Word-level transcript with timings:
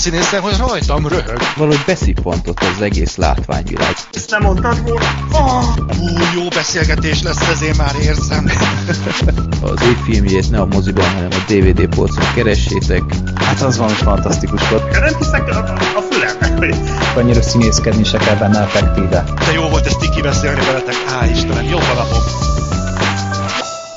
színészen, 0.00 0.40
hogy 0.40 0.56
rajtam 0.58 1.08
röhög. 1.08 1.38
Valahogy 1.56 1.82
beszippantott 1.86 2.60
az 2.60 2.82
egész 2.82 3.16
látványvilág. 3.16 3.94
Ezt 4.12 4.30
nem 4.30 4.42
mondtad 4.42 4.82
volna? 4.82 5.06
Oh, 5.32 5.64
ú, 5.98 6.06
jó 6.34 6.48
beszélgetés 6.48 7.22
lesz, 7.22 7.48
ezért 7.48 7.76
már 7.76 7.94
érzem. 8.02 8.50
Az 9.62 9.82
év 9.82 9.96
filmjét 10.04 10.50
ne 10.50 10.60
a 10.60 10.66
moziban, 10.66 11.04
hanem 11.04 11.28
a 11.30 11.52
DVD 11.52 11.94
polcon 11.94 12.24
keressétek. 12.34 13.02
Hát 13.34 13.60
az 13.60 13.76
valami 13.76 13.96
fantasztikus 13.96 14.68
volt. 14.68 14.90
Nem 14.90 15.16
hiszek 15.18 15.48
a, 15.48 15.58
a, 15.96 16.02
fülemnek, 16.10 16.58
hogy 16.58 16.74
Annyira 17.16 17.42
színészkedni 17.42 18.04
se 18.04 18.18
kell 18.18 18.36
benne 18.36 18.60
effektíve. 18.60 19.24
De 19.46 19.52
jó 19.52 19.68
volt 19.68 19.86
ezt 19.86 19.98
tiki 19.98 20.20
beszélni 20.20 20.64
veletek. 20.64 20.94
Á, 21.20 21.26
Istenem, 21.26 21.64
jó 21.64 21.78
a 21.78 21.94
napom. 21.94 22.22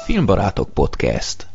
Filmbarátok 0.05 0.69
Podcast. 0.73 1.47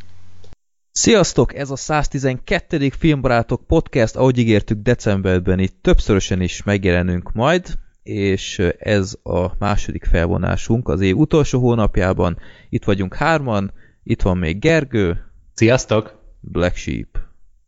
Sziasztok! 0.91 1.55
Ez 1.55 1.69
a 1.69 1.75
112. 1.75 2.89
Filmbarátok 2.89 3.67
Podcast, 3.67 4.15
ahogy 4.15 4.37
ígértük 4.37 4.81
decemberben 4.81 5.59
itt 5.59 5.81
többszörösen 5.81 6.41
is 6.41 6.63
megjelenünk 6.63 7.31
majd, 7.31 7.73
és 8.03 8.59
ez 8.77 9.17
a 9.23 9.51
második 9.59 10.05
felvonásunk 10.05 10.87
az 10.87 11.01
év 11.01 11.17
utolsó 11.17 11.59
hónapjában. 11.59 12.37
Itt 12.69 12.83
vagyunk 12.83 13.15
hárman, 13.15 13.71
itt 14.03 14.21
van 14.21 14.37
még 14.37 14.59
Gergő, 14.59 15.31
Sziasztok! 15.53 16.19
Black 16.39 16.75
Sheep, 16.75 17.17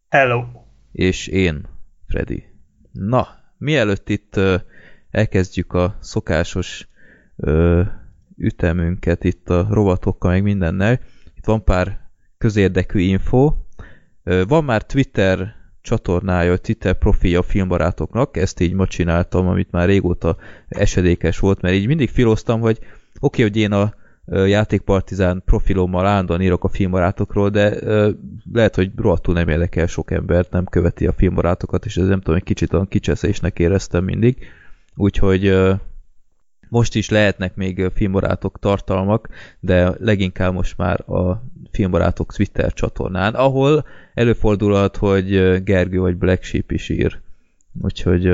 hello. 0.09 0.44
és 0.92 1.28
én, 1.28 1.67
Freddy. 2.08 2.44
Na, 2.92 3.28
mielőtt 3.58 4.09
itt 4.09 4.40
elkezdjük 5.12 5.73
a 5.73 5.98
szokásos 6.00 6.88
ütemünket 8.38 9.23
itt 9.23 9.50
a 9.50 9.67
rovatokkal, 9.70 10.31
meg 10.31 10.44
mindennel, 10.44 11.00
itt 11.36 11.45
van 11.45 11.64
pár 11.64 12.01
közérdekű 12.41 13.00
info. 13.00 13.54
Van 14.48 14.63
már 14.63 14.84
Twitter 14.84 15.56
csatornája, 15.81 16.58
Twitter 16.58 16.94
profilja 16.94 17.39
a 17.39 17.44
filmbarátoknak, 17.44 18.38
ezt 18.38 18.59
így 18.59 18.73
ma 18.73 18.88
csináltam, 18.88 19.47
amit 19.47 19.72
már 19.72 19.88
régóta 19.88 20.38
esedékes 20.67 21.39
volt, 21.39 21.62
mert 21.62 21.75
így 21.75 21.88
mindig 21.88 22.09
filoztam, 22.09 22.59
hogy 22.59 22.78
oké, 22.80 22.89
okay, 23.19 23.44
hogy 23.44 23.58
én 23.58 23.72
a 23.72 23.94
játékpartizán 24.45 25.42
profilommal 25.45 26.06
állandóan 26.06 26.42
írok 26.42 26.64
a 26.64 26.69
filmbarátokról, 26.69 27.50
de 27.50 27.75
lehet, 28.52 28.75
hogy 28.75 28.92
rohadtul 28.95 29.34
nem 29.34 29.47
érdekel 29.47 29.88
sok 29.88 30.12
embert, 30.12 30.52
nem 30.52 30.66
követi 30.66 31.08
a 31.08 31.12
filmbarátokat, 31.12 31.86
és 31.86 31.97
ez 31.97 32.08
nem 32.08 32.19
tudom, 32.19 32.36
egy 32.36 32.44
kicsit 32.44 32.73
olyan 32.73 32.88
kicseszésnek 32.88 33.59
éreztem 33.59 34.03
mindig. 34.03 34.38
Úgyhogy 34.95 35.58
most 36.72 36.95
is 36.95 37.09
lehetnek 37.09 37.55
még 37.55 37.89
filmbarátok 37.94 38.59
tartalmak, 38.59 39.30
de 39.59 39.94
leginkább 40.00 40.53
most 40.53 40.78
már 40.78 41.09
a 41.09 41.44
filmbarátok 41.72 42.33
Twitter 42.33 42.73
csatornán, 42.73 43.33
ahol 43.33 43.86
előfordulhat, 44.13 44.97
hogy 44.97 45.63
Gergő 45.63 46.00
vagy 46.00 46.16
Black 46.16 46.44
Sheep 46.44 46.72
is 46.72 46.89
ír. 46.89 47.19
Úgyhogy 47.81 48.31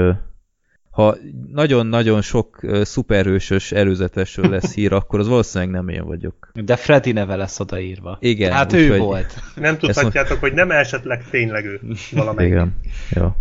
ha 0.89 1.17
nagyon-nagyon 1.51 2.21
sok 2.21 2.59
szuperhősös 2.81 3.71
előzetesről 3.71 4.49
lesz 4.49 4.73
hír, 4.73 4.93
akkor 4.99 5.19
az 5.19 5.27
valószínűleg 5.27 5.73
nem 5.73 5.89
én 5.89 6.05
vagyok. 6.05 6.51
De 6.53 6.75
Freddy 6.75 7.11
neve 7.11 7.35
lesz 7.35 7.59
odaírva. 7.59 8.17
Igen, 8.21 8.51
Hát 8.51 8.73
ő 8.73 8.97
volt. 8.97 9.41
Nem 9.55 9.77
tudhatjátok, 9.77 10.39
hogy 10.39 10.53
nem 10.53 10.71
esetleg 10.71 11.29
tényleg 11.29 11.65
ő 11.65 11.79
valamelyik. 12.11 12.51
Igen, 12.51 12.75
jó. 13.09 13.35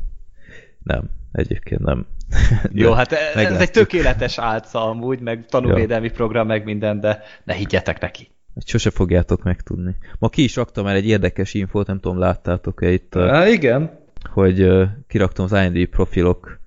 Nem, 0.87 1.11
egyébként 1.33 1.81
nem. 1.81 2.06
Jó, 2.73 2.92
hát 2.92 3.12
ez 3.12 3.61
egy 3.61 3.70
tökéletes 3.70 4.39
álca 4.39 4.89
amúgy, 4.89 5.20
meg 5.20 5.47
tanúvédelmi 5.48 6.11
program, 6.11 6.47
meg 6.47 6.65
minden, 6.65 7.01
de 7.01 7.23
ne 7.45 7.55
higgyetek 7.55 8.01
neki. 8.01 8.31
Ezt 8.55 8.67
Sose 8.67 8.91
fogjátok 8.91 9.43
megtudni. 9.43 9.97
Ma 10.19 10.28
ki 10.28 10.43
is 10.43 10.56
raktam 10.56 10.87
el 10.87 10.95
egy 10.95 11.06
érdekes 11.06 11.55
infót, 11.55 11.87
nem 11.87 12.01
tudom, 12.01 12.19
láttátok-e 12.19 12.91
itt, 12.91 13.15
Há, 13.15 13.48
igen. 13.48 13.98
hogy 14.31 14.69
kiraktam 15.06 15.45
az 15.45 15.53
IMDb 15.53 15.89
profilok, 15.89 16.61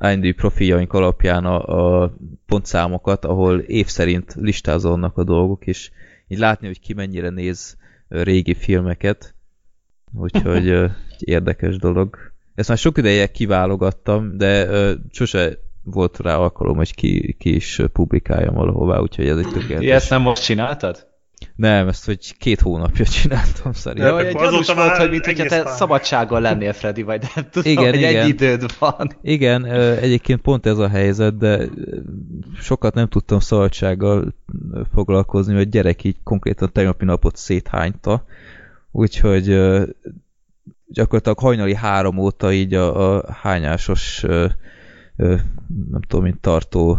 IMDb 0.00 0.34
profiljaink 0.34 0.92
alapján 0.92 1.44
a, 1.44 2.02
a 2.02 2.16
pontszámokat, 2.46 3.24
ahol 3.24 3.58
év 3.58 3.86
szerint 3.86 4.34
listázolnak 4.34 5.16
a 5.16 5.24
dolgok, 5.24 5.66
és 5.66 5.90
így 6.28 6.38
látni, 6.38 6.66
hogy 6.66 6.80
ki 6.80 6.92
mennyire 6.92 7.28
néz 7.28 7.76
régi 8.08 8.54
filmeket, 8.54 9.34
úgyhogy 10.14 10.68
egy 10.68 10.92
érdekes 11.34 11.76
dolog. 11.76 12.34
Ezt 12.56 12.68
már 12.68 12.78
sok 12.78 12.98
ideje 12.98 13.26
kiválogattam, 13.26 14.36
de 14.36 14.64
uh, 14.64 14.92
sose 15.10 15.58
volt 15.82 16.18
rá 16.20 16.36
alkalom, 16.36 16.76
hogy 16.76 16.94
ki, 16.94 17.36
ki 17.38 17.54
is 17.54 17.80
publikáljam 17.92 18.54
valahová, 18.54 18.98
úgyhogy 18.98 19.28
ez 19.28 19.36
egy 19.36 19.48
tökéletes. 19.52 19.84
Ilyet 19.84 20.08
nem 20.08 20.22
most 20.22 20.42
csináltad? 20.42 21.06
Nem, 21.56 21.88
ezt 21.88 22.04
hogy 22.04 22.36
két 22.38 22.60
hónapja 22.60 23.04
csináltam 23.04 23.72
szerintem. 23.72 24.10
Jó, 24.10 24.16
egy 24.16 24.36
gyanús 24.36 24.66
volt, 24.66 24.96
hogy 24.96 25.10
mint 25.10 25.24
hogyha 25.24 25.44
egész 25.44 25.56
te 25.56 25.62
pár. 25.62 25.76
szabadsággal 25.76 26.40
lennél, 26.40 26.72
Freddy, 26.72 27.02
vagy 27.02 27.24
nem 27.34 27.46
tudom, 27.50 27.72
Igen, 27.72 27.84
hogy 27.84 27.94
igen. 27.98 28.22
egy 28.22 28.28
időd 28.28 28.64
van. 28.78 29.10
Igen, 29.22 29.64
ö, 29.64 29.96
egyébként 29.96 30.40
pont 30.40 30.66
ez 30.66 30.78
a 30.78 30.88
helyzet, 30.88 31.36
de 31.36 31.58
ö, 31.58 31.66
sokat 32.60 32.94
nem 32.94 33.08
tudtam 33.08 33.38
szabadsággal 33.38 34.34
ö, 34.72 34.80
foglalkozni, 34.94 35.54
mert 35.54 35.70
gyerek 35.70 36.04
így 36.04 36.16
konkrétan 36.22 36.72
tegnapi 36.72 37.04
napot 37.04 37.36
széthányta, 37.36 38.24
úgyhogy 38.90 39.48
ö, 39.48 39.84
gyakorlatilag 40.88 41.38
hajnali 41.38 41.74
három 41.74 42.18
óta 42.18 42.52
így 42.52 42.74
a, 42.74 43.14
a 43.16 43.32
hányásos 43.32 44.22
ö, 44.22 44.46
ö, 45.16 45.28
nem 45.90 46.00
tudom, 46.08 46.24
mint 46.24 46.40
tartó 46.40 46.98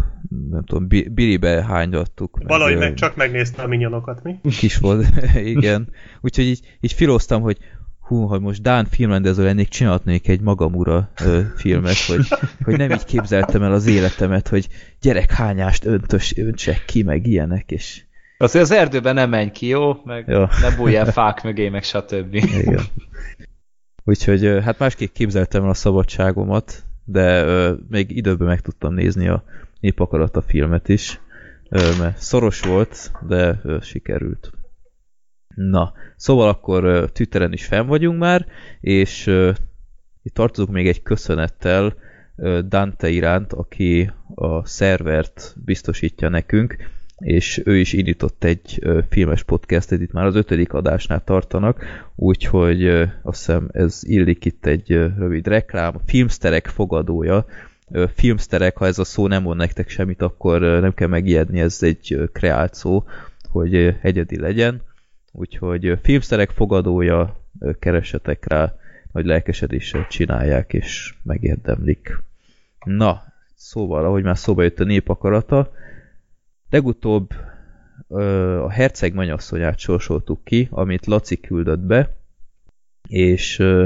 nem 0.49 0.63
tudom, 0.63 0.87
bi- 0.87 1.09
bilibe 1.09 1.63
hányattuk. 1.63 2.39
Valahogy 2.43 2.73
ö, 2.73 2.79
meg 2.79 2.93
csak 2.93 3.15
megnézte 3.15 3.61
a 3.61 3.67
minyonokat, 3.67 4.23
mi? 4.23 4.39
kis 4.57 4.77
volt, 4.77 5.05
igen. 5.35 5.89
Úgyhogy 6.21 6.45
így, 6.45 6.77
így 6.79 6.93
filoztam, 6.93 7.41
hogy 7.41 7.57
hú, 7.99 8.25
ha 8.25 8.39
most 8.39 8.61
Dán 8.61 8.85
filmrendező 8.85 9.43
lennék, 9.43 9.67
csinálhatnék 9.67 10.27
egy 10.27 10.41
magamura 10.41 11.09
ö, 11.25 11.41
filmet, 11.55 11.97
hogy, 12.07 12.27
hogy 12.63 12.77
nem 12.77 12.91
így 12.91 13.05
képzeltem 13.05 13.63
el 13.63 13.71
az 13.73 13.85
életemet, 13.87 14.47
hogy 14.47 14.67
gyerekhányást 15.01 15.85
öntös, 15.85 16.37
öntsek 16.37 16.83
ki, 16.85 17.03
meg 17.03 17.27
ilyenek, 17.27 17.71
és 17.71 18.01
Azért 18.39 18.63
az 18.63 18.71
erdőben 18.71 19.13
nem 19.13 19.29
menj 19.29 19.51
ki, 19.51 19.67
jó? 19.67 19.93
Meg 20.05 20.27
Ja. 20.27 20.49
ne 20.61 20.75
bújj 20.75 20.95
el 20.95 21.05
fák 21.19 21.43
mögé, 21.43 21.69
meg 21.69 21.83
stb. 21.83 22.33
igen. 22.33 22.79
Úgyhogy 24.07 24.59
hát 24.63 24.79
másképp 24.79 25.13
képzeltem 25.13 25.63
el 25.63 25.69
a 25.69 25.73
szabadságomat, 25.73 26.83
de 27.03 27.45
még 27.89 28.15
időben 28.15 28.47
meg 28.47 28.61
tudtam 28.61 28.93
nézni 28.93 29.27
a 29.27 29.43
Népakarat 29.79 30.35
a 30.35 30.41
filmet 30.41 30.89
is, 30.89 31.19
mert 31.69 32.17
szoros 32.17 32.59
volt, 32.59 33.11
de 33.27 33.61
sikerült. 33.81 34.51
Na, 35.55 35.93
szóval 36.15 36.49
akkor 36.49 37.11
Twitteren 37.11 37.53
is 37.53 37.65
fenn 37.65 37.87
vagyunk 37.87 38.19
már, 38.19 38.45
és 38.79 39.27
itt 40.23 40.33
tartozunk 40.33 40.71
még 40.71 40.87
egy 40.87 41.03
köszönettel 41.03 41.95
Dante 42.67 43.09
iránt, 43.09 43.53
aki 43.53 44.11
a 44.35 44.65
szervert 44.65 45.55
biztosítja 45.65 46.29
nekünk, 46.29 46.75
és 47.17 47.61
ő 47.65 47.77
is 47.77 47.93
indított 47.93 48.43
egy 48.43 48.81
filmes 49.09 49.43
podcastet, 49.43 50.01
itt 50.01 50.11
már 50.11 50.25
az 50.25 50.35
ötödik 50.35 50.73
adásnál 50.73 51.23
tartanak, 51.23 51.83
úgyhogy 52.15 52.87
azt 53.21 53.45
hiszem 53.45 53.69
ez 53.71 53.99
illik 54.03 54.45
itt 54.45 54.65
egy 54.65 54.91
rövid 55.17 55.47
reklám. 55.47 55.93
Filmsterek 56.05 56.67
fogadója, 56.67 57.45
Filmsterek, 58.15 58.77
ha 58.77 58.85
ez 58.85 58.99
a 58.99 59.03
szó 59.03 59.27
nem 59.27 59.43
mond 59.43 59.57
nektek 59.57 59.89
semmit, 59.89 60.21
akkor 60.21 60.61
nem 60.61 60.93
kell 60.93 61.07
megijedni, 61.07 61.59
ez 61.59 61.77
egy 61.81 62.29
kreált 62.33 62.73
szó, 62.73 63.03
hogy 63.49 63.95
egyedi 64.01 64.39
legyen. 64.39 64.81
Úgyhogy 65.31 65.99
Filmsterek 66.01 66.49
fogadója, 66.49 67.41
ö, 67.59 67.71
keressetek 67.79 68.45
rá, 68.47 68.75
nagy 69.11 69.25
lelkesedéssel 69.25 70.07
csinálják, 70.09 70.73
és 70.73 71.13
megérdemlik. 71.23 72.17
Na, 72.83 73.23
szóval, 73.55 74.05
ahogy 74.05 74.23
már 74.23 74.37
szóba 74.37 74.63
jött 74.63 74.79
a 74.79 74.83
népakarata, 74.83 75.71
legutóbb 76.69 77.29
ö, 78.09 78.59
a 78.59 78.69
herceg 78.69 79.13
mennyasszonyát 79.13 79.79
sorsoltuk 79.79 80.43
ki, 80.43 80.67
amit 80.71 81.05
Laci 81.05 81.39
küldött 81.39 81.79
be, 81.79 82.15
és 83.07 83.59
ö, 83.59 83.85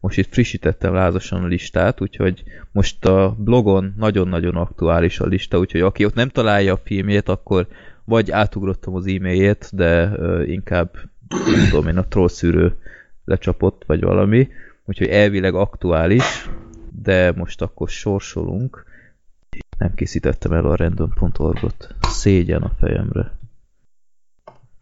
most 0.00 0.18
itt 0.18 0.32
frissítettem 0.32 0.94
lázasan 0.94 1.42
a 1.42 1.46
listát, 1.46 2.00
úgyhogy 2.00 2.42
most 2.72 3.04
a 3.04 3.36
blogon 3.38 3.94
nagyon-nagyon 3.96 4.56
aktuális 4.56 5.20
a 5.20 5.26
lista, 5.26 5.58
úgyhogy 5.58 5.80
aki 5.80 6.04
ott 6.04 6.14
nem 6.14 6.28
találja 6.28 6.72
a 6.72 6.80
filmjét, 6.84 7.28
akkor 7.28 7.66
vagy 8.04 8.30
átugrottam 8.30 8.94
az 8.94 9.06
e-mailjét, 9.06 9.70
de 9.72 10.12
ö, 10.16 10.42
inkább 10.42 10.94
nem 11.28 11.68
tudom 11.68 11.88
én, 11.88 11.96
a 11.96 12.08
trollszűrő 12.08 12.76
lecsapott, 13.24 13.82
vagy 13.86 14.00
valami, 14.00 14.48
úgyhogy 14.84 15.08
elvileg 15.08 15.54
aktuális, 15.54 16.48
de 17.02 17.32
most 17.32 17.62
akkor 17.62 17.88
sorsolunk. 17.88 18.84
Nem 19.78 19.94
készítettem 19.94 20.52
el 20.52 20.66
a 20.66 20.76
random.org-ot. 20.76 21.94
Szégyen 22.00 22.62
a 22.62 22.72
fejemre. 22.78 23.32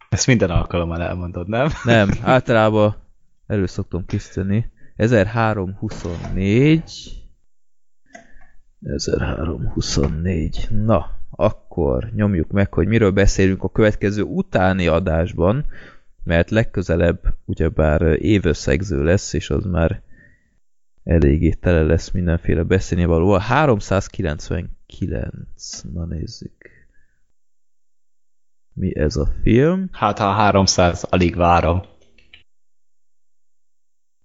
Ezt 0.09 0.27
minden 0.27 0.49
alkalommal 0.49 1.01
elmondod, 1.01 1.47
nem? 1.47 1.69
Nem, 1.83 2.09
általában 2.21 2.95
elő 3.47 3.65
szoktam 3.65 4.05
készíteni. 4.05 4.71
1324 4.95 7.23
1324 8.83 10.67
Na, 10.69 11.09
akkor 11.29 12.11
nyomjuk 12.15 12.51
meg, 12.51 12.73
hogy 12.73 12.87
miről 12.87 13.11
beszélünk 13.11 13.63
a 13.63 13.69
következő 13.69 14.21
utáni 14.21 14.87
adásban, 14.87 15.65
mert 16.23 16.49
legközelebb 16.49 17.35
ugyebár 17.45 18.01
évösszegző 18.01 19.03
lesz, 19.03 19.33
és 19.33 19.49
az 19.49 19.65
már 19.65 20.01
eléggé 21.03 21.49
tele 21.49 21.81
lesz 21.81 22.11
mindenféle 22.11 22.63
beszélni 22.63 23.05
való. 23.05 23.37
399, 23.37 25.81
na 25.93 26.05
nézzük. 26.05 26.71
Mi 28.73 28.97
ez 28.97 29.15
a 29.15 29.27
film? 29.41 29.89
Hát 29.91 30.19
ha 30.19 30.31
300, 30.31 31.03
alig 31.03 31.35
várom. 31.35 31.81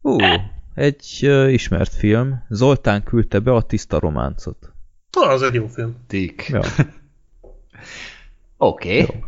Ú, 0.00 0.16
egy 0.74 1.20
uh, 1.22 1.52
ismert 1.52 1.92
film. 1.92 2.44
Zoltán 2.48 3.02
küldte 3.02 3.38
be 3.38 3.52
a 3.52 3.62
tiszta 3.62 3.98
románcot. 3.98 4.72
Az 5.10 5.42
egy 5.42 5.54
jó 5.54 5.66
film. 5.66 5.96
Dick. 6.06 6.48
Ja. 6.48 6.60
Oké. 8.56 9.02
Okay. 9.02 9.27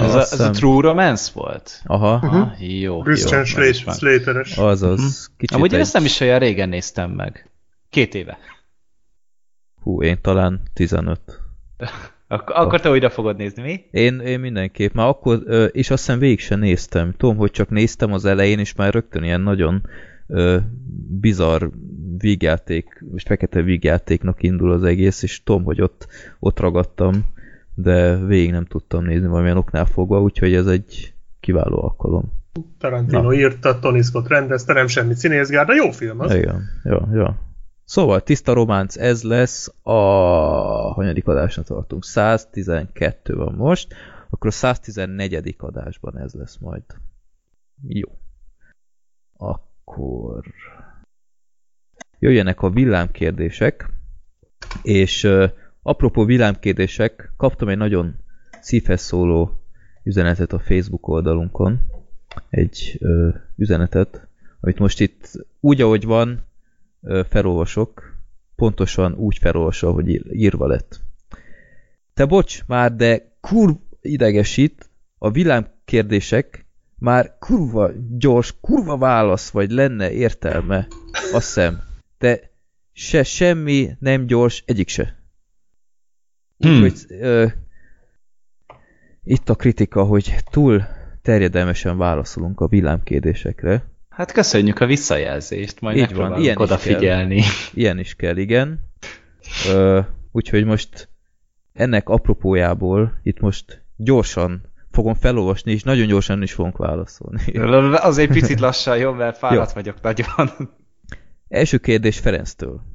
Ez, 0.00 0.14
a- 0.14 0.18
ez 0.20 0.40
a 0.40 0.50
True 0.50 0.80
Romance 0.80 1.30
volt? 1.34 1.80
Aha, 1.84 2.12
Ah, 2.14 2.80
jó, 2.80 2.98
Christian 3.02 3.44
jó. 3.56 3.72
Slater-es. 3.92 4.56
azaz. 4.56 5.30
Kicsit 5.36 5.56
Amúgy 5.56 5.72
én 5.72 5.78
egy... 5.78 5.84
ezt 5.84 5.92
nem 5.94 6.04
is 6.04 6.20
olyan 6.20 6.38
régen 6.38 6.68
néztem 6.68 7.10
meg. 7.10 7.50
Két 7.90 8.14
éve. 8.14 8.38
Hú, 9.82 10.02
én 10.02 10.18
talán 10.20 10.60
15. 10.74 11.20
Ak- 12.28 12.50
akkor 12.50 12.80
te 12.80 12.90
újra 12.90 13.10
fogod 13.10 13.36
nézni, 13.36 13.62
mi? 13.62 13.84
Én, 14.00 14.20
én 14.20 14.40
mindenképp. 14.40 14.94
Már 14.94 15.06
akkor, 15.08 15.42
és 15.72 15.90
azt 15.90 16.04
hiszem 16.04 16.18
végig 16.18 16.40
sem 16.40 16.58
néztem. 16.58 17.14
Tudom, 17.16 17.36
hogy 17.36 17.50
csak 17.50 17.68
néztem 17.70 18.12
az 18.12 18.24
elején, 18.24 18.58
és 18.58 18.74
már 18.74 18.92
rögtön 18.92 19.22
ilyen 19.22 19.40
nagyon 19.40 19.86
ö, 20.26 20.56
bizarr 21.20 21.64
vígjáték, 22.18 23.04
most 23.12 23.26
fekete 23.26 23.62
vígjátéknak 23.62 24.42
indul 24.42 24.72
az 24.72 24.82
egész, 24.82 25.22
és 25.22 25.42
tudom, 25.42 25.64
hogy 25.64 25.80
ott, 25.82 26.06
ott 26.38 26.60
ragadtam, 26.60 27.24
de 27.74 28.16
végig 28.16 28.50
nem 28.50 28.64
tudtam 28.64 29.04
nézni 29.04 29.26
valamilyen 29.26 29.56
oknál 29.56 29.86
fogva, 29.86 30.20
úgyhogy 30.20 30.54
ez 30.54 30.66
egy 30.66 31.14
kiváló 31.40 31.82
alkalom. 31.82 32.32
Tarantino 32.78 33.22
Na. 33.22 33.32
írta, 33.32 33.78
Tony 33.78 34.02
Scott 34.02 34.28
rendezte, 34.28 34.72
nem 34.72 34.86
semmi 34.86 35.14
színészgár, 35.14 35.66
de 35.66 35.74
jó 35.74 35.90
film 35.90 36.20
az. 36.20 36.34
Igen, 36.34 36.62
ja, 36.84 37.08
ja. 37.12 37.38
Szóval, 37.84 38.20
tiszta 38.20 38.52
románc, 38.52 38.96
ez 38.96 39.22
lesz 39.22 39.74
a 39.82 39.92
hanyadik 40.92 41.26
adásnak 41.28 41.64
tartunk. 41.64 42.04
112 42.04 43.34
van 43.34 43.54
most, 43.54 43.94
akkor 44.30 44.50
a 44.50 44.52
114. 44.52 45.54
adásban 45.58 46.18
ez 46.18 46.32
lesz 46.32 46.58
majd. 46.58 46.82
Jó. 47.88 48.08
Akkor 49.36 50.44
jöjjenek 52.18 52.62
a 52.62 52.70
villámkérdések, 52.70 53.90
és 54.82 55.24
uh, 55.24 55.50
apropó 55.86 56.24
villámkérdések, 56.24 57.32
kaptam 57.36 57.68
egy 57.68 57.76
nagyon 57.76 58.14
szívhez 58.60 59.00
szóló 59.00 59.60
üzenetet 60.02 60.52
a 60.52 60.58
Facebook 60.58 61.08
oldalunkon, 61.08 61.80
egy 62.50 62.96
ö, 63.00 63.28
üzenetet, 63.56 64.26
amit 64.60 64.78
most 64.78 65.00
itt 65.00 65.46
úgy, 65.60 65.80
ahogy 65.80 66.04
van, 66.04 66.44
ö, 67.02 67.20
felolvasok, 67.28 68.16
pontosan 68.56 69.14
úgy 69.14 69.38
felolvasol, 69.38 69.92
hogy 69.92 70.08
ír- 70.08 70.32
írva 70.32 70.66
lett. 70.66 71.00
Te 72.14 72.24
bocs 72.24 72.66
már, 72.66 72.94
de 72.94 73.32
kurv 73.40 73.74
idegesít, 74.00 74.90
a 75.18 75.30
villámkérdések 75.30 76.66
már 76.98 77.36
kurva 77.38 77.90
gyors, 78.18 78.54
kurva 78.60 78.96
válasz, 78.96 79.50
vagy 79.50 79.70
lenne 79.70 80.12
értelme, 80.12 80.86
azt 81.32 81.46
hiszem. 81.46 81.82
De 82.18 82.50
se 82.92 83.22
semmi 83.22 83.90
nem 83.98 84.26
gyors, 84.26 84.62
egyik 84.66 84.88
se. 84.88 85.23
Hmm. 86.58 86.82
Úgyhogy 86.82 87.06
ö, 87.08 87.46
itt 89.24 89.48
a 89.48 89.54
kritika, 89.54 90.04
hogy 90.04 90.34
túl 90.50 90.84
terjedelmesen 91.22 91.98
válaszolunk 91.98 92.60
a 92.60 92.66
villámkérdésekre. 92.66 93.84
Hát 94.08 94.32
köszönjük 94.32 94.80
a 94.80 94.86
visszajelzést, 94.86 95.80
majd 95.80 95.96
Így 95.96 96.14
van, 96.14 96.40
ilyen 96.40 96.56
is 96.56 96.62
odafigyelni. 96.62 97.42
Ilyen 97.72 97.98
is 97.98 98.14
kell, 98.14 98.36
igen. 98.36 98.80
Ö, 99.68 100.00
úgyhogy 100.32 100.64
most 100.64 101.08
ennek 101.72 102.08
apropójából 102.08 103.20
itt 103.22 103.40
most 103.40 103.82
gyorsan 103.96 104.72
fogom 104.90 105.14
felolvasni, 105.14 105.72
és 105.72 105.82
nagyon 105.82 106.06
gyorsan 106.06 106.42
is 106.42 106.52
fogunk 106.52 106.76
válaszolni. 106.76 107.58
Azért 107.92 108.32
picit 108.32 108.60
lassan, 108.66 108.96
jó, 108.96 109.12
mert 109.12 109.38
fáradt 109.38 109.72
vagyok 109.72 110.00
nagyon. 110.02 110.70
Első 111.48 111.78
kérdés 111.78 112.18
Ferenctől. 112.18 112.93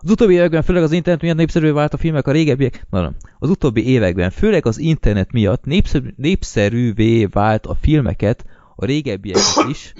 Az 0.00 0.10
utóbbi 0.10 0.34
években, 0.34 0.62
főleg 0.62 0.82
az 0.82 0.92
internet 0.92 1.22
miatt 1.22 1.36
népszerűvé 1.36 1.70
vált 1.70 1.94
a 1.94 1.96
filmek 1.96 2.26
a 2.26 2.32
régebbiek... 2.32 2.86
Na, 2.90 3.00
nem. 3.00 3.16
Az 3.38 3.50
utóbbi 3.50 3.86
években, 3.86 4.30
főleg 4.30 4.66
az 4.66 4.78
internet 4.78 5.32
miatt 5.32 5.64
népszerű, 5.64 6.08
népszerűvé 6.16 7.24
vált 7.24 7.66
a 7.66 7.76
filmeket, 7.80 8.44
a 8.76 8.84
régebbieket 8.84 9.68
is, 9.68 9.92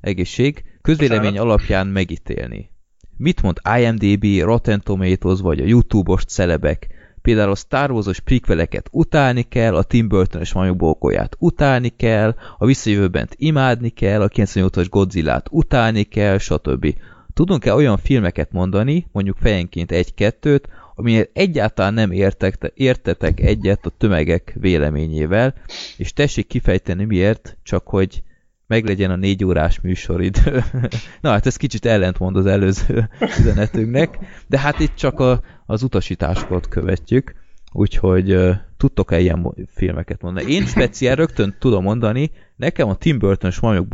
egészség, 0.00 0.64
közvélemény 0.82 1.38
alapján 1.38 1.86
megítélni. 1.86 2.70
Mit 3.16 3.42
mond 3.42 3.60
IMDB, 3.78 4.24
Rotten 4.40 4.80
Tomatoes 4.84 5.40
vagy 5.40 5.60
a 5.60 5.66
YouTube-os 5.66 6.24
celebek? 6.24 6.86
Például 7.22 7.50
a 7.50 7.54
Star 7.54 7.90
Wars-os 7.90 8.20
prequeleket 8.20 8.88
utálni 8.92 9.42
kell, 9.42 9.74
a 9.76 9.82
Tim 9.82 10.08
Burton-es 10.08 10.52
majombolgóját 10.52 11.36
utálni 11.38 11.88
kell, 11.88 12.34
a 12.58 12.66
visszajövőbent 12.66 13.34
imádni 13.36 13.88
kell, 13.88 14.20
a 14.22 14.28
98-as 14.28 14.86
Godzilla-t 14.90 15.46
utálni 15.50 16.02
kell, 16.02 16.38
stb. 16.38 16.94
Tudunk-e 17.36 17.74
olyan 17.74 17.96
filmeket 17.96 18.52
mondani, 18.52 19.06
mondjuk 19.12 19.36
fejenként 19.36 19.92
egy-kettőt, 19.92 20.68
amiért 20.94 21.30
egyáltalán 21.32 21.94
nem 21.94 22.10
értek, 22.10 22.72
értetek 22.74 23.40
egyet 23.40 23.86
a 23.86 23.92
tömegek 23.98 24.56
véleményével, 24.60 25.54
és 25.96 26.12
tessék 26.12 26.46
kifejteni 26.46 27.04
miért, 27.04 27.56
csak 27.62 27.86
hogy 27.86 28.22
meglegyen 28.66 29.10
a 29.10 29.16
négy 29.16 29.44
órás 29.44 29.80
műsoridő. 29.80 30.62
Na 31.20 31.30
hát 31.30 31.46
ez 31.46 31.56
kicsit 31.56 31.86
ellentmond 31.86 32.36
az 32.36 32.46
előző 32.46 33.08
üzenetünknek, 33.40 34.18
de 34.46 34.58
hát 34.58 34.78
itt 34.78 34.94
csak 34.94 35.20
a, 35.20 35.40
az 35.66 35.82
utasításokat 35.82 36.68
követjük, 36.68 37.34
úgyhogy 37.72 38.32
uh, 38.32 38.54
tudtok-e 38.76 39.20
ilyen 39.20 39.54
filmeket 39.74 40.22
mondani? 40.22 40.52
Én 40.52 40.66
speciál 40.66 41.16
rögtön 41.16 41.56
tudom 41.58 41.82
mondani, 41.82 42.30
nekem 42.56 42.88
a 42.88 42.94
Tim 42.94 43.18
Burton-s 43.18 43.60
majok 43.60 43.86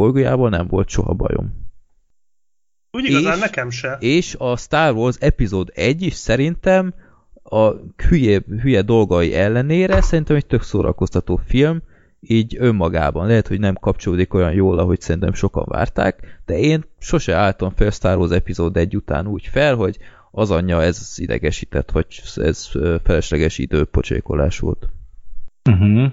nem 0.51 0.67
volt 0.67 0.89
soha 0.89 1.13
bajom. 1.13 1.62
Úgy 2.93 3.05
igazán 3.05 3.35
És- 3.35 3.41
nekem 3.41 3.71
se. 3.71 3.97
És 4.01 4.35
a 4.39 4.57
Star 4.57 4.95
Wars 4.95 5.17
epizód 5.21 5.71
1 5.75 6.03
is 6.03 6.15
szerintem 6.15 6.95
a 7.43 7.71
hülye, 8.09 8.41
hülye 8.61 8.83
dolgai 8.83 9.35
ellenére 9.35 10.01
szerintem 10.01 10.37
egy 10.37 10.47
tök 10.47 10.63
szórakoztató 10.63 11.41
film, 11.47 11.83
így 12.21 12.57
önmagában. 12.59 13.27
Lehet, 13.27 13.49
hogy 13.49 13.61
nem 13.61 13.75
kapcsolódik 13.75 14.35
olyan 14.35 14.53
jól, 14.53 14.79
ahogy 14.79 15.01
szerintem 15.01 15.33
sokan 15.33 15.65
várták, 15.69 16.41
de 16.47 16.59
én 16.59 16.85
sose 16.99 17.35
álltam 17.35 17.71
fel 17.77 17.91
Star 17.91 18.17
Wars 18.17 18.31
epizód 18.33 18.77
1 18.77 18.97
után 18.97 19.27
úgy 19.27 19.47
fel, 19.53 19.75
hogy 19.75 19.99
az 20.31 20.51
anyja 20.51 20.83
ez 20.83 21.15
idegesített, 21.17 21.91
vagy 21.91 22.07
ez 22.35 22.69
felesleges 23.05 23.59
időpocsékolás 23.59 24.59
volt. 24.59 24.89
Uh-huh. 25.71 26.13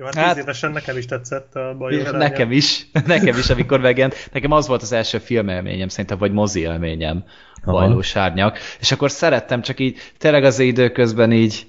Jó, 0.00 0.06
hát, 0.06 0.14
Hát- 0.14 0.36
évesen 0.36 0.70
nekem 0.70 0.96
is 0.96 1.06
tetszett 1.06 1.54
a 1.54 1.74
bajos 1.78 2.10
Nekem 2.10 2.52
is, 2.52 2.86
nekem 3.06 3.36
is, 3.36 3.50
amikor 3.50 3.80
megjelent. 3.80 4.28
Nekem 4.32 4.50
az 4.50 4.66
volt 4.66 4.82
az 4.82 4.92
első 4.92 5.18
filmélményem, 5.18 5.88
szerintem, 5.88 6.18
vagy 6.18 6.32
mozi 6.32 6.60
élményem. 6.60 7.24
Bajlós 7.64 8.16
Árnyak. 8.16 8.58
És 8.80 8.92
akkor 8.92 9.10
szerettem, 9.10 9.62
csak 9.62 9.80
így 9.80 9.98
tényleg 10.18 10.44
az 10.44 10.58
időközben 10.58 11.32
így, 11.32 11.66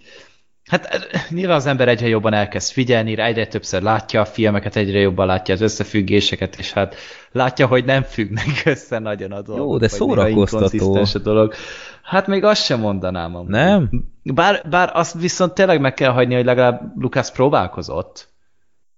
hát 0.72 0.86
eh, 0.86 1.01
nyilván 1.30 1.56
az 1.56 1.66
ember 1.66 1.88
egyre 1.88 2.08
jobban 2.08 2.34
elkezd 2.34 2.72
figyelni 2.72 3.20
egyre 3.20 3.48
többször 3.48 3.82
látja 3.82 4.22
a 4.22 4.25
filmeket, 4.25 4.75
egyre 4.75 5.00
jobban 5.00 5.25
látja 5.25 5.54
az 5.54 5.62
összefüggéseket, 5.62 6.56
és 6.60 6.74
hát 6.74 6.96
látja, 7.32 7.68
hogy 7.68 7.86
nem 7.86 8.04
függnek 8.04 8.62
össze 8.66 9.00
nagyon 9.00 9.32
a 9.32 9.42
dolgok. 9.42 9.66
Jó, 9.66 9.78
de 9.78 9.88
szórakoztató. 9.88 10.96
a 11.13 11.18
dolog. 11.24 11.54
Hát 12.04 12.28
még 12.28 12.44
azt 12.44 12.63
sem 12.63 12.80
mondanám 12.80 13.36
amúgy. 13.36 13.50
Nem? 13.50 13.90
Bár, 14.24 14.62
bár 14.70 14.92
azt 14.94 15.20
viszont 15.20 15.54
tényleg 15.54 15.82
meg 15.82 15.94
kell 15.94 16.12
hagyni, 16.12 16.36
hogy 16.36 16.46
legalább 16.46 16.82
Lukács 17.01 17.32
próbálkozott. 17.32 18.30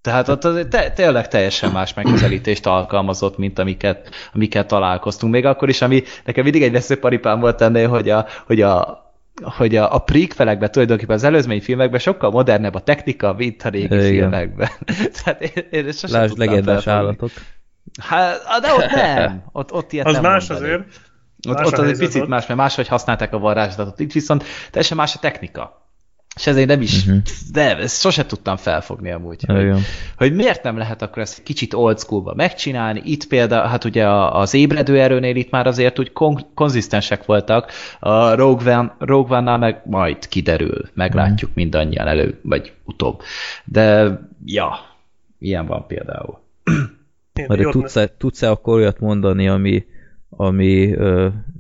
Tehát 0.01 0.27
ott 0.27 0.43
azért 0.43 0.69
te, 0.69 0.91
tényleg 0.91 1.27
teljesen 1.27 1.71
más 1.71 1.93
megközelítést 1.93 2.65
alkalmazott, 2.65 3.37
mint 3.37 3.59
amiket, 3.59 4.09
amiket 4.33 4.67
találkoztunk. 4.67 5.33
Még 5.33 5.45
akkor 5.45 5.69
is, 5.69 5.81
ami 5.81 6.03
nekem 6.25 6.43
mindig 6.43 6.63
egy 6.63 6.71
veszőparipám 6.71 7.39
volt 7.39 7.61
ennél, 7.61 7.89
hogy 7.89 8.09
a, 8.09 8.25
hogy 8.45 8.61
a 8.61 9.02
hogy 9.41 9.75
a, 9.75 9.93
a 9.95 9.99
prequelekben 9.99 10.71
tulajdonképpen 10.71 11.15
az 11.15 11.23
előzmény 11.23 11.61
filmekben 11.61 11.99
sokkal 11.99 12.31
modernebb 12.31 12.73
a 12.73 12.79
technika, 12.79 13.33
mint 13.33 13.63
a 13.63 13.69
régi 13.69 13.85
Igen. 13.85 14.01
filmekben. 14.01 14.69
Tehát 15.23 15.41
én, 15.41 15.67
én 15.71 15.91
sosem 15.91 16.21
Lásd 16.21 16.37
legendás 16.37 16.83
felfogni. 16.83 16.91
állatok. 17.07 17.29
Hát, 18.01 18.41
de 18.61 18.73
ott 18.73 18.89
nem. 18.91 19.43
Ott, 19.51 19.71
ott 19.73 19.91
ilyet 19.93 20.05
Az 20.05 20.13
nem 20.13 20.21
más 20.21 20.47
mondani. 20.49 20.71
azért. 20.71 20.87
Ott, 21.49 21.55
Más 21.57 21.67
ott 21.67 21.77
az 21.77 21.87
egy 21.87 21.97
picit 21.97 22.21
ott. 22.21 22.27
más, 22.27 22.45
mert 22.47 22.59
máshogy 22.59 22.87
használták 22.87 23.33
a 23.33 23.39
varázslatot. 23.39 23.99
Itt 23.99 24.11
viszont 24.11 24.43
teljesen 24.71 24.97
más 24.97 25.15
a 25.15 25.19
technika. 25.19 25.82
És 26.35 26.47
ezért 26.47 26.67
nem 26.67 26.81
is, 26.81 27.05
Mhm. 27.05 27.17
de 27.51 27.77
ezt 27.77 28.01
sose 28.01 28.25
tudtam 28.25 28.55
felfogni 28.57 29.11
amúgy. 29.11 29.43
Hogy, 29.47 29.61
Igen. 29.61 29.79
hogy 30.17 30.33
miért 30.35 30.63
nem 30.63 30.77
lehet 30.77 31.01
akkor 31.01 31.21
ezt 31.21 31.43
kicsit 31.43 31.73
old 31.73 31.99
schoolba 31.99 32.33
megcsinálni. 32.35 33.01
Itt 33.05 33.27
például, 33.27 33.67
hát 33.67 33.83
ugye 33.83 34.07
a- 34.07 34.39
az 34.39 34.53
ébredő 34.53 34.99
erőnél 34.99 35.35
itt 35.35 35.49
már 35.49 35.67
azért 35.67 35.99
úgy 35.99 36.11
kon- 36.11 36.45
konzisztensek 36.53 37.25
voltak, 37.25 37.71
a 37.99 38.33
Rogue, 38.35 38.77
One, 38.77 38.95
Rogue 38.99 39.37
One-nál 39.37 39.57
meg 39.57 39.81
majd 39.85 40.27
kiderül, 40.27 40.89
meglátjuk 40.93 41.49
Mhm. 41.49 41.59
mindannyian 41.59 42.07
elő, 42.07 42.39
vagy 42.43 42.73
utóbb. 42.83 43.21
De, 43.65 44.19
ja, 44.45 44.73
ilyen 45.39 45.65
van 45.65 45.87
például. 45.87 46.39
Tudsz-e, 47.71 48.07
tudsz-e 48.17 48.49
akkor 48.49 48.73
olyat 48.73 48.99
mondani, 48.99 49.47
ami, 49.47 49.85
ami, 50.29 50.95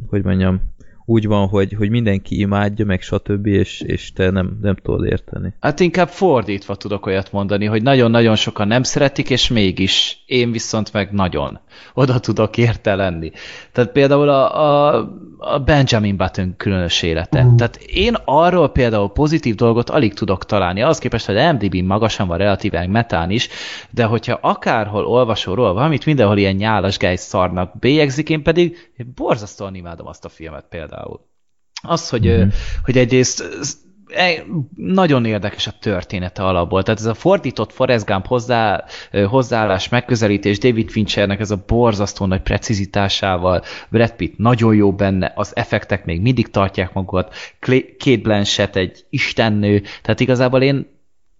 hogy 0.09 0.23
mondjam, 0.23 0.61
úgy 1.05 1.27
van, 1.27 1.47
hogy, 1.47 1.73
hogy 1.73 1.89
mindenki 1.89 2.39
imádja, 2.39 2.85
meg 2.85 3.01
stb., 3.01 3.45
és, 3.45 3.81
és 3.81 4.11
te 4.13 4.29
nem, 4.29 4.57
nem 4.61 4.75
tudod 4.75 5.05
érteni. 5.05 5.53
Hát 5.59 5.79
inkább 5.79 6.07
fordítva 6.07 6.75
tudok 6.75 7.05
olyat 7.05 7.31
mondani, 7.31 7.65
hogy 7.65 7.81
nagyon-nagyon 7.81 8.35
sokan 8.35 8.67
nem 8.67 8.83
szeretik, 8.83 9.29
és 9.29 9.47
mégis 9.47 10.23
én 10.25 10.51
viszont 10.51 10.93
meg 10.93 11.11
nagyon 11.11 11.59
oda 11.93 12.19
tudok 12.19 12.57
érte 12.57 12.95
lenni. 12.95 13.31
Tehát 13.71 13.91
például 13.91 14.29
a, 14.29 14.61
a, 14.61 15.09
a 15.37 15.59
Benjamin 15.59 16.17
Button 16.17 16.53
különös 16.57 17.01
élete. 17.01 17.43
Uh. 17.43 17.55
Tehát 17.55 17.75
én 17.75 18.15
arról 18.25 18.69
például 18.69 19.11
pozitív 19.11 19.55
dolgot 19.55 19.89
alig 19.89 20.13
tudok 20.13 20.45
találni. 20.45 20.81
Az 20.81 20.97
képest, 20.97 21.25
hogy 21.25 21.35
MDB 21.35 21.75
magasan 21.75 22.27
van 22.27 22.37
relatíven 22.37 22.89
metán 22.89 23.29
is, 23.29 23.49
de 23.89 24.03
hogyha 24.03 24.39
akárhol 24.41 25.05
olvasol 25.05 25.55
róla 25.55 25.73
valamit, 25.73 26.05
mindenhol 26.05 26.37
ilyen 26.37 26.55
nyálas 26.55 26.97
gáj 26.97 27.15
szarnak 27.15 27.79
bélyegzik, 27.79 28.29
én 28.29 28.43
pedig 28.43 28.91
borzasztóan 29.15 29.75
imádom 29.75 30.07
azt 30.07 30.25
a 30.25 30.29
filmet 30.29 30.65
például. 30.69 31.19
Az, 31.87 32.09
hogy, 32.09 32.27
uh-huh. 32.27 32.53
hogy 32.83 32.97
egyrészt 32.97 33.43
nagyon 34.75 35.25
érdekes 35.25 35.67
a 35.67 35.73
története 35.79 36.43
alapból. 36.43 36.83
Tehát 36.83 36.99
ez 36.99 37.05
a 37.05 37.13
fordított 37.13 37.71
Forrest 37.71 38.05
Gump 38.05 38.27
hozzá, 38.27 38.83
hozzáállás, 39.27 39.89
megközelítés 39.89 40.57
David 40.57 40.89
Finchernek 40.89 41.39
ez 41.39 41.51
a 41.51 41.63
borzasztó 41.67 42.25
nagy 42.25 42.41
precizitásával, 42.41 43.61
Brad 43.89 44.11
Pitt 44.11 44.37
nagyon 44.37 44.75
jó 44.75 44.93
benne, 44.93 45.31
az 45.35 45.55
effektek 45.55 46.05
még 46.05 46.21
mindig 46.21 46.49
tartják 46.49 46.93
magukat, 46.93 47.35
Kate 47.59 48.21
Blanchett 48.21 48.75
egy 48.75 49.05
istennő, 49.09 49.81
tehát 50.01 50.19
igazából 50.19 50.61
én 50.61 50.91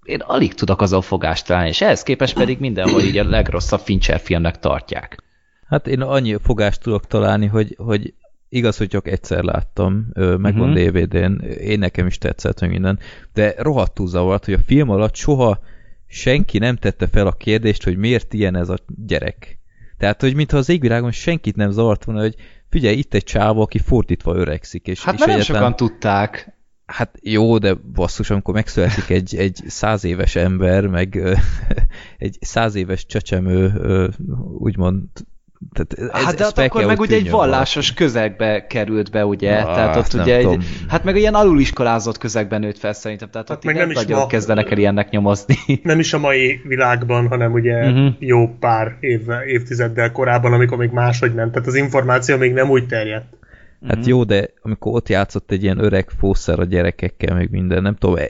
én 0.03 0.19
alig 0.19 0.53
tudok 0.53 0.81
azon 0.81 1.01
fogást 1.01 1.45
találni, 1.45 1.69
és 1.69 1.81
ehhez 1.81 2.03
képest 2.03 2.33
pedig 2.33 2.59
mindenhol 2.59 3.01
így 3.01 3.17
a 3.17 3.29
legrosszabb 3.29 3.79
Fincher 3.79 4.19
filmnek 4.19 4.59
tartják. 4.59 5.23
Hát 5.67 5.87
én 5.87 6.01
annyi 6.01 6.35
fogást 6.43 6.81
tudok 6.81 7.07
találni, 7.07 7.45
hogy, 7.45 7.75
hogy 7.77 8.13
Igaz, 8.53 8.77
hogy 8.77 8.87
csak 8.87 9.07
egyszer 9.07 9.43
láttam, 9.43 10.07
megvan 10.13 10.69
uh-huh. 10.69 10.91
Mhm. 10.91 11.03
DVD-n, 11.03 11.45
én 11.45 11.79
nekem 11.79 12.07
is 12.07 12.17
tetszett, 12.17 12.59
hogy 12.59 12.69
minden, 12.69 12.99
de 13.33 13.53
rohadtul 13.57 14.07
zavart, 14.07 14.45
hogy 14.45 14.53
a 14.53 14.63
film 14.65 14.89
alatt 14.89 15.15
soha 15.15 15.59
senki 16.07 16.57
nem 16.57 16.75
tette 16.75 17.07
fel 17.07 17.27
a 17.27 17.31
kérdést, 17.31 17.83
hogy 17.83 17.97
miért 17.97 18.33
ilyen 18.33 18.55
ez 18.55 18.69
a 18.69 18.77
gyerek. 19.05 19.59
Tehát, 19.97 20.21
hogy 20.21 20.35
mintha 20.35 20.57
az 20.57 20.69
égvilágon 20.69 21.11
senkit 21.11 21.55
nem 21.55 21.71
zavart 21.71 22.03
volna, 22.03 22.21
hogy 22.21 22.35
figyelj, 22.69 22.97
itt 22.97 23.13
egy 23.13 23.23
csávó, 23.23 23.61
aki 23.61 23.77
fordítva 23.77 24.35
öregszik. 24.35 24.87
És, 24.87 25.03
hát 25.03 25.13
és 25.13 25.19
nem 25.19 25.29
egyetlen... 25.29 25.57
sokan 25.57 25.75
tudták. 25.75 26.57
Hát 26.85 27.19
jó, 27.21 27.57
de 27.57 27.73
basszus, 27.73 28.29
amikor 28.29 28.53
megszületik 28.53 29.09
egy, 29.09 29.35
egy 29.35 29.61
száz 29.67 30.03
éves 30.03 30.35
ember, 30.35 30.87
meg 30.87 31.21
egy 32.17 32.37
száz 32.41 32.75
éves 32.75 33.05
csecsemő, 33.05 33.73
úgymond 34.57 35.07
tehát 35.71 36.15
ez, 36.15 36.23
hát 36.23 36.35
de 36.35 36.43
ez 36.43 36.51
akkor 36.65 36.85
meg 36.85 36.99
ugye 36.99 37.15
egy 37.15 37.29
vallásos 37.29 37.87
van. 37.87 37.97
közegbe 37.97 38.67
került 38.67 39.11
be, 39.11 39.25
ugye, 39.25 39.55
ah, 39.55 39.75
tehát 39.75 39.95
ott 39.95 40.13
ugye 40.13 40.37
egy, 40.37 40.57
hát 40.87 41.03
meg 41.03 41.15
ilyen 41.15 41.33
aluliskolázott 41.33 42.17
közegben 42.17 42.59
nőtt 42.59 42.77
fel 42.77 42.93
szerintem, 42.93 43.29
tehát 43.29 43.47
hát 43.47 43.57
ott 43.57 43.63
meg 43.63 43.75
nem 43.75 43.89
is 43.89 43.95
nagyon 43.95 44.19
ma, 44.19 44.27
kezdenek 44.27 44.71
el 44.71 44.77
ilyennek 44.77 45.09
nyomozni. 45.09 45.55
Nem 45.83 45.99
is 45.99 46.13
a 46.13 46.19
mai 46.19 46.61
világban, 46.63 47.27
hanem 47.27 47.51
ugye 47.51 47.85
uh-huh. 47.85 48.13
jó 48.19 48.47
pár 48.59 48.97
év, 48.99 49.21
évtizeddel 49.47 50.11
korábban, 50.11 50.53
amikor 50.53 50.77
még 50.77 50.91
máshogy 50.91 51.33
ment, 51.33 51.51
tehát 51.51 51.67
az 51.67 51.75
információ 51.75 52.37
még 52.37 52.53
nem 52.53 52.69
úgy 52.69 52.87
terjedt. 52.87 53.25
Hát 53.87 53.97
mm-hmm. 53.97 54.07
jó, 54.07 54.23
de 54.23 54.49
amikor 54.61 54.93
ott 54.93 55.09
játszott 55.09 55.51
egy 55.51 55.63
ilyen 55.63 55.83
öreg 55.83 56.09
fószer 56.17 56.59
a 56.59 56.63
gyerekekkel, 56.63 57.35
meg 57.35 57.49
minden, 57.49 57.81
nem 57.81 57.95
tudom, 57.95 58.15
e, 58.15 58.27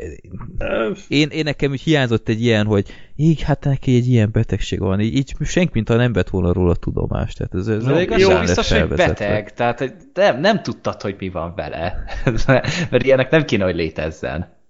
én, 1.07 1.29
én 1.29 1.43
nekem 1.43 1.73
is 1.73 1.83
hiányzott 1.83 2.27
egy 2.27 2.41
ilyen, 2.41 2.65
hogy 2.65 2.93
így, 3.15 3.41
hát 3.41 3.63
neki 3.63 3.95
egy 3.95 4.07
ilyen 4.07 4.29
betegség 4.31 4.79
van, 4.79 4.99
így, 4.99 5.15
így 5.15 5.33
senki, 5.41 5.69
mintha 5.73 5.95
nem 5.95 6.13
vett 6.13 6.29
volna 6.29 6.53
róla 6.53 6.75
tudomást. 6.75 7.37
Tehát 7.37 7.53
ez, 7.53 7.67
ez 7.67 7.99
igaz, 8.01 8.21
jó, 8.21 8.39
biztos, 8.39 8.71
hogy 8.71 8.87
beteg, 8.87 9.53
tehát 9.53 9.93
nem, 10.13 10.39
nem 10.39 10.61
tudtad, 10.61 11.01
hogy 11.01 11.15
mi 11.19 11.29
van 11.29 11.53
vele, 11.55 12.03
mert 12.91 13.03
ilyenek 13.03 13.29
nem 13.29 13.45
kéne, 13.45 13.63
hogy 13.63 13.75
létezzen. 13.75 14.61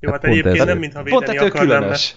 Jó, 0.00 0.10
hát, 0.10 0.22
hát 0.22 0.30
egyébként 0.30 0.58
ez, 0.58 0.66
nem 0.66 0.78
mintha 0.78 1.02
védeni 1.02 1.24
pont 1.26 1.38
akarnám, 1.38 1.78
különös. 1.78 2.16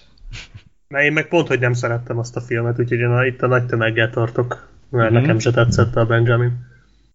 mert 0.88 1.04
én 1.04 1.12
meg 1.12 1.28
pont, 1.28 1.48
hogy 1.48 1.60
nem 1.60 1.72
szerettem 1.72 2.18
azt 2.18 2.36
a 2.36 2.40
filmet, 2.40 2.78
úgyhogy 2.78 2.98
én 2.98 3.22
itt 3.26 3.42
a 3.42 3.46
nagy 3.46 3.66
tömeggel 3.66 4.10
tartok, 4.10 4.68
mert 4.90 5.10
mm-hmm. 5.10 5.20
nekem 5.20 5.38
se 5.38 5.50
tetszett 5.50 5.96
a 5.96 6.06
Benjamin. 6.06 6.66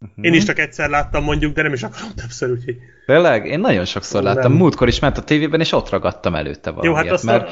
Uh-huh. 0.04 0.26
Én 0.26 0.34
is 0.34 0.44
csak 0.44 0.60
egyszer 0.60 0.90
láttam 0.90 1.24
mondjuk, 1.24 1.54
de 1.54 1.62
nem 1.62 1.74
is 1.74 1.84
akarom 1.84 2.12
többször, 2.16 2.52
úgyhogy... 2.52 2.78
Tényleg? 3.06 3.46
Én 3.46 3.60
nagyon 3.60 3.86
sokszor 3.86 4.24
nem. 4.24 4.34
láttam. 4.34 4.54
Múltkor 4.54 4.88
is 4.88 5.00
ment 5.00 5.18
a 5.18 5.24
tévében, 5.24 5.60
és 5.60 5.72
ott 5.72 5.90
ragadtam 5.90 6.36
előtte 6.36 6.72
valamiért. 6.72 6.98
Jó, 6.98 7.04
hát 7.04 7.14
azt 7.14 7.24
mert... 7.24 7.50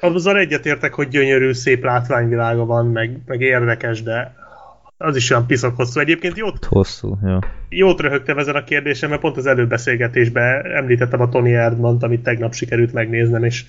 a, 0.00 0.06
azzal 0.06 0.38
egyetértek, 0.38 0.94
hogy 0.94 1.08
gyönyörű, 1.08 1.52
szép 1.52 1.84
látványvilága 1.84 2.64
van, 2.64 2.86
meg, 2.86 3.18
meg 3.26 3.40
érdekes, 3.40 4.02
de 4.02 4.34
az 4.96 5.16
is 5.16 5.30
olyan 5.30 5.46
piszok 5.46 5.76
hosszú. 5.76 6.00
Egyébként 6.00 6.36
jót, 6.36 6.64
hosszú, 6.64 7.18
jó. 7.24 7.38
jót 7.68 8.00
röhögtem 8.00 8.38
ezen 8.38 8.54
a 8.54 8.64
kérdésem, 8.64 9.08
mert 9.08 9.20
pont 9.20 9.36
az 9.36 9.46
előbeszélgetésben 9.46 10.66
említettem 10.66 11.20
a 11.20 11.28
Tony 11.28 11.52
Erdmant, 11.52 12.02
amit 12.02 12.22
tegnap 12.22 12.54
sikerült 12.54 12.92
megnéznem, 12.92 13.44
és 13.44 13.64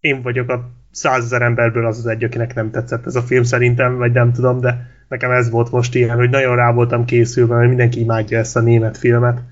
én 0.00 0.22
vagyok 0.22 0.48
a 0.48 0.70
százezer 0.90 1.42
emberből 1.42 1.86
az 1.86 1.98
az 1.98 2.06
egy, 2.06 2.24
akinek 2.24 2.54
nem 2.54 2.70
tetszett 2.70 3.06
ez 3.06 3.16
a 3.16 3.22
film 3.22 3.42
szerintem, 3.42 3.96
vagy 3.96 4.12
nem 4.12 4.32
tudom, 4.32 4.60
de 4.60 4.86
nekem 5.08 5.30
ez 5.30 5.50
volt 5.50 5.70
most 5.70 5.94
ilyen, 5.94 6.16
hogy 6.16 6.30
nagyon 6.30 6.56
rá 6.56 6.72
voltam 6.72 7.04
készülve, 7.04 7.54
mert 7.54 7.68
mindenki 7.68 8.00
imádja 8.00 8.38
ezt 8.38 8.56
a 8.56 8.60
német 8.60 8.98
filmet. 8.98 9.42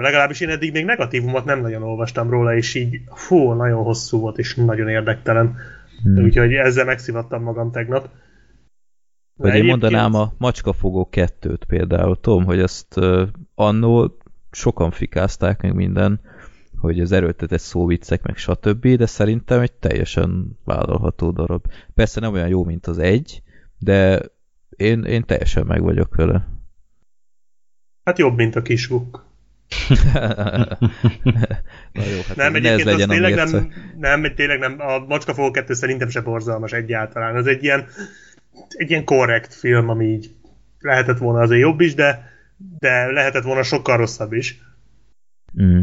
Legalábbis 0.00 0.40
én 0.40 0.48
eddig 0.48 0.72
még 0.72 0.84
negatívumot 0.84 1.44
nem 1.44 1.60
nagyon 1.60 1.82
olvastam 1.82 2.30
róla, 2.30 2.54
és 2.54 2.74
így 2.74 3.00
fú, 3.14 3.52
nagyon 3.52 3.82
hosszú 3.82 4.20
volt, 4.20 4.38
és 4.38 4.54
nagyon 4.54 4.88
érdektelen. 4.88 5.56
Hmm. 6.02 6.24
Úgyhogy 6.24 6.52
ezzel 6.52 6.84
megszivattam 6.84 7.42
magam 7.42 7.70
tegnap. 7.70 8.08
Vagy 9.36 9.54
én 9.54 9.64
mondanám 9.64 10.14
a 10.14 10.32
Macskafogó 10.38 11.08
kettőt 11.08 11.64
például. 11.64 12.20
Tudom, 12.20 12.44
hogy 12.44 12.58
ezt 12.58 12.96
uh, 12.96 13.22
annó 13.54 14.16
sokan 14.50 14.90
fikázták 14.90 15.62
meg 15.62 15.74
minden, 15.74 16.20
hogy 16.80 17.00
az 17.00 17.12
erőltetett 17.12 17.60
szóviccek, 17.60 18.22
meg 18.22 18.36
stb., 18.36 18.86
de 18.86 19.06
szerintem 19.06 19.60
egy 19.60 19.72
teljesen 19.72 20.58
vállalható 20.64 21.30
darab. 21.30 21.66
Persze 21.94 22.20
nem 22.20 22.32
olyan 22.32 22.48
jó, 22.48 22.64
mint 22.64 22.86
az 22.86 22.98
egy, 22.98 23.42
de 23.78 24.22
én, 24.76 25.04
én 25.04 25.24
teljesen 25.24 25.66
meg 25.66 25.82
vagyok 25.82 26.14
vele. 26.14 26.48
Hát 28.04 28.18
jobb, 28.18 28.36
mint 28.36 28.56
a 28.56 28.62
kisvuk. 28.62 29.24
Na 31.92 32.04
jó, 32.04 32.20
hát 32.26 32.36
nem, 32.36 32.54
ez 32.54 32.82
legyen, 32.84 33.08
az 33.08 33.14
tényleg 33.14 33.34
nem, 33.34 33.72
nem, 33.98 34.34
tényleg 34.34 34.58
nem, 34.58 34.80
a 34.80 34.98
Macskafogó 34.98 35.50
2 35.50 35.74
szerintem 35.74 36.08
se 36.08 36.20
borzalmas 36.20 36.72
egyáltalán. 36.72 37.36
Ez 37.36 37.46
egy 37.46 37.62
ilyen, 37.62 37.86
egy 38.68 38.90
ilyen 38.90 39.04
korrekt 39.04 39.54
film, 39.54 39.88
ami 39.88 40.06
így 40.06 40.34
lehetett 40.78 41.18
volna 41.18 41.40
azért 41.40 41.60
jobb 41.60 41.80
is, 41.80 41.94
de, 41.94 42.30
de 42.78 43.06
lehetett 43.06 43.44
volna 43.44 43.62
sokkal 43.62 43.96
rosszabb 43.96 44.32
is. 44.32 44.60
Mm. 45.62 45.82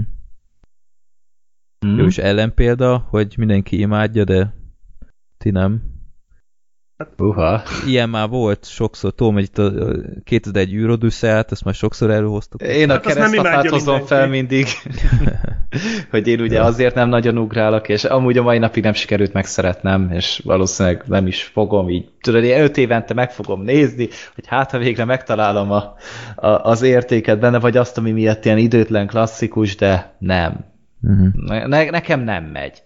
Mm. 1.86 1.98
Jó, 1.98 2.06
és 2.06 2.18
ellenpélda, 2.18 3.08
hogy 3.10 3.34
mindenki 3.38 3.80
imádja, 3.80 4.24
de 4.24 4.54
ti 5.38 5.50
nem. 5.50 5.92
Uha. 7.18 7.62
Ilyen 7.86 8.10
már 8.10 8.30
volt 8.30 8.66
sokszor, 8.66 9.14
tudom, 9.14 9.34
hogy 9.34 9.44
itt 9.44 9.58
a 9.58 9.72
2001 10.24 10.74
űrodüsszeát, 10.74 11.52
ezt 11.52 11.64
már 11.64 11.74
sokszor 11.74 12.10
előhoztuk. 12.10 12.62
Én 12.62 12.90
a 12.90 12.94
hát 12.94 13.06
keresztapát 13.06 13.70
hozom 13.70 13.94
mindenki. 13.94 14.14
fel 14.14 14.28
mindig, 14.28 14.66
hogy 16.12 16.28
én 16.28 16.42
ugye 16.42 16.62
azért 16.62 16.96
nem 16.96 17.10
nagyon 17.10 17.38
ugrálok, 17.38 17.90
és 17.90 18.04
amúgy 18.04 18.38
a 18.38 18.44
mai 18.44 18.58
napig 18.58 18.84
nem 18.84 18.94
sikerült 18.94 19.34
megszeretnem, 19.34 20.12
és 20.12 20.42
valószínűleg 20.44 21.04
nem 21.08 21.28
is 21.28 21.44
fogom 21.44 21.90
így. 21.90 22.10
Tudod, 22.22 22.44
én 22.44 22.62
öt 22.62 22.78
évente 22.78 23.14
meg 23.14 23.32
fogom 23.32 23.62
nézni, 23.62 24.10
hogy 24.36 24.48
hát 24.48 24.72
ha 24.72 24.78
végre 24.78 25.06
megtalálom 25.06 25.72
a, 25.72 25.96
a, 26.36 26.48
az 26.48 26.82
értéket 26.82 27.40
benne, 27.40 27.60
vagy 27.60 27.78
azt, 27.78 27.98
ami 27.98 28.12
miatt 28.12 28.46
ilyen 28.46 28.58
időtlen 28.58 29.08
klasszikus, 29.08 29.76
de 29.76 30.16
nem. 30.20 30.73
Uh-huh. 31.04 31.34
Ne, 31.68 31.86
nekem 31.86 32.20
nem 32.20 32.44
megy. 32.44 32.84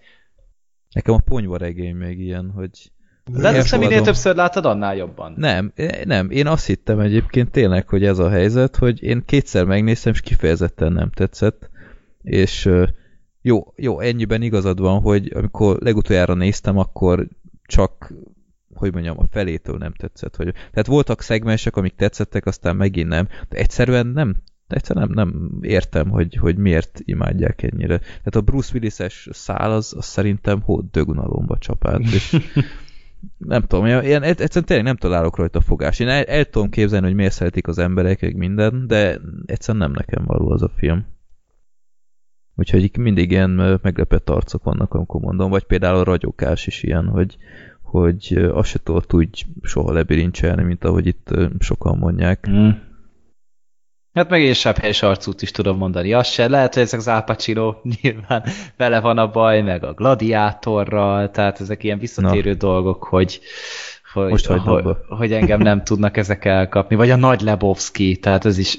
Nekem 0.94 1.14
a 1.14 1.18
ponyvaregény 1.18 1.94
még 1.94 2.20
ilyen, 2.20 2.50
hogy 2.50 2.92
de 3.32 3.48
ezt 3.48 3.78
minél 3.78 4.02
többször 4.02 4.36
látod, 4.36 4.64
annál 4.64 4.96
jobban. 4.96 5.34
Nem, 5.36 5.72
nem, 6.04 6.30
én 6.30 6.46
azt 6.46 6.66
hittem 6.66 7.00
egyébként 7.00 7.50
tényleg, 7.50 7.88
hogy 7.88 8.04
ez 8.04 8.18
a 8.18 8.28
helyzet, 8.28 8.76
hogy 8.76 9.02
én 9.02 9.22
kétszer 9.26 9.64
megnéztem, 9.64 10.12
és 10.12 10.20
kifejezetten 10.20 10.92
nem 10.92 11.10
tetszett, 11.10 11.70
és 12.22 12.70
jó, 13.42 13.72
jó, 13.76 14.00
ennyiben 14.00 14.42
igazad 14.42 14.80
van, 14.80 15.00
hogy 15.00 15.32
amikor 15.34 15.76
legutoljára 15.80 16.34
néztem, 16.34 16.78
akkor 16.78 17.28
csak 17.66 18.12
hogy 18.74 18.92
mondjam, 18.92 19.18
a 19.18 19.26
felétől 19.30 19.76
nem 19.76 19.92
tetszett. 19.92 20.36
Hogy... 20.36 20.52
Tehát 20.52 20.86
voltak 20.86 21.22
szegmensek, 21.22 21.76
amik 21.76 21.94
tetszettek, 21.94 22.46
aztán 22.46 22.76
megint 22.76 23.08
nem. 23.08 23.28
De 23.48 23.58
egyszerűen 23.58 24.06
nem, 24.06 24.36
egyszerűen 24.68 25.10
nem, 25.14 25.28
nem 25.28 25.58
értem, 25.60 26.08
hogy, 26.08 26.36
hogy 26.36 26.56
miért 26.56 27.00
imádják 27.04 27.62
ennyire. 27.62 27.98
Tehát 27.98 28.36
a 28.36 28.40
Bruce 28.40 28.70
Willis-es 28.74 29.28
szál 29.32 29.72
az, 29.72 29.94
az 29.96 30.04
szerintem 30.04 30.60
hód 30.60 30.84
dögunalomba 30.90 31.58
csapált, 31.58 32.04
és 32.04 32.36
nem 33.38 33.62
tudom, 33.62 33.86
ilyen, 33.86 34.22
egyszerűen 34.22 34.64
tényleg 34.64 34.86
nem 34.86 34.96
találok 34.96 35.36
rajta 35.36 35.60
fogás. 35.60 35.98
Én 35.98 36.08
el, 36.08 36.24
el 36.24 36.44
tudom 36.44 36.70
képzelni, 36.70 37.06
hogy 37.06 37.14
miért 37.14 37.32
szeretik 37.32 37.66
az 37.66 37.78
emberek, 37.78 38.20
meg 38.20 38.36
minden, 38.36 38.86
de 38.86 39.20
egyszerűen 39.46 39.84
nem 39.84 39.92
nekem 39.92 40.24
való 40.24 40.50
az 40.50 40.62
a 40.62 40.72
film. 40.76 41.06
Úgyhogy 42.56 42.90
mindig 42.98 43.30
ilyen 43.30 43.50
meglepett 43.82 44.30
arcok 44.30 44.62
vannak, 44.62 44.94
amikor 44.94 45.20
mondom, 45.20 45.50
vagy 45.50 45.64
például 45.64 45.98
a 45.98 46.04
ragyokás 46.04 46.66
is 46.66 46.82
ilyen, 46.82 47.06
hogy, 47.06 47.36
hogy 47.82 48.48
azt 48.52 48.68
se 48.68 48.78
tudott 48.82 49.14
úgy 49.14 49.46
soha 49.62 49.92
lebirincselni, 49.92 50.62
mint 50.62 50.84
ahogy 50.84 51.06
itt 51.06 51.34
sokan 51.58 51.98
mondják. 51.98 52.50
Mm. 52.50 52.68
Hát 54.18 54.30
meg 54.30 54.42
én 54.42 54.54
sebb 54.54 54.78
helyes 54.78 55.02
arcút 55.02 55.42
is 55.42 55.50
tudom 55.50 55.76
mondani. 55.76 56.12
Az 56.12 56.26
se. 56.26 56.48
Lehet, 56.48 56.74
hogy 56.74 56.82
ezek 56.82 57.00
az 57.00 57.08
Al 57.08 57.22
Pacino 57.22 57.74
nyilván 58.02 58.44
vele 58.76 59.00
van 59.00 59.18
a 59.18 59.30
baj, 59.30 59.62
meg 59.62 59.84
a 59.84 59.92
gladiátorral, 59.92 61.30
tehát 61.30 61.60
ezek 61.60 61.82
ilyen 61.84 61.98
visszatérő 61.98 62.50
Na. 62.50 62.56
dolgok, 62.56 63.04
hogy, 63.04 63.40
hogy, 64.12 64.30
Most 64.30 64.46
hogy, 64.46 64.60
abba. 64.64 64.98
hogy 65.08 65.32
engem 65.32 65.60
nem 65.60 65.84
tudnak 65.84 66.16
ezek 66.16 66.44
elkapni. 66.44 66.96
Vagy 66.96 67.10
a 67.10 67.16
Nagy 67.16 67.40
Lebowski, 67.40 68.16
tehát 68.16 68.44
ez 68.44 68.58
is 68.58 68.78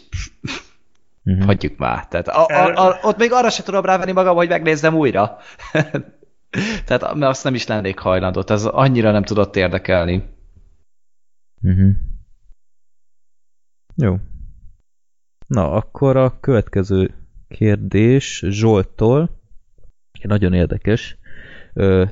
Mhm. 1.24 1.42
hagyjuk 1.42 1.78
már. 1.78 2.08
Tehát 2.08 2.28
a, 2.28 2.46
a, 2.46 2.88
a, 2.88 3.00
ott 3.02 3.18
még 3.18 3.32
arra 3.32 3.50
se 3.50 3.64
tudom 3.64 3.86
rávenni 3.86 4.12
magam, 4.12 4.36
hogy 4.36 4.48
megnézzem 4.48 4.96
újra. 4.96 5.38
tehát 6.86 7.14
mert 7.14 7.32
azt 7.32 7.44
nem 7.44 7.54
is 7.54 7.68
lennék 7.68 8.00
hajlandó. 8.00 8.44
Ez 8.48 8.66
annyira 8.66 9.12
nem 9.12 9.24
tudott 9.24 9.56
érdekelni. 9.56 10.24
Uh-huh. 11.62 11.90
Jó. 13.96 14.18
Na, 15.50 15.72
akkor 15.72 16.18
a 16.18 16.40
következő 16.40 17.14
kérdés 17.48 18.44
Zsolttól. 18.48 19.30
Nagyon 20.22 20.54
érdekes. 20.54 21.18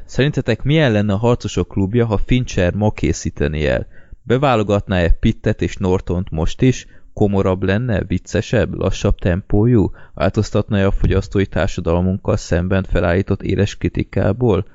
Szerintetek 0.06 0.64
milyen 0.64 0.92
lenne 0.92 1.14
a 1.14 1.18
harcosok 1.18 1.68
klubja, 1.68 2.06
ha 2.06 2.18
Fincher 2.18 2.74
ma 2.74 2.92
készíteni 2.92 3.68
el? 3.68 3.88
Beválogatná-e 4.22 5.10
Pittet 5.12 5.62
és 5.62 5.76
Nortont 5.76 6.30
most 6.30 6.62
is? 6.62 6.88
Komorabb 7.14 7.64
lenne? 7.64 8.04
Viccesebb? 8.04 8.74
Lassabb 8.74 9.18
tempójú? 9.18 9.92
Változtatna-e 10.14 10.86
a 10.86 10.92
fogyasztói 10.92 11.46
társadalmunkkal 11.46 12.38
szemben 12.38 12.84
felállított 12.84 13.42
éles 13.42 13.78
kritikából? 13.78 14.66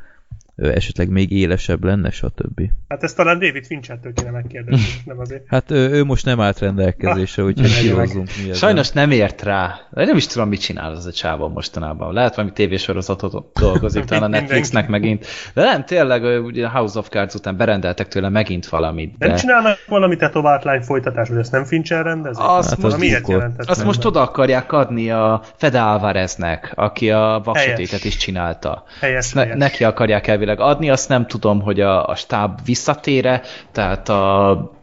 Esetleg 0.71 1.09
még 1.09 1.31
élesebb 1.33 1.85
lenne, 1.85 2.11
stb. 2.11 2.61
Hát 2.89 3.03
ezt 3.03 3.17
talán 3.17 3.39
David 3.39 3.67
Finchertől 3.67 4.13
kéne 4.13 4.31
megkérdezni, 4.31 4.85
nem 5.05 5.19
azért. 5.19 5.43
Hát 5.47 5.71
ő, 5.71 5.91
ő 5.91 6.05
most 6.05 6.25
nem 6.25 6.41
állt 6.41 6.59
rendelkezésre, 6.59 7.43
úgyhogy 7.43 7.79
kihozzunk 7.81 8.29
mi. 8.47 8.53
Sajnos 8.53 8.91
nem 8.91 9.11
ért 9.11 9.43
rá. 9.43 9.75
De 9.91 10.05
nem 10.05 10.17
is 10.17 10.27
tudom, 10.27 10.49
mit 10.49 10.61
csinál 10.61 10.91
az 10.93 11.07
a 11.07 11.13
csávó 11.13 11.49
mostanában. 11.49 12.13
Lehet 12.13 12.35
valami 12.35 12.55
tévésorozatot 12.55 13.53
dolgozik, 13.61 14.05
talán 14.05 14.23
a. 14.23 14.29
Netflixnek 14.29 14.89
megint. 14.89 15.27
De 15.55 15.63
nem, 15.63 15.85
tényleg, 15.85 16.45
ugye 16.45 16.67
a 16.67 16.71
House 16.71 16.99
of 16.99 17.09
Cards 17.09 17.35
után 17.35 17.57
berendeltek 17.57 18.09
tőle 18.09 18.29
megint 18.29 18.67
valamit. 18.69 19.19
Nem 19.19 19.29
De 19.29 19.35
csinálnak 19.37 19.79
valami 19.89 20.17
tetovált 20.17 20.65
lány 20.65 20.83
folytatás, 20.83 21.29
hogy 21.29 21.37
ezt 21.39 21.53
nem 21.53 21.65
Fincher 21.65 22.05
rendezi? 22.05 22.41
Azt 22.43 22.69
Hát 22.69 22.79
most- 22.79 22.95
az 22.95 23.01
miért 23.01 23.29
jelentett 23.29 23.69
azt 23.69 23.85
most 23.85 24.05
oda 24.05 24.21
akarják 24.21 24.73
adni 24.73 25.11
a 25.11 25.43
Fede 25.57 25.81
Alvareznek, 25.81 26.73
aki 26.75 27.11
a 27.11 27.41
vaksötétet 27.45 27.89
Helyes. 27.89 28.05
is 28.05 28.17
csinálta. 28.17 28.85
Helyes, 29.01 29.33
ne, 29.33 29.41
helyes. 29.43 29.57
neki 29.59 29.85
akarják 29.85 30.27
elvileg 30.27 30.52
adni, 30.61 30.91
azt 30.91 31.09
nem 31.09 31.27
tudom, 31.27 31.61
hogy 31.61 31.81
a, 31.81 32.07
a 32.07 32.15
stáb 32.15 32.59
visszatére, 32.65 33.43
tehát 33.73 34.09
a 34.09 34.82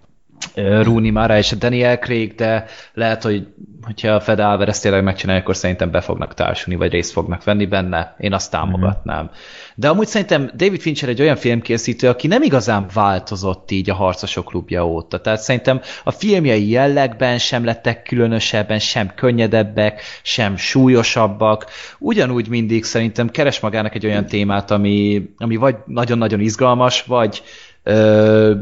Rooney 0.55 1.09
Mara 1.09 1.37
és 1.37 1.51
a 1.51 1.55
Daniel 1.55 1.97
Craig, 1.97 2.35
de 2.35 2.65
lehet, 2.93 3.23
hogy 3.23 3.47
hogyha 3.81 4.11
a 4.11 4.19
Fede 4.19 4.45
Alvarez 4.45 4.79
tényleg 4.79 5.03
megcsinálja, 5.03 5.41
akkor 5.41 5.55
szerintem 5.55 5.91
be 5.91 6.01
fognak 6.01 6.33
társulni, 6.33 6.79
vagy 6.79 6.91
részt 6.91 7.11
fognak 7.11 7.43
venni 7.43 7.65
benne. 7.65 8.15
Én 8.19 8.33
azt 8.33 8.51
támogatnám. 8.51 9.29
De 9.75 9.89
amúgy 9.89 10.07
szerintem 10.07 10.49
David 10.55 10.81
Fincher 10.81 11.09
egy 11.09 11.21
olyan 11.21 11.35
filmkészítő, 11.35 12.07
aki 12.07 12.27
nem 12.27 12.41
igazán 12.41 12.85
változott 12.93 13.71
így 13.71 13.89
a 13.89 13.93
harcosok 13.93 14.45
klubja 14.45 14.87
óta. 14.87 15.21
Tehát 15.21 15.39
szerintem 15.39 15.81
a 16.03 16.11
filmjei 16.11 16.69
jellegben 16.69 17.37
sem 17.37 17.65
lettek 17.65 18.03
különösebben, 18.03 18.79
sem 18.79 19.11
könnyedebbek, 19.15 20.01
sem 20.23 20.57
súlyosabbak. 20.57 21.65
Ugyanúgy 21.99 22.47
mindig 22.47 22.83
szerintem 22.83 23.29
keres 23.29 23.59
magának 23.59 23.95
egy 23.95 24.05
olyan 24.05 24.25
témát, 24.25 24.71
ami, 24.71 25.29
ami 25.37 25.55
vagy 25.55 25.75
nagyon-nagyon 25.85 26.39
izgalmas, 26.39 27.03
vagy 27.03 27.43
ö, 27.83 28.55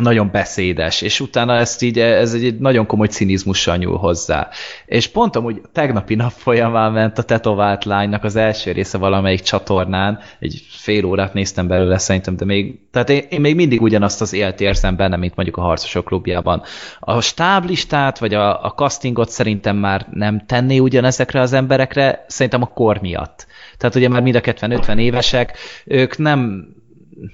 nagyon 0.00 0.30
beszédes, 0.30 1.02
és 1.02 1.20
utána 1.20 1.56
ezt 1.56 1.82
így, 1.82 1.98
ez 1.98 2.34
egy 2.34 2.58
nagyon 2.58 2.86
komoly 2.86 3.06
cinizmussal 3.06 3.76
nyúl 3.76 3.96
hozzá. 3.96 4.48
És 4.86 5.06
pont 5.06 5.36
amúgy 5.36 5.60
tegnapi 5.72 6.14
nap 6.14 6.30
folyamán 6.30 6.92
ment 6.92 7.18
a 7.18 7.22
tetovált 7.22 7.84
lánynak 7.84 8.24
az 8.24 8.36
első 8.36 8.72
része 8.72 8.98
valamelyik 8.98 9.40
csatornán, 9.40 10.18
egy 10.38 10.64
fél 10.68 11.04
órát 11.04 11.34
néztem 11.34 11.66
belőle 11.66 11.98
szerintem, 11.98 12.36
de 12.36 12.44
még, 12.44 12.78
tehát 12.90 13.10
én, 13.10 13.22
én 13.28 13.40
még 13.40 13.54
mindig 13.54 13.82
ugyanazt 13.82 14.20
az 14.20 14.32
élt 14.32 14.60
érzem 14.60 14.96
benne, 14.96 15.16
mint 15.16 15.36
mondjuk 15.36 15.56
a 15.56 15.62
harcosok 15.62 16.04
klubjában. 16.04 16.62
A 17.00 17.20
stáblistát, 17.20 18.18
vagy 18.18 18.34
a, 18.34 18.64
a 18.64 18.70
castingot 18.70 19.30
szerintem 19.30 19.76
már 19.76 20.06
nem 20.10 20.46
tenné 20.46 20.78
ugyanezekre 20.78 21.40
az 21.40 21.52
emberekre, 21.52 22.24
szerintem 22.28 22.62
a 22.62 22.66
kor 22.66 23.00
miatt. 23.00 23.46
Tehát 23.76 23.96
ugye 23.96 24.08
már 24.08 24.22
mind 24.22 24.34
a 24.34 24.40
50 24.44 24.98
évesek, 24.98 25.56
ők 25.84 26.18
nem 26.18 26.66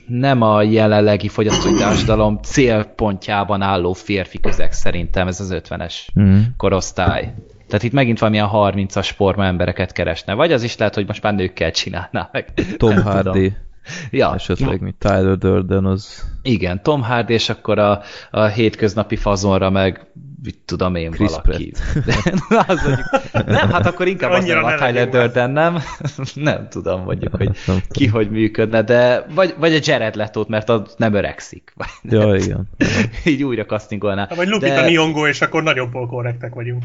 nem 0.07 0.43
a 0.43 0.63
jelenlegi 0.63 1.29
fogyasztói 1.29 1.75
társadalom 1.85 2.39
célpontjában 2.43 3.63
álló 3.63 3.93
férfi 3.93 4.41
közeg 4.41 4.73
szerintem 4.73 5.27
ez 5.27 5.41
az 5.41 5.55
50-es 5.55 5.95
Mhm. 6.15 6.39
korosztály. 6.57 7.35
Tehát 7.69 7.83
itt 7.83 7.93
megint 7.93 8.19
valamilyen 8.19 8.49
30-as 8.53 9.11
forma 9.17 9.45
embereket 9.45 9.93
keresne. 9.93 10.35
Vagy 10.35 10.53
az 10.53 10.63
is 10.63 10.77
lehet, 10.77 10.95
hogy 10.95 11.07
most 11.07 11.23
már 11.23 11.35
nőkkel 11.35 11.71
csinálná 11.71 12.29
meg. 12.33 12.53
Tom 12.77 13.03
Hardy, 13.03 13.23
tudom. 13.31 13.57
Ja, 14.11 14.35
esetleg, 14.35 14.81
mint 14.81 14.97
Tyler 14.99 15.39
Durden, 15.39 15.85
az 15.85 16.27
igen, 16.43 16.83
Tom 16.83 17.03
Hardy, 17.03 17.33
és 17.33 17.49
akkor 17.49 17.79
a, 17.79 18.01
a 18.31 18.45
hétköznapi 18.45 19.17
fazonra 19.17 19.71
meg 19.71 20.07
mit 20.43 20.59
tudom 20.65 20.95
én 20.95 21.11
Chris 21.11 21.31
valaki. 21.31 21.73
Na, 22.49 22.61
az 22.61 22.83
mondjuk, 22.83 23.07
nem, 23.47 23.71
hát 23.71 23.87
akkor 23.87 24.07
inkább 24.07 24.31
az 24.31 24.45
nem 24.45 24.65
a 24.65 24.75
Tyler. 24.75 25.09
Durden, 25.09 25.51
nem? 25.51 25.79
nem 26.35 26.69
tudom 26.69 27.03
mondjuk, 27.03 27.37
hogy 27.37 27.51
ki 27.89 28.07
hogy 28.07 28.31
működne, 28.31 28.83
de 28.83 29.27
vagy, 29.35 29.55
vagy 29.59 29.75
a 29.75 29.79
Jared 29.83 30.15
leto 30.15 30.45
mert 30.49 30.69
az 30.69 30.95
nem 30.97 31.15
öregszik. 31.15 31.73
Vagy 31.77 31.89
nem 32.03 32.21
Ja, 32.21 32.35
igen. 32.35 32.69
Így 33.25 33.43
újra 33.43 33.65
castingolná. 33.65 34.21
Hát, 34.21 34.37
Vagy 34.37 34.49
Lupita 34.49 34.75
De- 34.75 34.91
Nyong'o, 34.91 35.29
és 35.29 35.41
akkor 35.41 35.63
nagyon 35.63 35.91
polkorrektek 35.91 36.55
vagyunk. 36.55 36.85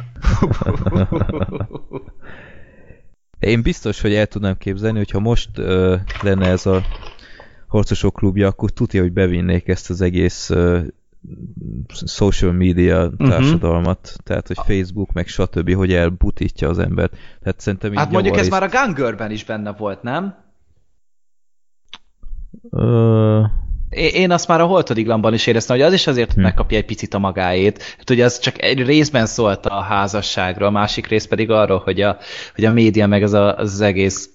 Én 3.44 3.62
biztos, 3.62 4.02
hogy 4.02 4.14
el 4.14 4.26
tudnám 4.28 4.58
képzelni, 4.58 4.98
hogyha 4.98 5.20
most 5.20 5.50
ö, 5.58 5.96
lenne 6.20 6.48
ez 6.48 6.66
a 6.66 6.86
harcosok 7.68 8.14
klubja, 8.14 8.48
akkor 8.48 8.70
tudja, 8.72 9.02
hogy 9.02 9.14
bevinnék 9.14 9.68
ezt 9.68 9.90
az 9.90 10.02
egész 10.02 10.50
ö, 10.50 10.80
social 12.06 12.52
media 12.52 13.10
Mhm. 13.18 13.30
társadalmat, 13.30 14.16
tehát 14.24 14.48
hogy 14.48 14.58
Facebook, 14.58 15.12
meg 15.14 15.28
stb., 15.28 15.74
hogy 15.74 15.94
elbutítja 15.94 16.70
az 16.70 16.80
embert. 16.80 17.18
Tehát 17.42 17.60
szerintem 17.60 17.94
Hát 17.94 18.12
mondjuk 18.12 18.38
ez 18.38 18.48
már 18.48 18.64
a 18.64 18.68
Gun 18.68 18.94
Girl-ben 18.94 19.32
is 19.32 19.46
benne 19.46 19.72
volt, 19.72 20.02
nem? 20.02 20.36
Ö, 22.70 23.42
Én 23.96 24.32
azt 24.32 24.48
már 24.48 24.62
a 24.62 24.66
Holtodiglamban 24.66 25.34
is 25.34 25.48
éreztem, 25.48 25.76
hogy 25.76 25.86
az 25.86 25.94
is 25.94 26.08
azért 26.08 26.34
Hm. 26.34 26.42
megkapja 26.42 26.78
egy 26.78 26.86
picit 26.86 27.14
a 27.14 27.20
magáét. 27.20 27.82
Hát 27.98 28.10
ugye 28.10 28.26
az 28.26 28.40
csak 28.40 28.62
egy 28.62 28.86
részben 28.86 29.26
szólt 29.26 29.66
a 29.66 29.82
házasságról, 29.82 30.68
a 30.68 30.72
másik 30.72 31.08
rész 31.08 31.26
pedig 31.26 31.52
arról, 31.52 31.80
hogy 31.80 32.02
a, 32.02 32.18
hogy 32.56 32.66
a 32.66 32.72
média 32.72 33.08
meg 33.08 33.24
az, 33.24 33.34
a, 33.34 33.58
az 33.58 33.82
egész 33.82 34.30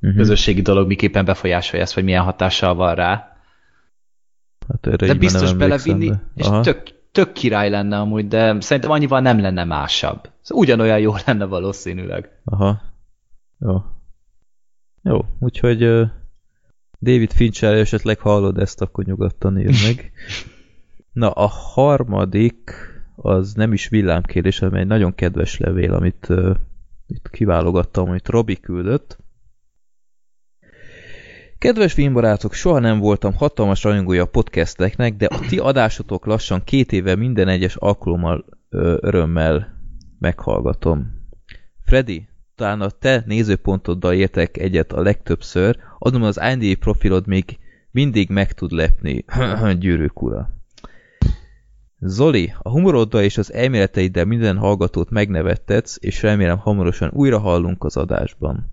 mhm. 0.00 0.16
közösségi 0.16 0.62
dolog 0.62 0.86
miképpen 0.86 1.24
befolyásolja 1.24 1.84
ezt, 1.84 1.94
vagy 1.94 2.04
milyen 2.04 2.22
hatással 2.22 2.74
van 2.74 2.94
rá. 2.94 3.38
Hát 4.68 4.86
erre 4.86 5.06
De 5.06 5.14
biztos 5.14 5.52
belevinni, 5.52 6.08
de- 6.08 6.22
és 6.34 6.46
tök, 6.62 6.82
tök 7.12 7.32
király 7.32 7.70
lenne 7.70 7.98
amúgy, 7.98 8.28
de 8.28 8.60
szerintem 8.60 8.92
annyival 8.92 9.20
nem 9.20 9.40
lenne 9.40 9.64
másabb. 9.64 10.28
Szóval 10.40 10.64
ugyanolyan 10.64 10.98
jó 10.98 11.14
lenne 11.26 11.44
valószínűleg. 11.44 12.30
Aha. 12.44 12.82
Jó. 13.60 13.82
Jó, 15.02 15.24
úgyhogy 15.40 16.04
David 17.04 17.32
Fincher 17.32 17.74
esetleg 17.74 18.18
hallod 18.18 18.58
ezt, 18.58 18.80
akkor 18.80 19.04
nyugodtan 19.04 19.58
írd 19.58 19.74
meg. 19.86 20.12
Na, 21.12 21.30
a 21.30 21.46
harmadik 21.46 22.70
az 23.16 23.54
nem 23.54 23.72
is 23.72 23.88
villámkérdés, 23.88 24.58
hanem 24.58 24.80
egy 24.80 24.86
nagyon 24.86 25.14
kedves 25.14 25.58
levél, 25.58 25.94
amit 25.94 26.26
ö, 26.28 26.54
itt 27.06 27.30
kiválogattam, 27.30 28.08
amit 28.08 28.28
Robi 28.28 28.60
küldött. 28.60 29.18
Kedves 31.58 31.92
filmbarátok, 31.92 32.52
soha 32.52 32.78
nem 32.78 32.98
voltam 32.98 33.34
hatalmas 33.34 33.82
rajongója 33.82 34.22
a 34.22 34.26
podcasteknek, 34.26 35.16
de 35.16 35.26
a 35.26 35.38
ti 35.48 35.58
adásotok 35.58 36.26
lassan 36.26 36.64
két 36.64 36.92
éve 36.92 37.14
minden 37.14 37.48
egyes 37.48 37.76
alkalommal 37.76 38.44
ö, 38.68 38.96
örömmel 39.00 39.78
meghallgatom. 40.18 41.22
Freddy, 41.84 42.28
talán 42.56 42.80
a 42.80 42.90
te 42.90 43.22
nézőpontoddal 43.26 44.12
értek 44.12 44.56
egyet 44.56 44.92
a 44.92 45.00
legtöbbször, 45.00 45.76
adom 45.98 46.22
az 46.22 46.40
IMDb 46.50 46.78
profilod 46.78 47.26
még 47.26 47.58
mindig 47.90 48.30
meg 48.30 48.52
tud 48.52 48.70
lepni. 48.70 49.24
Gyűrűk 49.80 50.22
ura. 50.22 50.50
Zoli, 51.98 52.52
a 52.58 52.70
humoroddal 52.70 53.22
és 53.22 53.38
az 53.38 53.52
elméleteiddel 53.52 54.24
minden 54.24 54.56
hallgatót 54.56 55.10
megnevettetsz, 55.10 55.96
és 56.00 56.22
remélem 56.22 56.58
hamarosan 56.58 57.10
újra 57.12 57.38
hallunk 57.38 57.84
az 57.84 57.96
adásban. 57.96 58.72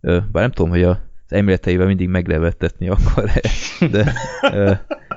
Ö, 0.00 0.18
bár 0.32 0.42
nem 0.42 0.52
tudom, 0.52 0.70
hogy 0.70 0.82
az 0.82 0.98
elméleteivel 1.28 1.86
mindig 1.86 2.08
megnevettetni 2.08 2.88
akar 2.94 3.30
-e, 3.34 3.40
de 3.86 4.12
ö, 4.52 4.72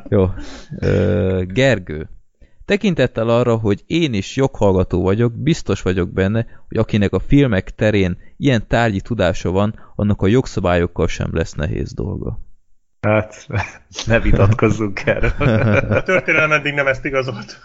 jó. 0.10 0.30
Ö, 0.80 1.44
Gergő, 1.48 2.10
Tekintettel 2.68 3.30
arra, 3.30 3.56
hogy 3.56 3.84
én 3.86 4.14
is 4.14 4.36
joghallgató 4.36 5.02
vagyok, 5.02 5.34
biztos 5.34 5.82
vagyok 5.82 6.10
benne, 6.10 6.46
hogy 6.68 6.78
akinek 6.78 7.14
a 7.14 7.20
filmek 7.20 7.76
terén 7.76 8.18
ilyen 8.38 8.68
tárgyi 8.68 9.02
tudása 9.02 9.52
van, 9.52 9.92
annak 9.96 10.22
a 10.22 10.28
jogszabályokkal 10.28 11.08
sem 11.08 11.30
lesz 11.32 11.54
nehéz 11.54 11.94
dolga. 11.94 12.40
Hát, 13.02 13.48
ne 14.06 14.20
vitatkozzunk 14.20 15.06
erről. 15.06 15.32
A 15.90 16.04
történelem 16.04 16.52
eddig 16.52 16.74
nem 16.74 16.88
ezt 16.88 17.06
igazolt. 17.06 17.64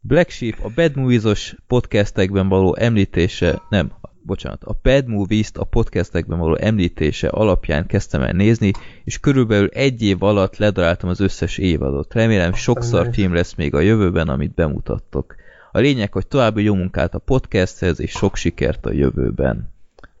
Black 0.00 0.30
Sheep 0.30 0.58
a 0.62 0.70
Bad 0.74 0.96
Movies-os 0.96 1.54
podcastekben 1.66 2.48
való 2.48 2.76
említése, 2.76 3.62
nem, 3.68 3.92
bocsánat, 4.26 4.64
a 4.64 4.78
Bad 4.82 5.06
Movies-t 5.06 5.56
a 5.56 5.64
podcastekben 5.64 6.38
való 6.38 6.54
említése 6.54 7.28
alapján 7.28 7.86
kezdtem 7.86 8.22
el 8.22 8.32
nézni, 8.32 8.70
és 9.04 9.18
körülbelül 9.18 9.68
egy 9.68 10.02
év 10.02 10.22
alatt 10.22 10.56
ledaráltam 10.56 11.08
az 11.08 11.20
összes 11.20 11.58
évadot. 11.58 12.14
Remélem 12.14 12.52
sokszor 12.52 13.08
film 13.12 13.34
lesz 13.34 13.54
még 13.54 13.74
a 13.74 13.80
jövőben, 13.80 14.28
amit 14.28 14.54
bemutattok. 14.54 15.34
A 15.72 15.78
lényeg, 15.78 16.12
hogy 16.12 16.26
további 16.26 16.62
jó 16.62 16.74
munkát 16.74 17.14
a 17.14 17.18
podcasthez, 17.18 18.00
és 18.00 18.10
sok 18.10 18.36
sikert 18.36 18.86
a 18.86 18.92
jövőben. 18.92 19.72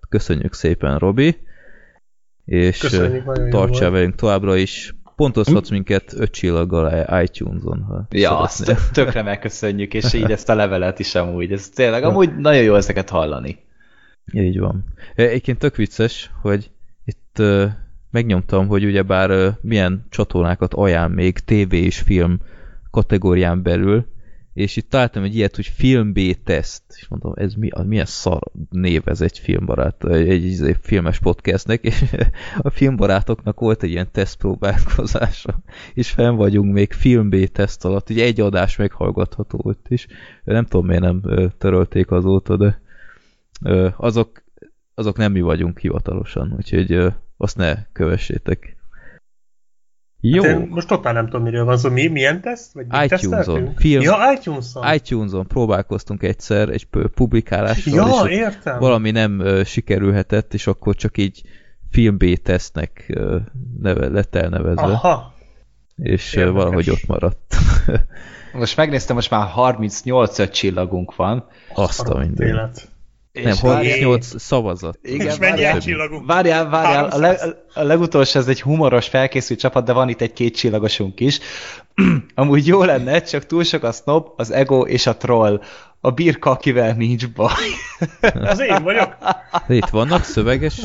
Köszönjük 0.08 0.54
szépen, 0.54 0.98
Robi! 0.98 1.36
És 2.44 2.78
Köszönjük, 2.78 3.48
tartsál 3.48 3.90
velünk 3.90 4.14
továbbra 4.14 4.56
is. 4.56 4.94
Pontozhatsz 5.16 5.70
minket 5.70 6.14
öt 6.16 6.30
csillaggal 6.30 7.22
iTunes-on, 7.22 7.82
ha 7.82 8.06
Ja, 8.10 8.38
azt 8.38 8.76
tökre 8.92 9.22
megköszönjük, 9.22 9.94
és 9.94 10.12
így 10.12 10.30
ezt 10.30 10.48
a 10.48 10.54
levelet 10.54 10.98
is 10.98 11.14
amúgy. 11.14 11.52
Ez 11.52 11.68
tényleg, 11.68 12.02
amúgy 12.02 12.36
nagyon 12.36 12.62
jó 12.62 12.74
ezeket 12.74 13.10
hallani. 13.10 13.63
Így 14.32 14.58
van. 14.58 14.84
Egyébként 15.14 15.58
tök 15.58 15.76
vicces, 15.76 16.30
hogy 16.42 16.70
itt 17.04 17.36
uh, 17.38 17.70
megnyomtam, 18.10 18.66
hogy 18.66 18.84
ugyebár 18.84 19.30
uh, 19.30 19.54
milyen 19.60 20.06
csatornákat 20.10 20.74
ajánl 20.74 21.14
még 21.14 21.38
TV 21.38 21.72
és 21.72 21.98
film 21.98 22.40
kategórián 22.90 23.62
belül, 23.62 24.06
és 24.54 24.76
itt 24.76 24.90
találtam 24.90 25.22
egy 25.22 25.36
ilyet, 25.36 25.56
hogy 25.56 25.66
film 25.66 26.12
B 26.12 26.20
teszt, 26.44 26.82
és 26.88 27.08
mondom, 27.08 27.32
ez 27.36 27.54
mi, 27.54 27.68
az 27.68 27.86
milyen 27.86 28.04
szar 28.04 28.42
név 28.70 29.02
ez 29.04 29.20
egy 29.20 29.38
filmbarát, 29.38 30.04
egy, 30.04 30.28
egy, 30.28 30.62
egy 30.62 30.76
filmes 30.80 31.18
podcastnek, 31.18 31.82
és 31.82 32.04
a 32.58 32.70
filmbarátoknak 32.70 33.60
volt 33.60 33.82
egy 33.82 33.90
ilyen 33.90 34.08
tesztpróbálkozása, 34.12 35.62
és 35.94 36.10
fenn 36.10 36.34
vagyunk 36.34 36.72
még 36.72 36.92
film 36.92 37.28
B 37.28 37.44
teszt 37.44 37.84
alatt, 37.84 38.10
ugye 38.10 38.24
egy 38.24 38.40
adás 38.40 38.76
meghallgatható 38.76 39.60
ott 39.62 39.86
is, 39.88 40.06
nem 40.44 40.64
tudom 40.64 40.86
miért 40.86 41.02
nem 41.02 41.22
törölték 41.58 42.10
azóta, 42.10 42.56
de 42.56 42.82
azok, 43.96 44.44
azok 44.94 45.16
nem 45.16 45.32
mi 45.32 45.40
vagyunk 45.40 45.78
hivatalosan, 45.78 46.54
úgyhogy 46.56 47.12
azt 47.36 47.56
ne 47.56 47.74
kövessétek. 47.92 48.76
Jó, 50.20 50.42
Hát 50.42 50.60
én 50.60 50.66
most 50.70 50.88
totál 50.88 51.12
nem 51.12 51.24
tudom, 51.24 51.42
miről 51.42 51.64
van 51.64 51.76
szó. 51.76 51.90
Mi, 51.90 52.06
milyen 52.06 52.40
teszt? 52.40 52.72
Vagy 52.72 52.86
mit 52.86 53.12
iTunes-on. 53.12 53.74
Film- 53.76 54.02
Ja, 54.02 54.16
iTunes-on. 54.38 54.94
iTunes-on 54.94 55.46
próbálkoztunk 55.46 56.22
egyszer 56.22 56.68
egy 56.68 56.84
pu- 56.86 57.08
publikálással, 57.14 57.94
Ja, 57.94 58.28
és 58.28 58.36
értem. 58.36 58.78
valami 58.78 59.10
nem 59.10 59.40
ö, 59.40 59.64
sikerülhetett, 59.64 60.54
és 60.54 60.66
akkor 60.66 60.94
csak 60.94 61.16
így 61.18 61.42
film 61.90 62.16
B 62.18 62.24
tesztnek 62.42 63.04
ö, 63.08 63.38
neve, 63.80 64.08
lett 64.08 64.34
elnevezve, 64.34 64.82
Aha. 64.82 65.34
és 65.96 66.34
Érdekes. 66.34 66.62
valahogy 66.62 66.90
ott 66.90 67.06
maradt. 67.06 67.56
Most 68.52 68.76
megnéztem, 68.76 69.16
most 69.16 69.30
már 69.30 69.46
38 69.48 70.38
öt 70.38 70.52
csillagunk 70.52 71.16
van. 71.16 71.46
Azt 71.74 72.08
a 72.08 72.18
minden. 72.18 72.70
Élet. 73.34 73.62
Nem, 73.62 73.72
És 73.72 73.74
38 73.76 74.40
szavazat. 74.40 74.98
Igen, 75.02 75.26
És 75.26 75.38
mennyi 75.38 75.50
várjál. 75.50 75.76
egy 75.76 75.82
csillagunk? 75.82 76.26
Várjál, 76.26 76.68
várjál, 76.68 77.04
a, 77.04 77.18
leg, 77.18 77.38
300. 77.38 77.56
a 77.74 77.82
legutolsó 77.82 78.38
ez 78.38 78.48
egy 78.48 78.62
humoros 78.62 79.08
felkészült 79.08 79.58
csapat, 79.58 79.84
de 79.84 79.92
van 79.92 80.08
itt 80.08 80.20
egy 80.20 80.32
két 80.32 80.56
csillagosunk 80.56 81.20
is. 81.20 81.38
Amúgy 82.34 82.66
jó 82.66 82.82
lenne, 82.82 83.22
csak 83.22 83.46
túl 83.46 83.64
sok 83.64 83.82
a 83.82 83.92
snob, 83.92 84.26
az 84.36 84.50
ego 84.50 84.80
és 84.80 85.06
a 85.06 85.16
troll. 85.16 85.60
A 86.04 86.10
birka, 86.10 86.50
akivel 86.50 86.94
nincs 86.94 87.28
baj. 87.28 87.52
Az 88.50 88.60
én 88.60 88.82
vagyok. 88.82 89.16
De 89.66 89.74
itt 89.74 89.88
vannak 89.88 90.22
szöveges? 90.24 90.80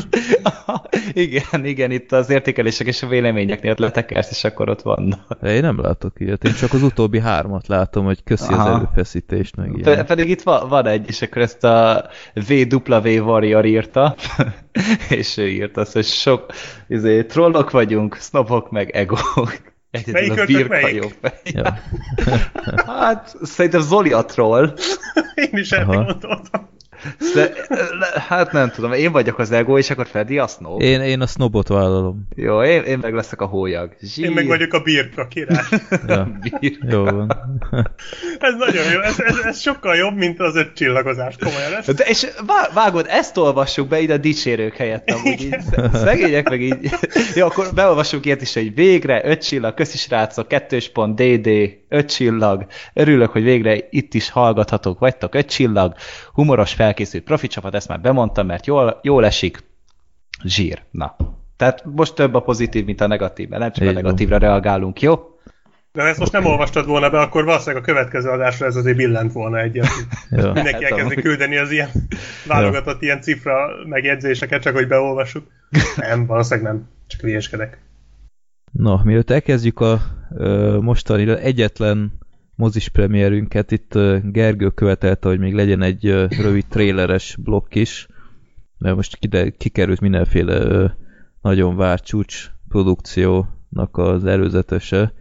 igen, 1.14 1.66
igen, 1.66 1.92
itt 1.92 2.12
az 2.12 2.30
értékelések 2.30 2.88
és 2.88 3.04
a 3.04 3.08
véleményeknél 3.08 3.76
letekersz, 3.78 4.30
és 4.32 4.44
akkor 4.44 4.70
ott 4.70 4.82
vannak. 4.82 5.38
De 5.42 5.54
én 5.54 5.62
nem 5.62 5.82
látok 5.82 6.20
ilyet, 6.20 6.44
én 6.44 6.54
csak 6.54 6.74
az 6.74 6.84
utóbbi 6.84 7.20
hármat 7.20 7.68
látom, 7.68 8.06
hogy 8.06 8.24
köszi 8.24 8.54
az 8.54 8.60
Aha. 8.60 8.76
erőfeszítést, 8.76 9.56
meg 9.56 9.72
Pe- 9.82 9.94
ilyen. 9.94 10.06
pedig 10.06 10.30
itt 10.30 10.42
van, 10.42 10.70
van 10.70 10.86
egy, 10.88 11.08
és 11.08 11.22
akkor 11.22 11.42
ezt 11.42 11.64
a 11.64 12.06
VW 12.34 13.08
Warrior 13.08 13.66
írta, 13.66 14.16
és 15.10 15.38
ő 15.38 15.48
írta 15.48 15.82
azt, 15.82 15.94
hogy 15.94 16.06
sok 16.06 16.46
izé, 16.88 17.24
trollok 17.24 17.72
vagyunk, 17.72 18.16
snobok 18.16 18.72
meg 18.72 18.90
egók. 18.90 19.69
Egyedül 19.92 20.14
Melyik 20.14 20.40
a 20.40 20.46
birka 20.46 20.68
melyik? 20.70 21.04
jobb. 21.04 21.34
Ja. 21.44 21.78
Hát, 22.86 23.36
szerintem 23.42 23.82
Zoli 23.82 24.12
a 24.14 24.26
troll. 24.26 24.74
Én 25.36 25.50
is 25.52 25.72
erre 25.72 25.84
gondoltam. 25.84 26.70
De, 27.34 27.52
le- 28.00 28.24
hát 28.28 28.52
nem 28.52 28.70
tudom, 28.70 28.94
én 28.94 29.12
vagyok 29.12 29.40
az 29.40 29.52
ego, 29.52 29.78
és 29.78 29.90
akkor 29.90 30.08
Freddy 30.08 30.38
a 30.38 30.48
snob. 30.48 30.82
Én, 30.82 31.02
én 31.02 31.22
a 31.22 31.28
snobot 31.28 31.68
vállalom. 31.68 32.28
Jó, 32.36 32.64
én, 32.64 32.84
én 32.84 32.98
meg 33.02 33.14
leszek 33.14 33.42
a 33.42 33.46
hólyag. 33.46 33.96
Zsír. 34.02 34.26
Én 34.26 34.32
meg 34.32 34.48
vagyok 34.48 34.74
a 34.74 34.80
birka 34.80 35.28
király. 35.28 35.64
Ja. 36.08 36.32
Birka. 36.60 36.88
Jó 36.90 37.04
van. 37.04 37.32
Ez 38.40 38.54
nagyon 38.58 38.92
jó. 38.94 39.00
Ez, 39.02 39.20
ez, 39.20 39.38
ez 39.44 39.60
sokkal 39.60 39.96
jobb, 39.96 40.16
mint 40.16 40.40
az 40.40 40.56
öt 40.56 40.74
csillagozás. 40.74 41.36
Komolyan. 41.40 41.74
Ez, 41.78 41.86
De 41.96 42.04
és 42.04 42.28
vá- 42.46 42.74
vágod, 42.74 43.06
ezt 43.10 43.38
olvassuk 43.38 43.88
be 43.88 44.00
ide 44.00 44.14
a 44.14 44.18
dicsérők 44.18 44.76
helyett, 44.76 45.10
amúgy 45.10 45.42
így, 45.42 45.56
szegények 45.94 46.50
meg 46.50 46.62
így. 46.62 46.90
Jó, 47.36 47.46
akkor 47.46 47.68
beolvassuk 47.76 48.26
ilyet 48.26 48.42
is, 48.42 48.54
hogy 48.54 48.74
végre, 48.76 49.22
öt 49.26 49.44
csillag, 49.48 49.74
köszi 49.74 49.98
srácok, 49.98 50.48
kettős 50.48 50.90
pont, 50.90 51.22
DD, 51.22 51.50
öt 51.90 52.12
csillag, 52.16 52.66
örülök, 52.94 53.30
hogy 53.30 53.44
végre 53.44 53.78
itt 53.90 54.14
is 54.14 54.30
hallgathatók 54.30 55.00
vagytok, 55.00 55.36
öt 55.36 55.50
csillag, 55.50 55.94
humoros 56.34 56.74
felkészült 56.90 57.24
profi 57.24 57.48
csapat, 57.48 57.76
ezt 57.76 57.88
már 57.88 58.02
bemondtam, 58.02 58.46
mert 58.46 58.66
jól, 58.66 59.00
jól 59.02 59.26
esik, 59.26 59.64
zsír, 60.44 60.82
na. 60.92 61.16
Tehát 61.58 61.84
most 61.86 62.16
több 62.16 62.34
a 62.34 62.40
pozitív, 62.42 62.86
mint 62.86 63.02
a 63.02 63.08
negatív, 63.08 63.50
mert 63.50 63.62
nem 63.62 63.72
csak 63.72 63.84
Így 63.84 63.90
a 63.90 63.94
van. 63.94 64.02
negatívra 64.04 64.38
reagálunk, 64.38 65.02
jó? 65.02 65.24
de 65.92 66.02
ha 66.02 66.08
ezt 66.08 66.20
most 66.20 66.32
nem 66.32 66.46
olvastad 66.46 66.86
volna 66.86 67.10
be, 67.10 67.20
akkor 67.20 67.44
valószínűleg 67.44 67.84
a 67.84 67.86
következő 67.86 68.30
adásra 68.30 68.66
ez 68.66 68.76
azért 68.76 68.96
billent 68.98 69.32
volna 69.32 69.60
egyet. 69.60 69.88
Mindenki 70.30 70.72
Hát, 70.72 70.82
elkezdi 70.82 71.16
küldeni 71.16 71.58
az 71.58 71.72
ilyen 71.72 71.90
válogatott 72.48 73.02
ilyen 73.02 73.22
cifra 73.22 73.56
megjegyzéseket, 73.86 74.62
csak 74.62 74.76
hogy 74.76 74.88
beolvassuk. 74.88 75.48
Nem, 75.96 76.26
valószínűleg 76.26 76.72
nem. 76.72 76.90
Csak 77.08 77.22
hülyeskedek. 77.22 77.82
Na, 78.72 79.02
mielőtt 79.04 79.30
elkezdjük 79.30 79.80
a 79.80 80.00
ö, 80.36 80.78
mostani 80.82 81.30
egyetlen 81.30 82.12
mozis 82.60 82.90
premierünket, 82.90 83.72
itt 83.72 83.94
Gergő 84.24 84.70
követelte, 84.70 85.28
hogy 85.28 85.40
még 85.40 85.54
legyen 85.54 85.82
egy 85.82 86.06
rövid 86.42 86.66
tréleres 86.70 87.36
blokk 87.40 87.76
is, 87.76 88.08
mert 88.78 88.96
most 88.96 89.16
kide, 89.16 89.50
kikerült 89.50 90.02
mindenféle 90.02 90.96
nagyon 91.42 91.76
várt 91.76 92.06
csúcs 92.06 92.50
produkciónak 92.68 93.98
az 93.98 94.26
előzetese. 94.26 95.14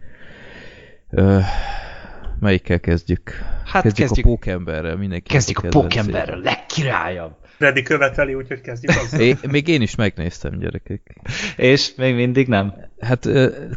Melyikkel 2.39 2.79
kezdjük? 2.79 3.31
Hát 3.65 3.83
kezdjük, 3.83 4.07
kezdjük- 4.07 4.27
a 4.27 4.29
pókemberrel, 4.29 4.95
mindenki. 4.95 5.31
Kezdjük 5.31 5.63
a 5.63 5.67
pókemberrel, 5.67 6.39
legkirályabb. 6.39 7.35
Freddy 7.43 7.81
követeli, 7.81 8.33
úgyhogy 8.33 8.61
kezdjük 8.61 8.91
azzal. 8.91 9.19
É, 9.19 9.35
még 9.51 9.67
én 9.67 9.81
is 9.81 9.95
megnéztem, 9.95 10.59
gyerekek. 10.59 11.15
És 11.55 11.95
még 11.95 12.15
mindig 12.15 12.47
nem. 12.47 12.73
Hát 12.99 13.29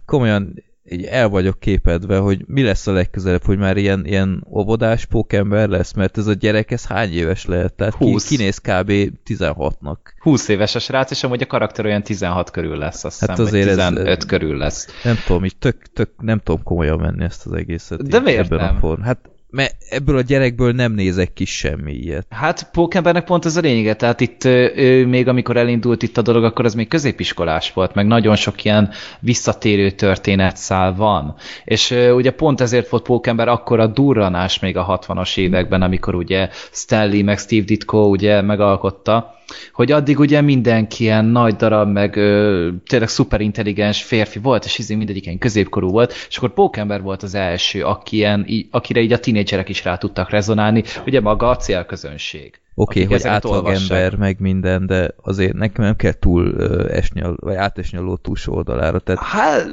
komolyan 0.04 0.54
így 0.92 1.04
el 1.04 1.28
vagyok 1.28 1.60
képedve, 1.60 2.18
hogy 2.18 2.44
mi 2.46 2.62
lesz 2.62 2.86
a 2.86 2.92
legközelebb, 2.92 3.44
hogy 3.44 3.58
már 3.58 3.76
ilyen, 3.76 4.06
ilyen 4.06 4.46
óvodás 4.50 5.04
pókember 5.06 5.68
lesz, 5.68 5.92
mert 5.92 6.18
ez 6.18 6.26
a 6.26 6.32
gyerek, 6.32 6.70
ez 6.70 6.86
hány 6.86 7.12
éves 7.12 7.44
lehet? 7.44 7.72
Tehát 7.74 7.96
ki, 7.98 8.04
Húsz. 8.10 8.28
kinéz 8.28 8.58
kb. 8.58 8.92
16-nak. 9.26 9.96
20 10.20 10.48
éves 10.48 10.74
a 10.74 10.78
srác, 10.78 11.10
és 11.10 11.24
amúgy 11.24 11.42
a 11.42 11.46
karakter 11.46 11.84
olyan 11.84 12.02
16 12.02 12.50
körül 12.50 12.76
lesz, 12.76 13.04
azt 13.04 13.20
Hát 13.20 13.28
hiszem, 13.28 13.44
azért 13.44 13.68
ez- 13.68 13.76
vagy 13.76 13.86
15 13.94 14.24
körül 14.24 14.56
lesz. 14.56 14.86
Nem 15.04 15.16
tudom, 15.26 15.44
így 15.44 15.56
tök, 15.56 15.82
tök, 15.92 16.10
nem 16.20 16.38
tudom 16.38 16.62
komolyan 16.62 16.98
venni 16.98 17.24
ezt 17.24 17.46
az 17.46 17.52
egészet. 17.52 18.08
De 18.08 18.20
miért 18.20 18.44
ebben 18.44 18.58
nem? 18.66 18.76
A 18.76 18.78
form. 18.78 19.00
Hát 19.02 19.30
mert 19.52 19.74
ebből 19.90 20.16
a 20.16 20.20
gyerekből 20.20 20.72
nem 20.72 20.92
nézek 20.92 21.32
ki 21.32 21.44
semmi 21.44 21.92
ilyet. 21.92 22.26
Hát 22.30 22.70
Pókembernek 22.72 23.24
pont 23.24 23.44
ez 23.44 23.56
a 23.56 23.60
lényege, 23.60 23.94
tehát 23.94 24.20
itt 24.20 24.44
ő, 24.44 25.06
még 25.06 25.28
amikor 25.28 25.56
elindult 25.56 26.02
itt 26.02 26.18
a 26.18 26.22
dolog, 26.22 26.44
akkor 26.44 26.64
az 26.64 26.74
még 26.74 26.88
középiskolás 26.88 27.72
volt, 27.72 27.94
meg 27.94 28.06
nagyon 28.06 28.36
sok 28.36 28.64
ilyen 28.64 28.90
visszatérő 29.20 29.90
történetszál 29.90 30.94
van. 30.94 31.34
És 31.64 31.90
ugye 32.14 32.30
pont 32.30 32.60
ezért 32.60 32.88
volt 32.88 33.02
Pókember 33.02 33.48
akkor 33.48 33.80
a 33.80 33.86
durranás 33.86 34.58
még 34.58 34.76
a 34.76 35.00
60-as 35.06 35.38
években, 35.38 35.82
amikor 35.82 36.14
ugye 36.14 36.48
Stanley 36.70 37.24
meg 37.24 37.38
Steve 37.38 37.64
Ditko 37.64 38.08
ugye 38.08 38.40
megalkotta, 38.40 39.40
hogy 39.72 39.92
addig 39.92 40.18
ugye 40.18 40.40
mindenki 40.40 41.02
ilyen 41.02 41.24
nagy 41.24 41.56
darab, 41.56 41.88
meg 41.88 42.16
ö, 42.16 42.68
tényleg 42.86 43.08
szuperintelligens 43.08 44.02
férfi 44.02 44.38
volt, 44.38 44.64
és 44.64 44.78
izé 44.78 44.94
mindegyik 44.94 45.26
ilyen 45.26 45.38
középkorú 45.38 45.90
volt, 45.90 46.14
és 46.28 46.36
akkor 46.36 46.52
Pókember 46.52 47.02
volt 47.02 47.22
az 47.22 47.34
első, 47.34 47.82
aki 47.84 48.16
ilyen, 48.16 48.46
akire 48.70 49.00
így 49.00 49.12
a 49.12 49.18
tinédzserek 49.18 49.68
is 49.68 49.84
rá 49.84 49.96
tudtak 49.96 50.30
rezonálni, 50.30 50.82
ugye 51.06 51.20
maga 51.20 51.48
a 51.48 51.56
célközönség. 51.56 52.60
Oké, 52.74 53.04
akik 53.04 53.12
hogy 53.12 53.26
átlagember, 53.26 54.16
meg 54.16 54.40
minden, 54.40 54.86
de 54.86 55.10
azért 55.22 55.52
nekem 55.52 55.84
nem 55.84 55.96
kell 55.96 56.12
túl 56.12 56.62
esni, 56.90 57.22
vagy 57.36 57.54
átesni 57.54 57.98
a 57.98 58.00
ló 58.00 58.16
túlsó 58.16 58.54
oldalára. 58.54 58.98
Tehát 58.98 59.22
Hát, 59.22 59.66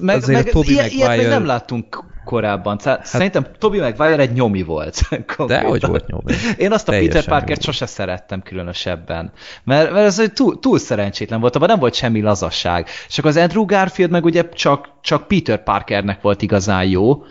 meg, 0.00 0.16
Azért 0.16 0.38
meg 0.38 0.46
a 0.46 0.50
Tobey 0.50 0.72
ilyet, 0.72 0.90
ilyet 0.90 1.16
még 1.16 1.26
nem 1.26 1.44
láttunk 1.44 2.04
korábban. 2.24 2.78
Hát, 2.84 3.06
Szerintem 3.06 3.46
Toby 3.58 3.78
Maguire 3.78 4.18
egy 4.18 4.32
nyomi 4.32 4.62
volt. 4.62 5.00
de 5.46 5.60
hogy 5.60 5.86
volt 5.86 6.06
nyomi? 6.06 6.32
Én 6.58 6.72
azt 6.72 6.88
a 6.88 6.90
Teljesen 6.90 7.12
Peter 7.12 7.38
Parkert 7.38 7.64
jó. 7.64 7.72
sose 7.72 7.86
szerettem 7.86 8.42
különösebben, 8.42 9.32
mert, 9.64 9.92
mert 9.92 10.06
ez 10.06 10.18
egy 10.18 10.32
túl, 10.32 10.58
túl 10.58 10.78
szerencsétlen 10.78 11.40
volt, 11.40 11.56
abban 11.56 11.68
nem 11.68 11.78
volt 11.78 11.94
semmi 11.94 12.20
lazasság. 12.20 12.88
És 13.08 13.18
akkor 13.18 13.30
az 13.30 13.36
Andrew 13.36 13.64
Garfield 13.64 14.10
meg 14.10 14.24
ugye 14.24 14.48
csak, 14.48 14.88
csak 15.00 15.26
Peter 15.26 15.62
Parkernek 15.62 16.20
volt 16.20 16.42
igazán 16.42 16.84
jó, 16.84 17.24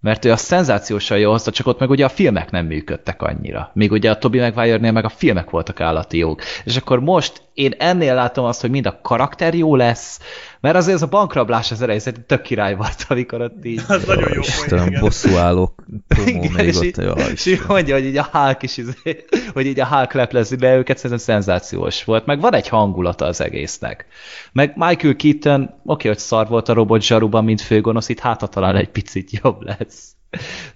mert 0.00 0.24
ő 0.24 0.32
a 0.32 0.36
szenzációsan 0.36 1.18
jó 1.18 1.30
hozta, 1.30 1.50
csak 1.50 1.66
ott 1.66 1.78
meg 1.78 1.90
ugye 1.90 2.04
a 2.04 2.08
filmek 2.08 2.50
nem 2.50 2.66
működtek 2.66 3.22
annyira. 3.22 3.70
Míg 3.74 3.92
ugye 3.92 4.10
a 4.10 4.18
Tobey 4.18 4.40
Maguire-nél 4.40 4.92
meg 4.92 5.04
a 5.04 5.08
filmek 5.08 5.50
voltak 5.50 5.80
állati 5.80 6.18
jók. 6.18 6.42
És 6.64 6.76
akkor 6.76 7.00
most 7.00 7.42
én 7.54 7.74
ennél 7.78 8.14
látom 8.14 8.44
azt, 8.44 8.60
hogy 8.60 8.70
mind 8.70 8.86
a 8.86 8.98
karakter 9.02 9.54
jó 9.54 9.76
lesz, 9.76 10.20
mert 10.66 10.78
azért 10.78 10.96
ez 10.96 11.02
a 11.02 11.06
bankrablás 11.06 11.70
az 11.70 11.82
elején 11.82 12.00
szerintem 12.00 12.36
tök 12.36 12.46
király 12.46 12.74
volt, 12.74 13.04
amikor 13.08 13.40
ott 13.40 13.64
így... 13.64 13.82
Az 13.88 14.04
nagyon 14.04 14.32
jó 14.32 14.40
Istenem, 14.40 15.00
bosszú 15.00 15.36
állok 15.36 15.84
Igen, 16.26 16.52
még 16.52 16.66
és, 16.66 16.76
ott. 16.76 16.82
így, 16.82 16.96
Ja, 16.96 17.12
és 17.12 17.46
így 17.46 17.60
mondja, 17.68 17.94
hogy 17.94 18.04
így 18.04 18.16
a 18.16 18.28
Hulk 18.32 18.62
is, 18.62 18.76
izé- 18.76 19.28
hogy 19.54 19.66
így 19.66 19.80
a 19.80 19.86
Hulk 19.86 20.12
leplezi 20.12 20.56
be 20.56 20.76
őket, 20.76 20.96
szerintem 20.96 21.18
szenzációs 21.18 22.04
volt. 22.04 22.26
Meg 22.26 22.40
van 22.40 22.54
egy 22.54 22.68
hangulata 22.68 23.24
az 23.24 23.40
egésznek. 23.40 24.06
Meg 24.52 24.72
Michael 24.76 25.16
Keaton, 25.16 25.70
oké, 25.84 26.08
hogy 26.08 26.18
szar 26.18 26.48
volt 26.48 26.68
a 26.68 26.72
robot 26.72 27.02
zsaruban, 27.02 27.44
mint 27.44 27.60
főgonosz, 27.60 28.08
itt 28.08 28.20
hát 28.20 28.50
talán 28.50 28.76
egy 28.76 28.90
picit 28.90 29.30
jobb 29.42 29.62
lesz. 29.62 30.15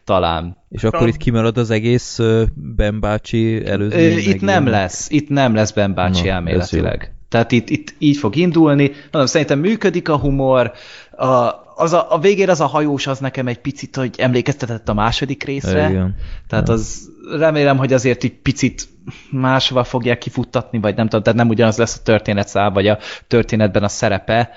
Talán. 0.04 0.56
És 0.68 0.84
akkor 0.84 1.08
itt 1.08 1.16
kimarad 1.16 1.58
az 1.58 1.70
egész 1.70 2.18
Ben 2.54 3.00
bácsi 3.00 3.66
előző. 3.66 3.96
Ö, 3.96 4.18
itt 4.18 4.40
nem 4.40 4.66
lesz, 4.66 5.10
itt 5.10 5.28
nem 5.28 5.54
lesz 5.54 5.70
Ben 5.70 5.94
bácsi 5.94 6.26
Na, 6.26 6.32
elméletileg. 6.32 7.14
Tehát 7.28 7.52
itt, 7.52 7.68
itt 7.68 7.94
így 7.98 8.16
fog 8.16 8.36
indulni. 8.36 8.90
Mondom, 9.10 9.26
szerintem 9.26 9.58
működik 9.58 10.08
a 10.08 10.16
humor, 10.16 10.72
a, 11.10 11.26
az 11.74 11.92
a, 11.92 12.12
a 12.12 12.18
végén 12.18 12.48
az 12.48 12.60
a 12.60 12.66
hajós 12.66 13.06
az 13.06 13.18
nekem 13.18 13.46
egy 13.46 13.58
picit, 13.58 13.96
hogy 13.96 14.14
emlékeztetett 14.18 14.88
a 14.88 14.94
második 14.94 15.42
részre. 15.42 15.88
Igen. 15.88 16.14
Tehát 16.48 16.68
az 16.68 17.08
remélem, 17.38 17.76
hogy 17.76 17.92
azért 17.92 18.24
egy 18.24 18.34
picit 18.34 18.88
máshova 19.30 19.84
fogják 19.84 20.18
kifuttatni, 20.18 20.78
vagy 20.78 20.96
nem 20.96 21.04
tudom, 21.04 21.22
tehát 21.22 21.38
nem 21.38 21.48
ugyanaz 21.48 21.76
lesz 21.76 21.96
a 21.98 22.02
történetszál, 22.02 22.70
vagy 22.70 22.86
a 22.86 22.98
történetben 23.26 23.82
a 23.82 23.88
szerepe, 23.88 24.50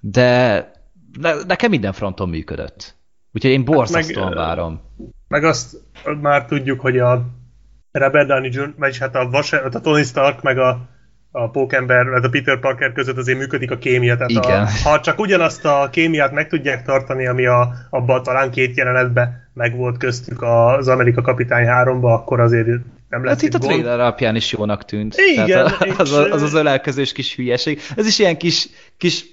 de 0.00 0.70
ne, 1.20 1.32
nekem 1.46 1.70
minden 1.70 1.92
fronton 1.92 2.28
működött. 2.28 2.96
Úgyhogy 3.32 3.50
én 3.50 3.64
borzasztóan 3.64 4.28
meg, 4.28 4.36
várom. 4.36 4.80
Meg 5.28 5.44
azt 5.44 5.76
már 6.20 6.44
tudjuk, 6.44 6.80
hogy 6.80 6.98
a 6.98 7.26
Robert 7.92 8.28
Downey 8.28 8.50
Jr., 8.52 8.74
vagyis 8.78 8.98
hát 8.98 9.14
a, 9.14 9.28
Vas, 9.30 9.52
a 9.52 9.68
Tony 9.68 10.04
Stark, 10.04 10.42
meg 10.42 10.58
a, 10.58 10.88
a 11.30 11.50
Pókember, 11.50 12.08
vagy 12.08 12.24
a 12.24 12.28
Peter 12.28 12.58
Parker 12.60 12.92
között 12.92 13.16
azért 13.16 13.38
működik 13.38 13.70
a 13.70 13.78
kémia. 13.78 14.14
Tehát 14.14 14.30
Igen. 14.30 14.62
A, 14.62 14.68
ha 14.88 15.00
csak 15.00 15.18
ugyanazt 15.18 15.64
a 15.64 15.88
kémiát 15.92 16.32
meg 16.32 16.48
tudják 16.48 16.84
tartani, 16.84 17.26
ami 17.26 17.46
a, 17.46 17.72
abban 17.90 18.22
talán 18.22 18.50
két 18.50 18.76
jelenetben 18.76 19.50
megvolt 19.54 19.98
köztük 19.98 20.42
az 20.42 20.88
Amerika 20.88 21.22
Kapitány 21.22 21.66
3-ba, 21.68 22.12
akkor 22.14 22.40
azért 22.40 22.66
nem 23.08 23.24
lesz 23.24 23.34
Hát 23.34 23.42
itt 23.42 23.54
a 23.54 23.58
gond. 23.58 23.72
trailer 23.72 24.00
alapján 24.00 24.36
is 24.36 24.52
jónak 24.52 24.84
tűnt. 24.84 25.14
Igen, 25.16 25.46
Tehát 25.46 25.84
és- 25.84 25.98
az, 25.98 26.12
az, 26.12 26.42
az 26.42 26.54
ölelkezős 26.54 27.12
kis 27.12 27.34
hülyeség. 27.36 27.80
Ez 27.96 28.06
is 28.06 28.18
ilyen 28.18 28.36
kis, 28.36 28.68
kis 28.96 29.24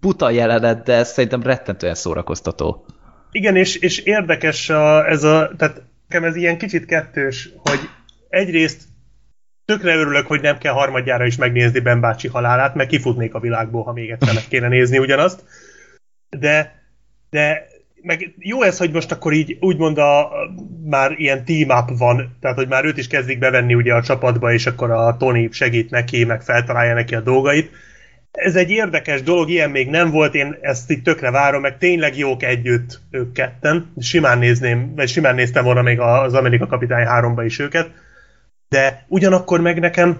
buta 0.00 0.30
jelenet, 0.30 0.84
de 0.84 0.92
ez 0.92 1.08
szerintem 1.12 1.42
rettentően 1.42 1.94
szórakoztató. 1.94 2.86
Igen, 3.36 3.56
és, 3.56 3.76
és 3.76 3.98
érdekes 3.98 4.68
a, 4.68 5.08
ez 5.08 5.24
a, 5.24 5.50
tehát 5.56 5.82
nekem 6.08 6.28
ez 6.28 6.36
ilyen 6.36 6.58
kicsit 6.58 6.84
kettős, 6.84 7.50
hogy 7.56 7.78
egyrészt 8.28 8.82
tökre 9.64 9.94
örülök, 9.94 10.26
hogy 10.26 10.40
nem 10.40 10.58
kell 10.58 10.72
harmadjára 10.72 11.26
is 11.26 11.36
megnézni 11.36 11.80
Ben 11.80 12.00
bácsi 12.00 12.28
halálát, 12.28 12.74
mert 12.74 12.88
kifutnék 12.88 13.34
a 13.34 13.40
világból, 13.40 13.82
ha 13.82 13.92
még 13.92 14.10
egyszer 14.10 14.34
meg 14.34 14.44
kéne 14.48 14.68
nézni 14.68 14.98
ugyanazt. 14.98 15.44
De, 16.38 16.82
de 17.30 17.66
meg 18.02 18.34
jó 18.38 18.62
ez, 18.62 18.78
hogy 18.78 18.90
most 18.90 19.12
akkor 19.12 19.32
így 19.32 19.56
úgymond 19.60 19.98
a, 19.98 20.30
már 20.84 21.14
ilyen 21.18 21.44
team 21.44 21.78
up 21.78 21.98
van, 21.98 22.36
tehát 22.40 22.56
hogy 22.56 22.68
már 22.68 22.84
őt 22.84 22.98
is 22.98 23.06
kezdik 23.06 23.38
bevenni 23.38 23.74
ugye 23.74 23.94
a 23.94 24.02
csapatba, 24.02 24.52
és 24.52 24.66
akkor 24.66 24.90
a 24.90 25.16
Tony 25.16 25.48
segít 25.52 25.90
neki, 25.90 26.24
meg 26.24 26.42
feltalálja 26.42 26.94
neki 26.94 27.14
a 27.14 27.20
dolgait. 27.20 27.70
Ez 28.36 28.56
egy 28.56 28.70
érdekes 28.70 29.22
dolog, 29.22 29.50
ilyen 29.50 29.70
még 29.70 29.88
nem 29.88 30.10
volt, 30.10 30.34
én 30.34 30.56
ezt 30.60 30.90
így 30.90 31.02
tökre 31.02 31.30
várom, 31.30 31.60
meg 31.60 31.78
tényleg 31.78 32.18
jók 32.18 32.42
együtt 32.42 33.00
ők 33.10 33.32
ketten. 33.32 33.92
Simán 34.00 34.38
nézném, 34.38 34.94
vagy 34.94 35.08
simán 35.08 35.34
néztem 35.34 35.64
volna 35.64 35.82
még 35.82 36.00
az 36.00 36.34
Amerika 36.34 36.66
Kapitány 36.66 37.06
3-ba 37.08 37.42
is 37.44 37.58
őket, 37.58 37.90
de 38.68 39.04
ugyanakkor 39.08 39.60
meg 39.60 39.80
nekem 39.80 40.18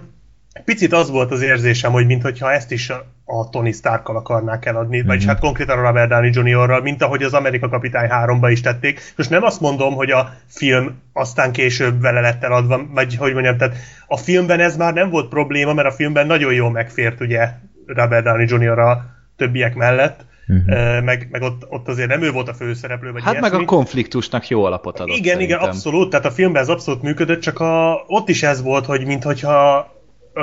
picit 0.65 0.93
az 0.93 1.09
volt 1.09 1.31
az 1.31 1.41
érzésem, 1.41 1.91
hogy 1.91 2.05
mintha 2.05 2.51
ezt 2.51 2.71
is 2.71 2.89
a, 2.89 3.05
a 3.25 3.49
Tony 3.49 3.71
Starkkal 3.71 4.15
akarnák 4.15 4.65
eladni, 4.65 4.97
mm-hmm. 4.97 5.07
vagyis 5.07 5.25
hát 5.25 5.39
konkrétan 5.39 5.79
a 5.79 5.81
Robert 5.81 6.09
Downey 6.09 6.31
Jr.-ral, 6.33 6.81
mint 6.81 7.01
ahogy 7.01 7.23
az 7.23 7.33
Amerika 7.33 7.69
Kapitány 7.69 8.09
3-ba 8.11 8.47
is 8.51 8.61
tették. 8.61 9.13
Most 9.15 9.29
nem 9.29 9.43
azt 9.43 9.59
mondom, 9.59 9.93
hogy 9.93 10.11
a 10.11 10.33
film 10.47 11.01
aztán 11.13 11.51
később 11.51 12.01
vele 12.01 12.19
lett 12.19 12.43
eladva, 12.43 12.87
vagy 12.93 13.15
hogy 13.15 13.33
mondjam, 13.33 13.57
tehát 13.57 13.75
a 14.07 14.17
filmben 14.17 14.59
ez 14.59 14.77
már 14.77 14.93
nem 14.93 15.09
volt 15.09 15.29
probléma, 15.29 15.73
mert 15.73 15.87
a 15.87 15.91
filmben 15.91 16.27
nagyon 16.27 16.53
jól 16.53 16.71
megfért 16.71 17.21
ugye 17.21 17.49
Robert 17.87 18.23
Downey 18.23 18.45
Jr. 18.45 18.79
a 18.79 19.05
többiek 19.35 19.75
mellett, 19.75 20.25
uh-huh. 20.47 21.03
meg, 21.03 21.27
meg 21.31 21.41
ott, 21.41 21.65
ott 21.69 21.87
azért 21.87 22.09
nem 22.09 22.21
ő 22.21 22.31
volt 22.31 22.47
a 22.47 22.53
főszereplő, 22.53 23.11
vagy 23.11 23.23
Hát 23.23 23.33
ilyesmi. 23.33 23.49
meg 23.49 23.61
a 23.61 23.65
konfliktusnak 23.65 24.47
jó 24.47 24.63
alapot 24.63 24.99
adott 24.99 25.15
Igen, 25.15 25.39
igen, 25.39 25.39
szerintem. 25.39 25.69
abszolút, 25.69 26.09
tehát 26.09 26.25
a 26.25 26.31
filmben 26.31 26.61
ez 26.61 26.69
abszolút 26.69 27.01
működött, 27.01 27.41
csak 27.41 27.59
a, 27.59 28.03
ott 28.07 28.29
is 28.29 28.43
ez 28.43 28.61
volt, 28.61 28.85
hogy 28.85 29.05
minthogyha 29.05 29.95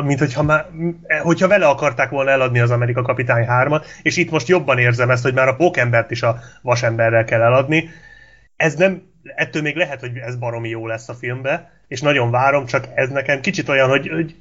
mint 0.02 0.18
hogyha, 0.18 0.42
már, 0.42 0.66
hogyha 1.22 1.48
vele 1.48 1.66
akarták 1.66 2.11
volna 2.11 2.30
eladni 2.30 2.61
az 2.61 2.70
Amerika 2.70 3.02
Kapitány 3.02 3.46
3-at, 3.48 3.85
és 4.02 4.16
itt 4.16 4.30
most 4.30 4.48
jobban 4.48 4.78
érzem 4.78 5.11
ezt, 5.11 5.22
hogy 5.22 5.35
már 5.35 5.48
a 5.48 5.57
pókembert 5.57 6.11
is 6.11 6.22
a 6.22 6.38
vasemberrel 6.62 7.24
kell 7.24 7.40
eladni. 7.40 7.88
Ez 8.57 8.74
nem, 8.74 9.02
ettől 9.35 9.62
még 9.62 9.76
lehet, 9.76 10.00
hogy 10.00 10.16
ez 10.16 10.37
baromi 10.37 10.68
jó 10.68 10.87
lesz 10.87 11.09
a 11.09 11.14
filmbe, 11.14 11.70
és 11.88 12.00
nagyon 12.00 12.30
várom, 12.30 12.66
csak 12.66 12.88
ez 12.94 13.09
nekem 13.09 13.40
kicsit 13.40 13.68
olyan, 13.68 13.88
hogy, 13.88 14.09
hogy 14.09 14.37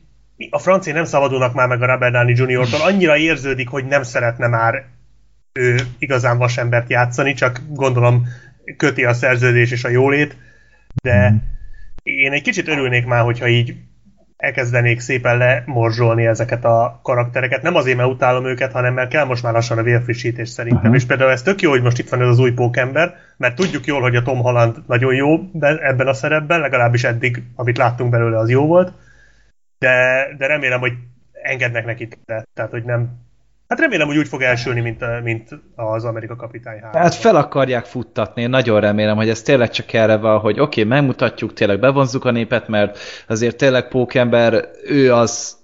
a 0.49 0.59
francia 0.59 0.93
nem 0.93 1.05
szabadulnak 1.05 1.53
már 1.53 1.67
meg 1.67 1.81
a 1.81 1.85
Robert 1.85 2.13
Downey 2.13 2.35
Jr.-tól, 2.35 2.81
annyira 2.81 3.17
érződik, 3.17 3.67
hogy 3.67 3.85
nem 3.85 4.03
szeretne 4.03 4.47
már 4.47 4.85
ő 5.53 5.75
igazán 5.99 6.37
vasembert 6.37 6.89
játszani, 6.89 7.33
csak 7.33 7.61
gondolom 7.69 8.27
köti 8.77 9.03
a 9.05 9.13
szerződés 9.13 9.71
és 9.71 9.83
a 9.83 9.89
jólét, 9.89 10.37
de 11.03 11.33
én 12.03 12.31
egy 12.31 12.41
kicsit 12.41 12.67
örülnék 12.67 13.05
már, 13.05 13.23
hogyha 13.23 13.47
így 13.47 13.75
elkezdenék 14.37 14.99
szépen 14.99 15.37
lemorzsolni 15.37 16.25
ezeket 16.25 16.65
a 16.65 16.99
karaktereket. 17.03 17.61
Nem 17.61 17.75
azért, 17.75 17.97
mert 17.97 18.09
utálom 18.09 18.45
őket, 18.45 18.71
hanem 18.71 18.93
mert 18.93 19.09
kell 19.09 19.25
most 19.25 19.43
már 19.43 19.53
lassan 19.53 19.77
a 19.77 19.83
vérfrissítés 19.83 20.49
szerintem. 20.49 20.81
Uh-huh. 20.81 20.95
És 20.95 21.05
például 21.05 21.31
ez 21.31 21.41
tök 21.41 21.61
jó, 21.61 21.69
hogy 21.69 21.81
most 21.81 21.99
itt 21.99 22.09
van 22.09 22.21
ez 22.21 22.27
az 22.27 22.39
új 22.39 22.51
pókember, 22.51 23.15
mert 23.37 23.55
tudjuk 23.55 23.85
jól, 23.85 24.01
hogy 24.01 24.15
a 24.15 24.21
Tom 24.21 24.39
Holland 24.39 24.75
nagyon 24.87 25.15
jó 25.15 25.39
ebben 25.59 26.07
a 26.07 26.13
szerepben, 26.13 26.59
legalábbis 26.59 27.03
eddig, 27.03 27.43
amit 27.55 27.77
láttunk 27.77 28.09
belőle, 28.09 28.37
az 28.37 28.49
jó 28.49 28.65
volt. 28.65 28.93
De, 29.83 30.27
de 30.37 30.47
remélem, 30.47 30.79
hogy 30.79 30.93
engednek 31.31 31.85
neki, 31.85 32.07
tehát 32.25 32.71
hogy 32.71 32.83
nem 32.83 33.21
Hát 33.67 33.81
remélem, 33.81 34.07
hogy 34.07 34.17
úgy 34.17 34.27
fog 34.27 34.41
elsülni, 34.41 34.81
mint, 34.81 35.21
mint 35.23 35.49
az 35.75 36.05
Amerika 36.05 36.35
Kapitány 36.35 36.79
3. 36.79 37.01
Hát 37.01 37.15
fel 37.15 37.35
akarják 37.35 37.85
futtatni, 37.85 38.41
én 38.41 38.49
nagyon 38.49 38.79
remélem, 38.79 39.15
hogy 39.15 39.29
ez 39.29 39.41
tényleg 39.41 39.69
csak 39.69 39.93
erre 39.93 40.17
van, 40.17 40.39
hogy 40.39 40.59
oké, 40.59 40.81
okay, 40.81 40.83
megmutatjuk, 40.83 41.53
tényleg 41.53 41.79
bevonzuk 41.79 42.25
a 42.25 42.31
népet, 42.31 42.67
mert 42.67 42.99
azért 43.27 43.57
tényleg 43.57 43.87
Pókember, 43.87 44.69
ő 44.85 45.13
az 45.13 45.57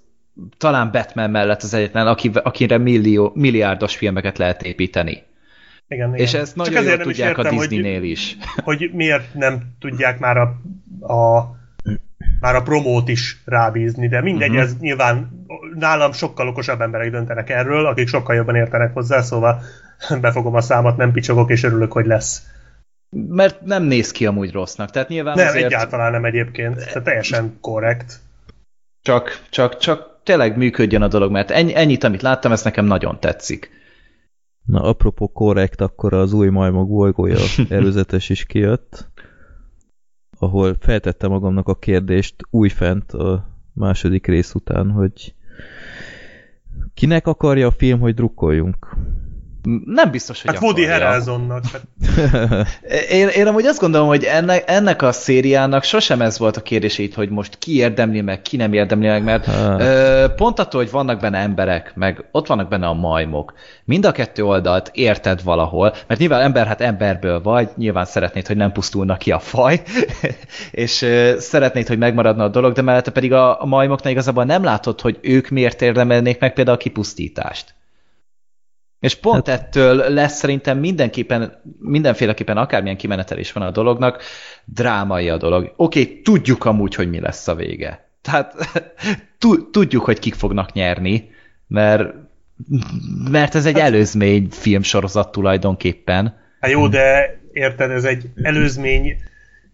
talán 0.58 0.90
Batman 0.92 1.30
mellett 1.30 1.62
az 1.62 1.74
egyetlen, 1.74 2.06
aki, 2.06 2.30
akire 2.34 2.78
millió, 2.78 3.32
milliárdos 3.34 3.96
filmeket 3.96 4.38
lehet 4.38 4.62
építeni. 4.62 5.22
Igen, 5.88 6.08
igen. 6.08 6.26
És 6.26 6.34
ezt 6.34 6.56
nagyon 6.56 6.82
jól 6.82 6.96
tudják 6.96 7.38
értem, 7.38 7.56
a 7.56 7.58
Disney-nél 7.58 7.98
hogy, 7.98 8.08
is. 8.08 8.36
Hogy 8.64 8.90
miért 8.92 9.34
nem 9.34 9.60
tudják 9.78 10.18
már 10.18 10.36
a, 10.36 10.42
a 11.14 11.58
már 12.40 12.54
a 12.54 12.62
promót 12.62 13.08
is 13.08 13.42
rábízni, 13.44 14.08
de 14.08 14.20
mindegy, 14.20 14.48
uh-huh. 14.48 14.64
ez 14.64 14.76
nyilván 14.78 15.44
nálam 15.74 16.12
sokkal 16.12 16.48
okosabb 16.48 16.80
emberek 16.80 17.10
döntenek 17.10 17.50
erről, 17.50 17.86
akik 17.86 18.08
sokkal 18.08 18.34
jobban 18.34 18.56
értenek 18.56 18.92
hozzá, 18.92 19.20
szóval 19.20 19.62
befogom 20.20 20.54
a 20.54 20.60
számot, 20.60 20.96
nem 20.96 21.12
picsogok, 21.12 21.50
és 21.50 21.62
örülök, 21.62 21.92
hogy 21.92 22.06
lesz. 22.06 22.42
Mert 23.28 23.60
nem 23.60 23.82
néz 23.82 24.10
ki 24.10 24.26
amúgy 24.26 24.52
rossznak, 24.52 24.90
tehát 24.90 25.08
nyilván 25.08 25.36
Nem, 25.36 25.46
azért... 25.46 25.64
egyáltalán 25.64 26.12
nem 26.12 26.24
egyébként, 26.24 26.76
tehát 26.76 27.02
teljesen 27.02 27.58
korrekt. 27.60 28.20
Csak, 29.02 29.46
csak, 29.50 29.76
csak 29.76 30.20
tényleg 30.24 30.56
működjön 30.56 31.02
a 31.02 31.08
dolog, 31.08 31.30
mert 31.30 31.50
ennyi, 31.50 31.76
ennyit, 31.76 32.04
amit 32.04 32.22
láttam, 32.22 32.52
ez 32.52 32.62
nekem 32.62 32.84
nagyon 32.84 33.20
tetszik. 33.20 33.70
Na, 34.66 34.82
apropó 34.82 35.28
korrekt, 35.28 35.80
akkor 35.80 36.12
az 36.12 36.32
új 36.32 36.48
majmok 36.48 36.88
bolygója 36.88 37.38
előzetes 37.68 38.28
is 38.28 38.44
kijött 38.44 39.08
ahol 40.42 40.76
feltette 40.78 41.28
magamnak 41.28 41.68
a 41.68 41.74
kérdést 41.74 42.34
újfent 42.50 43.12
a 43.12 43.46
második 43.72 44.26
rész 44.26 44.54
után, 44.54 44.90
hogy 44.90 45.34
kinek 46.94 47.26
akarja 47.26 47.66
a 47.66 47.70
film, 47.70 48.00
hogy 48.00 48.14
drukkoljunk? 48.14 48.96
Nem 49.84 50.10
biztos, 50.10 50.42
hogy 50.42 50.50
Hát 50.50 50.62
Woody 50.62 50.84
akarja. 50.84 51.06
Harrelsonnak. 51.06 51.64
Hát, 51.72 52.66
Én, 53.10 53.28
én 53.28 53.46
amúgy 53.46 53.66
azt 53.66 53.80
gondolom, 53.80 54.06
hogy 54.06 54.24
ennek, 54.24 54.64
ennek 54.66 55.02
a 55.02 55.12
szériának 55.12 55.82
sosem 55.82 56.20
ez 56.20 56.38
volt 56.38 56.56
a 56.56 56.62
kérdés 56.62 56.98
itt, 56.98 57.14
hogy 57.14 57.30
most 57.30 57.58
ki 57.58 57.76
érdemli 57.76 58.20
meg, 58.20 58.42
ki 58.42 58.56
nem 58.56 58.72
érdemli 58.72 59.06
meg, 59.06 59.22
mert 59.22 59.44
Hát. 59.44 59.80
ö, 59.80 60.24
pont 60.36 60.58
attól, 60.58 60.80
hogy 60.80 60.90
vannak 60.90 61.20
benne 61.20 61.38
emberek, 61.38 61.92
meg 61.94 62.24
ott 62.32 62.46
vannak 62.46 62.68
benne 62.68 62.86
a 62.86 62.94
majmok, 62.94 63.52
mind 63.84 64.04
a 64.04 64.12
kettő 64.12 64.44
oldalt 64.44 64.90
érted 64.94 65.42
valahol, 65.42 65.94
mert 66.06 66.20
nyilván 66.20 66.40
ember, 66.40 66.66
hát 66.66 66.80
emberből 66.80 67.42
vagy, 67.42 67.68
nyilván 67.76 68.04
szeretnéd, 68.04 68.46
hogy 68.46 68.56
nem 68.56 68.72
pusztulna 68.72 69.16
ki 69.16 69.30
a 69.30 69.38
faj, 69.38 69.82
és 70.70 71.02
ö, 71.02 71.34
szeretnéd, 71.38 71.86
hogy 71.88 71.98
megmaradna 71.98 72.44
a 72.44 72.48
dolog, 72.48 72.72
de 72.72 72.82
mellette 72.82 73.10
pedig 73.10 73.32
a, 73.32 73.62
a 73.62 73.66
majmoknál 73.66 74.12
igazából 74.12 74.44
nem 74.44 74.64
látod, 74.64 75.00
hogy 75.00 75.18
ők 75.22 75.48
miért 75.48 75.82
érdemelnék 75.82 76.40
meg 76.40 76.52
például 76.52 76.76
a 76.76 76.80
kipusztítást. 76.80 77.74
És 79.00 79.14
pont 79.14 79.48
hát, 79.48 79.60
ettől 79.60 80.12
lesz 80.12 80.38
szerintem 80.38 80.78
mindenképpen, 80.78 81.62
mindenféleképpen 81.78 82.56
akármilyen 82.56 82.96
kimenetelés 82.96 83.52
van 83.52 83.62
a 83.62 83.70
dolognak, 83.70 84.22
drámai 84.64 85.28
a 85.28 85.36
dolog. 85.36 85.72
Oké, 85.76 86.00
okay, 86.00 86.20
tudjuk 86.20 86.64
amúgy, 86.64 86.94
hogy 86.94 87.10
mi 87.10 87.20
lesz 87.20 87.48
a 87.48 87.54
vége. 87.54 88.08
Tehát 88.22 88.54
tu- 89.38 89.70
tudjuk, 89.70 90.04
hogy 90.04 90.18
kik 90.18 90.34
fognak 90.34 90.72
nyerni, 90.72 91.30
mert, 91.66 92.14
mert 93.30 93.54
ez 93.54 93.66
egy 93.66 93.78
előzmény 93.78 94.48
filmsorozat 94.50 95.32
tulajdonképpen. 95.32 96.38
hát 96.60 96.70
jó, 96.70 96.88
de 96.88 97.38
érted, 97.52 97.90
ez 97.90 98.04
egy 98.04 98.30
előzmény 98.42 99.16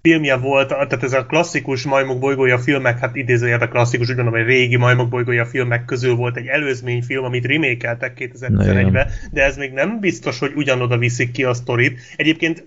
filmje 0.06 0.36
volt, 0.36 0.68
tehát 0.68 1.02
ez 1.02 1.12
a 1.12 1.26
klasszikus 1.26 1.84
Majmok 1.84 2.18
bolygója 2.18 2.58
filmek, 2.58 2.98
hát 2.98 3.16
idézőjelben 3.16 3.68
klasszikus, 3.68 4.08
úgy 4.08 4.16
mondom, 4.16 4.34
hogy 4.34 4.44
régi 4.44 4.76
Majmok 4.76 5.08
bolygója 5.08 5.46
filmek 5.46 5.84
közül 5.84 6.14
volt 6.14 6.36
egy 6.36 6.46
előzmény 6.46 7.02
film, 7.02 7.24
amit 7.24 7.46
remékeltek 7.46 8.16
2011-ben, 8.20 9.08
de 9.32 9.42
ez 9.42 9.56
még 9.56 9.72
nem 9.72 10.00
biztos, 10.00 10.38
hogy 10.38 10.52
ugyanoda 10.54 10.98
viszik 10.98 11.30
ki 11.30 11.44
a 11.44 11.54
sztorit. 11.54 12.00
Egyébként 12.16 12.66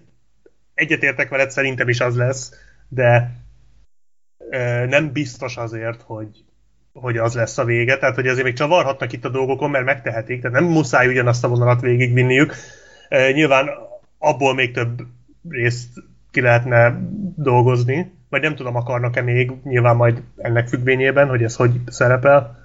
egyetértek 0.73 1.30
veled, 1.30 1.52
szerintem 1.52 1.89
is 1.89 1.99
az 1.99 2.15
lesz, 2.15 2.54
de 2.88 3.32
ö, 4.49 4.86
nem 4.86 5.12
biztos 5.12 5.58
azért, 5.58 6.02
hogy 6.02 6.28
hogy 6.93 7.17
az 7.17 7.34
lesz 7.34 7.58
a 7.58 7.65
vége, 7.65 7.97
tehát 7.97 8.15
hogy 8.15 8.28
azért 8.28 8.45
még 8.45 8.56
csavarhatnak 8.56 9.12
itt 9.12 9.25
a 9.25 9.30
dolgokon, 9.30 9.69
mert 9.69 9.86
megtehetik, 9.86 10.41
tehát 10.41 10.60
nem 10.60 10.69
muszáj 10.69 11.08
ugyanazt 11.08 11.43
a 11.43 11.47
vonalat 11.47 11.82
végigvinniük. 11.82 12.56
E, 13.10 13.32
nyilván 13.32 13.69
abból 14.17 14.54
még 14.54 14.73
több 14.73 15.02
részt 15.49 15.89
ki 16.31 16.41
lehetne 16.41 16.99
dolgozni, 17.35 18.11
vagy 18.29 18.41
nem 18.41 18.55
tudom, 18.55 18.75
akarnak-e 18.75 19.21
még, 19.21 19.51
nyilván 19.63 19.95
majd 19.95 20.23
ennek 20.37 20.67
függvényében, 20.67 21.27
hogy 21.27 21.43
ez 21.43 21.55
hogy 21.55 21.71
szerepel. 21.87 22.57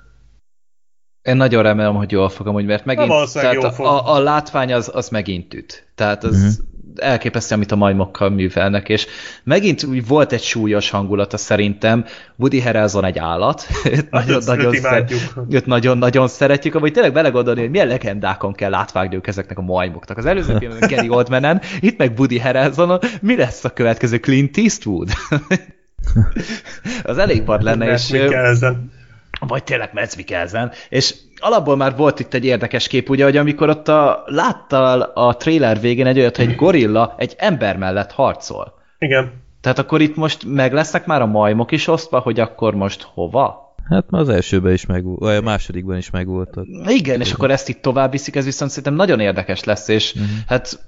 Én 1.22 1.36
nagyon 1.36 1.62
remélem, 1.62 1.94
hogy 1.94 2.10
jól 2.10 2.28
fogom, 2.28 2.54
hogy 2.54 2.66
mert 2.66 2.84
megint, 2.84 3.08
Na, 3.08 3.24
tehát 3.32 3.54
jól 3.54 3.64
a, 3.64 3.72
fog. 3.72 3.86
a, 3.86 4.14
a 4.14 4.18
látvány 4.18 4.72
az, 4.72 4.90
az 4.94 5.08
megint 5.08 5.54
üt. 5.54 5.92
Tehát 5.94 6.24
az 6.24 6.36
uh-huh. 6.36 6.73
Elképesztő, 6.96 7.54
amit 7.54 7.72
a 7.72 7.76
majmokkal 7.76 8.30
művelnek, 8.30 8.88
és 8.88 9.06
megint 9.44 9.84
úgy 9.84 10.06
volt 10.06 10.32
egy 10.32 10.42
súlyos 10.42 10.90
hangulata 10.90 11.36
szerintem. 11.36 12.04
Woody 12.36 12.60
Harrelson 12.60 13.04
egy 13.04 13.18
állat. 13.18 13.66
Őt 13.92 14.10
nagyon, 14.10 14.74
őt 15.50 15.66
nagyon, 15.66 15.94
nagyon-nagyon 15.94 16.28
szeretjük, 16.28 16.74
amúgy 16.74 16.92
tényleg 16.92 17.12
belegondolni, 17.12 17.60
hogy 17.60 17.70
milyen 17.70 17.86
legendákon 17.86 18.52
kell 18.52 18.74
átvágniuk 18.74 19.26
ezeknek 19.26 19.58
a 19.58 19.62
majmoknak. 19.62 20.16
Az 20.16 20.26
előző 20.26 20.56
filmben 20.58 20.88
Gary 20.94 21.08
Oldmanen, 21.08 21.60
itt 21.80 21.98
meg 21.98 22.12
Woody 22.18 22.38
Harrelsonon, 22.38 22.98
mi 23.20 23.36
lesz 23.36 23.64
a 23.64 23.72
következő 23.72 24.18
Clint 24.18 24.56
Eastwood? 24.56 25.10
az 27.02 27.18
elég 27.18 27.44
vad 27.44 27.62
lenne, 27.62 27.92
és... 27.92 28.14
Vagy 29.40 29.64
tényleg 29.64 29.90
Mikkelsen, 30.16 30.72
és 30.88 31.14
alapból 31.44 31.76
már 31.76 31.96
volt 31.96 32.20
itt 32.20 32.34
egy 32.34 32.44
érdekes 32.44 32.88
kép, 32.88 33.08
ugye, 33.08 33.24
hogy 33.24 33.36
amikor 33.36 33.68
ott 33.68 33.88
a, 33.88 34.22
láttál 34.26 35.00
a 35.00 35.36
trailer 35.36 35.80
végén 35.80 36.06
egy 36.06 36.18
olyat, 36.18 36.36
hogy 36.36 36.48
egy 36.48 36.56
gorilla 36.56 37.14
egy 37.18 37.34
ember 37.38 37.76
mellett 37.76 38.12
harcol. 38.12 38.74
Igen. 38.98 39.32
Tehát 39.60 39.78
akkor 39.78 40.00
itt 40.00 40.16
most 40.16 40.44
meg 40.46 40.72
lesznek 40.72 41.06
már 41.06 41.22
a 41.22 41.26
majmok 41.26 41.72
is 41.72 41.88
osztva, 41.88 42.18
hogy 42.18 42.40
akkor 42.40 42.74
most 42.74 43.02
hova? 43.02 43.74
Hát 43.88 44.10
már 44.10 44.20
az 44.20 44.28
elsőben 44.28 44.72
is 44.72 44.86
meg, 44.86 45.04
vagy 45.04 45.36
a 45.36 45.40
másodikban 45.40 45.96
is 45.96 46.10
megvoltak. 46.10 46.66
Igen, 46.86 47.20
és 47.20 47.32
akkor 47.32 47.50
ezt 47.50 47.68
itt 47.68 47.82
tovább 47.82 48.10
viszik, 48.10 48.36
ez 48.36 48.44
viszont 48.44 48.70
szerintem 48.70 48.94
nagyon 48.94 49.20
érdekes 49.20 49.64
lesz, 49.64 49.88
és 49.88 50.14
uh-huh. 50.14 50.28
hát 50.46 50.86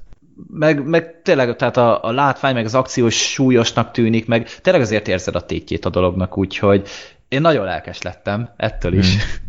meg, 0.51 0.89
meg 0.89 1.23
tényleg 1.23 1.57
tehát 1.57 1.77
a, 1.77 2.05
a 2.05 2.13
látvány, 2.13 2.55
meg 2.55 2.65
az 2.65 2.75
akció 2.75 3.07
is 3.07 3.31
súlyosnak 3.33 3.91
tűnik, 3.91 4.27
meg 4.27 4.49
tényleg 4.61 4.83
azért 4.83 5.09
érzed 5.09 5.35
a 5.35 5.41
tétjét 5.41 5.85
a 5.85 5.91
dolognak, 5.91 6.39
úgyhogy 6.39 6.89
én 7.29 7.41
nagyon 7.41 7.65
lelkes 7.65 8.03
lettem 8.03 8.49
ettől 8.57 8.93
is. 8.93 9.15
Hmm. 9.15 9.46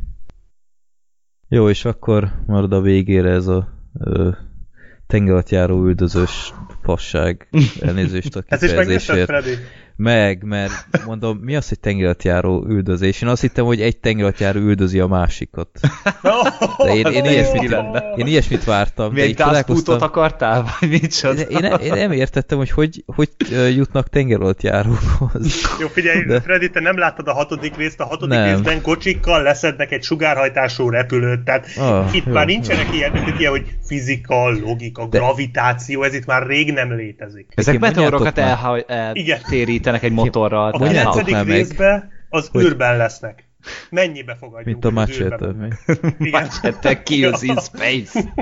Jó, 1.50 1.70
és 1.70 1.86
akkor 1.86 2.32
marad 2.46 2.74
a 2.74 2.82
végére 2.82 3.30
ez 3.30 3.48
a 3.48 3.68
ö, 4.00 4.30
tengeralattjáró 5.08 5.86
üldözős 5.86 6.54
fasság. 6.84 7.48
Elnézést 7.82 8.36
a 8.36 8.44
Ez 8.48 8.64
is 8.64 8.74
megnézted, 8.74 9.16
kifejezésért. 9.16 9.28
Freddy? 9.28 9.62
Meg, 9.98 10.44
mert 10.44 11.06
mondom, 11.06 11.38
mi 11.38 11.56
az, 11.56 11.68
hogy 11.68 11.80
tengeralattjáró 11.80 12.66
üldözés? 12.68 13.22
Én 13.22 13.30
azt 13.30 13.42
hittem, 13.42 13.66
hogy 13.66 13.82
egy 13.82 13.98
tengeralattjáró 13.98 14.60
üldözi 14.60 15.00
a 15.00 15.08
másikat. 15.08 15.70
De 16.86 16.94
én, 16.94 17.06
én, 17.06 17.26
ilyesmit, 17.26 17.72
jó. 17.72 17.80
én 18.16 18.28
ilyesmit 18.28 18.64
vártam. 18.64 19.10
Mi 19.12 19.16
de 19.16 19.22
egy 19.22 19.30
így 19.30 19.36
gázpútot 19.36 20.02
akartál, 20.02 20.66
vagy 20.80 20.90
micsoda? 20.90 21.42
Én, 21.42 21.64
én, 21.64 21.80
én 21.80 21.94
nem 21.94 22.12
értettem, 22.12 22.58
hogy 22.58 22.70
hogy, 22.72 23.04
hogy 23.06 23.30
jutnak 23.76 24.10
tengeralattjárókhoz. 24.10 25.62
Jó, 25.80 25.88
figyelj, 25.88 26.24
De-. 26.24 26.42
Freddy, 26.42 26.70
te 26.70 26.80
nem 26.80 26.98
láttad 26.98 27.28
a 27.28 27.34
hatodik 27.34 27.76
részt, 27.76 28.00
a 28.00 28.06
hatodik 28.06 28.38
Nem. 28.38 28.48
részben 28.56 28.82
kocsikkal 28.82 29.42
leszednek 29.42 29.92
egy 29.92 30.04
sugárhajtású 30.04 30.90
repülőt, 30.90 31.40
tehát 31.44 31.68
Ah, 31.78 32.16
itt 32.16 32.26
jó. 32.26 32.32
már 32.34 32.46
nincsenek 32.46 32.94
ilyen, 32.94 33.12
mint 33.12 33.40
ilyen, 33.40 33.52
hogy 33.52 33.66
fizika, 33.86 34.50
logika, 34.50 35.06
De- 35.08 35.18
gravitáció, 35.18 36.04
ez 36.04 36.14
itt 36.14 36.26
már 36.26 36.48
rég 36.48 36.74
nem 36.74 36.96
létezik. 36.96 37.48
Ezek 37.56 37.80
meteorokat 37.80 38.36
mondjátok 38.36 38.68
eltérítenek 39.88 40.04
egy 40.04 40.12
motorral. 40.12 40.72
A 40.72 40.88
kilencedik 40.88 41.54
részben 41.56 42.10
az 42.30 42.48
hogy- 42.48 42.64
űrben 42.64 42.98
lesznek. 42.98 43.46
Mennyibe 43.90 44.36
fogadjuk? 44.36 44.66
Mint 44.66 44.86
a 44.86 44.90
Machete. 44.90 45.54
Machete 46.18 47.04
kills 47.04 47.42
in 47.42 47.56
space. 47.56 48.34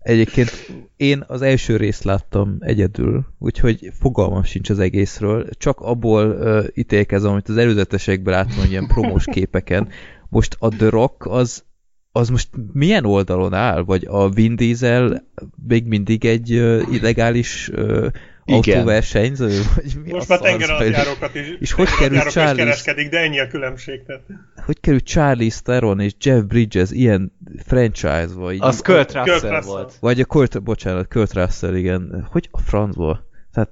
Egyébként 0.00 0.50
én 0.96 1.24
az 1.26 1.42
első 1.42 1.76
részt 1.76 2.04
láttam 2.04 2.56
egyedül, 2.60 3.26
úgyhogy 3.38 3.90
fogalmam 4.00 4.42
sincs 4.42 4.70
az 4.70 4.78
egészről. 4.78 5.48
Csak 5.50 5.80
abból 5.80 6.26
uh, 6.26 6.64
ítélkezem, 6.74 7.30
amit 7.30 7.48
az 7.48 7.56
előzetesekben 7.56 8.34
láttam, 8.34 8.56
hogy 8.56 8.70
ilyen 8.70 8.86
promós 8.86 9.24
képeken. 9.24 9.88
Most 10.28 10.56
a 10.58 10.68
The 10.68 10.88
Rock 10.88 11.26
az, 11.26 11.64
az 12.12 12.28
most 12.28 12.48
milyen 12.72 13.04
oldalon 13.04 13.54
áll? 13.54 13.82
Vagy 13.84 14.04
a 14.08 14.28
Vin 14.30 14.56
Diesel 14.56 15.24
még 15.66 15.86
mindig 15.86 16.24
egy 16.24 16.52
uh, 16.52 16.82
illegális 16.92 17.68
uh, 17.68 18.06
Igen. 18.44 18.76
autóversenyző? 18.76 19.60
Vagy 19.74 19.92
mi 20.04 20.12
Most 20.12 20.30
a 20.30 20.32
már 20.32 20.38
tengeralattjárókat 20.38 21.34
is, 21.34 21.46
És 21.60 21.72
hogy 21.72 21.88
került 21.98 22.30
Charlie? 22.30 22.56
kereskedik, 22.62 23.08
de 23.08 23.18
ennyi 23.18 23.40
a 23.40 23.46
különbség. 23.46 24.02
Tehát. 24.06 24.22
Hogy 24.66 24.80
került 24.80 25.04
Charlie 25.04 25.50
Theron 25.64 26.00
és 26.00 26.12
Jeff 26.20 26.40
Bridges 26.42 26.90
ilyen 26.90 27.32
franchise-ba? 27.66 28.52
így- 28.52 28.62
Az 28.62 28.80
Kurt 28.80 29.12
Kurt 29.12 29.26
Russell 29.26 29.40
Russell. 29.50 29.60
volt. 29.60 29.94
Vagy 30.00 30.20
a 30.20 30.24
Kurt, 30.24 30.62
bocsánat, 30.62 31.08
Kurt 31.08 31.32
Russell, 31.34 31.74
igen. 31.74 32.28
Hogy 32.30 32.48
a 32.50 32.58
francból? 32.60 33.28
Tehát 33.54 33.70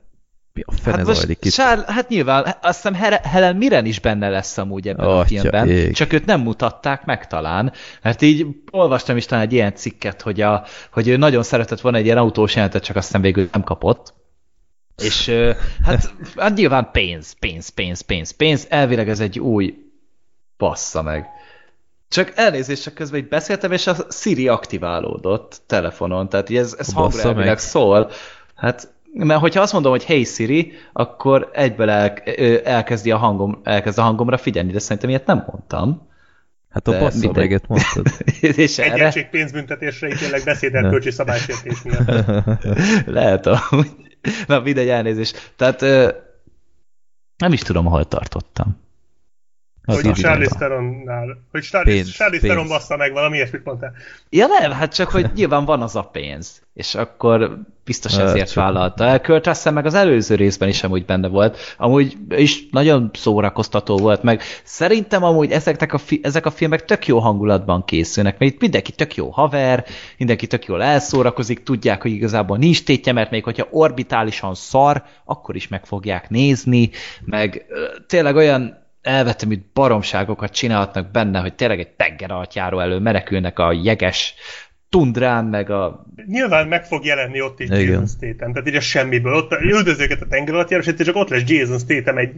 mi 0.52 0.62
a 0.66 0.72
fene 0.72 0.96
Hát, 0.96 1.06
hát 1.06 1.16
most 1.16 1.28
itt? 1.28 1.52
Sár, 1.52 1.84
hát 1.86 2.08
nyilván, 2.08 2.42
azt 2.62 2.76
hiszem 2.82 2.94
Hel- 2.94 3.24
Helen 3.26 3.56
Mirren 3.56 3.84
is 3.86 4.00
benne 4.00 4.28
lesz 4.28 4.58
amúgy 4.58 4.88
ebben 4.88 5.06
a 5.06 5.18
Atya 5.18 5.26
filmben, 5.26 5.68
ég. 5.68 5.92
csak 5.94 6.12
őt 6.12 6.24
nem 6.24 6.40
mutatták 6.40 7.04
meg 7.04 7.26
talán, 7.26 7.72
mert 8.02 8.22
így 8.22 8.46
olvastam 8.70 9.16
is 9.16 9.24
talán 9.26 9.44
egy 9.44 9.52
ilyen 9.52 9.74
cikket, 9.74 10.22
hogy, 10.22 10.40
a, 10.40 10.64
hogy 10.92 11.08
ő 11.08 11.16
nagyon 11.16 11.42
szeretett 11.42 11.80
volna 11.80 11.98
egy 11.98 12.04
ilyen 12.04 12.16
autós 12.18 12.54
jelentet, 12.54 12.84
csak 12.84 12.96
aztán 12.96 13.20
végül 13.20 13.48
nem 13.52 13.62
kapott. 13.62 14.14
És 15.00 15.32
hát, 15.84 16.14
hát 16.36 16.56
nyilván 16.56 16.88
pénz, 16.92 17.32
pénz, 17.32 17.68
pénz, 17.68 18.00
pénz, 18.00 18.30
pénz, 18.30 18.66
elvileg 18.68 19.08
ez 19.08 19.20
egy 19.20 19.38
új 19.38 19.74
bassza 20.56 21.02
meg. 21.02 21.26
Csak 22.08 22.32
elnézést, 22.34 22.82
csak 22.82 22.94
közben 22.94 23.20
így 23.20 23.28
beszéltem, 23.28 23.72
és 23.72 23.86
a 23.86 23.94
Siri 24.10 24.48
aktiválódott 24.48 25.60
telefonon, 25.66 26.28
tehát 26.28 26.50
így 26.50 26.56
ez, 26.56 26.76
ez 26.78 26.92
hangra 26.92 27.22
elvileg 27.22 27.46
meg. 27.46 27.58
szól. 27.58 28.10
Hát, 28.54 28.92
mert 29.12 29.40
hogyha 29.40 29.60
azt 29.60 29.72
mondom, 29.72 29.90
hogy 29.90 30.04
hey 30.04 30.24
Siri, 30.24 30.72
akkor 30.92 31.50
egyből 31.52 31.90
el, 31.90 32.14
elkezdi 32.64 33.10
a 33.10 33.16
hangom, 33.16 33.60
elkezd 33.62 33.98
a 33.98 34.02
hangomra 34.02 34.36
figyelni, 34.36 34.72
de 34.72 34.78
szerintem 34.78 35.10
ilyet 35.10 35.26
nem 35.26 35.44
mondtam. 35.50 36.08
Hát 36.70 36.88
a 36.88 36.90
meget 36.90 37.66
mondtad. 37.66 38.06
és 38.40 38.78
erre 38.78 38.92
Egyenség 38.92 39.28
pénzbüntetésre 39.28 40.08
ítélek 40.08 40.44
beszédelkölcsi 40.44 41.10
szabálysértés 41.10 41.82
miatt. 41.82 42.26
lehet 43.18 43.46
amúgy. 43.46 43.90
Na, 44.46 44.60
mindegy 44.60 44.88
elnézést. 44.88 45.52
Tehát 45.56 45.82
ö, 45.82 46.12
nem 47.36 47.52
is 47.52 47.60
tudom, 47.60 47.84
hol 47.84 48.04
tartottam. 48.04 48.80
Az 49.84 49.94
Hogy 49.94 50.12
tudom. 50.12 50.42
Steronnál. 50.42 51.42
Hogy 51.50 51.68
pénz. 51.82 52.08
Steron 52.08 52.68
bassza 52.68 52.96
meg, 52.96 53.12
valami 53.12 53.36
ilyesmit 53.36 53.64
mondtál. 53.64 53.92
Ja 54.30 54.46
nem, 54.46 54.70
hát 54.70 54.94
csak, 54.94 55.10
hogy 55.10 55.30
nyilván 55.34 55.64
van 55.64 55.82
az 55.82 55.96
a 55.96 56.02
pénz. 56.02 56.62
És 56.74 56.94
akkor 56.94 57.58
biztos 57.84 58.16
hát, 58.16 58.26
ezért 58.26 58.52
vállalta 58.52 59.04
el. 59.04 59.20
Russell 59.24 59.72
meg 59.72 59.86
az 59.86 59.94
előző 59.94 60.34
részben 60.34 60.68
is 60.68 60.82
amúgy 60.82 61.04
benne 61.04 61.28
volt. 61.28 61.58
Amúgy 61.76 62.16
is 62.28 62.68
nagyon 62.70 63.10
szórakoztató 63.12 63.96
volt, 63.96 64.22
meg 64.22 64.42
szerintem 64.64 65.24
amúgy 65.24 65.50
ezeknek 65.50 65.92
a 65.92 65.98
fi- 65.98 66.26
ezek 66.26 66.46
a 66.46 66.50
filmek 66.50 66.84
tök 66.84 67.06
jó 67.06 67.18
hangulatban 67.18 67.84
készülnek, 67.84 68.38
mert 68.38 68.52
itt 68.52 68.60
mindenki 68.60 68.92
tök 68.92 69.14
jó 69.14 69.28
haver, 69.28 69.84
mindenki 70.18 70.46
tök 70.46 70.64
jól 70.64 70.82
elszórakozik, 70.82 71.62
tudják, 71.62 72.02
hogy 72.02 72.10
igazából 72.10 72.56
nincs 72.56 72.84
tétje, 72.84 73.12
mert 73.12 73.30
még 73.30 73.44
hogyha 73.44 73.66
orbitálisan 73.70 74.54
szar, 74.54 75.02
akkor 75.24 75.56
is 75.56 75.68
meg 75.68 75.86
fogják 75.86 76.30
nézni, 76.30 76.90
meg 77.24 77.66
tényleg 78.06 78.36
olyan 78.36 78.78
elvetemült 79.02 79.72
baromságokat 79.72 80.52
csinálhatnak 80.52 81.10
benne, 81.10 81.40
hogy 81.40 81.54
tényleg 81.54 81.78
egy 81.78 81.90
tengeralattjáró 81.90 82.78
elő 82.78 82.98
menekülnek 82.98 83.58
a 83.58 83.72
jeges 83.72 84.34
tundrán, 84.88 85.44
meg 85.44 85.70
a... 85.70 86.06
Nyilván 86.26 86.68
meg 86.68 86.84
fog 86.84 87.04
jelenni 87.04 87.40
ott 87.40 87.60
Igen. 87.60 87.80
Jason 87.80 88.06
Statham, 88.06 88.52
tehát 88.52 88.68
így 88.68 88.74
a 88.74 88.80
semmiből. 88.80 89.34
Ott 89.34 89.52
üldözőket 89.52 90.20
a 90.20 90.26
tengeralattjáró, 90.26 90.82
és 90.86 91.04
csak 91.04 91.16
ott 91.16 91.28
lesz 91.28 91.42
Jason 91.46 91.78
Statham 91.78 92.18
egy 92.18 92.32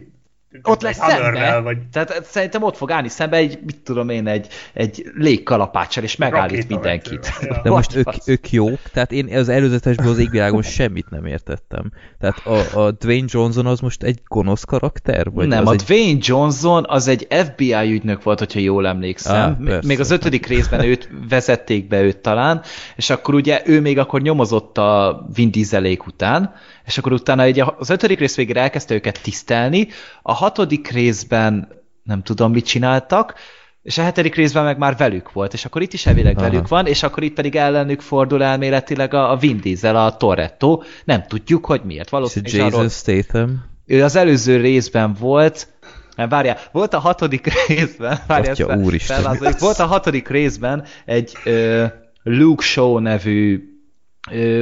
ott 0.61 0.81
lesz 0.81 0.97
szembe, 0.97 1.59
vagy... 1.59 1.77
tehát 1.91 2.25
szerintem 2.25 2.63
ott 2.63 2.77
fog 2.77 2.91
állni 2.91 3.09
szembe 3.09 3.37
egy, 3.37 3.59
mit 3.65 3.77
tudom 3.77 4.09
én, 4.09 4.27
egy, 4.27 4.47
egy 4.73 5.11
légkalapáccsal, 5.15 6.03
és 6.03 6.15
megállít 6.15 6.67
mindenkit. 6.67 7.33
Ja. 7.41 7.61
De 7.63 7.69
most 7.79 7.95
ők, 7.95 8.07
ők 8.25 8.51
jók, 8.51 8.79
tehát 8.93 9.11
én 9.11 9.37
az 9.37 9.49
előzetesből 9.49 10.11
az 10.11 10.17
égvilágon 10.17 10.61
semmit 10.61 11.09
nem 11.09 11.25
értettem. 11.25 11.91
Tehát 12.19 12.45
a, 12.45 12.79
a 12.79 12.91
Dwayne 12.91 13.27
Johnson 13.29 13.65
az 13.65 13.79
most 13.79 14.03
egy 14.03 14.21
gonosz 14.27 14.63
karakter? 14.63 15.31
Vagy 15.31 15.47
nem, 15.47 15.67
a 15.67 15.71
egy... 15.71 15.81
Dwayne 15.81 16.19
Johnson 16.21 16.85
az 16.87 17.07
egy 17.07 17.27
FBI 17.29 17.91
ügynök 17.91 18.23
volt, 18.23 18.39
hogyha 18.39 18.59
jól 18.59 18.87
emlékszem. 18.87 19.51
Ah, 19.51 19.65
persze. 19.65 19.87
még 19.87 19.99
az 19.99 20.11
ötödik 20.11 20.45
részben 20.45 20.83
őt 20.83 21.09
vezették 21.29 21.87
be 21.87 22.01
őt 22.01 22.17
talán, 22.17 22.61
és 22.95 23.09
akkor 23.09 23.33
ugye 23.33 23.61
ő 23.65 23.81
még 23.81 23.99
akkor 23.99 24.21
nyomozott 24.21 24.77
a 24.77 25.25
Vin 25.33 25.51
Dieselék 25.51 26.05
után, 26.05 26.53
és 26.85 26.97
akkor 26.97 27.11
utána 27.11 27.47
ugye 27.47 27.63
az 27.77 27.89
ötödik 27.89 28.19
rész 28.19 28.35
végére 28.35 28.61
elkezdte 28.61 28.93
őket 28.93 29.21
tisztelni, 29.21 29.87
a 30.21 30.33
hatodik 30.43 30.87
részben 30.87 31.67
nem 32.03 32.23
tudom, 32.23 32.51
mit 32.51 32.65
csináltak, 32.65 33.33
és 33.81 33.97
a 33.97 34.01
hetedik 34.01 34.35
részben 34.35 34.63
meg 34.63 34.77
már 34.77 34.97
velük 34.97 35.31
volt, 35.31 35.53
és 35.53 35.65
akkor 35.65 35.81
itt 35.81 35.93
is 35.93 36.05
elvileg 36.05 36.37
Aha. 36.37 36.49
velük 36.49 36.67
van, 36.67 36.85
és 36.85 37.03
akkor 37.03 37.23
itt 37.23 37.33
pedig 37.33 37.55
ellenük 37.55 38.01
fordul 38.01 38.43
elméletileg 38.43 39.13
a, 39.13 39.31
a 39.31 39.35
Vin 39.35 39.59
Diesel, 39.61 39.95
a 39.95 40.17
Toretto, 40.17 40.81
nem 41.05 41.23
tudjuk, 41.27 41.65
hogy 41.65 41.81
miért. 41.83 42.09
Valószínűleg 42.09 42.55
Jason 42.55 42.73
arról, 42.73 42.89
Statham? 42.89 43.65
Ő 43.85 44.03
az 44.03 44.15
előző 44.15 44.57
részben 44.57 45.13
volt, 45.19 45.67
nem, 46.15 46.29
várjál, 46.29 46.57
volt 46.71 46.93
a 46.93 46.99
hatodik 46.99 47.67
részben, 47.67 48.19
várjál, 48.27 48.53
Atya, 48.53 48.75
úristen. 48.75 49.37
volt 49.59 49.79
a 49.79 49.85
hatodik 49.85 50.27
részben 50.27 50.85
egy 51.05 51.37
ö, 51.43 51.85
Luke 52.23 52.63
Show 52.63 52.99
nevű 52.99 53.72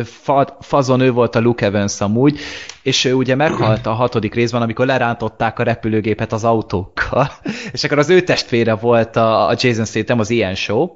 fa, 0.04 0.58
fazon 0.62 1.00
ő 1.00 1.12
volt 1.12 1.36
a 1.36 1.40
Luke 1.40 1.66
Evans 1.66 2.02
amúgy, 2.02 2.40
és 2.82 3.06
ő 3.06 3.14
ugye 3.14 3.36
meghalt 3.36 3.86
a 3.86 3.94
hatodik 3.94 4.34
részben, 4.34 4.62
amikor 4.62 4.86
lerántották 4.86 5.60
a 5.60 5.64
repülőgépet 5.64 6.32
az 6.32 6.44
autókkal, 6.44 7.32
és 7.74 7.84
akkor 7.84 7.98
az 7.98 8.10
ő 8.10 8.22
testvére 8.22 8.76
volt 8.76 9.16
a, 9.16 9.48
a 9.48 9.56
Jason 9.58 9.86
Statham, 9.86 10.20
az 10.20 10.30
ilyen 10.30 10.56
show, 10.56 10.90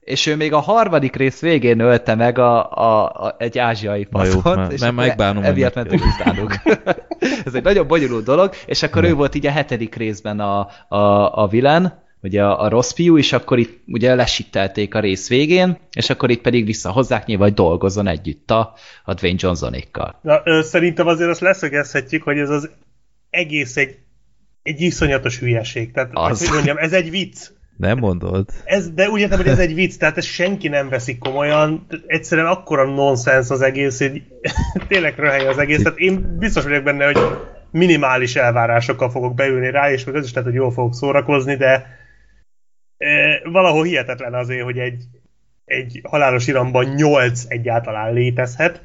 és 0.00 0.26
ő 0.26 0.36
még 0.36 0.52
a 0.52 0.60
harmadik 0.60 1.16
rész 1.16 1.40
végén 1.40 1.80
ölte 1.80 2.14
meg 2.14 2.38
a, 2.38 2.72
a, 2.72 3.04
a, 3.04 3.34
egy 3.38 3.58
ázsiai 3.58 4.06
faszot, 4.10 4.72
és 4.72 4.90
megbánom 4.94 5.42
emiatt 5.42 5.74
mentünk 5.74 6.02
utánuk. 6.04 6.54
Ez 7.44 7.54
egy 7.54 7.62
nagyon 7.62 7.86
bonyolult 7.86 8.24
dolog, 8.24 8.50
és 8.66 8.82
akkor 8.82 9.04
ő 9.04 9.14
volt 9.14 9.34
így 9.34 9.46
a 9.46 9.50
hetedik 9.50 9.94
részben 9.94 10.40
a, 10.40 10.68
a, 10.88 10.96
a 11.42 11.46
villain, 11.46 12.04
ugye 12.26 12.44
a, 12.44 12.62
a 12.62 12.68
rossz 12.68 12.92
fiú, 12.92 13.18
és 13.18 13.32
akkor 13.32 13.58
itt 13.58 13.82
ugye 13.86 14.14
lesittelték 14.14 14.94
a 14.94 15.00
rész 15.00 15.28
végén, 15.28 15.78
és 15.92 16.10
akkor 16.10 16.30
itt 16.30 16.40
pedig 16.40 16.64
visszahozzák 16.64 17.26
nyilván, 17.26 17.46
hogy 17.46 17.56
dolgozzon 17.56 18.06
együtt 18.06 18.50
a, 18.50 18.74
a 19.04 19.14
Dwayne 19.14 19.38
Johnsonékkal. 19.40 20.18
Na, 20.22 20.40
ö, 20.44 20.62
szerintem 20.62 21.06
azért 21.06 21.30
azt 21.30 21.40
leszögezhetjük, 21.40 22.22
hogy 22.22 22.38
ez 22.38 22.50
az 22.50 22.70
egész 23.30 23.76
egy, 23.76 23.96
egy 24.62 24.80
iszonyatos 24.80 25.38
hülyeség. 25.38 25.92
Tehát, 25.92 26.10
az. 26.12 26.38
hogy 26.38 26.54
mondjam, 26.54 26.76
ez 26.76 26.92
egy 26.92 27.10
vicc. 27.10 27.36
Nem 27.76 27.98
mondod. 27.98 28.48
Ez, 28.64 28.90
de 28.90 29.08
úgy 29.08 29.20
értem, 29.20 29.38
hogy 29.38 29.48
ez 29.48 29.58
egy 29.58 29.74
vicc, 29.74 29.96
tehát 29.96 30.16
ezt 30.16 30.26
senki 30.26 30.68
nem 30.68 30.88
veszik 30.88 31.18
komolyan. 31.18 31.86
Egyszerűen 32.06 32.46
akkora 32.46 32.84
nonsens 32.84 33.50
az 33.50 33.60
egész, 33.60 33.98
hogy 33.98 34.22
tényleg 34.88 35.18
röhely 35.18 35.46
az 35.46 35.58
egész. 35.58 35.82
Tehát 35.82 35.98
én 35.98 36.36
biztos 36.38 36.64
vagyok 36.64 36.82
benne, 36.82 37.04
hogy 37.04 37.18
minimális 37.70 38.36
elvárásokkal 38.36 39.10
fogok 39.10 39.34
beülni 39.34 39.70
rá, 39.70 39.90
és 39.90 40.04
meg 40.04 40.14
az 40.14 40.24
is 40.24 40.30
tehát, 40.30 40.48
hogy 40.48 40.56
jól 40.56 40.72
fogok 40.72 40.94
szórakozni, 40.94 41.56
de 41.56 41.86
valahol 43.44 43.84
hihetetlen 43.84 44.34
azért, 44.34 44.62
hogy 44.62 44.78
egy, 44.78 45.04
egy 45.64 46.00
halálos 46.02 46.46
iramban 46.46 46.84
nyolc 46.84 47.44
egyáltalán 47.48 48.12
létezhet. 48.12 48.80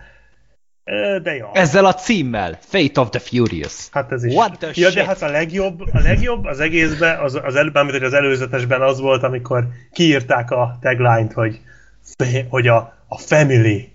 De 1.23 1.35
ja. 1.35 1.49
Ezzel 1.53 1.85
a 1.85 1.93
címmel, 1.93 2.57
Fate 2.59 3.01
of 3.01 3.09
the 3.09 3.19
Furious. 3.19 3.87
Hát 3.91 4.11
ez 4.11 4.23
is. 4.23 4.33
What 4.33 4.57
the 4.57 4.67
ja, 4.67 4.89
shit? 4.89 4.93
de 4.93 5.05
hát 5.05 5.21
a 5.21 5.29
legjobb, 5.29 5.79
a 5.93 5.99
legjobb 5.99 6.45
az 6.45 6.59
egészben, 6.59 7.19
az, 7.19 7.39
az, 7.43 7.55
előbb, 7.55 7.75
amit 7.75 8.01
az 8.01 8.13
előzetesben 8.13 8.81
az 8.81 8.99
volt, 8.99 9.23
amikor 9.23 9.67
kiírták 9.91 10.51
a 10.51 10.77
tagline-t, 10.81 11.33
hogy, 11.33 11.59
hogy 12.49 12.67
a, 12.67 13.05
a 13.07 13.17
family 13.17 13.90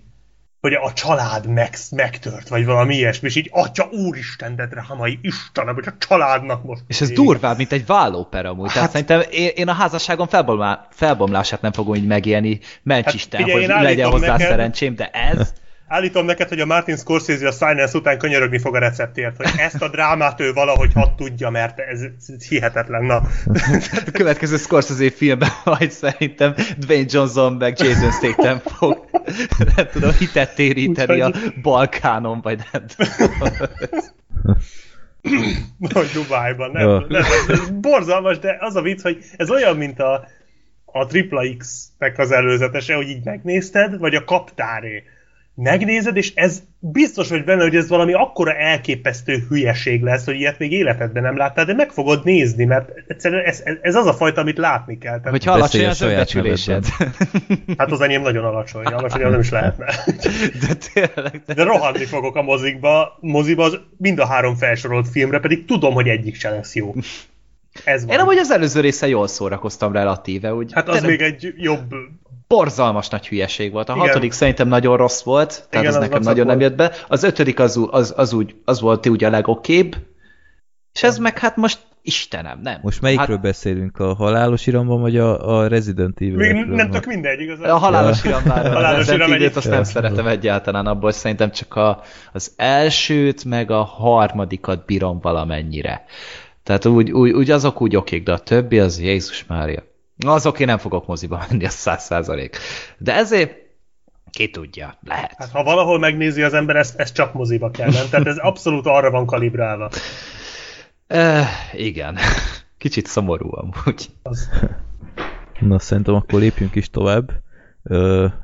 hogy 0.67 0.89
a 0.89 0.93
család 0.93 1.47
meg, 1.47 1.75
megtört, 1.91 2.47
vagy 2.47 2.65
valami 2.65 2.95
ilyesmi, 2.95 3.27
és 3.27 3.35
így 3.35 3.49
atya 3.51 3.89
úristen, 3.91 4.55
de 4.55 4.67
drámai 4.67 5.19
Istenem, 5.21 5.73
hogy 5.73 5.87
a 5.87 5.93
családnak 5.97 6.63
most... 6.63 6.81
És 6.87 7.01
ez 7.01 7.11
durvább, 7.11 7.57
mint 7.57 7.71
egy 7.71 7.85
vállóper 7.85 8.45
amúgy. 8.45 8.65
Hát, 8.65 8.73
Tehát 8.73 8.91
szerintem 8.91 9.21
én, 9.31 9.51
én 9.55 9.67
a 9.67 9.73
házasságom 9.73 10.27
felbomlá, 10.27 10.87
felbomlását 10.91 11.61
nem 11.61 11.71
fogom 11.71 11.95
így 11.95 12.07
megélni, 12.07 12.59
mencs 12.83 13.05
hát, 13.05 13.13
Isten, 13.13 13.43
hogy 13.43 13.67
legyen 13.67 14.09
hozzá 14.09 14.31
neked, 14.31 14.47
szerencsém, 14.47 14.95
de 14.95 15.09
ez... 15.09 15.53
Állítom 15.87 16.25
neked, 16.25 16.49
hogy 16.49 16.59
a 16.59 16.65
Martin 16.65 16.97
Scorsese 16.97 17.47
a 17.47 17.51
Silence 17.51 17.97
után 17.97 18.17
könyörögni 18.17 18.59
fog 18.59 18.75
a 18.75 18.79
receptért, 18.79 19.37
hogy 19.37 19.49
ezt 19.57 19.81
a 19.81 19.87
drámát 19.87 20.39
ő 20.39 20.53
valahogy 20.53 20.93
hadd 20.93 21.15
tudja, 21.15 21.49
mert 21.49 21.79
ez, 21.79 22.01
ez 22.01 22.47
hihetetlen. 22.47 23.03
Na. 23.03 23.15
a 24.05 24.11
következő 24.11 24.57
Scorsese 24.57 25.11
filmben 25.11 25.49
majd 25.65 25.91
szerintem 25.91 26.53
Dwayne 26.77 27.05
Johnson 27.09 27.53
meg 27.53 27.79
Jason 27.79 28.11
Statham 28.11 28.59
fog 28.59 29.05
nem 29.75 29.87
tudom, 29.91 30.11
hitet 30.11 30.55
téríteni 30.55 31.21
a 31.21 31.31
Balkánon, 31.61 32.41
vagy 32.41 32.59
nem 32.71 32.85
tudom. 32.87 33.51
Vagy 35.77 36.09
Dubájban, 36.13 36.71
nem, 36.71 36.87
nem, 36.87 37.05
nem, 37.07 37.23
ez 37.47 37.69
borzalmas, 37.69 38.39
de 38.39 38.57
az 38.59 38.75
a 38.75 38.81
vicc, 38.81 39.01
hogy 39.01 39.23
ez 39.37 39.49
olyan, 39.49 39.77
mint 39.77 39.99
a, 39.99 40.27
a 40.85 41.05
Tripla 41.05 41.41
X-nek 41.57 42.17
az 42.17 42.31
előzetese, 42.31 42.95
hogy 42.95 43.09
így 43.09 43.23
megnézted, 43.23 43.97
vagy 43.97 44.15
a 44.15 44.23
Kaptáré 44.23 45.03
megnézed, 45.57 46.17
és 46.17 46.33
ez 46.35 46.63
biztos 46.79 47.29
vagy 47.29 47.43
benne, 47.43 47.61
hogy 47.61 47.75
ez 47.75 47.89
valami 47.89 48.13
akkora 48.13 48.53
elképesztő 48.53 49.45
hülyeség 49.49 50.01
lesz, 50.01 50.25
hogy 50.25 50.35
ilyet 50.35 50.59
még 50.59 50.71
életedben 50.71 51.23
nem 51.23 51.37
láttál, 51.37 51.65
de 51.65 51.73
meg 51.73 51.91
fogod 51.91 52.23
nézni, 52.23 52.65
mert 52.65 52.89
egyszerűen 53.07 53.43
ez, 53.43 53.63
ez 53.81 53.95
az 53.95 54.05
a 54.05 54.13
fajta, 54.13 54.41
amit 54.41 54.57
látni 54.57 54.97
kell. 54.97 55.19
Tehát 55.19 55.29
hogy 55.29 55.47
alacsony 55.47 55.85
az 55.85 56.01
önbecsülésed. 56.01 56.85
Hát 57.77 57.91
az 57.91 58.01
enyém 58.01 58.21
nagyon 58.21 58.45
alacsony, 58.45 58.85
alacsony 58.93 59.21
nem 59.21 59.39
is 59.39 59.49
lehetne. 59.49 59.85
De 60.67 60.73
tényleg. 60.93 61.41
De... 61.45 61.53
de 61.53 61.63
rohanni 61.63 62.05
fogok 62.05 62.35
a 62.35 62.41
mozikba, 62.41 63.17
moziba 63.21 63.63
az 63.63 63.79
mind 63.97 64.19
a 64.19 64.25
három 64.25 64.55
felsorolt 64.55 65.07
filmre, 65.07 65.39
pedig 65.39 65.65
tudom, 65.65 65.93
hogy 65.93 66.07
egyik 66.07 66.35
se 66.35 66.49
lesz 66.49 66.75
jó. 66.75 66.93
Ez 67.83 68.05
van. 68.05 68.13
Én 68.13 68.19
amúgy 68.19 68.37
az 68.37 68.51
előző 68.51 68.79
része 68.79 69.07
jól 69.07 69.27
szórakoztam 69.27 69.91
relatíve. 69.91 70.53
Úgy, 70.53 70.73
hát 70.73 70.89
az 70.89 71.03
még 71.03 71.21
egy 71.21 71.53
jobb 71.57 71.93
borzalmas 72.47 73.09
nagy 73.09 73.27
hülyeség 73.27 73.71
volt. 73.71 73.89
A 73.89 73.93
Igen. 73.95 74.07
hatodik 74.07 74.31
szerintem 74.31 74.67
nagyon 74.67 74.97
rossz 74.97 75.23
volt, 75.23 75.67
tehát 75.69 75.85
Igen, 75.85 75.87
az, 75.87 75.95
az 75.95 76.01
nekem 76.01 76.21
nagyon 76.21 76.45
volt. 76.45 76.57
nem 76.57 76.67
jött 76.67 76.77
be. 76.77 76.91
Az 77.07 77.23
ötödik 77.23 77.59
az, 77.59 77.87
az, 77.91 78.13
az, 78.17 78.33
úgy, 78.33 78.55
az 78.65 78.81
volt 78.81 79.05
ugye 79.05 79.27
a 79.27 79.29
legokébb, 79.29 79.95
és 80.93 81.03
ez 81.03 81.17
meg 81.17 81.39
hát 81.39 81.55
most 81.55 81.79
Istenem, 82.07 82.59
nem. 82.63 82.79
Most 82.81 83.01
melyikről 83.01 83.35
hát, 83.35 83.41
beszélünk? 83.41 83.99
A 83.99 84.13
halálos 84.13 84.67
iramban, 84.67 85.01
vagy 85.01 85.17
a, 85.17 85.57
a 85.57 85.67
Resident 85.67 86.21
evil 86.21 86.65
Nem 86.65 86.89
tök 86.89 87.05
mindegy, 87.05 87.39
igazán. 87.39 87.69
A 87.69 87.77
halálos 87.77 88.23
iramban. 88.23 88.57
a 88.57 88.73
halálos 88.73 89.07
iram 89.07 89.31
egy... 89.31 89.51
azt 89.55 89.69
nem 89.69 89.83
szeretem 89.83 90.27
egyáltalán, 90.27 90.85
abból 90.85 91.11
szerintem 91.11 91.51
csak 91.51 91.75
a, 91.75 92.01
az 92.33 92.53
elsőt, 92.55 93.45
meg 93.45 93.71
a 93.71 93.83
harmadikat 93.83 94.85
bírom 94.85 95.19
valamennyire. 95.21 96.05
Tehát 96.63 96.85
úgy, 96.85 97.11
úgy, 97.11 97.31
úgy 97.31 97.51
azok 97.51 97.81
úgy 97.81 97.95
okék, 97.95 98.23
de 98.23 98.31
a 98.31 98.39
többi 98.39 98.79
az 98.79 98.99
Jézus 98.99 99.45
Mária. 99.45 99.83
Az 100.25 100.45
oké, 100.45 100.63
nem 100.63 100.77
fogok 100.77 101.07
moziba 101.07 101.45
menni, 101.49 101.65
az 101.65 101.73
száz 101.73 102.03
százalék. 102.03 102.57
De 102.97 103.13
ezért 103.13 103.65
ki 104.31 104.49
tudja, 104.49 104.97
lehet. 105.03 105.33
Hát, 105.37 105.51
ha 105.51 105.63
valahol 105.63 105.99
megnézi 105.99 106.41
az 106.41 106.53
ember, 106.53 106.75
ezt, 106.75 106.99
ezt 106.99 107.13
csak 107.13 107.33
moziba 107.33 107.71
kell, 107.71 107.89
nem? 107.91 108.09
Tehát 108.09 108.27
ez 108.27 108.37
abszolút 108.37 108.85
arra 108.85 109.11
van 109.11 109.25
kalibrálva. 109.25 109.89
E, 111.07 111.45
igen. 111.73 112.17
Kicsit 112.77 113.05
szomorú 113.05 113.49
amúgy. 113.51 114.05
Az. 114.23 114.49
Na, 115.59 115.79
szerintem 115.79 116.15
akkor 116.15 116.39
lépjünk 116.39 116.75
is 116.75 116.89
tovább. 116.89 117.31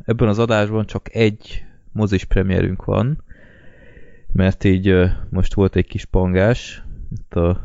Ebben 0.05 0.27
az 0.27 0.39
adásban 0.39 0.85
csak 0.85 1.15
egy 1.15 1.63
mozis 1.91 2.23
premierünk 2.23 2.85
van, 2.85 3.23
mert 4.31 4.63
így 4.63 4.95
most 5.29 5.53
volt 5.53 5.75
egy 5.75 5.87
kis 5.87 6.05
pangás 6.05 6.83
itt 7.11 7.33
a 7.33 7.61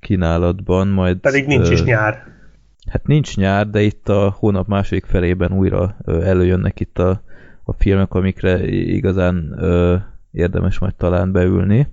kínálatban, 0.00 0.88
majd... 0.88 1.18
Pedig 1.18 1.46
nincs 1.46 1.70
is 1.70 1.82
nyár. 1.82 2.30
Hát 2.90 3.06
nincs 3.06 3.36
nyár, 3.36 3.70
de 3.70 3.82
itt 3.82 4.08
a 4.08 4.36
hónap 4.38 4.66
második 4.66 5.04
felében 5.04 5.52
újra 5.52 5.96
előjönnek 6.06 6.80
itt 6.80 6.98
a 6.98 7.22
a 7.70 7.72
filmek, 7.72 8.14
amikre 8.14 8.68
igazán 8.68 9.54
ö, 9.58 9.96
érdemes 10.30 10.78
majd 10.78 10.94
talán 10.94 11.32
beülni. 11.32 11.88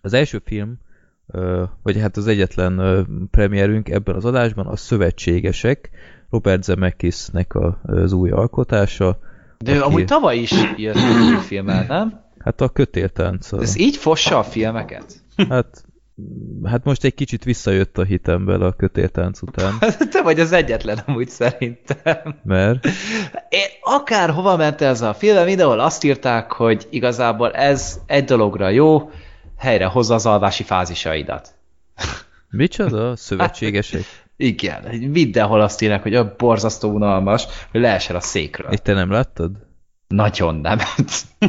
Az 0.00 0.12
első 0.12 0.42
film, 0.44 0.78
ö, 1.26 1.64
vagy 1.82 2.00
hát 2.00 2.16
az 2.16 2.26
egyetlen 2.26 2.78
ö, 2.78 3.02
premierünk 3.30 3.88
ebben 3.88 4.14
az 4.14 4.24
adásban 4.24 4.66
a 4.66 4.76
Szövetségesek, 4.76 5.90
Robert 6.30 6.62
Zemeckisnek 6.62 7.54
a, 7.54 7.80
az 7.82 8.12
új 8.12 8.30
alkotása. 8.30 9.18
De 9.58 9.74
ő 9.74 9.82
amúgy 9.82 10.04
tavaly 10.04 10.36
is 10.36 10.52
jött 10.76 10.96
egy 10.96 11.40
filmmel, 11.40 11.84
nem? 11.88 12.20
Hát 12.38 12.60
a 12.60 12.68
kötéltánc. 12.68 13.52
Ez 13.52 13.78
így 13.78 13.96
fossa 13.96 14.38
a 14.38 14.42
filmeket? 14.42 15.22
Hát, 15.48 15.84
hát 16.64 16.84
most 16.84 17.04
egy 17.04 17.14
kicsit 17.14 17.44
visszajött 17.44 17.98
a 17.98 18.04
hitemben 18.04 18.62
a 18.62 18.72
kötéltánc 18.72 19.42
után. 19.42 19.78
Te 20.10 20.22
vagy 20.22 20.40
az 20.40 20.52
egyetlen 20.52 20.98
amúgy 21.06 21.28
szerintem. 21.28 22.40
Mert? 22.42 22.86
Én 23.48 23.66
akár 23.80 24.30
hova 24.30 24.56
ment 24.56 24.80
ez 24.80 25.00
a 25.00 25.14
film, 25.14 25.44
mindenhol 25.44 25.80
azt 25.80 26.04
írták, 26.04 26.52
hogy 26.52 26.86
igazából 26.90 27.52
ez 27.52 28.00
egy 28.06 28.24
dologra 28.24 28.68
jó, 28.68 29.10
helyre 29.58 29.86
hozza 29.86 30.14
az 30.14 30.26
alvási 30.26 30.62
fázisaidat. 30.62 31.54
Micsoda? 32.50 33.16
Szövetségesek? 33.26 34.02
Igen, 34.36 34.82
mindenhol 34.94 35.60
azt 35.60 35.82
írják, 35.82 36.02
hogy 36.02 36.14
a 36.14 36.34
borzasztó 36.36 36.90
unalmas, 36.90 37.46
hogy 37.70 37.80
leesel 37.80 38.16
a 38.16 38.20
székről. 38.20 38.70
Egy 38.70 38.82
te 38.82 38.92
nem 38.92 39.10
láttad? 39.10 39.50
Nagyon 40.06 40.54
nem. 40.54 40.78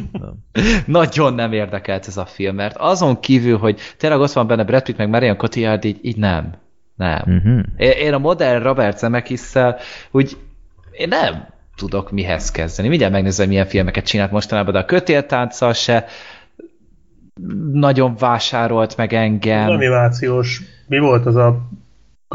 Nagyon 0.85 1.33
nem 1.33 1.53
érdekelt 1.53 2.07
ez 2.07 2.17
a 2.17 2.25
film, 2.25 2.55
mert 2.55 2.77
azon 2.77 3.19
kívül, 3.19 3.57
hogy 3.57 3.79
tényleg 3.97 4.19
ott 4.19 4.31
van 4.31 4.47
benne 4.47 4.63
Brad 4.63 4.83
Pitt, 4.83 4.97
meg 4.97 5.09
Marion 5.09 5.37
Cotillard, 5.37 5.85
így, 5.85 5.99
így 6.01 6.17
nem. 6.17 6.53
Nem. 6.95 7.21
Uh-huh. 7.25 7.63
Én, 7.77 7.91
én 7.91 8.13
a 8.13 8.17
modern 8.17 8.63
Robert 8.63 8.97
Zemeckis-szel 8.97 9.77
úgy 10.11 10.37
én 10.91 11.07
nem 11.07 11.47
tudok 11.75 12.11
mihez 12.11 12.51
kezdeni. 12.51 12.87
Mindjárt 12.87 13.13
megnézem, 13.13 13.47
milyen 13.47 13.65
filmeket 13.65 14.05
csinált 14.05 14.31
mostanában, 14.31 14.73
de 14.73 14.79
a 14.79 14.85
kötéltánccal 14.85 15.73
se 15.73 16.05
nagyon 17.71 18.15
vásárolt 18.15 18.97
meg 18.97 19.13
engem. 19.13 19.67
Az 19.67 19.73
animációs. 19.73 20.61
Mi 20.87 20.99
volt 20.99 21.25
az 21.25 21.35
a 21.35 21.69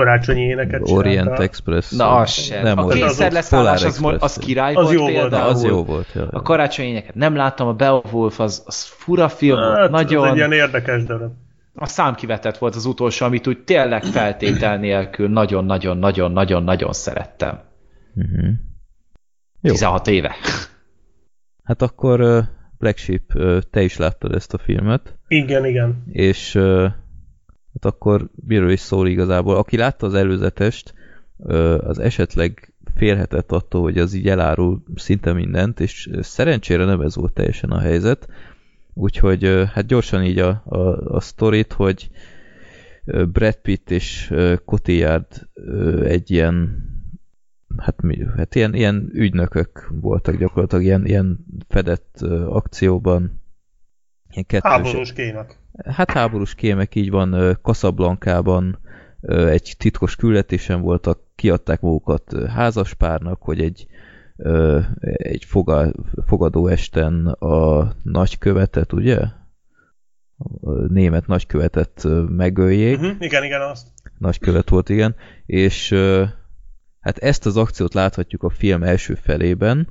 karácsonyi 0.04 0.40
éneket 0.40 0.80
Orient 0.84 1.22
csinálta? 1.22 1.42
Express. 1.42 1.90
Na, 1.90 2.16
az 2.16 2.30
sem. 2.30 2.62
Nem 2.62 2.78
a 2.78 2.86
kényszerleszállás 2.86 3.84
az, 3.84 4.00
az 4.02 4.12
Express. 4.12 4.46
király 4.46 4.74
Az 4.74 4.82
volt 4.84 4.94
jó 4.94 5.00
volt, 5.00 5.14
például. 5.14 5.48
Az 5.48 5.64
jó 5.64 5.84
volt. 5.84 6.06
Ja. 6.14 6.28
A 6.30 6.42
karácsonyi 6.42 6.88
éneket 6.88 7.14
nem 7.14 7.36
láttam, 7.36 7.68
a 7.68 7.72
Beowulf 7.72 8.40
az, 8.40 8.62
az 8.66 8.84
fura 8.84 9.28
film 9.28 9.56
volt, 9.56 9.76
Hát, 9.76 9.90
nagyon... 9.90 10.24
Ez 10.24 10.30
egy 10.30 10.36
ilyen 10.36 10.52
érdekes 10.52 11.04
darab. 11.04 11.32
A 11.74 11.86
számkivetett 11.86 12.58
volt 12.58 12.74
az 12.74 12.84
utolsó, 12.84 13.26
amit 13.26 13.46
úgy 13.46 13.58
tényleg 13.58 14.02
feltétel 14.02 14.78
nélkül 14.78 15.28
nagyon-nagyon-nagyon-nagyon-nagyon 15.28 16.92
szerettem. 16.92 17.60
Uh-huh. 18.14 18.50
Jó. 19.60 19.72
16 19.72 20.06
éve. 20.06 20.34
Hát 21.64 21.82
akkor 21.82 22.44
Black 22.78 22.96
Sheep, 22.96 23.22
te 23.70 23.82
is 23.82 23.96
láttad 23.96 24.34
ezt 24.34 24.54
a 24.54 24.58
filmet, 24.58 25.18
Igen, 25.28 25.64
igen. 25.64 26.02
és 26.12 26.58
hát 27.72 27.84
akkor 27.84 28.28
miről 28.46 28.70
is 28.70 28.80
szól 28.80 29.08
igazából. 29.08 29.56
Aki 29.56 29.76
látta 29.76 30.06
az 30.06 30.14
előzetest, 30.14 30.94
az 31.78 31.98
esetleg 31.98 32.72
félhetett 32.94 33.52
attól, 33.52 33.82
hogy 33.82 33.98
az 33.98 34.14
így 34.14 34.28
elárul 34.28 34.82
szinte 34.94 35.32
mindent, 35.32 35.80
és 35.80 36.10
szerencsére 36.20 36.84
nem 36.84 37.00
ez 37.00 37.14
volt 37.14 37.32
teljesen 37.32 37.70
a 37.70 37.78
helyzet. 37.78 38.28
Úgyhogy 38.94 39.64
hát 39.72 39.86
gyorsan 39.86 40.24
így 40.24 40.38
a, 40.38 40.62
a, 40.64 40.78
a 41.16 41.20
sztorit, 41.20 41.72
hogy 41.72 42.10
Brad 43.04 43.56
Pitt 43.56 43.90
és 43.90 44.34
Cotillard 44.64 45.48
egy 46.02 46.30
ilyen 46.30 46.88
hát, 47.76 48.02
mi, 48.02 48.24
hát 48.36 48.54
ilyen, 48.54 48.74
ilyen 48.74 49.10
ügynökök 49.12 49.88
voltak 50.00 50.36
gyakorlatilag, 50.36 50.84
ilyen, 50.84 51.06
ilyen 51.06 51.38
fedett 51.68 52.20
akcióban. 52.46 53.42
Ilyen 54.30 54.46
kettős, 54.46 54.70
Háborús 54.70 55.12
kémek. 55.12 55.59
Hát 55.84 56.10
háborús 56.10 56.54
kémek 56.54 56.94
így 56.94 57.10
van, 57.10 57.58
Casablancában 57.62 58.78
uh, 59.20 59.50
egy 59.50 59.74
titkos 59.78 60.16
küldetésen 60.16 60.80
voltak, 60.80 61.20
kiadták 61.34 61.80
magukat 61.80 62.34
házaspárnak, 62.48 63.42
hogy 63.42 63.60
egy 63.60 63.86
egy 65.02 65.44
foga, 65.44 65.92
fogadóesten 66.26 67.26
a 67.26 67.92
nagykövetet, 68.02 68.92
ugye? 68.92 69.18
A 70.60 70.70
német 70.88 71.26
nagykövetet 71.26 72.06
megöljék. 72.28 72.96
Uh-huh. 72.96 73.16
Igen, 73.18 73.44
igen, 73.44 73.60
azt. 73.60 73.88
Nagykövet 74.18 74.68
volt, 74.68 74.88
igen. 74.88 75.14
És 75.46 75.94
Hát 77.00 77.18
ezt 77.18 77.46
az 77.46 77.56
akciót 77.56 77.94
láthatjuk 77.94 78.42
a 78.42 78.50
film 78.50 78.82
első 78.82 79.14
felében, 79.14 79.88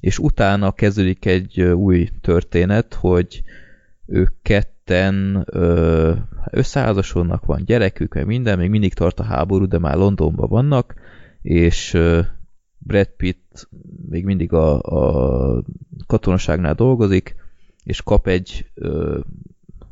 és 0.00 0.18
utána 0.18 0.72
kezdődik 0.72 1.24
egy 1.24 1.60
új 1.60 2.08
történet, 2.20 2.94
hogy 2.94 3.42
ők 4.06 4.42
ketten 4.92 5.46
ö, 5.50 6.12
összeházasodnak, 6.50 7.44
van 7.44 7.64
gyerekük, 7.64 8.14
meg 8.14 8.26
minden, 8.26 8.58
még 8.58 8.70
mindig 8.70 8.94
tart 8.94 9.20
a 9.20 9.24
háború, 9.24 9.66
de 9.66 9.78
már 9.78 9.96
Londonban 9.96 10.48
vannak, 10.48 10.94
és 11.42 11.98
Brad 12.78 13.08
Pitt 13.16 13.68
még 14.08 14.24
mindig 14.24 14.52
a, 14.52 14.80
a 14.80 15.62
katonaságnál 16.06 16.74
dolgozik, 16.74 17.34
és 17.84 18.02
kap 18.02 18.26
egy 18.26 18.70
ö, 18.74 19.18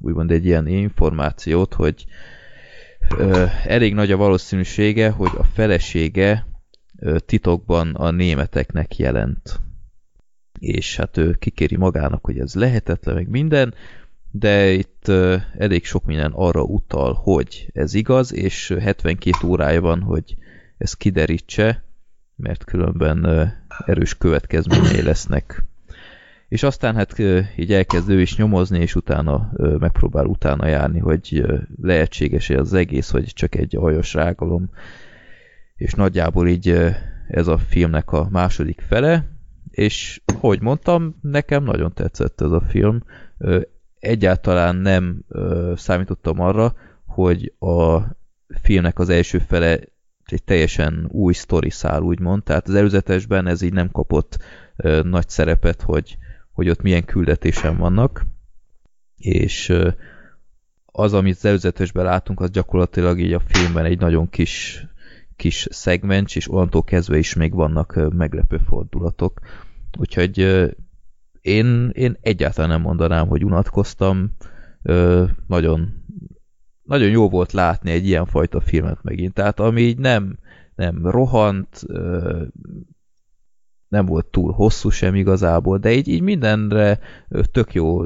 úgymond 0.01 0.30
egy 0.30 0.44
ilyen 0.44 0.66
információt, 0.66 1.74
hogy 1.74 2.07
elég 3.64 3.94
nagy 3.94 4.11
a 4.11 4.16
valószínűsége, 4.16 5.11
hogy 5.11 5.30
a 5.38 5.44
felesége 5.44 6.46
titokban 7.26 7.94
a 7.94 8.11
németeknek 8.11 8.96
jelent. 8.96 9.61
És 10.59 10.96
hát 10.96 11.16
ő 11.16 11.32
kikéri 11.32 11.76
magának, 11.76 12.24
hogy 12.24 12.38
ez 12.38 12.55
lehetetlen, 12.55 13.14
meg 13.14 13.28
minden, 13.28 13.74
de 14.31 14.70
itt 14.70 15.09
elég 15.59 15.85
sok 15.85 16.05
minden 16.05 16.33
arra 16.35 16.62
utal, 16.62 17.12
hogy 17.12 17.70
ez 17.72 17.95
igaz, 17.95 18.35
és 18.35 18.74
72 18.81 19.47
órája 19.47 19.81
van, 19.81 20.01
hogy 20.01 20.37
ez 20.78 20.95
kiderítse, 20.95 21.85
mert 22.37 22.64
különben 22.64 23.26
erős 23.87 24.18
következményei 24.18 25.03
lesznek. 25.03 25.64
És 26.49 26.62
aztán 26.62 26.95
hát 26.95 27.18
így 27.57 27.72
elkezd 27.72 28.11
is 28.11 28.37
nyomozni, 28.37 28.78
és 28.78 28.95
utána 28.95 29.53
megpróbál 29.78 30.26
utána 30.26 30.66
járni, 30.66 30.99
hogy 30.99 31.41
ö, 31.43 31.59
lehetséges-e 31.83 32.59
az 32.59 32.72
egész, 32.72 33.11
vagy 33.11 33.24
csak 33.24 33.55
egy 33.55 33.76
aljas 33.76 34.14
rágalom. 34.14 34.70
És 35.76 35.93
nagyjából 35.93 36.49
így 36.49 36.68
ez 37.28 37.47
a 37.47 37.59
filmnek 37.59 38.12
a 38.12 38.28
második 38.31 38.81
fele, 38.89 39.26
és 39.70 40.20
hogy 40.41 40.61
mondtam, 40.61 41.18
nekem 41.20 41.64
nagyon 41.64 41.93
tetszett 41.95 42.41
ez 42.41 42.51
a 42.51 42.61
film. 42.61 43.03
Egyáltalán 44.01 44.76
nem 44.76 45.22
ö, 45.28 45.72
számítottam 45.76 46.40
arra, 46.40 46.74
hogy 47.07 47.53
a 47.59 47.98
filmnek 48.62 48.98
az 48.98 49.09
első 49.09 49.38
fele 49.38 49.78
egy 50.24 50.42
teljesen 50.42 51.09
új 51.11 51.32
sztori 51.32 51.70
szál, 51.70 52.03
úgymond. 52.03 52.42
Tehát 52.42 52.68
az 52.68 52.74
előzetesben 52.74 53.46
ez 53.46 53.62
így 53.62 53.72
nem 53.72 53.90
kapott 53.90 54.38
ö, 54.76 55.03
nagy 55.03 55.28
szerepet, 55.28 55.82
hogy, 55.82 56.16
hogy 56.53 56.68
ott 56.68 56.82
milyen 56.82 57.05
küldetésen 57.05 57.76
vannak. 57.76 58.24
És 59.16 59.68
ö, 59.68 59.88
az, 60.86 61.12
amit 61.12 61.36
az 61.36 61.44
előzetesben 61.44 62.05
látunk, 62.05 62.40
az 62.40 62.51
gyakorlatilag 62.51 63.20
így 63.20 63.32
a 63.32 63.40
filmben 63.46 63.84
egy 63.84 63.98
nagyon 63.98 64.30
kis, 64.30 64.86
kis 65.36 65.66
szegmens, 65.70 66.36
és 66.36 66.51
onnantól 66.51 66.84
kezdve 66.84 67.18
is 67.18 67.34
még 67.34 67.55
vannak 67.55 68.12
meglepő 68.12 68.61
fordulatok. 68.68 69.40
Úgyhogy 69.98 70.40
én, 71.41 71.91
én 71.93 72.16
egyáltalán 72.20 72.70
nem 72.70 72.80
mondanám, 72.80 73.28
hogy 73.28 73.45
unatkoztam. 73.45 74.36
Ö, 74.82 75.24
nagyon, 75.47 76.05
nagyon 76.82 77.09
jó 77.09 77.28
volt 77.28 77.53
látni 77.53 77.91
egy 77.91 78.07
ilyen 78.07 78.26
fajta 78.26 78.61
filmet 78.61 78.99
megint. 79.03 79.34
Tehát 79.34 79.61
ami 79.61 79.80
így 79.80 79.99
nem, 79.99 80.38
nem 80.74 81.07
rohant, 81.07 81.82
ö, 81.86 82.43
nem 83.88 84.07
volt 84.07 84.26
túl 84.26 84.53
hosszú 84.53 84.91
sem 84.91 85.14
igazából, 85.14 85.78
de 85.78 85.93
így, 85.93 86.09
így 86.09 86.22
mindenre 86.22 86.99
tök 87.53 87.74
jó 87.74 88.05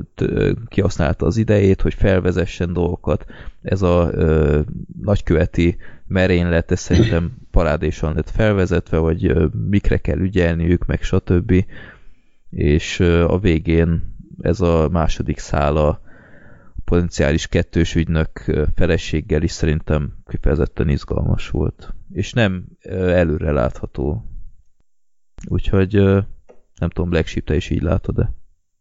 kihasználta 0.66 1.26
az 1.26 1.36
idejét, 1.36 1.80
hogy 1.80 1.94
felvezessen 1.94 2.72
dolgokat. 2.72 3.24
Ez 3.62 3.82
a 3.82 4.08
ö, 4.12 4.60
nagyköveti 5.02 5.76
merénylet, 6.06 6.70
ez 6.70 6.80
szerintem 6.80 7.32
parádésan 7.50 8.14
lett 8.14 8.30
felvezetve, 8.30 8.96
hogy 8.96 9.26
ö, 9.26 9.46
mikre 9.68 9.96
kell 9.96 10.18
ügyelniük, 10.18 10.86
meg 10.86 11.02
stb 11.02 11.64
és 12.54 13.00
a 13.00 13.38
végén 13.38 14.16
ez 14.40 14.60
a 14.60 14.88
második 14.88 15.38
szála 15.38 16.00
potenciális 16.84 17.46
kettős 17.46 17.94
ügynök 17.94 18.44
feleséggel 18.74 19.42
is 19.42 19.50
szerintem 19.50 20.16
kifejezetten 20.26 20.88
izgalmas 20.88 21.48
volt. 21.48 21.94
És 22.12 22.32
nem 22.32 22.64
előre 22.82 23.52
látható. 23.52 24.24
Úgyhogy 25.48 25.92
nem 26.78 26.88
tudom, 26.88 27.10
Black 27.10 27.26
Sheep, 27.26 27.44
te 27.44 27.54
is 27.54 27.70
így 27.70 27.82
látod-e? 27.82 28.32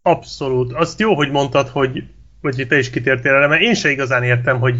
Abszolút. 0.01 0.73
Azt 0.73 0.99
jó, 0.99 1.15
hogy 1.15 1.31
mondtad, 1.31 1.67
hogy, 1.67 2.03
hogy 2.41 2.65
te 2.69 2.77
is 2.77 2.89
kitértél 2.89 3.31
erre, 3.31 3.47
mert 3.47 3.61
én 3.61 3.73
se 3.73 3.89
igazán 3.89 4.23
értem, 4.23 4.59
hogy 4.59 4.75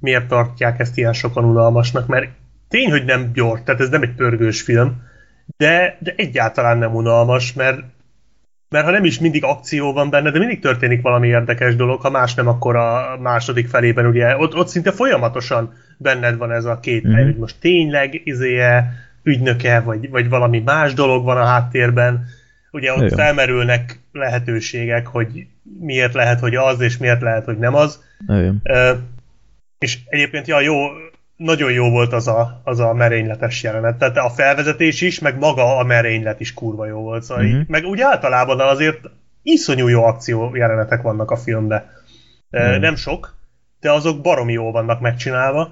miért 0.00 0.28
tartják 0.28 0.78
ezt 0.78 0.96
ilyen 0.96 1.12
sokan 1.12 1.44
unalmasnak, 1.44 2.06
mert 2.06 2.30
tény, 2.68 2.90
hogy 2.90 3.04
nem 3.04 3.32
gyors, 3.32 3.60
tehát 3.64 3.80
ez 3.80 3.88
nem 3.88 4.02
egy 4.02 4.14
pörgős 4.14 4.62
film, 4.62 5.02
de, 5.56 5.98
de 6.00 6.14
egyáltalán 6.16 6.78
nem 6.78 6.94
unalmas, 6.94 7.52
mert 7.52 7.82
mert 8.68 8.84
ha 8.84 8.90
nem 8.90 9.04
is 9.04 9.18
mindig 9.18 9.44
akció 9.44 9.92
van 9.92 10.10
benne, 10.10 10.30
de 10.30 10.38
mindig 10.38 10.60
történik 10.60 11.02
valami 11.02 11.28
érdekes 11.28 11.76
dolog, 11.76 12.00
ha 12.00 12.10
más 12.10 12.34
nem, 12.34 12.48
akkor 12.48 12.76
a 12.76 13.18
második 13.20 13.68
felében 13.68 14.06
ugye, 14.06 14.36
ott, 14.36 14.54
ott 14.56 14.68
szinte 14.68 14.92
folyamatosan 14.92 15.72
benned 15.96 16.36
van 16.36 16.52
ez 16.52 16.64
a 16.64 16.80
két 16.80 17.04
hely, 17.12 17.24
hogy 17.24 17.36
most 17.36 17.56
tényleg 17.60 18.20
izéje, 18.24 18.92
ügynöke, 19.22 19.80
vagy, 19.80 20.10
vagy 20.10 20.28
valami 20.28 20.60
más 20.60 20.94
dolog 20.94 21.24
van 21.24 21.36
a 21.36 21.44
háttérben. 21.44 22.24
Ugye 22.70 22.92
ott 22.92 23.04
Igen. 23.04 23.16
felmerülnek 23.18 24.00
lehetőségek, 24.12 25.06
hogy 25.06 25.46
miért 25.80 26.14
lehet, 26.14 26.40
hogy 26.40 26.54
az, 26.54 26.80
és 26.80 26.96
miért 26.96 27.20
lehet, 27.20 27.44
hogy 27.44 27.58
nem 27.58 27.74
az. 27.74 28.02
Ö, 28.62 28.92
és 29.78 29.98
egyébként 30.06 30.46
ja, 30.46 30.60
jó, 30.60 30.74
nagyon 31.36 31.72
jó 31.72 31.90
volt 31.90 32.12
az 32.12 32.28
a, 32.28 32.60
az 32.64 32.80
a 32.80 32.92
merényletes 32.92 33.62
jelenet. 33.62 33.96
Tehát 33.98 34.16
a 34.16 34.28
felvezetés 34.30 35.00
is, 35.00 35.18
meg 35.18 35.38
maga 35.38 35.76
a 35.76 35.82
merénylet 35.84 36.40
is 36.40 36.54
kurva 36.54 36.86
jó 36.86 37.00
volt. 37.00 37.22
Szóval 37.22 37.44
Mhm. 37.44 37.54
így, 37.56 37.68
meg 37.68 37.84
úgy 37.84 38.00
általában 38.00 38.60
azért 38.60 38.98
iszonyú 39.42 39.88
jó 39.88 40.04
akció 40.04 40.54
jelenetek 40.54 41.02
vannak 41.02 41.30
a 41.30 41.36
filmben. 41.36 41.84
Ö, 42.50 42.70
Mhm. 42.70 42.80
Nem 42.80 42.94
sok, 42.96 43.34
de 43.80 43.90
azok 43.92 44.20
baromi 44.20 44.52
jól 44.52 44.72
vannak 44.72 45.00
megcsinálva. 45.00 45.68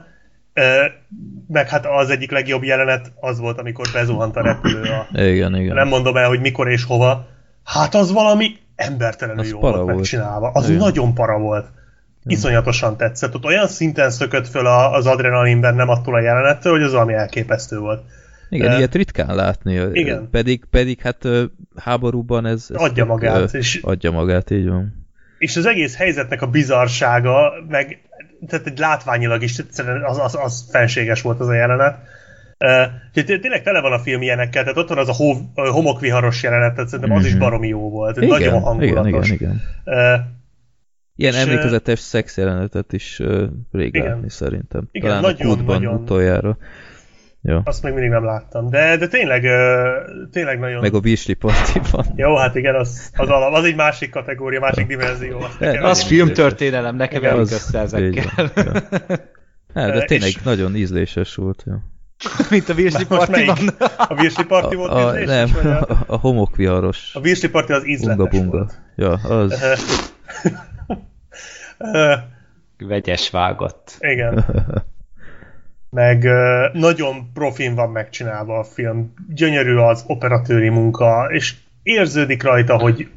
Meg 1.49 1.69
hát 1.69 1.87
az 1.87 2.11
egyik 2.11 2.31
legjobb 2.31 2.63
jelenet 2.63 3.13
az 3.21 3.39
volt, 3.39 3.59
amikor 3.59 3.87
bezuhant 3.93 4.37
a 4.37 4.43
repülő 4.43 4.83
a... 4.83 5.19
Igen, 5.21 5.57
igen. 5.57 5.75
Nem 5.75 5.89
mondom 5.89 6.17
el, 6.17 6.29
hogy 6.29 6.41
mikor 6.41 6.69
és 6.69 6.85
hova. 6.85 7.27
Hát 7.65 7.95
az 7.95 8.13
valami 8.13 8.57
embertelenül 8.77 9.41
Az 9.43 9.51
jó 9.51 9.59
para 9.59 9.73
volt 9.73 9.85
volt. 9.85 9.97
megcsinálva. 9.97 10.51
Az 10.55 10.69
Igen. 10.69 10.81
nagyon 10.81 11.15
para 11.15 11.39
volt. 11.39 11.67
Iszonyatosan 12.25 12.97
tetszett. 12.97 13.35
Ott 13.35 13.45
olyan 13.45 13.69
szinten 13.69 14.11
szökött 14.11 14.49
föl 14.49 14.67
az 14.67 15.07
adrenalin 15.07 15.61
bennem 15.61 15.89
attól 15.89 16.15
a 16.15 16.21
jelenettől, 16.21 16.73
hogy 16.73 16.83
az 16.83 16.93
valami 16.93 17.13
elképesztő 17.15 17.79
volt. 17.79 18.03
Igen, 18.49 18.73
Ö, 18.73 18.77
ilyet 18.77 18.95
ritkán 18.95 19.35
látni. 19.35 19.81
Igen. 19.93 20.29
Pedig, 20.31 20.65
pedig 20.71 21.01
hát 21.01 21.29
háborúban 21.77 22.47
ez... 22.47 22.67
ez 22.71 22.81
Adja 22.81 22.93
tök, 22.95 23.07
magát, 23.07 23.55
ö, 23.55 23.59
és- 23.59 23.81
Adja 23.83 24.11
magát, 24.11 24.51
így 24.51 24.69
van. 24.69 25.07
És 25.39 25.57
az 25.57 25.67
egész 25.67 25.97
helyzetnek 25.97 26.43
a 26.43 26.47
bizarsága, 26.47 27.53
meg 27.69 28.01
tehát 28.49 28.67
egy 28.67 28.79
látványilag 28.79 29.43
is 29.43 29.59
az, 30.05 30.19
az, 30.19 30.39
az 30.43 30.69
fenséges 30.71 31.23
volt 31.23 31.41
az 31.41 31.49
a 31.49 31.55
jelenet. 31.55 31.97
Uh, 32.65 32.69
té- 33.13 33.41
tényleg 33.41 33.63
tele 33.63 33.81
van 33.81 33.93
a 33.93 33.99
film 33.99 34.23
ilyenekkel, 34.23 34.63
tehát 34.63 34.79
ott 34.79 34.89
van 34.89 34.99
az 34.99 35.09
a 35.09 35.15
a 35.55 35.69
homokviharos 35.69 36.43
jelenet, 36.43 36.75
tehát 36.75 36.89
szerintem 36.91 37.17
az 37.17 37.25
is 37.25 37.31
Mhm. 37.33 37.41
baromi 37.41 37.69
jó 37.69 37.91
volt, 37.91 38.17
Igen, 38.17 38.29
nagyon 38.29 38.49
igen, 38.49 38.61
hangulatos. 38.61 39.31
igen, 39.31 39.63
igen. 39.85 40.15
Uh, 40.15 40.21
Ilyen 41.23 41.35
És, 41.35 41.41
emlékezetes 41.41 41.99
szex 41.99 42.37
jelenetet 42.37 42.93
is 42.93 43.21
ö, 43.21 43.45
rég 43.73 43.95
Igen. 43.95 44.07
látni 44.07 44.31
szerintem. 44.31 44.89
Igen, 44.93 45.09
Talán 45.09 45.23
nagyon, 45.23 45.51
a 45.51 45.55
kútban 45.55 45.77
nagyon. 45.81 45.95
utoljára. 46.01 46.57
Ja. 47.43 47.63
Azt 47.65 47.83
még 47.83 47.93
mindig 47.93 48.11
nem 48.11 48.25
láttam. 48.25 48.71
De, 48.71 48.97
de 48.97 49.07
tényleg, 49.09 49.45
ö, 49.45 49.89
tényleg 50.33 50.59
nagyon... 50.59 50.81
Meg 50.81 50.95
a 50.95 51.01
Beasley 51.01 51.37
Party-ban. 51.37 52.07
Jó, 52.17 52.37
hát 52.37 52.55
igen, 52.55 52.75
az, 52.75 53.11
az, 53.17 53.29
alap, 53.29 53.53
az 53.55 53.65
egy 53.65 53.75
másik 53.77 54.11
kategória, 54.11 54.61
másik 54.61 54.87
dimenzió. 54.87 55.39
Azt 55.41 55.61
nekem 55.61 55.85
Az 55.85 56.03
filmtörténelem, 56.03 56.97
ne 56.97 57.09
keverjük 57.09 57.41
össze 57.51 57.79
ezekkel. 57.79 58.25
van, 58.37 58.51
ja. 58.65 58.73
Hát, 59.75 59.93
de 59.93 60.05
tényleg 60.05 60.29
és- 60.29 60.43
nagyon 60.43 60.77
ízléses 60.77 61.35
volt. 61.35 61.63
Ja. 61.67 61.91
Mint 62.51 62.69
a 62.69 62.75
melyik? 62.75 63.07
Partiban. 63.07 63.57
A 63.97 64.15
Virsi 64.15 64.45
Party 64.45 64.75
volt 64.75 64.91
A, 64.91 65.07
a, 65.09 65.21
ízléses, 65.21 65.51
nem, 65.53 65.63
vagy 65.63 65.73
a, 65.73 66.05
a, 66.15 66.17
homokviharos. 66.17 67.11
a 67.15 67.21
Virsi 67.21 67.49
Party 67.51 67.71
az 67.73 67.87
ízletes 67.87 68.17
Bunga 68.17 68.31
bunga. 68.31 68.57
volt. 68.57 68.81
Ja, 68.97 69.13
az. 69.13 69.63
Vegyes 72.79 73.31
vágott. 73.31 73.97
Igen. 74.01 74.45
Meg 75.91 76.29
nagyon 76.73 77.33
profin 77.35 77.75
van 77.75 77.91
megcsinálva 77.91 78.59
a 78.59 78.65
film. 78.65 79.15
Gyönyörű 79.29 79.77
az 79.77 80.05
operatőri 80.07 80.69
munka, 80.69 81.29
és 81.31 81.55
érződik 81.83 82.43
rajta, 82.43 82.79
hogy, 82.79 83.09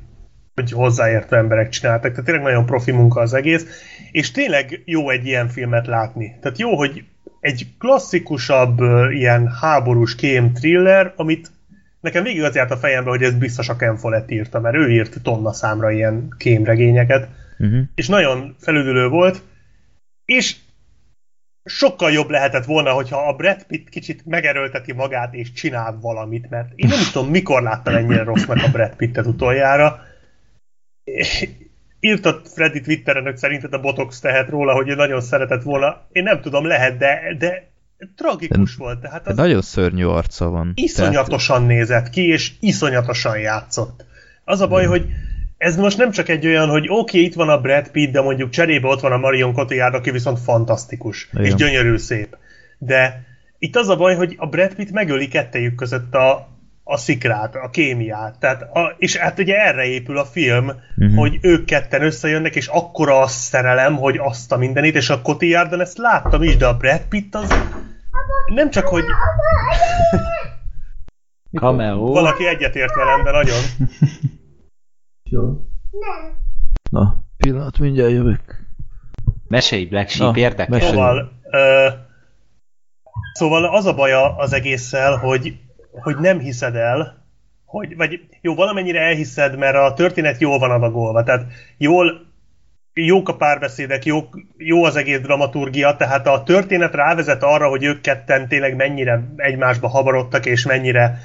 hogy 0.55 0.71
hozzáértő 0.71 1.35
emberek 1.35 1.69
csináltak. 1.69 2.11
Tehát 2.11 2.25
tényleg 2.25 2.43
nagyon 2.43 2.65
profi 2.65 2.91
munka 2.91 3.21
az 3.21 3.33
egész. 3.33 3.65
És 4.11 4.31
tényleg 4.31 4.81
jó 4.85 5.09
egy 5.09 5.25
ilyen 5.25 5.47
filmet 5.47 5.87
látni. 5.87 6.37
Tehát 6.41 6.59
jó, 6.59 6.75
hogy 6.75 7.03
egy 7.39 7.67
klasszikusabb 7.79 8.79
ilyen 9.09 9.47
háborús 9.61 10.15
kém 10.15 10.53
thriller, 10.53 11.13
amit 11.15 11.51
nekem 12.01 12.23
végig 12.23 12.43
az 12.43 12.55
járt 12.55 12.71
a 12.71 12.77
fejembe, 12.77 13.09
hogy 13.09 13.23
ez 13.23 13.33
biztos 13.33 13.69
a 13.69 13.75
Ken 13.75 13.97
Follett 13.97 14.31
írta, 14.31 14.59
mert 14.59 14.75
ő 14.75 14.89
írt 14.89 15.21
tonna 15.21 15.53
számra 15.53 15.91
ilyen 15.91 16.35
kémregényeket 16.37 17.27
Uh-huh. 17.59 17.81
és 17.95 18.07
nagyon 18.07 18.55
felüdülő 18.59 19.07
volt, 19.07 19.41
és 20.25 20.55
sokkal 21.63 22.11
jobb 22.11 22.29
lehetett 22.29 22.65
volna, 22.65 22.91
hogyha 22.91 23.27
a 23.27 23.35
Brad 23.35 23.63
Pitt 23.63 23.89
kicsit 23.89 24.25
megerőlteti 24.25 24.93
magát 24.93 25.33
és 25.33 25.51
csinál 25.51 25.97
valamit, 26.01 26.49
mert 26.49 26.71
én 26.75 26.87
nem 26.87 26.99
tudom, 27.11 27.29
mikor 27.29 27.61
láttam 27.61 27.95
ennyire 27.95 28.23
rossznak 28.23 28.63
a 28.63 28.71
Brad 28.71 28.95
Pittet 28.95 29.25
utoljára. 29.25 29.99
Írtott 31.99 32.47
Freddy 32.47 32.81
Twitteren, 32.81 33.23
hogy 33.23 33.37
szerinted 33.37 33.73
a 33.73 33.79
Botox 33.79 34.19
tehet 34.19 34.49
róla, 34.49 34.73
hogy 34.73 34.89
ő 34.89 34.95
nagyon 34.95 35.21
szeretett 35.21 35.63
volna. 35.63 36.07
Én 36.11 36.23
nem 36.23 36.41
tudom, 36.41 36.65
lehet, 36.65 36.97
de, 36.97 37.35
de 37.37 37.67
tragikus 38.15 38.77
De- 38.77 38.83
volt. 38.83 38.99
Tehát 38.99 39.23
De 39.23 39.29
az 39.29 39.35
nagyon 39.35 39.61
szörnyű 39.61 40.05
arca 40.05 40.49
van. 40.49 40.71
iszonyatosan 40.75 41.63
nézett 41.65 42.09
ki, 42.09 42.27
és 42.27 42.51
iszonyatosan 42.59 43.39
játszott. 43.39 44.05
Az 44.43 44.61
a 44.61 44.67
baj, 44.67 44.85
hogy 44.85 45.05
ez 45.57 45.75
most 45.75 45.97
nem 45.97 46.11
csak 46.11 46.29
egy 46.29 46.45
olyan, 46.45 46.69
hogy 46.69 46.85
oké, 46.89 46.97
okay, 46.97 47.23
itt 47.23 47.33
van 47.33 47.49
a 47.49 47.61
Brad 47.61 47.89
Pitt, 47.89 48.11
de 48.11 48.21
mondjuk 48.21 48.49
cserébe 48.49 48.87
ott 48.87 48.99
van 48.99 49.11
a 49.11 49.17
Marion 49.17 49.53
Cotillard, 49.53 49.93
aki 49.93 50.11
viszont 50.11 50.39
fantasztikus, 50.39 51.29
Igen. 51.33 51.45
és 51.45 51.53
gyönyörű 51.53 51.97
szép. 51.97 52.37
De 52.77 53.23
itt 53.59 53.75
az 53.75 53.89
a 53.89 53.95
baj, 53.95 54.15
hogy 54.15 54.35
a 54.37 54.47
Brad 54.47 54.73
Pitt 54.75 54.91
megöli 54.91 55.27
kettejük 55.27 55.75
között 55.75 56.13
a, 56.13 56.47
a 56.83 56.97
szikrát, 56.97 57.55
a 57.55 57.69
kémiát. 57.69 58.39
Tehát 58.39 58.61
a, 58.61 58.95
és 58.97 59.15
hát 59.15 59.39
ugye 59.39 59.55
erre 59.55 59.85
épül 59.85 60.17
a 60.17 60.25
film, 60.25 60.71
uh-huh. 60.97 61.17
hogy 61.17 61.37
ők 61.41 61.65
ketten 61.65 62.01
összejönnek, 62.01 62.55
és 62.55 62.67
akkora 62.67 63.19
a 63.19 63.27
szerelem, 63.27 63.95
hogy 63.95 64.17
azt 64.17 64.51
a 64.51 64.57
mindenit, 64.57 64.95
és 64.95 65.09
a 65.09 65.21
Cotillardon 65.21 65.81
ezt 65.81 65.97
láttam 65.97 66.43
is, 66.43 66.57
de 66.57 66.65
a 66.65 66.77
Brad 66.77 67.01
Pitt 67.09 67.35
az 67.35 67.53
nem 68.53 68.69
csak, 68.69 68.87
hogy 68.87 69.03
Cameo. 71.51 72.11
valaki 72.11 72.47
egyetért 72.47 72.95
velem, 72.95 73.23
de 73.23 73.31
nagyon. 73.31 73.57
Na, 76.89 77.23
pillanat, 77.37 77.79
mindjárt 77.79 78.11
jövök. 78.11 78.65
Mesélj, 79.47 79.85
Black 79.85 80.09
Sheep, 80.09 80.33
Na, 80.33 80.39
érdekel? 80.39 80.79
Szóval, 80.79 81.31
ö, 81.51 81.87
szóval 83.33 83.65
az 83.65 83.85
a 83.85 83.93
baja 83.93 84.35
az 84.35 84.53
egésszel, 84.53 85.17
hogy, 85.17 85.59
hogy 85.91 86.17
nem 86.17 86.39
hiszed 86.39 86.75
el, 86.75 87.23
hogy, 87.65 87.95
vagy 87.95 88.19
jó, 88.41 88.55
valamennyire 88.55 88.99
elhiszed, 89.01 89.57
mert 89.57 89.75
a 89.75 89.93
történet 89.93 90.39
jól 90.39 90.59
van 90.59 90.71
adagolva, 90.71 91.23
tehát 91.23 91.51
jól, 91.77 92.25
jók 93.03 93.29
a 93.29 93.35
párbeszédek, 93.35 94.05
jó, 94.05 94.29
jó 94.57 94.83
az 94.83 94.95
egész 94.95 95.19
dramaturgia, 95.19 95.95
tehát 95.95 96.27
a 96.27 96.43
történet 96.43 96.93
rávezet 96.93 97.43
arra, 97.43 97.67
hogy 97.67 97.83
ők 97.83 98.01
ketten 98.01 98.47
tényleg 98.47 98.75
mennyire 98.75 99.23
egymásba 99.35 99.87
habarodtak, 99.87 100.45
és 100.45 100.65
mennyire 100.65 101.19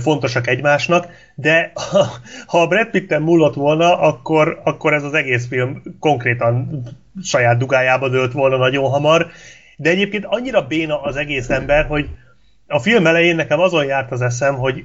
fontosak 0.00 0.46
egymásnak, 0.46 1.06
de 1.34 1.72
ha, 2.46 2.60
a 2.60 2.66
Brad 2.66 2.90
Pitten 2.90 3.22
múlott 3.22 3.54
volna, 3.54 4.00
akkor, 4.00 4.60
akkor 4.64 4.92
ez 4.92 5.02
az 5.02 5.14
egész 5.14 5.46
film 5.46 5.82
konkrétan 6.00 6.82
saját 7.22 7.58
dugájába 7.58 8.08
dőlt 8.08 8.32
volna 8.32 8.56
nagyon 8.56 8.90
hamar, 8.90 9.26
de 9.76 9.90
egyébként 9.90 10.24
annyira 10.24 10.66
béna 10.66 11.00
az 11.00 11.16
egész 11.16 11.50
ember, 11.50 11.86
hogy 11.86 12.08
a 12.66 12.78
film 12.78 13.06
elején 13.06 13.36
nekem 13.36 13.60
azon 13.60 13.84
járt 13.84 14.12
az 14.12 14.22
eszem, 14.22 14.54
hogy 14.54 14.84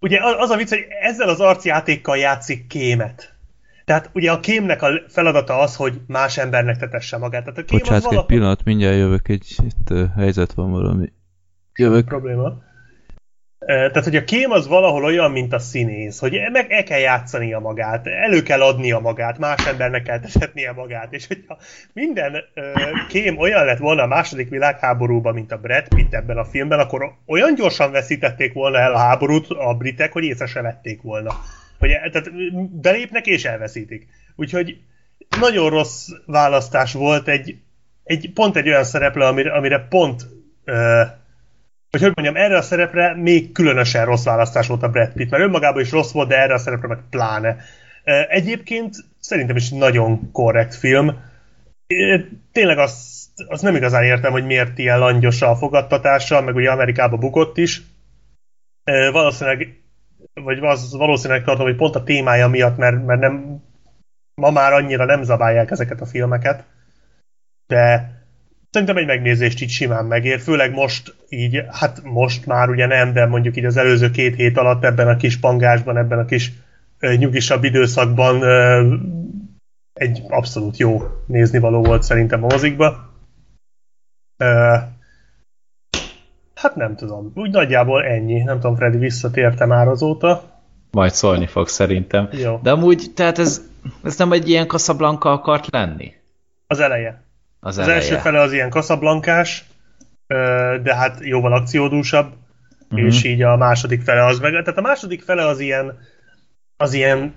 ugye 0.00 0.20
az 0.38 0.50
a 0.50 0.56
vicc, 0.56 0.68
hogy 0.68 0.86
ezzel 1.02 1.28
az 1.28 1.40
arcjátékkal 1.40 2.16
játszik 2.16 2.66
kémet. 2.66 3.35
Tehát 3.86 4.10
ugye 4.12 4.30
a 4.30 4.40
kémnek 4.40 4.82
a 4.82 4.88
feladata 5.08 5.58
az, 5.58 5.76
hogy 5.76 6.00
más 6.06 6.38
embernek 6.38 6.76
tetesse 6.76 7.16
magát. 7.16 7.44
Tehát 7.44 7.58
a 7.58 7.64
kém 7.64 7.78
Bocsánat, 7.78 7.98
az 7.98 8.04
egy 8.04 8.08
valahol 8.08 8.26
pillanat, 8.26 8.64
mindjárt 8.64 8.96
jövök, 8.96 9.28
egy 9.28 9.54
itt, 9.62 9.90
uh, 9.90 10.04
helyzet 10.16 10.52
van 10.52 10.70
valami. 10.70 11.12
Jövök. 11.74 12.04
probléma. 12.04 12.64
Tehát, 13.66 14.04
hogy 14.04 14.16
a 14.16 14.24
kém 14.24 14.50
az 14.50 14.66
valahol 14.66 15.04
olyan, 15.04 15.30
mint 15.30 15.52
a 15.52 15.58
színész, 15.58 16.18
hogy 16.18 16.38
meg 16.52 16.72
el 16.72 16.82
kell 16.82 16.98
játszania 16.98 17.58
magát, 17.58 18.06
elő 18.06 18.42
kell 18.42 18.62
adnia 18.62 18.98
magát, 18.98 19.38
más 19.38 19.66
embernek 19.66 20.02
kell 20.02 20.20
tetetnie 20.20 20.72
magát, 20.72 21.12
és 21.12 21.26
hogyha 21.26 21.58
minden 21.92 22.44
kém 23.08 23.38
olyan 23.38 23.64
lett 23.64 23.78
volna 23.78 24.02
a 24.02 24.06
második 24.06 24.48
világháborúban, 24.48 25.34
mint 25.34 25.52
a 25.52 25.58
Brad 25.58 25.88
Pitt 25.88 26.14
ebben 26.14 26.36
a 26.36 26.44
filmben, 26.44 26.78
akkor 26.78 27.12
olyan 27.26 27.54
gyorsan 27.54 27.90
veszítették 27.90 28.52
volna 28.52 28.78
el 28.78 28.94
a 28.94 28.98
háborút 28.98 29.50
a 29.50 29.74
britek, 29.74 30.12
hogy 30.12 30.24
észre 30.24 30.46
se 30.46 30.60
vették 30.60 31.02
volna. 31.02 31.30
Hogy, 31.78 31.90
tehát 32.12 32.30
belépnek 32.80 33.26
és 33.26 33.44
elveszítik. 33.44 34.06
Úgyhogy 34.36 34.78
nagyon 35.40 35.70
rossz 35.70 36.08
választás 36.26 36.92
volt 36.92 37.28
egy, 37.28 37.56
egy 38.04 38.30
pont 38.34 38.56
egy 38.56 38.68
olyan 38.68 38.84
szereplő, 38.84 39.22
amire, 39.22 39.52
amire 39.52 39.86
pont 39.88 40.26
ö, 40.64 41.02
hogy 41.90 42.00
hogy 42.00 42.12
mondjam, 42.14 42.44
erre 42.44 42.56
a 42.56 42.62
szerepre 42.62 43.14
még 43.14 43.52
különösen 43.52 44.04
rossz 44.04 44.24
választás 44.24 44.66
volt 44.66 44.82
a 44.82 44.88
Brad 44.88 45.12
Pitt, 45.12 45.30
mert 45.30 45.42
önmagában 45.42 45.82
is 45.82 45.90
rossz 45.90 46.12
volt, 46.12 46.28
de 46.28 46.40
erre 46.40 46.54
a 46.54 46.58
szerepre 46.58 46.88
meg 46.88 46.98
pláne. 47.10 47.56
Egyébként 48.28 48.96
szerintem 49.20 49.56
is 49.56 49.70
nagyon 49.70 50.30
korrekt 50.32 50.74
film. 50.74 51.18
Tényleg 52.52 52.78
azt, 52.78 53.28
azt 53.48 53.62
nem 53.62 53.76
igazán 53.76 54.04
értem, 54.04 54.32
hogy 54.32 54.44
miért 54.44 54.78
ilyen 54.78 54.98
langyos 54.98 55.42
a 55.42 55.56
fogadtatása, 55.56 56.40
meg 56.40 56.54
ugye 56.54 56.70
Amerikába 56.70 57.16
bukott 57.16 57.56
is. 57.56 57.82
Valószínűleg 59.12 59.80
vagy 60.42 60.58
az 60.58 60.92
valószínűleg 60.92 61.44
tartom, 61.44 61.66
hogy 61.66 61.76
pont 61.76 61.94
a 61.94 62.02
témája 62.02 62.48
miatt, 62.48 62.76
mert, 62.76 63.04
mert 63.06 63.20
nem, 63.20 63.62
ma 64.34 64.50
már 64.50 64.72
annyira 64.72 65.04
nem 65.04 65.22
zabálják 65.22 65.70
ezeket 65.70 66.00
a 66.00 66.06
filmeket, 66.06 66.64
de 67.66 68.14
szerintem 68.70 68.96
egy 68.96 69.06
megnézést 69.06 69.62
így 69.62 69.70
simán 69.70 70.04
megér, 70.04 70.40
főleg 70.40 70.72
most 70.72 71.14
így, 71.28 71.64
hát 71.70 72.02
most 72.02 72.46
már 72.46 72.68
ugye 72.68 72.86
nem, 72.86 73.12
de 73.12 73.26
mondjuk 73.26 73.56
így 73.56 73.64
az 73.64 73.76
előző 73.76 74.10
két 74.10 74.34
hét 74.34 74.56
alatt 74.56 74.84
ebben 74.84 75.08
a 75.08 75.16
kis 75.16 75.38
pangásban, 75.38 75.96
ebben 75.96 76.18
a 76.18 76.24
kis 76.24 76.52
nyugisabb 77.00 77.64
időszakban 77.64 78.44
egy 79.92 80.22
abszolút 80.28 80.76
jó 80.76 81.02
nézni 81.26 81.58
való 81.58 81.82
volt 81.82 82.02
szerintem 82.02 82.44
a 82.44 82.46
mozikba. 82.46 83.14
Hát 86.60 86.76
nem 86.76 86.96
tudom. 86.96 87.32
Úgy 87.34 87.50
nagyjából 87.50 88.04
ennyi. 88.04 88.42
Nem 88.42 88.60
tudom, 88.60 88.76
Freddy 88.76 88.98
visszatérte 88.98 89.64
már 89.66 89.88
azóta. 89.88 90.42
Majd 90.90 91.12
szólni 91.12 91.46
fog 91.46 91.68
szerintem. 91.68 92.28
Jó. 92.32 92.58
De 92.62 92.70
amúgy, 92.70 93.04
tehát 93.14 93.38
ez, 93.38 93.62
ez 94.04 94.18
nem 94.18 94.32
egy 94.32 94.48
ilyen 94.48 94.66
kaszablanka 94.66 95.30
akart 95.32 95.66
lenni? 95.70 96.12
Az 96.66 96.80
eleje. 96.80 97.22
Az, 97.60 97.78
Az 97.78 97.84
eleje. 97.84 98.00
első 98.00 98.16
fele 98.16 98.40
az 98.40 98.52
ilyen 98.52 98.70
kaszablankás, 98.70 99.64
de 100.82 100.94
hát 100.94 101.18
jóval 101.20 101.52
akciódúsabb, 101.52 102.32
Mhm. 102.88 103.06
és 103.06 103.24
így 103.24 103.42
a 103.42 103.56
második 103.56 104.02
fele 104.02 104.24
az 104.24 104.38
meg. 104.38 104.50
Tehát 104.50 104.78
a 104.78 104.80
második 104.80 105.22
fele 105.22 105.46
az 105.46 105.60
ilyen, 105.60 105.98
az 106.76 106.92
ilyen, 106.92 107.34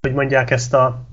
hogy 0.00 0.12
mondják 0.12 0.50
ezt 0.50 0.74
a 0.74 1.06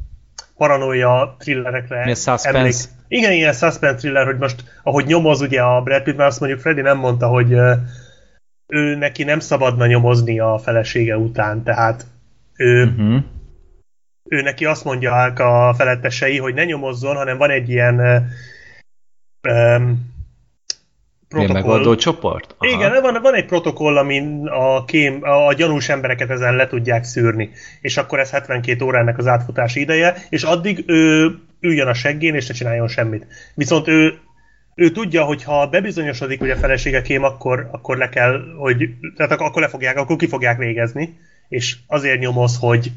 paranoia 0.62 1.36
thrillerekre. 1.40 2.04
Mi 2.06 2.12
a 2.12 2.16
suspense? 2.16 2.90
Igen, 3.08 3.32
ilyen 3.32 3.54
suspense 3.54 3.96
thriller, 3.96 4.26
hogy 4.26 4.38
most, 4.38 4.64
ahogy 4.84 5.06
nyomoz 5.06 5.42
ugye 5.42 5.62
a 5.62 5.82
Brad 5.82 6.04
Pitt, 6.04 6.16
mert 6.16 6.30
azt 6.30 6.40
mondjuk 6.40 6.62
Freddy 6.62 6.82
nem 6.82 6.98
mondta, 6.98 7.28
hogy 7.28 7.52
ő 8.68 8.96
neki 8.96 9.24
nem 9.24 9.40
szabadna 9.40 9.86
nyomozni 9.86 10.40
a 10.40 10.58
felesége 10.58 11.18
után, 11.18 11.64
tehát 11.64 12.06
ő, 12.56 12.84
Uh-huh. 12.84 13.24
ő 14.30 14.42
neki 14.42 14.66
azt 14.66 14.84
mondják 14.84 15.40
a 15.40 15.74
felettesei, 15.78 16.38
hogy 16.38 16.54
ne 16.54 16.64
nyomozzon, 16.64 17.16
hanem 17.16 17.38
van 17.38 17.50
egy 17.50 17.70
ilyen 17.70 18.00
ö, 19.42 19.82
öm, 21.34 21.40
Ilyen 21.40 21.52
megoldó 21.52 21.96
csoport? 21.96 22.56
Aha. 22.58 22.72
igen, 22.72 23.02
van, 23.02 23.22
van 23.22 23.36
egy 23.36 23.46
protokoll, 23.46 23.98
amin 23.98 24.48
a, 24.48 24.86
kém, 24.86 25.24
a, 25.24 25.54
gyanús 25.54 25.90
embereket 25.90 26.30
ezen 26.30 26.56
le 26.56 26.68
tudják 26.68 27.04
szűrni, 27.04 27.50
és 27.82 27.98
akkor 27.98 28.20
ez 28.20 28.30
72 28.32 28.86
órának 28.86 29.18
az 29.18 29.28
átfutási 29.28 29.80
ideje, 29.80 30.16
és 30.30 30.44
addig 30.44 30.84
ő 30.88 31.32
üljön 31.60 31.88
a 31.88 31.94
seggén, 31.94 32.36
és 32.36 32.48
ne 32.48 32.54
csináljon 32.54 32.88
semmit. 32.88 33.28
Viszont 33.56 33.88
ő, 33.88 34.18
ő 34.76 34.90
tudja, 34.90 35.24
hogy 35.24 35.44
ha 35.44 35.68
bebizonyosodik, 35.68 36.40
hogy 36.40 36.50
a 36.50 36.56
felesége 36.56 37.02
kém, 37.02 37.24
akkor, 37.24 37.70
akkor 37.72 37.98
le 37.98 38.10
kell, 38.10 38.42
hogy, 38.58 38.90
tehát 39.16 39.32
ak- 39.32 39.42
akkor 39.42 39.62
le 39.62 39.68
fogják, 39.68 39.98
akkor 39.98 40.16
ki 40.16 40.28
fogják 40.28 40.58
végezni, 40.58 41.18
és 41.50 41.76
azért 41.88 42.20
nyomoz, 42.20 42.58
hogy 42.60 42.92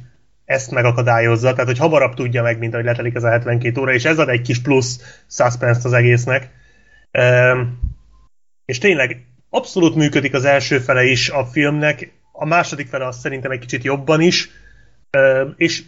ezt 0.44 0.70
megakadályozza, 0.70 1.52
tehát 1.52 1.66
hogy 1.66 1.78
hamarabb 1.78 2.14
tudja 2.14 2.42
meg, 2.42 2.58
mint 2.58 2.72
ahogy 2.72 2.84
letelik 2.84 3.14
ez 3.14 3.24
a 3.24 3.30
72 3.30 3.80
óra, 3.80 3.92
és 3.92 4.04
ez 4.04 4.18
ad 4.18 4.28
egy 4.28 4.42
kis 4.42 4.60
plusz 4.60 5.22
suspense 5.30 5.80
az 5.82 5.92
egésznek. 5.92 6.50
Um, 7.12 7.78
és 8.64 8.78
tényleg 8.78 9.26
abszolút 9.50 9.94
működik 9.94 10.34
az 10.34 10.44
első 10.44 10.78
fele 10.78 11.04
is 11.04 11.28
a 11.30 11.44
filmnek, 11.44 12.12
a 12.32 12.44
második 12.44 12.86
fele 12.86 13.06
az 13.06 13.18
szerintem 13.18 13.50
egy 13.50 13.58
kicsit 13.58 13.84
jobban 13.84 14.20
is, 14.20 14.48
és 15.56 15.82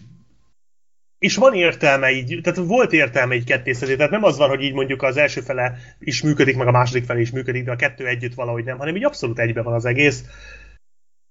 és 1.19 1.37
van 1.37 1.55
értelme 1.55 2.11
így, 2.11 2.41
tehát 2.43 2.59
volt 2.59 2.93
értelme 2.93 3.35
így 3.35 3.45
kettészedni, 3.45 3.97
tehát 3.97 4.11
nem 4.11 4.23
az 4.23 4.37
van, 4.37 4.49
hogy 4.49 4.63
így 4.63 4.73
mondjuk 4.73 5.03
az 5.03 5.17
első 5.17 5.41
fele 5.41 5.79
is 5.99 6.23
működik, 6.23 6.57
meg 6.57 6.67
a 6.67 6.71
második 6.71 7.05
fele 7.05 7.21
is 7.21 7.31
működik, 7.31 7.65
de 7.65 7.71
a 7.71 7.77
kettő 7.77 8.07
együtt 8.07 8.35
valahogy 8.35 8.65
nem, 8.65 8.79
hanem 8.79 8.97
így 8.97 9.05
abszolút 9.05 9.39
egybe 9.39 9.63
van 9.63 9.75
az 9.75 9.85
egész. 9.85 10.25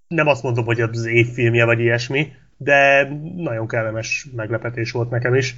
Nem 0.08 0.28
azt 0.28 0.44
mondom, 0.44 0.66
hogy 0.66 0.82
az 0.82 1.06
évfilmje 1.06 1.66
vagy 1.66 1.80
ilyesmi, 1.80 2.34
de 2.58 3.08
nagyon 3.36 3.68
kellemes 3.68 4.28
meglepetés 4.36 4.92
volt 4.92 5.10
nekem 5.10 5.36
is. 5.36 5.56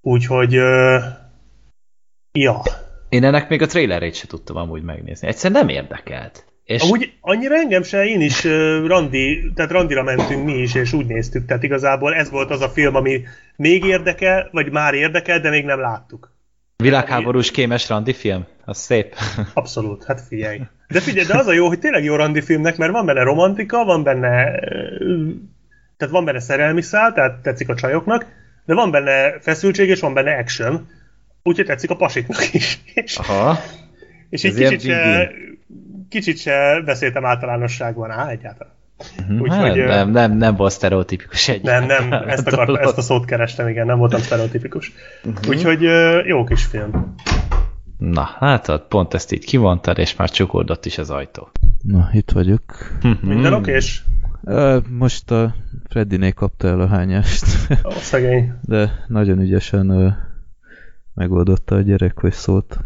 Úgyhogy, 0.00 0.52
ja, 2.32 2.62
Én 3.12 3.24
ennek 3.24 3.48
még 3.48 3.62
a 3.62 3.66
trailerét 3.66 4.14
se 4.14 4.26
tudtam 4.26 4.56
amúgy 4.56 4.82
megnézni. 4.82 5.28
Egyszerűen 5.28 5.64
nem 5.64 5.74
érdekelt. 5.76 6.44
És 6.64 6.82
Amúgy 6.82 7.12
annyira 7.20 7.54
engem 7.54 7.82
se, 7.82 8.04
én 8.04 8.20
is 8.20 8.44
uh, 8.44 8.86
Randi, 8.86 9.52
tehát 9.54 9.70
Randira 9.70 10.02
mentünk 10.02 10.44
mi 10.44 10.52
is, 10.52 10.74
és 10.74 10.92
úgy 10.92 11.06
néztük, 11.06 11.46
tehát 11.46 11.62
igazából 11.62 12.14
ez 12.14 12.30
volt 12.30 12.50
az 12.50 12.60
a 12.60 12.68
film, 12.68 12.94
ami 12.94 13.22
még 13.56 13.84
érdekel, 13.84 14.48
vagy 14.52 14.70
már 14.70 14.94
érdekel, 14.94 15.40
de 15.40 15.50
még 15.50 15.64
nem 15.64 15.80
láttuk. 15.80 16.32
világháborús 16.76 17.50
kémes 17.50 17.88
randi 17.88 18.12
film? 18.12 18.46
Az 18.64 18.78
szép. 18.78 19.14
Abszolút, 19.54 20.04
hát 20.04 20.20
figyelj. 20.20 20.60
De 20.88 21.00
figyelj, 21.00 21.26
de 21.26 21.38
az 21.38 21.46
a 21.46 21.52
jó, 21.52 21.66
hogy 21.66 21.78
tényleg 21.78 22.04
jó 22.04 22.16
Randi 22.16 22.40
filmnek, 22.40 22.76
mert 22.76 22.92
van 22.92 23.06
benne 23.06 23.22
romantika, 23.22 23.84
van 23.84 24.02
benne, 24.02 24.60
tehát 25.96 26.12
van 26.12 26.24
benne 26.24 26.40
szerelmi 26.40 26.82
szál, 26.82 27.12
tehát 27.12 27.42
tetszik 27.42 27.68
a 27.68 27.74
csajoknak, 27.74 28.26
de 28.64 28.74
van 28.74 28.90
benne 28.90 29.40
feszültség, 29.40 29.88
és 29.88 30.00
van 30.00 30.14
benne 30.14 30.38
action, 30.38 30.88
úgyhogy 31.42 31.66
tetszik 31.66 31.90
a 31.90 31.96
pasiknak 31.96 32.54
is. 32.54 32.80
És, 32.94 33.16
Aha. 33.16 33.58
és 34.28 34.44
Ez 34.44 34.56
egy 34.56 34.68
kicsit 34.68 34.80
se, 34.80 35.30
kicsit 36.08 36.38
se 36.38 36.82
beszéltem 36.84 37.24
általánosságban, 37.24 38.10
á, 38.10 38.28
egyáltalán. 38.28 38.72
Hát, 39.16 39.40
Úgyhogy, 39.40 39.78
ö, 39.78 39.86
nem, 39.86 40.10
nem, 40.10 40.36
nem 40.36 40.56
volt 40.56 40.72
sztereotipikus 40.72 41.48
egy. 41.48 41.62
Nem, 41.62 41.86
nem, 41.86 42.12
ezt, 42.12 42.46
akart, 42.46 42.76
ezt 42.76 42.98
a 42.98 43.02
szót 43.02 43.24
kerestem, 43.24 43.68
igen, 43.68 43.86
nem 43.86 43.98
voltam 43.98 44.20
sztereotipikus. 44.20 44.92
Mhm. 45.24 45.36
Úgyhogy 45.48 45.82
jó 46.26 46.44
kis 46.44 46.64
film. 46.64 47.14
Na, 47.98 48.36
látod, 48.38 48.80
pont 48.80 49.14
ezt 49.14 49.32
így 49.32 49.44
kimondtad, 49.44 49.98
és 49.98 50.16
már 50.16 50.30
csukódott 50.30 50.86
is 50.86 50.98
az 50.98 51.10
ajtó. 51.10 51.50
Na, 51.82 52.08
itt 52.12 52.30
vagyok. 52.30 52.62
Minden 53.20 53.52
oké, 53.52 53.72
és 53.72 54.00
Ö, 54.44 54.78
Most 54.88 55.30
a 55.30 55.54
Freddynél 55.88 56.32
kapta 56.32 56.68
el 56.68 56.80
a 56.80 56.86
hányást, 56.86 57.44
ó, 57.84 57.90
szegény. 57.90 58.52
de 58.62 59.04
nagyon 59.06 59.40
ügyesen 59.40 59.90
megoldotta 61.14 61.74
a 61.74 61.80
gyerek, 61.80 62.18
hogy 62.20 62.32
szólt. 62.32 62.78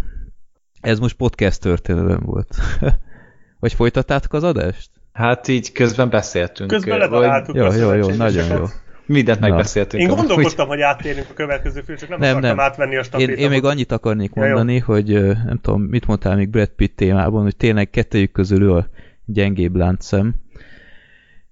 Ez 0.80 0.98
most 0.98 1.16
podcast 1.16 1.60
történelem 1.60 2.20
volt. 2.24 2.56
Vagy 3.60 3.72
folytattátok 3.72 4.32
az 4.32 4.42
adást? 4.42 4.90
Hát 5.12 5.48
így 5.48 5.72
közben 5.72 6.08
beszéltünk. 6.10 6.70
Közben 6.70 6.98
ledaráltuk 6.98 7.54
Jó, 7.54 7.64
a 7.64 7.74
jó, 7.74 7.92
jó, 7.92 8.08
nagyon 8.08 8.46
jó. 8.46 8.64
Mindent 9.06 9.40
Na. 9.40 9.48
megbeszéltünk. 9.48 10.02
Én 10.02 10.08
gondolkodtam, 10.08 10.68
hogy 10.68 10.80
áttérünk 10.80 11.26
a 11.30 11.34
következő 11.34 11.80
film, 11.80 11.98
csak 11.98 12.08
nem, 12.08 12.18
Nem, 12.18 12.28
akartam 12.28 12.56
nem. 12.56 12.64
átvenni 12.64 12.94
a 12.94 12.98
Én, 12.98 13.04
stafétamot. 13.04 13.40
én 13.40 13.48
még 13.48 13.64
annyit 13.64 13.92
akarnék 13.92 14.30
Ja, 14.34 14.42
jó. 14.42 14.48
mondani, 14.48 14.78
hogy 14.78 15.12
ö, 15.12 15.32
nem 15.44 15.58
tudom, 15.62 15.82
mit 15.82 16.06
mondtál 16.06 16.36
még 16.36 16.48
Brad 16.48 16.68
Pitt 16.68 16.96
témában, 16.96 17.42
hogy 17.42 17.56
tényleg 17.56 17.90
kettőjük 17.90 18.32
közül 18.32 18.62
ő 18.62 18.72
a 18.72 18.88
gyengébb 19.24 19.76
láncszem, 19.76 20.34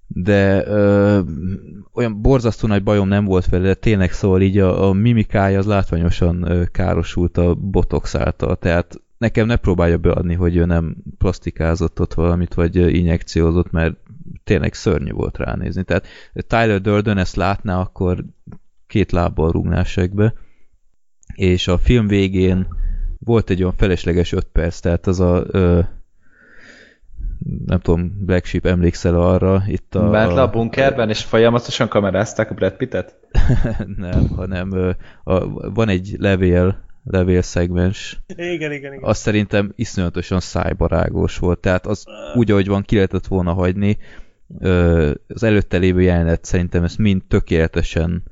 de 0.07 0.67
ö, 0.67 1.21
olyan 1.93 2.23
borzasztó 2.23 2.69
nagy 2.69 2.83
bajom 2.83 3.09
nem 3.09 3.25
volt 3.25 3.47
vele, 3.47 3.65
de 3.65 3.75
tényleg 3.75 4.13
szóval 4.13 4.41
így 4.41 4.59
a, 4.59 4.89
a 4.89 4.93
mimikája 4.93 5.59
az 5.59 5.67
látványosan 5.67 6.51
ö, 6.51 6.65
károsult 6.65 7.39
a 7.39 7.55
botox 7.55 8.15
által, 8.15 8.57
tehát 8.57 9.01
nekem 9.19 9.47
ne 9.47 9.57
próbálja 9.57 9.99
beadni, 9.99 10.35
hogy 10.35 10.57
ő 10.57 10.65
nem 10.65 10.97
plastikázott 11.19 12.01
ott 12.01 12.15
valamit, 12.15 12.55
vagy 12.55 12.77
injekciózott, 12.77 13.71
mert 13.71 13.97
tényleg 14.45 14.75
szörnyű 14.75 15.13
volt 15.13 15.39
ránézni. 15.39 15.83
Tehát 15.83 16.07
Tyler 16.33 16.81
Durden 16.81 17.19
ezt 17.19 17.37
látná, 17.37 17.81
akkor 17.81 18.25
két 18.87 19.13
lábbal 19.13 19.51
rúgná 19.51 19.81
a 19.81 19.85
segbe, 19.85 20.35
és 21.35 21.69
a 21.69 21.79
film 21.79 22.07
végén 22.07 22.67
volt 23.19 23.51
egy 23.51 23.61
olyan 23.61 23.77
felesleges 23.77 24.33
öt 24.33 24.49
perc, 24.53 24.81
tehát 24.81 25.07
az 25.07 25.21
a 25.21 25.45
ö, 25.47 25.81
nem 27.67 27.81
tudom, 27.81 28.25
Black 28.25 28.45
Sheep 28.45 28.67
emlékszel 28.67 29.21
arra, 29.21 29.63
itt 29.67 29.95
a... 29.95 30.11
Bent 30.11 30.33
le 30.33 30.43
a 30.43 30.51
bunkerben, 30.51 31.09
és 31.09 31.25
folyamatosan 31.25 31.89
kamerázták 31.89 32.51
a 32.51 32.55
Brad 32.55 32.77
Pittet? 32.77 33.17
nem, 33.97 34.29
hanem 34.29 34.95
a, 35.25 35.49
van 35.71 35.89
egy 35.89 36.15
levél, 36.19 36.83
levél 37.05 37.43
szegmens, 37.43 38.21
Igen, 38.27 38.73
igen, 38.73 38.73
igen. 38.73 38.99
az 39.03 39.19
szerintem 39.19 39.73
iszonyatosan 39.77 40.41
szájbarágos 40.41 41.39
volt, 41.39 41.59
tehát 41.59 41.87
az 41.87 42.05
úgy, 42.35 42.51
ahogy 42.51 42.69
van, 42.69 42.83
ki 42.83 42.95
lehetett 42.95 43.27
volna 43.27 43.53
hagyni, 43.53 43.99
az 45.29 45.43
előtte 45.43 45.77
lévő 45.77 46.03
jelenet 46.03 46.45
szerintem 46.45 46.85
ezt 46.85 46.99
mind 46.99 47.23
tökéletesen 47.29 48.23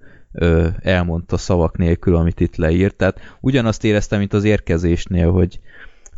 elmondta 0.80 1.36
szavak 1.36 1.76
nélkül, 1.76 2.16
amit 2.16 2.40
itt 2.40 2.56
leírt, 2.56 2.96
tehát 2.96 3.20
ugyanazt 3.40 3.84
éreztem, 3.84 4.18
mint 4.18 4.32
az 4.32 4.44
érkezésnél, 4.44 5.30
hogy, 5.30 5.60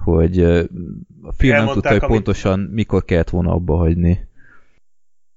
hogy 0.04 0.38
a 1.22 1.32
film 1.36 1.56
nem 1.56 1.66
tudta, 1.66 1.88
hogy 1.88 1.96
amit- 1.96 2.10
pontosan 2.10 2.60
mikor 2.60 3.04
kellett 3.04 3.30
volna 3.30 3.52
abba 3.52 3.76
hagyni. 3.76 4.28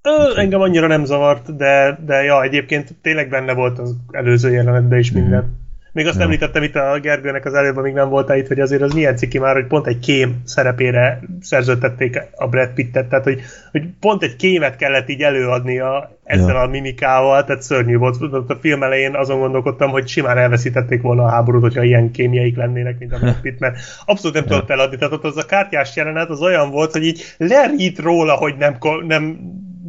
Ö, 0.01 0.39
engem 0.39 0.61
annyira 0.61 0.87
nem 0.87 1.05
zavart, 1.05 1.55
de, 1.55 1.99
de 2.05 2.23
ja, 2.23 2.43
egyébként 2.43 2.95
tényleg 3.01 3.29
benne 3.29 3.53
volt 3.53 3.79
az 3.79 3.95
előző 4.11 4.51
jelenetben 4.51 4.99
is 4.99 5.11
minden. 5.11 5.66
Még 5.97 6.07
azt 6.07 6.17
Ja. 6.17 6.23
említettem 6.23 6.63
itt 6.63 6.75
a 6.75 6.99
Gergőnek 7.01 7.45
az 7.45 7.53
előbb, 7.53 7.77
amíg 7.77 7.93
nem 7.93 8.09
voltál 8.09 8.37
itt, 8.37 8.47
hogy 8.47 8.59
azért 8.59 8.81
az 8.81 8.93
milyen 8.93 9.15
ciki 9.15 9.39
már, 9.39 9.53
hogy 9.53 9.67
pont 9.67 9.87
egy 9.87 9.99
kém 9.99 10.41
szerepére 10.43 11.19
szerződtették 11.41 12.21
a 12.35 12.47
Brad 12.47 12.69
Pittet, 12.69 13.07
tehát 13.07 13.23
hogy, 13.23 13.41
hogy 13.71 13.83
pont 13.99 14.23
egy 14.23 14.35
kémet 14.35 14.75
kellett 14.75 15.09
így 15.09 15.21
előadnia 15.21 16.17
ezzel 16.23 16.55
Ja. 16.55 16.61
a 16.61 16.67
mimikával, 16.67 17.43
tehát 17.43 17.61
szörnyű 17.61 17.97
volt. 17.97 18.21
A 18.47 18.57
film 18.61 18.83
elején 18.83 19.15
azon 19.15 19.39
gondolkodtam, 19.39 19.89
hogy 19.89 20.07
simán 20.07 20.37
elveszítették 20.37 21.01
volna 21.01 21.23
a 21.23 21.29
háborút, 21.29 21.61
hogyha 21.61 21.83
ilyen 21.83 22.11
kémjeik 22.11 22.55
lennének, 22.55 22.99
mint 22.99 23.13
a 23.13 23.17
Brad 23.19 23.41
Pitt, 23.41 23.59
mert 23.59 23.77
abszolút 24.05 24.35
nem 24.35 24.45
Ja. 24.47 24.49
tudott 24.49 24.69
eladni. 24.69 24.97
Tehát 24.97 25.13
ott 25.13 25.23
az 25.23 25.37
a 25.37 25.45
kártyás 25.45 25.95
jelenet 25.95 26.29
az 26.29 26.41
olyan 26.41 26.71
volt, 26.71 26.91
hogy 26.91 27.03
így 27.05 27.23
lerít 27.37 27.99
róla, 27.99 28.33
hogy 28.33 28.55
nem, 28.57 28.77
nem 29.07 29.39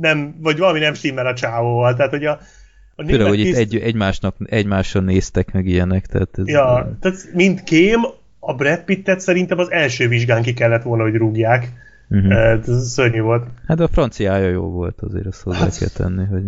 nem, 0.00 0.34
vagy 0.42 0.58
valami 0.58 0.78
nem 0.78 0.94
stimmel 0.94 1.26
a 1.26 1.34
csávóval. 1.34 1.94
Tehát, 1.94 2.10
hogy 2.10 2.24
a, 2.24 2.38
a 2.98 3.04
Főleg, 3.06 3.26
hogy 3.26 3.42
tiszt... 3.42 3.60
itt 3.60 3.72
egy, 3.72 3.76
egymásnak, 3.82 4.36
egymáson 4.44 5.04
néztek 5.04 5.52
meg 5.52 5.66
ilyenek. 5.66 6.06
Tehát 6.06 6.38
ez 6.38 6.48
ja, 6.48 6.96
tehát 7.00 7.30
mint 7.34 7.62
kém, 7.62 8.00
a 8.38 8.54
Brad 8.54 8.84
Pittet 8.84 9.20
szerintem 9.20 9.58
az 9.58 9.70
első 9.70 10.08
vizsgán 10.08 10.42
ki 10.42 10.52
kellett 10.52 10.82
volna, 10.82 11.02
hogy 11.02 11.14
rúgják. 11.14 11.72
Uh-huh. 12.08 12.32
Ez 12.32 12.90
szörnyű 12.92 13.20
volt. 13.20 13.46
Hát 13.66 13.80
a 13.80 13.88
franciája 13.88 14.48
jó 14.48 14.70
volt, 14.70 15.00
azért 15.00 15.26
azt 15.26 15.42
hozzá 15.42 15.58
hát... 15.58 15.78
kell 15.78 15.88
tenni, 15.88 16.24
hogy... 16.24 16.42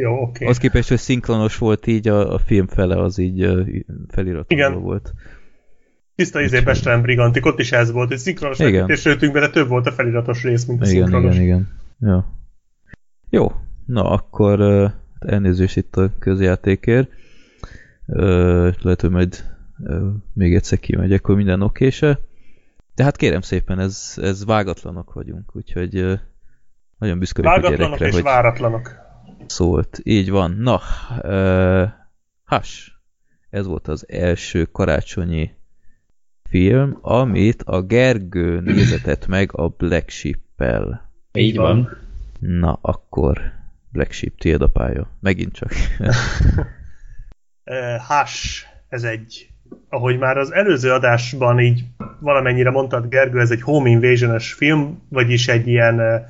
Jó, 0.00 0.12
oké. 0.12 0.22
Okay. 0.22 0.48
Az 0.48 0.58
képest, 0.58 0.88
hogy 0.88 0.98
szinkronos 0.98 1.58
volt 1.58 1.86
így, 1.86 2.08
a, 2.08 2.34
a 2.34 2.38
film 2.38 2.66
fele 2.66 3.02
az 3.02 3.18
így 3.18 3.48
feliratoló 4.08 4.80
volt. 4.80 5.12
Tiszta 6.14 6.40
izé 6.40 6.60
Bestelen 6.60 7.02
Brigantik, 7.02 7.46
ott 7.46 7.58
is 7.58 7.72
ez 7.72 7.92
volt, 7.92 8.08
hogy 8.08 8.18
szinkronos 8.18 8.58
és 8.86 9.04
lőttünk 9.04 9.32
bele, 9.32 9.48
több 9.48 9.68
volt 9.68 9.86
a 9.86 9.92
feliratos 9.92 10.42
rész, 10.42 10.64
mint 10.64 10.82
a 10.82 10.86
igen, 10.86 10.96
szinkronos. 10.96 11.34
Igen, 11.34 11.44
igen, 11.44 11.68
ja. 12.00 12.40
Jó, 13.30 13.52
na 13.86 14.10
akkor 14.10 14.60
elnézést 15.26 15.76
itt 15.76 15.96
a 15.96 16.10
közjátékért. 16.18 17.10
Uh, 18.06 18.72
lehet, 18.80 19.00
hogy 19.00 19.10
majd 19.10 19.44
uh, 19.78 20.02
még 20.32 20.54
egyszer 20.54 20.78
kimegyek, 20.78 21.22
akkor 21.22 21.36
minden 21.36 21.62
okése. 21.62 22.18
De 22.94 23.04
hát 23.04 23.16
kérem 23.16 23.40
szépen, 23.40 23.78
ez, 23.78 24.14
ez 24.16 24.44
vágatlanok 24.44 25.12
vagyunk, 25.12 25.56
úgyhogy 25.56 25.98
uh, 26.00 26.18
nagyon 26.98 27.18
büszke 27.18 27.42
vagyok 27.42 27.64
a 27.64 27.76
gyerekre, 27.76 28.06
és 28.06 28.14
hogy 28.14 28.22
váratlanok. 28.22 28.90
Szólt, 29.46 30.00
így 30.02 30.30
van. 30.30 30.50
Na, 30.50 30.80
uh, 31.22 31.88
has. 32.44 33.00
Ez 33.50 33.66
volt 33.66 33.88
az 33.88 34.08
első 34.08 34.64
karácsonyi 34.64 35.50
film, 36.48 36.98
amit 37.00 37.62
a 37.62 37.82
Gergő 37.82 38.60
nézetett 38.60 39.26
meg 39.26 39.50
a 39.52 39.68
Black 39.68 40.08
Sheep-el. 40.08 41.10
Így 41.32 41.56
van. 41.56 41.96
Na, 42.38 42.78
akkor 42.80 43.52
Black 43.92 44.12
Sheep, 44.12 44.38
tiéd 44.38 44.62
a 44.62 44.66
pálya. 44.66 45.10
Megint 45.20 45.52
csak. 45.52 45.72
Hash, 48.08 48.66
ez 48.88 49.02
egy, 49.02 49.48
ahogy 49.88 50.18
már 50.18 50.36
az 50.36 50.52
előző 50.52 50.92
adásban 50.92 51.60
így 51.60 51.84
valamennyire 52.20 52.70
mondtad, 52.70 53.08
Gergő, 53.08 53.40
ez 53.40 53.50
egy 53.50 53.62
home 53.62 53.88
invasion 53.88 54.38
film, 54.38 55.02
vagyis 55.08 55.48
egy 55.48 55.66
ilyen 55.66 56.26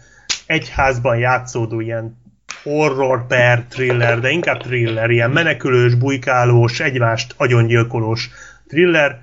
egyházban 0.46 1.18
játszódó 1.18 1.80
ilyen 1.80 2.20
horror 2.62 3.26
per 3.26 3.64
thriller, 3.68 4.20
de 4.20 4.30
inkább 4.30 4.60
thriller, 4.60 5.10
ilyen 5.10 5.30
menekülős, 5.30 5.94
bujkálós, 5.94 6.80
egymást 6.80 7.34
agyongyilkolós 7.36 8.30
thriller, 8.68 9.20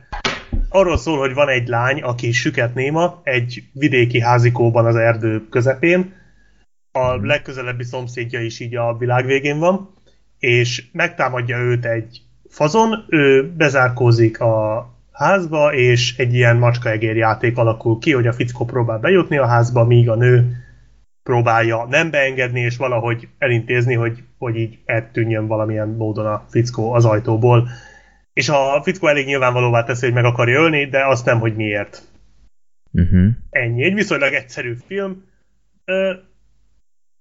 arról 0.70 0.98
szól, 0.98 1.18
hogy 1.18 1.34
van 1.34 1.50
egy 1.50 1.68
lány, 1.68 2.02
aki 2.02 2.32
süket 2.32 2.74
néma, 2.74 3.22
egy 3.24 3.64
vidéki 3.74 4.22
házikóban 4.22 4.86
az 4.86 4.96
erdő 4.96 5.48
közepén, 5.50 6.14
a 6.92 7.26
legközelebbi 7.26 7.84
szomszédja 7.84 8.42
is 8.42 8.60
így 8.60 8.76
a 8.76 8.98
világ 8.98 9.26
végén 9.26 9.60
van, 9.60 9.94
és 10.40 10.84
megtámadja 10.92 11.58
őt 11.58 11.86
egy 11.86 12.22
fazon, 12.50 13.06
ő 13.08 13.54
bezárkózik 13.58 14.40
a 14.40 14.88
házba, 15.12 15.74
és 15.74 16.18
egy 16.18 16.34
ilyen 16.34 16.58
macskaegér 16.58 17.16
játék 17.16 17.58
alakul 17.58 18.00
ki, 18.00 18.12
hogy 18.12 18.28
a 18.28 18.34
fickó 18.34 18.66
próbál 18.66 19.00
bejutni 19.00 19.38
a 19.38 19.48
házba, 19.48 19.86
míg 19.86 20.10
a 20.10 20.16
nő 20.16 20.56
próbálja 21.24 21.86
nem 21.90 22.10
beengedni, 22.10 22.60
és 22.60 22.78
valahogy 22.78 23.28
elintézni, 23.38 23.94
hogy, 23.94 24.24
hogy 24.38 24.56
így 24.56 24.80
eltűnjön 24.86 25.48
valamilyen 25.48 25.88
módon 25.88 26.26
a 26.26 26.46
fickó 26.50 26.94
az 26.94 27.06
ajtóból. 27.06 27.68
És 28.34 28.50
a 28.50 28.82
fickó 28.84 29.08
elég 29.08 29.26
nyilvánvalóvá 29.26 29.84
teszi, 29.84 30.06
hogy 30.06 30.14
meg 30.14 30.26
akarja 30.26 30.60
ölni, 30.60 30.86
de 30.86 31.06
azt 31.06 31.26
nem, 31.26 31.40
hogy 31.40 31.56
miért. 31.56 32.02
Uh-huh. 32.92 33.28
Ennyi. 33.50 33.84
Egy 33.84 33.94
viszonylag 33.94 34.34
egyszerű 34.34 34.76
film. 34.88 35.24
Ö, 35.86 36.14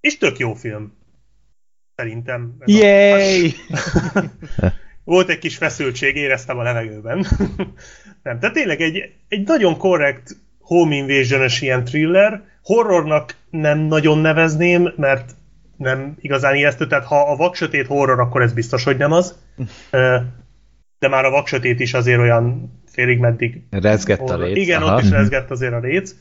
és 0.01 0.18
tök 0.18 0.38
jó 0.38 0.55
film. 0.55 0.96
Szerintem. 1.94 2.57
Yay! 2.64 3.53
Volt 5.05 5.28
egy 5.28 5.38
kis 5.38 5.57
feszültség, 5.57 6.16
éreztem 6.16 6.59
a 6.59 6.62
levegőben. 6.62 7.26
nem, 8.22 8.38
tehát 8.38 8.53
tényleg 8.53 8.80
egy, 8.80 9.12
egy 9.28 9.46
nagyon 9.46 9.76
korrekt 9.76 10.36
home 10.61 10.94
invasion 10.94 11.49
ilyen 11.61 11.84
thriller. 11.84 12.42
Horrornak 12.62 13.36
nem 13.51 13.78
nagyon 13.78 14.18
nevezném, 14.18 14.92
mert 14.96 15.34
nem 15.76 16.16
igazán 16.20 16.55
ijesztő, 16.55 16.86
tehát 16.86 17.05
ha 17.05 17.32
a 17.32 17.36
vaksötét 17.36 17.86
horror, 17.86 18.20
akkor 18.20 18.42
ez 18.42 18.53
biztos, 18.53 18.84
hogy 18.84 18.96
nem 18.96 19.12
az 19.12 19.38
de 20.99 21.09
már 21.09 21.24
a 21.24 21.30
vaksötét 21.30 21.80
is 21.80 21.94
azért 21.94 22.20
olyan 22.20 22.72
félig 22.86 23.18
meddig... 23.18 23.62
Rezgett 23.70 24.30
a 24.30 24.38
léc. 24.38 24.57
Igen, 24.57 24.82
Aha. 24.82 24.94
ott 24.94 25.03
is 25.03 25.11
rezgett 25.11 25.51
azért 25.51 25.72
a 25.72 25.78
léc. 25.78 26.14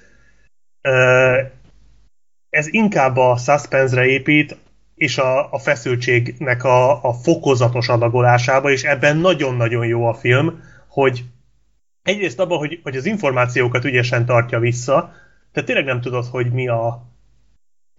Ez 2.49 2.67
inkább 2.73 3.17
a 3.17 3.37
suspense-re 3.37 4.05
épít, 4.05 4.57
és 4.95 5.17
a, 5.17 5.51
a 5.51 5.59
feszültségnek 5.59 6.63
a, 6.63 7.03
a 7.03 7.13
fokozatos 7.13 7.87
adagolásába, 7.87 8.71
és 8.71 8.83
ebben 8.83 9.17
nagyon-nagyon 9.17 9.85
jó 9.85 10.05
a 10.05 10.13
film, 10.13 10.63
hogy 10.87 11.23
egyrészt 12.03 12.39
abban, 12.39 12.57
hogy, 12.57 12.79
hogy 12.83 12.95
az 12.95 13.05
információkat 13.05 13.85
ügyesen 13.85 14.25
tartja 14.25 14.59
vissza, 14.59 15.11
tehát 15.51 15.69
tényleg 15.69 15.85
nem 15.85 16.01
tudod, 16.01 16.25
hogy 16.25 16.51
mi 16.51 16.67
a 16.67 17.05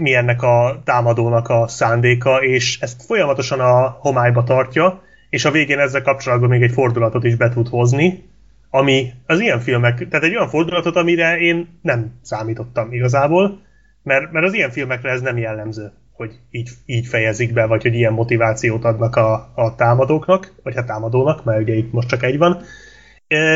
mi 0.02 0.14
ennek 0.14 0.42
a 0.42 0.80
támadónak 0.84 1.48
a 1.48 1.68
szándéka, 1.68 2.42
és 2.42 2.80
ezt 2.80 3.02
folyamatosan 3.02 3.60
a 3.60 3.88
homályba 4.00 4.44
tartja, 4.44 5.02
és 5.30 5.44
a 5.44 5.50
végén 5.50 5.78
ezzel 5.78 6.02
kapcsolatban 6.02 6.48
még 6.48 6.62
egy 6.62 6.72
fordulatot 6.72 7.24
is 7.24 7.34
be 7.34 7.48
tud 7.48 7.68
hozni, 7.68 8.24
ami 8.70 9.12
az 9.26 9.40
ilyen 9.40 9.60
filmek, 9.60 10.08
tehát 10.08 10.24
egy 10.24 10.36
olyan 10.36 10.48
fordulatot, 10.48 10.96
amire 10.96 11.38
én 11.38 11.78
nem 11.82 12.18
számítottam 12.22 12.92
igazából, 12.92 13.60
mert, 14.02 14.32
mert 14.32 14.46
az 14.46 14.52
ilyen 14.52 14.70
filmekre 14.70 15.10
ez 15.10 15.20
nem 15.20 15.38
jellemző, 15.38 15.92
hogy 16.12 16.38
így, 16.50 16.70
így 16.86 17.06
fejezik 17.06 17.52
be, 17.52 17.66
vagy 17.66 17.82
hogy 17.82 17.94
ilyen 17.94 18.12
motivációt 18.12 18.84
adnak 18.84 19.16
a, 19.16 19.52
a 19.54 19.74
támadóknak, 19.74 20.54
vagy 20.62 20.76
a 20.76 20.84
támadónak, 20.84 21.44
mert 21.44 21.60
ugye 21.60 21.74
itt 21.74 21.92
most 21.92 22.08
csak 22.08 22.22
egy 22.22 22.38
van. 22.38 22.62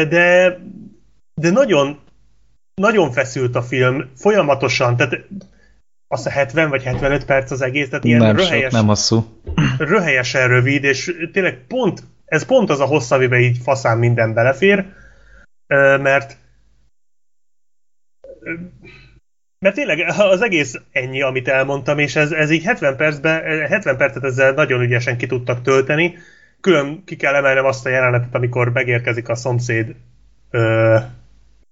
De, 0.09 0.59
de 1.35 1.51
nagyon, 1.51 2.01
nagyon 2.75 3.13
feszült 3.13 3.57
a 3.57 3.63
film, 3.63 4.11
folyamatosan, 4.17 4.97
tehát 4.97 5.27
azt 6.09 6.27
a 6.27 6.31
70 6.31 6.69
vagy 6.69 6.83
75 6.83 7.25
perc 7.25 7.51
az 7.51 7.61
egész, 7.61 7.89
tehát 7.89 8.05
ilyen 8.05 8.21
nem 8.21 8.37
röhelyes, 8.37 8.63
sok, 8.63 8.73
nem 8.73 8.87
hosszú. 8.87 9.25
röhelyesen 9.79 10.49
rövid, 10.49 10.85
és 10.85 11.17
tényleg 11.33 11.65
pont, 11.69 12.03
ez 12.25 12.45
pont 12.45 12.71
az 12.71 12.81
a 12.81 12.85
hossz, 12.85 13.11
amiben 13.11 13.41
így 13.41 13.59
faszán 13.63 13.99
minden 13.99 14.35
belefér, 14.35 14.87
mert 16.01 16.37
mert 19.63 19.75
tényleg 19.75 20.05
az 20.19 20.43
egész 20.43 20.81
ennyi, 20.93 21.23
amit 21.23 21.49
elmondtam, 21.49 21.99
és 21.99 22.17
ez, 22.17 22.31
ez 22.31 22.51
így 22.51 22.63
70 22.63 22.97
percben, 22.97 23.67
70 23.69 23.97
percet 23.97 24.25
ezzel 24.25 24.53
nagyon 24.53 24.81
ügyesen 24.81 25.17
ki 25.17 25.27
tudtak 25.27 25.63
tölteni. 25.63 26.19
Külön 26.61 27.03
ki 27.05 27.17
kell 27.17 27.35
emelnem 27.35 27.65
azt 27.65 27.87
a 27.87 27.89
jelenetet, 27.89 28.35
amikor 28.35 28.73
megérkezik 28.73 29.29
a 29.29 29.35
szomszéd 29.35 29.95
ö, 30.51 30.97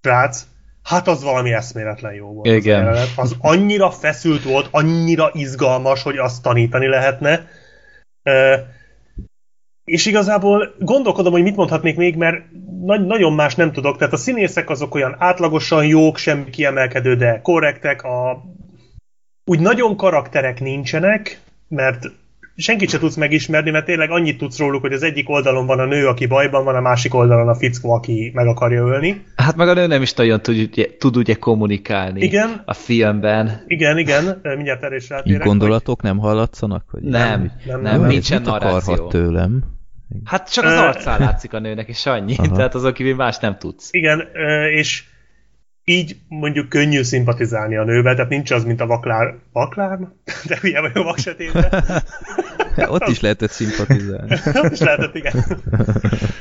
prác, 0.01 0.47
Hát 0.83 1.09
az 1.09 1.23
valami 1.23 1.53
eszméletlen 1.53 2.13
jó 2.13 2.33
volt. 2.33 2.47
Igen. 2.47 2.87
Az, 2.87 3.13
az 3.17 3.37
annyira 3.39 3.91
feszült 3.91 4.43
volt, 4.43 4.69
annyira 4.71 5.31
izgalmas, 5.33 6.03
hogy 6.03 6.17
azt 6.17 6.43
tanítani 6.43 6.87
lehetne. 6.87 7.49
E, 8.23 8.67
és 9.91 10.07
igazából 10.07 10.75
gondolkodom, 10.79 11.33
hogy 11.33 11.43
mit 11.43 11.57
mondhatnék 11.57 11.97
még, 11.97 12.17
mert 12.17 12.45
nagy, 12.85 13.07
nagyon 13.07 13.33
más 13.33 13.55
nem 13.55 13.73
tudok. 13.73 13.99
Tehát 13.99 14.13
a 14.13 14.17
színészek 14.17 14.71
azok 14.71 14.95
olyan 14.95 15.17
átlagosan 15.19 15.87
jók, 15.87 16.17
semmi 16.17 16.51
kiemelkedő, 16.51 17.17
de 17.17 17.41
korrektek. 17.43 18.03
A, 18.03 18.43
úgy 19.45 19.61
nagyon 19.61 19.97
karakterek 19.97 20.61
nincsenek, 20.61 21.41
mert 21.69 22.11
senkit 22.57 22.91
se 22.91 22.99
tudsz 22.99 23.17
megismerni, 23.17 23.71
mert 23.71 23.85
tényleg 23.85 24.11
annyit 24.11 24.39
tudsz 24.39 24.59
róluk, 24.59 24.81
hogy 24.81 24.93
az 24.93 25.03
egyik 25.03 25.29
oldalon 25.29 25.67
van 25.67 25.79
a 25.79 25.85
nő, 25.85 26.07
aki 26.07 26.27
bajban 26.27 26.65
van, 26.65 26.75
a 26.75 26.81
másik 26.81 27.15
oldalon 27.15 27.49
a 27.49 27.55
fickó, 27.55 27.93
aki 27.93 28.31
meg 28.35 28.47
akarja 28.47 28.87
ölni. 28.87 29.25
Hát 29.37 29.57
meg 29.57 29.69
a 29.69 29.75
nő 29.75 29.87
nem 29.87 30.03
is 30.03 30.15
nagyon 30.15 30.41
tud, 30.41 30.69
ugye, 30.73 30.87
tud 30.99 31.17
ugye 31.17 31.35
kommunikálni 31.35 32.21
igen. 32.21 32.63
a 32.65 32.75
filmben. 32.75 33.65
Igen, 33.67 33.99
igen, 33.99 34.41
mindjárt 34.43 34.83
erre 34.83 34.97
is 34.97 35.09
rátérek. 35.09 35.47
Gondolatok 35.47 36.01
hogy... 36.01 36.11
nem 36.11 36.19
hallatszanak? 36.19 36.85
Hogy 36.91 37.03
nem, 37.03 37.53
nem, 37.67 37.81
nem, 37.81 38.01
nem, 38.01 38.09
nincsen 38.09 38.41
mit 38.41 38.51
akarhat 38.51 39.09
tőlem? 39.09 39.79
Hát 40.25 40.53
csak 40.53 40.65
az 40.65 40.73
arcán 40.73 41.21
látszik 41.21 41.53
a 41.53 41.59
nőnek, 41.59 41.89
és 41.89 42.07
annyi. 42.07 42.35
Aha. 42.37 42.55
Tehát 42.57 42.75
azon 42.75 42.93
kívül 42.93 43.15
más 43.15 43.39
nem 43.39 43.59
tudsz. 43.59 43.89
Igen, 43.93 44.29
és 44.75 45.05
így 45.85 46.17
mondjuk 46.29 46.69
könnyű 46.69 47.03
szimpatizálni 47.03 47.77
a 47.77 47.85
nővel, 47.85 48.15
tehát 48.15 48.31
nincs 48.31 48.51
az, 48.51 48.65
mint 48.65 48.81
a 48.81 48.87
vaklár... 48.87 49.35
Vaklár? 49.53 49.99
De 50.49 50.59
hülye 50.61 50.81
vagy 50.81 50.91
a 50.95 51.03
vaksötétben. 51.03 51.85
Ja, 52.77 52.89
ott 52.89 53.07
is 53.07 53.21
lehetett 53.21 53.51
szimpatizálni. 53.51 54.35
ott 54.63 54.73
is 54.73 54.79
lehetett, 54.79 55.15
igen. 55.15 55.33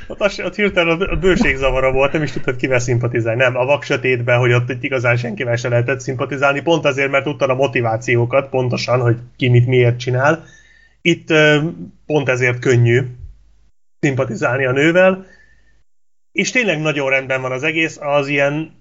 Ott, 0.08 0.22
az, 0.22 0.40
ott 0.40 0.56
hirtelen 0.56 1.02
a 1.02 1.16
bőségzavara 1.16 1.92
volt, 1.92 2.12
nem 2.12 2.24
is 2.24 2.32
tudtad 2.32 2.56
kivel 2.56 2.80
szimpatizálni. 2.80 3.42
Nem, 3.42 3.56
a 3.56 3.66
vaksötétben, 3.66 4.40
hogy 4.40 4.54
ott 4.54 4.84
igazán 4.84 5.18
senkivel 5.18 5.56
se 5.56 5.70
lehetett 5.70 6.00
szimpatizálni, 6.00 6.62
pont 6.62 6.86
azért, 6.86 7.12
mert 7.12 7.24
tudtad 7.24 7.50
a 7.50 7.56
motivációkat, 7.56 8.50
pontosan, 8.50 9.02
hogy 9.02 9.18
ki 9.38 9.48
mit 9.48 9.68
miért 9.68 10.00
csinál. 10.00 10.44
Itt 11.02 11.34
pont 12.06 12.30
ezért 12.30 12.60
könnyű 12.60 13.02
szimpatizálni 14.00 14.66
a 14.66 14.72
nővel, 14.72 15.26
és 16.32 16.52
tényleg 16.52 16.82
nagyon 16.82 17.10
rendben 17.10 17.42
van 17.42 17.52
az 17.52 17.64
egész, 17.64 17.98
az 18.02 18.28
ilyen 18.28 18.78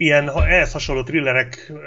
ilyen 0.00 0.30
ehhez 0.30 0.72
hasonló 0.72 1.02
thrillerek 1.02 1.66
uh, 1.68 1.78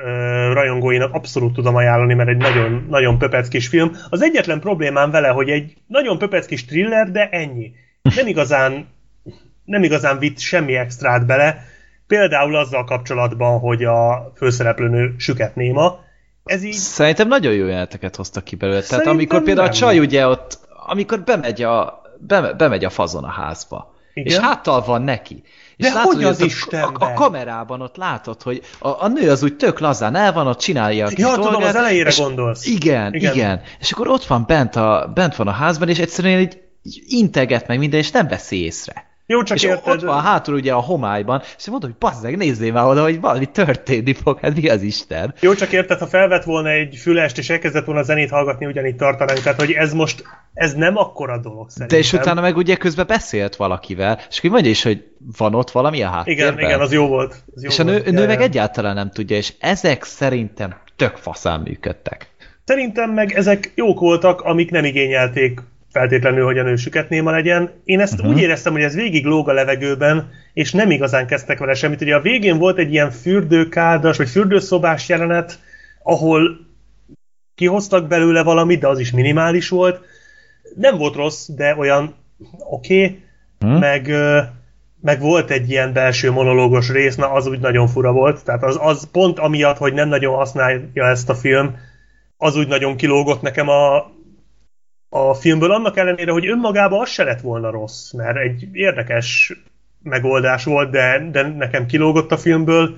rajongóinak 0.54 1.14
abszolút 1.14 1.54
tudom 1.54 1.76
ajánlani, 1.76 2.14
mert 2.14 2.30
egy 2.30 2.38
nagyon, 2.38 2.86
nagyon 2.90 3.18
pöpec 3.18 3.48
kis 3.48 3.68
film. 3.68 3.92
Az 4.10 4.22
egyetlen 4.22 4.60
problémám 4.60 5.12
vele, 5.12 5.28
hogy 5.28 5.50
egy 5.50 5.74
nagyon 5.88 6.18
pöpec 6.18 6.46
kis 6.46 6.66
thriller, 6.66 7.12
de 7.12 7.30
ennyi. 7.30 7.72
Nem 8.16 8.28
igazán, 8.28 8.88
nem 9.66 9.84
igazán 9.84 10.20
vitt 10.20 10.40
semmi 10.40 10.76
extrát 10.76 11.26
bele, 11.26 11.66
például 12.08 12.56
azzal 12.56 12.84
kapcsolatban, 12.84 13.60
hogy 13.60 13.84
a 13.84 14.32
főszereplőnő 14.36 15.16
süket 15.18 15.56
néma. 15.56 16.00
Ez 16.44 16.64
így... 16.64 16.74
Szerintem 16.74 17.28
nagyon 17.28 17.54
jó 17.54 17.66
jeleneteket 17.66 18.16
hoztak 18.16 18.44
ki 18.44 18.56
belőle. 18.56 18.82
Tehát 18.82 19.08
amikor 19.08 19.44
például 19.44 19.68
nem. 19.68 19.76
a 19.76 19.78
csaj 19.78 20.00
ugye 20.00 20.28
ott, 20.28 20.60
amikor 20.86 21.22
bemegy 21.24 21.62
a, 21.62 22.03
be, 22.28 22.54
bemegy 22.54 22.86
a 22.86 22.90
fazon 22.90 23.24
a 23.24 23.32
házba, 23.32 23.94
Igen? 24.14 24.34
és 24.34 24.38
háttal 24.38 24.84
van 24.84 25.02
neki, 25.02 25.44
és 25.78 25.86
De 25.86 25.94
látod, 25.94 26.14
hogy 26.14 26.24
az, 26.24 26.42
az 26.42 26.74
a, 26.74 26.92
a, 27.00 27.14
kamerában 27.14 27.82
ott 27.82 27.96
látod, 27.96 28.42
hogy 28.42 28.62
a, 28.80 28.88
a 28.88 29.08
nő 29.08 29.30
az 29.30 29.44
úgy 29.44 29.56
tök 29.56 29.80
lazán 29.80 30.16
el 30.16 30.34
van, 30.34 30.48
ott 30.48 30.60
csinálja 30.60 31.06
a 31.06 31.12
Ja, 31.16 31.34
tudom, 31.34 31.64
az 31.64 31.76
elejére 31.76 32.10
és 32.10 32.18
gondolsz. 32.18 32.66
Igen, 32.66 33.14
igen, 33.14 33.34
igen. 33.34 33.62
És 33.80 33.92
akkor 33.92 34.08
ott 34.08 34.26
van 34.26 34.44
bent, 34.48 34.76
a, 34.76 35.12
bent 35.14 35.36
van 35.36 35.48
a 35.48 35.52
házban, 35.52 35.90
és 35.90 36.00
egyszerűen 36.00 36.40
így 36.40 36.62
integet 37.08 37.68
meg 37.68 37.78
minden, 37.78 38.00
és 38.00 38.12
nem 38.12 38.28
veszi 38.28 38.64
észre. 38.64 39.12
Jó, 39.34 39.44
csak 39.44 39.58
és 39.58 39.64
érted. 39.64 39.94
ott 39.94 40.02
van 40.02 40.22
hátul 40.22 40.56
ugye 40.56 40.74
a 40.74 40.80
homályban, 40.80 41.42
és 41.58 41.68
mondom, 41.68 41.90
hogy 41.90 42.00
bazzeg, 42.00 42.38
nézzél 42.38 42.72
már 42.72 42.86
oda, 42.86 43.02
hogy 43.02 43.20
valami 43.20 43.46
történni 43.46 44.14
fog, 44.14 44.40
hát 44.40 44.56
mi 44.56 44.70
az 44.70 44.82
Isten? 44.82 45.34
Jó, 45.40 45.54
csak 45.54 45.72
érted, 45.72 46.00
ha 46.00 46.08
felvett 46.08 46.44
volna 46.44 46.70
egy 46.70 46.96
fülest, 46.96 47.38
és 47.38 47.50
elkezdett 47.50 47.86
volna 47.86 48.04
zenét 48.04 48.30
hallgatni, 48.30 48.66
ugyanígy 48.66 48.96
tartanánk, 48.96 49.40
tehát 49.40 49.60
hogy 49.60 49.72
ez 49.72 49.94
most, 49.94 50.24
ez 50.54 50.74
nem 50.74 50.98
akkora 50.98 51.38
dolog 51.38 51.70
szerintem. 51.70 51.98
De 51.98 52.04
és 52.04 52.14
utána 52.14 52.42
meg 52.42 52.58
ugye 52.58 52.76
közben 52.76 53.08
beszélt 53.08 53.56
valakivel, 53.56 54.20
és 54.30 54.38
akkor 54.38 54.50
mondja 54.50 54.70
is, 54.70 54.84
hogy 54.84 55.04
van 55.38 55.56
ott 55.56 55.72
valami 55.72 56.02
a 56.02 56.10
háttérben. 56.10 56.54
Igen, 56.54 56.68
igen, 56.70 56.80
az 56.80 56.92
jó 56.92 57.08
volt. 57.08 57.44
Az 57.56 57.64
jó 57.64 57.70
és 57.70 57.80
a 57.80 57.84
nő, 57.84 57.92
volt. 57.92 58.12
nő 58.12 58.26
meg 58.26 58.42
egyáltalán 58.42 58.96
nem 58.96 59.12
tudja, 59.12 59.38
és 59.38 59.54
ezek 59.60 60.04
szerintem 60.04 60.76
tök 60.96 61.16
faszán 61.16 61.60
működtek. 61.60 62.32
Szerintem 62.66 63.12
meg 63.12 63.32
ezek 63.32 63.72
jók 63.76 64.00
voltak, 64.00 64.42
amik 64.42 64.72
nem 64.72 64.84
igényelték 64.84 65.60
feltétlenül, 65.94 66.46
hogy 66.46 66.58
a 66.58 66.64
nő 66.64 66.76
néma 67.10 67.32
legyen. 67.32 67.72
Én 67.84 68.00
ezt 68.00 68.14
uh-huh. 68.14 68.30
úgy 68.30 68.42
éreztem, 68.42 68.74
hogy 68.74 68.82
ez 68.82 68.96
végig 68.96 69.26
lóg 69.26 69.50
a 69.50 69.54
levegőben, 69.54 70.30
és 70.54 70.72
nem 70.72 70.92
igazán 70.92 71.28
kezdtek 71.28 71.60
vele 71.60 71.74
semmit. 71.74 72.02
Ugye 72.02 72.16
a 72.16 72.22
végén 72.22 72.58
volt 72.58 72.78
egy 72.78 72.92
ilyen 72.92 73.12
fürdőkádas, 73.12 74.18
vagy 74.18 74.30
fürdőszobás 74.30 75.10
jelenet, 75.10 75.60
ahol 76.04 76.60
kihoztak 77.56 78.08
belőle 78.08 78.44
valamit, 78.44 78.80
de 78.80 78.88
az 78.88 79.00
is 79.00 79.12
minimális 79.12 79.70
volt. 79.70 80.02
Nem 80.76 80.98
volt 80.98 81.16
rossz, 81.16 81.48
de 81.48 81.76
olyan 81.76 82.16
oké, 82.70 83.04
okay. 83.04 83.24
uh-huh. 83.62 83.80
meg, 83.80 84.12
meg 85.02 85.20
volt 85.20 85.50
egy 85.50 85.70
ilyen 85.70 85.94
belső 85.94 86.32
monológos 86.32 86.90
rész, 86.90 87.16
na 87.16 87.32
az 87.32 87.48
úgy 87.48 87.60
nagyon 87.60 87.88
fura 87.88 88.12
volt. 88.12 88.44
Tehát 88.44 88.64
az, 88.64 88.78
az 88.82 89.08
pont 89.12 89.40
amiatt, 89.40 89.78
hogy 89.78 89.94
nem 89.94 90.08
nagyon 90.08 90.36
használja 90.36 91.06
ezt 91.06 91.30
a 91.30 91.36
film, 91.36 91.76
az 92.38 92.56
úgy 92.56 92.68
nagyon 92.68 92.96
kilógott 92.96 93.42
nekem 93.42 93.70
a, 93.70 94.12
a 95.16 95.34
filmből, 95.34 95.72
annak 95.72 95.98
ellenére, 95.98 96.32
hogy 96.32 96.48
önmagában 96.48 97.02
az 97.02 97.10
se 97.10 97.24
lett 97.24 97.42
volna 97.42 97.70
rossz, 97.70 98.12
mert 98.12 98.38
egy 98.38 98.68
érdekes 98.72 99.54
megoldás 100.04 100.64
volt, 100.64 100.92
de, 100.92 101.30
de 101.32 101.48
nekem 101.48 101.86
kilógott 101.86 102.32
a 102.32 102.38
filmből. 102.38 102.98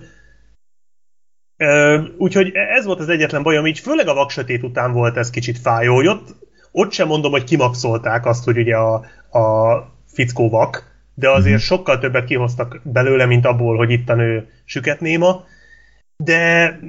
Úgyhogy 2.17 2.51
ez 2.53 2.85
volt 2.85 2.99
az 2.99 3.09
egyetlen 3.09 3.43
bajom, 3.43 3.65
így 3.65 3.79
főleg 3.79 4.07
a 4.07 4.13
vaksötét 4.13 4.63
után 4.63 4.91
volt 4.91 5.17
ez 5.17 5.29
kicsit 5.29 5.57
fájó, 5.57 5.95
hogy 5.95 6.07
ott, 6.07 6.35
ott 6.71 6.91
sem 6.91 7.07
mondom, 7.07 7.31
hogy 7.31 7.43
kimaxolták 7.43 8.25
azt, 8.25 8.43
hogy 8.43 8.57
ugye 8.57 8.75
a, 8.75 8.93
a 9.39 9.77
fickó 10.07 10.49
vak, 10.49 10.95
de 11.13 11.29
azért 11.29 11.55
mhm. 11.55 11.63
sokkal 11.63 11.99
többet 11.99 12.25
kihoztak 12.25 12.81
belőle, 12.83 13.25
mint 13.25 13.45
abból, 13.45 13.77
hogy 13.77 13.91
itt 13.91 14.09
a 14.09 14.15
nő 14.15 14.49
süketnéma. 14.65 15.45
De 16.23 16.79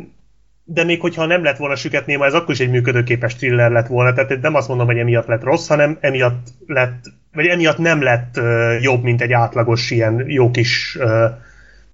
de 0.68 0.84
még 0.84 1.00
hogyha 1.00 1.26
nem 1.26 1.42
lett 1.42 1.56
volna 1.56 1.76
süket 1.76 2.06
néma, 2.06 2.24
ez 2.24 2.34
akkor 2.34 2.54
is 2.54 2.60
egy 2.60 2.70
működőképes 2.70 3.34
thriller 3.34 3.70
lett 3.70 3.86
volna, 3.86 4.12
tehát 4.12 4.40
nem 4.40 4.54
azt 4.54 4.68
mondom, 4.68 4.86
hogy 4.86 4.98
emiatt 4.98 5.26
lett 5.26 5.42
rossz, 5.42 5.68
hanem 5.68 5.98
emiatt 6.00 6.46
lett, 6.66 7.04
vagy 7.32 7.46
emiatt 7.46 7.78
nem 7.78 8.02
lett 8.02 8.36
uh, 8.38 8.82
jobb, 8.82 9.02
mint 9.02 9.22
egy 9.22 9.32
átlagos 9.32 9.90
ilyen 9.90 10.24
jó 10.28 10.50
kis 10.50 10.96
uh, 11.00 11.30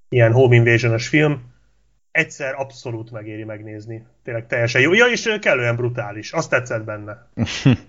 ilyen 0.09 0.33
home 0.33 0.55
invasion 0.55 0.99
film. 0.99 1.51
Egyszer 2.11 2.55
abszolút 2.57 3.11
megéri 3.11 3.45
megnézni. 3.45 4.07
Tényleg 4.25 4.47
teljesen 4.47 4.81
jó. 4.81 4.93
Ja, 4.95 5.07
és 5.07 5.37
kellően 5.41 5.77
brutális. 5.77 6.33
Azt 6.33 6.51
tetszett 6.51 6.85
benne. 6.85 7.27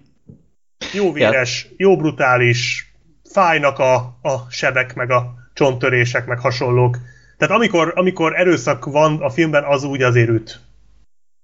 Jó 0.94 1.12
véres, 1.12 1.68
jó 1.78 1.98
brutális, 1.98 2.94
fájnak 3.24 3.80
a, 3.80 3.96
a 4.22 4.46
sebek, 4.50 4.96
meg 4.96 5.12
a 5.12 5.34
csonttörések, 5.54 6.26
meg 6.26 6.40
hasonlók. 6.40 6.98
Tehát 7.38 7.56
amikor, 7.56 7.94
amikor 7.96 8.40
erőszak 8.40 8.86
van 8.86 9.22
a 9.22 9.30
filmben, 9.30 9.64
az 9.64 9.84
úgy 9.84 10.02
azért 10.02 10.30
üt. 10.30 10.60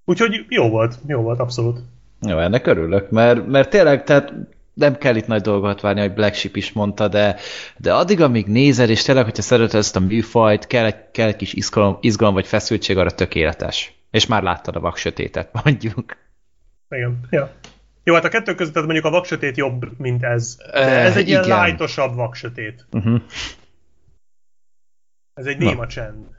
Úgyhogy 0.09 0.45
jó 0.47 0.69
volt, 0.69 0.95
jó 1.07 1.21
volt, 1.21 1.39
abszolút. 1.39 1.79
Jó, 2.21 2.37
ennek 2.37 2.67
örülök, 2.67 3.09
mert, 3.09 3.47
mert 3.47 3.69
tényleg, 3.69 4.03
tehát 4.03 4.33
nem 4.73 4.97
kell 4.97 5.15
itt 5.15 5.27
nagy 5.27 5.41
dolgot 5.41 5.81
várni, 5.81 5.99
hogy 5.99 6.13
Black 6.13 6.33
Sheep 6.35 6.55
is 6.55 6.71
mondta, 6.71 7.07
de, 7.07 7.35
de 7.77 7.93
addig, 7.93 8.21
amíg 8.21 8.47
nézed, 8.47 8.89
és 8.89 9.03
tényleg, 9.03 9.23
hogyha 9.23 9.41
szereted 9.41 9.79
ezt 9.79 9.95
a 9.95 9.99
műfajt, 9.99 10.67
kell 10.67 10.85
egy, 10.85 11.11
kell 11.11 11.27
egy 11.27 11.35
kis 11.35 11.53
izgalom, 11.53 11.97
izgalom 12.01 12.33
vagy 12.33 12.47
feszültség, 12.47 12.97
arra 12.97 13.11
tökéletes. 13.11 13.93
És 14.11 14.25
már 14.25 14.43
láttad 14.43 14.75
a 14.75 14.79
vaksötétet, 14.79 15.49
mondjuk. 15.63 16.17
Igen, 16.89 17.19
ja. 17.29 17.51
Jó, 18.03 18.13
hát 18.13 18.25
a 18.25 18.29
kettő 18.29 18.55
között 18.55 18.75
mondjuk 18.75 19.05
a 19.05 19.09
vaksötét 19.09 19.57
jobb, 19.57 19.99
mint 19.99 20.23
ez. 20.23 20.57
De 20.71 20.79
ez 20.79 21.17
egy 21.17 21.23
uh, 21.23 21.29
ilyen 21.29 21.47
lájtosabb 21.47 22.15
vaksötét. 22.15 22.85
Uh-huh. 22.91 23.21
Ez 25.33 25.45
egy 25.45 25.57
néma 25.57 25.87
csend. 25.87 26.37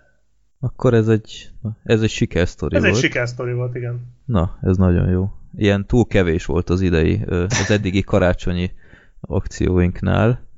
Akkor 0.61 0.95
ez 0.95 1.09
egy, 1.09 1.51
ez 1.83 2.03
egy 2.03 2.11
sikersztori 2.11 2.75
ez 2.75 2.83
volt. 2.83 2.95
Ez 2.95 2.99
egy 2.99 3.09
sikersztori 3.09 3.53
volt, 3.53 3.75
igen. 3.75 4.01
Na, 4.25 4.59
ez 4.63 4.77
nagyon 4.77 5.09
jó. 5.09 5.33
Ilyen 5.57 5.87
túl 5.87 6.07
kevés 6.07 6.45
volt 6.45 6.71
az 6.71 6.81
idei, 6.81 7.25
az 7.29 7.71
eddigi 7.71 8.03
karácsonyi 8.03 8.71
akcióinknál. 9.21 10.49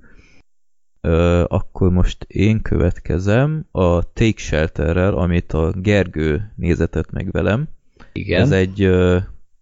Akkor 1.46 1.90
most 1.90 2.22
én 2.22 2.62
következem 2.62 3.66
a 3.70 4.12
Take 4.12 4.36
Shelterrel, 4.36 5.14
amit 5.14 5.53
a 5.53 5.72
Gergő 5.76 6.53
nézetett 6.57 7.11
meg 7.11 7.30
velem. 7.30 7.68
Igen. 8.12 8.40
Ez 8.40 8.50
egy 8.50 8.90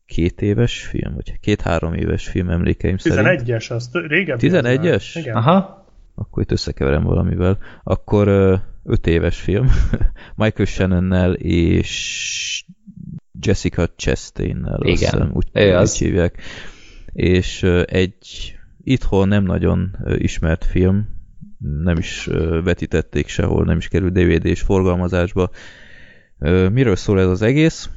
két 0.07 0.41
éves 0.41 0.83
film, 0.83 1.15
vagy 1.15 1.41
két-három 1.41 1.95
éves 1.95 2.29
film 2.29 2.51
emlékeim 2.51 2.97
11-es, 2.97 3.01
szerint. 3.01 3.43
11-es, 3.43 3.73
azt 3.73 3.95
régebbi. 3.95 4.51
11-es? 4.51 5.11
Igen. 5.15 5.37
Aha. 5.37 5.87
Akkor 6.15 6.43
itt 6.43 6.53
összekeverem 6.53 7.03
valamivel. 7.03 7.59
Akkor 7.83 8.29
öt 8.83 9.07
éves 9.07 9.41
film, 9.41 9.67
Michael 10.37 10.67
Shannonnel 10.67 11.33
és 11.35 12.65
Jessica 13.41 13.87
Chastain-nel, 13.97 14.81
Igen, 14.81 14.93
azt 14.93 15.01
hiszem, 15.03 15.31
úgy, 15.33 15.49
úgy 15.55 15.63
az. 15.63 15.99
hívják. 15.99 16.43
És 17.13 17.63
egy 17.85 18.55
itthon 18.83 19.29
nem 19.29 19.45
nagyon 19.45 19.97
ismert 20.19 20.65
film, 20.65 21.09
nem 21.59 21.99
is 21.99 22.29
vetítették 22.65 23.29
sehol, 23.29 23.65
nem 23.65 23.77
is 23.77 23.89
került 23.89 24.13
DVD-s 24.13 24.61
forgalmazásba. 24.61 25.51
Miről 26.73 26.97
szól 26.97 27.21
ez 27.21 27.27
az 27.27 27.43
egész? 27.43 27.91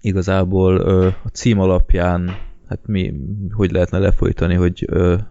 Igazából 0.00 0.76
a 1.24 1.28
cím 1.32 1.60
alapján, 1.60 2.30
hát 2.68 2.86
mi, 2.86 3.14
hogy 3.50 3.70
lehetne 3.70 3.98
lefolytani, 3.98 4.54
hogy 4.54 4.88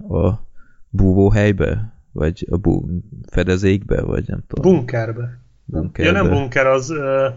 a 0.09 0.47
búvóhelybe 0.89 1.96
vagy 2.17 2.47
a 2.49 2.57
bu 2.57 2.85
fedezékbe, 3.29 4.01
vagy 4.01 4.23
nem 4.27 4.43
tudom. 4.47 4.73
Bunkerbe. 4.73 5.39
Bunkerbe. 5.65 6.11
Ja, 6.11 6.23
nem 6.23 6.31
bunker, 6.31 6.65
az... 6.65 6.89
Uh... 6.89 7.33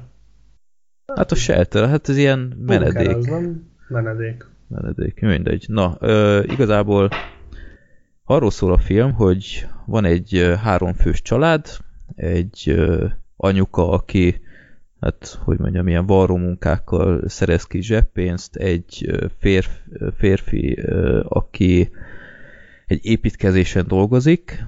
Hát 1.14 1.32
a 1.32 1.34
shelter, 1.34 1.88
hát 1.88 2.08
ez 2.08 2.16
ilyen 2.16 2.38
menedék. 2.66 2.92
Bunker 2.94 3.16
az 3.16 3.26
nem 3.26 3.70
menedék. 3.88 4.46
Menedék, 4.66 5.20
mindegy. 5.20 5.64
Na, 5.68 5.96
uh, 6.00 6.52
igazából 6.52 7.08
arról 8.24 8.50
szól 8.50 8.72
a 8.72 8.78
film, 8.78 9.12
hogy 9.12 9.66
van 9.86 10.04
egy 10.04 10.34
uh, 10.34 10.52
háromfős 10.52 11.22
család, 11.22 11.66
egy 12.14 12.64
uh, 12.76 13.10
anyuka, 13.36 13.90
aki 13.90 14.40
hát, 15.00 15.38
hogy 15.44 15.58
mondjam, 15.58 15.88
ilyen 15.88 16.06
varró 16.06 16.36
munkákkal 16.36 17.28
szerez 17.28 17.64
ki 17.64 17.82
zseppénzt, 17.82 18.56
egy 18.56 19.10
férfi, 19.38 19.70
férfi 20.16 20.80
aki 21.22 21.90
egy 22.90 23.06
építkezésen 23.06 23.86
dolgozik, 23.86 24.64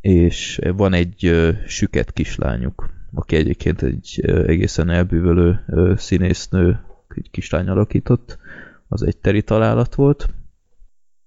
és 0.00 0.60
van 0.76 0.92
egy 0.92 1.26
uh, 1.26 1.48
süket 1.66 2.12
kislányuk, 2.12 2.90
aki 3.14 3.36
egyébként 3.36 3.82
egy 3.82 4.20
uh, 4.26 4.44
egészen 4.48 4.90
elbűvölő 4.90 5.64
uh, 5.66 5.96
színésznő, 5.96 6.80
egy 7.16 7.30
kislány 7.30 7.68
alakított, 7.68 8.38
az 8.88 9.02
egy 9.02 9.16
teri 9.16 9.42
találat 9.42 9.94
volt, 9.94 10.28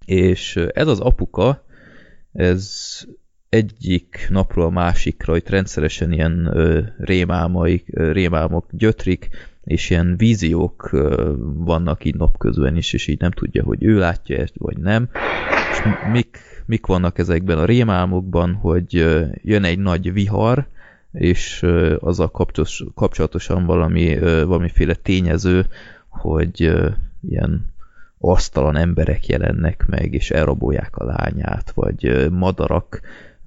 és 0.05 0.55
ez 0.55 0.87
az 0.87 0.99
apuka, 0.99 1.65
ez 2.31 2.71
egyik 3.49 4.27
napról 4.29 4.65
a 4.65 4.69
másikra 4.69 5.35
itt 5.35 5.49
rendszeresen 5.49 6.11
ilyen 6.11 6.53
rémálmaik, 6.97 7.87
uh, 7.93 8.11
rémálmok 8.11 8.67
gyötrik, 8.71 9.29
és 9.65 9.89
ilyen 9.89 10.17
víziók 10.17 10.89
vannak 11.53 12.05
így 12.05 12.15
napközben 12.15 12.75
is, 12.75 12.93
és 12.93 13.07
így 13.07 13.19
nem 13.19 13.31
tudja, 13.31 13.63
hogy 13.63 13.83
ő 13.83 13.97
látja 13.97 14.37
ezt, 14.37 14.53
vagy 14.57 14.77
nem. 14.77 15.09
Mik, 16.11 16.37
mik 16.65 16.85
vannak 16.85 17.17
ezekben 17.17 17.57
a 17.57 17.65
rémálmokban, 17.65 18.53
hogy 18.53 18.93
jön 19.43 19.63
egy 19.63 19.79
nagy 19.79 20.13
vihar, 20.13 20.67
és 21.11 21.65
azzal 21.99 22.31
kapcsolatos, 22.31 22.83
kapcsolatosan 22.95 23.65
valami, 23.65 24.19
valamiféle 24.19 24.93
tényező, 24.93 25.65
hogy 26.07 26.73
ilyen 27.29 27.73
asztalan 28.17 28.75
emberek 28.75 29.27
jelennek 29.27 29.85
meg, 29.87 30.13
és 30.13 30.31
elrabolják 30.31 30.97
a 30.97 31.05
lányát, 31.05 31.71
vagy 31.71 32.29
madarak 32.31 33.01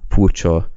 furcsa 0.07 0.69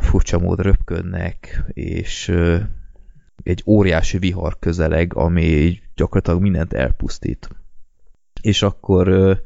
furcsa 0.00 0.38
mód 0.38 0.60
röpködnek, 0.60 1.64
és 1.72 2.32
egy 3.46 3.62
óriási 3.66 4.18
vihar 4.18 4.58
közeleg, 4.58 5.14
ami 5.14 5.78
gyakorlatilag 5.94 6.40
mindent 6.40 6.72
elpusztít. 6.72 7.48
És 8.42 8.62
akkor 8.62 9.36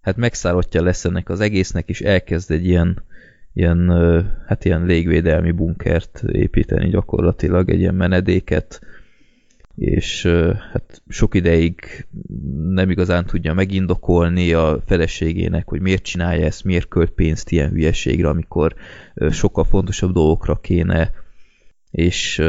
hát 0.00 0.16
megszállottja 0.16 0.82
lesz 0.82 1.04
ennek 1.04 1.28
az 1.28 1.40
egésznek, 1.40 1.88
és 1.88 2.00
elkezd 2.00 2.50
egy 2.50 2.66
ilyen, 2.66 3.02
ilyen, 3.52 3.90
hát 4.46 4.64
ilyen 4.64 4.84
légvédelmi 4.84 5.50
bunkert 5.50 6.22
építeni 6.32 6.88
gyakorlatilag, 6.88 7.70
egy 7.70 7.80
ilyen 7.80 7.94
menedéket, 7.94 8.80
és 9.74 10.26
hát 10.72 11.02
sok 11.08 11.34
ideig 11.34 12.06
nem 12.68 12.90
igazán 12.90 13.26
tudja 13.26 13.54
megindokolni 13.54 14.52
a 14.52 14.82
feleségének, 14.86 15.68
hogy 15.68 15.80
miért 15.80 16.02
csinálja 16.02 16.44
ezt, 16.44 16.64
miért 16.64 16.88
költ 16.88 17.10
pénzt 17.10 17.50
ilyen 17.50 17.70
hülyeségre, 17.70 18.28
amikor 18.28 18.74
sokkal 19.30 19.64
fontosabb 19.64 20.12
dolgokra 20.12 20.56
kéne, 20.56 21.10
és 21.90 22.42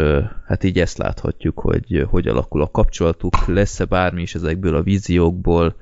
hát 0.46 0.64
így 0.64 0.80
ezt 0.80 0.98
láthatjuk, 0.98 1.60
hogy 1.60 2.06
hogy 2.10 2.28
alakul 2.28 2.62
a 2.62 2.72
kapcsolatuk, 2.72 3.46
lesz-e 3.46 3.86
bármi 3.86 4.22
is 4.22 4.36
ezekből 4.36 4.76
a 4.76 4.84
víziókból, 4.84 5.76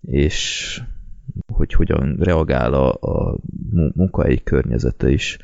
és 0.00 0.80
hogy 1.52 1.72
hogyan 1.72 2.16
reagál 2.20 2.74
a, 2.74 2.92
a 2.92 3.38
munkahelyi 3.94 4.42
környezete 4.42 5.10
is. 5.10 5.38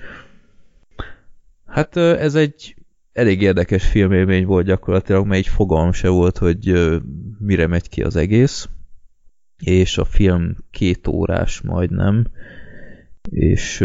Hát 1.66 1.96
ez 1.96 2.34
egy 2.34 2.76
elég 3.12 3.42
érdekes 3.42 3.86
filmélmény 3.86 4.46
volt 4.46 4.66
gyakorlatilag, 4.66 5.26
mert 5.26 5.38
egy 5.38 5.52
fogalm 5.52 5.92
se 5.92 6.08
volt, 6.08 6.38
hogy 6.38 6.90
mire 7.38 7.66
megy 7.66 7.88
ki 7.88 8.02
az 8.02 8.16
egész, 8.16 8.68
és 9.58 9.98
a 9.98 10.04
film 10.04 10.56
két 10.70 11.06
órás 11.06 11.60
majdnem, 11.60 12.26
és 13.30 13.84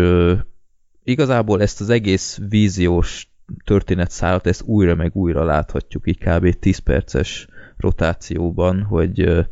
igazából 1.03 1.61
ezt 1.61 1.81
az 1.81 1.89
egész 1.89 2.39
víziós 2.49 3.32
történetszálat, 3.65 4.47
ezt 4.47 4.61
újra 4.65 4.95
meg 4.95 5.15
újra 5.15 5.43
láthatjuk, 5.43 6.07
így 6.07 6.17
kb. 6.17 6.59
10 6.59 6.77
perces 6.77 7.47
rotációban, 7.77 8.83
hogy 8.83 9.45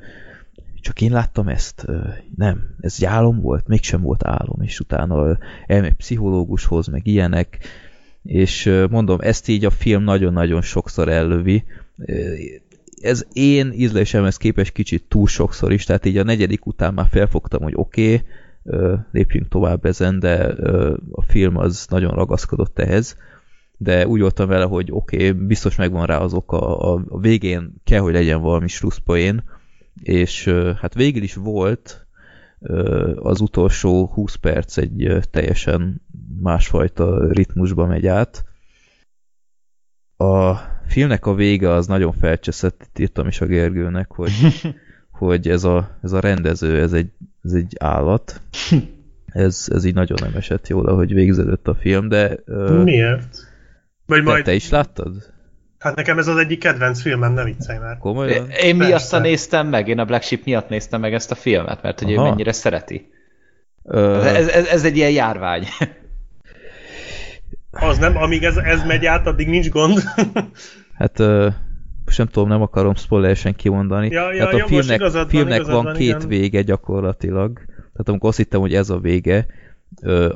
csak 0.81 1.01
én 1.01 1.11
láttam 1.11 1.47
ezt, 1.47 1.85
nem, 2.35 2.75
ez 2.81 2.95
egy 2.99 3.05
álom 3.05 3.41
volt, 3.41 3.67
mégsem 3.67 4.01
volt 4.01 4.25
álom, 4.25 4.61
és 4.61 4.79
utána 4.79 5.37
elmegy 5.67 5.93
pszichológushoz, 5.93 6.87
meg 6.87 7.07
ilyenek, 7.07 7.57
és 8.23 8.85
mondom, 8.89 9.17
ezt 9.21 9.47
így 9.47 9.65
a 9.65 9.69
film 9.69 10.03
nagyon-nagyon 10.03 10.61
sokszor 10.61 11.09
ellövi. 11.09 11.63
Ez 13.01 13.25
én 13.33 13.71
ízlésemhez 13.71 14.37
képest 14.37 14.71
kicsit 14.71 15.03
túl 15.07 15.27
sokszor 15.27 15.71
is, 15.71 15.85
tehát 15.85 16.05
így 16.05 16.17
a 16.17 16.23
negyedik 16.23 16.65
után 16.65 16.93
már 16.93 17.07
felfogtam, 17.11 17.61
hogy 17.61 17.73
oké, 17.75 18.13
okay, 18.13 18.97
lépjünk 19.11 19.47
tovább 19.47 19.85
ezen, 19.85 20.19
de 20.19 20.45
a 21.11 21.21
film 21.21 21.57
az 21.57 21.85
nagyon 21.89 22.11
ragaszkodott 22.11 22.79
ehhez 22.79 23.17
de 23.83 24.07
úgy 24.07 24.21
voltam 24.21 24.47
vele, 24.47 24.65
hogy 24.65 24.91
oké, 24.91 25.29
okay, 25.29 25.45
biztos 25.45 25.75
megvan 25.75 26.05
rá 26.05 26.17
az 26.17 26.33
oka, 26.33 26.77
a, 26.77 27.03
a 27.09 27.19
végén 27.19 27.73
kell, 27.83 27.99
hogy 27.99 28.13
legyen 28.13 28.41
valami 28.41 28.67
slusszpoén, 28.67 29.43
és 30.03 30.47
hát 30.81 30.93
végül 30.93 31.23
is 31.23 31.33
volt 31.33 32.07
az 33.15 33.41
utolsó 33.41 34.07
20 34.13 34.35
perc 34.35 34.77
egy 34.77 35.17
teljesen 35.31 36.01
másfajta 36.41 37.31
ritmusba 37.31 37.85
megy 37.85 38.07
át. 38.07 38.43
A 40.17 40.55
filmnek 40.87 41.25
a 41.25 41.33
vége 41.33 41.69
az 41.69 41.87
nagyon 41.87 42.13
felcseszett, 42.13 42.81
itt 42.87 42.99
írtam 42.99 43.27
is 43.27 43.41
a 43.41 43.45
Gergőnek, 43.45 44.11
hogy, 44.11 44.31
hogy 45.19 45.47
ez, 45.47 45.63
a, 45.63 45.97
ez 46.01 46.11
a 46.11 46.19
rendező, 46.19 46.81
ez 46.81 46.93
egy, 46.93 47.11
ez 47.43 47.51
egy 47.51 47.75
állat. 47.79 48.41
Ez, 49.31 49.67
ez 49.73 49.85
így 49.85 49.93
nagyon 49.93 50.17
nem 50.21 50.35
esett 50.35 50.67
jól, 50.67 50.85
ahogy 50.85 51.13
végződött 51.13 51.67
a 51.67 51.75
film, 51.75 52.07
de... 52.07 52.39
Miért? 52.83 53.50
Vagy 54.11 54.23
majd... 54.23 54.43
Te 54.43 54.53
is 54.53 54.69
láttad? 54.69 55.15
Hát 55.79 55.95
nekem 55.95 56.17
ez 56.17 56.27
az 56.27 56.37
egyik 56.37 56.59
kedvenc 56.59 57.01
filmem, 57.01 57.33
ne 57.33 57.43
viccelj 57.43 57.79
már. 57.79 57.97
Komolyan? 57.97 58.49
Én 58.49 58.75
miatt 58.75 59.21
néztem 59.21 59.67
meg, 59.67 59.87
én 59.87 59.99
a 59.99 60.05
Black 60.05 60.23
Sheep 60.23 60.45
miatt 60.45 60.69
néztem 60.69 60.99
meg 60.99 61.13
ezt 61.13 61.31
a 61.31 61.35
filmet, 61.35 61.81
mert 61.81 61.99
hogy 61.99 62.11
ő 62.11 62.15
mennyire 62.15 62.51
szereti. 62.51 63.11
Ö... 63.83 64.21
Ez, 64.21 64.47
ez, 64.47 64.65
ez 64.65 64.83
egy 64.83 64.97
ilyen 64.97 65.11
járvány. 65.11 65.67
Az 67.71 67.97
nem, 67.97 68.17
amíg 68.17 68.43
ez, 68.43 68.57
ez 68.57 68.83
megy 68.83 69.05
át, 69.05 69.27
addig 69.27 69.47
nincs 69.47 69.69
gond. 69.69 70.03
hát 70.99 71.19
ö, 71.19 71.49
most 72.05 72.17
nem 72.17 72.27
tudom, 72.27 72.49
nem 72.49 72.61
akarom 72.61 72.95
spoileresen 72.95 73.55
kimondani. 73.55 74.09
Ja, 74.09 74.33
ja, 74.33 74.45
hát 74.45 74.53
a 74.53 74.57
ja, 74.57 74.67
filmnek, 74.67 74.95
igazad 74.95 75.29
filmnek 75.29 75.55
igazad 75.55 75.73
van, 75.73 75.83
van 75.83 75.93
két 75.93 76.15
igen. 76.15 76.27
vége 76.27 76.61
gyakorlatilag. 76.61 77.53
Tehát 77.65 78.07
amikor 78.07 78.29
azt 78.29 78.37
hittem, 78.37 78.59
hogy 78.59 78.73
ez 78.73 78.89
a 78.89 78.99
vége, 78.99 79.45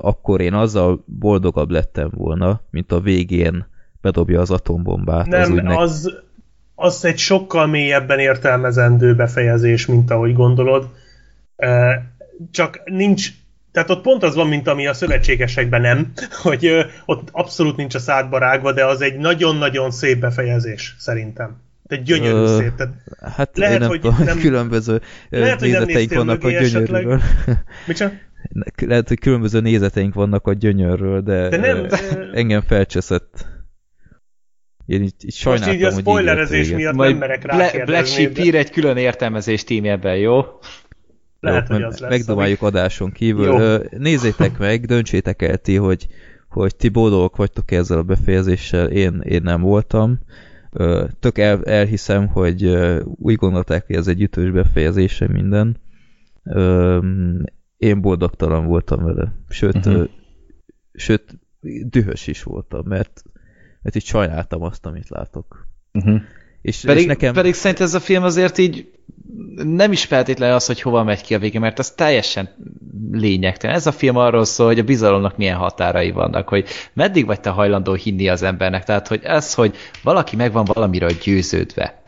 akkor 0.02 0.42
én 0.42 0.54
azzal 0.54 1.04
boldogabb 1.06 1.70
lettem 1.70 2.10
volna, 2.14 2.62
mint 2.70 2.92
a 2.92 3.00
végén 3.00 3.68
bedobja 4.02 4.42
az 4.42 4.52
atombombát. 4.52 5.26
Nem, 5.26 5.42
az, 5.42 5.50
úgy 5.50 5.66
az, 5.66 6.14
az 6.76 7.06
egy 7.06 7.18
sokkal 7.18 7.68
mélyebben 7.68 8.20
értelmezendő 8.20 9.16
befejezés, 9.16 9.86
mint 9.86 10.12
ahogy 10.12 10.34
gondolod. 10.34 10.90
Csak 12.52 12.82
nincs, 12.86 13.30
tehát 13.72 13.90
ott 13.90 14.02
pont 14.02 14.24
az 14.24 14.36
van, 14.36 14.48
mint 14.48 14.68
ami 14.68 14.88
a 14.88 14.94
szövetségesekben 14.94 15.82
nem, 15.82 16.12
hogy 16.44 16.86
ott 17.06 17.30
abszolút 17.32 17.76
nincs 17.76 17.96
a 17.96 18.00
szádba 18.00 18.38
rágva, 18.38 18.72
de 18.72 18.86
az 18.86 19.02
egy 19.02 19.18
nagyon-nagyon 19.18 19.92
szép 19.92 20.20
befejezés, 20.20 20.96
szerintem. 21.00 21.64
Egy 21.88 22.02
gyönyörű 22.04 22.38
Ö, 22.38 22.58
szép. 22.60 22.76
Tehát 22.76 22.94
Hát 23.36 23.58
lehet, 23.58 23.80
nem 23.80 23.88
hogy 23.90 24.02
tudom, 24.02 24.24
nem, 24.24 24.40
különböző 24.40 25.02
lehet, 25.30 25.60
hogy 25.60 25.70
nem 25.70 25.84
nézeteink 25.84 26.12
néztél 26.12 26.26
vannak 26.26 26.44
a. 26.44 27.20
Micsoda? 27.88 28.12
lehet, 28.86 29.08
hogy 29.08 29.20
különböző 29.20 29.60
nézeteink 29.60 30.14
vannak 30.14 30.48
a 30.48 30.54
gyönyörről, 30.54 31.22
de, 31.22 31.50
De 31.50 31.58
nem, 31.58 31.88
de- 31.88 32.30
engem 32.34 32.62
felcseszett. 32.62 33.48
Én 34.86 35.02
így, 35.02 35.14
így 35.18 35.24
Most 35.24 35.38
sajnáltam, 35.38 35.74
így 35.76 35.84
a 35.84 35.86
hogy 35.86 35.98
így 36.00 36.06
lett 36.06 36.14
spoilerezés 36.14 36.70
miatt 36.72 36.96
Majd 36.96 37.10
nem 37.10 37.20
merek 37.20 37.42
Bla- 37.42 37.86
Black. 37.86 38.06
Sheep 38.06 38.32
de 38.32 38.44
ír 38.44 38.56
egy 38.56 38.70
külön 38.72 38.98
értelmezés 38.98 39.64
tímjebben, 39.64 40.16
jó? 40.18 40.44
Lehet, 41.40 41.70
Jó, 41.70 41.76
hogy 41.76 41.84
az 41.84 42.00
lesz. 42.00 42.10
Megdobáljuk 42.10 42.62
adáson 42.62 43.12
kívül. 43.12 43.46
Jó. 43.46 43.78
Nézzétek 44.00 44.58
meg, 44.58 44.86
döntsétek 44.86 45.42
el 45.42 45.58
ti, 45.58 45.76
hogy, 45.76 46.08
hogy 46.50 46.76
ti 46.76 46.90
boldogok 46.90 47.36
vagytok 47.36 47.72
ezzel 47.72 47.98
a 47.98 48.04
befejezéssel, 48.04 48.90
én, 48.90 49.22
én 49.24 49.42
nem 49.42 49.62
voltam. 49.62 50.20
Tök 51.20 51.38
el, 51.38 51.64
elhiszem, 51.64 52.28
hogy 52.28 52.66
úgy 53.04 53.36
gondolták, 53.36 53.86
hogy 53.86 53.96
ez 53.96 54.08
egy 54.08 54.22
ütős 54.22 54.52
befejezése 54.52 55.28
minden. 55.28 55.78
Én 57.78 58.02
boldogtalan 58.02 58.66
voltam 58.66 59.04
vele. 59.04 59.34
Sőt, 59.50 59.86
ö, 59.86 60.04
sőt 60.94 61.40
dühös 61.90 62.28
is 62.28 62.44
voltam, 62.44 62.82
mert, 62.88 63.24
mert 63.82 63.96
így 63.96 64.06
sajnáltam 64.06 64.62
azt, 64.62 64.86
amit 64.86 65.10
látok. 65.10 65.68
Uh-huh. 65.94 66.22
És, 66.66 66.80
Pedig, 66.86 67.02
és 67.02 67.08
nekem... 67.08 67.34
pedig 67.34 67.54
szerintem 67.54 67.86
ez 67.86 67.94
a 67.94 68.00
film 68.00 68.24
azért 68.24 68.58
így 68.58 68.88
nem 69.56 69.92
is 69.92 70.06
feltétlenül 70.06 70.56
az, 70.56 70.66
hogy 70.66 70.82
hova 70.82 71.04
megy 71.04 71.22
ki 71.22 71.34
a 71.34 71.40
vége, 71.40 71.60
mert 71.60 71.80
az 71.80 71.92
teljesen 71.92 72.50
lényegtelen. 73.12 73.76
Ez 73.76 73.88
a 73.88 73.92
film 73.92 74.16
arról 74.16 74.46
szól, 74.46 74.68
hogy 74.68 74.80
a 74.80 74.84
bizalomnak 74.84 75.38
milyen 75.38 75.58
határai 75.58 76.12
vannak, 76.12 76.48
hogy 76.48 76.68
meddig 76.94 77.26
vagy 77.26 77.40
te 77.40 77.50
hajlandó 77.50 77.94
hinni 77.94 78.30
az 78.30 78.42
embernek. 78.42 78.84
Tehát, 78.84 79.08
hogy 79.08 79.20
ez, 79.24 79.54
hogy 79.54 79.76
valaki 80.04 80.36
meg 80.36 80.52
van 80.52 80.66
valamiről 80.66 81.12
győződve. 81.24 82.04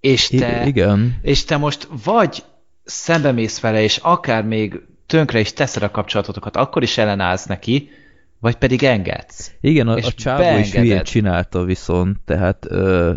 És 0.00 0.28
te, 0.28 0.66
igen. 0.66 1.18
és 1.22 1.44
te 1.44 1.56
most 1.56 1.88
vagy 2.04 2.42
szembemész 2.84 3.60
vele, 3.60 3.82
és 3.82 3.96
akár 3.96 4.44
még 4.44 4.80
tönkre 5.06 5.40
is 5.40 5.52
teszed 5.52 5.82
a 5.82 5.90
kapcsolatotokat, 5.90 6.56
akkor 6.56 6.82
is 6.82 6.98
ellenállsz 6.98 7.46
neki, 7.46 7.90
vagy 8.40 8.54
pedig 8.54 8.82
engedsz. 8.82 9.52
Igen, 9.60 9.88
a, 9.88 9.94
a 9.94 10.12
csávó 10.12 10.58
is 10.58 10.72
hülyén 10.72 11.02
csinálta 11.02 11.64
viszont, 11.64 12.18
tehát, 12.24 12.66
ö, 12.68 13.12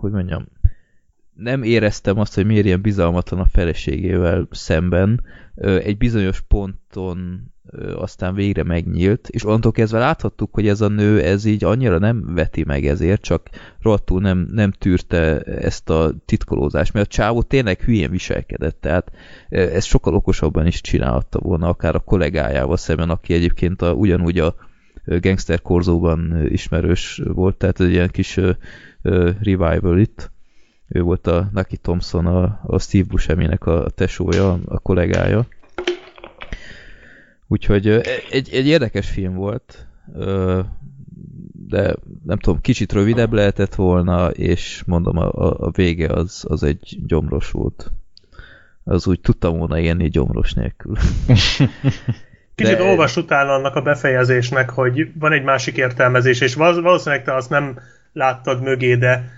hogy 0.00 0.10
mondjam, 0.10 0.46
nem 1.34 1.62
éreztem 1.62 2.18
azt, 2.18 2.34
hogy 2.34 2.46
miért 2.46 2.64
ilyen 2.64 2.80
bizalmatlan 2.80 3.40
a 3.40 3.46
feleségével 3.46 4.48
szemben. 4.50 5.24
Egy 5.56 5.96
bizonyos 5.96 6.40
ponton 6.40 7.50
aztán 7.94 8.34
végre 8.34 8.62
megnyílt, 8.62 9.28
és 9.28 9.44
onnantól 9.44 9.72
kezdve 9.72 9.98
láthattuk, 9.98 10.54
hogy 10.54 10.68
ez 10.68 10.80
a 10.80 10.88
nő 10.88 11.22
ez 11.22 11.44
így 11.44 11.64
annyira 11.64 11.98
nem 11.98 12.34
veti 12.34 12.64
meg 12.64 12.86
ezért, 12.86 13.22
csak 13.22 13.48
rohadtul 13.80 14.20
nem, 14.20 14.48
nem 14.52 14.70
tűrte 14.70 15.40
ezt 15.42 15.90
a 15.90 16.14
titkolózást, 16.24 16.92
mert 16.92 17.06
a 17.06 17.10
csávó 17.10 17.42
tényleg 17.42 17.80
hülyén 17.80 18.10
viselkedett, 18.10 18.80
tehát 18.80 19.10
ö, 19.48 19.60
ezt 19.60 19.86
sokkal 19.86 20.14
okosabban 20.14 20.66
is 20.66 20.80
csinálhatta 20.80 21.38
volna, 21.38 21.68
akár 21.68 21.94
a 21.94 22.00
kollégájával 22.00 22.76
szemben, 22.76 23.10
aki 23.10 23.34
egyébként 23.34 23.82
a, 23.82 23.92
ugyanúgy 23.92 24.38
a 24.38 24.54
Gangster 25.04 25.62
Korzóban 25.62 26.46
ismerős 26.48 27.22
volt, 27.24 27.56
tehát 27.56 27.80
egy 27.80 27.90
ilyen 27.90 28.08
kis 28.08 28.40
revival 29.42 29.98
itt. 29.98 30.30
Ő 30.88 31.02
volt 31.02 31.26
a 31.26 31.48
Nucky 31.52 31.76
Thompson, 31.76 32.26
a, 32.26 32.60
a 32.66 32.78
Steve 32.78 33.06
Buscemi-nek 33.08 33.66
a 33.66 33.90
tesója, 33.94 34.58
a 34.64 34.78
kollégája. 34.78 35.46
Úgyhogy 37.46 37.88
egy, 38.30 38.48
egy 38.52 38.66
érdekes 38.66 39.10
film 39.10 39.34
volt, 39.34 39.86
de 41.68 41.94
nem 42.24 42.38
tudom, 42.38 42.60
kicsit 42.60 42.92
rövidebb 42.92 43.32
lehetett 43.32 43.74
volna, 43.74 44.30
és 44.30 44.82
mondom, 44.86 45.18
a, 45.18 45.66
a 45.66 45.70
vége 45.70 46.08
az, 46.08 46.44
az 46.48 46.62
egy 46.62 46.98
gyomros 47.06 47.50
volt. 47.50 47.92
Az 48.84 49.06
úgy 49.06 49.20
tudtam 49.20 49.58
volna 49.58 49.78
élni 49.78 50.08
gyomros 50.08 50.52
nélkül. 50.52 50.96
Kicsit 52.54 52.76
de... 52.76 52.82
olvas 52.82 53.16
utána 53.16 53.52
annak 53.52 53.74
a 53.74 53.82
befejezésnek, 53.82 54.70
hogy 54.70 55.12
van 55.18 55.32
egy 55.32 55.42
másik 55.42 55.76
értelmezés, 55.76 56.40
és 56.40 56.54
valószínűleg 56.54 57.24
te 57.24 57.34
azt 57.34 57.50
nem 57.50 57.78
láttad 58.18 58.62
mögé, 58.62 58.94
de 58.94 59.30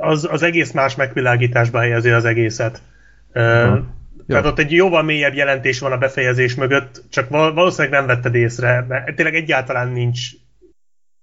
az, 0.00 0.28
az 0.30 0.42
egész 0.42 0.72
más 0.72 0.94
megvilágításba 0.94 1.78
helyezi 1.78 2.10
az 2.10 2.24
egészet. 2.24 2.82
Uh, 3.28 3.78
tehát 4.26 4.46
ott 4.46 4.58
egy 4.58 4.72
jóval 4.72 5.02
mélyebb 5.02 5.34
jelentés 5.34 5.80
van 5.80 5.92
a 5.92 5.98
befejezés 5.98 6.54
mögött, 6.54 7.02
csak 7.10 7.28
valószínűleg 7.28 7.98
nem 7.98 8.06
vetted 8.06 8.34
észre, 8.34 8.84
mert 8.88 9.14
tényleg 9.14 9.34
egyáltalán 9.34 9.88
nincs 9.88 10.30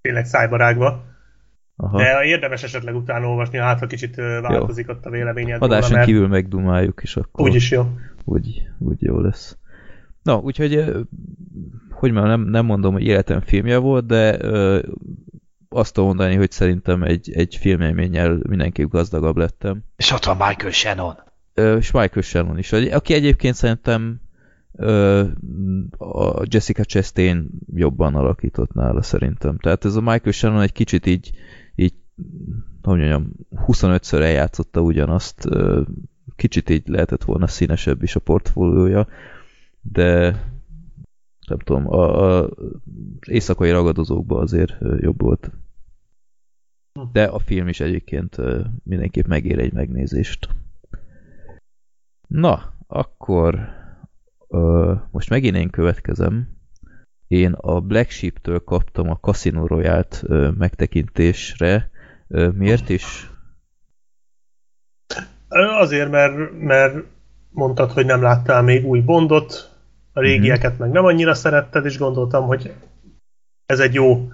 tényleg 0.02 0.26
szájbarágva. 0.26 1.04
Aha. 1.76 1.98
De 1.98 2.24
érdemes 2.24 2.64
esetleg 2.64 2.96
utána 2.96 3.28
olvasni, 3.28 3.58
hát 3.58 3.80
ha 3.80 3.88
kicsit 3.88 4.16
változik 4.16 4.88
jó. 4.88 4.94
ott 4.94 5.06
a 5.06 5.10
véleményed. 5.10 5.62
Adáson 5.62 5.82
róla, 5.82 5.96
mert... 5.96 6.08
kívül 6.08 6.28
megdumáljuk, 6.28 7.00
és 7.04 7.16
akkor... 7.16 7.48
Úgyis 7.48 7.72
jó. 7.72 7.88
Úgy, 8.24 8.62
úgy 8.80 9.02
jó 9.02 9.20
lesz. 9.20 9.58
Na, 10.24 10.38
úgyhogy, 10.38 10.86
hogy 11.92 12.12
már 12.12 12.26
nem, 12.26 12.42
nem 12.42 12.66
mondom, 12.66 12.94
hogy 12.94 13.04
életem 13.04 13.42
filmje 13.42 13.78
volt, 13.78 14.06
de 14.06 14.44
ö, 14.44 14.80
azt 15.74 15.94
tudom 15.94 16.10
mondani, 16.10 16.36
hogy 16.36 16.52
szerintem 16.52 17.04
egy, 17.04 17.32
egy 17.34 17.56
filmélménnyel 17.56 18.40
mindenképp 18.42 18.90
gazdagabb 18.90 19.38
lettem. 19.38 19.84
És 19.96 20.12
ott 20.12 20.26
van 20.26 20.38
Michael 20.38 20.72
Shannon. 20.72 21.16
Ö, 21.54 21.78
és 21.78 21.92
Michael 21.92 22.22
Shannon 22.22 22.58
is, 22.58 22.72
aki 22.72 23.14
egyébként 23.14 23.56
szerintem 23.56 24.22
ö, 24.76 25.24
a 25.98 26.44
Jessica 26.44 26.84
Chastain 26.84 27.50
jobban 27.74 28.16
alakított 28.16 28.74
nála 28.74 29.02
szerintem. 29.02 29.58
Tehát 29.58 29.86
ez 29.86 29.96
a 29.96 30.02
Michael 30.02 30.32
Shannon 30.32 30.62
egy 30.62 30.72
kicsit 30.72 31.06
így, 31.06 31.32
így 31.76 31.94
hogy 32.82 32.98
mondjam, 32.98 33.32
25-ször 33.68 34.22
eljátszotta 34.22 34.82
ugyanazt, 34.82 35.46
ö, 35.46 35.82
kicsit 36.36 36.70
így 36.70 36.88
lehetett 36.88 37.24
volna 37.24 37.48
színesebb 37.48 38.04
is 38.04 38.16
a 38.16 38.20
portfóliója, 38.20 39.08
de 39.82 40.40
nem 41.48 41.60
tudom, 41.60 41.88
a, 41.88 42.40
a 42.40 42.50
éjszakai 43.28 43.72
ragadozókban 43.72 44.42
azért 44.42 44.78
jobb 45.00 45.22
volt. 45.22 45.52
De 47.12 47.24
a 47.24 47.40
film 47.40 47.68
is 47.68 47.80
egyébként 47.80 48.38
mindenképp 48.84 49.26
megér 49.26 49.60
egy 49.60 49.74
megnézést. 49.74 50.50
Na, 52.28 52.74
akkor 52.88 53.60
ö, 54.48 54.94
most 55.12 55.30
megint 55.30 55.56
én 55.56 55.70
következem. 55.70 56.48
Én 57.28 57.54
a 57.54 57.80
Black 57.80 58.10
Sheep-től 58.10 58.60
kaptam 58.60 59.10
a 59.10 59.20
Casino 59.20 59.68
Royale-t 59.68 60.24
megtekintésre. 60.58 61.90
Ö, 62.28 62.50
miért 62.50 62.90
is? 62.90 63.30
Azért, 65.80 66.12
mert, 66.12 66.60
mert 66.60 66.96
mondtad, 67.50 67.92
hogy 67.92 68.06
nem 68.06 68.22
láttál 68.22 68.62
még 68.62 68.86
új 68.86 69.00
Bondot, 69.00 69.72
a 70.14 70.20
régieket 70.20 70.78
meg 70.78 70.92
nem 70.92 71.06
annyira 71.06 71.34
szeretted, 71.34 71.86
és 71.86 71.98
gondoltam, 71.98 72.46
hogy 72.46 72.74
ez 73.66 73.80
egy 73.80 73.94
jó 73.94 74.32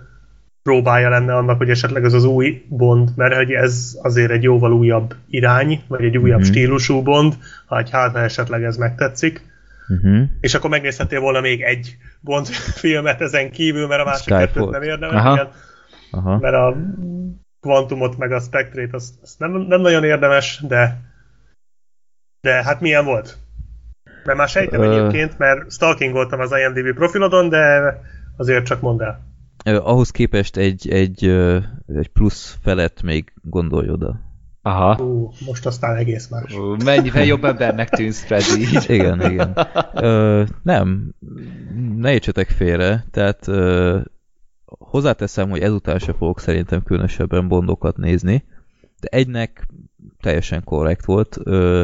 próbája 0.67 1.09
lenne 1.09 1.35
annak, 1.35 1.57
hogy 1.57 1.69
esetleg 1.69 2.03
ez 2.03 2.13
az 2.13 2.23
új 2.23 2.65
Bond, 2.69 3.09
mert 3.15 3.35
hogy 3.35 3.51
ez 3.51 3.97
azért 4.01 4.31
egy 4.31 4.43
jóval 4.43 4.71
újabb 4.71 5.15
irány, 5.29 5.81
vagy 5.87 6.03
egy 6.03 6.17
újabb 6.17 6.39
uh-huh. 6.39 6.55
stílusú 6.55 7.01
Bond, 7.01 7.33
ha 7.65 7.77
egy 7.77 7.89
hát 7.89 8.15
esetleg 8.15 8.63
ez 8.63 8.77
megtetszik. 8.77 9.41
Uh-huh. 9.87 10.23
És 10.39 10.53
akkor 10.53 10.69
megnézhetél 10.69 11.19
volna 11.19 11.41
még 11.41 11.61
egy 11.61 11.97
Bond 12.21 12.47
filmet 12.81 13.21
ezen 13.21 13.51
kívül, 13.51 13.87
mert 13.87 14.01
a 14.01 14.05
másik 14.05 14.33
kettőt 14.33 14.69
nem 14.69 14.81
érdemes. 14.81 15.15
Aha. 15.15 15.33
Igen, 15.33 15.47
Aha. 16.11 16.37
Mert 16.37 16.55
a 16.55 16.75
Quantumot 17.59 18.17
meg 18.17 18.31
a 18.31 18.39
Spectrate 18.39 18.95
azt, 18.95 19.13
azt 19.21 19.39
nem, 19.39 19.51
nem 19.51 19.81
nagyon 19.81 20.03
érdemes, 20.03 20.63
de 20.67 21.01
de 22.41 22.63
hát 22.63 22.81
milyen 22.81 23.05
volt? 23.05 23.37
Mert 24.23 24.37
már 24.37 24.47
sejtem 24.47 24.79
uh, 24.79 24.85
egyébként, 24.85 25.37
mert 25.37 25.71
stalking 25.71 26.13
voltam 26.13 26.39
az 26.39 26.51
IMDb 26.51 26.95
profilodon, 26.95 27.49
de 27.49 27.95
azért 28.37 28.65
csak 28.65 28.81
mondd 28.81 29.01
el. 29.01 29.25
Ahhoz 29.75 30.11
képest 30.11 30.57
egy, 30.57 30.89
egy, 30.89 31.25
egy 31.87 32.07
plusz 32.13 32.57
felett 32.61 33.01
még 33.01 33.33
gondolj 33.41 33.89
oda. 33.89 34.27
Aha. 34.67 35.03
Uh, 35.03 35.33
most 35.45 35.65
aztán 35.65 35.95
egész 35.95 36.27
más. 36.27 36.53
Uh, 36.53 36.83
mennyivel 36.83 37.25
jobb 37.25 37.43
embernek 37.43 37.89
tűnsz, 37.89 38.23
Freddy. 38.23 38.67
igen, 38.97 39.31
igen. 39.31 39.57
Ö, 39.93 40.43
nem, 40.63 41.13
ne 41.95 42.13
értsetek 42.13 42.49
félre, 42.49 43.05
tehát 43.11 43.47
ö, 43.47 43.99
hozzáteszem, 44.65 45.49
hogy 45.49 45.61
ezután 45.61 45.99
se 45.99 46.13
fogok 46.13 46.39
szerintem 46.39 46.83
különösebben 46.83 47.47
bondokat 47.47 47.97
nézni, 47.97 48.43
de 48.99 49.07
egynek 49.11 49.67
teljesen 50.21 50.63
korrekt 50.63 51.05
volt. 51.05 51.37
Ö, 51.43 51.83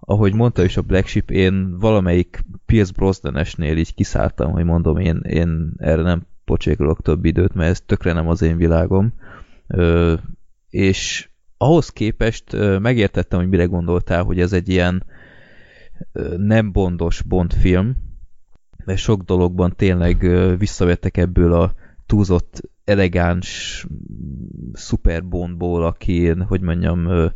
ahogy 0.00 0.34
mondta 0.34 0.64
is 0.64 0.76
a 0.76 0.82
Black 0.82 1.06
Sheep, 1.06 1.30
én 1.30 1.78
valamelyik 1.78 2.44
Pierce 2.66 2.92
Brosnan-esnél 2.96 3.76
így 3.76 3.94
kiszálltam, 3.94 4.50
hogy 4.50 4.64
mondom, 4.64 4.96
én, 4.98 5.20
én 5.22 5.72
erre 5.76 6.02
nem 6.02 6.26
pocsékolok 6.44 7.02
több 7.02 7.24
időt, 7.24 7.54
mert 7.54 7.70
ez 7.70 7.80
tökre 7.80 8.12
nem 8.12 8.28
az 8.28 8.42
én 8.42 8.56
világom. 8.56 9.12
Ö, 9.66 10.14
és 10.70 11.28
ahhoz 11.56 11.88
képest 11.88 12.52
ö, 12.52 12.78
megértettem, 12.78 13.38
hogy 13.38 13.48
mire 13.48 13.64
gondoltál, 13.64 14.22
hogy 14.22 14.40
ez 14.40 14.52
egy 14.52 14.68
ilyen 14.68 15.04
ö, 16.12 16.36
nem 16.36 16.72
bondos 16.72 17.22
Bond 17.22 17.52
film, 17.52 17.96
mert 18.84 18.98
sok 18.98 19.22
dologban 19.22 19.76
tényleg 19.76 20.18
visszavettek 20.58 21.16
ebből 21.16 21.52
a 21.52 21.72
túlzott 22.06 22.62
elegáns 22.84 23.86
Super 24.74 25.24
Bondból, 25.24 25.84
aki, 25.84 26.28
hogy 26.28 26.60
mondjam, 26.60 27.30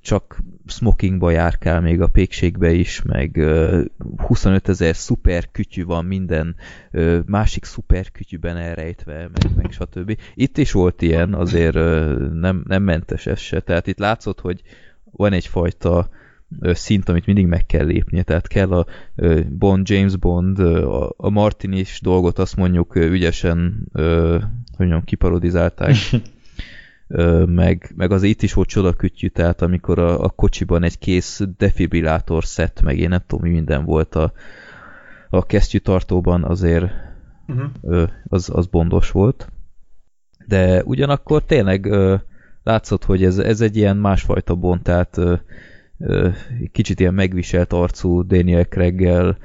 csak 0.00 0.42
smokingba 0.66 1.30
járkál 1.30 1.80
még 1.80 2.00
a 2.00 2.06
pékségbe 2.06 2.72
is, 2.72 3.02
meg 3.02 3.44
25 4.16 4.68
ezer 4.68 4.96
szuper 4.96 5.50
kütyű 5.50 5.84
van 5.84 6.04
minden 6.04 6.56
másik 7.26 7.64
szuper 7.64 8.10
kütyűben 8.10 8.56
elrejtve, 8.56 9.18
meg, 9.18 9.56
meg 9.56 9.70
stb. 9.70 10.18
Itt 10.34 10.58
is 10.58 10.72
volt 10.72 11.02
ilyen, 11.02 11.34
azért 11.34 11.74
nem, 12.32 12.64
nem 12.66 12.82
mentes 12.82 13.26
ez 13.26 13.38
se. 13.38 13.60
Tehát 13.60 13.86
itt 13.86 13.98
látszott, 13.98 14.40
hogy 14.40 14.62
van 15.04 15.32
egyfajta 15.32 16.08
szint, 16.62 17.08
amit 17.08 17.26
mindig 17.26 17.46
meg 17.46 17.66
kell 17.66 17.86
lépnie, 17.86 18.22
tehát 18.22 18.48
kell 18.48 18.72
a 18.72 18.86
Bond, 19.48 19.88
James 19.88 20.16
Bond, 20.16 20.58
a 21.16 21.30
Martin 21.30 21.72
is 21.72 22.00
dolgot 22.02 22.38
azt 22.38 22.56
mondjuk 22.56 22.94
ügyesen, 22.94 23.88
hogy 24.76 24.86
mondjam, 24.86 25.04
kiparodizálták, 25.04 25.94
meg, 27.46 27.92
meg 27.96 28.10
az 28.10 28.22
itt 28.22 28.42
is 28.42 28.52
volt 28.52 28.68
csodakütyű, 28.68 29.28
tehát 29.28 29.62
amikor 29.62 29.98
a, 29.98 30.22
a 30.24 30.28
kocsiban 30.28 30.82
egy 30.82 30.98
kész 30.98 31.42
defibrillátor 31.58 32.44
szett, 32.44 32.82
meg 32.82 32.98
én 32.98 33.08
nem 33.08 33.22
tudom, 33.26 33.48
mi 33.48 33.54
minden 33.54 33.84
volt 33.84 34.14
a, 34.14 34.32
a 35.30 35.46
kesztyűtartóban, 35.46 36.44
azért 36.44 36.90
uh-huh. 37.46 38.08
az, 38.28 38.50
az 38.52 38.66
bondos 38.66 39.10
volt. 39.10 39.50
De 40.46 40.82
ugyanakkor 40.84 41.44
tényleg 41.44 41.88
látszott, 42.62 43.04
hogy 43.04 43.24
ez, 43.24 43.38
ez 43.38 43.60
egy 43.60 43.76
ilyen 43.76 43.96
másfajta 43.96 44.54
bond, 44.54 44.82
tehát 44.82 45.20
kicsit 46.72 47.00
ilyen 47.00 47.14
megviselt 47.14 47.72
arcú 47.72 48.26
Daniel 48.26 48.64
Craig-gel 48.64 49.38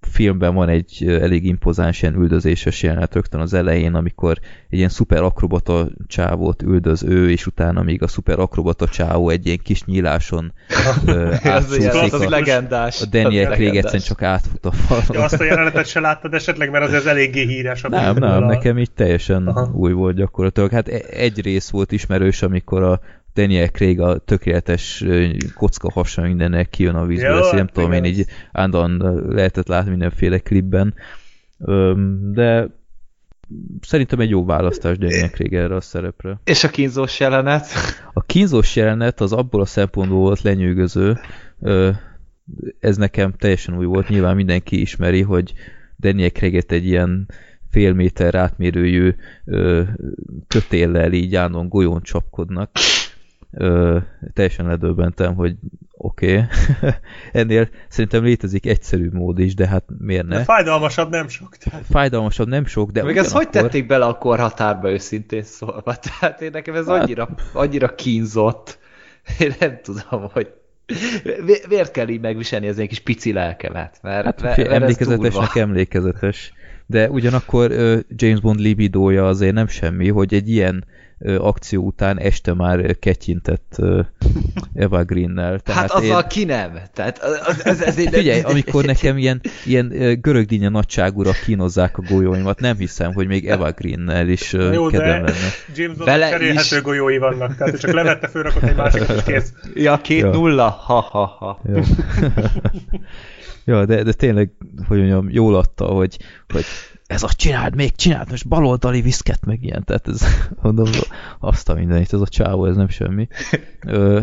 filmben 0.00 0.54
van 0.54 0.68
egy 0.68 1.04
elég 1.20 1.44
impozáns 1.44 2.02
ilyen 2.02 2.14
üldözéses 2.14 2.82
jelenet 2.82 3.14
rögtön 3.14 3.40
az 3.40 3.54
elején, 3.54 3.94
amikor 3.94 4.38
egy 4.68 4.78
ilyen 4.78 4.88
szuper 4.88 5.22
akrobata 5.22 5.88
csávót 6.06 6.62
üldöz 6.62 7.02
ő, 7.02 7.30
és 7.30 7.46
utána 7.46 7.82
még 7.82 8.02
a 8.02 8.06
szuper 8.06 8.38
akrobata 8.38 8.88
csávó 8.88 9.28
egy 9.28 9.46
ilyen 9.46 9.58
kis 9.62 9.84
nyíláson 9.84 10.52
az, 11.42 11.70
az, 11.92 12.12
az 12.12 12.24
legendás. 12.24 13.00
A 13.00 13.06
Daniel 13.06 13.52
Craig 13.52 13.76
egyszerűen 13.76 14.02
csak 14.02 14.22
átfut 14.22 14.64
a 14.64 14.72
falon. 14.72 15.04
Ja, 15.12 15.24
azt 15.24 15.40
a 15.40 15.44
jelenetet 15.44 15.86
se 15.86 16.00
láttad 16.00 16.34
esetleg, 16.34 16.70
mert 16.70 16.84
az 16.84 16.92
ez 16.92 17.06
eléggé 17.06 17.44
híres. 17.44 17.84
A 17.84 17.88
nem, 17.88 18.16
nem, 18.16 18.42
a... 18.42 18.46
nekem 18.46 18.78
így 18.78 18.90
teljesen 18.90 19.46
Aha. 19.46 19.70
új 19.74 19.92
volt 19.92 20.16
gyakorlatilag. 20.16 20.70
Hát 20.70 20.88
e- 20.88 21.04
egy 21.10 21.40
rész 21.40 21.70
volt 21.70 21.92
ismerős, 21.92 22.42
amikor 22.42 22.82
a 22.82 23.00
Daniel 23.34 23.68
Craig 23.68 24.00
a 24.00 24.18
tökéletes 24.18 25.04
kocka 25.54 25.90
hasan 25.90 26.26
mindennek 26.26 26.68
kijön 26.68 26.94
a 26.94 27.06
vízből, 27.06 27.38
ezt 27.38 27.52
nem 27.52 27.66
tudom, 27.66 27.92
én 27.92 28.04
így 28.04 28.24
állandóan 28.52 29.24
lehetett 29.28 29.68
látni 29.68 29.90
mindenféle 29.90 30.38
klipben, 30.38 30.94
de 32.32 32.78
szerintem 33.80 34.20
egy 34.20 34.30
jó 34.30 34.44
választás 34.44 34.98
Daniel 34.98 35.30
Craig 35.30 35.54
erre 35.54 35.74
a 35.74 35.80
szerepre. 35.80 36.40
És 36.44 36.64
a 36.64 36.68
kínzós 36.68 37.20
jelenet? 37.20 37.66
A 38.12 38.22
kínzós 38.22 38.76
jelenet 38.76 39.20
az 39.20 39.32
abból 39.32 39.60
a 39.60 39.66
szempontból 39.66 40.18
volt 40.18 40.42
lenyűgöző, 40.42 41.18
ez 42.80 42.96
nekem 42.96 43.32
teljesen 43.32 43.76
új 43.76 43.84
volt, 43.84 44.08
nyilván 44.08 44.36
mindenki 44.36 44.80
ismeri, 44.80 45.22
hogy 45.22 45.52
Daniel 45.98 46.30
Craig 46.30 46.64
egy 46.68 46.86
ilyen 46.86 47.28
fél 47.70 47.92
méter 47.92 48.34
átmérőjű 48.34 49.14
kötéllel 50.48 51.12
így 51.12 51.34
állandóan 51.34 51.68
golyón 51.68 52.02
csapkodnak, 52.02 52.70
ö, 53.52 53.98
teljesen 54.32 54.66
ledöbbentem, 54.66 55.34
hogy 55.34 55.56
oké, 56.02 56.36
okay. 56.36 56.90
ennél 57.42 57.68
szerintem 57.88 58.24
létezik 58.24 58.66
egyszerű 58.66 59.10
mód 59.12 59.38
is, 59.38 59.54
de 59.54 59.66
hát 59.66 59.84
miért 59.98 60.26
ne? 60.26 60.36
De 60.36 60.44
fájdalmasabb 60.44 61.10
nem 61.10 61.28
sok. 61.28 61.56
Tehát. 61.56 61.84
Fájdalmasabb 61.90 62.48
nem 62.48 62.66
sok, 62.66 62.90
de 62.90 63.02
Még 63.02 63.16
ezt 63.16 63.32
hogy 63.32 63.48
tették 63.48 63.86
bele 63.86 64.04
a 64.04 64.18
korhatárba 64.18 64.90
őszintén 64.90 65.42
szólva? 65.42 65.94
Tehát 66.20 66.40
én 66.40 66.50
nekem 66.52 66.74
ez 66.74 66.86
hát... 66.86 67.02
annyira, 67.02 67.28
annyira 67.52 67.94
kínzott. 67.94 68.78
Én 69.38 69.54
nem 69.60 69.78
tudom, 69.82 70.28
hogy 70.32 70.52
miért 71.68 71.90
kell 71.90 72.08
így 72.08 72.20
megviselni 72.20 72.68
az 72.68 72.78
egy 72.78 72.88
kis 72.88 73.00
pici 73.00 73.32
lelkemet? 73.32 73.98
Mert, 74.02 74.24
hát, 74.24 74.42
mert, 74.42 74.56
mert 74.56 74.70
emlékezetesnek 74.70 75.56
emlékezetes. 75.56 76.52
De 76.86 77.10
ugyanakkor 77.10 77.70
James 78.08 78.40
Bond 78.40 78.60
libidója 78.60 79.28
azért 79.28 79.54
nem 79.54 79.66
semmi, 79.66 80.08
hogy 80.08 80.34
egy 80.34 80.48
ilyen 80.48 80.84
akció 81.38 81.82
után 81.82 82.18
este 82.18 82.54
már 82.54 82.98
ketyintett 82.98 83.76
Eva 84.74 85.04
Green-nel. 85.04 85.58
Tehát 85.58 85.80
hát 85.80 85.90
azzal 85.90 86.20
én... 86.20 86.28
ki 86.28 86.44
nem? 86.44 86.78
Tehát 86.94 87.18
az, 87.18 87.64
ez, 87.64 87.82
ez 87.82 87.98
én 87.98 88.10
Figyelj, 88.10 88.40
amikor 88.40 88.84
nekem 88.94 89.18
ilyen, 89.18 89.40
ilyen 89.64 90.18
görögdínye 90.20 90.68
nagyságúra 90.68 91.32
kínozzák 91.44 91.98
a 91.98 92.02
golyóimat, 92.08 92.60
nem 92.60 92.76
hiszem, 92.76 93.12
hogy 93.12 93.26
még 93.26 93.48
Eva 93.48 93.70
Green-nel 93.70 94.28
is 94.28 94.52
Jó, 94.52 94.86
kedvem 94.86 95.24
lenne. 95.24 95.48
James 95.74 95.96
Bond 95.96 96.08
cserélhető 96.08 96.76
is... 96.76 96.82
golyói 96.82 97.18
vannak, 97.18 97.56
tehát 97.56 97.78
csak 97.80 97.92
levette, 97.92 98.28
fölrakott 98.28 98.62
egy 98.62 98.76
másikat, 98.76 99.16
és 99.16 99.22
kész. 99.22 99.52
Ja, 99.74 99.96
két 99.96 100.20
ja. 100.20 100.30
nulla, 100.30 100.68
ha-ha-ha. 100.68 101.60
Ja. 101.64 101.82
ja, 103.74 103.84
de, 103.84 104.02
de 104.02 104.12
tényleg, 104.12 104.50
hogy 104.88 104.98
mondjam, 104.98 105.28
jól 105.30 105.54
adta, 105.56 105.84
hogy, 105.84 106.18
hogy 106.52 106.64
ez 107.10 107.22
a 107.22 107.28
csináld, 107.28 107.74
még 107.74 107.94
csináld, 107.94 108.30
most 108.30 108.48
baloldali 108.48 109.00
viszket, 109.00 109.44
meg 109.44 109.62
ilyen, 109.62 109.84
tehát 109.84 110.08
ez, 110.08 110.22
mondom, 110.62 110.90
azt 111.38 111.68
a 111.68 111.74
mindenit, 111.74 112.12
ez 112.12 112.20
a 112.20 112.28
csávó, 112.28 112.66
ez 112.66 112.76
nem 112.76 112.88
semmi. 112.88 113.28
Ö, 113.86 114.22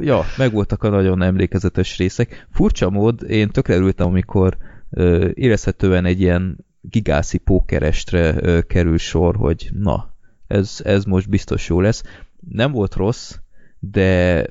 ja, 0.00 0.24
megvoltak 0.36 0.82
a 0.82 0.88
nagyon 0.88 1.22
emlékezetes 1.22 1.98
részek. 1.98 2.46
Furcsa 2.52 2.90
mód, 2.90 3.22
én 3.22 3.48
tökre 3.48 3.74
örültem, 3.74 4.06
amikor 4.06 4.56
ö, 4.90 5.28
érezhetően 5.34 6.04
egy 6.04 6.20
ilyen 6.20 6.64
gigászi 6.80 7.38
pókerestre 7.38 8.34
ö, 8.40 8.60
kerül 8.60 8.98
sor, 8.98 9.36
hogy 9.36 9.70
na, 9.72 10.14
ez, 10.46 10.80
ez 10.84 11.04
most 11.04 11.28
biztos 11.28 11.68
jó 11.68 11.80
lesz. 11.80 12.02
Nem 12.50 12.72
volt 12.72 12.94
rossz, 12.94 13.34
de 13.78 14.44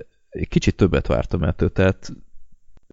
kicsit 0.49 0.75
többet 0.75 1.07
vártam 1.07 1.43
ettől, 1.43 1.71
tehát 1.71 2.11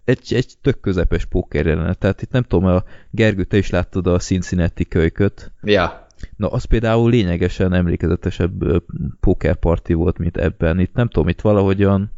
egy, 0.06 0.34
egy 0.34 0.54
tök 0.62 0.80
közepes 0.80 1.24
póker 1.24 1.66
jelenet. 1.66 1.98
Tehát 1.98 2.22
itt 2.22 2.30
nem 2.30 2.42
tudom, 2.42 2.68
a 2.68 2.84
Gergő, 3.10 3.44
te 3.44 3.56
is 3.56 3.70
láttad 3.70 4.06
a 4.06 4.18
Cincinnati 4.18 4.84
kölyköt. 4.84 5.52
Ja. 5.62 6.06
Na, 6.36 6.48
az 6.48 6.64
például 6.64 7.10
lényegesen 7.10 7.72
emlékezetesebb 7.72 8.82
pókerparti 9.20 9.92
volt, 9.92 10.18
mint 10.18 10.36
ebben. 10.36 10.80
Itt 10.80 10.94
nem 10.94 11.08
tudom, 11.08 11.28
itt 11.28 11.40
valahogyan 11.40 12.10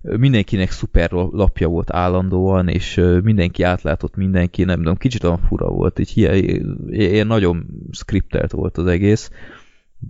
mindenkinek 0.00 0.70
szuper 0.70 1.10
lapja 1.10 1.68
volt 1.68 1.92
állandóan, 1.92 2.68
és 2.68 3.02
mindenki 3.22 3.62
átlátott 3.62 4.16
mindenki, 4.16 4.64
nem 4.64 4.76
tudom, 4.76 4.96
kicsit 4.96 5.24
olyan 5.24 5.38
fura 5.38 5.68
volt, 5.68 5.98
így 5.98 6.16
ilyen 6.88 7.26
nagyon 7.26 7.66
skriptelt 7.90 8.52
volt 8.52 8.78
az 8.78 8.86
egész, 8.86 9.30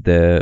de 0.03 0.41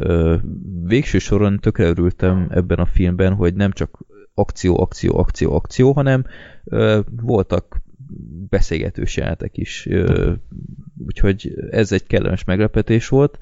végső 0.85 1.19
soron 1.19 1.59
tökre 1.59 1.85
örültem 1.85 2.47
ebben 2.51 2.79
a 2.79 2.87
filmben, 2.87 3.35
hogy 3.35 3.55
nem 3.55 3.73
csak 3.73 3.99
akció, 4.35 4.81
akció, 4.81 5.19
akció, 5.19 5.55
akció, 5.55 5.93
hanem 5.93 6.25
ö, 6.65 7.01
voltak 7.23 7.83
beszélgetős 8.49 9.17
jelenetek 9.17 9.57
is. 9.57 9.87
Ö, 9.87 10.33
úgyhogy 11.07 11.55
ez 11.71 11.93
egy 11.93 12.07
kellemes 12.07 12.45
meglepetés 12.45 13.09
volt. 13.09 13.39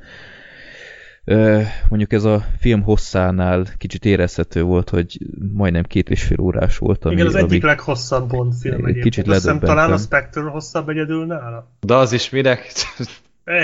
Ö, 1.24 1.60
mondjuk 1.88 2.12
ez 2.12 2.24
a 2.24 2.44
film 2.58 2.82
hosszánál 2.82 3.66
kicsit 3.78 4.04
érezhető 4.04 4.62
volt, 4.62 4.90
hogy 4.90 5.18
majdnem 5.52 5.82
két 5.82 6.10
és 6.10 6.22
fél 6.22 6.40
órás 6.40 6.78
volt. 6.78 7.04
Ami, 7.04 7.14
Igen, 7.14 7.26
az 7.26 7.34
egyik 7.34 7.62
leghosszabb 7.62 8.28
Bond 8.28 8.54
film 8.54 8.74
egyébként. 8.74 9.04
Kicsit 9.04 9.28
Azt 9.28 9.40
hiszem 9.40 9.58
talán 9.58 9.92
a 9.92 9.96
Spectre 9.96 10.42
hosszabb 10.42 10.88
egyedül 10.88 11.26
nála. 11.26 11.70
De 11.80 11.94
az 11.94 12.12
is 12.12 12.30
minek? 12.30 12.72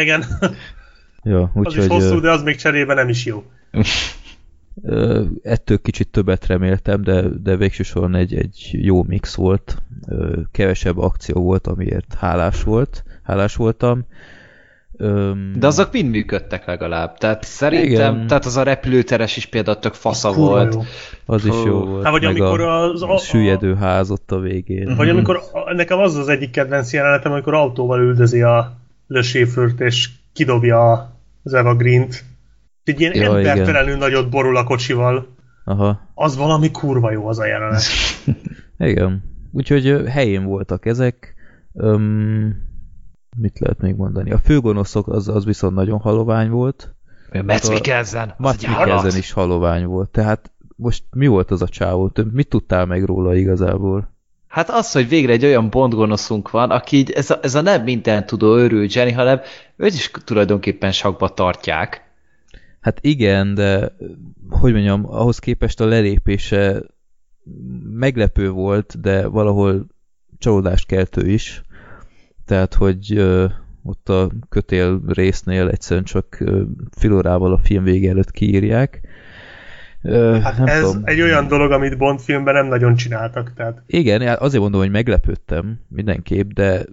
Igen. 0.03 0.25
Ja, 1.23 1.51
úgy, 1.55 1.67
az 1.67 1.77
is 1.77 1.87
hosszú, 1.87 2.21
de 2.21 2.31
az 2.31 2.43
még 2.43 2.57
cserébe 2.57 2.95
nem 2.95 3.09
is 3.09 3.25
jó. 3.25 3.45
ettől 5.43 5.81
kicsit 5.83 6.09
többet 6.09 6.47
reméltem, 6.47 7.03
de, 7.03 7.23
de 7.43 7.57
végső 7.57 7.83
soron 7.83 8.15
egy, 8.15 8.35
egy 8.35 8.71
jó 8.73 9.03
mix 9.03 9.35
volt, 9.35 9.83
kevesebb 10.51 10.99
akció 10.99 11.43
volt, 11.43 11.67
amiért 11.67 12.15
hálás 12.15 12.63
volt, 12.63 13.05
hálás 13.23 13.57
voltam. 13.57 14.07
De 15.55 15.67
azok 15.67 15.93
mind 15.93 16.11
működtek 16.11 16.67
legalább. 16.67 17.17
Tehát 17.19 17.45
szerintem, 17.45 18.15
igen. 18.15 18.27
tehát 18.27 18.45
az 18.45 18.57
a 18.57 18.63
repülőteres 18.63 19.37
is 19.37 19.47
például 19.47 19.79
tök 19.79 19.95
fasza 19.95 20.29
Kurva 20.29 20.45
volt. 20.45 20.75
Jó. 20.75 20.81
Az 21.27 21.45
is 21.45 21.55
jó 21.65 21.85
volt. 21.85 22.03
Hát, 22.03 22.13
vagy 22.13 22.23
meg 22.23 22.37
amikor 22.37 22.61
a, 22.61 22.91
az, 22.91 23.03
a, 23.03 23.19
süllyedő 23.19 23.75
ház 23.75 24.11
ott 24.11 24.33
a 24.33 24.39
végén. 24.39 24.97
Vagy 24.97 25.09
amikor, 25.09 25.41
nekem 25.75 25.99
az 25.99 26.17
az 26.17 26.29
egyik 26.29 26.51
kedvenc 26.51 26.93
jelenetem, 26.93 27.33
amikor 27.33 27.55
autóval 27.55 28.01
üldözi 28.01 28.43
a 28.43 28.77
Le 29.07 29.23
és 29.79 30.09
kidobja 30.33 31.13
az 31.43 31.55
Eva 31.55 31.75
Green-t 31.75 32.25
egy 32.89 33.01
ilyen 33.01 33.15
ja, 33.15 33.37
embertelenül 33.37 33.97
nagyot 33.97 34.31
borul 34.31 34.57
a 34.57 34.65
kocsival. 34.65 35.37
Aha. 35.65 36.01
Az 36.15 36.37
valami 36.37 36.71
kurva 36.71 37.11
jó 37.11 37.29
az 37.29 37.39
a 37.39 37.47
jelenet. 37.47 37.83
igen. 38.79 39.23
Úgyhogy 39.53 40.03
helyén 40.09 40.45
voltak 40.45 40.87
ezek. 40.87 41.35
Öm, 41.75 42.57
mit 43.37 43.59
lehet 43.59 43.81
még 43.81 43.95
mondani? 43.95 44.31
A 44.31 44.39
főgonoszok 44.39 45.09
az, 45.09 45.29
az 45.29 45.45
viszont 45.45 45.75
nagyon 45.75 45.99
halovány 45.99 46.51
volt. 46.51 46.95
Mikkelsen. 47.69 48.35
Matt 48.37 48.67
Mikkelsen 48.67 49.19
is 49.19 49.33
halovány 49.33 49.87
volt. 49.87 50.11
Tehát 50.11 50.51
most 50.77 51.05
mi 51.11 51.27
volt 51.27 51.51
az 51.51 51.63
a 51.63 51.69
csávó? 51.69 52.13
Mit 52.33 52.49
tudtál 52.49 52.87
meg 52.87 53.05
róla 53.05 53.35
igazából? 53.35 54.17
Hát 54.49 54.71
az, 54.71 54.93
hogy 54.93 55.09
végre 55.09 55.33
egy 55.33 55.45
olyan 55.45 55.71
bondgonoszunk 55.71 56.51
van, 56.51 56.71
aki 56.71 56.97
így, 56.97 57.11
ez 57.11 57.31
a, 57.31 57.39
ez 57.43 57.55
a 57.55 57.61
nem 57.61 57.83
minden 57.83 58.27
tudó 58.27 58.57
őrül 58.57 58.87
Jenny, 58.91 59.13
hanem 59.13 59.41
őt 59.77 59.93
is 59.93 60.11
tulajdonképpen 60.25 60.93
sakba 60.93 61.29
tartják. 61.29 62.08
Hát 62.81 62.99
igen, 63.01 63.55
de 63.55 63.93
hogy 64.49 64.73
mondjam, 64.73 65.07
ahhoz 65.07 65.39
képest 65.39 65.81
a 65.81 65.87
lelépése 65.87 66.83
meglepő 67.91 68.51
volt, 68.51 69.01
de 69.01 69.27
valahol 69.27 69.87
csalódást 70.39 70.87
keltő 70.87 71.29
is. 71.29 71.63
Tehát, 72.47 72.75
hogy 72.75 73.17
ö, 73.17 73.47
ott 73.83 74.09
a 74.09 74.31
kötél 74.49 75.01
résznél 75.07 75.69
egyszerűen 75.69 76.05
csak 76.05 76.41
ö, 76.41 76.63
filorával 76.91 77.53
a 77.53 77.59
film 77.59 77.85
vége 77.85 78.11
előtt 78.11 78.31
kiírják. 78.31 79.01
Ö, 80.03 80.39
hát 80.43 80.57
nem 80.57 80.67
ez 80.67 80.81
tudom. 80.81 81.03
egy 81.05 81.21
olyan 81.21 81.49
dolog, 81.49 81.71
amit 81.71 81.99
Bond 81.99 82.21
filmben 82.21 82.55
nem 82.55 82.67
nagyon 82.67 82.95
csináltak. 82.95 83.53
Tehát. 83.55 83.83
Igen, 83.87 84.37
azért 84.39 84.63
mondom, 84.63 84.81
hogy 84.81 84.91
meglepődtem 84.91 85.81
mindenképp, 85.89 86.51
de 86.51 86.85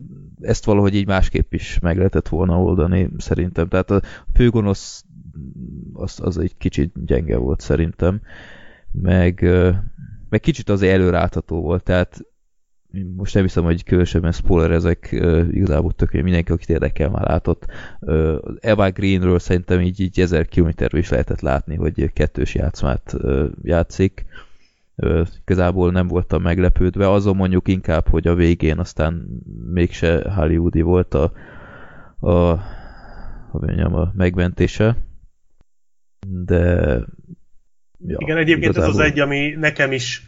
ezt 0.42 0.66
valahogy 0.66 0.96
így 0.96 1.08
másképp 1.08 1.54
is 1.54 1.80
meg 1.80 1.98
lehetett 1.98 2.28
volna 2.28 2.62
oldani 2.62 3.10
szerintem. 3.18 3.68
Tehát 3.68 3.92
a 3.92 4.02
főgonosz 4.34 5.06
az, 5.94 6.20
az 6.22 6.38
egy 6.38 6.58
kicsit 6.58 7.06
gyenge 7.06 7.38
volt 7.38 7.60
szerintem, 7.60 8.22
meg, 8.92 9.42
meg 10.30 10.40
kicsit 10.40 10.70
azért 10.70 10.94
előrátható 10.94 11.62
volt, 11.62 11.84
tehát 11.84 12.26
most 13.16 13.34
nem 13.34 13.44
hiszem, 13.44 13.64
hogy 13.64 13.84
különösebben 13.84 14.32
spoiler 14.32 14.72
ezek 14.72 15.10
igazából 15.52 15.94
tök, 15.94 16.12
mindenki, 16.12 16.52
akit 16.52 16.70
érdekel, 16.70 17.10
már 17.10 17.28
látott. 17.28 17.66
Eva 18.60 18.92
Greenről 18.92 19.40
szerintem 19.40 19.82
így, 19.82 20.00
így 20.00 20.20
ezer 20.20 20.46
kilométerről 20.46 21.00
is 21.00 21.10
lehetett 21.10 21.42
látni, 21.42 21.76
hogy 21.76 22.14
kettős 22.14 22.56
játszmát 22.56 23.16
játszik. 23.64 24.26
Igazából 25.42 25.92
nem 25.92 26.08
voltam 26.08 26.42
meglepődve, 26.42 27.10
azon 27.10 27.36
mondjuk 27.36 27.68
inkább, 27.68 28.08
hogy 28.08 28.28
a 28.28 28.36
végén 28.36 28.80
aztán 28.80 29.28
mégse 29.74 30.34
Hollywoodi 30.36 30.82
volt 30.82 31.14
a, 31.14 31.32
a, 32.20 32.60
hogy 33.50 33.68
mondjam, 33.68 33.96
a 33.96 34.12
megmentése 34.16 34.98
de... 36.46 36.58
Ja, 38.08 38.18
Igen, 38.20 38.38
egyébként 38.38 38.74
igazából... 38.74 38.90
ez 38.90 38.96
az 39.00 39.12
egy, 39.12 39.20
ami 39.20 39.56
nekem 39.60 39.92
is 39.92 40.24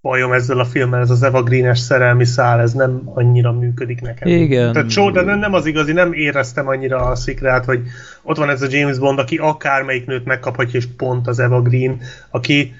bajom 0.00 0.32
ezzel 0.32 0.58
a 0.58 0.64
filmmel, 0.64 1.00
ez 1.00 1.10
az 1.10 1.22
Eva 1.22 1.42
Green-es 1.42 1.78
szerelmi 1.78 2.24
szál, 2.24 2.60
ez 2.60 2.72
nem 2.72 3.02
annyira 3.04 3.52
működik 3.52 4.00
nekem. 4.00 4.28
Igen. 4.28 4.72
Tehát 4.72 5.12
de 5.12 5.34
nem 5.34 5.54
az 5.54 5.66
igazi, 5.66 5.92
nem 5.92 6.12
éreztem 6.12 6.68
annyira 6.68 6.96
a 6.96 7.14
szikrát, 7.14 7.64
hogy 7.64 7.80
ott 8.22 8.36
van 8.36 8.50
ez 8.50 8.62
a 8.62 8.66
James 8.70 8.98
Bond, 8.98 9.18
aki 9.18 9.36
akármelyik 9.36 10.06
nőt 10.06 10.24
megkaphatja, 10.24 10.78
és 10.78 10.86
pont 10.96 11.26
az 11.26 11.38
Eva 11.38 11.62
Green, 11.62 12.00
aki 12.30 12.72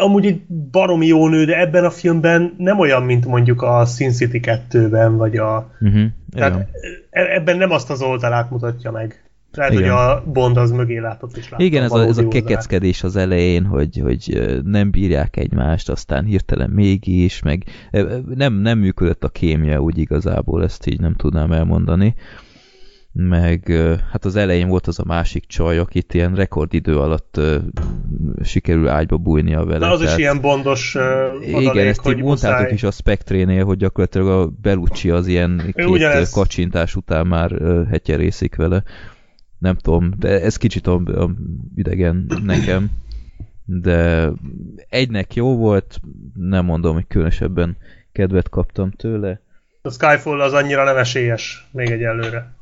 amúgy 0.00 0.26
egy 0.26 0.46
baromi 0.70 1.06
jó 1.06 1.28
nő, 1.28 1.44
de 1.44 1.60
ebben 1.60 1.84
a 1.84 1.90
filmben 1.90 2.54
nem 2.58 2.78
olyan, 2.78 3.02
mint 3.02 3.26
mondjuk 3.26 3.62
a 3.62 3.84
Sin 3.84 4.10
City 4.10 4.40
2-ben, 4.42 5.16
vagy 5.16 5.36
a... 5.36 5.70
Uh-huh, 5.80 6.04
tehát 6.30 6.68
e, 7.10 7.20
ebben 7.20 7.56
nem 7.56 7.70
azt 7.70 7.90
az 7.90 8.02
oldalát 8.02 8.50
mutatja 8.50 8.90
meg. 8.90 9.27
Lehet, 9.52 9.72
Igen. 9.72 9.82
hogy 9.82 10.00
a 10.00 10.22
Bond 10.32 10.56
az 10.56 10.70
mögé 10.70 10.98
látott 10.98 11.36
is 11.36 11.48
látott. 11.48 11.66
Igen, 11.66 11.82
ez 11.82 11.92
a, 11.92 12.04
ez 12.04 12.18
a 12.18 12.28
kekeckedés 12.28 13.02
az 13.02 13.16
elején, 13.16 13.64
hogy, 13.64 14.00
hogy 14.02 14.52
nem 14.64 14.90
bírják 14.90 15.36
egymást, 15.36 15.88
aztán 15.88 16.24
hirtelen 16.24 16.70
mégis, 16.70 17.42
meg 17.42 17.64
nem, 18.34 18.54
nem 18.54 18.78
működött 18.78 19.24
a 19.24 19.28
kémia 19.28 19.78
úgy 19.78 19.98
igazából, 19.98 20.62
ezt 20.62 20.86
így 20.86 21.00
nem 21.00 21.14
tudnám 21.14 21.52
elmondani. 21.52 22.14
meg 23.12 23.72
hát 24.12 24.24
az 24.24 24.36
elején 24.36 24.68
volt 24.68 24.86
az 24.86 24.98
a 24.98 25.04
másik 25.06 25.46
csaj, 25.46 25.78
akit 25.78 26.14
ilyen 26.14 26.34
rekordidő 26.34 26.98
alatt 26.98 27.40
sikerül 28.42 28.88
ágyba 28.88 29.16
bújnia 29.16 29.64
vele. 29.64 29.78
De 29.78 29.92
az 29.92 29.98
tehát, 29.98 30.14
is 30.14 30.20
ilyen 30.20 30.40
bondos 30.40 30.94
uh, 30.94 31.60
Igen, 31.62 31.86
ezt 31.86 32.08
így 32.08 32.22
mondtátok 32.22 32.72
is 32.72 32.82
a 32.82 32.90
Spectrénél, 32.90 33.64
hogy 33.64 33.76
gyakorlatilag 33.76 34.28
a 34.28 34.52
Belucci 34.62 35.10
az 35.10 35.26
ilyen 35.26 35.72
két 35.76 35.86
ugyanez. 35.86 36.30
kacsintás 36.30 36.96
után 36.96 37.26
már 37.26 37.50
hetjerészik 37.90 38.56
vele. 38.56 38.82
Nem 39.58 39.76
tudom, 39.76 40.12
de 40.18 40.42
ez 40.42 40.56
kicsit 40.56 40.86
a, 40.86 40.94
a 40.94 41.30
idegen 41.74 42.26
nekem. 42.44 42.90
De 43.64 44.30
egynek 44.88 45.34
jó 45.34 45.56
volt, 45.56 46.00
nem 46.34 46.64
mondom, 46.64 46.94
hogy 46.94 47.06
különösebben 47.06 47.76
kedvet 48.12 48.48
kaptam 48.48 48.90
tőle. 48.90 49.40
A 49.82 49.90
Skyfall 49.90 50.40
az 50.40 50.52
annyira 50.52 50.84
nem 50.84 50.96
esélyes 50.96 51.68
még 51.72 51.90
egyelőre. 51.90 52.56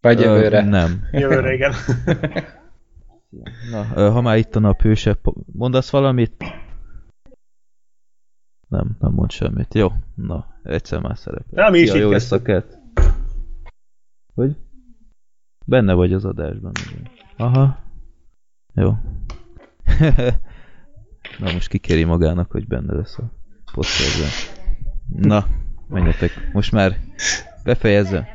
Vagy 0.00 0.20
jövőre. 0.20 0.64
Ö, 0.64 0.68
nem. 0.68 1.08
Jövőre, 1.12 1.52
igen. 1.52 1.72
Na, 3.70 4.10
ha 4.10 4.20
már 4.20 4.36
itt 4.36 4.56
a 4.56 4.60
napőse, 4.60 5.18
mondasz 5.52 5.90
valamit? 5.90 6.44
Nem, 8.68 8.96
nem 9.00 9.12
mond 9.12 9.30
semmit. 9.30 9.74
Jó, 9.74 9.92
na, 10.14 10.46
egyszer 10.62 11.00
már 11.00 11.18
szerepel. 11.18 11.64
Na, 11.64 11.70
mi 11.70 11.78
is 11.78 11.92
ja, 11.92 12.00
jó 12.00 12.12
ezt 12.12 12.32
a 12.32 12.42
kett. 12.42 12.78
Hogy? 14.34 14.56
Benne 15.64 15.92
vagy 15.92 16.12
az 16.12 16.24
adásban. 16.24 16.72
Aha. 17.36 17.78
Jó. 18.74 18.94
Na 21.38 21.52
most 21.52 21.68
kikéri 21.68 22.04
magának, 22.04 22.50
hogy 22.50 22.66
benne 22.66 22.94
lesz 22.94 23.18
a 23.18 23.32
poszterben. 23.72 24.30
Na, 25.08 25.46
menjetek. 25.88 26.50
Most 26.52 26.72
már 26.72 26.96
befejezze. 27.64 28.28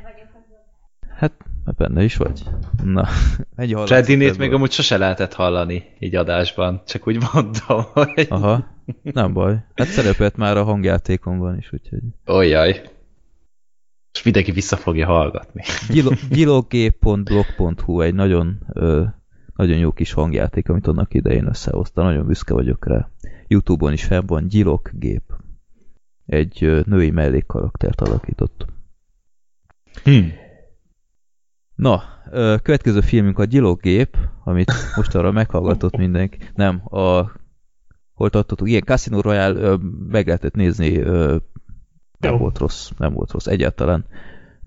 Hát, 1.09 1.33
benne 1.77 2.03
is 2.03 2.15
vagy. 2.15 2.43
Na, 2.83 3.07
egy 3.55 3.75
Fredinét 3.85 4.37
még 4.37 4.53
amúgy 4.53 4.71
sose 4.71 4.97
lehetett 4.97 5.33
hallani 5.33 5.83
így 5.99 6.15
adásban, 6.15 6.81
csak 6.85 7.07
úgy 7.07 7.23
mondtam, 7.33 7.81
hogy... 7.93 8.25
Aha, 8.29 8.67
nem 9.01 9.33
baj. 9.33 9.63
Hát 9.75 9.87
szerepelt 9.87 10.35
már 10.35 10.57
a 10.57 10.63
hangjátékomban 10.63 11.57
is, 11.57 11.73
úgyhogy... 11.73 11.99
Olyaj. 12.25 12.81
És 14.17 14.23
mindenki 14.23 14.51
vissza 14.51 14.75
fogja 14.75 15.05
hallgatni. 15.05 15.63
Gilogé.blog.hu 16.29 18.01
egy 18.01 18.13
nagyon, 18.13 18.59
ö, 18.73 19.03
nagyon 19.55 19.77
jó 19.77 19.91
kis 19.91 20.11
hangjáték, 20.13 20.69
amit 20.69 20.87
annak 20.87 21.13
idején 21.13 21.47
összehozta. 21.47 22.03
Nagyon 22.03 22.25
büszke 22.25 22.53
vagyok 22.53 22.87
rá. 22.87 23.09
Youtube-on 23.47 23.93
is 23.93 24.03
fel 24.03 24.23
van 24.25 24.47
Gilogép. 24.47 25.33
Egy 26.25 26.63
ö, 26.63 26.81
női 26.85 27.09
mellékkaraktert 27.09 28.01
alakított. 28.01 28.65
Hmm. 30.03 30.31
Na, 31.75 32.03
következő 32.61 33.01
filmünk 33.01 33.39
a 33.39 33.45
Gyilogép, 33.45 34.17
amit 34.43 34.71
most 34.95 35.15
arra 35.15 35.31
meghallgatott 35.31 35.97
mindenki. 35.97 36.37
Nem, 36.55 36.81
a 36.85 37.31
hol 38.13 38.29
tartottuk? 38.29 38.69
Igen, 38.69 38.83
Casino 38.83 39.21
Royale 39.21 39.77
meg 40.07 40.25
lehetett 40.25 40.55
nézni, 40.55 41.03
nem 42.17 42.31
Jó. 42.31 42.37
volt 42.37 42.57
rossz, 42.57 42.89
nem 42.97 43.13
volt 43.13 43.31
rossz 43.31 43.45
egyáltalán. 43.45 44.05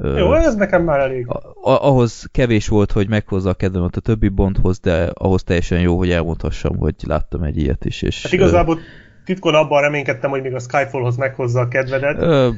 Jó, 0.03 0.35
ez 0.35 0.55
nekem 0.55 0.83
már 0.83 1.01
elég. 1.01 1.27
Ahhoz 1.63 2.29
kevés 2.33 2.69
volt, 2.69 2.93
hogy 2.93 3.09
meghozza 3.09 3.49
a 3.51 3.55
kedvemet 3.55 3.97
a 3.97 4.01
többi 4.01 4.29
Bondhoz, 4.29 4.81
de 4.81 5.11
ahhoz 5.15 5.43
teljesen 5.43 5.81
jó, 5.81 5.97
hogy 5.97 6.11
elmondhassam, 6.11 6.77
hogy 6.77 6.95
láttam 7.07 7.43
egy 7.43 7.57
ilyet 7.59 7.85
is. 7.85 8.03
És, 8.03 8.23
hát 8.23 8.33
igazából 8.33 8.79
titkon 9.25 9.55
abban 9.55 9.81
reménykedtem, 9.81 10.31
hogy 10.31 10.43
még 10.43 10.55
a 10.55 10.59
Skyfallhoz 10.59 11.17
meghozza 11.17 11.61
a 11.61 11.69
kedvedet. 11.69 12.23
Ö, 12.23 12.49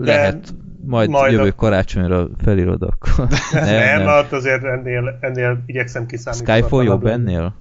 de 0.00 0.14
lehet, 0.14 0.54
majd, 0.84 1.10
majd 1.10 1.32
jövő 1.32 1.48
a... 1.48 1.54
karácsonyra 1.54 2.28
felírod 2.44 2.82
akkor. 2.82 3.28
nem, 3.52 3.64
nem, 3.64 3.98
nem. 3.98 4.06
Hát 4.06 4.32
azért 4.32 4.64
ennél, 4.64 5.18
ennél 5.20 5.62
igyekszem 5.66 6.06
kiszámítani. 6.06 6.60
Skyfall 6.60 6.84
jobb 6.84 7.06
ennél? 7.06 7.54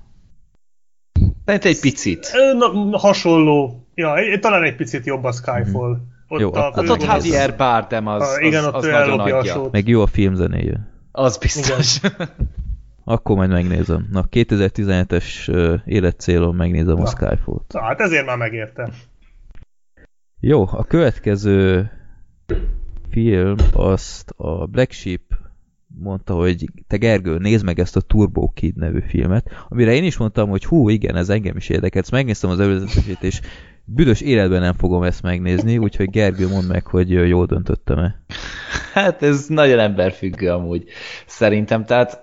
Tehát 1.46 1.66
egy 1.66 1.80
picit. 1.80 2.32
Na, 2.58 2.98
hasonló. 2.98 3.88
Ja, 3.96 4.40
talán 4.40 4.64
egy 4.64 4.76
picit 4.76 5.06
jobb 5.06 5.24
a 5.24 5.32
Skyfall. 5.32 5.90
Mm. 5.90 6.18
Ott 6.32 6.40
jó, 6.40 6.54
a 6.54 6.62
hát 6.62 6.90
ott 6.90 7.04
Javier 7.04 7.56
Bardem 7.56 8.08
az, 8.08 8.22
az, 8.22 8.40
igen, 8.40 8.64
az, 8.64 8.74
az 8.74 8.86
nagyon 8.86 9.20
adja. 9.20 9.70
Meg 9.72 9.88
jó 9.88 10.02
a 10.02 10.08
filmzenéje. 10.08 10.90
Az 11.12 11.38
biztos. 11.38 12.00
Akkor 13.04 13.36
majd 13.36 13.50
megnézem. 13.50 14.08
Na, 14.12 14.26
2017-es 14.32 15.50
uh, 15.50 15.80
életcélon 15.86 16.56
megnézem 16.56 16.96
Na. 16.96 17.02
a 17.02 17.06
Skyfall-t. 17.06 17.74
Na, 17.74 17.82
hát 17.82 18.00
ezért 18.00 18.26
már 18.26 18.38
megértem. 18.38 18.92
Jó, 20.40 20.68
a 20.72 20.84
következő 20.84 21.90
film 23.10 23.56
azt 23.74 24.34
a 24.38 24.66
Black 24.66 24.92
Sheep 24.92 25.22
mondta, 25.98 26.34
hogy 26.34 26.66
te 26.88 26.98
Gergő, 26.98 27.38
nézd 27.38 27.66
meg 27.66 27.80
ezt 27.80 27.96
a 27.96 28.02
Turbo 28.02 28.50
Kid 28.50 28.76
nevű 28.76 29.00
filmet, 29.08 29.66
amire 29.70 29.94
én 29.94 30.04
is 30.04 30.18
mondtam, 30.18 30.50
hogy 30.50 30.66
hú, 30.66 30.90
igen, 30.90 31.16
ez 31.16 31.30
engem 31.30 31.58
is 31.58 31.70
érdekel. 31.70 32.04
Megnéztem 32.12 32.50
az 32.50 32.60
előzetesét, 32.60 33.24
és 33.24 33.42
büdös 33.86 34.22
életben 34.22 34.62
nem 34.62 34.74
fogom 34.74 35.04
ezt 35.04 35.22
megnézni, 35.22 35.78
úgyhogy 35.78 36.10
Gergő, 36.10 36.48
mondd 36.48 36.68
meg, 36.68 36.86
hogy 36.86 37.10
jól 37.10 37.46
döntöttem-e. 37.46 38.22
Hát 38.94 39.24
ez 39.24 39.46
nagyon 39.48 39.80
emberfüggő 39.80 40.50
amúgy, 40.50 40.84
szerintem. 41.26 41.86
Tehát 41.86 42.22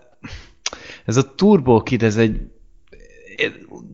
ez 1.05 1.17
a 1.17 1.35
Turbo 1.35 1.83
Kid, 1.83 2.03
ez 2.03 2.17
egy 2.17 2.41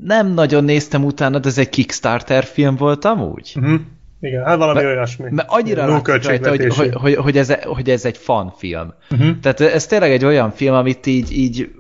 nem 0.01 0.35
nagyon 0.35 0.65
néztem 0.65 1.05
utána, 1.05 1.39
de 1.39 1.49
ez 1.49 1.59
egy 1.59 1.69
Kickstarter 1.69 2.45
film 2.45 2.77
volt 2.77 3.05
amúgy. 3.05 3.53
Uh-huh. 3.57 3.81
Igen, 4.23 4.45
hát 4.45 4.57
valami 4.57 4.83
mert, 4.83 4.95
olyasmi. 4.95 5.31
Mert 5.31 5.49
annyira 5.51 5.87
látszik 5.87 6.25
rajta, 6.25 6.49
hogy, 6.49 6.75
hogy, 6.75 6.91
hogy, 6.95 7.15
hogy, 7.15 7.39
ez, 7.39 7.55
hogy 7.63 7.91
ez 7.91 8.05
egy 8.05 8.17
fan 8.17 8.53
film. 8.57 8.95
Uh-huh. 9.11 9.39
Tehát 9.41 9.61
ez 9.61 9.87
tényleg 9.87 10.11
egy 10.11 10.25
olyan 10.25 10.51
film, 10.51 10.75
amit 10.75 11.07
így, 11.07 11.33
így 11.33 11.71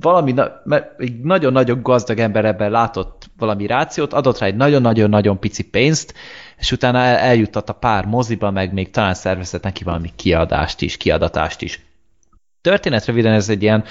valami, 0.00 0.34
mert 0.64 1.00
egy 1.00 1.20
nagyon-nagyon 1.20 1.82
gazdag 1.82 2.18
ember 2.18 2.44
ebben 2.44 2.70
látott 2.70 3.30
valami 3.38 3.66
rációt, 3.66 4.12
adott 4.12 4.38
rá 4.38 4.46
egy 4.46 4.56
nagyon-nagyon-nagyon 4.56 5.38
pici 5.38 5.62
pénzt, 5.62 6.14
és 6.58 6.72
utána 6.72 6.98
el, 6.98 7.16
eljutott 7.16 7.68
a 7.68 7.72
pár 7.72 8.04
moziba, 8.04 8.50
meg 8.50 8.72
még 8.72 8.90
talán 8.90 9.14
szervezett 9.14 9.62
neki 9.62 9.84
valami 9.84 10.10
kiadást 10.16 10.80
is, 10.80 10.96
kiadatást 10.96 11.62
is. 11.62 11.80
Történet 12.60 13.06
röviden 13.06 13.32
ez 13.32 13.48
egy 13.48 13.62
ilyen 13.62 13.84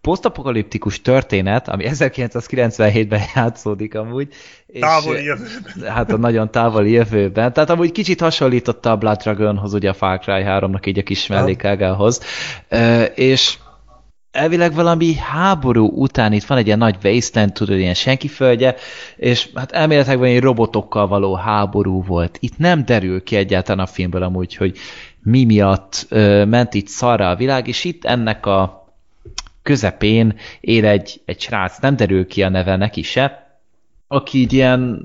posztapokaliptikus 0.00 1.02
történet, 1.02 1.68
ami 1.68 1.84
1997-ben 1.88 3.20
játszódik 3.34 3.94
amúgy. 3.94 4.28
És, 4.66 4.80
távoli 4.80 5.24
jövőben. 5.24 5.92
Hát 5.92 6.12
a 6.12 6.16
nagyon 6.16 6.50
távoli 6.50 6.90
jövőben. 6.90 7.52
Tehát 7.52 7.70
amúgy 7.70 7.92
kicsit 7.92 8.20
hasonlította 8.20 8.90
a 8.90 8.96
Blood 8.96 9.16
Dragonhoz, 9.16 9.74
ugye 9.74 9.88
a 9.88 9.94
Far 9.94 10.18
Cry 10.18 10.42
3-nak 10.46 10.86
így 10.86 10.98
a 10.98 11.02
kis 11.02 11.26
mellékágához. 11.26 12.20
És 13.14 13.58
elvileg 14.30 14.74
valami 14.74 15.14
háború 15.14 15.86
után 15.86 16.32
itt 16.32 16.44
van 16.44 16.58
egy 16.58 16.66
ilyen 16.66 16.78
nagy 16.78 16.96
wasteland, 17.04 17.52
tudod, 17.52 17.78
ilyen 17.78 17.94
senki 17.94 18.28
földje, 18.28 18.74
és 19.16 19.48
hát 19.54 19.72
elméletekben 19.72 20.28
egy 20.28 20.40
robotokkal 20.40 21.06
való 21.06 21.34
háború 21.34 22.04
volt. 22.04 22.36
Itt 22.40 22.58
nem 22.58 22.84
derül 22.84 23.22
ki 23.22 23.36
egyáltalán 23.36 23.84
a 23.84 23.88
filmből 23.88 24.22
amúgy, 24.22 24.54
hogy 24.54 24.78
mi 25.22 25.44
miatt 25.44 26.06
ö, 26.08 26.44
ment 26.44 26.74
itt 26.74 26.88
szarra 26.88 27.28
a 27.28 27.36
világ, 27.36 27.68
és 27.68 27.84
itt 27.84 28.04
ennek 28.04 28.46
a 28.46 28.77
közepén 29.68 30.34
él 30.60 30.86
egy, 30.86 31.20
egy 31.24 31.40
srác, 31.40 31.78
nem 31.78 31.96
derül 31.96 32.26
ki 32.26 32.42
a 32.42 32.48
neve 32.48 32.76
neki 32.76 33.02
se, 33.02 33.46
aki 34.06 34.38
így 34.38 34.52
ilyen, 34.52 35.00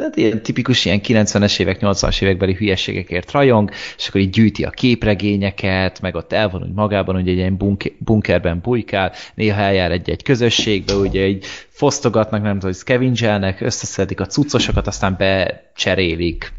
hát 0.00 0.16
ilyen 0.16 0.42
tipikus 0.42 0.84
ilyen 0.84 1.00
90-es 1.02 1.60
évek, 1.60 1.78
80-as 1.80 2.22
évekbeli 2.22 2.54
hülyeségekért 2.54 3.30
rajong, 3.30 3.70
és 3.96 4.08
akkor 4.08 4.20
így 4.20 4.30
gyűjti 4.30 4.64
a 4.64 4.70
képregényeket, 4.70 6.00
meg 6.00 6.14
ott 6.14 6.32
elvonul 6.32 6.72
magában, 6.74 7.14
hogy 7.14 7.28
egy 7.28 7.36
ilyen 7.36 7.56
bunker, 7.56 7.92
bunkerben 7.98 8.60
bujkál, 8.62 9.12
néha 9.34 9.60
eljár 9.60 9.90
egy-egy 9.90 10.22
közösségbe, 10.22 10.94
ugye 10.94 11.26
így 11.26 11.44
fosztogatnak, 11.68 12.42
nem 12.42 12.52
tudom, 12.52 12.70
hogy 12.70 12.80
scavengelnek, 12.80 13.60
összeszedik 13.60 14.20
a 14.20 14.26
cuccosokat, 14.26 14.86
aztán 14.86 15.16
becserélik 15.18 16.52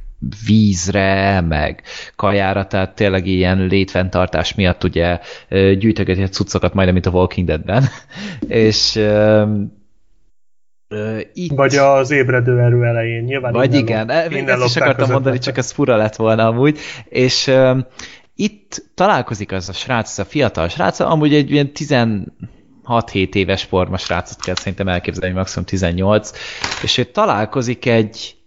vízre, 0.46 1.42
meg 1.42 1.84
kajára, 2.16 2.68
tehát 2.68 2.96
tényleg 2.96 3.26
ilyen 3.26 3.66
létfenntartás 3.66 4.56
miatt 4.56 4.84
ugye 4.84 5.20
gyűjtögeti 5.50 6.22
a 6.22 6.28
cuccokat 6.28 6.74
majdnem, 6.74 6.94
mint 6.94 7.06
a 7.06 7.12
Walking 7.12 7.48
Deadben. 7.48 7.84
és 8.48 8.96
uh, 8.96 9.50
itt... 11.34 11.52
Vagy 11.56 11.76
az 11.76 12.12
ébredő 12.12 12.60
erő 12.60 12.86
elején, 12.86 13.24
nyilván 13.24 13.52
Vagy 13.52 13.74
igen, 13.74 14.08
lop, 14.08 14.30
még 14.30 14.48
ezt 14.48 14.66
is 14.66 14.76
akartam 14.76 15.12
mondani, 15.12 15.38
csak 15.38 15.58
ez 15.58 15.72
fura 15.72 15.96
lett 15.96 16.16
volna 16.16 16.48
amúgy. 16.48 16.80
És 17.06 17.48
uh, 17.48 17.78
itt 18.36 18.86
találkozik 18.94 19.52
az 19.52 19.70
a 19.70 19.74
srác, 19.74 20.10
az 20.10 20.20
a 20.20 20.26
fiatal 20.26 20.68
srác, 20.68 21.00
amúgy 21.00 21.34
egy 21.34 21.52
ilyen 21.52 21.72
16-7 21.76 23.36
éves 23.36 23.64
forma 23.64 23.98
srácot 23.98 24.42
kell 24.42 24.56
szerintem 24.56 24.88
elképzelni, 24.88 25.36
maximum 25.36 25.66
18, 25.66 26.32
és 26.84 26.98
ő 26.98 27.04
találkozik 27.04 27.86
egy 27.86 28.39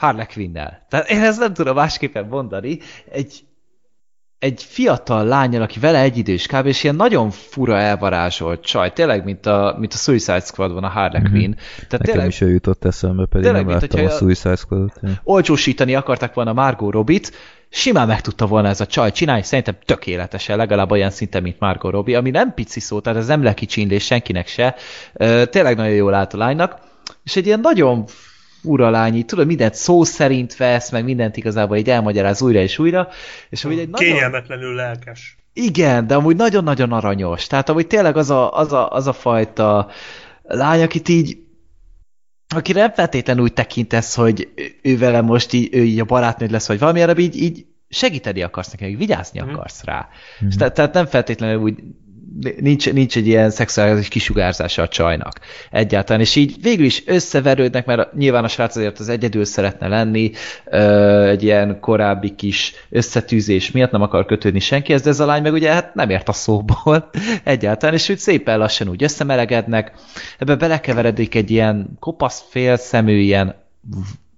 Harley 0.00 0.26
Quinn-nel. 0.32 0.86
Tehát 0.88 1.10
én 1.10 1.22
ezt 1.22 1.38
nem 1.38 1.54
tudom 1.54 1.74
másképpen 1.74 2.26
mondani. 2.26 2.78
Egy, 3.10 3.44
egy 4.38 4.62
fiatal 4.62 5.24
lányal, 5.24 5.62
aki 5.62 5.78
vele 5.78 6.00
egyidős 6.00 6.46
kb. 6.46 6.66
és 6.66 6.82
ilyen 6.82 6.96
nagyon 6.96 7.30
fura 7.30 7.78
elvarázsolt 7.78 8.64
csaj, 8.64 8.92
tényleg, 8.92 9.24
mint 9.24 9.46
a, 9.46 9.76
mint 9.78 9.92
a 9.92 9.96
Suicide 9.96 10.40
Squad 10.40 10.72
van 10.72 10.84
a 10.84 10.88
Harley 10.88 11.20
mhm. 11.20 11.30
Quinn. 11.30 11.48
Mm-hmm. 11.48 11.58
Tehát 11.74 11.90
Nekem 11.90 12.06
tényleg, 12.06 12.28
is 12.28 12.40
ő 12.40 12.50
jutott 12.50 12.84
eszembe, 12.84 13.26
pedig 13.26 13.46
tényleg, 13.46 13.66
nem 13.66 13.78
láttam 13.78 14.06
a 14.06 14.08
Suicide 14.08 14.56
Squad-ot. 14.56 15.00
Olcsósítani 15.22 15.94
akarták 15.94 16.34
volna 16.34 16.52
Margot 16.52 16.92
Robbit, 16.92 17.32
simán 17.68 18.06
meg 18.06 18.20
tudta 18.20 18.46
volna 18.46 18.68
ez 18.68 18.80
a 18.80 18.86
csaj 18.86 19.12
csinálni, 19.12 19.42
szerintem 19.42 19.76
tökéletesen, 19.84 20.56
legalább 20.56 20.90
olyan 20.90 21.10
szinten, 21.10 21.42
mint 21.42 21.58
Margot 21.58 21.92
Robbie, 21.92 22.18
ami 22.18 22.30
nem 22.30 22.54
pici 22.54 22.80
szó, 22.80 23.00
tehát 23.00 23.18
ez 23.18 23.26
nem 23.26 23.42
lekicsinlés 23.42 24.04
senkinek 24.04 24.46
se. 24.46 24.74
Tényleg 25.44 25.76
nagyon 25.76 25.94
jól 25.94 26.14
állt 26.14 26.34
a 26.34 26.36
lánynak, 26.36 26.78
és 27.24 27.36
egy 27.36 27.46
ilyen 27.46 27.60
nagyon 27.60 28.04
fura 28.62 28.90
lány, 28.90 29.14
így, 29.14 29.24
tudod, 29.24 29.46
mindent 29.46 29.74
szó 29.74 30.04
szerint 30.04 30.56
vesz, 30.56 30.90
meg 30.90 31.04
mindent 31.04 31.36
igazából 31.36 31.76
így 31.76 31.90
elmagyaráz 31.90 32.42
újra 32.42 32.60
és 32.60 32.78
újra, 32.78 33.08
és 33.50 33.64
amúgy 33.64 33.78
egy 33.78 33.88
nagyon... 33.88 34.12
Kényelmetlenül 34.12 34.74
lelkes. 34.74 35.38
Igen, 35.52 36.06
de 36.06 36.14
amúgy 36.14 36.36
nagyon-nagyon 36.36 36.92
aranyos. 36.92 37.46
Tehát 37.46 37.68
amúgy 37.68 37.86
tényleg 37.86 38.16
az 38.16 38.30
a, 38.30 38.52
az 38.56 38.72
a, 38.72 38.90
az 38.90 39.06
a 39.06 39.12
fajta 39.12 39.90
lány, 40.42 40.82
akit 40.82 41.08
így 41.08 41.38
aki 42.54 42.72
nem 42.72 42.92
feltétlenül 42.92 43.42
úgy 43.42 43.52
tekintesz, 43.52 44.14
hogy 44.14 44.48
ő 44.82 44.98
vele 44.98 45.20
most 45.20 45.52
így, 45.52 45.74
ő 45.74 45.84
így 45.84 46.00
a 46.00 46.04
barátnőd 46.04 46.50
lesz, 46.50 46.66
vagy 46.66 46.78
valami, 46.78 47.00
hanem 47.00 47.18
így, 47.18 47.36
így 47.36 47.66
segíteni 47.88 48.42
akarsz 48.42 48.70
neki, 48.70 48.94
vigyázni 48.94 49.40
mm. 49.40 49.48
akarsz 49.48 49.84
rá. 49.84 50.08
Mm. 50.44 50.48
Tehát, 50.48 50.74
tehát 50.74 50.94
nem 50.94 51.06
feltétlenül 51.06 51.62
úgy 51.62 51.78
nincs, 52.60 52.92
nincs 52.92 53.16
egy 53.16 53.26
ilyen 53.26 53.50
szexuális 53.50 54.08
kisugárzása 54.08 54.82
a 54.82 54.88
csajnak 54.88 55.40
egyáltalán, 55.70 56.20
és 56.20 56.36
így 56.36 56.62
végül 56.62 56.84
is 56.84 57.02
összeverődnek, 57.06 57.86
mert 57.86 58.14
nyilván 58.14 58.44
a 58.44 58.48
srác 58.48 58.76
azért 58.76 58.98
az 58.98 59.08
egyedül 59.08 59.44
szeretne 59.44 59.88
lenni, 59.88 60.30
egy 61.26 61.42
ilyen 61.42 61.80
korábbi 61.80 62.34
kis 62.34 62.74
összetűzés 62.90 63.70
miatt 63.70 63.90
nem 63.90 64.02
akar 64.02 64.26
kötődni 64.26 64.60
senkihez, 64.60 65.02
de 65.02 65.10
ez 65.10 65.20
a 65.20 65.26
lány 65.26 65.42
meg 65.42 65.52
ugye 65.52 65.72
hát 65.72 65.94
nem 65.94 66.10
ért 66.10 66.28
a 66.28 66.32
szóból 66.32 67.10
egyáltalán, 67.44 67.94
és 67.94 68.08
úgy 68.08 68.18
szépen 68.18 68.58
lassan 68.58 68.88
úgy 68.88 69.02
összemelegednek, 69.02 69.92
ebbe 70.38 70.56
belekeveredik 70.56 71.34
egy 71.34 71.50
ilyen 71.50 71.96
kopasz 71.98 72.44
félszemű, 72.48 73.18
ilyen 73.18 73.54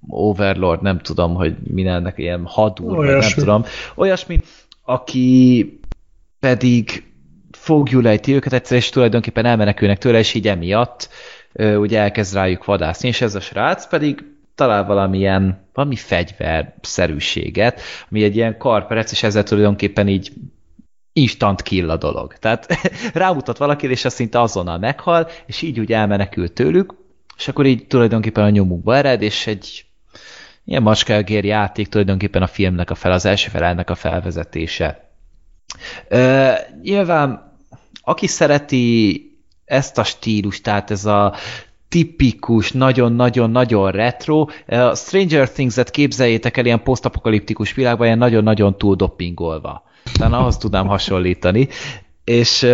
overlord, 0.08 0.82
nem 0.82 0.98
tudom, 0.98 1.34
hogy 1.34 1.56
mindennek 1.62 2.18
ilyen 2.18 2.44
hadúr, 2.46 3.06
nem 3.06 3.30
tudom, 3.34 3.64
olyasmi, 3.94 4.40
aki 4.84 5.80
pedig 6.40 7.11
fogjulejti 7.62 8.34
őket 8.34 8.52
egyszer, 8.52 8.76
és 8.76 8.88
tulajdonképpen 8.88 9.44
elmenekülnek 9.44 9.98
tőle, 9.98 10.18
és 10.18 10.34
így 10.34 10.48
emiatt 10.48 11.08
ö, 11.52 11.76
ugye 11.76 12.00
elkezd 12.00 12.34
rájuk 12.34 12.64
vadászni, 12.64 13.08
és 13.08 13.20
ez 13.20 13.34
a 13.34 13.40
srác 13.40 13.88
pedig 13.88 14.24
talál 14.54 14.84
valamilyen, 14.84 15.68
valami 15.72 15.96
fegyverszerűséget, 15.96 17.80
ami 18.10 18.22
egy 18.22 18.36
ilyen 18.36 18.58
karperec, 18.58 19.12
és 19.12 19.22
ezzel 19.22 19.42
tulajdonképpen 19.42 20.08
így 20.08 20.32
instant 21.12 21.62
kill 21.62 21.90
a 21.90 21.96
dolog. 21.96 22.34
Tehát 22.34 22.66
rámutat 23.14 23.58
valaki, 23.58 23.90
és 23.90 24.04
azt 24.04 24.16
szinte 24.16 24.40
azonnal 24.40 24.78
meghal, 24.78 25.28
és 25.46 25.62
így 25.62 25.80
úgy 25.80 25.92
elmenekül 25.92 26.52
tőlük, 26.52 26.94
és 27.36 27.48
akkor 27.48 27.66
így 27.66 27.86
tulajdonképpen 27.86 28.44
a 28.44 28.50
nyomukba 28.50 28.96
ered, 28.96 29.22
és 29.22 29.46
egy 29.46 29.84
ilyen 30.64 30.82
macskágér 30.82 31.44
játék 31.44 31.88
tulajdonképpen 31.88 32.42
a 32.42 32.46
filmnek 32.46 32.90
a 32.90 32.94
fel, 32.94 33.12
az 33.12 33.24
első 33.24 33.48
felelnek 33.48 33.90
a 33.90 33.94
felvezetése. 33.94 35.10
Ö, 36.08 36.50
nyilván 36.82 37.51
aki 38.02 38.26
szereti 38.26 39.26
ezt 39.64 39.98
a 39.98 40.04
stílust, 40.04 40.62
tehát 40.62 40.90
ez 40.90 41.04
a 41.04 41.34
tipikus, 41.88 42.72
nagyon-nagyon-nagyon 42.72 43.90
retro. 43.90 44.46
A 44.66 44.94
Stranger 44.94 45.50
Things-et 45.50 45.90
képzeljétek 45.90 46.56
el 46.56 46.64
ilyen 46.64 46.82
posztapokaliptikus 46.82 47.74
világban, 47.74 48.06
ilyen 48.06 48.18
nagyon-nagyon 48.18 48.78
túl 48.78 48.96
doppingolva. 48.96 49.82
Tehát 50.18 50.32
ahhoz 50.32 50.56
tudnám 50.56 50.86
hasonlítani. 50.86 51.68
És 52.24 52.66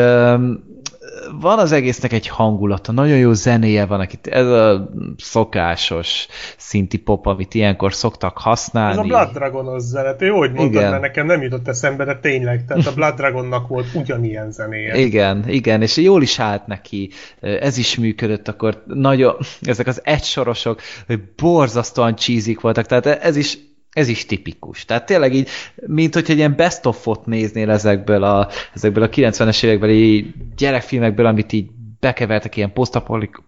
van 1.40 1.58
az 1.58 1.72
egésznek 1.72 2.12
egy 2.12 2.28
hangulata, 2.28 2.92
nagyon 2.92 3.16
jó 3.16 3.32
zenéje 3.32 3.86
van, 3.86 4.00
akit 4.00 4.26
ez 4.26 4.46
a 4.46 4.90
szokásos 5.18 6.26
szinti 6.56 6.96
pop, 6.98 7.26
amit 7.26 7.54
ilyenkor 7.54 7.94
szoktak 7.94 8.38
használni. 8.38 8.92
Ez 8.92 8.98
a 8.98 9.02
Blood 9.02 9.32
Dragon-os 9.32 9.82
zene, 9.82 10.14
jó, 10.18 10.38
hogy 10.38 10.52
mondtad, 10.52 10.80
igen. 10.80 10.90
mert 10.90 11.02
nekem 11.02 11.26
nem 11.26 11.42
jutott 11.42 11.68
eszembe, 11.68 12.04
de 12.04 12.18
tényleg, 12.18 12.64
tehát 12.64 12.86
a 12.86 12.94
Blood 12.94 13.14
Dragonnak 13.14 13.68
volt 13.68 13.86
ugyanilyen 13.94 14.50
zenéje. 14.50 14.96
Igen, 14.96 15.48
igen, 15.48 15.82
és 15.82 15.96
jól 15.96 16.22
is 16.22 16.38
állt 16.38 16.66
neki, 16.66 17.10
ez 17.40 17.78
is 17.78 17.96
működött, 17.96 18.48
akkor 18.48 18.82
nagyon, 18.86 19.36
ezek 19.62 19.86
az 19.86 20.00
egysorosok, 20.04 20.80
hogy 21.06 21.20
borzasztóan 21.36 22.14
csízik 22.14 22.60
voltak, 22.60 22.86
tehát 22.86 23.06
ez 23.06 23.36
is 23.36 23.58
ez 23.92 24.08
is 24.08 24.26
tipikus. 24.26 24.84
Tehát 24.84 25.06
tényleg 25.06 25.34
így, 25.34 25.48
mint 25.86 26.14
hogy 26.14 26.24
egy 26.28 26.36
ilyen 26.36 26.56
best 26.56 26.86
of-ot 26.86 27.26
néznél 27.26 27.70
ezekből 27.70 28.22
a, 28.22 28.48
ezekből 28.74 29.02
a 29.02 29.08
90-es 29.08 29.62
évekbeli 29.64 30.34
gyerekfilmekből, 30.56 31.26
amit 31.26 31.52
így 31.52 31.68
bekevertek 32.00 32.56
ilyen 32.56 32.72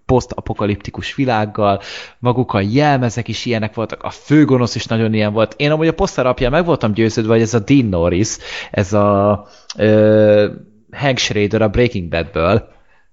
posztapokaliptikus 0.06 1.14
világgal, 1.14 1.80
maguk 2.18 2.52
a 2.52 2.60
jelmezek 2.60 3.28
is 3.28 3.46
ilyenek 3.46 3.74
voltak, 3.74 4.02
a 4.02 4.10
főgonosz 4.10 4.74
is 4.74 4.86
nagyon 4.86 5.14
ilyen 5.14 5.32
volt. 5.32 5.54
Én 5.56 5.70
amúgy 5.70 5.88
a 5.88 5.94
poszter 5.94 6.26
apján 6.26 6.50
meg 6.50 6.64
voltam 6.64 6.92
győződve, 6.92 7.32
hogy 7.32 7.42
ez 7.42 7.54
a 7.54 7.58
Dean 7.58 7.86
Norris, 7.86 8.36
ez 8.70 8.92
a 8.92 9.46
ö, 9.76 10.48
Hank 10.90 11.18
Schrader 11.18 11.62
a 11.62 11.68
Breaking 11.68 12.08
Badből, 12.08 12.68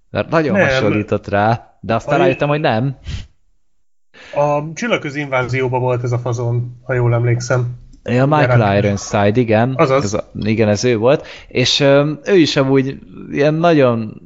mert 0.10 0.30
nagyon 0.30 0.58
nem. 0.58 0.68
hasonlított 0.68 1.28
rá, 1.28 1.78
de 1.82 1.95
aztán 1.95 2.20
rájöttem, 2.20 2.48
hogy 2.48 2.60
nem. 2.60 2.98
A 4.34 4.74
csillagközi 4.74 5.20
invázióban 5.20 5.82
volt 5.82 6.04
ez 6.04 6.12
a 6.12 6.18
fazon, 6.18 6.78
ha 6.84 6.94
jól 6.94 7.14
emlékszem. 7.14 7.76
Ja, 8.04 8.26
Michael 8.26 8.78
Ironside, 8.78 9.40
igen. 9.40 9.74
Azaz. 9.76 10.04
Ez 10.04 10.14
a, 10.14 10.30
igen, 10.34 10.68
ez 10.68 10.84
ő 10.84 10.98
volt. 10.98 11.28
És 11.48 11.80
um, 11.80 12.20
ő 12.26 12.36
is 12.36 12.56
amúgy 12.56 12.99
ilyen 13.32 13.54
nagyon 13.54 14.22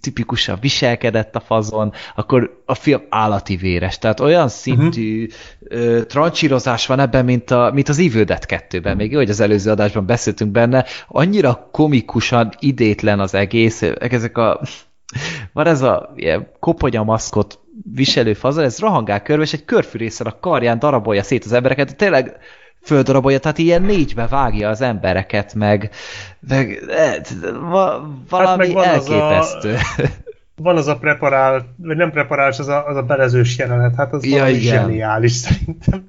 tipikusan 0.00 0.58
viselkedett 0.60 1.36
a 1.36 1.40
fazon, 1.40 1.92
akkor 2.14 2.62
a 2.66 2.74
film 2.74 3.00
állati 3.08 3.56
véres. 3.56 3.98
Tehát 3.98 4.20
olyan 4.20 4.48
szintű 4.48 5.28
uh-huh. 5.60 6.02
trancsírozás 6.02 6.86
van 6.86 7.00
ebben, 7.00 7.24
mint, 7.24 7.50
a, 7.50 7.70
mint 7.74 7.88
az 7.88 7.98
Evil 7.98 8.24
Dead 8.24 8.44
2-ben. 8.48 8.96
Még 8.96 9.10
jó, 9.10 9.18
hogy 9.18 9.30
az 9.30 9.40
előző 9.40 9.70
adásban 9.70 10.06
beszéltünk 10.06 10.50
benne. 10.50 10.84
Annyira 11.08 11.68
komikusan 11.72 12.52
idétlen 12.58 13.20
az 13.20 13.34
egész. 13.34 13.82
Ezek 13.82 14.38
a 14.38 14.60
van 15.52 15.66
ez 15.66 15.82
a 15.82 16.12
ilyen 16.16 16.50
koponya-maszkot 16.60 17.63
viselő 17.94 18.34
fazon, 18.34 18.64
ez 18.64 18.78
rohangál 18.78 19.22
körbe, 19.22 19.42
és 19.42 19.52
egy 19.52 19.64
körfűrészen 19.64 20.26
a 20.26 20.38
karján 20.38 20.78
darabolja 20.78 21.22
szét 21.22 21.44
az 21.44 21.52
embereket, 21.52 21.96
tényleg 21.96 22.36
földarabolja, 22.82 23.38
tehát 23.38 23.58
ilyen 23.58 23.82
négybe 23.82 24.26
vágja 24.26 24.68
az 24.68 24.80
embereket, 24.80 25.54
meg, 25.54 25.90
meg 26.48 26.82
e, 26.88 27.20
va, 27.52 28.10
valami 28.28 28.74
hát 28.74 28.74
meg 28.74 28.86
elképesztő. 28.86 29.74
Az 29.74 29.80
a, 29.96 30.08
van 30.56 30.76
az 30.76 30.86
a 30.86 30.98
preparál, 30.98 31.74
vagy 31.76 31.96
nem 31.96 32.10
preparálás, 32.10 32.58
az 32.58 32.68
a, 32.68 32.86
az 32.86 32.96
a 32.96 33.02
belezős 33.02 33.58
jelenet, 33.58 33.94
hát 33.94 34.12
az 34.12 34.24
ja, 34.24 34.38
valami 34.38 34.56
igen. 34.56 34.80
zseniális 34.80 35.32
szerintem. 35.32 36.04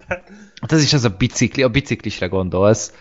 Hát 0.61 0.71
ez 0.71 0.83
is 0.83 0.93
az 0.93 1.03
a 1.03 1.15
bicikli, 1.17 1.63
a 1.63 1.69
biciklisre 1.69 2.27
gondolsz. 2.27 2.93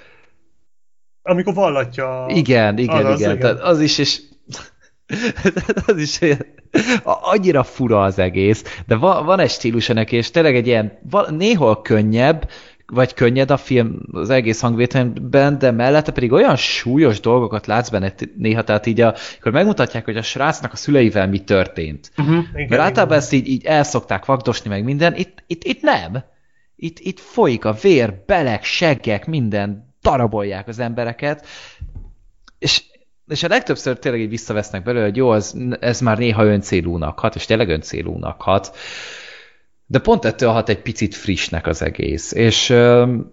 Amikor 1.23 1.55
vallatja. 1.55 2.27
Igen, 2.29 2.79
igen, 2.79 3.07
az, 3.07 3.21
igen. 3.21 3.31
Az, 3.31 3.37
igen. 3.37 3.57
az 3.57 3.81
is, 3.81 3.99
és 3.99 4.21
az 5.87 5.97
is 5.97 6.21
olyan, 6.21 6.39
annyira 7.03 7.63
fura 7.63 8.03
az 8.03 8.19
egész, 8.19 8.83
de 8.87 8.97
van, 8.97 9.25
van 9.25 9.39
egy 9.39 9.51
stílusa 9.51 9.93
neki, 9.93 10.17
és 10.17 10.31
tényleg 10.31 10.57
egy 10.57 10.67
ilyen, 10.67 10.99
néhol 11.31 11.83
könnyebb, 11.83 12.51
vagy 12.87 13.15
könnyed 13.15 13.51
a 13.51 13.57
film 13.57 14.01
az 14.13 14.31
egész 14.31 14.61
hangvételben, 14.61 15.59
de 15.59 15.71
mellette 15.71 16.13
pedig 16.13 16.33
olyan 16.33 16.57
súlyos 16.57 17.21
dolgokat 17.21 17.67
látsz 17.67 17.89
benne 17.89 18.15
néha, 18.37 18.65
tehát 18.65 18.87
így 18.87 19.01
a, 19.01 19.15
akkor 19.39 19.53
megmutatják, 19.53 20.05
hogy 20.05 20.17
a 20.17 20.23
srácnak 20.23 20.73
a 20.73 20.77
szüleivel 20.77 21.29
mi 21.29 21.39
történt. 21.39 22.11
Uh-huh, 22.19 22.45
igen, 22.55 22.67
Mert 22.69 22.83
általában 22.83 23.17
ezt 23.17 23.33
így, 23.33 23.49
így 23.49 23.65
elszokták 23.65 24.25
vagdosni 24.25 24.71
meg 24.71 24.85
minden, 24.85 25.17
itt, 25.17 25.43
itt, 25.47 25.65
itt 25.65 25.83
nem. 25.83 26.25
Itt, 26.77 26.99
itt 26.99 27.21
folyik 27.21 27.65
a 27.65 27.73
vér, 27.73 28.15
belek, 28.27 28.65
seggek, 28.65 29.27
minden, 29.27 29.95
darabolják 30.03 30.69
az 30.69 30.79
embereket, 30.79 31.47
és 32.59 32.83
és 33.27 33.43
a 33.43 33.49
legtöbbször 33.49 33.99
tényleg 33.99 34.21
így 34.21 34.29
visszavesznek 34.29 34.83
belőle, 34.83 35.05
hogy 35.05 35.17
jó, 35.17 35.35
ez, 35.35 35.53
ez 35.81 36.01
már 36.01 36.19
néha 36.19 36.45
öncélúnak 36.45 37.19
hat, 37.19 37.35
és 37.35 37.45
tényleg 37.45 37.69
öncélúnak 37.69 38.43
hat, 38.43 38.77
de 39.87 39.99
pont 39.99 40.25
ettől 40.25 40.51
hat 40.51 40.69
egy 40.69 40.83
picit 40.83 41.15
frissnek 41.15 41.67
az 41.67 41.83
egész. 41.83 42.33
És 42.33 42.71
um, 42.71 43.33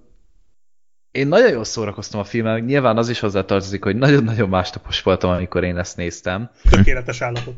én 1.12 1.28
nagyon 1.28 1.52
jól 1.52 1.64
szórakoztam 1.64 2.20
a 2.20 2.24
filmmel, 2.24 2.60
nyilván 2.60 2.98
az 2.98 3.10
is 3.10 3.20
hozzátartozik, 3.20 3.84
hogy 3.84 3.96
nagyon-nagyon 3.96 4.50
másnapos 4.50 5.02
voltam, 5.02 5.32
amikor 5.32 5.64
én 5.64 5.78
ezt 5.78 5.98
néztem. 5.98 6.50
Tökéletes 6.70 7.22
állapot. 7.22 7.56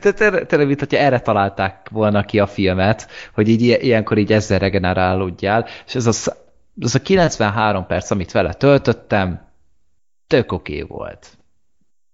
Tényleg, 0.46 0.66
mint 0.66 0.78
hogyha 0.78 0.98
erre 0.98 1.20
találták 1.20 1.88
volna 1.90 2.24
ki 2.24 2.38
a 2.38 2.46
filmet, 2.46 3.08
hogy 3.34 3.48
így 3.48 3.62
ilyenkor 3.62 4.18
így 4.18 4.32
ezzel 4.32 4.58
regenerálódjál, 4.58 5.66
és 5.86 5.94
ez 5.94 6.06
a, 6.06 6.32
az 6.80 6.94
a 6.94 7.02
93 7.02 7.86
perc, 7.86 8.10
amit 8.10 8.32
vele 8.32 8.52
töltöttem, 8.52 9.48
tök 10.26 10.52
oké 10.52 10.82
okay 10.82 10.96
volt. 10.96 11.38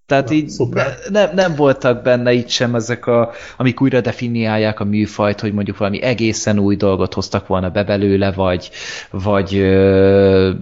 Tehát 0.06 0.28
Na, 0.28 0.34
így 0.34 0.52
ne, 0.70 0.84
nem, 1.10 1.34
nem 1.34 1.54
voltak 1.54 2.02
benne 2.02 2.32
itt 2.32 2.48
sem 2.48 2.74
ezek, 2.74 3.06
a, 3.06 3.32
amik 3.56 3.80
újra 3.80 4.00
definiálják 4.00 4.80
a 4.80 4.84
műfajt, 4.84 5.40
hogy 5.40 5.52
mondjuk 5.52 5.76
valami 5.76 6.02
egészen 6.02 6.58
új 6.58 6.76
dolgot 6.76 7.14
hoztak 7.14 7.46
volna 7.46 7.70
be 7.70 7.84
belőle, 7.84 8.32
vagy, 8.32 8.70
vagy 9.10 9.56
ö, 9.56 10.52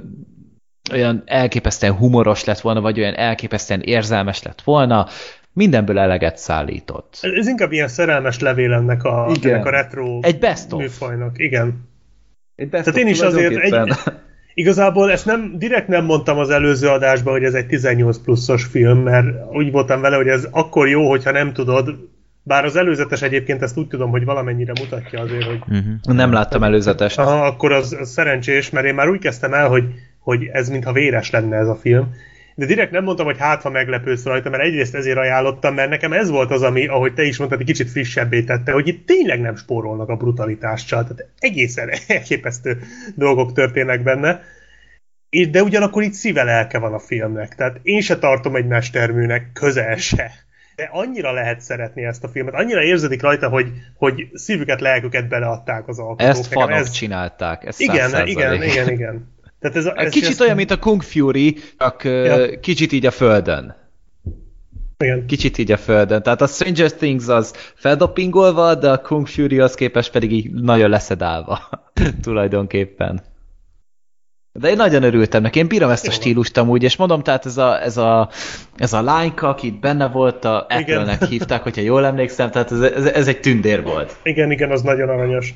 olyan 0.92 1.22
elképesztően 1.26 1.92
humoros 1.92 2.44
lett 2.44 2.60
volna, 2.60 2.80
vagy 2.80 2.98
olyan 2.98 3.14
elképesztően 3.14 3.80
érzelmes 3.80 4.42
lett 4.42 4.62
volna, 4.62 5.06
mindenből 5.52 5.98
eleget 5.98 6.36
szállított. 6.36 7.18
Ez 7.20 7.46
inkább 7.46 7.72
ilyen 7.72 7.88
szerelmes 7.88 8.38
levél 8.38 8.72
ennek 8.72 9.04
a, 9.04 9.30
ennek 9.42 9.64
a 9.66 9.70
retro 9.70 10.18
Egy 10.22 10.38
best 10.38 10.72
of. 10.72 10.80
műfajnak. 10.80 11.38
Igen. 11.38 11.88
Egy 12.54 12.68
best 12.68 12.84
Tehát 12.84 13.00
én 13.00 13.06
is 13.06 13.20
azért 13.20 13.56
egy, 13.56 13.74
Igazából 14.54 15.10
ezt 15.10 15.26
nem, 15.26 15.54
direkt 15.58 15.88
nem 15.88 16.04
mondtam 16.04 16.38
az 16.38 16.50
előző 16.50 16.88
adásban, 16.88 17.32
hogy 17.32 17.44
ez 17.44 17.54
egy 17.54 17.66
18 17.66 18.18
pluszos 18.18 18.64
film, 18.64 18.98
mert 18.98 19.26
úgy 19.52 19.70
voltam 19.70 20.00
vele, 20.00 20.16
hogy 20.16 20.28
ez 20.28 20.48
akkor 20.50 20.88
jó, 20.88 21.08
hogyha 21.08 21.30
nem 21.30 21.52
tudod, 21.52 21.94
bár 22.42 22.64
az 22.64 22.76
előzetes 22.76 23.22
egyébként 23.22 23.62
ezt 23.62 23.76
úgy 23.76 23.86
tudom, 23.86 24.10
hogy 24.10 24.24
valamennyire 24.24 24.72
mutatja 24.80 25.20
azért, 25.20 25.44
hogy... 25.44 25.60
Uh-huh. 25.68 26.16
Nem 26.16 26.32
láttam 26.32 26.62
előzetest. 26.62 27.18
Aha, 27.18 27.46
akkor 27.46 27.72
az, 27.72 27.96
az 28.00 28.10
szerencsés, 28.10 28.70
mert 28.70 28.86
én 28.86 28.94
már 28.94 29.08
úgy 29.08 29.20
kezdtem 29.20 29.54
el, 29.54 29.68
hogy, 29.68 29.84
hogy 30.18 30.44
ez 30.52 30.68
mintha 30.68 30.92
véres 30.92 31.30
lenne 31.30 31.56
ez 31.56 31.68
a 31.68 31.76
film. 31.76 32.14
De 32.54 32.66
direkt 32.66 32.90
nem 32.90 33.04
mondtam, 33.04 33.26
hogy 33.26 33.38
hát, 33.38 33.62
ha 33.62 33.70
meglepősz 33.70 34.24
rajta, 34.24 34.50
mert 34.50 34.62
egyrészt 34.62 34.94
ezért 34.94 35.16
ajánlottam, 35.16 35.74
mert 35.74 35.90
nekem 35.90 36.12
ez 36.12 36.30
volt 36.30 36.50
az, 36.50 36.62
ami, 36.62 36.86
ahogy 36.86 37.14
te 37.14 37.22
is 37.22 37.38
mondtad, 37.38 37.60
egy 37.60 37.66
kicsit 37.66 37.90
frissebbé 37.90 38.42
tette, 38.42 38.72
hogy 38.72 38.88
itt 38.88 39.06
tényleg 39.06 39.40
nem 39.40 39.56
spórolnak 39.56 40.08
a 40.08 40.16
brutalitással, 40.16 41.02
tehát 41.02 41.32
egészen 41.38 41.90
elképesztő 42.06 42.78
dolgok 43.14 43.52
történnek 43.52 44.02
benne. 44.02 44.40
De 45.50 45.62
ugyanakkor 45.62 46.02
itt 46.02 46.12
szíve 46.12 46.42
lelke 46.42 46.78
van 46.78 46.92
a 46.92 46.98
filmnek, 46.98 47.54
tehát 47.54 47.80
én 47.82 48.00
se 48.00 48.18
tartom 48.18 48.56
egy 48.56 48.66
mesterműnek, 48.66 49.50
közel 49.52 49.96
se. 49.96 50.30
De 50.76 50.88
annyira 50.92 51.32
lehet 51.32 51.60
szeretni 51.60 52.04
ezt 52.04 52.24
a 52.24 52.28
filmet, 52.28 52.54
annyira 52.54 52.82
érződik 52.82 53.22
rajta, 53.22 53.48
hogy, 53.48 53.72
hogy 53.96 54.28
szívüket, 54.32 54.80
lelküket 54.80 55.28
beleadták 55.28 55.88
az 55.88 55.98
alkotók. 55.98 56.28
Ezt 56.28 56.46
fanok 56.46 56.70
ez... 56.70 56.90
csinálták, 56.90 57.64
ez 57.64 57.80
igen, 57.80 58.26
igen, 58.26 58.62
igen, 58.62 58.90
igen. 58.90 59.33
Tehát 59.64 59.76
ez, 59.76 60.06
ez 60.06 60.12
kicsit 60.12 60.40
olyan, 60.40 60.56
mint 60.56 60.70
a 60.70 60.78
Kung 60.78 61.02
Fury, 61.02 61.56
csak 61.78 62.04
ja. 62.04 62.60
kicsit 62.60 62.92
így 62.92 63.06
a 63.06 63.10
földön. 63.10 63.74
Igen. 64.98 65.26
Kicsit 65.26 65.58
így 65.58 65.72
a 65.72 65.76
földön. 65.76 66.22
Tehát 66.22 66.40
a 66.40 66.46
Stranger 66.46 66.92
Things 66.92 67.28
az 67.28 67.54
feldopingolva, 67.74 68.74
de 68.74 68.90
a 68.90 68.98
Kung 68.98 69.26
Fury 69.26 69.60
az 69.60 69.74
képes 69.74 70.10
pedig 70.10 70.32
így 70.32 70.50
nagyon 70.52 70.90
leszedálva. 70.90 71.60
tulajdonképpen. 72.22 73.22
De 74.52 74.68
én 74.68 74.76
nagyon 74.76 75.02
örültem 75.02 75.42
neki, 75.42 75.58
én 75.58 75.66
bírom 75.66 75.90
ezt 75.90 76.06
a 76.06 76.10
stílust 76.10 76.56
amúgy, 76.56 76.82
és 76.82 76.96
mondom, 76.96 77.22
tehát 77.22 77.46
ez 77.46 77.56
a, 77.56 77.82
ez 77.82 77.96
a, 77.96 78.28
ez 78.76 78.92
a 78.92 79.02
lányka, 79.02 79.48
aki 79.48 79.66
itt 79.66 79.80
benne 79.80 80.08
volt, 80.08 80.44
a 80.44 80.66
Apple-nek 80.68 81.24
hívták, 81.24 81.62
hogyha 81.62 81.82
jól 81.82 82.04
emlékszem, 82.04 82.50
tehát 82.50 82.72
ez, 82.72 82.80
ez, 82.80 83.04
ez 83.04 83.28
egy 83.28 83.40
tündér 83.40 83.82
volt. 83.82 84.16
Igen, 84.22 84.50
igen, 84.50 84.70
az 84.70 84.82
nagyon 84.82 85.08
aranyos. 85.08 85.54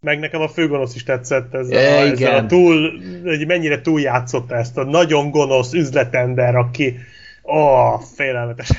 Meg 0.00 0.18
nekem 0.18 0.40
a 0.40 0.48
főgonosz 0.48 0.94
is 0.94 1.02
tetszett, 1.02 1.54
ez 1.54 1.68
e, 1.68 1.98
a, 1.98 2.00
ez 2.00 2.20
a 2.20 2.46
túl, 2.46 2.90
hogy 3.24 3.46
mennyire 3.46 3.80
túl 3.80 4.00
játszotta 4.00 4.56
ezt 4.56 4.78
a 4.78 4.84
nagyon 4.84 5.30
gonosz 5.30 5.72
üzletember, 5.72 6.54
aki 6.56 6.96
ó, 7.44 7.58
oh, 7.58 8.00
félelmetes. 8.14 8.70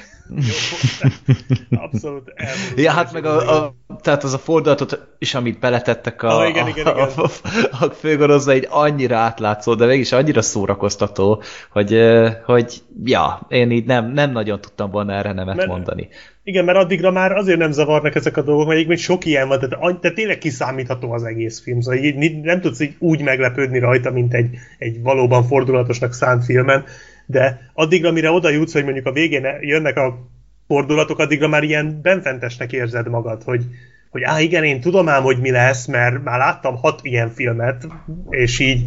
Abszolút 1.76 2.32
elmúlott. 2.36 2.80
Ja, 2.80 2.92
hát 2.92 3.14
meg 3.14 3.26
a, 3.26 3.64
a, 3.66 3.76
tehát 4.02 4.24
az 4.24 4.34
a 4.34 4.38
fordulatot 4.38 5.08
is, 5.20 5.36
amit 5.36 5.60
beletettek 5.60 6.24
a, 6.24 6.40
ah, 6.40 6.50
igen, 6.50 6.68
igen, 6.68 6.88
igen. 6.88 7.10
a, 7.16 8.44
a, 8.46 8.50
egy 8.50 8.68
annyira 8.70 9.18
átlátszó, 9.18 9.74
de 9.76 9.86
mégis 9.86 10.12
annyira 10.12 10.42
szórakoztató, 10.42 11.42
hogy, 11.72 12.02
hogy 12.46 12.82
ja, 13.04 13.46
én 13.50 13.72
így 13.72 13.86
nem, 13.86 14.12
nem 14.12 14.32
nagyon 14.32 14.62
tudtam 14.62 14.92
volna 14.92 15.14
erre 15.14 15.34
nemet 15.34 15.56
mert, 15.56 15.70
mondani. 15.70 16.10
Igen, 16.48 16.66
mert 16.66 16.78
addigra 16.78 17.12
már 17.12 17.32
azért 17.32 17.58
nem 17.58 17.72
zavarnak 17.72 18.16
ezek 18.16 18.38
a 18.38 18.42
dolgok, 18.42 18.68
mert 18.68 18.88
még 18.88 18.98
sok 18.98 19.26
ilyen 19.26 19.48
van, 19.48 19.60
tehát, 19.60 20.00
tehát 20.00 20.16
tényleg 20.16 20.38
kiszámítható 20.38 21.12
az 21.12 21.24
egész 21.24 21.62
film, 21.62 21.82
szóval 21.82 22.00
így, 22.00 22.42
nem 22.42 22.62
tudsz 22.62 22.80
így 22.80 22.96
úgy 23.00 23.22
meglepődni 23.22 23.80
rajta, 23.80 24.12
mint 24.12 24.34
egy, 24.34 24.58
egy 24.78 25.02
valóban 25.02 25.44
fordulatosnak 25.44 26.14
szánt 26.14 26.44
filmen, 26.44 26.84
de 27.26 27.70
addigra, 27.74 28.12
mire 28.12 28.32
oda 28.32 28.50
jutsz, 28.50 28.74
hogy 28.74 28.84
mondjuk 28.84 29.06
a 29.06 29.12
végén 29.12 29.46
jönnek 29.62 29.98
a 29.98 30.30
fordulatok, 30.68 31.20
addigra 31.20 31.48
már 31.48 31.64
ilyen 31.64 32.00
benfentesnek 32.02 32.72
érzed 32.72 33.08
magad, 33.08 33.44
hogy, 33.44 33.64
hogy 34.10 34.24
á, 34.24 34.40
igen, 34.40 34.64
én 34.64 34.82
tudom 34.82 35.10
ám, 35.10 35.24
hogy 35.24 35.38
mi 35.38 35.52
lesz, 35.52 35.86
mert 35.86 36.24
már 36.24 36.38
láttam 36.38 36.76
hat 36.76 37.00
ilyen 37.04 37.30
filmet, 37.30 37.88
és 38.30 38.60
így 38.60 38.86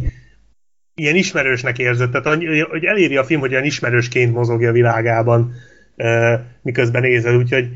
ilyen 0.95 1.15
ismerősnek 1.15 1.77
érzed, 1.77 2.09
tehát 2.11 2.39
hogy 2.69 2.85
eléri 2.85 3.17
a 3.17 3.23
film, 3.23 3.39
hogy 3.39 3.51
ilyen 3.51 3.63
ismerősként 3.63 4.33
mozogja 4.33 4.69
a 4.69 4.73
világában, 4.73 5.53
miközben 6.61 7.01
nézel, 7.01 7.35
úgyhogy 7.35 7.67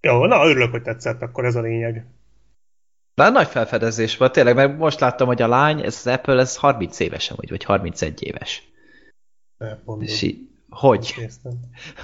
jó, 0.00 0.26
na, 0.26 0.46
örülök, 0.46 0.70
hogy 0.70 0.82
tetszett, 0.82 1.22
akkor 1.22 1.44
ez 1.44 1.54
a 1.54 1.60
lényeg. 1.60 2.06
De 3.14 3.28
nagy 3.28 3.48
felfedezés 3.48 4.16
volt, 4.16 4.32
tényleg, 4.32 4.54
mert 4.54 4.78
most 4.78 5.00
láttam, 5.00 5.26
hogy 5.26 5.42
a 5.42 5.48
lány, 5.48 5.80
ez 5.80 5.96
az 6.04 6.06
Apple, 6.06 6.40
ez 6.40 6.56
30 6.56 6.98
évesen, 6.98 7.36
vagy, 7.40 7.50
vagy 7.50 7.64
31 7.64 8.22
éves. 8.22 8.70
És 9.98 10.22
így, 10.22 10.48
hogy? 10.68 11.14
Néztem. 11.16 11.52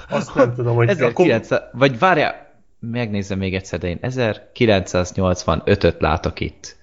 Azt 0.08 0.34
nem 0.34 0.54
tudom, 0.54 0.76
hogy... 0.76 0.88
1900, 0.98 1.58
akkor... 1.58 1.78
Vagy 1.78 1.98
várjál, 1.98 2.62
megnézem 2.78 3.38
még 3.38 3.54
egyszer, 3.54 3.78
de 3.78 3.88
én 3.88 3.98
1985-öt 4.02 6.00
látok 6.00 6.40
itt. 6.40 6.76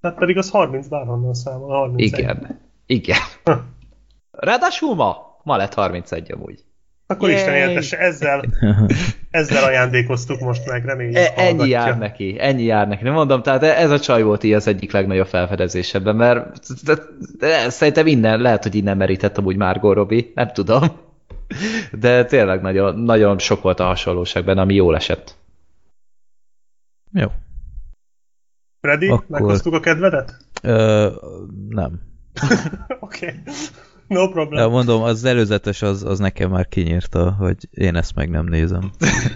Tehát 0.00 0.18
pedig 0.18 0.36
az 0.36 0.50
30 0.50 0.88
bárhonnan 0.88 1.34
számol, 1.34 1.68
31. 1.68 2.06
Igen, 2.06 2.60
igen. 2.86 3.18
Ráadásul 4.30 4.94
ma, 4.94 5.38
ma 5.42 5.56
lett 5.56 5.74
31 5.74 6.32
amúgy. 6.32 6.64
Akkor 7.10 7.30
Isten 7.30 7.54
éltesse, 7.54 7.98
ezzel, 7.98 8.44
ezzel 9.30 9.64
ajándékoztuk 9.64 10.40
most 10.40 10.66
meg, 10.66 10.84
reméljük 10.84 11.16
e, 11.16 11.32
Ennyi 11.36 11.68
jár 11.68 11.98
neki, 11.98 12.36
ennyi 12.38 12.62
jár 12.62 12.88
neki. 12.88 13.04
Nem 13.04 13.12
mondom, 13.12 13.42
tehát 13.42 13.62
ez 13.62 13.90
a 13.90 14.00
csaj 14.00 14.22
volt 14.22 14.44
így 14.44 14.52
az 14.52 14.66
egyik 14.66 14.92
legnagyobb 14.92 15.26
felfedezésebben, 15.26 16.16
mert 16.16 16.66
de, 16.84 16.94
de, 17.38 17.70
szerintem 17.70 18.06
innen, 18.06 18.40
lehet, 18.40 18.62
hogy 18.62 18.74
innen 18.74 18.96
merített 18.96 19.38
amúgy 19.38 19.56
Margot 19.56 19.94
Robbie, 19.94 20.24
nem 20.34 20.52
tudom. 20.52 20.82
De 21.92 22.24
tényleg 22.24 22.60
nagyon, 22.60 22.98
nagyon 22.98 23.38
sok 23.38 23.62
volt 23.62 23.80
a 23.80 23.84
hasonlóság 23.84 24.44
benne, 24.44 24.60
ami 24.60 24.74
jól 24.74 24.96
esett. 24.96 25.36
Jó. 27.12 27.26
Freddy, 28.80 29.08
Akkor... 29.08 29.24
meghoztuk 29.28 29.74
a 29.74 29.80
kedvedet? 29.80 30.36
Ö, 30.62 31.08
nem. 31.68 32.00
Oké. 33.00 33.26
okay. 33.26 33.54
No 34.08 34.28
problem. 34.28 34.62
De 34.62 34.66
mondom, 34.66 35.02
az 35.02 35.24
előzetes 35.24 35.82
az, 35.82 36.04
az 36.04 36.18
nekem 36.18 36.50
már 36.50 36.68
kinyírta, 36.68 37.30
hogy 37.30 37.56
én 37.70 37.96
ezt 37.96 38.14
meg 38.14 38.30
nem 38.30 38.46
nézem. 38.46 38.90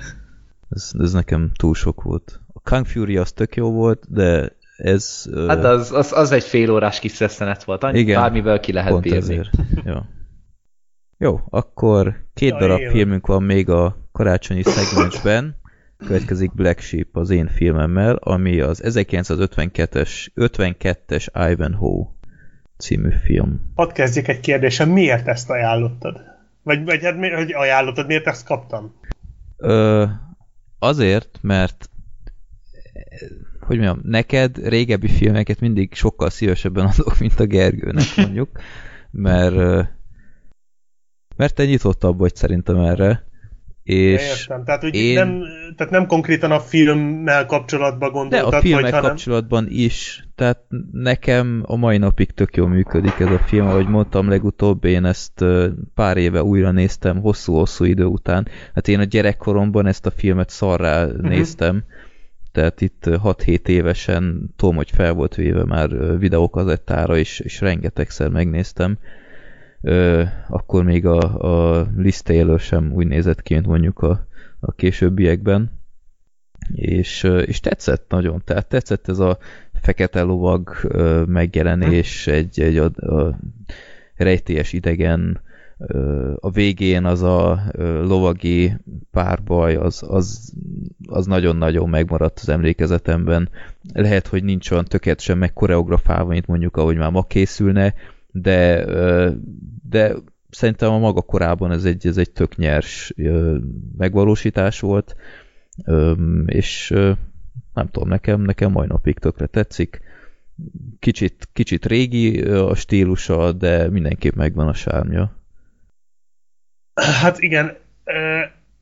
ez, 0.71 0.91
ez 0.99 1.13
nekem 1.13 1.51
túl 1.57 1.75
sok 1.75 2.03
volt. 2.03 2.41
A 2.53 2.61
Kung 2.71 2.87
Fury 2.87 3.17
az 3.17 3.33
tök 3.33 3.57
jó 3.57 3.73
volt, 3.73 4.05
de 4.09 4.57
ez... 4.77 5.25
Hát 5.47 5.65
az, 5.65 5.93
az, 5.93 6.13
az 6.13 6.33
egy 6.33 6.45
fél 6.45 6.71
órás 6.71 6.99
kis 6.99 7.13
szeszenet 7.13 7.65
volt. 7.65 7.85
Annyi, 7.85 7.99
igen, 7.99 8.21
bármivel 8.21 8.61
ki 8.61 8.73
lehet 8.73 8.91
pont 8.91 9.03
bírni. 9.03 9.19
Ezért. 9.19 9.51
Jó. 9.85 9.95
Jó, 11.19 11.41
akkor 11.51 12.27
két 12.35 12.51
ja, 12.51 12.59
darab 12.59 12.81
én. 12.81 12.91
filmünk 12.91 13.27
van 13.27 13.43
még 13.43 13.69
a 13.69 14.09
karácsonyi 14.13 14.63
szegmensben. 14.63 15.61
Következik 16.07 16.55
Black 16.55 16.81
Sheep 16.81 17.17
az 17.17 17.31
én 17.31 17.49
filmemmel, 17.49 18.15
ami 18.15 18.61
az 18.61 18.83
1952-es 18.85 20.29
52-es 20.35 21.51
Ivanhoe 21.51 22.07
című 22.83 23.11
film. 23.25 23.73
Hadd 23.75 23.93
kezdjek 23.93 24.29
egy 24.29 24.41
kérdésem, 24.41 24.91
miért 24.91 25.29
ezt 25.29 25.51
ajánlottad? 25.51 26.21
Vagy, 26.63 26.85
vagy 26.85 27.03
hát 27.03 27.17
miért, 27.17 27.37
hogy 27.37 27.53
ajánlottad, 27.53 28.07
miért 28.07 28.27
ezt 28.27 28.47
kaptam? 28.47 28.95
Ö, 29.57 30.05
azért, 30.79 31.39
mert 31.41 31.91
hogy 33.61 33.77
mondjam, 33.77 34.01
neked 34.03 34.69
régebbi 34.69 35.09
filmeket 35.09 35.61
mindig 35.61 35.95
sokkal 35.95 36.31
szívesebben 36.31 36.87
adok, 36.87 37.19
mint 37.19 37.41
a 37.41 37.47
Gergőnek 37.47 38.17
mondjuk, 38.17 38.51
mert 39.11 39.89
mert 41.37 41.55
te 41.55 41.65
nyitottabb 41.65 42.19
vagy 42.19 42.35
szerintem 42.35 42.77
erre, 42.77 43.25
és 43.83 44.39
Értem, 44.41 44.65
tehát, 44.65 44.81
hogy 44.81 44.95
én... 44.95 45.15
nem, 45.15 45.43
tehát 45.77 45.93
nem 45.93 46.07
konkrétan 46.07 46.51
a 46.51 46.61
filmmel 46.61 47.47
kapcsolatban 47.47 48.13
gondoltad, 48.13 48.51
De 48.51 48.57
a 48.57 48.61
filmmel 48.61 48.91
hanem... 48.91 49.03
kapcsolatban 49.03 49.67
is. 49.69 50.27
Tehát 50.35 50.59
nekem 50.93 51.63
a 51.67 51.77
mai 51.77 51.99
napig 51.99 52.31
tök 52.31 52.57
jól 52.57 52.69
működik 52.69 53.19
ez 53.19 53.31
a 53.31 53.39
film, 53.39 53.67
ahogy 53.67 53.89
mondtam 53.89 54.29
legutóbb, 54.29 54.85
én 54.85 55.05
ezt 55.05 55.45
pár 55.95 56.17
éve 56.17 56.43
újra 56.43 56.71
néztem, 56.71 57.21
hosszú-hosszú 57.21 57.85
idő 57.85 58.05
után. 58.05 58.49
Hát 58.75 58.89
én 58.89 58.99
a 58.99 59.05
gyerekkoromban 59.05 59.87
ezt 59.87 60.07
a 60.07 60.11
filmet 60.11 60.51
szarrá 60.51 61.05
uh-huh. 61.05 61.29
néztem, 61.29 61.85
tehát 62.53 62.81
itt 62.81 63.05
6-7 63.07 63.69
évesen 63.69 64.55
tudom, 64.57 64.77
hogy 64.77 64.91
fel 64.91 65.13
volt 65.13 65.35
véve 65.35 65.65
már 65.65 66.19
videókazettára, 66.19 67.17
és, 67.17 67.41
és 67.41 67.61
rengetegszer 67.61 68.29
megnéztem 68.29 68.99
ö, 69.83 70.23
akkor 70.49 70.85
még 70.85 71.07
a, 71.07 71.19
a 71.79 71.87
Liz 71.97 72.23
Taylor 72.23 72.61
sem 72.61 72.93
úgy 72.93 73.07
nézett 73.07 73.43
ki, 73.43 73.55
mint 73.55 73.67
mondjuk 73.67 73.99
a, 73.99 74.27
a 74.61 74.73
későbbiekben. 74.73 75.81
És, 76.73 77.23
és 77.23 77.61
tetszett 77.61 78.05
nagyon, 78.09 78.43
tehát 78.45 78.69
tetszett 78.69 79.09
ez 79.09 79.19
a 79.19 79.39
fekete 79.73 80.23
lovag 80.23 80.71
ö, 80.83 81.23
megjelenés, 81.27 82.27
egy, 82.27 82.61
egy 82.61 82.77
a, 82.77 82.85
a 83.15 83.39
rejtélyes 84.15 84.73
idegen, 84.73 85.41
a 86.41 86.51
végén 86.51 87.05
az 87.05 87.23
a 87.23 87.63
lovagi 88.03 88.73
párbaj, 89.11 89.75
az, 89.75 90.05
az, 90.09 90.53
az 91.07 91.27
nagyon-nagyon 91.27 91.89
megmaradt 91.89 92.39
az 92.39 92.49
emlékezetemben. 92.49 93.49
Lehet, 93.93 94.27
hogy 94.27 94.45
nincs 94.45 94.71
olyan 94.71 94.85
tökéletesen 94.85 95.39
meg 95.39 95.53
koreografálva, 95.53 96.31
mint 96.31 96.47
mondjuk 96.47 96.77
ahogy 96.77 96.97
már 96.97 97.11
ma 97.11 97.23
készülne, 97.23 97.95
de, 98.33 98.85
de 99.89 100.15
szerintem 100.51 100.91
a 100.91 100.99
maga 100.99 101.21
korában 101.21 101.71
ez 101.73 101.85
egy, 101.85 102.07
ez 102.07 102.17
egy 102.17 102.31
tök 102.31 102.57
nyers 102.57 103.13
megvalósítás 103.97 104.81
volt, 104.81 105.17
és 106.47 106.89
nem 107.75 107.89
tudom, 107.91 108.09
nekem, 108.09 108.41
nekem 108.41 108.71
mai 108.71 108.87
napig 108.87 109.19
tökre 109.19 109.47
tetszik, 109.47 110.01
kicsit, 110.99 111.49
kicsit 111.53 111.87
régi 111.87 112.43
a 112.43 112.75
stílusa, 112.75 113.53
de 113.53 113.91
mindenképp 113.91 114.35
megvan 114.35 114.69
a 114.69 114.75
sármja. 114.75 115.37
Hát 116.95 117.39
igen. 117.41 117.77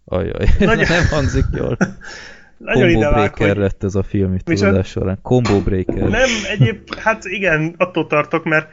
Ajaj, 0.05 0.49
nagyon... 0.59 0.87
nem 0.89 1.07
hangzik 1.11 1.45
jól. 1.53 1.77
Nagyon 2.61 2.93
Combo 2.93 3.11
Breaker 3.11 3.49
hogy... 3.49 3.57
lett 3.57 3.85
ez 3.85 3.95
a 3.95 4.03
film 4.03 4.35
itt 4.35 4.85
során. 4.85 5.19
Combo 5.23 5.61
Breaker. 5.61 6.09
Nem, 6.09 6.29
egyéb, 6.49 6.95
hát 6.95 7.25
igen, 7.25 7.75
attól 7.77 8.07
tartok, 8.07 8.45
mert 8.45 8.69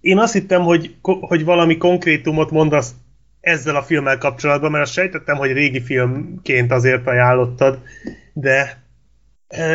én 0.00 0.18
azt 0.18 0.32
hittem, 0.32 0.62
hogy, 0.62 0.94
hogy 1.02 1.44
valami 1.44 1.76
konkrétumot 1.76 2.50
mondasz 2.50 2.94
ezzel 3.40 3.76
a 3.76 3.82
filmmel 3.82 4.18
kapcsolatban, 4.18 4.70
mert 4.70 4.84
azt 4.84 4.92
sejtettem, 4.92 5.36
hogy 5.36 5.52
régi 5.52 5.80
filmként 5.80 6.72
azért 6.72 7.06
ajánlottad, 7.06 7.78
de 8.32 8.82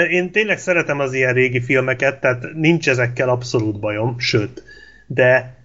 én 0.10 0.32
tényleg 0.32 0.58
szeretem 0.58 1.00
az 1.00 1.14
ilyen 1.14 1.34
régi 1.34 1.62
filmeket, 1.62 2.20
tehát 2.20 2.46
nincs 2.54 2.90
ezekkel 2.90 3.30
abszolút 3.30 3.80
bajom, 3.80 4.20
sőt, 4.20 4.64
de 5.08 5.56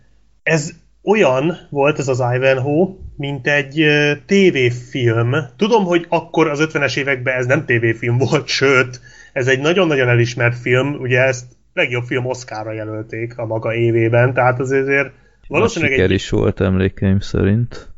ez 0.43 0.73
olyan 1.03 1.57
volt 1.71 1.99
ez 1.99 2.09
az 2.09 2.23
Ivanhoe, 2.35 2.95
mint 3.17 3.47
egy 3.47 3.87
tévéfilm. 4.27 5.37
Tudom, 5.57 5.85
hogy 5.85 6.07
akkor 6.09 6.49
az 6.49 6.69
50-es 6.73 6.97
években 6.97 7.37
ez 7.37 7.47
nem 7.47 7.65
tévéfilm 7.65 8.19
volt, 8.19 8.47
sőt, 8.47 9.01
ez 9.33 9.47
egy 9.47 9.61
nagyon-nagyon 9.61 10.09
elismert 10.09 10.59
film, 10.59 10.95
ugye 11.01 11.21
ezt 11.21 11.45
legjobb 11.75 12.05
film 12.05 12.27
Oscarra 12.27 12.73
jelölték 12.73 13.39
a 13.39 13.47
maga 13.47 13.75
évében, 13.75 14.35
tehát 14.35 14.61
azért 14.61 15.13
valószínűleg 15.49 15.93
siker 15.93 16.11
egy... 16.11 16.17
is 16.17 16.31
volt 16.31 16.61
emlékeim 16.61 17.19
szerint. 17.19 17.91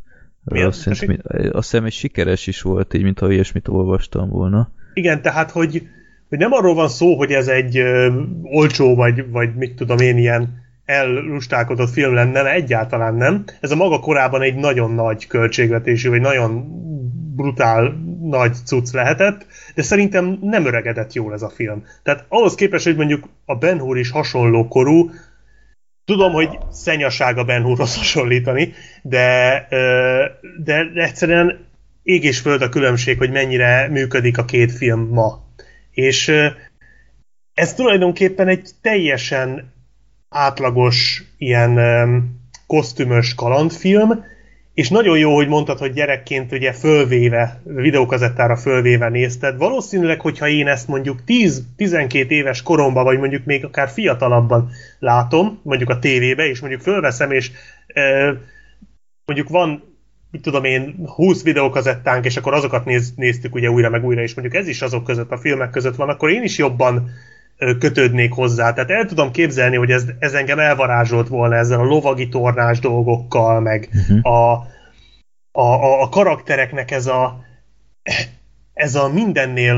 Azt 0.45 0.85
hiszem, 0.85 1.19
azt 1.53 1.71
hiszem, 1.71 1.85
egy 1.85 1.93
sikeres 1.93 2.47
is 2.47 2.63
volt, 2.63 2.95
így, 2.95 3.03
mintha 3.03 3.33
ilyesmit 3.33 3.69
olvastam 3.69 4.29
volna. 4.29 4.71
Igen, 4.95 5.23
tehát, 5.23 5.51
hogy, 5.51 5.89
hogy 6.29 6.39
nem 6.39 6.53
arról 6.53 6.75
van 6.75 6.89
szó, 6.89 7.17
hogy 7.17 7.31
ez 7.31 7.49
egy 7.49 7.79
ö, 7.79 8.23
olcsó, 8.43 8.95
vagy, 8.95 9.31
vagy 9.31 9.55
mit 9.55 9.75
tudom 9.75 9.99
én, 9.99 10.19
ilyen 10.19 10.63
ellustálkodott 10.85 11.91
film 11.91 12.15
lenne, 12.15 12.43
mert 12.43 12.57
egyáltalán 12.57 13.15
nem. 13.15 13.45
Ez 13.61 13.71
a 13.71 13.77
maga 13.77 14.01
korában 14.01 14.43
egy 14.43 14.55
nagyon 14.55 14.91
nagy 14.91 15.27
költségvetésű, 15.27 16.09
vagy 16.09 16.21
nagyon 16.21 16.65
brutál 17.37 17.95
nagy 18.29 18.55
cucc 18.65 18.93
lehetett, 18.93 19.47
de 19.75 19.83
szerintem 19.83 20.39
nem 20.43 20.67
öregedett 20.67 21.13
jól 21.13 21.33
ez 21.33 21.43
a 21.43 21.51
film. 21.51 21.85
Tehát 22.03 22.25
ahhoz 22.29 22.55
képest, 22.55 22.85
hogy 22.85 22.97
mondjuk 22.97 23.29
a 23.45 23.55
Ben 23.55 23.79
Hur 23.79 23.99
is 23.99 24.11
hasonló 24.11 24.69
korú, 24.69 25.11
tudom, 26.05 26.33
hogy 26.33 26.59
szenyaság 26.71 27.39
a 27.39 27.45
Ben 27.45 27.63
Hurhoz 27.63 27.97
hasonlítani, 27.97 28.73
de, 29.03 29.67
de, 30.65 30.91
egyszerűen 30.95 31.67
ég 32.03 32.25
és 32.25 32.39
föld 32.39 32.63
a 32.63 32.69
különbség, 32.69 33.19
hogy 33.19 33.31
mennyire 33.31 33.89
működik 33.89 34.39
a 34.39 34.45
két 34.45 34.73
film 34.73 35.09
ma. 35.09 35.45
És 35.91 36.33
ez 37.55 37.75
tulajdonképpen 37.75 38.49
egy 38.49 38.71
teljesen 38.81 39.73
átlagos 40.29 41.25
ilyen 41.39 41.79
kosztümös 42.67 43.35
kalandfilm, 43.35 44.25
és 44.75 44.89
nagyon 44.89 45.19
jó, 45.19 45.35
hogy 45.35 45.49
mondtad, 45.49 45.79
hogy 45.79 45.93
gyerekként 45.93 46.53
ugye 46.53 46.73
fölvéve, 46.73 47.61
videókazettára 47.65 48.57
fölvéve 48.57 49.09
nézted. 49.09 49.57
Valószínűleg, 49.57 50.21
hogyha 50.21 50.49
én 50.49 50.67
ezt 50.67 50.89
mondjuk 50.89 51.19
10-12 51.27 52.29
éves 52.29 52.63
koromban, 52.63 53.05
vagy 53.05 53.19
mondjuk 53.19 53.45
még 53.45 53.65
akár 53.65 53.89
fiatalabban 53.89 54.71
látom, 54.99 55.61
mondjuk 55.63 55.91
a 55.91 55.99
tévébe, 55.99 56.49
és 56.49 56.61
mondjuk 56.61 56.81
fölveszem, 56.81 57.31
és 57.31 57.51
e, 57.87 58.03
mondjuk 59.25 59.49
van 59.49 59.93
mit 60.31 60.43
tudom 60.43 60.65
én, 60.65 60.95
20 61.07 61.43
videókazettánk, 61.43 62.25
és 62.25 62.37
akkor 62.37 62.55
azokat 62.55 62.85
néz, 62.85 63.13
néztük 63.17 63.55
ugye 63.55 63.71
újra 63.71 63.91
meg 63.91 64.05
újra, 64.05 64.23
és 64.23 64.35
mondjuk 64.35 64.63
ez 64.63 64.69
is 64.69 64.83
azok 64.83 65.05
között, 65.05 65.31
a 65.31 65.39
filmek 65.39 65.71
között 65.71 65.97
van, 65.97 66.09
akkor 66.09 66.31
én 66.31 66.43
is 66.43 66.59
jobban 66.59 67.11
kötődnék 67.79 68.33
hozzá. 68.33 68.73
Tehát 68.73 68.91
el 68.91 69.05
tudom 69.05 69.31
képzelni, 69.31 69.77
hogy 69.77 69.91
ez, 69.91 70.05
ez 70.19 70.33
engem 70.33 70.59
elvarázsolt 70.59 71.29
volna 71.29 71.57
ezzel 71.57 71.81
a 71.81 71.85
lovagi 71.85 72.29
tornás 72.29 72.79
dolgokkal, 72.79 73.61
meg 73.61 73.89
uh-huh. 73.93 74.33
a, 74.33 74.53
a, 75.53 76.03
a, 76.03 76.09
karaktereknek 76.09 76.91
ez 76.91 77.07
a 77.07 77.45
ez 78.75 78.95
a 78.95 79.09
mindennél 79.09 79.77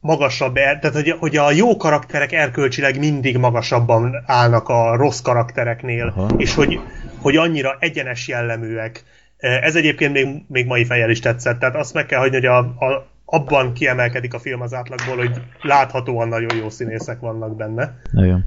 magasabb, 0.00 0.54
tehát 0.54 0.94
hogy, 0.94 1.10
hogy 1.18 1.36
a 1.36 1.50
jó 1.50 1.76
karakterek 1.76 2.32
erkölcsileg 2.32 2.98
mindig 2.98 3.36
magasabban 3.36 4.22
állnak 4.26 4.68
a 4.68 4.96
rossz 4.96 5.20
karaktereknél, 5.20 6.12
Aha. 6.16 6.28
és 6.36 6.54
hogy, 6.54 6.80
hogy 7.20 7.36
annyira 7.36 7.76
egyenes 7.80 8.28
jelleműek. 8.28 9.04
Ez 9.36 9.74
egyébként 9.74 10.12
még, 10.12 10.44
még 10.48 10.66
mai 10.66 10.84
fejjel 10.84 11.10
is 11.10 11.20
tetszett, 11.20 11.58
tehát 11.58 11.76
azt 11.76 11.94
meg 11.94 12.06
kell 12.06 12.18
hagyni, 12.18 12.36
hogy 12.36 12.46
a, 12.46 12.58
a, 12.58 13.06
abban 13.30 13.72
kiemelkedik 13.72 14.34
a 14.34 14.38
film 14.38 14.60
az 14.60 14.74
átlagból, 14.74 15.16
hogy 15.16 15.40
láthatóan 15.62 16.28
nagyon 16.28 16.56
jó 16.56 16.68
színészek 16.68 17.20
vannak 17.20 17.56
benne. 17.56 18.00
Nagyon. 18.10 18.44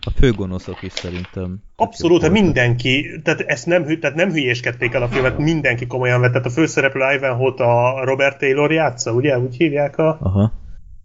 A 0.00 0.10
főgonoszok 0.16 0.82
is 0.82 0.92
szerintem. 0.92 1.62
Abszolút, 1.76 2.22
hát 2.22 2.30
mindenki, 2.30 3.20
tehát 3.22 3.40
ezt 3.40 3.66
nem, 3.66 3.98
tehát 4.00 4.16
nem 4.16 4.30
hülyéskedték 4.30 4.94
el 4.94 5.02
a 5.02 5.08
filmet, 5.08 5.38
mindenki 5.38 5.86
komolyan 5.86 6.20
vett. 6.20 6.30
Tehát 6.30 6.46
a 6.46 6.50
főszereplő 6.50 7.14
Ivanhoe-t 7.14 7.60
a 7.60 8.04
Robert 8.04 8.38
Taylor 8.38 8.72
játsza, 8.72 9.12
ugye? 9.12 9.38
Úgy 9.38 9.56
hívják 9.56 9.98
a... 9.98 10.18
Aha. 10.20 10.52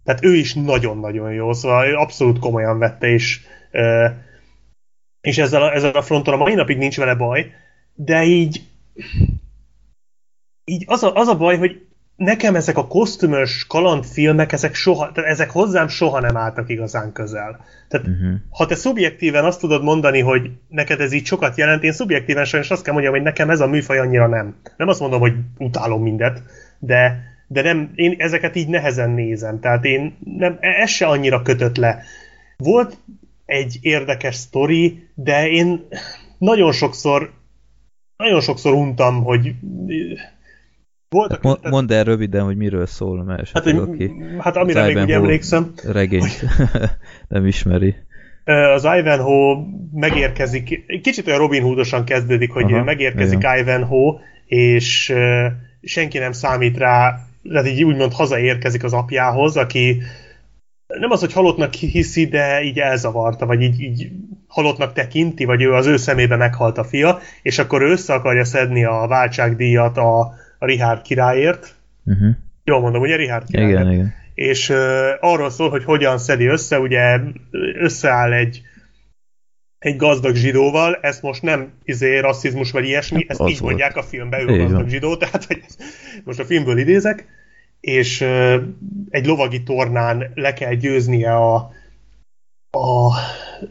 Tehát 0.04 0.24
ő 0.24 0.34
is 0.34 0.54
nagyon-nagyon 0.54 1.32
jó, 1.32 1.52
szóval 1.52 1.86
ő 1.86 1.94
abszolút 1.94 2.38
komolyan 2.38 2.78
vette, 2.78 3.06
és, 3.06 3.40
és 5.20 5.38
ezzel 5.38 5.62
a, 5.62 5.72
ezzel 5.72 5.90
a 5.90 6.02
fronton 6.02 6.34
a 6.34 6.36
mai 6.36 6.54
napig 6.54 6.78
nincs 6.78 6.96
vele 6.96 7.14
baj, 7.14 7.50
de 7.94 8.24
így 8.24 8.62
így 10.64 10.84
az 10.86 11.02
a, 11.02 11.14
az 11.14 11.28
a 11.28 11.36
baj, 11.36 11.58
hogy 11.58 11.88
nekem 12.20 12.54
ezek 12.54 12.76
a 12.76 12.86
kosztümös 12.86 13.66
kalandfilmek, 13.68 14.52
ezek, 14.52 14.74
soha, 14.74 15.12
tehát 15.12 15.30
ezek 15.30 15.50
hozzám 15.50 15.88
soha 15.88 16.20
nem 16.20 16.36
álltak 16.36 16.68
igazán 16.68 17.12
közel. 17.12 17.64
Tehát 17.88 18.06
uh-huh. 18.06 18.34
ha 18.50 18.66
te 18.66 18.74
szubjektíven 18.74 19.44
azt 19.44 19.60
tudod 19.60 19.82
mondani, 19.82 20.20
hogy 20.20 20.50
neked 20.68 21.00
ez 21.00 21.12
így 21.12 21.26
sokat 21.26 21.56
jelent, 21.56 21.82
én 21.82 21.92
szubjektíven 21.92 22.44
sajnos 22.44 22.70
azt 22.70 22.82
kell 22.82 22.92
mondjam, 22.92 23.14
hogy 23.14 23.22
nekem 23.22 23.50
ez 23.50 23.60
a 23.60 23.66
műfaj 23.66 23.98
annyira 23.98 24.26
nem. 24.26 24.56
Nem 24.76 24.88
azt 24.88 25.00
mondom, 25.00 25.20
hogy 25.20 25.34
utálom 25.58 26.02
mindet, 26.02 26.42
de, 26.78 27.22
de 27.46 27.62
nem, 27.62 27.90
én 27.94 28.14
ezeket 28.18 28.56
így 28.56 28.68
nehezen 28.68 29.10
nézem. 29.10 29.60
Tehát 29.60 29.84
én 29.84 30.16
nem, 30.24 30.56
ez 30.60 30.90
se 30.90 31.06
annyira 31.06 31.42
kötött 31.42 31.76
le. 31.76 32.02
Volt 32.56 32.96
egy 33.46 33.78
érdekes 33.80 34.34
sztori, 34.34 35.08
de 35.14 35.48
én 35.48 35.86
nagyon 36.38 36.72
sokszor 36.72 37.32
nagyon 38.16 38.40
sokszor 38.40 38.72
untam, 38.72 39.22
hogy 39.22 39.54
voltak, 41.10 41.42
hát 41.42 41.56
tehát, 41.56 41.74
mondd 41.74 41.92
el 41.92 42.04
röviden, 42.04 42.44
hogy 42.44 42.56
miről 42.56 42.86
szól, 42.86 43.24
mert 43.24 43.50
hát, 43.52 43.62
hogy, 43.62 43.76
aki 43.76 44.12
hát 44.38 44.56
amire 44.56 44.84
még 44.84 44.96
úgy 44.96 45.10
emlékszem. 45.10 45.72
Regényt 45.84 46.44
nem 47.28 47.46
ismeri. 47.46 47.94
Az 48.74 48.84
Ivanhoe 48.84 49.56
megérkezik, 49.92 50.84
kicsit 51.02 51.26
olyan 51.26 51.38
Robin 51.38 51.62
Hoodosan 51.62 52.04
kezdődik, 52.04 52.52
hogy 52.52 52.72
Aha, 52.72 52.84
megérkezik 52.84 53.38
igen. 53.38 53.58
Ivanhoe, 53.58 54.20
és 54.46 55.14
senki 55.82 56.18
nem 56.18 56.32
számít 56.32 56.78
rá, 56.78 57.18
tehát 57.52 57.66
így 57.66 57.84
úgymond 57.84 58.12
hazaérkezik 58.12 58.84
az 58.84 58.92
apjához, 58.92 59.56
aki 59.56 60.02
nem 60.86 61.10
az, 61.10 61.20
hogy 61.20 61.32
halottnak 61.32 61.74
hiszi, 61.74 62.26
de 62.26 62.62
így 62.62 62.78
elzavarta, 62.78 63.46
vagy 63.46 63.62
így, 63.62 63.80
így 63.80 64.10
halottnak 64.46 64.92
tekinti, 64.92 65.44
vagy 65.44 65.62
ő 65.62 65.72
az 65.72 65.86
ő 65.86 65.96
szemébe 65.96 66.36
meghalt 66.36 66.78
a 66.78 66.84
fia, 66.84 67.18
és 67.42 67.58
akkor 67.58 67.82
ő 67.82 67.90
össze 67.90 68.14
akarja 68.14 68.44
szedni 68.44 68.84
a 68.84 69.06
váltságdíjat 69.08 69.96
a, 69.96 70.32
a 70.60 70.66
Richard 70.66 71.02
királyért. 71.02 71.74
Uh-huh. 72.04 72.28
Jól 72.64 72.80
mondom, 72.80 73.02
ugye 73.02 73.16
Richard 73.16 73.46
királyért. 73.46 73.80
Igen, 73.80 73.92
igen. 73.92 74.14
És 74.34 74.68
uh, 74.68 74.76
arról 75.20 75.50
szól, 75.50 75.70
hogy 75.70 75.84
hogyan 75.84 76.18
szedi 76.18 76.46
össze, 76.46 76.78
ugye 76.78 77.20
összeáll 77.80 78.32
egy 78.32 78.62
egy 79.78 79.96
gazdag 79.96 80.34
zsidóval, 80.34 80.98
ezt 81.02 81.22
most 81.22 81.42
nem 81.42 81.72
izé, 81.84 82.18
rasszizmus 82.18 82.70
vagy 82.70 82.84
ilyesmi, 82.84 83.24
ezt 83.28 83.40
Az 83.40 83.50
így 83.50 83.58
volt. 83.58 83.70
mondják 83.72 83.96
a 83.96 84.02
filmben, 84.02 84.48
ő 84.48 84.58
gazdag 84.58 84.88
zsidó, 84.88 85.16
tehát 85.16 85.44
hogy 85.44 85.62
most 86.24 86.38
a 86.38 86.44
filmből 86.44 86.78
idézek, 86.78 87.26
és 87.80 88.20
uh, 88.20 88.54
egy 89.10 89.26
lovagi 89.26 89.62
tornán 89.62 90.30
le 90.34 90.52
kell 90.52 90.74
győznie 90.74 91.34
a, 91.34 91.54
a 92.70 93.10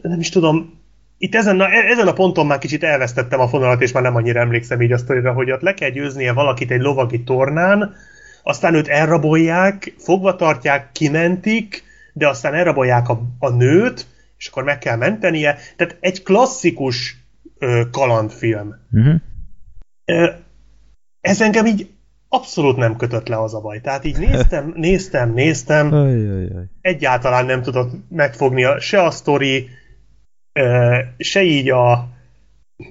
nem 0.02 0.20
is 0.20 0.28
tudom, 0.28 0.79
itt 1.22 1.34
ezen 1.34 1.60
a, 1.60 1.68
ezen 1.70 2.06
a 2.06 2.12
ponton 2.12 2.46
már 2.46 2.58
kicsit 2.58 2.82
elvesztettem 2.82 3.40
a 3.40 3.48
fonalat, 3.48 3.82
és 3.82 3.92
már 3.92 4.02
nem 4.02 4.16
annyira 4.16 4.40
emlékszem 4.40 4.82
így 4.82 4.92
a 4.92 4.98
sztorira, 4.98 5.32
hogy 5.32 5.50
ott 5.50 5.60
le 5.60 5.74
kell 5.74 5.90
győznie 5.90 6.32
valakit 6.32 6.70
egy 6.70 6.80
lovagi 6.80 7.22
tornán, 7.22 7.94
aztán 8.42 8.74
őt 8.74 8.88
elrabolják, 8.88 9.94
fogva 9.98 10.36
tartják, 10.36 10.92
kimentik, 10.92 11.82
de 12.12 12.28
aztán 12.28 12.54
elrabolják 12.54 13.08
a, 13.08 13.20
a 13.38 13.50
nőt, 13.50 14.06
és 14.38 14.46
akkor 14.46 14.62
meg 14.64 14.78
kell 14.78 14.96
mentenie. 14.96 15.58
Tehát 15.76 15.96
egy 16.00 16.22
klasszikus 16.22 17.16
ö, 17.58 17.82
kalandfilm. 17.90 18.74
Uh-huh. 18.92 19.20
Ez 21.20 21.40
engem 21.40 21.66
így 21.66 21.90
abszolút 22.28 22.76
nem 22.76 22.96
kötött 22.96 23.28
le 23.28 23.42
az 23.42 23.54
a 23.54 23.60
baj. 23.60 23.80
Tehát 23.80 24.04
így 24.04 24.18
néztem, 24.18 24.72
néztem, 24.86 25.32
néztem, 25.32 25.92
Ajajaj. 25.92 26.64
egyáltalán 26.80 27.46
nem 27.46 27.62
tudott 27.62 27.90
megfogni 28.08 28.64
a, 28.64 28.80
se 28.80 29.02
a 29.02 29.10
sztori, 29.10 29.68
se 31.18 31.42
így 31.42 31.70
a 31.70 32.08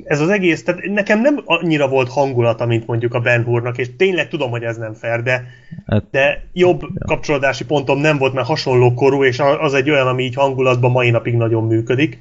ez 0.04 0.22
az 0.22 0.30
egész, 0.30 0.64
tehát 0.64 0.82
nekem 0.84 1.22
nem 1.22 1.42
annyira 1.46 1.88
volt 1.88 2.10
hangulata, 2.10 2.66
mint 2.66 2.88
mondjuk 2.88 3.14
a 3.14 3.20
Ben 3.20 3.44
Hurnak, 3.44 3.78
és 3.78 3.96
tényleg 3.98 4.28
tudom, 4.28 4.50
hogy 4.50 4.64
ez 4.64 4.78
nem 4.78 4.94
fair, 4.94 5.24
de, 5.24 5.46
Hát, 5.86 6.04
de 6.12 6.44
jobb 6.54 6.82
Ja. 6.82 7.06
kapcsolódási 7.06 7.66
pontom 7.66 8.00
nem 8.00 8.18
volt, 8.18 8.34
mert 8.34 8.48
hasonló 8.48 8.94
korú, 8.94 9.24
és 9.24 9.40
a- 9.40 9.62
az 9.64 9.74
egy 9.74 9.90
olyan, 9.90 10.08
ami 10.08 10.24
így 10.24 10.34
hangulatban 10.36 10.92
mai 10.92 11.10
napig 11.10 11.34
nagyon 11.34 11.64
működik. 11.68 12.18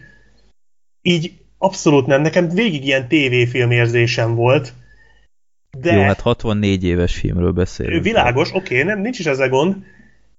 Így 1.02 1.32
abszolút 1.58 2.06
nem, 2.06 2.20
nekem 2.22 2.48
végig 2.48 2.84
ilyen 2.86 3.08
tévéfilm 3.08 3.70
érzésem 3.70 4.34
volt, 4.34 4.72
de 5.80 5.92
Jó, 5.92 6.02
hát 6.02 6.20
64 6.20 6.84
éves 6.84 7.14
filmről 7.16 7.52
beszélünk. 7.52 8.04
világos, 8.04 8.52
oké, 8.54 8.82
nem, 8.82 9.00
nincs 9.00 9.18
is 9.18 9.26
ezzel 9.26 9.48
gond, 9.48 9.76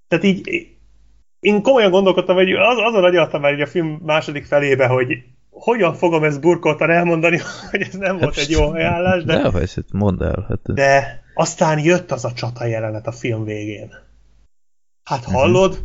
tehát 0.07 0.25
így 0.25 0.67
én 1.39 1.61
komolyan 1.61 1.91
gondolkodtam, 1.91 2.35
hogy 2.35 2.51
az, 2.51 2.77
azon 2.77 3.03
agyaltam 3.03 3.41
már 3.41 3.61
a 3.61 3.67
film 3.67 3.99
második 4.05 4.45
felébe, 4.45 4.87
hogy 4.87 5.23
hogyan 5.49 5.93
fogom 5.93 6.23
ezt 6.23 6.41
burkoltan 6.41 6.89
elmondani, 6.89 7.39
hogy 7.71 7.81
ez 7.81 7.93
nem 7.93 8.17
volt 8.17 8.37
egy 8.37 8.49
jó 8.49 8.71
ajánlás, 8.71 9.23
de, 9.23 9.37
De, 9.37 9.49
de 9.49 9.83
mondd 9.91 10.23
el. 10.23 10.45
Hát, 10.49 10.73
de 10.73 11.23
aztán 11.33 11.79
jött 11.79 12.11
az 12.11 12.25
a 12.25 12.31
csata 12.33 12.65
jelenet 12.65 13.07
a 13.07 13.11
film 13.11 13.43
végén. 13.43 13.93
Hát 15.03 15.25
Mhm. 15.25 15.35
hallod? 15.35 15.79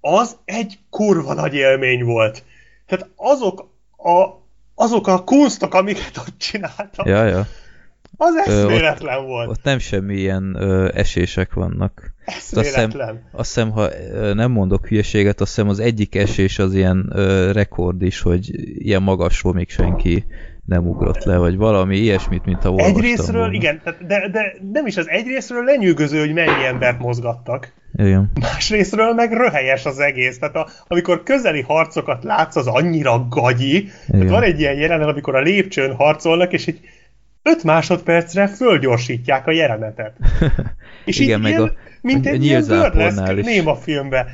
Az 0.00 0.36
egy 0.44 0.78
kurva 0.90 1.34
nagy 1.34 1.54
élmény 1.54 2.04
volt. 2.04 2.44
Tehát 2.86 3.08
azok 3.16 3.68
a, 3.96 4.26
azok 4.74 5.06
a 5.06 5.24
kunstok, 5.24 5.74
amiket 5.74 6.16
ott 6.16 6.38
csináltak, 6.38 7.06
ja, 7.06 7.24
ja. 7.24 7.46
Az 8.16 8.34
Ö, 8.34 8.40
ott- 8.40 8.46
eszméletlen 8.70 9.24
volt. 9.26 9.48
Ott 9.48 9.62
nem 9.62 9.78
semmi 9.78 10.14
ilyen 10.14 10.56
ö, 10.58 10.88
esések 10.94 11.54
vannak. 11.54 12.14
azt 12.26 12.38
hiszem- 12.48 12.64
Eszméletlen. 12.64 13.22
Azt 13.32 13.54
hiszem, 13.54 13.70
ha 13.70 13.88
nem 14.34 14.50
mondok 14.50 14.86
hülyeséget, 14.86 15.40
azt 15.40 15.54
hiszem 15.54 15.68
az 15.68 15.78
egyik 15.80 16.14
esés 16.14 16.58
az 16.58 16.74
ilyen 16.74 17.10
ö, 17.14 17.52
rekord 17.52 18.02
is, 18.02 18.20
hogy 18.20 18.50
ilyen 18.84 19.02
magasról 19.02 19.52
még 19.52 19.70
senki 19.70 20.24
nem 20.64 20.86
ugrott 20.88 21.24
le, 21.24 21.36
vagy 21.36 21.56
valami 21.56 21.96
ilyesmit, 21.96 22.44
mint 22.44 22.64
a 22.64 22.68
olvastam 22.68 22.96
Egyrésztről, 22.96 23.38
volna. 23.40 23.52
igen, 23.54 23.80
tehát 23.84 24.06
de, 24.06 24.28
de 24.28 24.54
nem 24.72 24.86
is 24.86 24.96
az 24.96 25.08
egyrésztről 25.08 25.64
lenyűgöző, 25.64 26.18
hogy 26.20 26.32
mennyi 26.32 26.64
embert 26.66 26.98
mozgattak. 26.98 27.72
Igen. 27.98 28.30
Másrésztről 28.40 29.12
meg 29.14 29.32
röhelyes 29.32 29.84
az 29.86 29.98
egész. 29.98 30.38
Tehát 30.38 30.54
a, 30.56 30.68
amikor 30.86 31.22
közeli 31.22 31.60
harcokat 31.60 32.24
látsz, 32.24 32.56
az 32.56 32.66
annyira 32.66 33.26
gagyi. 33.30 33.82
Tehát 33.84 34.22
Igen. 34.22 34.26
van 34.32 34.42
egy 34.42 34.60
ilyen 34.60 34.74
jelenet, 34.74 35.08
amikor 35.08 35.34
a 35.34 35.40
lépcsőn 35.40 35.94
harcolnak, 35.94 36.52
és 36.52 36.66
egy 36.66 36.80
5 37.46 37.62
másodpercre 37.62 38.46
fölgyorsítják 38.46 39.46
a 39.46 39.50
jelenetet. 39.50 40.16
És 41.04 41.18
Igen, 41.18 41.36
így 41.36 41.42
meg 41.42 41.52
ilyen, 41.52 41.62
a- 41.62 41.72
mint 42.00 42.26
egy 42.26 42.44
ilyen 42.44 42.66
burleszk 42.66 43.44
néma 43.44 43.74
filmbe. 43.74 44.26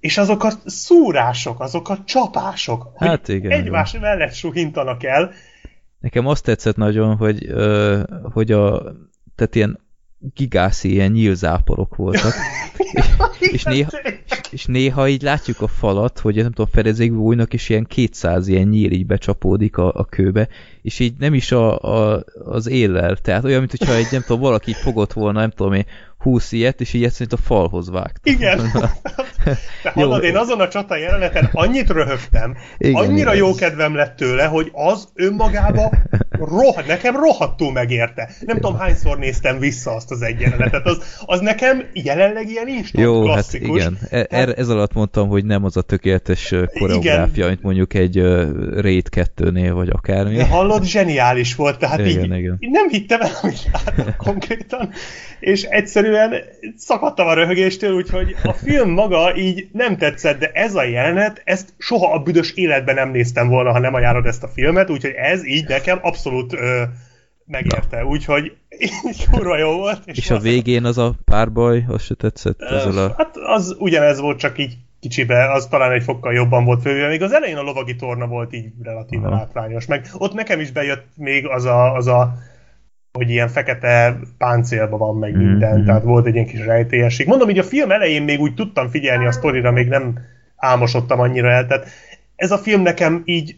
És 0.00 0.18
azok 0.18 0.44
a 0.44 0.50
szúrások, 0.64 1.60
azok 1.60 1.88
a 1.88 1.98
csapások, 2.04 2.92
Hát 2.96 3.28
igen, 3.28 3.50
egymás 3.50 3.98
mellett 3.98 4.32
suhintanak 4.34 5.04
el, 5.04 5.32
Nekem 6.00 6.26
azt 6.26 6.44
tetszett 6.44 6.76
nagyon, 6.76 7.16
hogy, 7.16 7.52
hogy 8.32 8.52
a, 8.52 8.82
tehát 9.34 9.54
ilyen 9.54 9.78
gigászi 10.34 10.92
ilyen 10.92 11.10
nyílzáporok 11.10 11.96
voltak, 11.96 12.34
és 13.52 13.62
néha, 13.62 13.90
és 14.50 14.64
néha 14.64 15.08
így 15.08 15.22
látjuk 15.22 15.60
a 15.60 15.66
falat, 15.66 16.18
hogy 16.18 16.34
nem 16.34 16.52
tudom, 16.52 16.66
fedezékbe 16.72 17.16
bújnak, 17.16 17.52
és 17.52 17.68
ilyen 17.68 17.84
200 17.84 18.48
ilyen 18.48 18.68
nyíl 18.68 18.90
így 18.90 19.06
becsapódik 19.06 19.76
a, 19.76 19.92
a 19.94 20.04
kőbe, 20.04 20.48
és 20.82 20.98
így 20.98 21.14
nem 21.18 21.34
is 21.34 21.52
a, 21.52 21.78
a, 21.78 22.24
az 22.44 22.68
éllel, 22.68 23.16
tehát 23.16 23.44
olyan, 23.44 23.58
mint 23.58 23.70
hogyha 23.70 23.94
egy, 23.94 24.08
nem 24.10 24.22
tudom, 24.26 24.40
valaki 24.40 24.72
fogott 24.72 25.12
volna, 25.12 25.40
nem 25.40 25.50
tudom 25.50 25.72
én, 25.72 25.86
20 26.18 26.52
ilyet, 26.52 26.80
és 26.80 26.92
így 26.92 27.04
egyszerűen 27.04 27.38
a 27.40 27.46
falhoz 27.46 27.90
vágta. 27.90 28.30
Igen. 28.30 28.60
De 29.82 29.90
hallod, 29.90 30.22
én 30.22 30.36
azon 30.36 30.60
a 30.60 30.68
csata 30.68 30.96
jeleneten 30.96 31.48
annyit 31.52 31.90
röhögtem, 31.90 32.56
Igen, 32.78 32.94
annyira 32.94 33.34
igen. 33.34 33.46
jó 33.46 33.54
kedvem 33.54 33.94
lett 33.94 34.16
tőle, 34.16 34.44
hogy 34.44 34.70
az 34.72 35.08
önmagába 35.14 35.92
roh, 36.38 36.86
nekem 36.86 37.16
rohadtul 37.16 37.72
megérte. 37.72 38.30
Nem 38.40 38.56
tudom, 38.56 38.78
hányszor 38.78 39.18
néztem 39.18 39.58
vissza 39.58 39.94
azt 39.94 40.10
az 40.10 40.22
egy 40.22 40.40
jelenetet. 40.40 40.86
Az, 40.86 40.98
az 41.26 41.40
nekem 41.40 41.84
jelenleg 41.92 42.48
ilyen 42.48 42.68
instant 42.68 43.04
Jó, 43.04 43.26
hát 43.26 43.32
klasszikus. 43.32 43.80
igen. 43.80 43.98
E- 44.10 44.26
er, 44.30 44.54
ez 44.58 44.68
alatt 44.68 44.92
mondtam, 44.92 45.28
hogy 45.28 45.44
nem 45.44 45.64
az 45.64 45.76
a 45.76 45.82
tökéletes 45.82 46.54
koreográfia, 46.78 47.46
mint 47.46 47.62
mondjuk 47.62 47.94
egy 47.94 48.18
uh, 48.18 48.80
Raid 48.80 49.08
2-nél, 49.10 49.70
vagy 49.74 49.88
akármi. 49.88 50.36
De 50.36 50.46
hallod, 50.46 50.84
zseniális 50.84 51.54
volt, 51.54 51.78
tehát 51.78 51.98
Igen, 51.98 52.24
így, 52.24 52.38
igen. 52.38 52.58
nem 52.60 52.88
hittem 52.88 53.20
el, 53.20 53.30
amit 53.42 53.68
látok 53.72 54.16
konkrétan, 54.16 54.90
és 55.40 55.62
egyszerűen 55.62 56.34
szakadtam 56.76 57.26
a 57.26 57.34
röhögéstől, 57.34 57.94
úgyhogy 57.94 58.36
a 58.42 58.52
film 58.52 58.90
maga 58.90 59.36
így 59.36 59.68
nem 59.72 59.96
tetszett, 59.96 60.38
de 60.38 60.50
ez 60.54 60.74
a 60.74 60.84
jelenet, 60.84 61.42
ezt 61.44 61.68
soha 61.78 62.12
a 62.12 62.18
büdös 62.18 62.52
életben 62.52 62.94
nem 62.94 63.10
néztem 63.10 63.48
volna, 63.48 63.72
ha 63.72 63.78
nem 63.78 63.94
ajánlod 63.94 64.26
ezt 64.26 64.42
a 64.42 64.48
filmet, 64.48 64.90
úgyhogy 64.90 65.14
ez 65.16 65.46
így 65.46 65.68
nekem 65.68 65.98
abszolút 66.02 66.24
ö, 66.52 66.82
megérte, 67.46 68.04
úgyhogy 68.04 68.56
így 68.78 69.26
kurva 69.30 69.58
jó 69.58 69.70
volt. 69.76 70.00
És 70.04 70.30
a 70.30 70.38
végén 70.38 70.84
az 70.84 70.98
a 70.98 71.14
párbaj, 71.24 71.84
az 71.88 72.02
se 72.02 72.14
tetszett? 72.14 72.60
Ezzel 72.60 72.98
a... 73.04 73.14
Hát 73.16 73.36
az 73.36 73.76
ugyanez 73.78 74.20
volt, 74.20 74.38
csak 74.38 74.58
így 74.58 74.76
kicsibe, 75.00 75.52
az 75.52 75.66
talán 75.66 75.92
egy 75.92 76.02
fokkal 76.02 76.32
jobban 76.34 76.64
volt 76.64 76.80
fővé, 76.82 77.06
még 77.06 77.22
az 77.22 77.32
elején 77.32 77.56
a 77.56 77.62
lovagi 77.62 77.96
torna 77.96 78.26
volt 78.26 78.52
így 78.54 78.72
relatíve 78.82 79.26
Aha. 79.26 79.36
látványos, 79.36 79.86
meg 79.86 80.06
ott 80.14 80.32
nekem 80.32 80.60
is 80.60 80.70
bejött 80.70 81.06
még 81.16 81.46
az 81.46 81.64
a, 81.64 81.94
az 81.94 82.06
a 82.06 82.34
hogy 83.12 83.30
ilyen 83.30 83.48
fekete 83.48 84.18
páncélban 84.38 84.98
van 84.98 85.16
meg 85.16 85.36
minden, 85.36 85.76
Mhm. 85.76 85.86
tehát 85.86 86.02
volt 86.02 86.26
egy 86.26 86.34
ilyen 86.34 86.46
kis 86.46 86.64
rejtélyesség. 86.64 87.26
Mondom, 87.26 87.48
így 87.50 87.58
a 87.58 87.62
film 87.62 87.90
elején 87.90 88.22
még 88.22 88.40
úgy 88.40 88.54
tudtam 88.54 88.88
figyelni 88.88 89.26
a 89.26 89.32
sztorira, 89.32 89.70
még 89.70 89.88
nem 89.88 90.18
álmosodtam 90.56 91.20
annyira 91.20 91.50
el, 91.50 91.66
tehát 91.66 91.86
ez 92.36 92.50
a 92.50 92.58
film 92.58 92.82
nekem 92.82 93.22
így, 93.24 93.56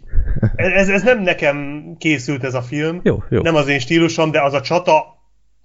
ez, 0.57 0.89
ez 0.89 1.03
nem 1.03 1.23
nekem 1.23 1.85
készült 1.99 2.45
ez 2.45 2.55
a 2.55 2.63
film, 2.63 3.01
Jó, 3.03 3.23
jó. 3.31 3.43
nem 3.43 3.55
az 3.55 3.69
én 3.69 3.79
stílusom, 3.79 4.31
de 4.31 4.43
az 4.43 4.53
a 4.53 4.61
csata, 4.61 5.05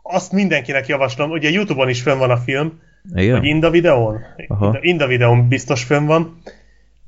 azt 0.01 0.31
mindenkinek 0.31 0.87
javaslom, 0.87 1.31
ugye 1.31 1.49
Youtube-on 1.49 1.89
is 1.89 2.01
fönn 2.01 2.17
van 2.17 2.29
a 2.29 2.37
film, 2.37 2.79
Igen? 3.15 3.37
vagy 3.39 3.45
Inda 3.47 3.69
videón? 3.69 4.19
Aha. 4.47 4.65
Inda, 4.65 4.79
Inda 4.81 5.07
videón 5.07 5.47
biztos 5.47 5.83
fönn 5.83 6.05
van. 6.05 6.37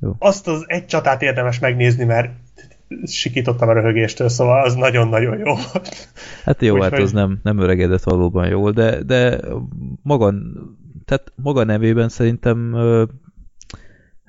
Jó. 0.00 0.12
Azt 0.18 0.48
az 0.48 0.64
egy 0.66 0.86
csatát 0.86 1.22
érdemes 1.22 1.58
megnézni, 1.58 2.04
mert 2.04 2.30
sikítottam 3.06 3.68
a 3.68 3.72
röhögéstől, 3.72 4.28
szóval 4.28 4.64
az 4.64 4.74
nagyon-nagyon 4.74 5.38
jó 5.38 5.44
volt. 5.44 6.08
Hát 6.44 6.62
jó, 6.62 6.74
Úgyhogy- 6.74 6.90
hát 6.92 7.00
az 7.00 7.12
nem, 7.12 7.38
nem 7.42 7.58
öregedett 7.58 8.02
valóban 8.02 8.48
jól, 8.48 8.70
de, 8.72 9.02
de 9.02 9.40
maga, 10.02 10.34
tehát 11.04 11.32
maga 11.34 11.64
nevében 11.64 12.08
szerintem 12.08 12.76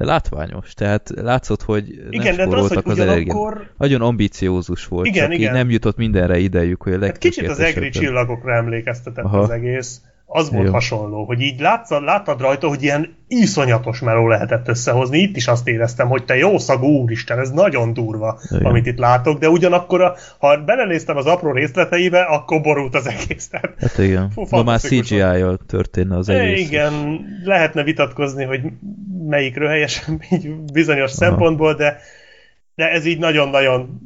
látványos, 0.05 0.73
tehát 0.73 1.11
látszott, 1.15 1.61
hogy 1.61 1.83
nem 2.01 2.11
Igen, 2.11 2.35
de 2.35 2.57
az, 2.57 2.67
hogy 2.67 2.81
az 2.83 2.93
ugyanakkor 2.93 3.71
Nagyon 3.77 4.01
ambiciózus 4.01 4.85
volt, 4.85 5.05
Igen, 5.05 5.23
csak 5.23 5.33
igen. 5.33 5.49
így 5.49 5.55
nem 5.55 5.69
jutott 5.69 5.97
mindenre 5.97 6.37
idejük, 6.37 6.81
hogy 6.81 6.93
a 6.93 7.05
hát 7.05 7.17
kicsit 7.17 7.47
az 7.47 7.59
egri 7.59 7.89
csillagokra 7.89 8.55
emlékeztetett 8.55 9.25
Aha. 9.25 9.39
az 9.39 9.49
egész. 9.49 10.01
Az 10.29 10.51
volt 10.51 10.65
Jó. 10.65 10.71
hasonló, 10.71 11.23
hogy 11.23 11.41
így 11.41 11.59
látszad, 11.59 12.03
láttad 12.03 12.41
rajta, 12.41 12.67
hogy 12.67 12.83
ilyen 12.83 13.15
iszonyatos 13.27 13.99
meló 13.99 14.27
lehetett 14.27 14.67
összehozni. 14.67 15.19
Itt 15.19 15.35
is 15.35 15.47
azt 15.47 15.67
éreztem, 15.67 16.07
hogy 16.07 16.25
te 16.25 16.37
jó 16.37 16.57
szagú 16.57 16.87
úristen, 16.87 17.39
ez 17.39 17.51
nagyon 17.51 17.93
durva, 17.93 18.39
Igen. 18.51 18.65
amit 18.65 18.85
itt 18.85 18.97
látok, 18.97 19.39
de 19.39 19.49
ugyanakkor, 19.49 20.01
a, 20.01 20.15
ha 20.37 20.57
belenéztem 20.57 21.17
az 21.17 21.25
apró 21.25 21.51
részleteibe, 21.51 22.21
akkor 22.21 22.61
borult 22.61 22.95
az 22.95 23.07
egész. 23.07 23.47
Tehát 23.47 23.73
Hát 23.79 23.97
igen, 23.97 24.29
Fú, 24.29 24.45
ma 24.49 24.63
már 24.63 24.79
CGI-jal 24.79 25.59
történne 25.67 26.17
az 26.17 26.29
egész. 26.29 26.67
Igen, 26.67 27.25
lehetne 27.43 27.83
vitatkozni, 27.83 28.43
hogy 28.43 28.61
melyik 29.27 29.57
röhelyesen 29.57 30.21
így 30.31 30.49
bizonyos 30.73 31.11
Aha. 31.11 31.25
szempontból, 31.25 31.73
de, 31.73 31.97
de 32.75 32.91
ez 32.91 33.05
így 33.05 33.19
nagyon-nagyon 33.19 34.01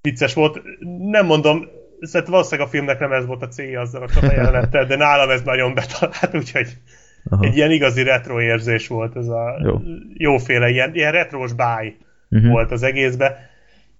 vicces 0.00 0.34
volt. 0.34 0.62
Nem 1.10 1.26
mondom, 1.26 1.66
szerintem 2.00 2.32
valószínűleg 2.32 2.66
a 2.66 2.70
filmnek 2.70 2.98
nem 2.98 3.12
ez 3.12 3.26
volt 3.26 3.42
a 3.42 3.48
célja 3.48 3.80
azzal 3.80 4.02
a 4.02 4.08
csata 4.08 4.32
jelenettel, 4.32 4.86
de 4.86 4.96
nálam 4.96 5.30
ez 5.30 5.42
nagyon 5.42 5.74
betalált, 5.74 6.34
úgyhogy 6.34 6.76
Aha. 7.24 7.44
egy 7.44 7.56
ilyen 7.56 7.70
igazi 7.70 8.02
retro 8.02 8.40
érzés 8.40 8.88
volt 8.88 9.16
ez 9.16 9.26
a 9.28 9.60
Jó. 9.64 9.80
jóféle, 10.14 10.68
ilyen, 10.68 10.94
ilyen 10.94 11.12
retrós 11.12 11.52
báj 11.52 11.96
Uh-huh. 12.32 12.50
volt 12.50 12.70
az 12.70 12.82
egészbe. 12.82 13.50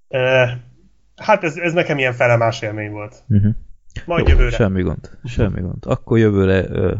Uh, 0.08 0.48
hát 1.16 1.44
ez, 1.44 1.56
ez 1.56 1.72
nekem 1.72 1.98
ilyen 1.98 2.12
felemás 2.12 2.62
élmény 2.62 2.90
volt. 2.90 3.24
Uh-huh. 3.28 3.54
Majd 4.06 4.28
Jó, 4.28 4.34
jövőre. 4.34 4.56
Semmi 4.56 4.82
gond, 4.82 5.10
semmi 5.24 5.60
gond. 5.60 5.86
Akkor 5.86 6.18
jövőre 6.18 6.68
ö, 6.68 6.94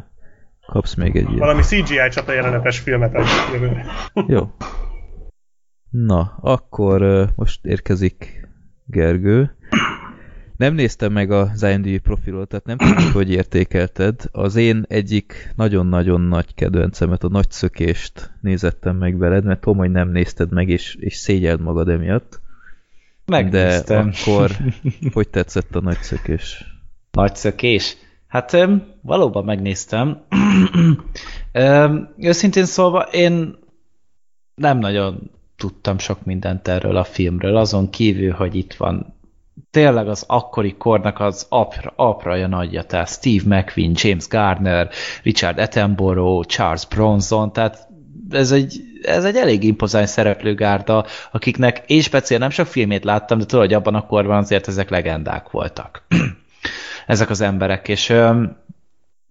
kapsz 0.67 0.95
még 0.95 1.17
egy 1.17 1.27
ilyen. 1.27 1.39
Valami 1.39 1.63
CGI 1.63 2.09
csata 2.11 2.33
jelenetes 2.33 2.79
filmet 2.79 3.17
jövőre. 3.53 3.85
Jó. 4.27 4.51
Na, 5.91 6.39
akkor 6.41 7.03
ö, 7.03 7.25
most 7.37 7.65
érkezik 7.67 8.49
Gergő. 8.87 9.57
Nem 10.61 10.75
néztem 10.75 11.13
meg 11.13 11.31
az 11.31 11.63
IMDb 11.63 11.99
profilot, 11.99 12.49
tehát 12.49 12.65
nem 12.65 12.77
tudom, 12.77 13.13
hogy 13.23 13.31
értékelted. 13.31 14.23
Az 14.33 14.57
én 14.57 14.85
egyik 14.89 15.53
nagyon-nagyon 15.57 16.21
nagy 16.21 16.55
kedvencemet, 16.55 17.25
a 17.25 17.29
nagy 17.29 17.51
szökést 17.51 18.31
nézettem 18.41 18.97
meg 18.97 19.19
veled, 19.19 19.45
mert 19.45 19.61
tudom, 19.61 19.79
hogy 19.79 19.91
nem 19.91 20.11
nézted 20.11 20.53
meg, 20.53 20.69
és, 20.69 20.95
és 20.95 21.15
szégyeld 21.15 21.61
magad 21.61 21.89
emiatt. 21.89 22.41
Megnéztem. 23.25 24.11
De 24.11 24.17
akkor 24.23 24.51
hogy 25.13 25.29
tetszett 25.29 25.75
a 25.75 25.81
nagy 25.81 26.01
szökés? 26.01 26.65
Nagy 27.11 27.37
szökés. 27.37 27.97
Hát 28.27 28.69
valóban 29.03 29.45
megnéztem. 29.45 30.23
őszintén 32.19 32.65
szólva 32.65 33.01
én 33.01 33.59
nem 34.55 34.79
nagyon 34.79 35.31
tudtam 35.57 35.99
sok 35.99 36.25
mindent 36.25 36.69
erről 36.69 36.97
a 36.97 37.05
filmről, 37.05 37.57
azon 37.57 37.91
kívül, 37.91 38.33
hogy 38.33 38.55
itt 38.55 38.75
van 38.75 39.19
tényleg 39.71 40.09
az 40.09 40.25
akkori 40.27 40.77
kornak 40.77 41.21
az 41.21 41.47
apra, 41.49 41.93
apraja 41.97 42.47
nagyja, 42.47 42.83
tehát 42.83 43.09
Steve 43.09 43.57
McQueen, 43.57 43.93
James 43.95 44.29
Garner, 44.29 44.89
Richard 45.23 45.59
Attenborough, 45.59 46.47
Charles 46.47 46.87
Bronson, 46.87 47.53
tehát 47.53 47.89
ez 48.31 48.53
egy, 48.53 48.81
ez 49.03 49.25
egy 49.25 49.37
elég 49.37 49.65
impozáns 49.65 50.11
szereplőgárda, 50.11 51.07
akiknek 51.33 51.83
és 51.87 52.05
speciál 52.05 52.41
nem 52.41 52.51
sok 52.51 52.67
filmét 52.67 53.05
láttam, 53.05 53.39
de 53.39 53.45
tudod, 53.45 53.65
hogy 53.65 53.75
abban 53.75 53.95
a 53.95 54.07
korban 54.07 54.37
azért 54.37 54.69
ezek 54.69 54.91
legendák 54.91 55.51
voltak. 55.51 56.07
ezek 57.07 57.31
az 57.31 57.41
emberek, 57.41 57.89
és 57.89 58.15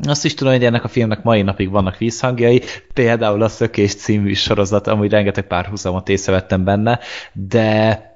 azt 0.07 0.25
is 0.25 0.33
tudom, 0.33 0.53
hogy 0.53 0.63
ennek 0.63 0.83
a 0.83 0.87
filmnek 0.87 1.23
mai 1.23 1.41
napig 1.41 1.69
vannak 1.69 1.97
vízhangjai, 1.97 2.61
például 2.93 3.41
a 3.41 3.47
Szökés 3.47 3.95
című 3.95 4.33
sorozat, 4.33 4.87
amúgy 4.87 5.11
rengeteg 5.11 5.47
párhuzamot 5.47 6.09
észrevettem 6.09 6.63
benne, 6.63 6.99
de 7.33 8.08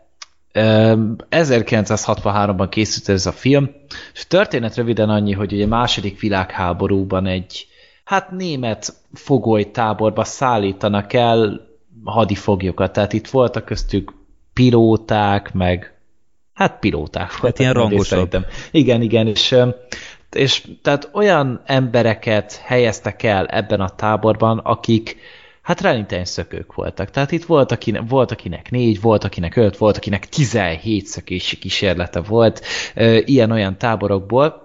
1963-ban 0.53 2.67
készült 2.69 3.09
ez 3.09 3.25
a 3.25 3.31
film, 3.31 3.69
és 4.13 4.27
történet 4.27 4.75
röviden 4.75 5.09
annyi, 5.09 5.31
hogy 5.31 5.53
ugye 5.53 5.67
második 5.67 6.19
világháborúban 6.19 7.25
egy 7.25 7.67
hát 8.03 8.31
német 8.31 8.93
fogolytáborba 9.13 10.23
szállítanak 10.23 11.13
el 11.13 11.61
hadifoglyokat, 12.03 12.93
tehát 12.93 13.13
itt 13.13 13.27
voltak 13.27 13.65
köztük 13.65 14.13
pilóták, 14.53 15.53
meg 15.53 15.97
hát 16.53 16.79
pilóták 16.79 17.31
voltak. 17.31 17.49
Hát 17.49 17.59
ilyen 17.59 17.73
rangosabb. 17.73 18.45
Igen, 18.71 19.01
igen, 19.01 19.27
és 19.27 19.55
és 20.35 20.67
tehát 20.81 21.09
olyan 21.13 21.61
embereket 21.65 22.55
helyeztek 22.55 23.23
el 23.23 23.45
ebben 23.45 23.81
a 23.81 23.89
táborban, 23.89 24.57
akik 24.57 25.17
hát 25.63 25.81
realitány 25.81 26.25
szökők 26.25 26.73
voltak. 26.73 27.09
Tehát 27.09 27.31
itt 27.31 27.45
volt, 27.45 27.71
akinek, 27.71 28.01
volt, 28.07 28.31
akinek 28.31 28.71
négy, 28.71 29.01
volt, 29.01 29.23
akinek 29.23 29.55
öt, 29.55 29.77
volt, 29.77 29.97
akinek 29.97 30.29
17 30.29 31.05
szökési 31.05 31.57
kísérlete 31.57 32.21
volt 32.21 32.65
ilyen-olyan 33.25 33.77
táborokból, 33.77 34.61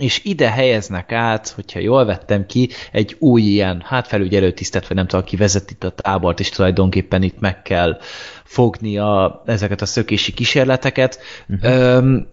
és 0.00 0.20
ide 0.24 0.50
helyeznek 0.50 1.12
át, 1.12 1.48
hogyha 1.48 1.78
jól 1.78 2.04
vettem 2.04 2.46
ki, 2.46 2.68
egy 2.92 3.16
új 3.18 3.42
ilyen, 3.42 3.82
hát 3.86 4.06
felügyelő 4.06 4.52
tisztet, 4.52 4.86
vagy 4.86 4.96
nem 4.96 5.06
tudom, 5.06 5.24
aki 5.24 5.36
vezet 5.36 5.70
itt 5.70 5.84
a 5.84 5.90
tábort, 5.90 6.40
és 6.40 6.48
tulajdonképpen 6.48 7.22
itt 7.22 7.40
meg 7.40 7.62
kell 7.62 7.98
fogni 8.44 8.98
a, 8.98 9.42
ezeket 9.46 9.80
a 9.80 9.86
szökési 9.86 10.32
kísérleteket. 10.32 11.18
Uh-huh. 11.48 11.72
Öm, 11.72 12.28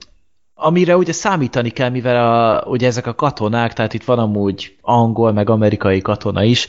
amire 0.61 0.97
ugye 0.97 1.11
számítani 1.11 1.69
kell, 1.69 1.89
mivel 1.89 2.29
a, 2.29 2.63
ugye 2.65 2.87
ezek 2.87 3.07
a 3.07 3.15
katonák, 3.15 3.73
tehát 3.73 3.93
itt 3.93 4.03
van 4.03 4.19
amúgy 4.19 4.75
angol, 4.81 5.31
meg 5.31 5.49
amerikai 5.49 6.01
katona 6.01 6.43
is, 6.43 6.67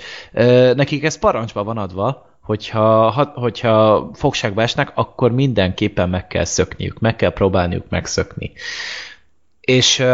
nekik 0.74 1.05
ez 1.05 1.19
parancsba 1.19 1.64
van 1.64 1.78
adva, 1.78 2.31
hogyha, 2.40 3.10
ha, 3.10 3.32
hogyha 3.35 4.09
fogságba 4.14 4.62
esnek, 4.62 4.93
akkor 4.94 5.32
mindenképpen 5.32 6.09
meg 6.09 6.27
kell 6.27 6.44
szökniük, 6.44 6.98
meg 6.98 7.16
kell 7.16 7.32
próbálniuk 7.32 7.89
megszökni. 7.89 8.52
És 9.60 10.05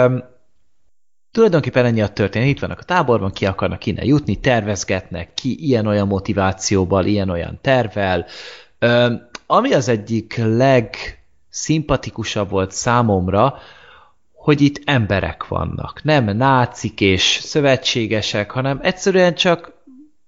tulajdonképpen 1.32 1.84
ennyi 1.84 2.00
a 2.00 2.08
történet. 2.08 2.48
Itt 2.48 2.60
vannak 2.60 2.78
a 2.78 2.84
táborban, 2.84 3.32
ki 3.32 3.46
akarnak 3.46 3.86
innen 3.86 4.04
jutni, 4.04 4.36
tervezgetnek, 4.36 5.34
ki 5.34 5.66
ilyen-olyan 5.66 6.06
motivációval, 6.06 7.04
ilyen-olyan 7.04 7.58
tervel. 7.60 8.26
ami 9.46 9.72
az 9.72 9.88
egyik 9.88 10.36
leg 10.36 10.96
szimpatikusabb 11.60 12.50
volt 12.50 12.72
számomra, 12.72 13.58
hogy 14.32 14.60
itt 14.60 14.82
emberek 14.84 15.46
vannak. 15.46 16.00
Nem 16.02 16.36
nácik 16.36 17.00
és 17.00 17.38
szövetségesek, 17.42 18.50
hanem 18.50 18.78
egyszerűen 18.82 19.34
csak 19.34 19.76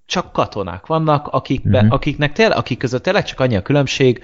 csak 0.06 0.32
katonák 0.32 0.86
vannak, 0.86 1.26
akikbe, 1.26 1.78
uh-huh. 1.78 1.92
akiknek 1.92 2.32
tényleg, 2.32 2.56
akik 2.56 2.78
között 2.78 3.02
tényleg 3.02 3.24
csak 3.24 3.40
annyi 3.40 3.56
a 3.56 3.62
különbség, 3.62 4.22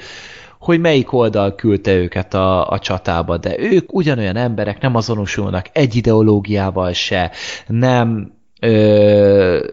hogy 0.59 0.81
melyik 0.81 1.13
oldal 1.13 1.55
küldte 1.55 1.95
őket 1.95 2.35
a, 2.35 2.71
a 2.71 2.79
csatába, 2.79 3.37
de 3.37 3.59
ők 3.59 3.95
ugyanolyan 3.95 4.37
emberek, 4.37 4.81
nem 4.81 4.95
azonosulnak 4.95 5.67
egy 5.73 5.97
ideológiával 5.97 6.93
se, 6.93 7.31
nem 7.67 8.33
ö, 8.61 9.67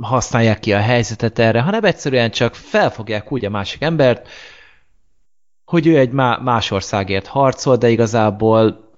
használják 0.00 0.58
ki 0.58 0.72
a 0.72 0.78
helyzetet 0.78 1.38
erre, 1.38 1.60
hanem 1.60 1.84
egyszerűen 1.84 2.30
csak 2.30 2.54
felfogják 2.54 3.32
úgy 3.32 3.44
a 3.44 3.50
másik 3.50 3.82
embert, 3.82 4.28
hogy 5.70 5.86
ő 5.86 5.98
egy 5.98 6.10
más 6.42 6.70
országért 6.70 7.26
harcol, 7.26 7.76
de 7.76 7.88
igazából 7.88 8.88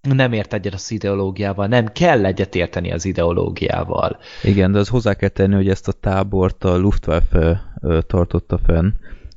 nem 0.00 0.32
ért 0.32 0.54
egyet 0.54 0.74
az 0.74 0.90
ideológiával, 0.90 1.66
nem 1.66 1.86
kell 1.86 2.24
egyet 2.24 2.54
érteni 2.54 2.92
az 2.92 3.04
ideológiával. 3.04 4.18
Igen, 4.42 4.72
de 4.72 4.78
az 4.78 4.88
hozzá 4.88 5.14
kell 5.14 5.28
tenni, 5.28 5.54
hogy 5.54 5.68
ezt 5.68 5.88
a 5.88 5.92
tábort 5.92 6.64
a 6.64 6.76
Luftwaffe 6.76 7.74
tartotta 8.06 8.58
fenn, 8.58 8.90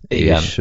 Igen. 0.07 0.41
és 0.41 0.53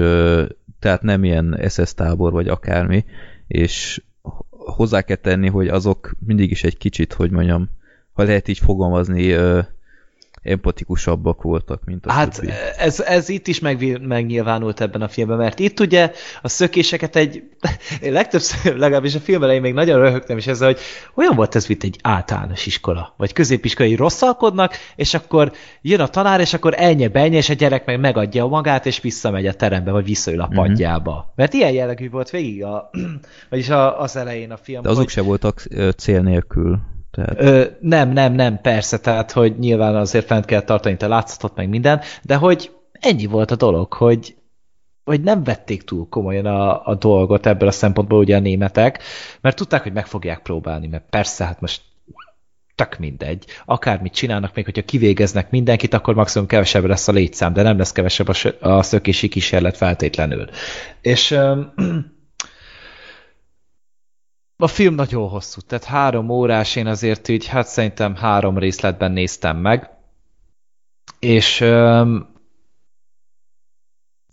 tehát 0.79 1.03
nem 1.03 1.25
ilyen 1.25 1.61
SS 1.69 1.95
tábor 1.95 2.33
vagy 2.33 2.49
akármi, 2.49 3.05
és 3.47 4.03
hozzá 4.51 5.03
kell 5.03 5.17
tenni, 5.17 5.49
hogy 5.49 5.69
azok 5.69 6.15
mindig 6.27 6.51
is 6.51 6.65
egy 6.65 6.77
kicsit, 6.77 7.13
hogy 7.13 7.31
mondjam, 7.31 7.69
ha 8.13 8.23
lehet 8.23 8.49
így 8.49 8.59
fogalmazni, 8.59 9.37
empatikusabbak 10.43 11.43
voltak, 11.43 11.85
mint 11.85 12.07
a 12.07 12.13
Hát 12.13 12.43
ez, 12.77 13.01
ez 13.01 13.29
itt 13.29 13.47
is 13.47 13.59
meg, 13.59 14.01
megnyilvánult 14.07 14.81
ebben 14.81 15.03
a 15.03 15.09
filmben, 15.09 15.37
mert 15.37 15.59
itt 15.59 15.81
ugye 15.81 16.13
a 16.43 16.49
szökéseket 16.49 17.17
egy, 17.17 17.43
legtöbbször, 18.03 18.77
legalábbis 18.77 19.15
a 19.15 19.19
film 19.19 19.43
elején 19.43 19.61
még 19.61 19.75
nagyon 19.75 20.01
röhögtem 20.01 20.37
is 20.37 20.47
ezzel, 20.47 20.67
hogy 20.67 20.79
olyan 21.15 21.35
volt 21.35 21.55
ez, 21.55 21.67
mint 21.67 21.83
egy 21.83 21.99
általános 22.03 22.67
iskola, 22.67 23.15
vagy 23.17 23.33
középiskolai 23.33 23.95
rosszalkodnak, 23.95 24.75
és 24.97 25.15
akkor 25.15 25.53
jön 25.83 26.01
a 26.01 26.09
tanár, 26.09 26.41
és 26.41 26.55
akkor 26.55 26.75
elnye 26.77 27.09
benye, 27.09 27.37
és 27.37 27.49
a 27.49 27.55
gyerek 27.55 27.87
meg 27.87 28.01
megadja 28.01 28.47
magát, 28.47 28.87
és 28.87 29.01
visszamegy 29.01 29.47
a 29.47 29.55
terembe, 29.55 29.91
vagy 29.91 30.05
visszaül 30.05 30.41
a 30.41 30.47
mhm. 30.47 30.55
padjába. 30.55 31.13
Mm-hmm. 31.13 31.33
Mert 31.35 31.53
ilyen 31.53 31.73
jellegű 31.73 32.11
volt 32.11 32.31
végig 32.31 32.65
a, 32.65 32.91
vagyis 33.51 33.69
a, 33.69 34.01
az 34.01 34.17
elején 34.17 34.51
a 34.51 34.57
film. 34.57 34.83
De 34.83 34.89
azok 34.89 35.03
hogy... 35.03 35.13
se 35.13 35.23
voltak 35.23 35.63
cél 35.97 36.21
nélkül. 36.21 36.79
Tehát... 37.11 37.41
Ö, 37.41 37.65
nem, 37.81 38.11
nem, 38.11 38.33
nem, 38.33 38.61
persze, 38.61 38.99
tehát, 38.99 39.33
hogy 39.33 39.59
nyilván 39.59 39.97
azért 39.97 40.27
fent 40.27 40.45
kell 40.45 40.61
tartani 40.61 40.97
te 40.97 41.07
látszatot, 41.07 41.57
meg 41.57 41.69
minden, 41.69 42.01
de 42.23 42.35
hogy 42.37 42.71
ennyi 42.93 43.27
volt 43.27 43.51
a 43.51 43.57
dolog, 43.57 43.93
hogy, 43.93 44.35
hogy 45.05 45.21
nem 45.21 45.45
vették 45.45 45.83
túl 45.83 46.09
komolyan 46.09 46.47
a, 46.47 46.87
a 46.87 46.95
dolgot 46.95 47.47
ebből 47.47 47.69
a 47.69 47.73
szempontból 47.73 48.19
ugye 48.19 48.37
a 48.37 48.41
németek, 48.41 49.03
mert 49.41 49.57
tudták, 49.57 49.83
hogy 49.83 49.93
meg 49.93 50.07
fogják 50.07 50.43
próbálni, 50.43 50.87
mert 50.87 51.05
persze, 51.11 51.45
hát 51.45 51.61
most 51.61 51.83
tök 52.75 52.99
mindegy. 52.99 53.45
Akármit 53.65 54.15
csinálnak, 54.15 54.55
még 54.55 54.65
hogyha 54.65 54.83
kivégeznek 54.83 55.51
mindenkit, 55.51 55.95
akkor 55.95 56.15
maximum 56.15 56.47
kevesebb 56.47 56.85
lesz 56.85 57.09
a 57.09 57.13
létszám, 57.13 57.53
de 57.53 57.63
nem 57.63 57.79
lesz 57.79 57.93
kevesebb 57.93 58.29
a, 58.29 58.69
a 58.69 58.83
szökési 58.83 59.29
kísérlet 59.29 59.77
feltétlenül. 59.77 60.49
És 61.01 61.39
a 64.63 64.67
film 64.67 64.95
nagyon 64.95 65.29
hosszú, 65.29 65.61
tehát 65.61 65.85
három 65.85 66.29
órás, 66.29 66.77
én 66.77 66.87
azért 66.87 67.29
így, 67.29 67.47
hát 67.47 67.67
szerintem 67.67 68.17
három 68.17 68.59
részletben 68.59 69.13
néztem 69.13 69.57
meg, 69.57 69.91
és 71.19 71.65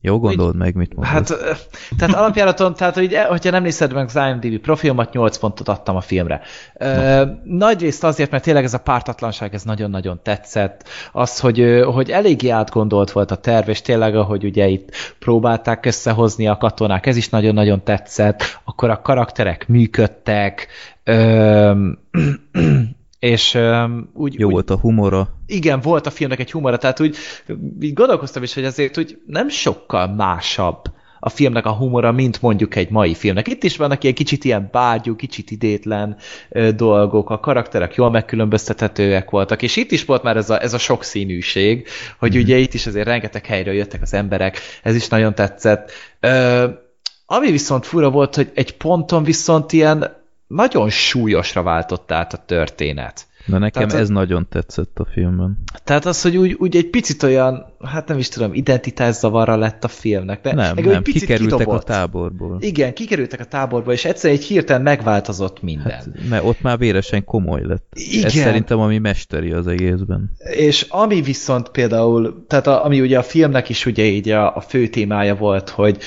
jó 0.02 0.20
gondolod 0.20 0.56
meg, 0.56 0.76
mit 0.76 0.96
mondasz. 0.96 1.14
Hát, 1.14 1.58
tehát 1.98 2.16
alapjáraton, 2.16 2.74
tehát 2.74 2.94
hogy, 2.94 3.14
e, 3.14 3.26
hogyha 3.26 3.52
nem 3.52 3.64
nézed 3.64 3.94
meg 3.94 4.06
az 4.06 4.16
IMDb 4.16 4.62
profilmat, 4.62 5.14
8 5.14 5.38
pontot 5.38 5.68
adtam 5.68 5.96
a 5.96 6.02
filmre. 6.02 6.42
No. 6.80 7.24
Nagy 7.44 7.82
részt 7.82 8.04
azért, 8.04 8.32
mert 8.32 8.44
tényleg 8.44 8.64
ez 8.64 8.74
a 8.74 8.78
pártatlanság, 8.78 9.54
ez 9.54 9.64
nagyon-nagyon 9.64 10.20
tetszett. 10.24 10.84
Az, 11.12 11.40
hogy, 11.40 11.84
hogy 11.94 12.12
eléggé 12.12 12.50
átgondolt 12.50 13.12
volt 13.12 13.32
a 13.32 13.36
terv, 13.36 13.70
és 13.70 13.82
tényleg, 13.82 14.16
ahogy 14.16 14.44
ugye 14.44 14.68
itt 14.68 14.90
próbálták 15.20 15.86
összehozni 15.86 16.48
a 16.48 16.58
katonák, 16.58 17.06
ez 17.06 17.18
is 17.18 17.30
nagyon-nagyon 17.30 17.84
tetszett. 17.84 18.44
Akkor 18.64 18.90
a 18.90 19.02
karakterek 19.02 19.68
működtek, 19.68 20.68
és 23.20 23.54
um, 23.54 24.10
úgy... 24.14 24.40
Jó 24.40 24.48
úgy, 24.48 24.54
volt 24.54 24.70
a 24.70 24.78
humora. 24.80 25.30
Igen, 25.46 25.80
volt 25.80 26.06
a 26.08 26.10
filmnek 26.10 26.40
egy 26.40 26.52
humora, 26.52 26.78
tehát 26.78 27.00
úgy, 27.00 27.18
úgy 27.82 27.94
gondolkoztam 27.94 28.44
is, 28.44 28.54
hogy 28.54 28.66
azért 28.66 28.98
úgy 28.98 29.22
nem 29.26 29.50
sokkal 29.50 30.08
másabb 30.08 30.82
a 31.20 31.30
filmnek 31.30 31.66
a 31.66 31.72
humora, 31.72 32.12
mint 32.12 32.42
mondjuk 32.42 32.76
egy 32.76 32.90
mai 32.90 33.14
filmnek. 33.14 33.48
Itt 33.48 33.64
is 33.64 33.78
vannak 33.78 34.04
ilyen 34.04 34.16
kicsit 34.16 34.44
ilyen 34.44 34.70
bágyú, 34.72 35.16
kicsit 35.16 35.52
idétlen 35.52 36.18
ö, 36.50 36.72
dolgok, 36.72 37.30
a 37.30 37.40
karakterek 37.40 37.96
jól 37.96 38.12
megkülönböztethetőek 38.12 39.30
voltak, 39.30 39.62
és 39.62 39.76
itt 39.76 39.92
is 39.92 40.06
volt 40.06 40.24
már 40.24 40.38
ez 40.38 40.50
a, 40.50 40.62
ez 40.62 40.74
a 40.74 40.78
sokszínűség, 40.78 41.88
hogy 42.20 42.36
mm. 42.36 42.40
ugye 42.40 42.58
itt 42.58 42.74
is 42.74 42.88
azért 42.88 43.08
rengeteg 43.08 43.46
helyről 43.46 43.74
jöttek 43.74 44.02
az 44.02 44.14
emberek, 44.14 44.60
ez 44.84 44.96
is 44.96 45.08
nagyon 45.08 45.36
tetszett. 45.36 45.92
Ö, 46.20 46.66
ami 47.26 47.52
viszont 47.52 47.86
fura 47.86 48.10
volt, 48.10 48.36
hogy 48.36 48.52
egy 48.54 48.78
ponton 48.78 49.24
viszont 49.24 49.72
ilyen 49.72 50.17
nagyon 50.48 50.90
súlyosra 50.90 51.64
váltott 51.64 52.12
át 52.12 52.34
a 52.34 52.44
történet. 52.46 53.28
De 53.48 53.58
nekem 53.58 53.88
tehát, 53.88 54.04
ez 54.04 54.10
nagyon 54.10 54.48
tetszett 54.50 55.00
a 55.00 55.06
filmben. 55.06 55.58
Tehát 55.84 56.06
az, 56.06 56.22
hogy 56.22 56.38
úgy, 56.38 56.56
úgy 56.60 56.76
egy 56.76 56.90
picit 56.90 57.24
olyan, 57.24 57.66
hát 57.84 58.08
nem 58.08 58.18
is 58.18 58.30
tudom, 58.30 58.54
identitászavarra 58.54 59.56
lett 59.56 59.84
a 59.84 59.88
filmnek. 59.88 60.42
De 60.42 60.54
nem, 60.54 60.76
nem, 60.76 61.04
picit 61.04 61.22
kikerültek 61.22 61.58
kidobott. 61.58 61.82
a 61.82 61.84
táborból. 61.84 62.58
Igen, 62.60 62.94
kikerültek 62.94 63.40
a 63.40 63.44
táborból, 63.44 63.94
és 63.94 64.06
egyszer 64.06 64.32
egy 64.32 64.44
hirtelen 64.44 64.82
megváltozott 64.82 65.62
minden. 65.62 65.92
Hát, 65.92 66.08
mert 66.30 66.44
ott 66.44 66.62
már 66.62 66.78
véresen 66.78 67.26
komoly 67.26 67.62
lett. 67.64 67.86
Igen. 67.94 68.26
Ez 68.26 68.34
szerintem 68.34 68.80
ami 68.80 68.98
mesteri 68.98 69.52
az 69.52 69.68
egészben. 69.68 70.32
És 70.38 70.86
ami 70.90 71.22
viszont 71.22 71.70
például, 71.70 72.46
tehát 72.48 72.68
a, 72.68 72.86
ami 72.86 73.02
ugye 73.02 73.18
a 73.18 73.24
filmnek 73.24 73.70
is 73.70 73.86
ugye 73.86 74.04
így 74.04 74.30
a, 74.30 74.56
a 74.56 74.62
fő 74.62 74.88
témája 74.88 75.36
volt, 75.36 75.70
hogy 75.70 75.98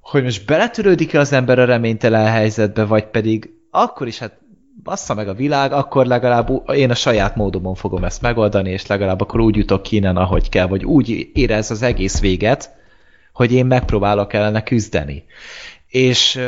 hogy 0.00 0.22
most 0.22 0.46
beletörődik-e 0.46 1.18
az 1.18 1.32
ember 1.32 1.58
a 1.58 1.64
reménytelen 1.64 2.26
helyzetbe, 2.26 2.84
vagy 2.84 3.04
pedig 3.04 3.55
akkor 3.82 4.06
is 4.06 4.18
hát 4.18 4.38
bassza 4.82 5.14
meg 5.14 5.28
a 5.28 5.34
világ, 5.34 5.72
akkor 5.72 6.06
legalább 6.06 6.70
én 6.72 6.90
a 6.90 6.94
saját 6.94 7.36
módomon 7.36 7.74
fogom 7.74 8.04
ezt 8.04 8.22
megoldani, 8.22 8.70
és 8.70 8.86
legalább 8.86 9.20
akkor 9.20 9.40
úgy 9.40 9.56
jutok 9.56 9.90
innen, 9.90 10.16
ahogy 10.16 10.48
kell, 10.48 10.66
vagy 10.66 10.84
úgy 10.84 11.30
érez 11.32 11.70
az 11.70 11.82
egész 11.82 12.20
véget, 12.20 12.70
hogy 13.32 13.52
én 13.52 13.66
megpróbálok 13.66 14.32
ellene 14.32 14.62
küzdeni. 14.62 15.24
És 15.86 16.40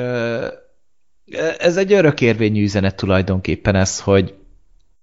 ez 1.58 1.76
egy 1.76 1.92
örökérvényű 1.92 2.62
üzenet 2.62 2.96
tulajdonképpen 2.96 3.74
ez, 3.74 4.00
hogy, 4.00 4.34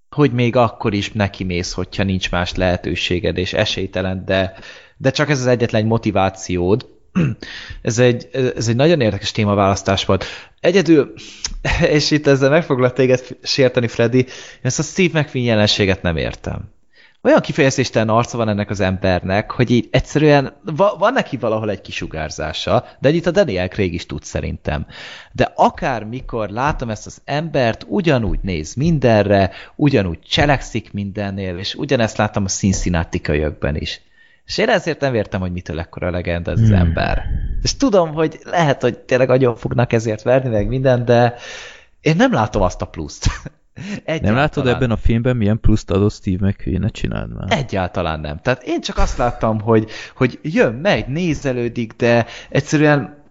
hogy 0.10 0.32
még 0.32 0.56
akkor 0.56 0.94
is 0.94 1.12
neki 1.12 1.44
mész, 1.44 1.74
hogyha 1.74 2.04
nincs 2.04 2.32
más 2.32 2.56
lehetőséged, 2.56 3.38
és 3.38 3.54
esélytelen, 3.54 4.26
de, 4.26 4.54
de 4.98 5.10
csak 5.10 5.30
ez 5.30 5.40
az 5.40 5.48
egyetlen 5.48 5.86
motivációd, 5.86 6.95
ez 7.82 8.00
egy, 8.00 8.30
ez 8.56 8.68
egy 8.68 8.76
nagyon 8.76 9.02
érdekes 9.02 9.32
témaválasztás 9.32 10.06
volt. 10.06 10.26
Egyedül, 10.60 11.14
és 11.98 12.12
itt 12.12 12.28
ezzel 12.28 12.50
meg 12.50 12.64
foglak 12.64 12.94
téged 12.94 13.38
sérteni, 13.44 13.88
Freddy, 13.88 14.26
ezt 14.62 14.80
a 14.80 14.84
Steve 14.84 15.20
McQueen 15.20 15.48
jelenséget 15.48 16.02
nem 16.02 16.18
értem. 16.18 16.74
Olyan 17.26 17.42
kifejezéstelen 17.42 18.10
arca 18.10 18.38
van 18.38 18.50
ennek 18.50 18.70
az 18.70 18.80
embernek, 18.80 19.52
hogy 19.52 19.72
így 19.72 19.88
egyszerűen 19.92 20.54
va, 20.64 20.96
van 21.00 21.14
neki 21.14 21.38
valahol 21.38 21.70
egy 21.70 21.82
kisugárzása, 21.82 22.86
de 23.00 23.10
itt 23.10 23.26
a 23.26 23.32
Daniel 23.32 23.68
Craig 23.68 23.94
is 23.94 24.06
tud 24.06 24.24
szerintem. 24.24 24.86
De 25.32 25.52
akár 25.56 26.04
mikor 26.04 26.50
látom 26.50 26.90
ezt 26.90 27.06
az 27.06 27.22
embert, 27.26 27.86
ugyanúgy 27.88 28.40
néz 28.42 28.74
mindenre, 28.74 29.52
ugyanúgy 29.76 30.20
cselekszik 30.20 30.94
mindennél, 30.94 31.58
és 31.58 31.76
ugyanezt 31.76 32.18
láttam 32.18 32.44
a 32.44 32.48
Cincinnati 32.48 33.22
kölyökben 33.22 33.76
is. 33.76 34.02
És 34.46 34.58
én 34.58 34.70
ezért 34.70 35.00
nem 35.00 35.14
értem, 35.14 35.40
hogy 35.40 35.52
mitől 35.52 35.80
ekkora 35.80 36.10
legenda 36.10 36.52
ez 36.52 36.60
az 36.60 36.68
hmm. 36.68 36.78
ember. 36.78 37.24
És 37.62 37.78
tudom, 37.78 38.14
hogy 38.14 38.40
lehet, 38.44 38.82
hogy 38.82 39.00
tényleg 39.00 39.30
agyon 39.30 39.56
fognak 39.56 39.94
ezért 39.94 40.22
verni, 40.22 40.50
meg 40.50 40.68
minden, 40.68 41.06
de 41.06 41.36
én 42.02 42.16
nem 42.16 42.34
látom 42.34 42.62
azt 42.62 42.82
a 42.82 42.86
pluszt. 42.86 43.28
Egyáltalán. 44.04 44.22
Nem 44.34 44.36
látod 44.36 44.68
ebben 44.68 44.92
a 44.92 44.98
filmben, 44.98 45.38
milyen 45.38 45.60
pluszt 45.60 45.92
adott 45.92 46.14
Steve 46.14 46.48
McQueen? 46.48 46.80
Ne 46.80 46.90
csináld 46.90 47.34
már. 47.34 47.58
Egyáltalán 47.58 48.20
nem. 48.20 48.40
Tehát 48.42 48.64
én 48.64 48.82
csak 48.82 48.98
azt 48.98 49.18
láttam, 49.18 49.60
hogy, 49.60 49.90
hogy 50.16 50.40
jön, 50.42 50.74
megy, 50.74 51.08
nézelődik, 51.08 51.94
de 51.94 52.26
egyszerűen 52.50 53.24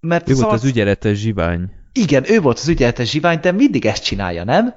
mert 0.00 0.28
ő 0.28 0.32
szóval... 0.32 0.48
volt 0.48 0.62
az 0.62 0.68
ügyeletes 0.68 1.18
zsivány. 1.18 1.70
Igen, 1.92 2.24
ő 2.30 2.40
volt 2.40 2.58
az 2.58 2.68
ügyeletes 2.68 3.10
zsivány, 3.10 3.38
de 3.40 3.52
mindig 3.52 3.86
ezt 3.86 4.04
csinálja, 4.04 4.44
nem? 4.44 4.74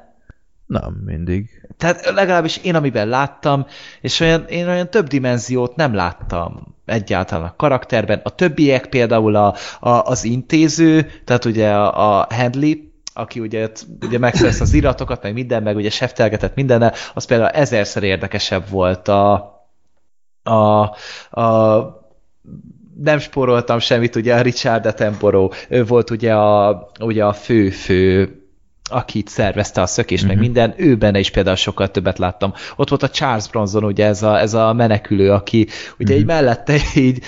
Nem, 0.69 1.01
mindig. 1.05 1.49
Tehát 1.77 2.09
legalábbis 2.09 2.57
én, 2.57 2.75
amiben 2.75 3.07
láttam, 3.07 3.65
és 4.01 4.19
olyan, 4.19 4.45
én 4.45 4.67
olyan 4.67 4.89
több 4.89 5.07
dimenziót 5.07 5.75
nem 5.75 5.93
láttam 5.93 6.75
egyáltalán 6.85 7.47
a 7.47 7.55
karakterben. 7.55 8.21
A 8.23 8.29
többiek 8.29 8.85
például 8.85 9.35
a, 9.35 9.55
a, 9.79 9.89
az 9.89 10.23
intéző, 10.23 11.11
tehát 11.25 11.45
ugye 11.45 11.71
a, 11.71 12.19
a 12.19 12.27
Handley, 12.29 12.73
aki 13.13 13.39
ugye, 13.39 13.69
ugye 14.01 14.17
megszerezte 14.17 14.63
az 14.63 14.73
iratokat, 14.73 15.23
meg 15.23 15.33
minden, 15.33 15.63
meg 15.63 15.75
ugye 15.75 15.89
seftelgetett 15.89 16.55
mindennel, 16.55 16.93
az 17.13 17.25
például 17.25 17.49
ezerszer 17.49 18.03
érdekesebb 18.03 18.69
volt 18.69 19.07
a, 19.07 19.33
a, 20.43 20.81
a 21.41 21.97
nem 23.01 23.19
spóroltam 23.19 23.79
semmit, 23.79 24.15
ugye 24.15 24.35
a 24.35 24.41
Richard 24.41 24.85
Attenborough, 24.85 25.55
ő 25.69 25.85
volt 25.85 26.09
ugye 26.09 26.33
a, 26.33 26.89
ugye 26.99 27.25
a 27.25 27.33
fő-fő 27.33 28.38
akit 28.89 29.27
szervezte 29.27 29.81
a 29.81 29.85
szökést, 29.85 30.23
uh-huh. 30.23 30.39
meg 30.39 30.47
mhm. 30.47 30.59
minden, 30.59 30.87
ő 30.87 30.97
benne 30.97 31.19
is 31.19 31.29
például 31.29 31.55
sokkal 31.55 31.91
többet 31.91 32.17
láttam. 32.17 32.53
Ott 32.75 32.89
volt 32.89 33.03
a 33.03 33.09
Charles 33.09 33.47
Bronson, 33.47 33.83
ugye 33.83 34.05
ez 34.05 34.23
a, 34.23 34.39
ez 34.39 34.53
a 34.53 34.73
menekülő, 34.73 35.31
aki 35.31 35.67
ugye 35.99 36.03
uh-huh. 36.03 36.17
így 36.17 36.25
mellette 36.25 36.75
így 36.95 37.21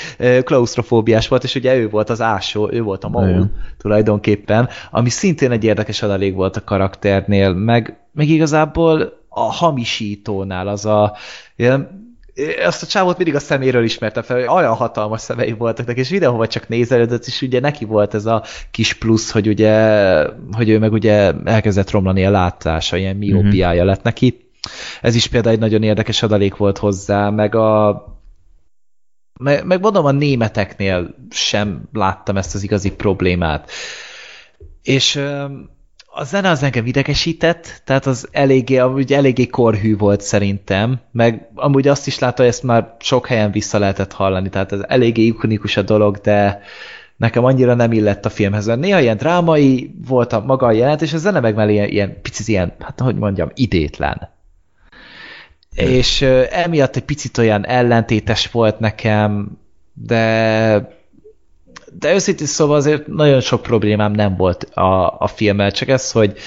klaustrofóbiás 0.43 1.27
volt, 1.27 1.43
és 1.43 1.55
ugye 1.55 1.75
ő 1.75 1.89
volt 1.89 2.09
az 2.09 2.21
ásó, 2.21 2.69
ő 2.71 2.81
volt 2.81 3.03
a 3.03 3.09
maul 3.09 3.51
tulajdonképpen, 3.77 4.69
ami 4.91 5.09
szintén 5.09 5.51
egy 5.51 5.63
érdekes 5.63 6.01
adalék 6.01 6.35
volt 6.35 6.57
a 6.57 6.63
karakternél, 6.63 7.53
meg, 7.53 7.97
meg 8.11 8.29
igazából 8.29 9.19
a 9.29 9.51
hamisítónál 9.51 10.67
az 10.67 10.85
a 10.85 11.15
ilyen 11.55 12.00
azt 12.65 12.83
a 12.83 12.85
csávot 12.85 13.17
mindig 13.17 13.35
a 13.35 13.39
szeméről 13.39 13.83
ismertem 13.83 14.23
fel, 14.23 14.37
hogy 14.37 14.47
olyan 14.47 14.75
hatalmas 14.75 15.21
szemei 15.21 15.51
voltak 15.51 15.85
neki, 15.85 15.99
és 15.99 16.09
videóban 16.09 16.47
csak 16.47 16.67
nézelődött, 16.67 17.25
és 17.25 17.41
ugye 17.41 17.59
neki 17.59 17.85
volt 17.85 18.13
ez 18.13 18.25
a 18.25 18.43
kis 18.71 18.93
plusz, 18.93 19.31
hogy 19.31 19.47
ugye, 19.47 19.73
hogy 20.51 20.69
ő 20.69 20.79
meg 20.79 20.91
ugye 20.91 21.33
elkezdett 21.45 21.91
romlani 21.91 22.25
a 22.25 22.29
látása, 22.29 22.97
ilyen 22.97 23.15
miópiája 23.15 23.79
mm-hmm. 23.79 23.87
lett 23.87 24.03
neki. 24.03 24.49
Ez 25.01 25.15
is 25.15 25.27
például 25.27 25.53
egy 25.53 25.61
nagyon 25.61 25.83
érdekes 25.83 26.23
adalék 26.23 26.55
volt 26.55 26.77
hozzá, 26.77 27.29
meg 27.29 27.55
a 27.55 28.03
meg, 29.39 29.65
meg 29.65 29.81
mondom, 29.81 30.05
a 30.05 30.11
németeknél 30.11 31.15
sem 31.29 31.89
láttam 31.93 32.37
ezt 32.37 32.55
az 32.55 32.63
igazi 32.63 32.91
problémát. 32.91 33.71
És 34.81 35.19
a 36.13 36.23
zene 36.23 36.49
az 36.49 36.63
engem 36.63 36.85
idegesített, 36.85 37.81
tehát 37.85 38.05
az 38.05 38.27
eléggé, 38.31 38.77
amúgy 38.77 39.13
eléggé 39.13 39.47
korhű 39.47 39.97
volt 39.97 40.21
szerintem, 40.21 40.99
meg 41.11 41.49
amúgy 41.55 41.87
azt 41.87 42.07
is 42.07 42.19
látta, 42.19 42.41
hogy 42.41 42.51
ezt 42.51 42.63
már 42.63 42.95
sok 42.99 43.27
helyen 43.27 43.51
vissza 43.51 43.79
lehetett 43.79 44.13
hallani, 44.13 44.49
tehát 44.49 44.71
ez 44.71 44.79
eléggé 44.87 45.21
ikonikus 45.21 45.77
a 45.77 45.81
dolog, 45.81 46.17
de 46.17 46.61
nekem 47.17 47.43
annyira 47.43 47.73
nem 47.73 47.91
illett 47.91 48.25
a 48.25 48.29
filmhez. 48.29 48.65
Néha 48.65 48.99
ilyen 48.99 49.17
drámai 49.17 49.95
volt 50.07 50.33
a 50.33 50.39
maga 50.39 50.65
a 50.65 50.71
jelent, 50.71 51.01
és 51.01 51.13
a 51.13 51.17
zene 51.17 51.39
meg 51.39 51.55
mellé 51.55 51.73
ilyen, 51.73 51.87
ilyen 51.89 52.21
picit 52.21 52.47
ilyen, 52.47 52.73
hát 52.79 52.99
hogy 52.99 53.15
mondjam, 53.15 53.49
idétlen. 53.53 54.29
Hmm. 55.75 55.87
És 55.87 56.21
emiatt 56.51 56.95
egy 56.95 57.05
picit 57.05 57.37
olyan 57.37 57.65
ellentétes 57.65 58.51
volt 58.51 58.79
nekem, 58.79 59.57
de 59.93 61.00
de 61.99 62.13
őszintén 62.13 62.47
szóval 62.47 62.75
azért 62.75 63.07
nagyon 63.07 63.39
sok 63.39 63.61
problémám 63.61 64.11
nem 64.11 64.35
volt 64.35 64.63
a, 64.63 65.17
a 65.19 65.27
filmmel, 65.27 65.71
csak 65.71 65.87
ez, 65.87 66.11
hogy 66.11 66.37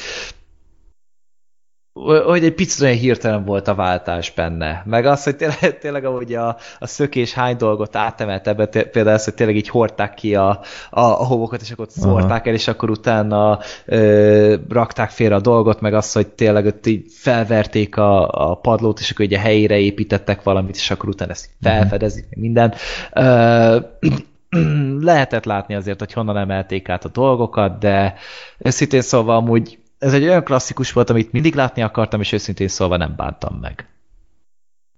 hogy 2.25 2.45
egy 2.45 2.55
picit 2.55 2.83
olyan 2.83 2.97
hirtelen 2.97 3.45
volt 3.45 3.69
a 3.69 3.75
váltás 3.75 4.33
benne. 4.33 4.83
Meg 4.87 5.07
az, 5.07 5.25
hogy 5.25 5.37
tényleg, 5.37 5.79
tényleg 5.81 6.05
ahogy 6.05 6.35
a, 6.35 6.57
a 6.79 6.87
szökés 6.87 7.33
hány 7.33 7.57
dolgot 7.57 7.97
átemelt 7.97 8.49
ebbe, 8.49 8.67
például 8.67 9.17
az, 9.17 9.25
hogy 9.25 9.35
tényleg 9.35 9.57
így 9.57 9.69
hordták 9.69 10.15
ki 10.15 10.35
a, 10.35 10.49
a, 10.91 11.01
a 11.01 11.25
homokat, 11.25 11.61
és 11.61 11.71
akkor 11.71 11.87
szórták 11.89 12.47
el, 12.47 12.55
és 12.55 12.69
akkor 12.69 12.91
utána 12.91 13.59
ö, 13.85 14.55
rakták 14.69 15.11
félre 15.11 15.35
a 15.35 15.41
dolgot, 15.41 15.81
meg 15.81 15.95
az, 15.95 16.13
hogy 16.13 16.27
tényleg 16.27 16.67
ott 16.67 16.87
így 16.87 17.05
felverték 17.11 17.97
a, 17.97 18.29
a 18.29 18.55
padlót, 18.55 19.01
és 19.01 19.11
akkor 19.11 19.25
ugye 19.25 19.39
helyére 19.39 19.79
építettek 19.79 20.43
valamit, 20.43 20.77
és 20.77 20.91
akkor 20.91 21.09
utána 21.09 21.31
ezt 21.31 21.49
mhm. 21.59 21.71
felfedezik, 21.71 22.25
uh-huh. 22.25 22.43
minden. 22.43 22.75
Ö, 23.13 23.79
lehetett 25.01 25.45
látni 25.45 25.75
azért, 25.75 25.99
hogy 25.99 26.13
honnan 26.13 26.37
emelték 26.37 26.89
át 26.89 27.05
a 27.05 27.09
dolgokat, 27.09 27.79
de 27.79 28.15
őszintén 28.59 29.01
szóval 29.01 29.37
amúgy 29.37 29.79
ez 29.99 30.13
egy 30.13 30.25
olyan 30.25 30.45
klasszikus 30.45 30.93
volt, 30.93 31.11
amit 31.11 31.33
mindig 31.33 31.55
látni 31.55 31.83
akartam, 31.83 32.21
és 32.21 32.33
őszintén 32.33 32.69
szóval 32.69 32.99
nem 32.99 33.15
bántam 33.17 33.59
meg. 33.61 33.89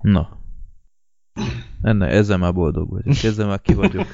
Na. 0.00 0.28
Enne, 1.82 2.06
ezzel 2.06 2.38
már 2.38 2.52
boldog 2.52 2.90
vagyok, 2.90 3.22
ezzel 3.30 3.46
már 3.46 3.60
ki 3.60 3.74
vagyok 3.74 4.06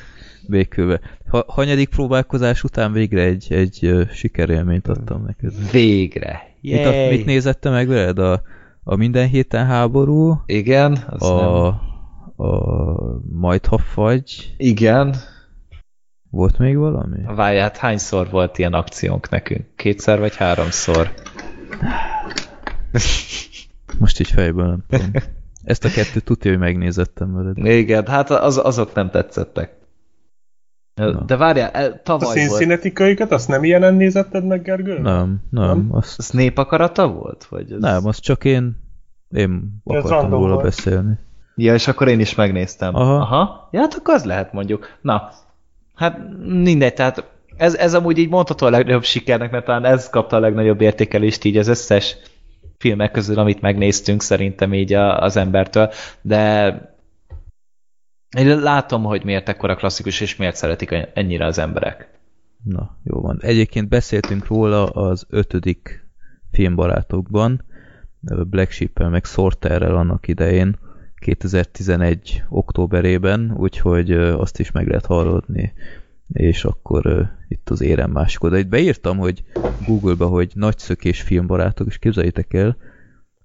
békülve. 0.48 1.00
Ha, 1.28 1.44
hanyadik 1.46 1.88
próbálkozás 1.88 2.62
után 2.62 2.92
végre 2.92 3.22
egy, 3.22 3.52
egy 3.52 4.06
sikerélményt 4.12 4.88
adtam 4.88 5.24
neked. 5.24 5.70
Végre. 5.70 6.40
Mit, 6.60 6.86
a, 6.86 6.90
mit 7.10 7.24
nézette 7.24 7.70
meg 7.70 7.88
veled? 7.88 8.18
A, 8.18 8.42
a 8.84 8.96
minden 8.96 9.28
héten 9.28 9.66
háború? 9.66 10.42
Igen. 10.46 10.98
Az 11.08 11.22
a, 11.22 11.36
nem. 11.36 12.46
a 12.46 13.20
majd 13.32 13.66
ha 13.66 13.78
fagy? 13.78 14.54
Igen. 14.56 15.14
Volt 16.32 16.58
még 16.58 16.76
valami? 16.76 17.18
Várját, 17.34 17.76
hányszor 17.76 18.30
volt 18.30 18.58
ilyen 18.58 18.72
akciónk 18.72 19.28
nekünk? 19.28 19.66
Kétszer 19.76 20.18
vagy 20.18 20.36
háromszor? 20.36 21.12
Most 23.98 24.20
így 24.20 24.30
fejből 24.30 24.66
nem 24.66 24.84
tudom. 24.88 25.10
Ezt 25.64 25.84
a 25.84 25.88
kettőt 25.88 26.24
tudja, 26.24 26.50
hogy 26.50 26.60
megnézettem 26.60 27.34
veled. 27.34 27.58
Igen, 27.58 28.06
hát 28.06 28.30
az, 28.30 28.58
azok 28.58 28.94
nem 28.94 29.10
tetszettek. 29.10 29.76
Na. 30.94 31.10
De 31.10 31.36
várjál, 31.36 32.02
tavaly 32.02 32.44
a 32.44 32.48
volt. 32.48 33.20
A 33.20 33.34
azt 33.34 33.48
nem 33.48 33.64
ilyenen 33.64 33.94
nézetted 33.94 34.46
meg, 34.46 34.62
Gergő? 34.62 34.98
Nem, 34.98 35.42
nem. 35.50 35.66
nem? 35.66 35.88
Azt... 35.90 36.18
Az 36.18 36.30
népakarata 36.30 37.08
volt? 37.08 37.44
Vagy 37.44 37.72
ez... 37.72 37.80
Nem, 37.80 38.06
az 38.06 38.18
csak 38.18 38.44
én, 38.44 38.76
én 39.28 39.82
akartam 39.84 40.30
róla 40.30 40.52
volt. 40.52 40.64
beszélni. 40.64 41.18
Ja, 41.54 41.74
és 41.74 41.88
akkor 41.88 42.08
én 42.08 42.20
is 42.20 42.34
megnéztem. 42.34 42.94
Aha. 42.94 43.14
Aha. 43.14 43.68
Ja, 43.72 43.80
hát 43.80 43.94
akkor 43.94 44.14
az 44.14 44.24
lehet 44.24 44.52
mondjuk. 44.52 44.86
Na, 45.00 45.30
Hát 46.02 46.18
mindegy, 46.38 46.94
tehát 46.94 47.30
ez, 47.56 47.74
ez 47.74 47.94
amúgy 47.94 48.18
így 48.18 48.28
mondható 48.28 48.66
a 48.66 48.70
legnagyobb 48.70 49.04
sikernek, 49.04 49.50
mert 49.50 49.64
talán 49.64 49.84
ez 49.84 50.10
kapta 50.10 50.36
a 50.36 50.40
legnagyobb 50.40 50.80
értékelést 50.80 51.44
így 51.44 51.56
az 51.56 51.68
összes 51.68 52.16
filmek 52.78 53.10
közül, 53.10 53.38
amit 53.38 53.60
megnéztünk 53.60 54.22
szerintem 54.22 54.74
így 54.74 54.92
a, 54.92 55.18
az 55.18 55.36
embertől, 55.36 55.90
de 56.22 56.70
én 58.36 58.58
látom, 58.60 59.02
hogy 59.02 59.24
miért 59.24 59.48
ekkora 59.48 59.76
klasszikus, 59.76 60.20
és 60.20 60.36
miért 60.36 60.56
szeretik 60.56 61.08
ennyire 61.14 61.46
az 61.46 61.58
emberek. 61.58 62.08
Na, 62.64 62.96
jó 63.04 63.20
van. 63.20 63.38
Egyébként 63.40 63.88
beszéltünk 63.88 64.46
róla 64.46 64.84
az 64.84 65.26
ötödik 65.28 66.08
filmbarátokban, 66.52 67.64
Black 68.50 68.70
Sheep-el, 68.70 69.08
meg 69.08 69.24
Sorterrel 69.24 69.96
annak 69.96 70.28
idején, 70.28 70.78
2011. 71.22 72.44
októberében, 72.48 73.54
úgyhogy 73.56 74.12
azt 74.12 74.58
is 74.58 74.70
meg 74.70 74.88
lehet 74.88 75.06
hallani, 75.06 75.72
és 76.32 76.64
akkor 76.64 77.30
itt 77.48 77.70
az 77.70 77.80
érem 77.80 78.10
másik 78.10 78.42
oda. 78.44 78.58
Itt 78.58 78.68
beírtam, 78.68 79.18
hogy 79.18 79.44
Google-ba, 79.86 80.26
hogy 80.26 80.52
nagyszökés 80.54 81.20
filmbarátok, 81.20 81.86
és 81.86 81.98
képzeljétek 81.98 82.54
el, 82.54 82.76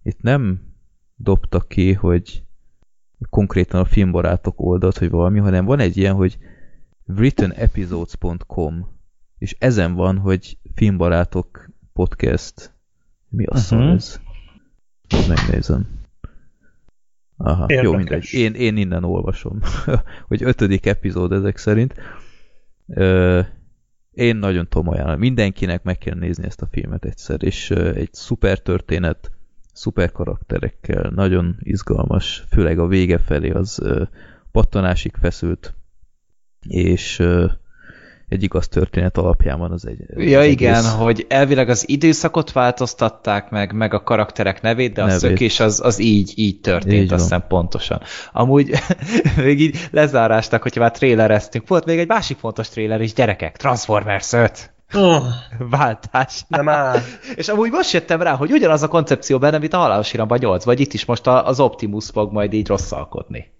itt 0.03 0.21
nem 0.21 0.61
dobtak 1.15 1.67
ki, 1.67 1.93
hogy 1.93 2.43
konkrétan 3.29 3.79
a 3.79 3.85
filmbarátok 3.85 4.61
oldalt, 4.61 4.97
hogy 4.97 5.09
valami, 5.09 5.39
hanem 5.39 5.65
van 5.65 5.79
egy 5.79 5.97
ilyen, 5.97 6.13
hogy 6.13 6.37
writtenepisodes.com 7.07 8.87
és 9.37 9.55
ezen 9.59 9.93
van, 9.93 10.17
hogy 10.17 10.57
filmbarátok 10.75 11.69
podcast. 11.93 12.73
Mi 13.29 13.45
a 13.45 13.49
uh 13.49 13.55
-huh. 13.55 13.63
szó 13.65 13.79
ez? 13.79 14.19
Megnézem. 15.27 15.96
Aha, 17.37 17.65
Érdekes. 17.67 17.83
jó, 17.83 17.93
mindegy. 17.95 18.27
Én, 18.31 18.53
én 18.53 18.77
innen 18.77 19.03
olvasom, 19.03 19.59
hogy 20.27 20.43
ötödik 20.43 20.85
epizód 20.85 21.31
ezek 21.31 21.57
szerint. 21.57 21.93
Ö, 22.87 23.39
én 24.11 24.35
nagyon 24.35 24.67
tudom 24.67 24.87
ajánlani. 24.87 25.19
Mindenkinek 25.19 25.83
meg 25.83 25.97
kell 25.97 26.15
nézni 26.15 26.45
ezt 26.45 26.61
a 26.61 26.67
filmet 26.71 27.05
egyszer, 27.05 27.43
és 27.43 27.69
ö, 27.69 27.93
egy 27.93 28.13
szuper 28.13 28.59
történet, 28.59 29.31
szuper 29.73 30.11
karakterekkel, 30.11 31.11
nagyon 31.15 31.55
izgalmas, 31.59 32.43
főleg 32.49 32.79
a 32.79 32.87
vége 32.87 33.17
felé 33.17 33.49
az 33.49 33.79
ö, 33.79 34.03
pattanásig 34.51 35.15
feszült, 35.15 35.75
és 36.67 37.19
ö, 37.19 37.45
egy 38.27 38.43
igaz 38.43 38.67
történet 38.67 39.17
alapján 39.17 39.59
van 39.59 39.71
az 39.71 39.85
egy... 39.87 40.29
Ja 40.29 40.39
az 40.39 40.45
igen, 40.45 40.73
egész... 40.73 40.91
hogy 40.91 41.25
elvileg 41.29 41.69
az 41.69 41.89
időszakot 41.89 42.51
változtatták 42.51 43.49
meg, 43.49 43.73
meg 43.73 43.93
a 43.93 44.03
karakterek 44.03 44.61
nevét, 44.61 44.93
de 44.93 45.01
a 45.01 45.05
nevét. 45.05 45.19
szökés 45.19 45.59
az, 45.59 45.81
az 45.83 45.99
így, 45.99 46.31
így 46.35 46.59
történt, 46.59 47.03
így 47.03 47.13
aztán 47.13 47.45
pontosan. 47.47 48.01
Amúgy 48.31 48.71
még 49.37 49.61
így 49.61 49.87
lezárástak, 49.91 50.61
hogyha 50.61 50.79
már 50.79 50.91
trélereztünk. 50.91 51.67
Volt 51.67 51.85
még 51.85 51.99
egy 51.99 52.07
másik 52.07 52.37
fontos 52.37 52.69
tréler 52.69 53.01
is, 53.01 53.13
gyerekek, 53.13 53.57
Transformers 53.57 54.33
5. 54.33 54.73
Oh, 54.93 55.23
Váltás. 55.69 56.43
Nem 56.47 56.69
áll. 56.69 56.99
És 57.35 57.47
amúgy 57.47 57.71
most 57.71 57.91
jöttem 57.91 58.21
rá, 58.21 58.35
hogy 58.35 58.51
ugyanaz 58.51 58.83
a 58.83 58.87
koncepció 58.87 59.37
benne, 59.37 59.57
mint 59.57 59.73
a 59.73 59.77
halálos 59.77 60.13
iramban 60.13 60.37
8, 60.41 60.63
vagy 60.63 60.79
itt 60.79 60.93
is 60.93 61.05
most 61.05 61.27
az 61.27 61.59
Optimus 61.59 62.09
fog 62.09 62.31
majd 62.31 62.53
így 62.53 62.67
rosszalkodni. 62.67 63.55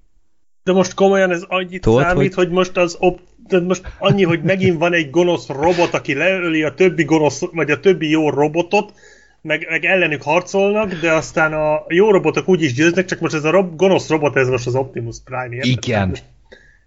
De 0.68 0.74
most 0.74 0.94
komolyan 0.94 1.32
ez 1.32 1.44
annyit 1.48 1.82
Tudod, 1.82 2.02
számít, 2.02 2.34
hogy... 2.34 2.46
hogy 2.46 2.54
most 2.54 2.78
az 2.78 2.96
op 3.00 3.20
de 3.48 3.60
most 3.60 3.82
annyi, 4.00 4.24
hogy 4.24 4.42
megint 4.44 4.80
van 4.80 4.94
egy 4.94 5.10
gonosz 5.10 5.48
robot, 5.48 5.94
aki 5.94 6.14
leöli 6.14 6.64
a 6.64 6.74
többi 6.74 7.04
gonosz, 7.04 7.42
vagy 7.52 7.72
a 7.72 7.80
többi 7.80 8.10
jó 8.10 8.30
robotot, 8.30 8.94
meg, 9.42 9.68
meg 9.70 9.86
ellenük 9.86 10.22
harcolnak, 10.22 10.94
de 10.94 11.12
aztán 11.12 11.54
a 11.54 11.84
jó 11.88 12.12
robotok 12.12 12.48
úgy 12.48 12.62
is 12.62 12.74
győznek, 12.74 13.06
csak 13.06 13.20
most 13.20 13.34
ez 13.34 13.44
a 13.44 13.50
rob, 13.50 13.76
gonosz 13.76 14.10
robot, 14.10 14.36
ez 14.36 14.50
most 14.50 14.68
az 14.68 14.76
Optimus 14.76 15.18
Prime. 15.26 15.56
Érted? 15.56 15.70
Igen. 15.70 16.18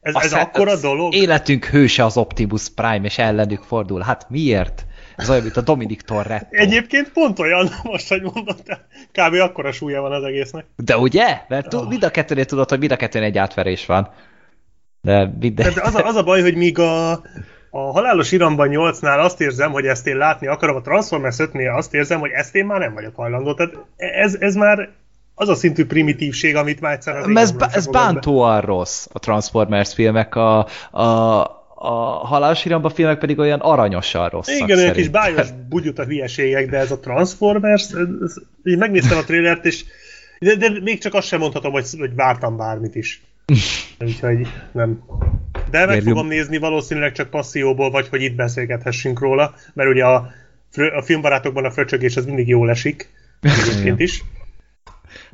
Ez, 0.01 0.15
ez 0.15 0.33
akkora 0.33 0.77
dolog? 0.77 1.15
Életünk 1.15 1.65
hőse 1.65 2.05
az 2.05 2.17
Optimus 2.17 2.69
Prime, 2.69 3.05
és 3.05 3.19
ellenük 3.19 3.63
fordul. 3.63 4.01
Hát 4.01 4.27
miért? 4.31 4.87
Ez 5.21 5.31
olyan, 5.31 5.43
mint 5.43 5.57
a 5.57 5.61
Dominic 5.61 6.05
Torretto. 6.05 6.57
Egyébként 6.57 7.13
pont 7.13 7.39
olyan, 7.39 7.69
most, 7.83 8.09
hogy 8.09 8.23
mondod, 8.23 8.63
kb. 9.13 9.35
akkora 9.35 9.73
súlya 9.73 10.01
van 10.01 10.13
az 10.13 10.23
egésznek. 10.23 10.65
De 10.77 10.99
ugye? 10.99 11.41
Mert 11.49 11.75
oh. 11.75 11.89
mind 11.89 12.05
a 12.05 12.11
kettőnél 12.11 12.45
tudod, 12.45 12.69
hogy 12.69 12.79
mind 12.79 12.93
a 12.93 12.97
kettőnél 12.97 13.29
egy 13.29 13.39
átverés 13.39 13.87
van. 13.87 14.11
De, 15.01 15.35
minden... 15.41 15.73
De 15.75 15.83
az, 15.83 15.95
a, 15.95 16.07
az 16.07 16.17
a 16.17 16.23
baj, 16.23 16.41
hogy 16.41 16.57
míg 16.57 16.79
a, 16.79 17.11
a 17.71 17.79
Halálos 17.93 18.33
Iramban 18.33 18.69
8-nál 18.71 19.25
azt 19.25 19.41
érzem, 19.41 19.73
hogy 19.73 19.85
ezt 19.85 20.07
én 20.07 20.17
látni 20.17 20.47
akarom, 20.47 20.77
a 20.77 20.81
Transformers 20.81 21.37
5-nél 21.39 21.77
azt 21.77 21.95
érzem, 21.95 22.21
hogy 22.21 22.31
ezt 22.31 22.55
én 22.55 22.67
már 22.67 22.79
nem 22.79 22.95
vagyok 22.95 23.17
hajlandó. 23.17 23.55
Tehát 23.55 23.75
ez, 23.97 24.37
ez 24.41 24.55
már 24.55 24.89
az 25.35 25.49
a 25.49 25.55
szintű 25.55 25.87
primitívség, 25.87 26.57
amit 26.57 26.81
már 26.81 26.93
egyszer 26.93 27.17
az 27.17 27.37
Ez, 27.37 27.55
ez 27.73 27.87
bántóan 27.87 28.61
rossz, 28.61 29.07
a 29.13 29.19
Transformers 29.19 29.95
filmek, 29.95 30.35
a, 30.35 30.67
a, 30.91 31.60
a 31.83 32.27
halálos 32.27 32.65
iramba 32.65 32.89
filmek 32.89 33.19
pedig 33.19 33.39
olyan 33.39 33.61
aranyosan 33.61 34.29
rosszak 34.29 34.55
Igen, 34.55 34.79
olyan 34.79 34.93
kis 34.93 35.09
bájos 35.09 35.49
bugyuta 35.69 36.05
hülyeségek, 36.05 36.71
de 36.71 36.79
ez 36.79 36.91
a 36.91 37.01
Transformers, 37.01 37.83
ez, 37.83 38.07
ez, 38.23 38.35
így 38.65 38.79
megnéztem 38.79 39.19
a 39.19 39.25
trailert, 39.25 39.65
és 39.65 39.85
de, 40.39 40.57
de 40.57 40.81
még 40.83 40.99
csak 40.99 41.15
azt 41.15 41.27
sem 41.27 41.39
mondhatom, 41.39 41.73
hogy, 41.73 41.87
hogy 41.99 42.15
vártam 42.15 42.57
bármit 42.57 42.95
is. 42.95 43.23
Úgyhogy 44.07 44.47
nem. 44.73 45.03
De 45.71 45.87
meg 45.87 46.03
fogom 46.03 46.27
nézni 46.27 46.59
valószínűleg 46.59 47.13
csak 47.13 47.31
passzióból, 47.31 47.91
vagy 47.91 48.09
hogy 48.09 48.23
itt 48.23 48.35
beszélgethessünk 48.35 49.21
róla, 49.21 49.55
mert 49.75 49.91
ugye 49.91 50.05
a, 50.05 50.31
a 50.97 51.03
filmbarátokban 51.03 51.65
a 51.65 51.71
fröcsögés 51.71 52.17
az 52.17 52.25
mindig 52.25 52.49
jól 52.49 52.71
esik, 52.71 53.11
egyébként 53.41 54.01
is. 54.01 54.23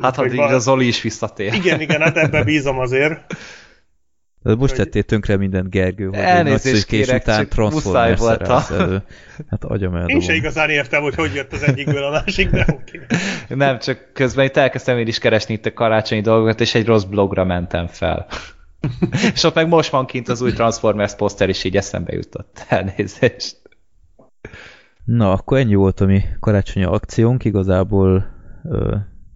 Hát, 0.01 0.16
ha 0.16 0.28
val- 0.35 0.52
a 0.52 0.59
Zoli 0.59 0.86
is 0.86 1.02
visszatér. 1.02 1.55
Igen, 1.55 1.81
igen, 1.81 2.01
hát 2.01 2.16
ebben 2.16 2.44
bízom 2.44 2.78
azért. 2.78 3.20
Most 4.55 4.74
tettél 4.74 5.02
tönkre 5.02 5.36
mindent 5.36 5.70
Gergő, 5.70 6.05
hogy 6.05 6.14
Elnézést 6.18 6.86
kérek, 6.86 7.23
után 7.23 7.48
Transformers 7.48 8.70
elő. 8.70 9.02
Hát 9.51 9.64
agyam 9.64 9.94
eldobom. 9.94 10.16
Én 10.16 10.20
se 10.20 10.35
igazán 10.35 10.70
értem, 10.70 11.02
hogy 11.02 11.14
hogy 11.14 11.35
jött 11.35 11.52
az 11.52 11.62
egyikből 11.62 12.05
a 12.05 12.10
másik, 12.10 12.51
de 12.51 12.66
oké. 12.73 13.01
Okay. 13.05 13.56
Nem, 13.59 13.78
csak 13.78 14.10
közben 14.12 14.44
itt 14.44 14.56
elkezdtem 14.56 14.98
én 14.98 15.06
is 15.06 15.18
keresni 15.18 15.55
itt 15.55 15.66
a 15.66 15.73
karácsonyi 15.73 16.20
dolgokat, 16.20 16.60
és 16.60 16.74
egy 16.74 16.86
rossz 16.86 17.02
blogra 17.02 17.44
mentem 17.44 17.86
fel. 17.86 18.27
és 19.35 19.44
ott 19.44 19.55
meg 19.55 19.68
most 19.68 19.90
van 19.90 20.06
kint 20.06 20.28
az 20.28 20.40
új 20.43 20.52
Transformers 20.52 21.14
poszter, 21.14 21.48
és 21.48 21.64
így 21.64 21.77
eszembe 21.77 22.12
jutott. 22.12 22.64
Elnézést. 22.68 23.60
Na, 25.05 25.32
akkor 25.32 25.59
ennyi 25.59 25.74
volt 25.74 26.01
a 26.01 26.06
mi 26.06 26.23
karácsonyi 26.40 26.86
akciónk. 26.86 27.44
Igazából 27.44 28.27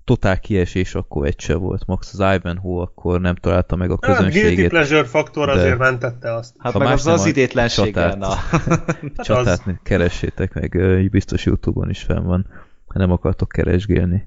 totál 0.04 0.40
kiesés 0.40 0.94
akkor 0.94 1.26
egy 1.26 1.40
se 1.40 1.54
volt. 1.54 1.86
Max 1.86 2.18
az 2.18 2.34
Ivanhoe 2.36 2.82
akkor 2.82 3.20
nem 3.20 3.34
találta 3.34 3.76
meg 3.76 3.90
a 3.90 3.98
közönségét. 3.98 4.42
Hát, 4.42 4.54
guilty 4.54 4.68
pleasure 4.68 5.04
faktor 5.04 5.48
azért 5.48 5.78
mentette 5.78 6.34
azt. 6.34 6.54
Hát 6.58 6.78
meg 6.78 6.92
az 6.92 7.06
az 7.06 7.26
idétlenség 7.26 7.94
csatát, 7.94 8.24
hát 8.34 9.00
csatát 9.16 9.62
az... 9.66 9.72
keressétek 9.82 10.54
meg, 10.54 11.08
biztos 11.10 11.44
Youtube-on 11.44 11.90
is 11.90 12.02
fenn 12.02 12.24
van, 12.24 12.46
ha 12.86 12.98
nem 12.98 13.10
akartok 13.10 13.48
keresgélni. 13.48 14.26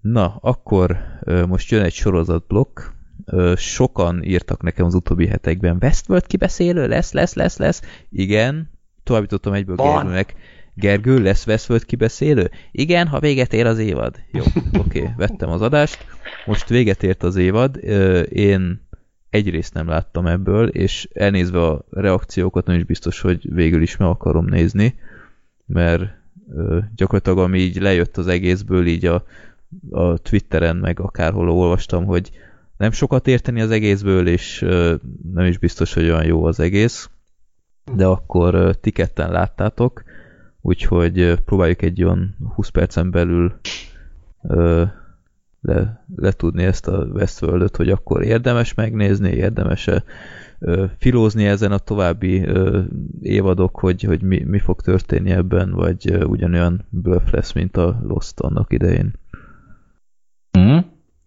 Na, 0.00 0.38
akkor 0.40 0.98
most 1.48 1.70
jön 1.70 1.82
egy 1.82 1.92
sorozatblokk. 1.92 2.80
Sokan 3.56 4.22
írtak 4.22 4.62
nekem 4.62 4.86
az 4.86 4.94
utóbbi 4.94 5.26
hetekben, 5.26 5.78
Westworld 5.80 6.26
kibeszélő 6.26 6.86
lesz, 6.86 7.12
lesz, 7.12 7.34
lesz, 7.34 7.56
lesz. 7.56 7.82
Igen, 8.10 8.70
továbbítottam 9.02 9.52
egyből 9.52 9.76
Gergőnek 9.76 10.34
Gergő, 10.78 11.22
lesz 11.22 11.46
Westworld 11.46 11.84
kibeszélő? 11.84 12.50
Igen, 12.72 13.06
ha 13.06 13.20
véget 13.20 13.52
ér 13.52 13.66
az 13.66 13.78
évad. 13.78 14.20
Jó, 14.32 14.42
oké, 14.78 15.00
okay, 15.00 15.12
vettem 15.16 15.48
az 15.48 15.62
adást. 15.62 16.06
Most 16.46 16.68
véget 16.68 17.02
ért 17.02 17.22
az 17.22 17.36
évad. 17.36 17.76
Én 18.28 18.88
egyrészt 19.30 19.74
nem 19.74 19.88
láttam 19.88 20.26
ebből, 20.26 20.68
és 20.68 21.08
elnézve 21.12 21.62
a 21.66 21.84
reakciókat 21.90 22.66
nem 22.66 22.76
is 22.76 22.84
biztos, 22.84 23.20
hogy 23.20 23.54
végül 23.54 23.82
is 23.82 23.96
meg 23.96 24.08
akarom 24.08 24.44
nézni, 24.44 24.94
mert 25.66 26.02
gyakorlatilag 26.94 27.38
ami 27.38 27.58
így 27.58 27.80
lejött 27.80 28.16
az 28.16 28.26
egészből, 28.26 28.86
így 28.86 29.06
a, 29.06 29.24
a 29.90 30.18
Twitteren, 30.18 30.76
meg 30.76 31.00
akárhol 31.00 31.50
olvastam, 31.50 32.04
hogy 32.04 32.30
nem 32.76 32.90
sokat 32.90 33.26
érteni 33.26 33.60
az 33.60 33.70
egészből, 33.70 34.28
és 34.28 34.60
nem 35.32 35.44
is 35.44 35.58
biztos, 35.58 35.94
hogy 35.94 36.04
olyan 36.04 36.24
jó 36.24 36.44
az 36.44 36.60
egész, 36.60 37.10
de 37.94 38.06
akkor 38.06 38.76
tiketten 38.80 39.30
láttátok, 39.30 40.02
úgyhogy 40.66 41.34
próbáljuk 41.44 41.82
egy 41.82 42.02
olyan 42.02 42.36
20 42.54 42.68
percen 42.68 43.10
belül 43.10 43.54
ö, 44.42 44.84
le, 45.60 46.04
letudni 46.16 46.64
ezt 46.64 46.86
a 46.88 47.06
Westworld-öt, 47.12 47.76
hogy 47.76 47.90
akkor 47.90 48.22
érdemes 48.22 48.74
megnézni, 48.74 49.30
érdemes-e 49.30 50.04
filózni 50.98 51.46
ezen 51.46 51.72
a 51.72 51.78
további 51.78 52.42
ö, 52.42 52.80
évadok, 53.22 53.78
hogy, 53.78 54.02
hogy 54.02 54.22
mi, 54.22 54.44
mi 54.44 54.58
fog 54.58 54.80
történni 54.80 55.30
ebben, 55.30 55.70
vagy 55.70 56.10
ö, 56.10 56.24
ugyanolyan 56.24 56.86
bluff 56.90 57.30
lesz, 57.30 57.52
mint 57.52 57.76
a 57.76 58.00
Lost 58.02 58.40
annak 58.40 58.72
idején. 58.72 59.12
Mm. 60.58 60.78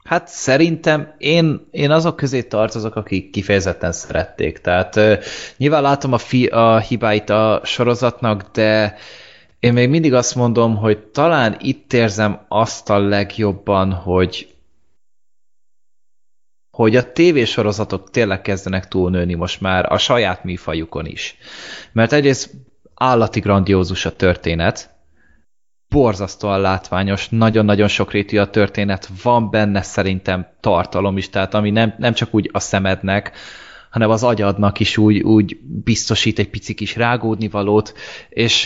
Hát 0.03 0.27
szerintem 0.27 1.13
én, 1.17 1.67
én 1.71 1.91
azok 1.91 2.15
közé 2.15 2.43
tartozok, 2.43 2.95
akik 2.95 3.29
kifejezetten 3.29 3.91
szerették. 3.91 4.61
Tehát 4.61 4.95
ö, 4.95 5.13
nyilván 5.57 5.81
látom 5.81 6.13
a, 6.13 6.17
fi, 6.17 6.45
a 6.45 6.79
hibáit 6.79 7.29
a 7.29 7.61
sorozatnak, 7.63 8.51
de 8.51 8.95
én 9.59 9.73
még 9.73 9.89
mindig 9.89 10.13
azt 10.13 10.35
mondom, 10.35 10.75
hogy 10.75 10.99
talán 10.99 11.57
itt 11.59 11.93
érzem 11.93 12.45
azt 12.47 12.89
a 12.89 12.99
legjobban, 12.99 13.93
hogy 13.93 14.53
hogy 16.71 16.95
a 16.95 17.11
tévésorozatok 17.11 18.09
tényleg 18.09 18.41
kezdenek 18.41 18.87
túlnőni 18.87 19.33
most 19.33 19.61
már 19.61 19.91
a 19.91 19.97
saját 19.97 20.43
műfajukon 20.43 21.05
is. 21.05 21.37
Mert 21.91 22.13
egyrészt 22.13 22.53
állati 22.93 23.39
grandiózus 23.39 24.05
a 24.05 24.15
történet, 24.15 24.95
borzasztóan 25.89 26.61
látványos, 26.61 27.29
nagyon-nagyon 27.29 27.87
sokrétű 27.87 28.37
a 28.37 28.49
történet, 28.49 29.09
van 29.23 29.49
benne 29.49 29.81
szerintem 29.81 30.47
tartalom 30.59 31.17
is, 31.17 31.29
tehát 31.29 31.53
ami 31.53 31.69
nem, 31.69 31.93
nem 31.97 32.13
csak 32.13 32.33
úgy 32.33 32.49
a 32.53 32.59
szemednek, 32.59 33.31
hanem 33.89 34.09
az 34.09 34.23
agyadnak 34.23 34.79
is 34.79 34.97
úgy, 34.97 35.19
úgy 35.19 35.57
biztosít 35.83 36.39
egy 36.39 36.49
pici 36.49 36.73
kis 36.73 36.95
rágódni 36.95 37.47
valót, 37.47 37.93
és 38.29 38.65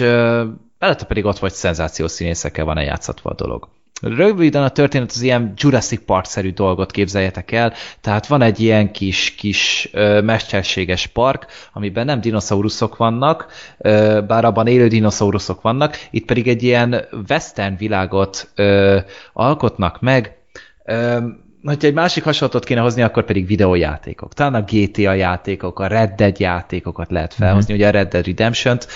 mellette 0.83 1.05
pedig 1.05 1.25
ott 1.25 1.39
vagy 1.39 1.51
szenzációs 1.51 2.11
színészekkel 2.11 2.65
van 2.65 2.77
eljátszatva 2.77 3.29
a 3.29 3.33
dolog. 3.33 3.67
Röviden 4.01 4.63
a 4.63 4.69
történet 4.69 5.11
az 5.11 5.21
ilyen 5.21 5.53
Jurassic 5.55 6.05
Park-szerű 6.05 6.51
dolgot 6.51 6.91
képzeljetek 6.91 7.51
el, 7.51 7.73
tehát 8.01 8.27
van 8.27 8.41
egy 8.41 8.59
ilyen 8.59 8.91
kis, 8.91 9.35
kis 9.35 9.89
ö, 9.91 10.21
mesterséges 10.21 11.07
park, 11.07 11.45
amiben 11.73 12.05
nem 12.05 12.21
dinoszauruszok 12.21 12.97
vannak, 12.97 13.47
ö, 13.77 14.19
bár 14.27 14.45
abban 14.45 14.67
élő 14.67 14.87
dinoszauruszok 14.87 15.61
vannak, 15.61 15.97
itt 16.11 16.25
pedig 16.25 16.47
egy 16.47 16.63
ilyen 16.63 17.05
western 17.29 17.77
világot 17.77 18.51
ö, 18.55 18.99
alkotnak 19.33 20.01
meg, 20.01 20.37
ö, 20.85 21.17
hogyha 21.63 21.87
egy 21.87 21.93
másik 21.93 22.23
hasonlatot 22.23 22.65
kéne 22.65 22.81
hozni, 22.81 23.01
akkor 23.01 23.25
pedig 23.25 23.47
videójátékok. 23.47 24.33
Talán 24.33 24.53
a 24.53 24.63
GTA 24.67 25.13
játékok, 25.13 25.79
a 25.79 25.87
Red 25.87 26.11
Dead 26.11 26.39
játékokat 26.39 27.11
lehet 27.11 27.33
felhozni, 27.33 27.73
mm-hmm. 27.73 27.81
ugye 27.81 27.89
a 27.89 27.91
Red 27.91 28.07
Dead 28.07 28.25
Redemption-t, 28.25 28.87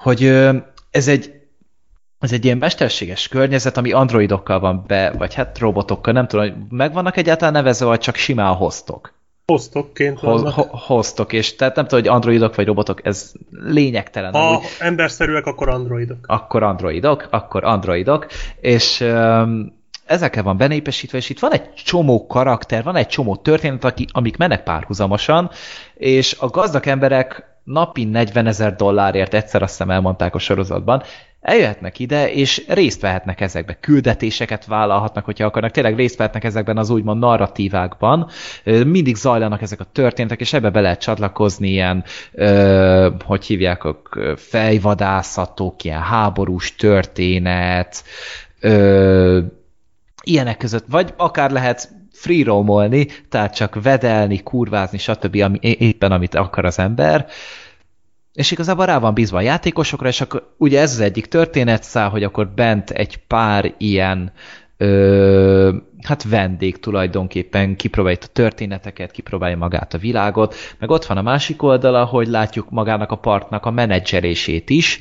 hogy 0.00 0.40
ez 0.90 1.08
egy 1.08 1.40
ez 2.20 2.32
egy 2.32 2.44
ilyen 2.44 2.58
mesterséges 2.58 3.28
környezet, 3.28 3.76
ami 3.76 3.92
androidokkal 3.92 4.60
van 4.60 4.84
be, 4.86 5.12
vagy 5.18 5.34
hát 5.34 5.58
robotokkal, 5.58 6.12
nem 6.12 6.26
tudom, 6.26 6.44
hogy 6.44 6.54
megvannak 6.68 7.16
egyáltalán 7.16 7.52
nevezve, 7.52 7.86
vagy 7.86 8.00
csak 8.00 8.14
simán 8.14 8.54
hoztok. 8.54 9.14
Hoztokként 9.46 10.18
Ho- 10.18 10.50
ho- 10.50 10.70
hoztok, 10.70 11.32
és 11.32 11.56
tehát 11.56 11.76
nem 11.76 11.86
tudom, 11.86 12.00
hogy 12.04 12.12
androidok 12.12 12.54
vagy 12.54 12.66
robotok, 12.66 13.06
ez 13.06 13.32
lényegtelen. 13.50 14.32
Ha 14.32 14.48
amúgy. 14.48 14.62
emberszerűek, 14.78 15.46
akkor 15.46 15.68
androidok. 15.68 16.18
Akkor 16.26 16.62
androidok, 16.62 17.28
akkor 17.30 17.64
androidok, 17.64 18.26
és 18.60 19.00
um, 19.00 19.78
ezekkel 20.04 20.42
van 20.42 20.56
benépesítve, 20.56 21.18
és 21.18 21.30
itt 21.30 21.38
van 21.38 21.52
egy 21.52 21.72
csomó 21.74 22.26
karakter, 22.26 22.82
van 22.82 22.96
egy 22.96 23.06
csomó 23.06 23.36
történet, 23.36 23.84
aki, 23.84 24.06
amik 24.12 24.36
mennek 24.36 24.62
párhuzamosan, 24.62 25.50
és 25.94 26.36
a 26.40 26.46
gazdag 26.46 26.86
emberek 26.86 27.49
napi 27.64 28.04
40 28.04 28.46
ezer 28.46 28.76
dollárért, 28.76 29.34
egyszer 29.34 29.62
azt 29.62 29.70
hiszem 29.70 29.90
elmondták 29.90 30.34
a 30.34 30.38
sorozatban, 30.38 31.02
eljöhetnek 31.40 31.98
ide, 31.98 32.32
és 32.32 32.64
részt 32.68 33.00
vehetnek 33.00 33.40
ezekbe, 33.40 33.78
küldetéseket 33.80 34.66
vállalhatnak, 34.66 35.24
hogyha 35.24 35.44
akarnak, 35.44 35.70
tényleg 35.70 35.96
részt 35.96 36.16
vehetnek 36.16 36.44
ezekben 36.44 36.76
az 36.76 36.90
úgymond 36.90 37.20
narratívákban, 37.20 38.28
mindig 38.64 39.16
zajlanak 39.16 39.62
ezek 39.62 39.80
a 39.80 39.86
történetek, 39.92 40.40
és 40.40 40.52
ebbe 40.52 40.70
be 40.70 40.80
lehet 40.80 41.00
csatlakozni 41.00 41.68
ilyen, 41.68 42.04
hogy 43.24 43.44
hívják, 43.44 43.82
fejvadászatok, 44.36 45.84
ilyen 45.84 46.02
háborús 46.02 46.74
történet, 46.74 48.04
ilyenek 50.22 50.56
között, 50.56 50.84
vagy 50.88 51.14
akár 51.16 51.50
lehet 51.50 51.99
free 52.20 52.44
roamolni, 52.44 53.06
tehát 53.28 53.54
csak 53.54 53.82
vedelni, 53.82 54.42
kurvázni, 54.42 54.98
stb. 54.98 55.40
Ami, 55.42 55.58
éppen 55.60 56.12
amit 56.12 56.34
akar 56.34 56.64
az 56.64 56.78
ember, 56.78 57.26
és 58.32 58.50
igazából 58.50 58.86
rá 58.86 58.98
van 58.98 59.14
bízva 59.14 59.36
a 59.38 59.40
játékosokra, 59.40 60.08
és 60.08 60.20
akkor 60.20 60.54
ugye 60.58 60.80
ez 60.80 60.92
az 60.92 61.00
egyik 61.00 61.26
történetszál, 61.26 62.08
hogy 62.08 62.22
akkor 62.22 62.48
bent 62.48 62.90
egy 62.90 63.16
pár 63.16 63.74
ilyen 63.78 64.32
ö, 64.76 65.74
hát 66.02 66.22
vendég 66.22 66.80
tulajdonképpen 66.80 67.76
kipróbálja 67.76 68.18
a 68.22 68.32
történeteket, 68.32 69.10
kipróbálja 69.10 69.56
magát 69.56 69.94
a 69.94 69.98
világot, 69.98 70.54
meg 70.78 70.90
ott 70.90 71.04
van 71.04 71.16
a 71.16 71.22
másik 71.22 71.62
oldala, 71.62 72.04
hogy 72.04 72.26
látjuk 72.28 72.70
magának 72.70 73.10
a 73.10 73.16
partnak 73.16 73.66
a 73.66 73.70
menedzserését 73.70 74.70
is, 74.70 75.00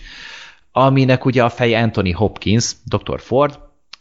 aminek 0.71 1.25
ugye 1.25 1.43
a 1.43 1.49
feje 1.49 1.81
Anthony 1.81 2.13
Hopkins, 2.13 2.75
Dr. 2.85 3.19
Ford, 3.19 3.59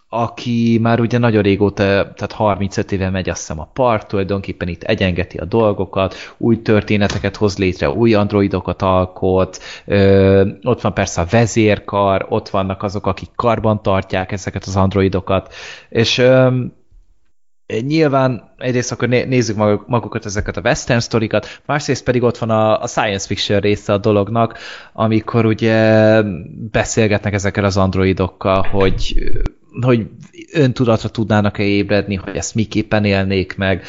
aki 0.08 0.78
már 0.82 1.00
ugye 1.00 1.18
nagyon 1.18 1.42
régóta, 1.42 1.82
tehát 1.84 2.32
35 2.32 2.92
éve 2.92 3.10
megy 3.10 3.28
azt 3.28 3.38
hiszem 3.38 3.60
a 3.60 3.70
park, 3.72 4.06
tulajdonképpen 4.06 4.68
itt 4.68 4.82
egyengeti 4.82 5.38
a 5.38 5.44
dolgokat, 5.44 6.14
új 6.36 6.62
történeteket 6.62 7.36
hoz 7.36 7.58
létre, 7.58 7.90
új 7.90 8.14
androidokat 8.14 8.82
alkot, 8.82 9.58
ö, 9.86 10.48
ott 10.62 10.80
van 10.80 10.94
persze 10.94 11.20
a 11.20 11.26
vezérkar, 11.30 12.26
ott 12.28 12.48
vannak 12.48 12.82
azok, 12.82 13.06
akik 13.06 13.28
karban 13.34 13.82
tartják 13.82 14.32
ezeket 14.32 14.64
az 14.64 14.76
androidokat, 14.76 15.54
és 15.88 16.18
ö, 16.18 16.60
Nyilván 17.86 18.54
egyrészt 18.56 18.92
akkor 18.92 19.08
nézzük 19.08 19.86
magukat 19.86 20.24
ezeket 20.24 20.56
a 20.56 20.60
western 20.60 21.00
sztorikat, 21.00 21.60
másrészt 21.66 22.04
pedig 22.04 22.22
ott 22.22 22.38
van 22.38 22.50
a, 22.50 22.82
a 22.82 22.86
science 22.86 23.26
fiction 23.26 23.60
része 23.60 23.92
a 23.92 23.98
dolognak, 23.98 24.58
amikor 24.92 25.46
ugye 25.46 26.22
beszélgetnek 26.70 27.32
ezekkel 27.32 27.64
az 27.64 27.76
androidokkal, 27.76 28.62
hogy 28.62 29.14
hogy 29.80 30.06
öntudatra 30.52 31.08
tudnának-e 31.08 31.62
ébredni, 31.62 32.14
hogy 32.14 32.36
ezt 32.36 32.54
miképpen 32.54 33.04
élnék 33.04 33.56
meg, 33.56 33.84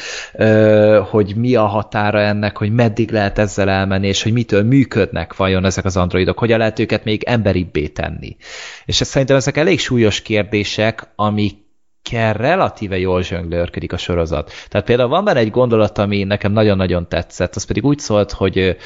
hogy 1.10 1.34
mi 1.36 1.54
a 1.54 1.66
határa 1.66 2.20
ennek, 2.20 2.56
hogy 2.56 2.72
meddig 2.72 3.10
lehet 3.10 3.38
ezzel 3.38 3.68
elmenni, 3.68 4.06
és 4.06 4.22
hogy 4.22 4.32
mitől 4.32 4.62
működnek 4.62 5.36
vajon 5.36 5.64
ezek 5.64 5.84
az 5.84 5.96
androidok, 5.96 6.38
hogyan 6.38 6.58
lehet 6.58 6.78
őket 6.78 7.04
még 7.04 7.22
emberibbé 7.22 7.86
tenni. 7.86 8.36
És 8.84 9.00
ez 9.00 9.08
szerintem 9.08 9.36
ezek 9.36 9.56
elég 9.56 9.78
súlyos 9.78 10.22
kérdések, 10.22 11.12
amik 11.16 11.68
kell 12.02 12.32
relatíve 12.32 12.98
jól 12.98 13.22
zsönglőrködik 13.22 13.92
a 13.92 13.96
sorozat. 13.96 14.52
Tehát 14.68 14.86
például 14.86 15.08
van 15.08 15.24
benne 15.24 15.38
egy 15.38 15.50
gondolat, 15.50 15.98
ami 15.98 16.22
nekem 16.22 16.52
nagyon-nagyon 16.52 17.08
tetszett, 17.08 17.56
az 17.56 17.64
pedig 17.64 17.84
úgy 17.84 17.98
szólt, 17.98 18.32
hogy 18.32 18.76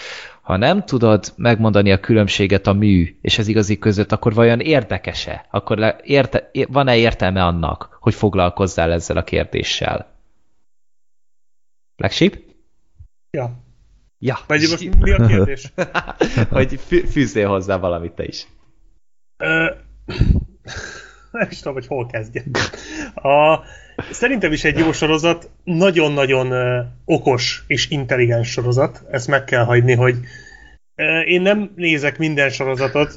ha 0.45 0.57
nem 0.57 0.85
tudod 0.85 1.33
megmondani 1.37 1.93
a 1.93 2.01
különbséget 2.01 2.67
a 2.67 2.73
mű 2.73 3.17
és 3.21 3.39
az 3.39 3.49
igazi 3.49 3.79
között, 3.79 4.13
akkor 4.13 4.35
vajon 4.35 4.61
érdekese? 4.61 5.47
Akkor 5.51 5.97
érte, 6.03 6.51
van-e 6.69 6.97
értelme 6.97 7.45
annak, 7.45 7.97
hogy 8.01 8.15
foglalkozzál 8.15 8.93
ezzel 8.93 9.17
a 9.17 9.25
kérdéssel? 9.25 10.15
Black 11.97 12.13
Sheep? 12.13 12.39
Ja. 13.31 13.63
Ja. 14.19 14.39
Vagy 14.47 14.67
most 14.71 14.99
mi 14.99 15.11
a 15.11 15.27
kérdés? 15.27 15.73
hogy 16.51 16.81
fűzzél 17.11 17.49
hozzá 17.49 17.77
valamit 17.77 18.13
te 18.13 18.25
is. 18.25 18.47
Ö, 19.37 19.75
nem 21.31 21.49
is 21.51 21.59
tudom, 21.59 21.75
hogy 21.75 21.87
hol 21.87 22.07
kezdjem. 22.07 22.51
A, 23.15 23.59
Szerintem 24.11 24.53
is 24.53 24.65
egy 24.65 24.79
jó 24.79 24.93
sorozat, 24.93 25.51
nagyon-nagyon 25.65 26.53
okos 27.05 27.65
és 27.67 27.91
intelligens 27.91 28.51
sorozat, 28.51 29.03
ezt 29.11 29.29
meg 29.29 29.45
kell 29.45 29.65
hagyni, 29.65 29.95
hogy 29.95 30.17
én 31.25 31.43
nem 31.43 31.73
nézek 31.77 32.19
minden 32.19 32.51
sorozatot, 32.51 33.15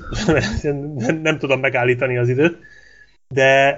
nem, 1.22 1.38
tudom 1.38 1.60
megállítani 1.60 2.18
az 2.18 2.30
időt, 2.30 2.60
de 3.28 3.78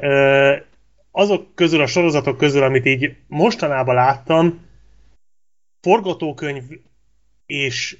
azok 1.11 1.55
közül, 1.55 1.81
a 1.81 1.87
sorozatok 1.87 2.37
közül, 2.37 2.63
amit 2.63 2.85
így 2.85 3.15
mostanában 3.27 3.95
láttam, 3.95 4.59
forgatókönyv 5.81 6.63
és, 7.45 7.97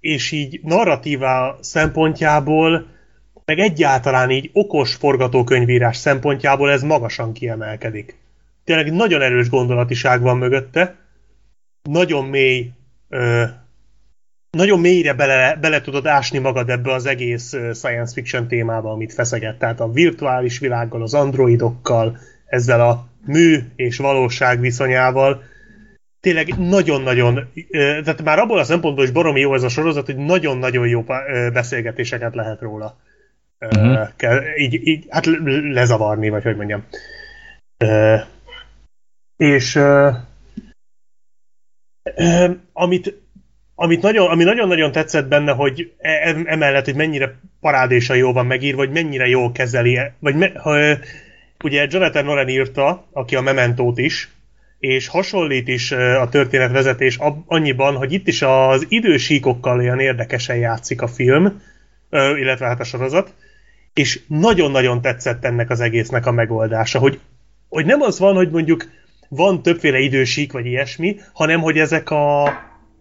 és 0.00 0.30
így 0.30 0.60
narratívá 0.62 1.56
szempontjából, 1.60 2.86
meg 3.44 3.58
egyáltalán 3.58 4.30
így 4.30 4.50
okos 4.52 4.94
forgatókönyvírás 4.94 5.96
szempontjából 5.96 6.70
ez 6.70 6.82
magasan 6.82 7.32
kiemelkedik 7.32 8.20
tényleg 8.64 8.92
nagyon 8.92 9.22
erős 9.22 9.48
gondolatiság 9.48 10.20
van 10.20 10.36
mögötte, 10.36 10.96
nagyon 11.82 12.24
mély, 12.24 12.70
ö, 13.08 13.44
nagyon 14.50 14.80
mélyre 14.80 15.12
bele, 15.12 15.56
bele 15.60 15.80
tudod 15.80 16.06
ásni 16.06 16.38
magad 16.38 16.70
ebbe 16.70 16.92
az 16.92 17.06
egész 17.06 17.48
science 17.72 18.12
fiction 18.12 18.48
témába, 18.48 18.92
amit 18.92 19.12
feszeget. 19.12 19.58
Tehát 19.58 19.80
a 19.80 19.92
virtuális 19.92 20.58
világgal, 20.58 21.02
az 21.02 21.14
androidokkal, 21.14 22.18
ezzel 22.46 22.80
a 22.80 23.06
mű 23.26 23.58
és 23.76 23.96
valóság 23.96 24.60
viszonyával, 24.60 25.42
tényleg 26.20 26.58
nagyon-nagyon, 26.58 27.48
tehát 27.70 28.22
már 28.22 28.38
abból 28.38 28.58
a 28.58 28.64
szempontból 28.64 29.04
is 29.04 29.10
baromi 29.10 29.40
jó 29.40 29.54
ez 29.54 29.62
a 29.62 29.68
sorozat, 29.68 30.06
hogy 30.06 30.16
nagyon-nagyon 30.16 30.88
jó 30.88 31.04
beszélgetéseket 31.52 32.34
lehet 32.34 32.60
róla. 32.60 32.96
Uh-huh. 33.60 34.08
Kell, 34.16 34.40
így, 34.56 34.86
így, 34.86 35.06
hát 35.08 35.26
lezavarni, 35.72 36.28
vagy 36.28 36.42
hogy 36.42 36.56
mondjam. 36.56 36.84
És 39.36 39.74
uh, 39.74 40.14
amit, 42.72 43.20
amit 43.74 44.02
nagyon, 44.02 44.30
ami 44.30 44.44
nagyon-nagyon 44.44 44.92
tetszett 44.92 45.28
benne, 45.28 45.52
hogy 45.52 45.92
e, 45.98 46.36
emellett, 46.44 46.84
hogy 46.84 46.94
mennyire 46.94 47.38
parádésa 47.60 48.14
jó 48.14 48.32
van 48.32 48.46
megírva, 48.46 48.76
vagy 48.76 48.90
mennyire 48.90 49.26
jól 49.26 49.52
kezeli, 49.52 50.00
vagy 50.18 50.34
me, 50.34 50.52
uh, 50.64 50.98
ugye 51.64 51.86
Jonathan 51.90 52.24
Nolan 52.24 52.48
írta, 52.48 53.08
aki 53.12 53.36
a 53.36 53.40
Mementót 53.40 53.98
is, 53.98 54.30
és 54.82 55.08
hasonlít 55.08 55.68
is 55.68 55.92
a 55.92 56.28
történetvezetés 56.28 57.18
annyiban, 57.46 57.96
hogy 57.96 58.12
itt 58.12 58.26
is 58.26 58.42
az 58.42 58.86
idősíkokkal 58.88 59.78
olyan 59.78 60.00
érdekesen 60.00 60.56
játszik 60.56 61.02
a 61.02 61.06
film, 61.06 61.62
illetve 62.10 62.66
hát 62.66 62.80
a 62.80 62.84
sorozat, 62.84 63.34
és 63.94 64.20
nagyon-nagyon 64.26 65.00
tetszett 65.00 65.44
ennek 65.44 65.70
az 65.70 65.80
egésznek 65.80 66.26
a 66.26 66.32
megoldása, 66.32 66.98
hogy, 66.98 67.20
hogy 67.68 67.86
nem 67.86 68.00
az 68.00 68.18
van, 68.18 68.34
hogy 68.34 68.50
mondjuk 68.50 68.90
van 69.34 69.62
többféle 69.62 69.98
idősík, 69.98 70.52
vagy 70.52 70.66
ilyesmi, 70.66 71.16
hanem 71.32 71.60
hogy 71.60 71.78
ezek 71.78 72.10
a 72.10 72.44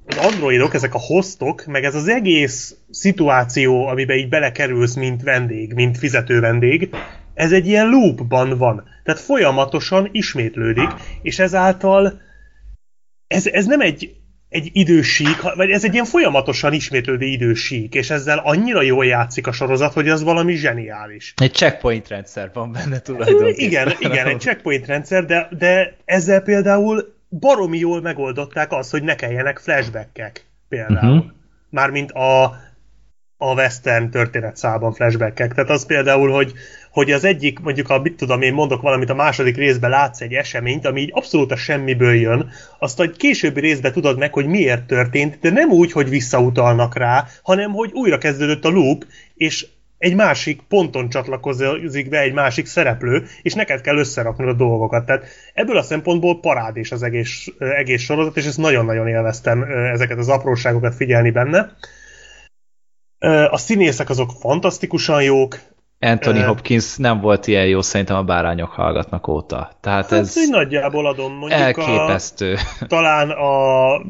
az 0.05 0.17
androidok, 0.17 0.73
ezek 0.73 0.93
a 0.93 0.99
hostok, 0.99 1.65
meg 1.65 1.83
ez 1.83 1.95
az 1.95 2.07
egész 2.07 2.75
szituáció, 2.89 3.85
amiben 3.85 4.17
így 4.17 4.29
belekerülsz, 4.29 4.95
mint 4.95 5.23
vendég, 5.23 5.73
mint 5.73 5.97
fizető 5.97 6.39
vendég, 6.39 6.89
ez 7.33 7.51
egy 7.51 7.67
ilyen 7.67 7.89
loopban 7.89 8.57
van. 8.57 8.83
Tehát 9.03 9.21
folyamatosan 9.21 10.09
ismétlődik, 10.11 10.89
és 11.21 11.39
ezáltal 11.39 12.21
ez, 13.27 13.47
ez 13.47 13.65
nem 13.65 13.81
egy 13.81 14.15
egy 14.51 14.69
idősík, 14.73 15.41
vagy 15.55 15.69
ez 15.69 15.83
egy 15.83 15.93
ilyen 15.93 16.05
folyamatosan 16.05 16.73
ismétlődő 16.73 17.25
idősík, 17.25 17.95
és 17.95 18.09
ezzel 18.09 18.37
annyira 18.37 18.81
jól 18.81 19.05
játszik 19.05 19.47
a 19.47 19.51
sorozat, 19.51 19.93
hogy 19.93 20.09
az 20.09 20.23
valami 20.23 20.55
zseniális. 20.55 21.33
Egy 21.37 21.53
checkpoint 21.53 22.07
rendszer 22.07 22.49
van 22.53 22.71
benne 22.71 22.99
tulajdonképpen. 22.99 23.53
Igen, 23.55 23.93
igen, 23.99 24.27
egy 24.27 24.39
checkpoint 24.39 24.85
rendszer, 24.85 25.25
de, 25.25 25.47
de 25.57 25.95
ezzel 26.05 26.41
például 26.41 27.15
baromi 27.29 27.77
jól 27.77 28.01
megoldották 28.01 28.71
azt, 28.71 28.91
hogy 28.91 29.03
ne 29.03 29.15
kelljenek 29.15 29.59
flashbackek 29.59 30.45
például. 30.69 31.17
Uh-huh. 31.17 31.31
Mármint 31.69 32.11
a, 32.11 32.43
a 33.37 33.53
western 33.53 34.09
történetszában 34.09 34.93
flashbackek. 34.93 35.53
Tehát 35.53 35.69
az 35.69 35.85
például, 35.85 36.31
hogy, 36.31 36.53
hogy 36.91 37.11
az 37.11 37.23
egyik, 37.23 37.59
mondjuk 37.59 37.89
a, 37.89 37.99
mit 37.99 38.15
tudom 38.15 38.41
én, 38.41 38.53
mondok 38.53 38.81
valamit, 38.81 39.09
a 39.09 39.15
második 39.15 39.55
részben 39.55 39.89
látsz 39.89 40.21
egy 40.21 40.33
eseményt, 40.33 40.85
ami 40.85 41.01
így 41.01 41.11
abszolút 41.13 41.51
a 41.51 41.55
semmiből 41.55 42.13
jön, 42.13 42.49
azt 42.79 42.99
a 42.99 43.09
későbbi 43.09 43.59
részben 43.59 43.91
tudod 43.91 44.17
meg, 44.17 44.33
hogy 44.33 44.45
miért 44.45 44.83
történt, 44.83 45.37
de 45.41 45.49
nem 45.49 45.69
úgy, 45.69 45.91
hogy 45.91 46.09
visszautalnak 46.09 46.97
rá, 46.97 47.25
hanem 47.43 47.71
hogy 47.71 47.91
újra 47.93 48.17
kezdődött 48.17 48.65
a 48.65 48.69
loop, 48.69 49.05
és 49.35 49.67
egy 50.01 50.15
másik 50.15 50.61
ponton 50.67 51.09
csatlakozik 51.09 52.09
be 52.09 52.19
egy 52.19 52.33
másik 52.33 52.65
szereplő, 52.65 53.25
és 53.41 53.53
neked 53.53 53.81
kell 53.81 53.97
összeraknod 53.97 54.47
a 54.47 54.53
dolgokat. 54.53 55.05
Tehát 55.05 55.25
ebből 55.53 55.77
a 55.77 55.81
szempontból 55.81 56.39
parádés 56.39 56.91
az 56.91 57.03
egész, 57.03 57.47
egész 57.57 58.01
sorozat, 58.01 58.37
és 58.37 58.45
ezt 58.45 58.57
nagyon-nagyon 58.57 59.07
élveztem 59.07 59.63
ezeket 59.93 60.17
az 60.17 60.29
apróságokat 60.29 60.95
figyelni 60.95 61.31
benne. 61.31 61.75
A 63.49 63.57
színészek 63.57 64.09
azok 64.09 64.31
fantasztikusan 64.39 65.23
jók. 65.23 65.59
Anthony 66.01 66.43
Hopkins 66.43 66.97
nem 66.97 67.19
volt 67.19 67.47
ilyen 67.47 67.67
jó 67.67 67.81
szerintem 67.81 68.15
a 68.15 68.23
bárányok 68.23 68.69
hallgatnak 68.69 69.27
óta. 69.27 69.71
Tehát 69.81 70.09
hát 70.09 70.19
ez 70.19 70.35
nagyjából 70.49 71.07
adom. 71.07 71.33
Mondjuk 71.33 71.61
elképesztő. 71.61 72.53
A, 72.79 72.85
talán 72.85 73.29
a 73.29 74.01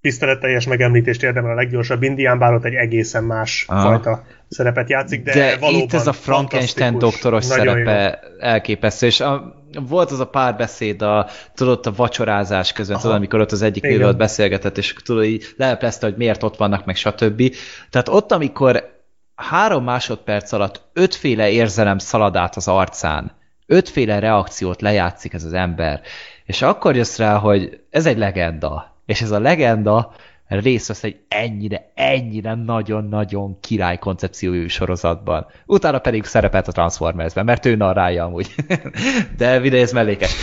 tiszteletteljes 0.00 0.66
megemlítést 0.66 1.22
érdemel 1.22 1.50
a 1.50 1.54
leggyorsabb 1.54 2.02
indián, 2.02 2.38
bár 2.38 2.52
ott 2.52 2.64
egy 2.64 2.74
egészen 2.74 3.24
más 3.24 3.64
Aha. 3.68 3.80
fajta 3.80 4.24
szerepet 4.48 4.88
játszik, 4.88 5.22
de, 5.22 5.32
de 5.34 5.56
valóban 5.56 5.82
itt 5.82 5.92
ez 5.92 6.06
a 6.06 6.12
Frankenstein 6.12 6.98
doktoros 6.98 7.44
szerepe 7.44 8.20
jó. 8.22 8.38
elképesztő, 8.38 9.06
és 9.06 9.20
a, 9.20 9.54
volt 9.88 10.10
az 10.10 10.20
a 10.20 10.26
párbeszéd 10.26 11.02
a, 11.02 11.26
tudod, 11.54 11.86
a 11.86 11.92
vacsorázás 11.96 12.72
közben, 12.72 12.98
tudod, 13.00 13.16
amikor 13.16 13.40
ott 13.40 13.52
az 13.52 13.62
egyik 13.62 13.82
nővel 13.82 14.12
beszélgetett, 14.12 14.78
és 14.78 14.94
tudod, 15.04 15.24
így 15.24 15.46
leleplezte, 15.56 16.06
hogy 16.06 16.16
miért 16.16 16.42
ott 16.42 16.56
vannak, 16.56 16.84
meg 16.84 16.96
stb. 16.96 17.42
Tehát 17.90 18.08
ott, 18.08 18.32
amikor 18.32 18.95
három 19.36 19.84
másodperc 19.84 20.52
alatt 20.52 20.82
ötféle 20.92 21.50
érzelem 21.50 21.98
szalad 21.98 22.36
át 22.36 22.56
az 22.56 22.68
arcán, 22.68 23.32
ötféle 23.66 24.18
reakciót 24.18 24.80
lejátszik 24.80 25.32
ez 25.32 25.44
az 25.44 25.52
ember, 25.52 26.00
és 26.44 26.62
akkor 26.62 26.96
jössz 26.96 27.18
rá, 27.18 27.36
hogy 27.36 27.80
ez 27.90 28.06
egy 28.06 28.18
legenda, 28.18 28.96
és 29.06 29.20
ez 29.20 29.30
a 29.30 29.38
legenda 29.38 30.14
részt 30.48 30.88
vesz 30.88 31.04
egy 31.04 31.16
ennyire, 31.28 31.92
ennyire 31.94 32.54
nagyon-nagyon 32.54 33.60
király 33.60 33.98
koncepciójú 33.98 34.68
sorozatban. 34.68 35.46
Utána 35.66 35.98
pedig 35.98 36.24
szerepelt 36.24 36.68
a 36.68 36.72
Transformersben, 36.72 37.44
mert 37.44 37.66
ő 37.66 37.76
narrálja 37.76 38.24
amúgy. 38.24 38.54
De 39.36 39.60
videó 39.60 39.80
ez 39.80 39.92
mellékes. 39.92 40.34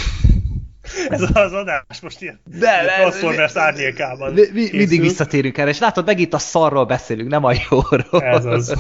Ez 1.10 1.22
az 1.22 1.54
adás 1.54 2.02
most 2.02 2.22
ilyen 2.22 2.40
de, 2.60 2.86
Transformers 3.00 3.56
árnyékában. 3.56 4.34
Mi, 4.34 4.42
mi, 4.54 4.70
mindig 4.72 5.02
visszatérünk 5.02 5.58
erre, 5.58 5.70
és 5.70 5.80
látod, 5.80 6.06
meg 6.06 6.20
itt 6.20 6.34
a 6.34 6.38
szarról 6.38 6.86
beszélünk, 6.86 7.30
nem 7.30 7.44
a 7.44 7.52
jóról. 7.70 8.24
Ez 8.24 8.46
az. 8.46 8.76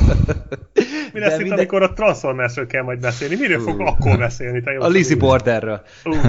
Mi 1.13 1.19
lesz 1.19 1.33
itt, 1.33 1.37
minden... 1.37 1.57
amikor 1.57 1.83
a 1.83 1.93
Transformersről 1.93 2.67
kell 2.67 2.83
majd 2.83 2.99
beszélni? 2.99 3.35
Miről 3.35 3.59
fog 3.59 3.81
akkor 3.81 4.17
beszélni? 4.17 4.61
Te 4.61 4.77
a 4.77 4.87
Lizzie 4.87 5.15
Borderről. 5.15 5.81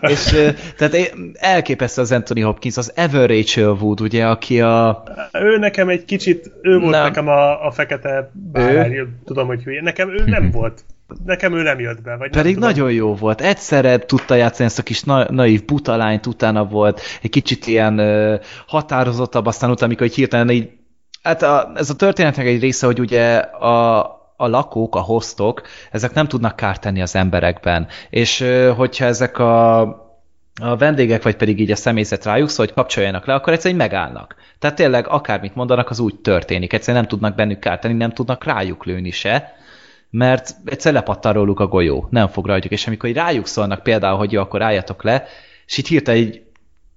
és 0.00 0.52
tehát 0.76 1.14
elképesztő 1.32 2.00
az 2.02 2.12
Anthony 2.12 2.42
Hopkins, 2.42 2.76
az 2.76 2.92
Ever 2.94 3.28
Rachel 3.28 3.70
Wood, 3.70 4.00
ugye, 4.00 4.26
aki 4.26 4.60
a... 4.60 5.02
Ő 5.32 5.58
nekem 5.58 5.88
egy 5.88 6.04
kicsit, 6.04 6.50
ő 6.62 6.78
volt 6.78 6.90
nem. 6.90 7.02
nekem 7.02 7.28
a, 7.28 7.66
a 7.66 7.70
fekete 7.70 8.30
bárány, 8.32 9.08
tudom, 9.24 9.46
hogy 9.46 9.62
hülye. 9.62 9.82
Nekem 9.82 10.10
ő 10.10 10.24
nem 10.24 10.50
volt 10.58 10.84
nekem 11.24 11.54
ő 11.54 11.62
nem 11.62 11.80
jött 11.80 12.02
be. 12.02 12.16
Vagy 12.16 12.30
Pedig 12.30 12.56
nem 12.56 12.68
nagyon 12.68 12.92
jó 12.92 13.14
volt. 13.14 13.40
Egyszerre 13.40 13.98
tudta 13.98 14.34
játszani 14.34 14.68
ezt 14.68 14.78
a 14.78 14.82
kis 14.82 15.02
na 15.02 15.30
naív 15.30 15.64
butalányt, 15.64 16.26
utána 16.26 16.64
volt 16.64 17.00
egy 17.22 17.30
kicsit 17.30 17.66
ilyen 17.66 17.98
ö, 17.98 18.34
határozottabb, 18.66 19.46
aztán 19.46 19.70
utána, 19.70 19.86
amikor 19.86 20.06
egy 20.06 20.14
hirtelen 20.14 20.50
így 20.50 20.70
Hát 21.26 21.42
a, 21.42 21.72
ez 21.74 21.90
a 21.90 21.96
történetnek 21.96 22.46
egy 22.46 22.60
része, 22.60 22.86
hogy 22.86 23.00
ugye 23.00 23.36
a, 23.36 24.00
a 24.36 24.46
lakók, 24.46 24.94
a 24.96 25.00
hostok, 25.00 25.62
ezek 25.90 26.12
nem 26.12 26.28
tudnak 26.28 26.56
kárt 26.56 26.80
tenni 26.80 27.02
az 27.02 27.14
emberekben. 27.14 27.86
És 28.10 28.44
hogyha 28.76 29.04
ezek 29.04 29.38
a, 29.38 29.80
a 30.60 30.76
vendégek, 30.78 31.22
vagy 31.22 31.36
pedig 31.36 31.60
így 31.60 31.70
a 31.70 31.76
személyzet 31.76 32.24
rájuk 32.24 32.48
szól, 32.48 32.66
hogy 32.66 32.74
kapcsoljanak 32.74 33.26
le, 33.26 33.34
akkor 33.34 33.52
egyszerűen 33.52 33.80
megállnak. 33.80 34.34
Tehát 34.58 34.76
tényleg 34.76 35.08
akármit 35.08 35.54
mondanak, 35.54 35.90
az 35.90 35.98
úgy 35.98 36.14
történik. 36.14 36.72
Egyszerűen 36.72 37.02
nem 37.02 37.10
tudnak 37.10 37.34
bennük 37.34 37.58
kárt 37.58 37.80
tenni, 37.80 37.94
nem 37.94 38.12
tudnak 38.12 38.44
rájuk 38.44 38.84
lőni 38.84 39.10
se, 39.10 39.54
mert 40.16 40.54
egyszer 40.64 40.92
lepattan 40.92 41.32
róluk 41.32 41.60
a 41.60 41.66
golyó, 41.66 42.06
nem 42.10 42.28
fog 42.28 42.46
rajtuk, 42.46 42.70
és 42.70 42.86
amikor 42.86 43.10
rájuk 43.10 43.46
szólnak 43.46 43.82
például, 43.82 44.16
hogy 44.16 44.32
jó, 44.32 44.40
akkor 44.40 44.62
álljatok 44.62 45.02
le, 45.02 45.24
és 45.66 45.78
itt 45.78 45.86
hirtelen 45.86 46.20
így 46.20 46.42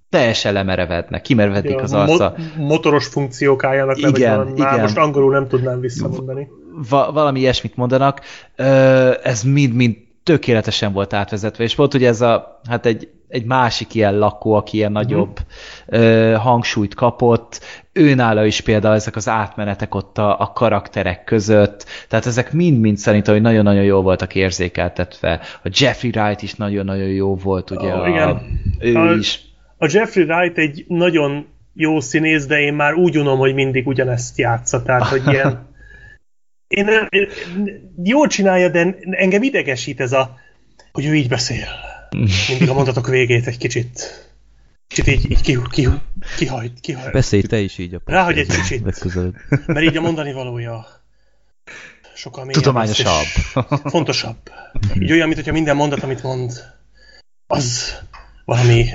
teljesen 0.09 0.53
lemerevednek, 0.53 1.21
kimerevedik 1.21 1.71
ja, 1.71 1.81
az 1.81 1.93
arca. 1.93 2.35
Mo 2.57 2.65
motoros 2.65 3.07
funkciók 3.07 3.63
álljanak 3.63 3.97
igen, 3.97 4.37
le, 4.37 4.51
igen. 4.51 4.65
Már 4.65 4.81
most 4.81 4.97
angolul 4.97 5.31
nem 5.31 5.47
tudnám 5.47 5.79
visszamondani. 5.79 6.47
Va 6.89 7.11
valami 7.11 7.39
ilyesmit 7.39 7.75
mondanak. 7.75 8.21
Ez 9.23 9.43
mind-mind 9.43 9.95
tökéletesen 10.23 10.93
volt 10.93 11.13
átvezetve, 11.13 11.63
és 11.63 11.75
volt 11.75 11.93
ugye 11.93 12.07
ez 12.07 12.21
a, 12.21 12.59
hát 12.69 12.85
egy, 12.85 13.09
egy 13.29 13.45
másik 13.45 13.93
ilyen 13.93 14.17
lakó, 14.17 14.53
aki 14.53 14.77
ilyen 14.77 14.91
uh-huh. 14.91 15.07
nagyobb 15.07 15.39
ö, 15.87 16.35
hangsúlyt 16.39 16.93
kapott, 16.93 17.59
őnála 17.93 18.45
is 18.45 18.61
például 18.61 18.95
ezek 18.95 19.15
az 19.15 19.27
átmenetek 19.27 19.95
ott 19.95 20.17
a, 20.17 20.39
a 20.39 20.51
karakterek 20.51 21.23
között, 21.23 21.85
tehát 22.07 22.25
ezek 22.25 22.51
mind-mind 22.53 22.97
szerintem, 22.97 23.33
hogy 23.33 23.43
nagyon-nagyon 23.43 23.83
jó 23.83 24.01
voltak 24.01 24.35
érzékeltetve. 24.35 25.39
A 25.63 25.69
Jeffrey 25.71 26.11
Wright 26.15 26.41
is 26.41 26.53
nagyon-nagyon 26.53 27.07
jó 27.07 27.35
volt, 27.35 27.71
ugye 27.71 27.93
oh, 27.93 28.01
a, 28.01 28.07
igen. 28.07 28.59
ő 28.79 28.95
a, 28.95 29.13
is 29.13 29.39
a 29.77 29.87
Jeffrey 29.91 30.23
Wright 30.23 30.57
egy 30.57 30.85
nagyon 30.87 31.47
jó 31.73 31.99
színész, 31.99 32.45
de 32.45 32.59
én 32.59 32.73
már 32.73 32.93
úgy 32.93 33.17
unom, 33.17 33.37
hogy 33.37 33.53
mindig 33.53 33.87
ugyanezt 33.87 34.37
játsza, 34.37 34.83
tehát 34.83 35.07
hogy 35.07 35.21
ilyen 35.27 35.67
én, 36.67 36.87
én, 37.09 37.27
jól 38.03 38.27
csinálja, 38.27 38.69
de 38.69 38.95
engem 39.09 39.43
idegesít 39.43 39.99
ez 39.99 40.13
a, 40.13 40.35
hogy 40.91 41.05
ő 41.05 41.15
így 41.15 41.27
beszél. 41.27 41.67
Mindig 42.49 42.69
a 42.69 42.73
mondatok 42.73 43.07
végét 43.07 43.47
egy 43.47 43.57
kicsit 43.57 44.27
kicsit 44.87 45.07
így, 45.07 45.31
így 45.31 45.41
ki, 45.41 45.57
ki, 45.69 45.87
kihajt, 46.37 46.79
kihajt. 46.79 47.11
Beszélj 47.11 47.41
te 47.41 47.59
is 47.59 47.77
így 47.77 47.93
a 47.93 48.01
Ráhogy 48.05 48.37
egy 48.37 48.47
kicsit. 48.47 48.83
Legközelebb. 48.83 49.35
Mert 49.65 49.81
így 49.81 49.97
a 49.97 50.01
mondani 50.01 50.33
valója 50.33 50.87
sokkal 52.19 52.47
Tudományosabb. 52.47 53.25
Fontosabb. 53.83 54.37
Így 54.99 55.11
olyan, 55.11 55.27
mintha 55.27 55.51
minden 55.51 55.75
mondat, 55.75 56.03
amit 56.03 56.23
mond, 56.23 56.51
az 57.47 57.95
valami 58.45 58.85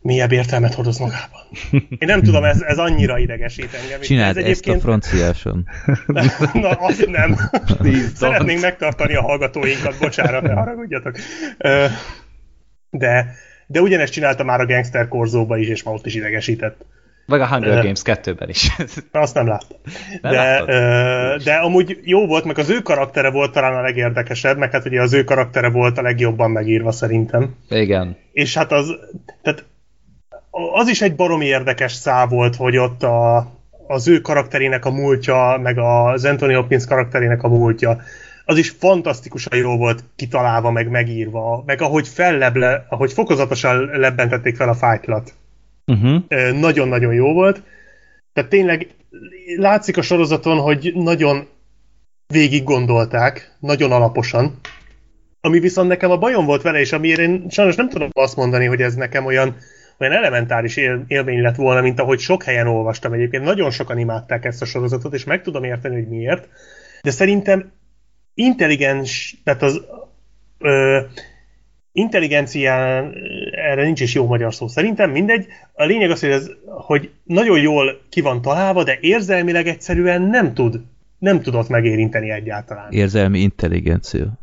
mélyebb 0.00 0.32
értelmet 0.32 0.74
hordoz 0.74 0.98
magában. 0.98 1.40
Én 1.70 1.98
nem 1.98 2.22
tudom, 2.22 2.44
ez, 2.44 2.60
ez 2.60 2.78
annyira 2.78 3.18
idegesít 3.18 3.74
engem. 3.74 4.00
Csináld 4.00 4.36
ez 4.36 4.44
egyébként... 4.44 4.76
ezt 4.76 4.84
a 4.84 4.88
franciáson. 4.88 5.68
Na, 6.52 6.70
azt 6.70 7.06
nem. 7.06 7.36
Szeretnénk 8.14 8.60
megtartani 8.60 9.14
a 9.14 9.22
hallgatóinkat, 9.22 9.98
bocsánat, 9.98 10.42
ne 10.42 10.52
haragudjatok. 10.52 11.16
De, 12.98 13.34
de 13.66 13.80
ugyanezt 13.80 14.12
csinálta 14.12 14.44
már 14.44 14.60
a 14.60 14.66
Gangster 14.66 15.08
Korzóba 15.08 15.56
is, 15.56 15.68
és 15.68 15.82
ma 15.82 15.92
ott 15.92 16.06
is 16.06 16.14
idegesített. 16.14 16.84
Vagy 17.26 17.40
a 17.40 17.46
Hunger 17.46 17.82
Games 17.82 18.02
2-ben 18.04 18.48
is. 18.48 18.70
Azt 19.12 19.34
nem 19.34 19.46
láttam. 19.46 19.78
De, 20.22 20.64
de 21.44 21.54
amúgy 21.54 21.98
jó 22.02 22.26
volt, 22.26 22.44
meg 22.44 22.58
az 22.58 22.70
ő 22.70 22.80
karaktere 22.80 23.30
volt 23.30 23.52
talán 23.52 23.76
a 23.76 23.80
legérdekesebb, 23.80 24.58
meg 24.58 24.72
hát 24.72 24.86
ugye 24.86 25.00
az 25.00 25.12
ő 25.12 25.24
karaktere 25.24 25.68
volt 25.68 25.98
a 25.98 26.02
legjobban 26.02 26.50
megírva 26.50 26.92
szerintem. 26.92 27.54
Igen. 27.68 28.16
És 28.32 28.56
hát 28.56 28.72
az, 28.72 28.94
tehát 29.42 29.64
az 30.74 30.88
is 30.88 31.02
egy 31.02 31.14
baromi 31.14 31.46
érdekes 31.46 31.92
szá 31.92 32.26
volt, 32.26 32.56
hogy 32.56 32.76
ott 32.76 33.02
a, 33.02 33.36
az 33.86 34.08
ő 34.08 34.20
karakterének 34.20 34.84
a 34.84 34.90
múltja, 34.90 35.58
meg 35.62 35.78
az 35.78 36.24
Anthony 36.24 36.54
Hopkins 36.54 36.86
karakterének 36.86 37.42
a 37.42 37.48
múltja, 37.48 38.00
az 38.48 38.58
is 38.58 38.70
fantasztikusan 38.70 39.58
jó 39.58 39.76
volt 39.76 40.04
kitalálva, 40.16 40.70
meg 40.70 40.90
megírva, 40.90 41.62
meg 41.66 41.80
ahogy 41.80 42.08
felleble, 42.08 42.86
ahogy 42.88 43.12
fokozatosan 43.12 43.84
lebbentették 43.84 44.56
fel 44.56 44.68
a 44.68 44.74
fájtlat. 44.74 45.34
Uh-huh. 45.86 46.22
Nagyon-nagyon 46.60 47.14
jó 47.14 47.32
volt. 47.32 47.62
Tehát 48.32 48.50
tényleg 48.50 48.88
látszik 49.56 49.96
a 49.96 50.02
sorozaton, 50.02 50.58
hogy 50.58 50.92
nagyon 50.94 51.46
végig 52.26 52.64
gondolták, 52.64 53.56
nagyon 53.60 53.92
alaposan. 53.92 54.60
Ami 55.40 55.58
viszont 55.58 55.88
nekem 55.88 56.10
a 56.10 56.18
bajom 56.18 56.44
volt 56.44 56.62
vele, 56.62 56.78
és 56.80 56.92
amiért 56.92 57.20
én 57.20 57.46
sajnos 57.50 57.76
nem 57.76 57.88
tudom 57.88 58.08
azt 58.12 58.36
mondani, 58.36 58.66
hogy 58.66 58.82
ez 58.82 58.94
nekem 58.94 59.24
olyan 59.24 59.56
olyan 59.98 60.12
elementáris 60.12 60.76
él, 60.76 61.04
élmény 61.06 61.40
lett 61.40 61.56
volna, 61.56 61.80
mint 61.80 62.00
ahogy 62.00 62.18
sok 62.18 62.42
helyen 62.42 62.66
olvastam 62.66 63.12
egyébként. 63.12 63.44
Nagyon 63.44 63.70
sokan 63.70 63.98
imádták 63.98 64.44
ezt 64.44 64.62
a 64.62 64.64
sorozatot, 64.64 65.14
és 65.14 65.24
meg 65.24 65.42
tudom 65.42 65.64
érteni, 65.64 65.94
hogy 65.94 66.08
miért. 66.08 66.48
De 67.02 67.10
szerintem 67.10 67.72
intelligens, 68.36 69.40
tehát 69.44 69.62
az 69.62 69.82
ö, 70.58 71.00
intelligencián, 71.92 73.14
erre 73.52 73.82
nincs 73.84 74.00
is 74.00 74.14
jó 74.14 74.26
magyar 74.26 74.54
szó 74.54 74.68
szerintem, 74.68 75.10
mindegy. 75.10 75.46
A 75.72 75.84
lényeg 75.84 76.10
az, 76.10 76.20
hogy, 76.20 76.30
ez, 76.30 76.50
hogy 76.64 77.10
nagyon 77.24 77.60
jól 77.60 78.00
ki 78.08 78.20
van 78.20 78.42
találva, 78.42 78.82
de 78.82 78.98
érzelmileg 79.00 79.66
egyszerűen 79.66 80.22
nem 80.22 80.54
tud, 80.54 80.80
nem 81.18 81.40
tudott 81.40 81.68
megérinteni 81.68 82.30
egyáltalán. 82.30 82.92
Érzelmi 82.92 83.38
intelligencia. 83.38 84.38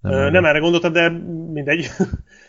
Nem, 0.00 0.12
Ö, 0.12 0.30
nem 0.30 0.44
erre 0.44 0.58
gondoltam, 0.58 0.92
de 0.92 1.08
mindegy. 1.52 1.90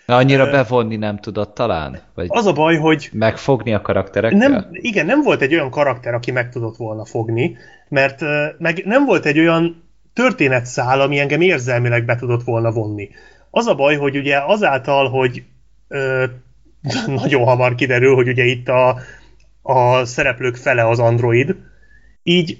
Annyira 0.05 0.49
bevonni 0.49 0.95
nem 0.95 1.17
tudott 1.17 1.53
talán? 1.53 1.99
Vagy 2.13 2.27
az 2.29 2.45
a 2.45 2.53
baj, 2.53 2.75
hogy... 2.75 3.09
Megfogni 3.13 3.73
a 3.73 3.81
karakterekkel? 3.81 4.49
Nem, 4.49 4.67
igen, 4.71 5.05
nem 5.05 5.21
volt 5.21 5.41
egy 5.41 5.53
olyan 5.53 5.69
karakter, 5.69 6.13
aki 6.13 6.31
meg 6.31 6.49
tudott 6.49 6.75
volna 6.75 7.05
fogni, 7.05 7.57
mert 7.89 8.21
meg 8.57 8.81
nem 8.85 9.05
volt 9.05 9.25
egy 9.25 9.39
olyan 9.39 9.86
történetszál, 10.17 11.01
ami 11.01 11.19
engem 11.19 11.41
érzelmileg 11.41 12.05
be 12.05 12.15
tudott 12.15 12.43
volna 12.43 12.71
vonni. 12.71 13.09
Az 13.51 13.67
a 13.67 13.75
baj, 13.75 13.95
hogy 13.95 14.17
ugye 14.17 14.37
azáltal, 14.45 15.09
hogy 15.09 15.43
ö, 15.87 16.25
nagyon 17.21 17.43
hamar 17.43 17.75
kiderül, 17.75 18.15
hogy 18.15 18.27
ugye 18.27 18.43
itt 18.43 18.67
a, 18.67 18.97
a 19.61 20.05
szereplők 20.05 20.55
fele 20.55 20.87
az 20.87 20.99
android, 20.99 21.55
így 22.23 22.57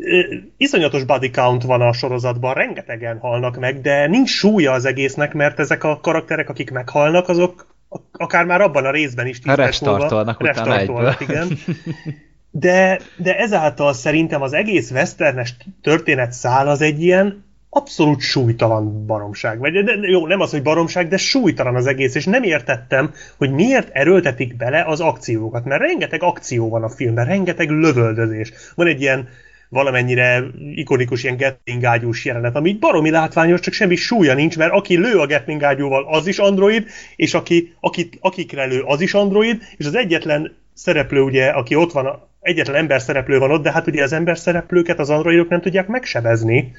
ö, 0.00 0.34
iszonyatos 0.56 1.04
body 1.04 1.30
count 1.30 1.62
van 1.62 1.80
a 1.80 1.92
sorozatban, 1.92 2.54
rengetegen 2.54 3.18
halnak 3.18 3.58
meg, 3.58 3.80
de 3.80 4.06
nincs 4.06 4.30
súlya 4.30 4.72
az 4.72 4.84
egésznek, 4.84 5.34
mert 5.34 5.58
ezek 5.58 5.84
a 5.84 6.00
karakterek, 6.00 6.48
akik 6.48 6.70
meghalnak, 6.70 7.28
azok 7.28 7.66
akár 8.12 8.44
már 8.44 8.60
abban 8.60 8.84
a 8.84 8.90
részben 8.90 9.26
is 9.26 9.40
tíz 9.40 9.80
múlva 9.80 10.04
utána 10.04 11.16
igen. 11.20 11.48
De, 12.50 13.00
de 13.16 13.38
ezáltal 13.38 13.92
szerintem 13.92 14.42
az 14.42 14.52
egész 14.52 14.90
westernes 14.90 15.56
történet 15.82 16.32
szál 16.32 16.68
az 16.68 16.80
egy 16.80 17.02
ilyen 17.02 17.46
abszolút 17.70 18.20
súlytalan 18.20 19.06
baromság. 19.06 19.58
Vagy, 19.58 19.84
de, 19.84 19.92
jó, 20.00 20.26
nem 20.26 20.40
az, 20.40 20.50
hogy 20.50 20.62
baromság, 20.62 21.08
de 21.08 21.16
súlytalan 21.16 21.74
az 21.74 21.86
egész, 21.86 22.14
és 22.14 22.24
nem 22.24 22.42
értettem, 22.42 23.12
hogy 23.36 23.50
miért 23.50 23.88
erőltetik 23.92 24.56
bele 24.56 24.84
az 24.86 25.00
akciókat, 25.00 25.64
mert 25.64 25.82
rengeteg 25.82 26.22
akció 26.22 26.68
van 26.68 26.82
a 26.82 26.88
filmben, 26.88 27.26
rengeteg 27.26 27.70
lövöldözés. 27.70 28.52
Van 28.74 28.86
egy 28.86 29.00
ilyen 29.00 29.28
valamennyire 29.68 30.44
ikonikus 30.74 31.22
ilyen 31.22 31.36
Gatling 31.36 31.84
ágyús 31.84 32.24
jelenet, 32.24 32.56
ami 32.56 32.72
baromi 32.72 33.10
látványos, 33.10 33.60
csak 33.60 33.74
semmi 33.74 33.96
súlya 33.96 34.34
nincs, 34.34 34.56
mert 34.56 34.72
aki 34.72 34.96
lő 34.96 35.18
a 35.18 35.26
Gatling 35.26 35.62
ágyúval, 35.62 36.06
az 36.10 36.26
is 36.26 36.38
android, 36.38 36.86
és 37.16 37.34
aki, 37.34 37.74
akit, 37.80 38.18
akikre 38.20 38.64
lő, 38.64 38.80
az 38.80 39.00
is 39.00 39.14
android, 39.14 39.62
és 39.76 39.86
az 39.86 39.94
egyetlen 39.94 40.56
szereplő, 40.78 41.20
ugye, 41.20 41.48
aki 41.48 41.74
ott 41.74 41.92
van, 41.92 42.28
egyetlen 42.40 42.76
ember 42.76 43.00
szereplő 43.00 43.38
van 43.38 43.50
ott, 43.50 43.62
de 43.62 43.72
hát 43.72 43.86
ugye 43.86 44.02
az 44.02 44.12
ember 44.12 44.38
szereplőket 44.38 44.98
az 44.98 45.10
androidok 45.10 45.48
nem 45.48 45.60
tudják 45.60 45.86
megsebezni, 45.86 46.72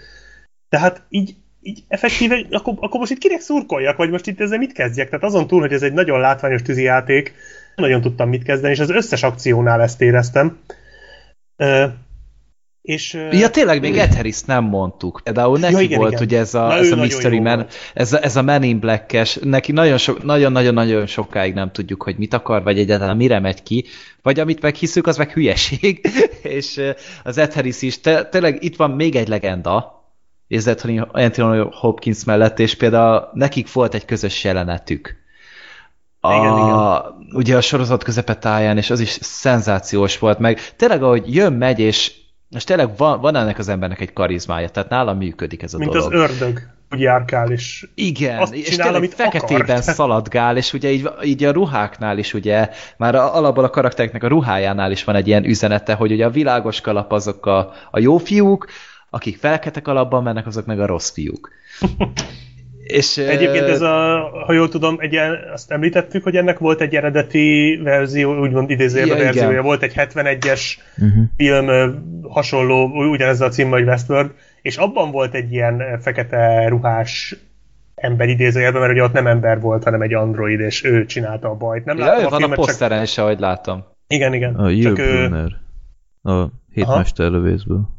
tehát 0.69 1.01
így, 1.09 1.35
így 1.61 1.83
effektíve, 1.87 2.45
akkor, 2.49 2.73
akkor 2.79 2.99
most 2.99 3.11
itt 3.11 3.17
kinek 3.17 3.39
szurkoljak, 3.39 3.97
vagy 3.97 4.09
most 4.09 4.27
itt 4.27 4.39
ezzel 4.39 4.57
mit 4.57 4.71
kezdjek? 4.71 5.09
Tehát 5.09 5.25
azon 5.25 5.47
túl, 5.47 5.59
hogy 5.59 5.73
ez 5.73 5.83
egy 5.83 5.93
nagyon 5.93 6.19
látványos 6.19 6.61
tűzijáték, 6.61 7.33
nagyon 7.75 8.01
tudtam 8.01 8.29
mit 8.29 8.43
kezdeni, 8.43 8.73
és 8.73 8.79
az 8.79 8.89
összes 8.89 9.23
akciónál 9.23 9.81
ezt 9.81 10.01
éreztem. 10.01 10.59
És, 12.89 13.17
ja, 13.31 13.49
tényleg 13.49 13.81
még 13.81 13.97
Ed 13.97 14.13
Harris 14.13 14.41
nem 14.41 14.63
mondtuk. 14.63 15.21
Például 15.23 15.59
neki 15.59 15.73
ja, 15.73 15.79
igen, 15.79 15.97
volt 15.97 16.11
igen. 16.11 16.23
ugye 16.23 16.39
ez 16.39 16.53
a, 16.53 16.67
Na, 16.67 16.73
ez 16.73 16.91
a 16.91 16.95
Mystery 16.95 17.39
Man, 17.39 17.65
ez 17.93 18.13
a, 18.13 18.23
ez 18.23 18.35
a 18.35 18.41
Man 18.41 18.63
in 18.63 18.79
Black-es, 18.79 19.37
neki 19.41 19.71
nagyon-nagyon-nagyon 19.71 21.05
sokáig 21.05 21.53
nem 21.53 21.71
tudjuk, 21.71 22.03
hogy 22.03 22.17
mit 22.17 22.33
akar, 22.33 22.63
vagy 22.63 22.79
egyáltalán 22.79 23.17
mire 23.17 23.39
megy 23.39 23.63
ki, 23.63 23.85
vagy 24.21 24.39
amit 24.39 24.61
meghiszük, 24.61 25.07
az 25.07 25.17
meg 25.17 25.31
hülyeség. 25.31 26.09
és 26.57 26.81
az 27.23 27.37
Ed 27.37 27.53
Harris 27.53 27.81
is, 27.81 28.01
te, 28.01 28.25
tényleg 28.25 28.63
itt 28.63 28.75
van 28.75 28.91
még 28.91 29.15
egy 29.15 29.27
legenda, 29.27 30.03
érzett 30.47 30.85
Anthony 31.11 31.59
Hopkins 31.71 32.23
mellett, 32.23 32.59
és 32.59 32.75
például 32.75 33.29
nekik 33.33 33.73
volt 33.73 33.93
egy 33.93 34.05
közös 34.05 34.43
jelenetük. 34.43 35.15
A, 36.19 36.33
igen, 36.33 36.57
igen. 36.57 37.01
Ugye 37.33 37.57
a 37.57 37.61
sorozat 37.61 38.03
közepetáján, 38.03 38.77
és 38.77 38.89
az 38.89 38.99
is 38.99 39.17
szenzációs 39.21 40.19
volt, 40.19 40.39
meg 40.39 40.75
tényleg 40.75 41.03
ahogy 41.03 41.35
jön, 41.35 41.53
megy, 41.53 41.79
és, 41.79 42.27
és 42.55 42.63
tényleg 42.63 42.97
van, 42.97 43.21
van 43.21 43.35
ennek 43.35 43.57
az 43.57 43.67
embernek 43.67 43.99
egy 43.99 44.13
karizmája, 44.13 44.69
tehát 44.69 44.89
nála 44.89 45.13
működik 45.13 45.61
ez 45.63 45.73
a 45.73 45.77
Mint 45.77 45.91
dolog. 45.91 46.11
Mint 46.11 46.23
az 46.23 46.29
ördög, 46.29 46.67
úgy 46.91 46.99
járkál, 46.99 47.51
és 47.51 47.87
Igen, 47.95 48.39
azt 48.39 48.53
és 48.53 48.63
csinál, 48.63 48.83
tényleg 48.83 49.01
amit 49.01 49.13
feketében 49.13 49.77
akar. 49.77 49.93
szaladgál, 49.93 50.57
és 50.57 50.73
ugye 50.73 50.91
így, 50.91 51.09
így 51.23 51.43
a 51.43 51.51
ruháknál 51.51 52.17
is 52.17 52.33
ugye, 52.33 52.69
már 52.97 53.15
alapból 53.15 53.63
a 53.63 53.69
karaktereknek 53.69 54.23
a 54.23 54.27
ruhájánál 54.27 54.91
is 54.91 55.03
van 55.03 55.15
egy 55.15 55.27
ilyen 55.27 55.45
üzenete, 55.45 55.93
hogy 55.93 56.11
ugye 56.11 56.25
a 56.25 56.29
világos 56.29 56.81
kalap 56.81 57.11
azok 57.11 57.45
a, 57.45 57.73
a 57.91 57.99
jó 57.99 58.17
fiúk, 58.17 58.67
akik 59.09 59.37
felketek 59.37 59.87
alapban 59.87 60.23
mennek, 60.23 60.47
azok 60.47 60.65
meg 60.65 60.79
a 60.79 60.85
rossz 60.85 61.11
fiúk. 61.11 61.49
És, 62.91 63.17
Egyébként 63.17 63.67
ez 63.67 63.81
a, 63.81 64.29
ha 64.45 64.53
jól 64.53 64.69
tudom, 64.69 64.95
egy, 64.99 65.15
azt 65.53 65.71
említettük, 65.71 66.23
hogy 66.23 66.35
ennek 66.35 66.59
volt 66.59 66.81
egy 66.81 66.95
eredeti 66.95 67.79
verzió, 67.83 68.39
úgymond 68.39 68.69
idézőjelben 68.69 69.17
ja, 69.17 69.23
verziója, 69.23 69.51
igen. 69.51 69.63
volt 69.63 69.83
egy 69.83 69.93
71-es 69.95 70.77
uh-huh. 70.97 71.13
Mhm. 71.13 71.23
film 71.35 71.95
hasonló, 72.29 73.09
ugyanez 73.09 73.41
a 73.41 73.49
cím, 73.49 73.69
hogy 73.69 73.83
Westworld, 73.83 74.31
és 74.61 74.77
abban 74.77 75.11
volt 75.11 75.33
egy 75.33 75.51
ilyen 75.51 75.99
fekete 76.01 76.67
ruhás 76.67 77.35
ember 77.95 78.29
idézőjelben, 78.29 78.81
mert 78.81 78.93
ugye 78.93 79.03
ott 79.03 79.13
nem 79.13 79.27
ember 79.27 79.59
volt, 79.59 79.83
hanem 79.83 80.01
egy 80.01 80.13
android, 80.13 80.59
és 80.59 80.83
ő 80.83 81.05
csinálta 81.05 81.49
a 81.49 81.55
bajt. 81.55 81.85
Nem 81.85 81.97
ja, 81.97 82.05
látom 82.05 82.25
a 82.25 82.29
van 82.29 82.39
filmet, 82.39 82.57
a 82.57 82.61
poszteren 82.61 82.97
csak... 82.97 83.07
is, 83.07 83.17
ahogy 83.17 83.39
látom. 83.39 83.85
Igen, 84.07 84.33
igen. 84.33 84.55
A 84.55 84.81
Csak 84.81 84.99
ő... 84.99 85.47
A 86.21 86.45
hétmester 86.71 87.31
lövészből. 87.31 87.89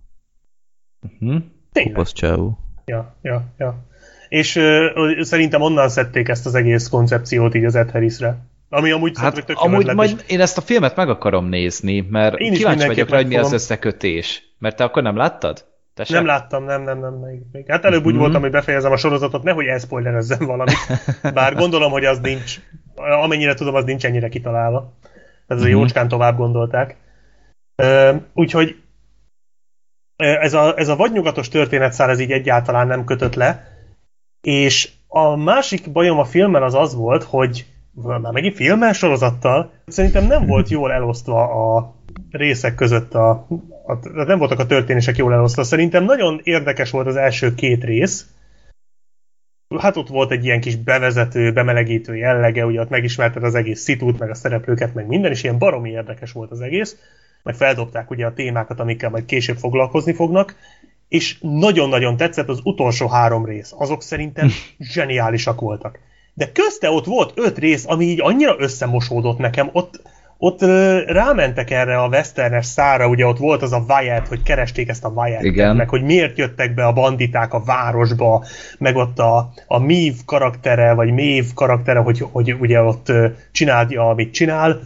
Uh-huh. 1.20 1.42
Kopasz 1.72 2.12
csávó. 2.12 2.58
Ja, 2.84 3.16
ja, 3.22 3.44
ja. 3.58 3.88
És 4.30 4.56
uh, 4.56 5.20
szerintem 5.20 5.60
onnan 5.60 5.88
szedték 5.88 6.28
ezt 6.28 6.46
az 6.46 6.54
egész 6.54 6.88
koncepciót 6.88 7.54
így 7.54 7.64
az 7.64 7.74
Ed 7.74 7.90
Harrisre. 7.90 8.36
Ami 8.68 8.90
amúgy 8.90 9.18
hát, 9.18 9.44
tök 9.44 9.58
amúgy 9.58 9.94
majd 9.94 10.24
én 10.26 10.40
ezt 10.40 10.58
a 10.58 10.60
filmet 10.60 10.96
meg 10.96 11.08
akarom 11.08 11.48
nézni, 11.48 12.06
mert 12.10 12.38
én 12.38 12.52
kíváncsi 12.52 12.86
vagyok 12.86 13.08
rá, 13.08 13.16
hogy 13.16 13.26
mi 13.26 13.36
az 13.36 13.52
összekötés. 13.52 14.42
Mert 14.58 14.76
te 14.76 14.84
akkor 14.84 15.02
nem 15.02 15.16
láttad? 15.16 15.64
Te 15.94 16.04
nem 16.08 16.26
láttam, 16.26 16.64
nem, 16.64 16.82
nem, 16.82 16.98
nem. 16.98 17.12
Még, 17.12 17.40
még. 17.52 17.64
Hát 17.68 17.84
előbb 17.84 18.04
úgy 18.04 18.12
mm-hmm. 18.12 18.20
voltam, 18.20 18.40
hogy 18.40 18.50
befejezem 18.50 18.92
a 18.92 18.96
sorozatot, 18.96 19.42
nehogy 19.42 19.66
elszpoilerezzem 19.66 20.46
valamit. 20.46 20.76
Bár 21.34 21.54
gondolom, 21.54 21.90
hogy 21.90 22.04
az 22.04 22.18
nincs, 22.18 22.60
amennyire 22.96 23.54
tudom, 23.54 23.74
az 23.74 23.84
nincs 23.84 24.04
ennyire 24.04 24.28
kitalálva. 24.28 24.92
Ez 25.46 25.62
a 25.62 25.66
jócskán 25.66 26.08
tovább 26.08 26.36
gondolták. 26.36 26.96
Úgyhogy 28.32 28.76
ez 30.16 30.54
a, 30.54 30.78
ez 30.78 30.88
a 30.88 30.96
vadnyugatos 30.96 31.48
történetszál 31.48 32.10
ez 32.10 32.20
így 32.20 32.32
egyáltalán 32.32 32.86
nem 32.86 33.04
kötött 33.04 33.34
le, 33.34 33.69
és 34.40 34.90
a 35.06 35.36
másik 35.36 35.92
bajom 35.92 36.18
a 36.18 36.24
filmmel 36.24 36.62
az 36.62 36.74
az 36.74 36.94
volt, 36.94 37.22
hogy 37.22 37.66
már 37.92 38.32
megint 38.32 38.54
filmmel 38.54 38.92
sorozattal, 38.92 39.72
szerintem 39.86 40.26
nem 40.26 40.46
volt 40.46 40.68
jól 40.68 40.92
elosztva 40.92 41.42
a 41.76 41.94
részek 42.30 42.74
között 42.74 43.14
a, 43.14 43.30
a, 43.86 43.92
a 43.92 44.24
nem 44.24 44.38
voltak 44.38 44.58
a 44.58 44.66
történések 44.66 45.16
jól 45.16 45.32
elosztva. 45.32 45.62
Szerintem 45.62 46.04
nagyon 46.04 46.40
érdekes 46.42 46.90
volt 46.90 47.06
az 47.06 47.16
első 47.16 47.54
két 47.54 47.84
rész. 47.84 48.26
Hát 49.78 49.96
ott 49.96 50.08
volt 50.08 50.30
egy 50.30 50.44
ilyen 50.44 50.60
kis 50.60 50.76
bevezető, 50.76 51.52
bemelegítő 51.52 52.16
jellege, 52.16 52.66
ugye 52.66 52.80
ott 52.80 52.88
megismerted 52.88 53.44
az 53.44 53.54
egész 53.54 53.80
szitút, 53.80 54.18
meg 54.18 54.30
a 54.30 54.34
szereplőket, 54.34 54.94
meg 54.94 55.06
minden, 55.06 55.30
és 55.30 55.42
ilyen 55.42 55.58
baromi 55.58 55.90
érdekes 55.90 56.32
volt 56.32 56.50
az 56.50 56.60
egész 56.60 56.96
meg 57.42 57.54
feldobták 57.54 58.10
ugye 58.10 58.26
a 58.26 58.32
témákat, 58.32 58.80
amikkel 58.80 59.10
majd 59.10 59.24
később 59.24 59.56
foglalkozni 59.56 60.12
fognak, 60.12 60.54
és 61.10 61.36
nagyon-nagyon 61.40 62.16
tetszett 62.16 62.48
az 62.48 62.60
utolsó 62.62 63.08
három 63.08 63.44
rész. 63.44 63.72
Azok 63.78 64.02
szerintem 64.02 64.50
zseniálisak 64.78 65.60
voltak. 65.60 65.98
De 66.34 66.52
közte 66.52 66.90
ott 66.90 67.04
volt 67.04 67.32
öt 67.34 67.58
rész, 67.58 67.84
ami 67.88 68.04
így 68.04 68.20
annyira 68.20 68.54
összemosódott 68.58 69.38
nekem, 69.38 69.68
ott, 69.72 70.02
ott 70.38 70.60
rámentek 71.06 71.70
erre 71.70 71.98
a 72.02 72.08
westernes 72.08 72.66
szára, 72.66 73.08
ugye 73.08 73.26
ott 73.26 73.38
volt 73.38 73.62
az 73.62 73.72
a 73.72 73.84
Wyatt, 73.88 74.28
hogy 74.28 74.42
keresték 74.42 74.88
ezt 74.88 75.04
a 75.04 75.12
Wyatt, 75.14 75.76
meg 75.76 75.88
hogy 75.88 76.02
miért 76.02 76.38
jöttek 76.38 76.74
be 76.74 76.86
a 76.86 76.92
banditák 76.92 77.54
a 77.54 77.64
városba, 77.64 78.44
meg 78.78 78.96
ott 78.96 79.18
a, 79.18 79.52
a 79.66 79.78
Miv 79.78 80.14
karaktere, 80.24 80.92
vagy 80.92 81.12
Mév 81.12 81.44
karaktere, 81.54 81.98
hogy, 81.98 82.24
hogy 82.32 82.52
ugye 82.60 82.82
ott 82.82 83.12
csinálja, 83.52 84.08
amit 84.08 84.32
csinál, 84.32 84.80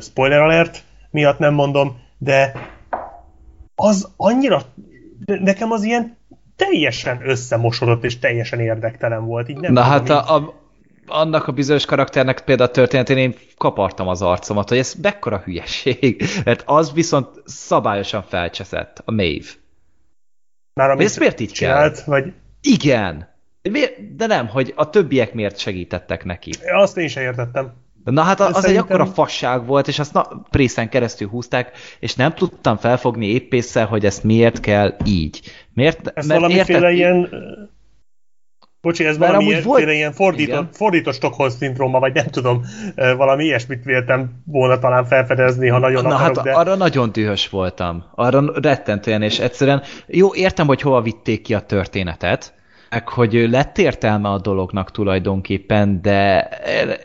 spoiler 0.00 0.40
alert, 0.40 0.84
miatt 1.10 1.38
nem 1.38 1.54
mondom, 1.54 1.96
de 2.18 2.52
az 3.74 4.08
annyira, 4.16 4.62
nekem 5.24 5.70
az 5.70 5.82
ilyen 5.82 6.16
teljesen 6.56 7.20
összemosodott 7.28 8.04
és 8.04 8.18
teljesen 8.18 8.60
érdektelen 8.60 9.24
volt. 9.24 9.48
Így 9.48 9.56
nem 9.56 9.72
Na 9.72 9.82
hát 9.82 10.10
a, 10.10 10.34
a, 10.34 10.54
annak 11.06 11.46
a 11.46 11.52
bizonyos 11.52 11.84
karakternek 11.84 12.40
például 12.40 12.68
a 12.68 12.72
történetén 12.72 13.16
én 13.16 13.34
kapartam 13.56 14.08
az 14.08 14.22
arcomat, 14.22 14.68
hogy 14.68 14.78
ez 14.78 14.94
mekkora 15.02 15.38
hülyeség, 15.44 16.24
mert 16.44 16.62
az 16.66 16.92
viszont 16.92 17.28
szabályosan 17.44 18.22
felcseszett, 18.22 19.02
a 19.04 19.12
Maeve. 19.12 19.46
Már 20.74 20.90
amit 20.90 21.06
ezt 21.06 21.18
miért 21.18 21.40
így 21.40 21.52
csinált, 21.52 21.94
kell? 21.94 22.04
Vagy... 22.06 22.32
Igen. 22.60 23.30
De 24.16 24.26
nem, 24.26 24.46
hogy 24.46 24.72
a 24.76 24.90
többiek 24.90 25.34
miért 25.34 25.58
segítettek 25.58 26.24
neki. 26.24 26.50
Azt 26.72 26.96
én 26.96 27.08
sem 27.08 27.22
értettem. 27.22 27.72
Na 28.04 28.22
hát 28.22 28.40
az 28.40 28.46
szerintem... 28.46 28.70
egy 28.70 28.76
akkora 28.76 29.06
fasság 29.06 29.66
volt, 29.66 29.88
és 29.88 29.98
azt 29.98 30.12
na, 30.12 30.28
prészen 30.50 30.88
keresztül 30.88 31.28
húzták, 31.28 31.70
és 32.00 32.14
nem 32.14 32.34
tudtam 32.34 32.76
felfogni 32.76 33.26
éppésszel, 33.26 33.86
hogy 33.86 34.04
ezt 34.04 34.24
miért 34.24 34.60
kell 34.60 34.96
így. 35.04 35.40
Miért? 35.74 36.12
Ez 36.14 36.26
mert 36.26 36.40
valamiféle 36.40 36.78
érted... 36.78 36.96
ilyen 36.96 37.28
Bocsi, 38.80 39.04
ez 39.04 39.18
valami 39.18 39.44
amúgy 39.44 39.64
volt... 39.64 39.88
ilyen 39.88 40.12
fordított, 40.12 40.76
fordított 40.76 41.14
Stockholm 41.14 41.50
szindróma, 41.50 41.98
vagy 41.98 42.14
nem 42.14 42.26
tudom, 42.26 42.62
valami 42.94 43.44
ilyesmit 43.44 43.84
véltem 43.84 44.42
volna 44.44 44.78
talán 44.78 45.04
felfedezni, 45.04 45.68
ha 45.68 45.78
nagyon 45.78 46.02
Na 46.02 46.14
akarok, 46.14 46.36
hát 46.36 46.44
de... 46.44 46.52
arra 46.52 46.74
nagyon 46.74 47.12
dühös 47.12 47.48
voltam. 47.48 48.04
Arra 48.14 48.60
rettentően, 48.60 49.22
és 49.22 49.38
egyszerűen 49.38 49.82
jó, 50.06 50.34
értem, 50.34 50.66
hogy 50.66 50.80
hova 50.80 51.00
vitték 51.00 51.42
ki 51.42 51.54
a 51.54 51.60
történetet, 51.60 52.54
meg 52.92 53.08
hogy 53.08 53.32
lett 53.50 53.78
értelme 53.78 54.28
a 54.28 54.38
dolognak 54.38 54.90
tulajdonképpen, 54.90 56.02
de 56.02 56.40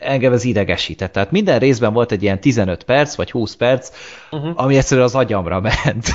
engem 0.00 0.32
ez 0.32 0.44
idegesített. 0.44 1.12
Tehát 1.12 1.30
minden 1.30 1.58
részben 1.58 1.92
volt 1.92 2.12
egy 2.12 2.22
ilyen 2.22 2.40
15 2.40 2.82
perc, 2.84 3.14
vagy 3.14 3.30
20 3.30 3.56
perc, 3.56 3.90
Uh-huh. 4.30 4.50
ami 4.54 4.76
egyszerűen 4.76 5.06
az 5.06 5.14
agyamra 5.14 5.60
ment. 5.84 6.06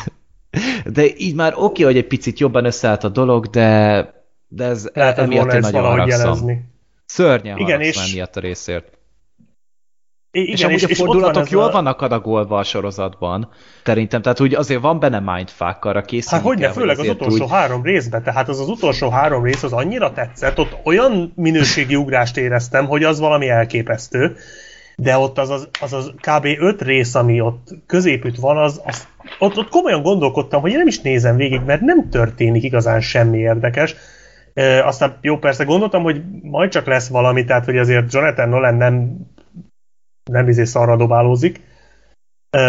De 0.85 1.03
így 1.17 1.35
már 1.35 1.53
oké, 1.55 1.83
hogy 1.83 1.97
egy 1.97 2.07
picit 2.07 2.39
jobban 2.39 2.65
összeállt 2.65 3.03
a 3.03 3.09
dolog, 3.09 3.45
de, 3.45 4.07
de 4.47 4.65
ez 4.65 4.89
Lehetett 4.93 5.25
emiatt 5.25 5.43
volna 5.43 5.53
ezt 5.57 5.71
nagyon 5.71 5.89
valahogy 5.89 6.09
jelezni. 6.11 6.65
Szörnyen 7.05 7.57
Igen, 7.57 7.81
és- 7.81 8.09
emiatt 8.11 8.35
a 8.35 8.39
részért. 8.39 8.92
Igen, 10.35 10.53
és 10.53 10.63
amúgy 10.63 10.75
és, 10.75 10.83
a 10.83 10.87
és 10.87 10.97
fordulatok 10.97 11.33
van 11.33 11.43
ez 11.43 11.51
jól 11.51 11.63
a... 11.63 11.71
vannak 11.71 12.01
adagolva 12.01 12.57
a 12.57 12.63
sorozatban, 12.63 13.49
szerintem. 13.83 14.21
Tehát 14.21 14.39
úgy 14.39 14.55
azért 14.55 14.81
van 14.81 14.99
benne 14.99 15.19
mindfuck, 15.19 15.85
arra 15.85 16.01
készülni 16.01 16.43
Hát 16.43 16.45
hogy 16.45 16.57
ne, 16.57 16.63
kell, 16.63 16.73
főleg 16.73 16.99
az 16.99 17.07
utolsó 17.07 17.43
úgy... 17.43 17.51
három 17.51 17.83
részben, 17.83 18.23
tehát 18.23 18.49
az 18.49 18.59
az 18.59 18.67
utolsó 18.67 19.09
három 19.09 19.43
rész 19.43 19.63
az 19.63 19.73
annyira 19.73 20.11
tetszett, 20.11 20.59
ott 20.59 20.77
olyan 20.83 21.33
minőségi 21.35 21.95
ugrást 21.95 22.37
éreztem, 22.37 22.85
hogy 22.85 23.03
az 23.03 23.19
valami 23.19 23.49
elképesztő, 23.49 24.35
de 24.95 25.17
ott 25.17 25.37
az 25.37 25.49
az, 25.49 25.67
az, 25.81 25.93
az 25.93 26.11
kb. 26.15 26.47
öt 26.59 26.81
rész, 26.81 27.15
ami 27.15 27.41
ott 27.41 27.67
középütt 27.85 28.35
van, 28.35 28.57
az, 28.57 28.81
az 28.85 29.07
ott, 29.39 29.57
ott 29.57 29.69
komolyan 29.69 30.01
gondolkodtam, 30.01 30.61
hogy 30.61 30.71
én 30.71 30.77
nem 30.77 30.87
is 30.87 31.01
nézem 31.01 31.35
végig, 31.35 31.61
mert 31.65 31.81
nem 31.81 32.09
történik 32.09 32.63
igazán 32.63 33.01
semmi 33.01 33.37
érdekes. 33.37 33.95
E, 34.53 34.85
aztán 34.85 35.17
jó, 35.21 35.37
persze 35.37 35.63
gondoltam, 35.63 36.03
hogy 36.03 36.21
majd 36.41 36.71
csak 36.71 36.85
lesz 36.85 37.07
valami, 37.07 37.45
tehát 37.45 37.65
hogy 37.65 37.77
azért 37.77 38.13
Jonathan 38.13 38.49
Nolan 38.49 38.75
nem 38.75 39.17
nem 40.31 40.47
izé 40.47 40.63
szarra 40.63 40.95
dobálózik, 40.95 41.61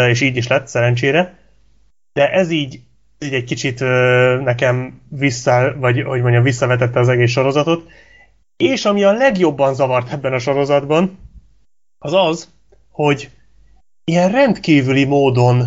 és 0.09 0.21
így 0.21 0.35
is 0.35 0.47
lett, 0.47 0.67
szerencsére. 0.67 1.37
De 2.13 2.31
ez 2.31 2.49
így, 2.49 2.81
így 3.19 3.33
egy 3.33 3.43
kicsit 3.43 3.79
nekem 4.43 5.01
vissza, 5.09 5.75
vagy 5.77 6.01
hogy 6.01 6.21
mondjam, 6.21 6.43
visszavetette 6.43 6.99
az 6.99 7.07
egész 7.07 7.31
sorozatot. 7.31 7.89
És 8.57 8.85
ami 8.85 9.03
a 9.03 9.11
legjobban 9.11 9.73
zavart 9.73 10.11
ebben 10.11 10.33
a 10.33 10.39
sorozatban, 10.39 11.17
az 11.97 12.13
az, 12.13 12.49
hogy 12.91 13.29
ilyen 14.03 14.31
rendkívüli 14.31 15.05
módon, 15.05 15.57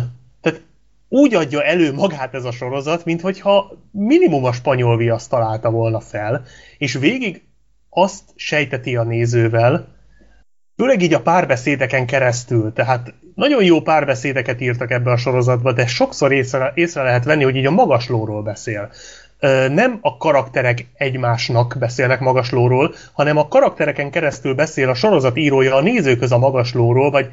tehát 0.41 0.61
úgy 1.09 1.33
adja 1.33 1.63
elő 1.63 1.93
magát 1.93 2.33
ez 2.33 2.43
a 2.43 2.51
sorozat, 2.51 3.05
mint 3.05 3.21
hogyha 3.21 3.71
minimum 3.91 4.43
a 4.43 4.51
spanyol 4.51 4.97
viaszt 4.97 5.29
találta 5.29 5.69
volna 5.69 5.99
fel, 5.99 6.43
és 6.77 6.93
végig 6.93 7.43
azt 7.89 8.23
sejteti 8.35 8.95
a 8.95 9.03
nézővel, 9.03 9.98
főleg 10.79 11.01
így 11.01 11.13
a 11.13 11.21
párbeszédeken 11.21 12.05
keresztül, 12.05 12.73
tehát 12.73 13.13
nagyon 13.35 13.63
jó 13.63 13.81
párbeszédeket 13.81 14.61
írtak 14.61 14.91
ebbe 14.91 15.11
a 15.11 15.17
sorozatba, 15.17 15.71
de 15.71 15.87
sokszor 15.87 16.31
észre, 16.31 16.71
észre 16.75 17.03
lehet 17.03 17.23
venni, 17.23 17.43
hogy 17.43 17.55
így 17.55 17.65
a 17.65 17.71
magaslóról 17.71 18.41
beszél. 18.41 18.89
Nem 19.69 19.97
a 20.01 20.17
karakterek 20.17 20.85
egymásnak 20.93 21.75
beszélnek 21.79 22.19
magaslóról, 22.19 22.93
hanem 23.13 23.37
a 23.37 23.47
karaktereken 23.47 24.11
keresztül 24.11 24.53
beszél 24.53 24.89
a 24.89 24.93
sorozat 24.93 25.37
írója 25.37 25.75
a 25.75 25.81
nézőköz 25.81 26.31
a 26.31 26.37
magaslóról, 26.37 27.11
vagy 27.11 27.29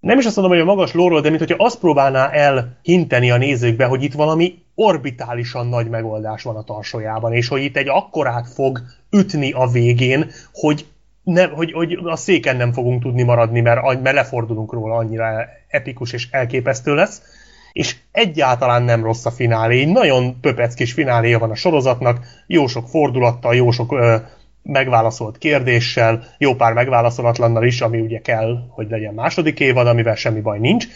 nem 0.00 0.18
is 0.18 0.24
azt 0.24 0.36
mondom, 0.36 0.54
hogy 0.54 0.68
a 0.68 0.72
magas 0.74 0.92
lóról, 0.92 1.20
de 1.20 1.28
mint 1.28 1.40
hogyha 1.40 1.64
azt 1.64 1.78
próbálná 1.78 2.30
elhinteni 2.30 3.30
a 3.30 3.36
nézőkbe, 3.36 3.84
hogy 3.84 4.02
itt 4.02 4.12
valami 4.12 4.54
orbitálisan 4.74 5.66
nagy 5.66 5.88
megoldás 5.88 6.42
van 6.42 6.56
a 6.56 6.64
tarsójában, 6.64 7.32
és 7.32 7.48
hogy 7.48 7.62
itt 7.62 7.76
egy 7.76 7.88
akkorát 7.88 8.48
fog 8.48 8.82
ütni 9.10 9.52
a 9.52 9.66
végén, 9.66 10.30
hogy, 10.52 10.86
nem, 11.22 11.50
hogy, 11.50 11.72
hogy 11.72 11.98
a 12.04 12.16
széken 12.16 12.56
nem 12.56 12.72
fogunk 12.72 13.02
tudni 13.02 13.22
maradni, 13.22 13.60
mert, 13.60 14.02
mert 14.02 14.16
lefordulunk 14.16 14.72
róla, 14.72 14.96
annyira 14.96 15.48
epikus 15.68 16.12
és 16.12 16.28
elképesztő 16.30 16.94
lesz. 16.94 17.22
És 17.72 17.96
egyáltalán 18.10 18.82
nem 18.82 19.02
rossz 19.02 19.24
a 19.24 19.30
finálé, 19.30 19.80
így 19.80 19.92
nagyon 19.92 20.40
pöpeckis 20.40 20.92
fináléja 20.92 21.38
van 21.38 21.50
a 21.50 21.54
sorozatnak, 21.54 22.24
jó 22.46 22.66
sok 22.66 22.88
fordulattal, 22.88 23.54
jó 23.54 23.70
sok 23.70 23.92
ö, 23.92 24.16
megválaszolt 24.62 25.38
kérdéssel, 25.38 26.24
jó 26.38 26.54
pár 26.54 26.72
megválaszolatlannal 26.72 27.64
is, 27.64 27.80
ami 27.80 28.00
ugye 28.00 28.20
kell, 28.20 28.66
hogy 28.68 28.90
legyen 28.90 29.14
második 29.14 29.60
évad, 29.60 29.86
amivel 29.86 30.14
semmi 30.14 30.40
baj 30.40 30.58
nincs, 30.58 30.86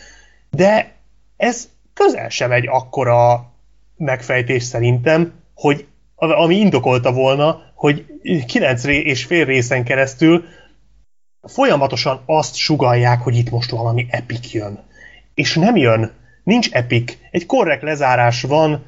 de 0.51 0.93
ez 1.37 1.69
közel 1.95 2.29
sem 2.29 2.53
egy 2.53 2.67
akkora 2.69 3.53
megfejtés 3.97 4.63
szerintem, 4.63 5.33
hogy 5.55 5.87
ami 6.17 6.57
indokolta 6.57 7.13
volna, 7.13 7.63
hogy 7.75 8.07
kilenc 8.47 8.85
és 8.85 9.25
fél 9.25 9.45
részen 9.45 9.85
keresztül 9.85 10.45
folyamatosan 11.43 12.21
azt 12.27 12.55
sugalják, 12.55 13.21
hogy 13.21 13.37
itt 13.37 13.51
most 13.51 13.71
valami 13.71 14.07
epik 14.11 14.53
jön. 14.53 14.79
És 15.35 15.55
nem 15.55 15.77
jön, 15.77 16.13
nincs 16.45 16.71
epik. 16.71 17.19
Egy 17.31 17.47
korrekt 17.47 17.83
lezárás 17.83 18.43
van, 18.43 18.87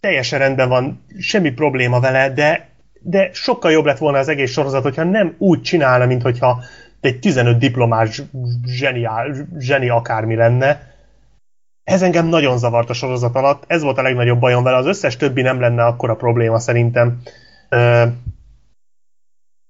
teljesen 0.00 0.38
rendben 0.38 0.68
van, 0.68 1.04
semmi 1.18 1.50
probléma 1.50 2.00
vele, 2.00 2.30
de, 2.30 2.68
de 3.00 3.30
sokkal 3.32 3.70
jobb 3.70 3.84
lett 3.84 3.98
volna 3.98 4.18
az 4.18 4.28
egész 4.28 4.52
sorozat, 4.52 4.82
hogyha 4.82 5.04
nem 5.04 5.34
úgy 5.38 5.62
csinálna, 5.62 6.06
mint 6.06 6.22
hogyha 6.22 6.62
egy 7.00 7.18
15 7.18 7.58
diplomás 7.58 8.22
zseniál, 8.66 9.48
zseni 9.58 9.88
akármi 9.88 10.34
lenne. 10.34 10.94
Ez 11.86 12.02
engem 12.02 12.26
nagyon 12.26 12.58
zavart 12.58 12.90
a 12.90 12.92
sorozat 12.92 13.34
alatt, 13.34 13.64
ez 13.66 13.82
volt 13.82 13.98
a 13.98 14.02
legnagyobb 14.02 14.40
bajom 14.40 14.62
vele, 14.62 14.76
az 14.76 14.86
összes 14.86 15.16
többi 15.16 15.42
nem 15.42 15.60
lenne 15.60 15.84
akkora 15.84 16.14
probléma 16.14 16.58
szerintem. 16.58 17.20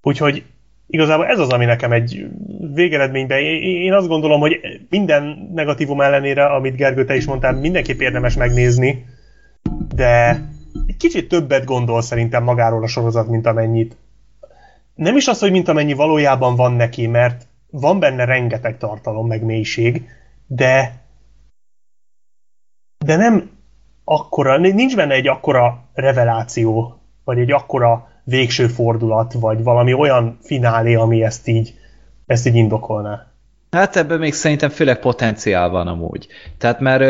Úgyhogy 0.01 0.43
igazából 0.87 1.25
ez 1.25 1.39
az, 1.39 1.49
ami 1.49 1.65
nekem 1.65 1.91
egy 1.91 2.27
végeredményben, 2.73 3.39
én 3.39 3.81
én 3.81 3.93
azt 3.93 4.07
gondolom, 4.07 4.39
hogy 4.39 4.59
minden 4.89 5.49
negatívum 5.53 6.01
ellenére, 6.01 6.45
amit 6.45 6.75
Gergő, 6.75 7.05
te 7.05 7.15
is 7.15 7.25
mondtál, 7.25 7.53
mindenképp 7.53 7.99
érdemes 7.99 8.35
megnézni, 8.35 9.05
de 9.95 10.41
egy 10.87 10.97
kicsit 10.97 11.27
többet 11.27 11.65
gondol 11.65 12.01
szerintem 12.01 12.43
magáról 12.43 12.83
a 12.83 12.87
sorozat, 12.87 13.27
mint 13.27 13.45
amennyit. 13.45 13.97
Nem 14.95 15.15
is 15.15 15.27
az, 15.27 15.39
hogy 15.39 15.51
mint 15.51 15.67
amennyi 15.67 15.93
valójában 15.93 16.55
van 16.55 16.73
neki, 16.73 17.07
mert 17.07 17.47
van 17.69 17.99
benne 17.99 18.25
rengeteg 18.25 18.77
tartalom, 18.77 19.27
meg 19.27 19.43
mélység, 19.43 20.07
de 20.47 21.05
de 23.05 23.15
nem 23.15 23.49
akkora, 24.03 24.57
nincs 24.57 24.95
benne 24.95 25.13
egy 25.13 25.27
akkora 25.27 25.83
reveláció, 25.93 27.01
vagy 27.23 27.39
egy 27.39 27.51
akkora 27.51 28.07
végső 28.23 28.67
fordulat, 28.67 29.33
vagy 29.33 29.63
valami 29.63 29.93
olyan 29.93 30.37
finálé, 30.41 30.95
ami 30.95 31.23
ezt 31.23 31.47
így, 31.47 31.73
ezt 32.25 32.47
így 32.47 32.55
indokolná. 32.55 33.27
Hát 33.71 33.95
ebben 33.95 34.19
még 34.19 34.33
szerintem 34.33 34.69
főleg 34.69 34.99
potenciál 34.99 35.69
van 35.69 35.87
amúgy. 35.87 36.27
Tehát 36.57 36.79
mert 36.79 37.01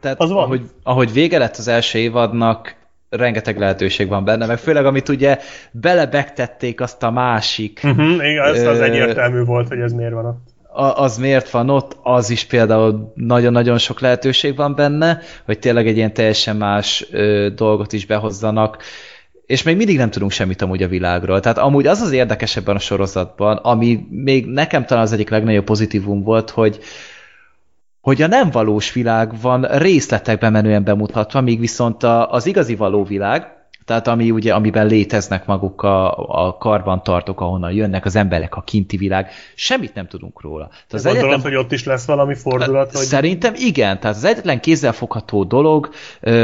tehát 0.00 0.20
Az 0.20 0.30
van. 0.30 0.42
ahogy, 0.42 0.70
ahogy 0.82 1.12
vége 1.12 1.38
lett 1.38 1.56
az 1.56 1.68
első 1.68 1.98
évadnak, 1.98 2.76
rengeteg 3.08 3.58
lehetőség 3.58 4.08
van 4.08 4.24
benne, 4.24 4.46
meg 4.46 4.58
főleg 4.58 4.86
amit 4.86 5.08
ugye 5.08 5.38
belebegtették 5.70 6.80
azt 6.80 7.02
a 7.02 7.10
másik, 7.10 7.80
Uh-huh, 7.84 8.28
igen, 8.28 8.44
ez 8.44 8.66
az 8.66 8.80
egyértelmű 8.80 9.44
volt, 9.44 9.68
hogy 9.68 9.78
ez 9.80 9.92
miért 9.92 10.12
van 10.12 10.26
ott. 10.26 10.48
Az 10.76 11.16
miért 11.16 11.50
van 11.50 11.70
ott, 11.70 11.96
az 12.02 12.30
is 12.30 12.44
például 12.44 13.12
nagyon-nagyon 13.14 13.78
sok 13.78 14.00
lehetőség 14.00 14.56
van 14.56 14.74
benne, 14.74 15.20
hogy 15.44 15.58
tényleg 15.58 15.86
egy 15.86 15.96
ilyen 15.96 16.14
teljesen 16.14 16.56
más 16.56 17.06
dolgot 17.54 17.92
is 17.92 18.06
behozzanak, 18.06 18.82
és 19.46 19.62
még 19.62 19.76
mindig 19.76 19.96
nem 19.96 20.10
tudunk 20.10 20.30
semmit 20.30 20.62
amúgy 20.62 20.82
a 20.82 20.88
világról. 20.88 21.40
Tehát 21.40 21.58
amúgy 21.58 21.86
az 21.86 22.00
az 22.00 22.12
érdekes 22.12 22.56
ebben 22.56 22.76
a 22.76 22.78
sorozatban, 22.78 23.56
ami 23.56 24.06
még 24.10 24.46
nekem 24.46 24.84
talán 24.84 25.02
az 25.02 25.12
egyik 25.12 25.30
legnagyobb 25.30 25.64
pozitívum 25.64 26.22
volt, 26.22 26.50
hogy 26.50 26.80
hogy 28.00 28.22
a 28.22 28.26
nem 28.26 28.50
valós 28.50 28.92
világ 28.92 29.40
van 29.40 29.62
részletekben 29.62 30.52
menően 30.52 30.84
bemutatva, 30.84 31.40
míg 31.40 31.60
viszont 31.60 32.02
a, 32.02 32.30
az 32.30 32.46
igazi 32.46 32.74
való 32.74 33.04
világ, 33.04 33.65
tehát 33.86 34.06
ami 34.06 34.30
ugye, 34.30 34.54
amiben 34.54 34.86
léteznek 34.86 35.46
maguk 35.46 35.82
a, 35.82 36.16
a 36.46 36.56
karbantartók, 36.56 37.40
ahonnan 37.40 37.72
jönnek 37.72 38.04
az 38.04 38.16
emberek, 38.16 38.56
a 38.56 38.62
kinti 38.62 38.96
világ, 38.96 39.30
semmit 39.54 39.94
nem 39.94 40.06
tudunk 40.06 40.40
róla. 40.40 40.66
Tehát 40.68 40.92
Az 40.92 41.02
Gondolod, 41.04 41.42
hogy 41.42 41.54
ott 41.54 41.72
is 41.72 41.84
lesz 41.84 42.06
valami 42.06 42.34
fordulat, 42.34 42.92
hogy... 42.92 43.04
Szerintem 43.04 43.54
igen, 43.56 44.00
tehát 44.00 44.16
az 44.16 44.24
egyetlen 44.24 44.60
kézzelfogható 44.60 45.44
dolog, 45.44 45.88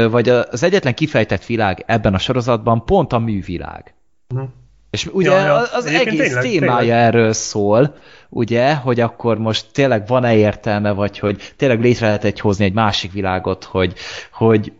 vagy 0.09 0.29
az 0.29 0.63
egyetlen 0.63 0.93
kifejtett 0.93 1.45
világ 1.45 1.83
ebben 1.87 2.13
a 2.13 2.17
sorozatban 2.17 2.85
pont 2.85 3.13
a 3.13 3.19
művilág. 3.19 3.93
Mhm. 4.27 4.43
És 4.89 5.09
ugye 5.11 5.29
Ja, 5.29 5.45
ja. 5.45 5.55
az 5.55 5.85
Egyébként 5.85 6.19
egész 6.19 6.33
tényleg, 6.33 6.43
témája 6.43 6.79
tényleg. 6.79 6.99
erről 6.99 7.33
szól, 7.33 7.95
ugye, 8.29 8.75
hogy 8.75 8.99
akkor 8.99 9.37
most 9.37 9.65
tényleg 9.71 10.07
van-e 10.07 10.35
értelme, 10.35 10.91
vagy 10.91 11.19
hogy 11.19 11.53
tényleg 11.55 11.81
létre 11.81 12.05
lehet 12.05 12.23
egy 12.23 12.39
hozni 12.39 12.65
egy 12.65 12.73
másik 12.73 13.11
világot, 13.11 13.63
hogy, 13.63 13.93
hogy, 14.31 14.73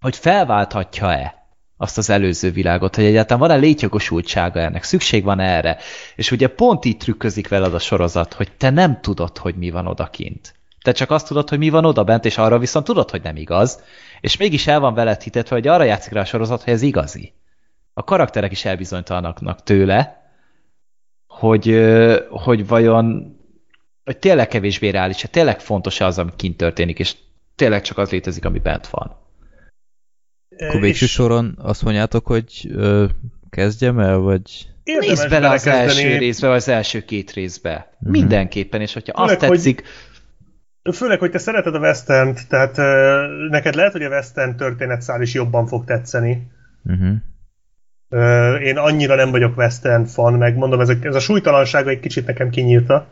hogy 0.00 0.16
felválthatja-e 0.16 1.45
azt 1.76 1.98
az 1.98 2.10
előző 2.10 2.50
világot, 2.50 2.96
hogy 2.96 3.04
egyáltalán 3.04 3.48
van-e 3.48 3.60
létjogosultsága 3.60 4.60
ennek, 4.60 4.82
szükség 4.82 5.24
van 5.24 5.40
erre. 5.40 5.78
És 6.16 6.30
ugye 6.30 6.48
pont 6.48 6.84
így 6.84 6.96
trükközik 6.96 7.48
veled 7.48 7.74
a 7.74 7.78
sorozat, 7.78 8.32
hogy 8.32 8.52
te 8.56 8.70
nem 8.70 9.00
tudod, 9.00 9.38
hogy 9.38 9.54
mi 9.54 9.70
van 9.70 9.86
odakint. 9.86 10.54
Te 10.82 10.92
csak 10.92 11.10
azt 11.10 11.26
tudod, 11.26 11.48
hogy 11.48 11.58
mi 11.58 11.68
van 11.68 11.84
odabent, 11.84 12.24
és 12.24 12.38
arra 12.38 12.58
viszont 12.58 12.84
tudod, 12.84 13.10
hogy 13.10 13.22
nem 13.22 13.36
igaz, 13.36 13.82
és 14.20 14.36
mégis 14.36 14.66
el 14.66 14.80
van 14.80 14.94
veled 14.94 15.22
hitetve, 15.22 15.54
hogy 15.54 15.66
arra 15.66 15.84
játszik 15.84 16.12
rá 16.12 16.20
a 16.20 16.24
sorozat, 16.24 16.62
hogy 16.62 16.72
ez 16.72 16.82
igazi. 16.82 17.32
a 17.94 18.04
karakterek 18.04 18.50
is 18.50 18.64
elbizonytalanaknak 18.64 19.62
tőle, 19.62 20.30
hogy, 21.26 21.86
hogy 22.28 22.66
vajon 22.66 23.36
hogy 24.04 24.18
tényleg 24.18 24.48
kevésbé 24.48 24.88
reális, 24.88 25.26
tényleg 25.30 25.60
fontos 25.60 26.00
az, 26.00 26.18
ami 26.18 26.30
kint 26.36 26.56
történik, 26.56 26.98
és 26.98 27.16
tényleg 27.54 27.82
csak 27.82 27.98
az 27.98 28.10
létezik, 28.10 28.44
ami 28.44 28.58
bent 28.58 28.86
van. 28.86 29.25
Akkor 30.58 30.80
végső 30.80 31.04
És 31.04 31.10
soron 31.10 31.58
azt 31.62 31.82
mondjátok, 31.82 32.26
hogy 32.26 32.70
ö, 32.74 33.04
kezdjem 33.50 33.98
el, 33.98 34.16
vagy... 34.16 34.68
érdemes 34.82 35.08
Nézd 35.08 35.28
bele 35.28 35.50
az 35.50 35.66
első 35.66 36.16
részbe, 36.18 36.46
vagy 36.46 36.56
az 36.56 36.68
első 36.68 37.04
két 37.04 37.32
részbe. 37.32 37.96
Mindenképpen, 37.98 38.80
és 38.80 38.92
hogyha 38.92 39.22
azt 39.22 39.32
Főleg, 39.32 39.48
hogy- 39.48 39.56
tetszik, 39.56 39.84
Főleg, 40.92 41.18
hogy 41.18 41.30
te 41.30 41.38
szereted 41.38 41.74
a 41.74 41.78
western 41.78 42.34
tehát 42.48 42.78
ö, 42.78 43.26
neked 43.50 43.74
lehet, 43.74 43.92
hogy 43.92 44.02
a 44.02 44.08
western 44.08 44.56
történetszál 44.56 45.22
is 45.22 45.34
jobban 45.34 45.66
fog 45.66 45.84
tetszeni. 45.84 46.46
Uh-huh. 46.84 47.14
Ö, 48.08 48.54
én 48.54 48.76
annyira 48.76 49.14
nem 49.14 49.30
vagyok 49.30 49.56
western 49.56 50.04
fan, 50.04 50.34
meg 50.34 50.56
mondom, 50.56 50.80
ez 50.80 50.88
a, 50.88 50.94
ez 51.02 51.14
a 51.14 51.20
súlytalansága 51.20 51.90
egy 51.90 52.00
kicsit 52.00 52.26
nekem 52.26 52.50
kinyírta. 52.50 53.06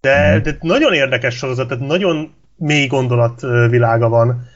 De, 0.00 0.40
de 0.40 0.56
nagyon 0.60 0.92
érdekes 0.92 1.34
sorozat, 1.36 1.68
tehát 1.68 1.86
nagyon 1.86 2.34
mély 2.56 2.86
gondolat 2.86 3.42
ö, 3.42 3.66
világa 3.70 4.08
van. 4.08 4.46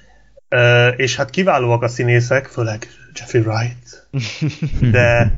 És 0.96 1.16
hát 1.16 1.30
kiválóak 1.30 1.82
a 1.82 1.88
színészek, 1.88 2.46
főleg 2.46 2.86
Jeffrey 3.14 3.42
Wright. 3.42 4.08
De 4.92 5.36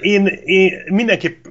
én, 0.00 0.26
én 0.44 0.72
mindenképp 0.86 1.44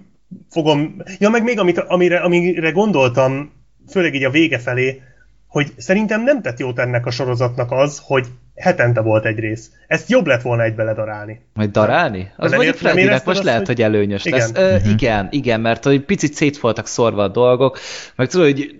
fogom... 0.49 1.01
Ja, 1.19 1.29
meg 1.29 1.43
még 1.43 1.59
amit, 1.59 1.79
amire, 1.79 2.17
amire 2.19 2.71
gondoltam, 2.71 3.51
főleg 3.89 4.13
így 4.15 4.23
a 4.23 4.29
vége 4.29 4.59
felé, 4.59 5.01
hogy 5.47 5.73
szerintem 5.77 6.23
nem 6.23 6.41
tett 6.41 6.59
jót 6.59 6.79
ennek 6.79 7.05
a 7.05 7.11
sorozatnak 7.11 7.71
az, 7.71 8.01
hogy 8.03 8.25
hetente 8.55 9.01
volt 9.01 9.25
egy 9.25 9.39
rész. 9.39 9.71
Ezt 9.87 10.09
jobb 10.09 10.25
lett 10.25 10.41
volna 10.41 10.63
egybe 10.63 10.83
ledarálni. 10.83 11.41
Majd 11.53 11.71
darálni? 11.71 12.31
Az 12.37 12.51
mondjuk 12.51 12.75
Freddynek 12.75 13.25
most 13.25 13.43
lehet, 13.43 13.59
hogy- 13.65 13.67
hogy 13.67 13.81
előnyös 13.81 14.25
Igen. 14.25 14.39
lesz. 14.39 14.51
Ö, 14.53 14.89
igen, 14.89 15.27
igen, 15.31 15.61
mert 15.61 15.83
hogy 15.83 16.01
picit 16.05 16.33
szét 16.33 16.59
voltak 16.59 16.87
szorva 16.87 17.23
a 17.23 17.27
dolgok, 17.27 17.79
meg 18.15 18.27
tudod, 18.27 18.45
hogy 18.45 18.75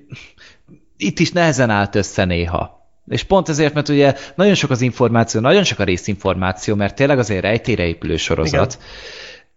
itt 0.97 1.19
is 1.19 1.31
nehezen 1.31 1.69
állt 1.69 1.95
össze 1.95 2.25
néha. 2.25 2.76
És 3.07 3.23
pont 3.23 3.49
ezért, 3.49 3.73
mert 3.73 3.89
ugye 3.89 4.13
nagyon 4.35 4.53
sok 4.53 4.69
az 4.69 4.81
információ, 4.81 5.41
nagyon 5.41 5.63
sok 5.63 5.79
a 5.79 5.83
részinformáció, 5.83 6.75
mert 6.75 6.95
tényleg 6.95 7.19
azért 7.19 7.41
rejtélyre 7.41 7.85
épülő 7.87 8.17
sorozat. 8.17 8.77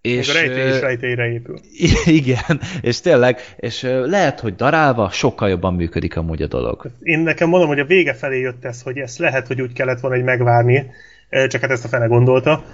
És, 0.01 0.17
És, 0.17 0.29
a 0.29 0.33
rejtély 0.33 0.69
is 0.69 0.81
rejtélyre 0.81 1.33
épül. 1.33 1.61
igen, 2.20 2.61
és 2.81 3.01
tényleg, 3.01 3.41
és 3.57 3.83
lehet, 4.05 4.41
hogy 4.41 4.55
darálva 4.55 5.11
sokkal 5.11 5.49
jobban 5.49 5.75
működik 5.75 6.17
amúgy 6.17 6.43
a 6.43 6.47
dolog. 6.47 6.91
Én 7.03 7.19
nekem 7.19 7.49
mondom, 7.49 7.69
hogy 7.69 7.79
a 7.79 7.85
vége 7.85 8.15
felé 8.15 8.41
jött 8.41 8.65
ez, 8.65 8.83
hogy 8.83 8.99
ezt 8.99 9.19
lehet, 9.19 9.47
hogy 9.47 9.61
úgy 9.61 9.73
kellett 9.73 10.01
volna 10.01 10.17
egy 10.17 10.23
megvárni, 10.23 10.91
csak 11.31 11.61
hát 11.61 11.70
ezt 11.70 11.85
a 11.85 11.89
fene 11.89 12.07
gondolta. 12.07 12.65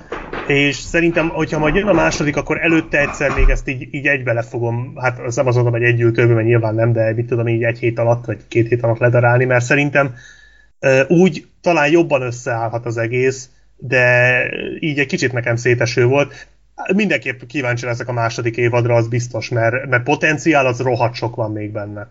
És 0.46 0.76
szerintem, 0.76 1.28
hogyha 1.28 1.58
majd 1.58 1.74
jön 1.74 1.88
a 1.88 1.92
második, 1.92 2.36
akkor 2.36 2.58
előtte 2.62 3.00
egyszer 3.00 3.30
még 3.30 3.48
ezt 3.48 3.68
így, 3.68 3.88
így 3.90 4.06
egybe 4.06 4.32
le 4.32 4.42
fogom, 4.42 4.92
hát 4.96 5.18
az 5.18 5.36
nem 5.36 5.46
azt 5.46 5.56
mondom, 5.56 5.74
hogy 5.74 5.82
együltőből, 5.82 6.34
mert 6.34 6.46
nyilván 6.46 6.74
nem, 6.74 6.92
de 6.92 7.12
mit 7.14 7.26
tudom, 7.26 7.48
így 7.48 7.62
egy 7.62 7.78
hét 7.78 7.98
alatt, 7.98 8.24
vagy 8.24 8.38
két 8.48 8.68
hét 8.68 8.82
alatt 8.82 8.98
ledarálni, 8.98 9.44
mert 9.44 9.64
szerintem 9.64 10.14
úgy 11.08 11.46
talán 11.60 11.90
jobban 11.90 12.22
összeállhat 12.22 12.86
az 12.86 12.96
egész, 12.96 13.48
de 13.76 14.42
így 14.80 14.98
egy 14.98 15.06
kicsit 15.06 15.32
nekem 15.32 15.56
széteső 15.56 16.04
volt. 16.06 16.48
Mindenképp 16.94 17.40
kíváncsi 17.46 17.84
leszek 17.84 18.08
a 18.08 18.12
második 18.12 18.56
évadra, 18.56 18.94
az 18.94 19.08
biztos, 19.08 19.48
mert, 19.48 19.88
mert 19.88 20.02
potenciál 20.02 20.66
az 20.66 20.80
rohadt 20.80 21.14
sok 21.14 21.36
van 21.36 21.52
még 21.52 21.72
benne. 21.72 22.08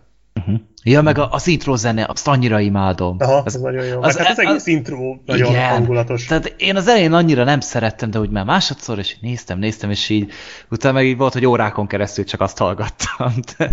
Ja, 0.84 1.02
meg 1.02 1.18
a- 1.18 1.28
az 1.30 1.46
intro 1.46 1.76
zene, 1.76 2.06
azt 2.08 2.28
annyira 2.28 2.60
imádom. 2.60 3.16
Aha, 3.18 3.42
az, 3.44 3.54
ez 3.54 3.60
nagyon 3.60 3.84
jó. 3.84 4.02
az- 4.02 4.06
Az, 4.06 4.16
hát 4.16 4.28
az 4.30 4.38
egész 4.38 4.54
az- 4.54 4.66
intro 4.66 5.16
nagyon 5.24 5.50
igen. 5.50 5.68
hangulatos. 5.68 6.24
Tehát 6.24 6.54
én 6.58 6.76
az 6.76 6.88
elején 6.88 7.12
annyira 7.12 7.44
nem 7.44 7.60
szerettem, 7.60 8.10
de 8.10 8.18
úgy 8.18 8.30
már 8.30 8.44
másodszor, 8.44 8.98
és 8.98 9.16
néztem, 9.20 9.58
néztem, 9.58 9.90
és 9.90 10.08
így 10.08 10.30
utána 10.70 10.94
meg 10.94 11.04
így 11.06 11.16
volt, 11.16 11.32
hogy 11.32 11.46
órákon 11.46 11.86
keresztül 11.86 12.24
csak 12.24 12.40
azt 12.40 12.58
hallgattam. 12.58 13.32
De 13.58 13.70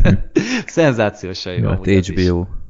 Szenzációsan 0.65 1.53
jó. 1.53 1.59
Jó, 1.63 1.69
hát 1.69 1.79
az 1.79 1.87
is. 1.87 2.07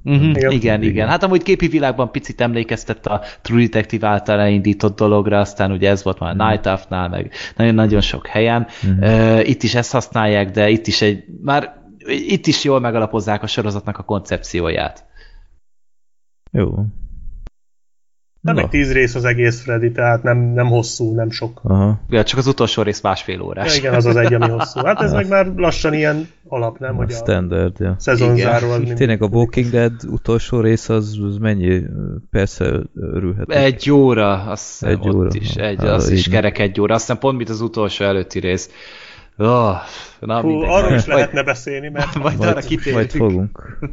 Uh-huh, 0.03 0.27
igen, 0.27 0.51
Igen. 0.51 0.83
igen. 0.83 1.07
Hát 1.07 1.23
amúgy 1.23 1.43
képi 1.43 1.67
világban 1.67 2.11
picit 2.11 2.41
emlékeztett 2.41 3.05
a 3.05 3.21
True 3.41 3.61
Detective 3.61 4.07
által 4.07 4.39
elindított 4.39 4.95
dologra, 4.95 5.39
aztán 5.39 5.71
ugye 5.71 5.89
ez 5.89 6.03
volt 6.03 6.19
már 6.19 6.35
a 6.39 6.49
Night 6.49 6.65
Off-nál, 6.65 7.09
meg 7.09 7.31
nagyon-nagyon 7.55 8.01
sok 8.01 8.27
helyen. 8.27 8.67
Uh, 8.99 9.49
itt 9.49 9.63
is 9.63 9.75
ezt 9.75 9.91
használják, 9.91 10.51
de 10.51 10.69
itt 10.69 10.87
is 10.87 11.01
egy, 11.01 11.23
már 11.41 11.81
itt 12.07 12.47
is 12.47 12.63
jól 12.63 12.79
megalapozzák 12.79 13.43
a 13.43 13.47
sorozatnak 13.47 13.97
a 13.97 14.03
koncepcióját. 14.03 15.05
Jó. 16.51 16.85
Nem 18.43 18.55
Na. 18.55 18.61
egy 18.61 18.69
tíz 18.69 18.91
rész 18.91 19.15
az 19.15 19.25
egész 19.25 19.61
Freddy, 19.61 19.91
tehát 19.91 20.23
nem, 20.23 20.37
nem 20.37 20.67
hosszú, 20.67 21.15
nem 21.15 21.29
sok. 21.29 21.59
Aha. 21.63 21.99
Ja, 22.09 22.23
csak 22.23 22.39
az 22.39 22.47
utolsó 22.47 22.81
rész 22.81 23.01
másfél 23.01 23.35
Ja, 23.35 23.43
órás. 23.43 23.77
igen, 23.77 23.93
az 23.93 24.05
az 24.05 24.15
egy, 24.15 24.33
ami 24.33 24.49
hosszú. 24.49 24.83
Hát 24.85 25.01
ez 25.01 25.11
meg 25.13 25.27
már 25.27 25.45
lassan 25.55 25.93
ilyen 25.93 26.27
alap, 26.47 26.79
nem? 26.79 26.93
A 26.93 26.95
Hogy 26.97 27.11
a 27.11 27.15
standard, 27.15 27.79
ja. 27.79 27.95
szezonzáró 27.99 28.69
az 28.69 28.77
mindig. 28.77 28.95
Tényleg 28.95 29.21
a 29.21 29.25
Walking 29.31 29.69
Dead 29.69 29.91
utolsó 30.07 30.59
rész 30.59 30.89
az, 30.89 31.17
az 31.29 31.37
mennyi? 31.37 31.81
Persze 32.31 32.79
örülhet. 32.95 33.49
Egy 33.51 33.91
óra, 33.91 34.43
azt 34.43 34.83
Egy 34.83 34.91
egy 34.91 35.07
ott 35.07 35.15
óra. 35.15 35.29
is, 35.31 35.55
egy, 35.55 35.79
Ah, 35.85 35.93
az 35.93 36.09
is 36.09 36.27
kerek 36.29 36.59
egy 36.59 36.81
óra. 36.81 36.93
Aztán 36.95 37.19
pont, 37.19 37.37
mint 37.37 37.49
az 37.49 37.61
utolsó 37.61 38.05
előtti 38.05 38.39
rész. 38.39 38.69
Oh, 39.37 39.75
na, 40.19 40.41
Hú, 40.41 40.47
mindegy. 40.47 40.69
arról 40.69 40.93
is 40.95 41.05
Majd- 41.05 41.07
lehetne 41.19 41.43
beszélni, 41.43 41.89
mert 41.89 42.15
Majd, 42.19 42.37
majd 42.37 42.49
arra 42.49 42.59
kitérünk. 42.61 42.95
majd 42.95 43.11
fogunk. 43.11 43.59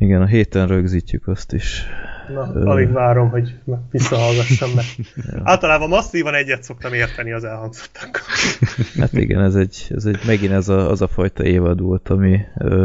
Igen, 0.00 0.22
a 0.22 0.26
héten 0.26 0.66
rögzítjük 0.66 1.26
azt 1.28 1.52
is. 1.52 1.82
na, 2.34 2.42
alig 2.70 2.92
várom, 2.92 3.30
hogy 3.30 3.54
visszahallgassam 3.90 4.70
meg. 4.74 4.84
Általában 5.52 5.88
masszívan 5.88 6.34
egyet 6.34 6.62
szoktam 6.62 6.92
érteni 6.92 7.32
az 7.32 7.44
elhangzottakkal. 7.44 8.22
Hát 9.00 9.12
igen, 9.12 9.42
ez 9.42 9.54
egy, 9.54 9.86
ez 9.94 10.04
egy 10.04 10.18
megint 10.26 10.52
ez 10.52 10.68
a, 10.68 10.90
az 10.90 11.02
a 11.02 11.08
fajta 11.08 11.44
évad 11.44 11.80
volt, 11.80 12.08
ami 12.08 12.38
ö, 12.58 12.84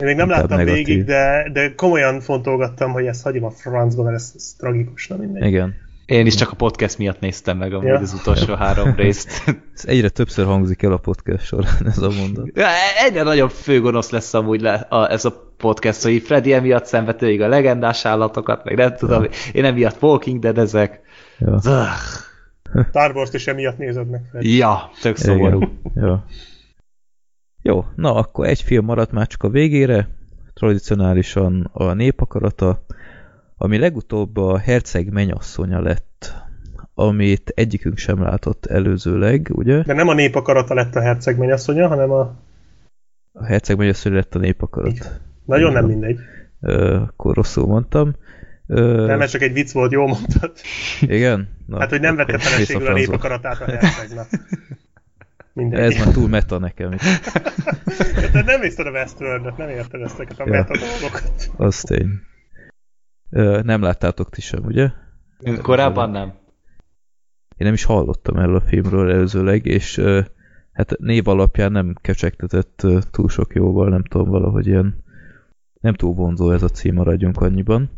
Én 0.00 0.06
még 0.06 0.16
nem 0.16 0.28
láttam 0.28 0.56
negatív. 0.58 0.86
végig, 0.86 1.04
de, 1.04 1.50
de 1.52 1.74
komolyan 1.74 2.20
fontolgattam, 2.20 2.92
hogy 2.92 3.06
ezt 3.06 3.22
hagyom 3.22 3.44
a 3.44 3.50
francba, 3.50 4.02
mert 4.02 4.16
ez, 4.16 4.32
ez 4.36 4.54
tragikus, 4.58 5.06
na 5.08 5.16
mindegy. 5.16 5.46
igen. 5.46 5.74
Én 6.06 6.26
is 6.26 6.34
csak 6.34 6.50
a 6.50 6.54
podcast 6.56 6.98
miatt 6.98 7.20
néztem 7.20 7.56
meg 7.58 7.72
amúgy 7.72 7.86
Ja. 7.86 7.98
az 7.98 8.12
utolsó 8.12 8.54
három 8.54 8.94
részt. 8.94 9.42
Ez 9.74 9.84
egyre 9.86 10.08
többször 10.08 10.44
hangzik 10.44 10.82
el 10.82 10.92
a 10.92 10.96
podcast 10.96 11.44
során 11.44 11.86
ez 11.86 11.98
a 11.98 12.10
mondat. 12.20 12.48
Ja, 12.54 12.66
Egyre 13.06 13.22
nagyobb 13.22 13.50
főgonosz 13.50 14.10
lesz 14.10 14.34
amúgy 14.34 14.60
le, 14.60 14.72
a, 14.74 15.10
ez 15.10 15.24
a 15.24 15.46
podcast, 15.58 16.02
hogy 16.02 16.22
Freddy 16.22 16.52
emiatt 16.52 16.84
szenvedte 16.84 17.26
végig 17.26 17.42
a 17.42 17.48
legendás 17.48 18.04
állatokat, 18.04 18.64
meg 18.64 18.76
nem 18.76 18.94
tudom, 18.96 19.26
én 19.52 19.64
emiatt 19.64 20.02
Walking 20.02 20.40
Dead 20.40 20.58
ezek. 20.58 21.00
Ja. 21.38 21.60
Star 22.88 23.14
Wars-t 23.14 23.34
is 23.34 23.46
emiatt 23.46 23.78
nézed 23.78 24.08
meg. 24.10 24.26
Fred. 24.30 24.44
Ja, 24.44 24.90
tök 25.00 25.16
szomorú. 25.16 25.62
Igen. 25.62 26.08
Jó. 26.08 26.16
Jó, 27.62 27.84
na 27.94 28.14
akkor 28.14 28.46
egy 28.46 28.62
film 28.62 28.84
maradt 28.84 29.12
már 29.12 29.26
csak 29.26 29.42
a 29.42 29.48
végére, 29.48 30.08
tradicionálisan 30.54 31.70
a 31.72 31.92
népakarata, 31.92 32.84
ami 33.56 33.78
legutóbb 33.78 34.36
a 34.36 34.58
Herceg 34.58 35.12
menyasszonya 35.12 35.80
lett, 35.80 36.34
amit 36.94 37.52
egyikünk 37.54 37.98
sem 37.98 38.22
látott 38.22 38.66
előzőleg, 38.66 39.50
ugye? 39.52 39.82
De 39.82 39.92
nem 39.92 40.08
a 40.08 40.14
nép 40.14 40.34
akarata 40.34 40.74
lett 40.74 40.94
a 40.94 41.00
herceg 41.00 41.38
mennyasszonya, 41.38 41.88
hanem 41.88 42.10
a... 42.10 42.34
A 43.32 43.44
Herceg 43.44 43.76
menyasszonya 43.76 44.16
lett 44.16 44.34
a 44.34 44.38
népakarat. 44.38 45.20
Nagyon 45.48 45.72
nem 45.72 45.86
mindegy. 45.86 46.18
Ö, 46.60 46.94
akkor 46.94 47.34
rosszul 47.34 47.66
mondtam. 47.66 48.14
Ö, 48.66 49.06
Nem, 49.06 49.20
ez 49.20 49.30
csak 49.30 49.42
egy 49.42 49.52
vicc 49.52 49.72
volt, 49.72 49.92
jól 49.92 50.06
mondtad. 50.06 50.52
Igen? 51.00 51.48
Na, 51.66 51.78
Hát, 51.78 51.90
hogy 51.90 52.00
nem 52.00 52.16
vette 52.16 52.38
feleségül 52.38 52.86
a 52.86 52.92
nép 52.92 53.06
visszafranzol. 53.06 53.14
akaratát 53.36 53.68
a 53.68 53.70
hercegnek. 53.86 54.26
Mindegy. 55.52 55.80
Ez 55.80 56.04
már 56.04 56.14
túl 56.14 56.28
meta 56.28 56.58
nekem 56.58 56.92
is. 56.98 57.02
Te 58.32 58.42
nem 58.42 58.60
nézted 58.60 58.86
a 58.86 58.90
Westworld-et, 58.90 59.56
nem 59.56 59.68
érted 59.68 60.00
ezeket 60.00 60.38
a 60.40 60.44
Ja. 60.46 60.50
meta 60.50 60.74
dolgokat. 60.78 61.50
Az 61.56 61.80
tény. 61.80 62.08
Ö, 63.30 63.60
nem 63.64 63.82
láttátok 63.82 64.30
ti 64.30 64.40
sem, 64.40 64.64
ugye? 64.64 64.90
Korábban 65.62 66.10
nem. 66.10 66.28
Én 67.56 67.66
nem 67.66 67.72
is 67.72 67.84
hallottam 67.84 68.36
erről 68.36 68.56
a 68.56 68.60
filmről 68.60 69.10
előzőleg, 69.10 69.66
és 69.66 70.00
hát 70.72 70.98
név 70.98 71.28
alapján 71.28 71.72
nem 71.72 71.94
kecsegtetett 72.00 72.86
túl 73.10 73.28
sok 73.28 73.54
jóval, 73.54 73.88
nem 73.88 74.02
tudom, 74.02 74.28
valahogy 74.28 74.66
ilyen 74.66 75.04
nem 75.80 75.94
túl 75.94 76.14
vonzó 76.14 76.50
ez 76.50 76.62
a 76.62 76.68
cím, 76.68 76.94
maradjunk 76.94 77.40
annyiban. 77.40 77.90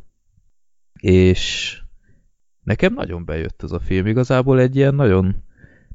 És 1.01 1.77
nekem 2.63 2.95
nagyon 2.95 3.25
bejött 3.25 3.63
ez 3.63 3.73
a 3.73 3.79
film, 3.81 4.07
igazából 4.07 4.61
egy 4.61 4.77
ilyen 4.77 4.95
nagyon, 4.95 5.37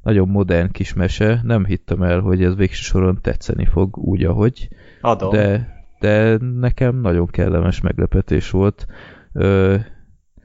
nagyon 0.03 0.27
modern 0.27 0.71
kis 0.71 0.93
mese, 0.93 1.39
nem 1.43 1.65
hittem 1.65 2.01
el, 2.01 2.19
hogy 2.19 2.43
ez 2.43 2.55
végső 2.55 2.81
soron 2.81 3.19
tetszeni 3.21 3.65
fog 3.65 3.97
úgy, 3.97 4.23
ahogy, 4.23 4.67
Adom. 5.01 5.29
de, 5.29 5.73
de 5.99 6.37
nekem 6.37 6.95
nagyon 7.01 7.27
kellemes 7.27 7.81
meglepetés 7.81 8.49
volt. 8.49 8.85
Ö, 9.33 9.75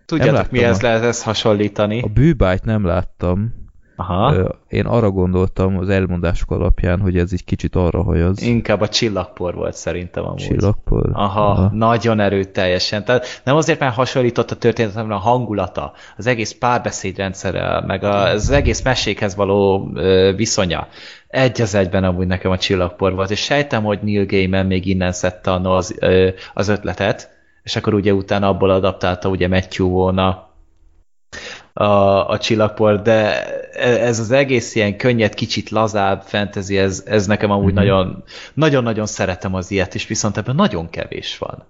Tudjátok, 0.04 0.50
mihez 0.50 0.78
a- 0.78 0.82
lehet 0.86 1.02
ezt 1.02 1.22
hasonlítani? 1.22 2.00
a 2.00 2.08
bűbájt 2.08 2.64
nem 2.64 2.84
láttam, 2.84 3.59
Aha. 4.00 4.54
Én 4.68 4.86
arra 4.86 5.10
gondoltam 5.10 5.78
az 5.78 5.88
elmondások 5.88 6.50
alapján, 6.50 7.00
hogy 7.00 7.16
ez 7.16 7.30
egy 7.32 7.44
kicsit 7.44 7.76
arra 7.76 8.02
hajaz. 8.02 8.42
Inkább 8.42 8.80
a 8.80 8.88
csillagpor 8.88 9.54
volt 9.54 9.74
szerintem 9.74 10.24
amúgy. 10.24 10.38
Csillagpor? 10.38 11.10
Aha, 11.12 11.50
Aha, 11.50 11.70
nagyon 11.72 12.20
erőteljesen. 12.20 13.04
Tehát 13.04 13.40
nem 13.44 13.56
azért, 13.56 13.78
mert 13.78 13.94
hasonlított 13.94 14.50
a 14.50 14.56
történet, 14.56 14.94
hanem 14.94 15.10
a 15.10 15.16
hangulata, 15.16 15.92
az 16.16 16.26
egész 16.26 16.52
párbeszédrendszerrel, 16.52 17.84
meg 17.86 18.04
az 18.04 18.50
egész 18.50 18.82
mesékhez 18.82 19.34
való 19.34 19.90
viszonya. 20.36 20.86
Egy 21.28 21.60
az 21.60 21.74
egyben 21.74 22.04
amúgy 22.04 22.26
nekem 22.26 22.50
a 22.50 22.58
csillagpor 22.58 23.14
volt, 23.14 23.30
és 23.30 23.40
sejtem, 23.40 23.82
hogy 23.82 23.98
Neil 24.02 24.26
Gaiman 24.26 24.66
még 24.66 24.86
innen 24.86 25.12
szedte 25.12 25.50
az, 25.50 25.98
az 26.54 26.68
ötletet, 26.68 27.30
és 27.62 27.76
akkor 27.76 27.94
ugye 27.94 28.12
utána 28.12 28.48
abból 28.48 28.70
adaptálta 28.70 29.28
ugye 29.28 29.48
Matthew 29.48 29.88
volna 29.88 30.49
a, 31.72 32.28
a 32.28 32.38
csillagpor, 32.38 33.02
de 33.02 33.44
ez 33.78 34.18
az 34.18 34.30
egész 34.30 34.74
ilyen 34.74 34.96
könnyed, 34.96 35.34
kicsit 35.34 35.70
lazább 35.70 36.22
fantasy, 36.22 36.78
ez, 36.78 37.04
ez 37.06 37.26
nekem 37.26 37.50
amúgy 37.50 37.74
nagyon, 37.74 38.24
nagyon-nagyon 38.54 39.06
szeretem 39.06 39.54
az 39.54 39.70
ilyet, 39.70 39.94
és 39.94 40.06
viszont 40.06 40.36
ebben 40.36 40.54
nagyon 40.54 40.90
kevés 40.90 41.38
van. 41.38 41.64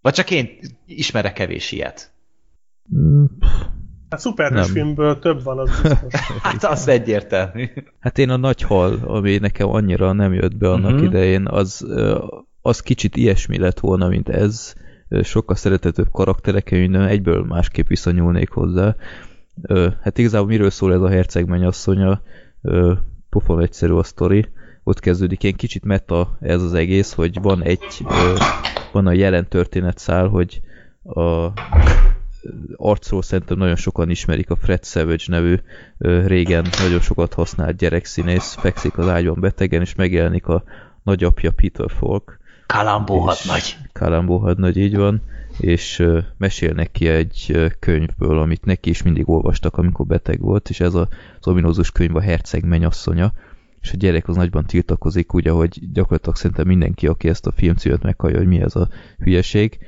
Vagy 0.00 0.14
csak 0.14 0.30
én 0.30 0.58
ismerek 0.86 1.32
kevés 1.32 1.72
ilyet. 1.72 2.12
Hát 4.10 4.20
szuperhős 4.20 4.70
filmből 4.70 5.18
több 5.18 5.42
van, 5.42 5.58
az 5.58 5.80
biztos. 5.82 6.20
hát 6.42 6.64
az 6.64 6.88
egyértelmű. 6.88 7.68
Hát 8.00 8.18
én 8.18 8.30
a 8.30 8.36
nagy 8.36 8.62
hal, 8.62 8.98
ami 9.04 9.36
nekem 9.36 9.68
annyira 9.68 10.12
nem 10.12 10.34
jött 10.34 10.56
be 10.56 10.70
annak 10.70 10.90
uh-huh. 10.90 11.06
idején, 11.06 11.46
az, 11.46 11.86
az 12.60 12.80
kicsit 12.80 13.16
ilyesmi 13.16 13.58
lett 13.58 13.80
volna, 13.80 14.08
mint 14.08 14.28
ez, 14.28 14.74
sokkal 15.22 15.56
szeretetőbb 15.56 16.10
karakterek, 16.10 16.70
én 16.70 16.94
egyből 16.96 17.44
másképp 17.44 17.86
viszonyulnék 17.86 18.50
hozzá. 18.50 18.96
Hát 20.00 20.18
igazából 20.18 20.48
miről 20.48 20.70
szól 20.70 20.92
ez 20.92 21.00
a 21.00 21.08
herceg 21.08 21.46
mennyasszonya? 21.46 22.22
Pofon 23.30 23.60
egyszerű 23.60 23.92
a 23.92 24.02
sztori. 24.02 24.48
Ott 24.82 25.00
kezdődik 25.00 25.42
ilyen 25.42 25.56
kicsit 25.56 25.84
meta 25.84 26.36
ez 26.40 26.62
az 26.62 26.74
egész, 26.74 27.12
hogy 27.12 27.40
van 27.42 27.62
egy, 27.62 28.04
van 28.92 29.06
a 29.06 29.12
jelen 29.12 29.48
történetszál, 29.48 30.28
hogy 30.28 30.60
a 31.02 31.52
arcról 32.76 33.22
szerintem 33.22 33.58
nagyon 33.58 33.76
sokan 33.76 34.10
ismerik 34.10 34.50
a 34.50 34.56
Fred 34.56 34.84
Savage 34.84 35.24
nevű 35.26 35.56
régen 36.26 36.66
nagyon 36.82 37.00
sokat 37.00 37.34
használt 37.34 37.76
gyerekszínész, 37.76 38.54
fekszik 38.54 38.98
az 38.98 39.08
ágyban 39.08 39.40
betegen, 39.40 39.80
és 39.80 39.94
megjelenik 39.94 40.46
a 40.46 40.62
nagyapja 41.02 41.50
Peter 41.50 41.90
Falk, 41.90 42.39
Kalambó 42.72 43.18
hadnagy. 43.18 43.76
Kalambó 43.92 44.38
hadnagy, 44.38 44.76
így 44.76 44.96
van, 44.96 45.22
és 45.58 46.06
mesél 46.38 46.72
neki 46.72 47.08
egy 47.08 47.70
könyvből, 47.78 48.38
amit 48.38 48.64
neki 48.64 48.90
is 48.90 49.02
mindig 49.02 49.28
olvastak, 49.28 49.76
amikor 49.76 50.06
beteg 50.06 50.40
volt, 50.40 50.68
és 50.68 50.80
ez 50.80 50.94
a, 50.94 51.08
az 51.40 51.48
ominózus 51.48 51.90
könyv 51.90 52.16
a 52.16 52.20
Herceg 52.20 52.64
mennyasszonya, 52.64 53.32
és 53.80 53.92
a 53.92 53.96
gyerek 53.96 54.28
az 54.28 54.36
nagyban 54.36 54.66
tiltakozik, 54.66 55.34
úgy, 55.34 55.48
ahogy 55.48 55.92
gyakorlatilag 55.92 56.36
szerintem 56.36 56.66
mindenki, 56.66 57.06
aki 57.06 57.28
ezt 57.28 57.46
a 57.46 57.52
filmcímet 57.52 58.02
meghallja, 58.02 58.36
hogy 58.36 58.46
mi 58.46 58.60
ez 58.60 58.76
a 58.76 58.88
hülyeség, 59.18 59.78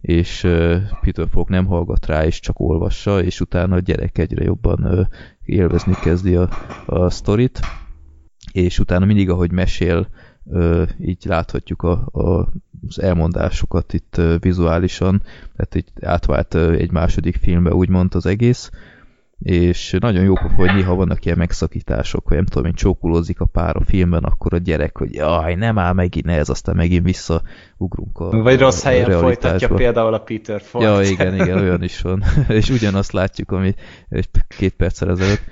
és 0.00 0.44
uh, 0.44 0.76
Peter 1.00 1.26
Falk 1.30 1.48
nem 1.48 1.66
hallgat 1.66 2.06
rá, 2.06 2.24
és 2.26 2.40
csak 2.40 2.60
olvassa, 2.60 3.22
és 3.22 3.40
utána 3.40 3.74
a 3.74 3.80
gyerek 3.80 4.18
egyre 4.18 4.44
jobban 4.44 4.84
uh, 4.84 5.06
élvezni 5.44 5.94
kezdi 6.02 6.34
a, 6.34 6.48
a 6.86 7.10
sztorit, 7.10 7.60
és 8.52 8.78
utána 8.78 9.04
mindig, 9.04 9.30
ahogy 9.30 9.52
mesél, 9.52 10.08
így 11.00 11.24
láthatjuk 11.24 11.82
a, 11.82 12.08
a, 12.12 12.48
az 12.88 13.00
elmondásokat 13.00 13.92
itt 13.92 14.20
vizuálisan, 14.40 15.22
tehát 15.56 15.74
így 15.74 15.92
átvált 16.00 16.54
egy 16.54 16.90
második 16.90 17.36
filmbe 17.36 17.74
úgymond 17.74 18.14
az 18.14 18.26
egész, 18.26 18.70
és 19.38 19.96
nagyon 20.00 20.24
jó 20.24 20.34
hogy 20.34 20.74
néha 20.74 20.94
vannak 20.94 21.24
ilyen 21.24 21.38
megszakítások, 21.38 22.26
hogy 22.26 22.36
nem 22.36 22.46
tudom, 22.46 22.64
hogy 22.64 22.74
csókulózik 22.74 23.40
a 23.40 23.44
pár 23.44 23.76
a 23.76 23.84
filmben, 23.84 24.24
akkor 24.24 24.54
a 24.54 24.58
gyerek, 24.58 24.98
hogy 24.98 25.14
jaj, 25.14 25.54
nem 25.54 25.78
áll 25.78 25.92
megint 25.92 26.28
ez, 26.28 26.48
aztán 26.48 26.76
megint 26.76 27.04
visszaugrunk 27.04 28.18
a 28.18 28.42
Vagy 28.42 28.58
rossz 28.58 28.84
a 28.84 28.88
helyen 28.88 29.10
folytatja 29.10 29.68
például 29.68 30.14
a 30.14 30.18
Peter 30.18 30.60
Ford. 30.60 30.84
Ja, 30.84 31.02
igen, 31.02 31.34
igen, 31.34 31.58
olyan 31.58 31.82
is 31.82 32.00
van. 32.00 32.24
és 32.48 32.70
ugyanazt 32.70 33.12
látjuk, 33.12 33.52
ami 33.52 33.74
egy 34.08 34.28
két 34.48 34.74
perccel 34.74 35.10
ezelőtt. 35.10 35.42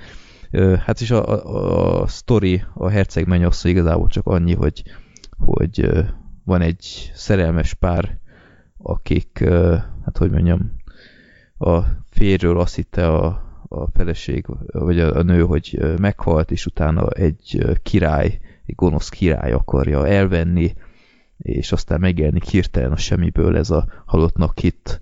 Hát 0.85 1.01
is 1.01 1.11
a, 1.11 1.27
a, 1.27 2.01
a 2.01 2.07
sztori, 2.07 2.63
a 2.73 2.89
herceg 2.89 3.27
mennyasszony 3.27 3.71
igazából 3.71 4.07
csak 4.07 4.27
annyi, 4.27 4.53
hogy, 4.53 4.83
hogy 5.37 5.89
van 6.43 6.61
egy 6.61 7.11
szerelmes 7.13 7.73
pár, 7.73 8.19
akik, 8.77 9.43
hát 10.05 10.17
hogy 10.17 10.31
mondjam, 10.31 10.71
a 11.57 11.79
férről 12.09 12.59
azt 12.59 12.75
hitte 12.75 13.07
a, 13.07 13.43
a 13.67 13.87
feleség, 13.93 14.45
vagy 14.71 14.99
a, 14.99 15.15
a 15.15 15.21
nő, 15.21 15.41
hogy 15.41 15.95
meghalt, 15.99 16.51
és 16.51 16.65
utána 16.65 17.09
egy 17.09 17.65
király, 17.83 18.39
egy 18.65 18.75
gonosz 18.75 19.09
király 19.09 19.51
akarja 19.51 20.07
elvenni, 20.07 20.73
és 21.37 21.71
aztán 21.71 21.99
megjelenik 21.99 22.43
hirtelen 22.43 22.91
a 22.91 22.97
semmiből 22.97 23.57
ez 23.57 23.69
a 23.69 23.87
halottnak 24.05 24.59
hit 24.59 25.01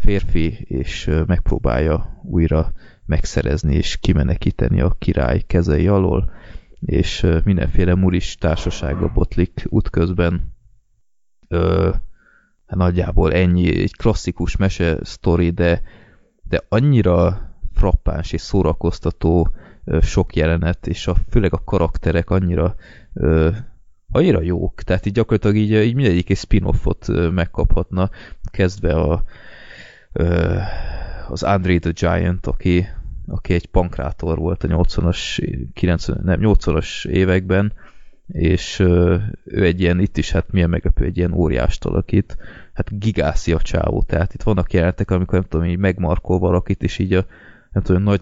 férfi, 0.00 0.52
és 0.52 1.10
megpróbálja 1.26 2.20
újra 2.22 2.72
megszerezni 3.08 3.74
és 3.74 3.96
kimenekíteni 3.96 4.80
a 4.80 4.96
király 4.98 5.42
kezei 5.46 5.86
alól, 5.86 6.30
és 6.80 7.26
mindenféle 7.44 7.94
muris 7.94 8.36
társasága 8.36 9.08
botlik 9.08 9.64
útközben. 9.68 10.54
Ö, 11.48 11.90
hát 12.66 12.78
nagyjából 12.78 13.32
ennyi, 13.32 13.80
egy 13.80 13.96
klasszikus 13.96 14.56
mese 14.56 14.98
sztori, 15.02 15.50
de, 15.50 15.82
de 16.42 16.64
annyira 16.68 17.46
frappáns 17.74 18.32
és 18.32 18.40
szórakoztató 18.40 19.50
sok 20.00 20.36
jelenet, 20.36 20.86
és 20.86 21.06
a, 21.06 21.14
főleg 21.30 21.52
a 21.52 21.64
karakterek 21.64 22.30
annyira 22.30 22.74
ö, 23.14 23.50
annyira 24.10 24.42
jók, 24.42 24.82
tehát 24.82 25.06
így 25.06 25.12
gyakorlatilag 25.12 25.56
így, 25.56 25.70
így 25.70 25.94
mindegyik 25.94 26.30
egy 26.30 26.36
spin-offot 26.36 27.06
megkaphatna, 27.32 28.10
kezdve 28.50 28.94
a 28.94 29.22
ö, 30.12 30.56
az 31.28 31.42
Andre 31.42 31.78
the 31.78 31.90
Giant, 31.90 32.46
aki 32.46 32.86
aki 33.28 33.54
egy 33.54 33.66
pankrátor 33.66 34.38
volt 34.38 34.64
a 34.64 34.68
80-as, 34.68 35.42
90, 35.74 36.20
nem, 36.24 36.38
80-as 36.42 37.06
években, 37.06 37.72
és 38.26 38.78
ő 39.44 39.64
egy 39.64 39.80
ilyen, 39.80 40.00
itt 40.00 40.16
is 40.16 40.30
hát 40.30 40.52
milyen 40.52 40.70
meglepő, 40.70 41.04
egy 41.04 41.16
ilyen 41.16 41.32
óriást 41.32 41.84
alakít, 41.84 42.36
hát 42.72 42.98
gigászi 42.98 43.52
a 43.52 43.58
csávó, 43.58 44.02
tehát 44.02 44.34
itt 44.34 44.42
vannak 44.42 44.72
jelentek, 44.72 45.10
amikor 45.10 45.38
nem 45.38 45.48
tudom, 45.48 45.66
így 45.66 45.78
megmarkol 45.78 46.38
valakit, 46.38 46.82
és 46.82 46.98
így 46.98 47.12
a 47.12 47.26
nem 47.72 47.82
tudom, 47.82 48.02
nagy, 48.02 48.20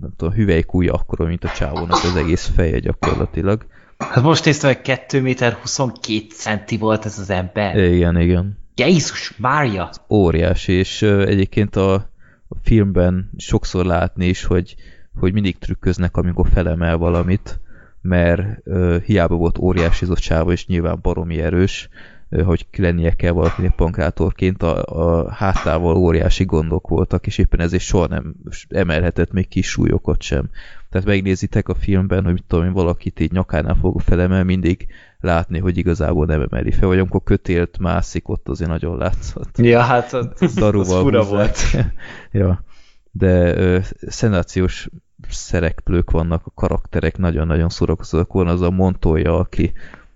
nem 0.00 0.12
tudom, 0.16 0.34
hüvelykúja 0.34 0.92
akkora, 0.92 1.24
mint 1.24 1.44
a 1.44 1.48
csávónak 1.48 2.04
az 2.04 2.16
egész 2.16 2.50
feje 2.54 2.78
gyakorlatilag. 2.78 3.66
Hát 3.98 4.22
most 4.22 4.44
néztem, 4.44 4.72
hogy 4.72 4.82
2 4.82 5.20
méter 5.20 5.52
22 5.52 6.26
centi 6.28 6.76
volt 6.76 7.04
ez 7.04 7.18
az 7.18 7.30
ember. 7.30 7.76
Igen, 7.76 8.20
igen. 8.20 8.58
Jézus, 8.74 9.36
Mária! 9.36 9.90
Óriási, 10.08 10.72
és 10.72 11.02
egyébként 11.02 11.76
a, 11.76 12.09
a 12.50 12.56
filmben 12.62 13.30
sokszor 13.36 13.84
látni 13.84 14.26
is, 14.26 14.44
hogy, 14.44 14.76
hogy 15.18 15.32
mindig 15.32 15.58
trükköznek, 15.58 16.16
amikor 16.16 16.48
felemel 16.48 16.96
valamit, 16.96 17.60
mert 18.00 18.66
uh, 18.66 18.96
hiába 19.02 19.34
volt 19.34 19.58
óriási 19.58 20.06
sávó, 20.16 20.50
és 20.50 20.66
nyilván 20.66 20.98
baromi 21.02 21.40
erős, 21.40 21.88
uh, 22.30 22.42
hogy 22.42 22.66
lennie 22.76 23.12
kell 23.12 23.32
valakinek 23.32 23.74
pankrátorként, 23.74 24.62
a, 24.62 24.82
a 24.84 25.30
hátával 25.32 25.96
óriási 25.96 26.44
gondok 26.44 26.88
voltak, 26.88 27.26
és 27.26 27.38
éppen 27.38 27.60
ezért 27.60 27.82
soha 27.82 28.06
nem 28.06 28.34
emelhetett 28.68 29.32
még 29.32 29.48
kis 29.48 29.68
súlyokat 29.68 30.22
sem. 30.22 30.50
Tehát 30.90 31.06
megnézitek 31.06 31.68
a 31.68 31.74
filmben, 31.74 32.24
hogy 32.24 32.32
mit 32.32 32.44
tudom 32.46 32.64
én, 32.64 32.72
valakit 32.72 33.20
így 33.20 33.32
nyakánál 33.32 33.74
fog 33.74 34.00
felemel, 34.00 34.44
mindig 34.44 34.86
látni, 35.20 35.58
hogy 35.58 35.76
igazából 35.76 36.26
nem 36.26 36.40
emeli 36.40 36.70
fel, 36.70 36.88
vagy 36.88 36.98
amikor 36.98 37.22
kötélt 37.22 37.78
mászik, 37.78 38.28
ott 38.28 38.48
azért 38.48 38.70
nagyon 38.70 38.98
látszott. 38.98 39.58
Ja, 39.58 39.80
hát 39.80 40.12
az, 40.12 40.28
az 40.62 40.92
fura 40.92 41.24
volt. 41.24 41.58
ja, 42.32 42.64
de 43.10 43.56
ö, 43.56 43.78
szenzációs 44.06 44.88
szereplők 45.28 46.10
vannak, 46.10 46.46
a 46.46 46.52
karakterek 46.54 47.18
nagyon-nagyon 47.18 47.68
szórakozóak. 47.68 48.32
Van 48.32 48.48
az 48.48 48.60
a 48.60 48.70
Montoya, 48.70 49.38
aki 49.38 49.72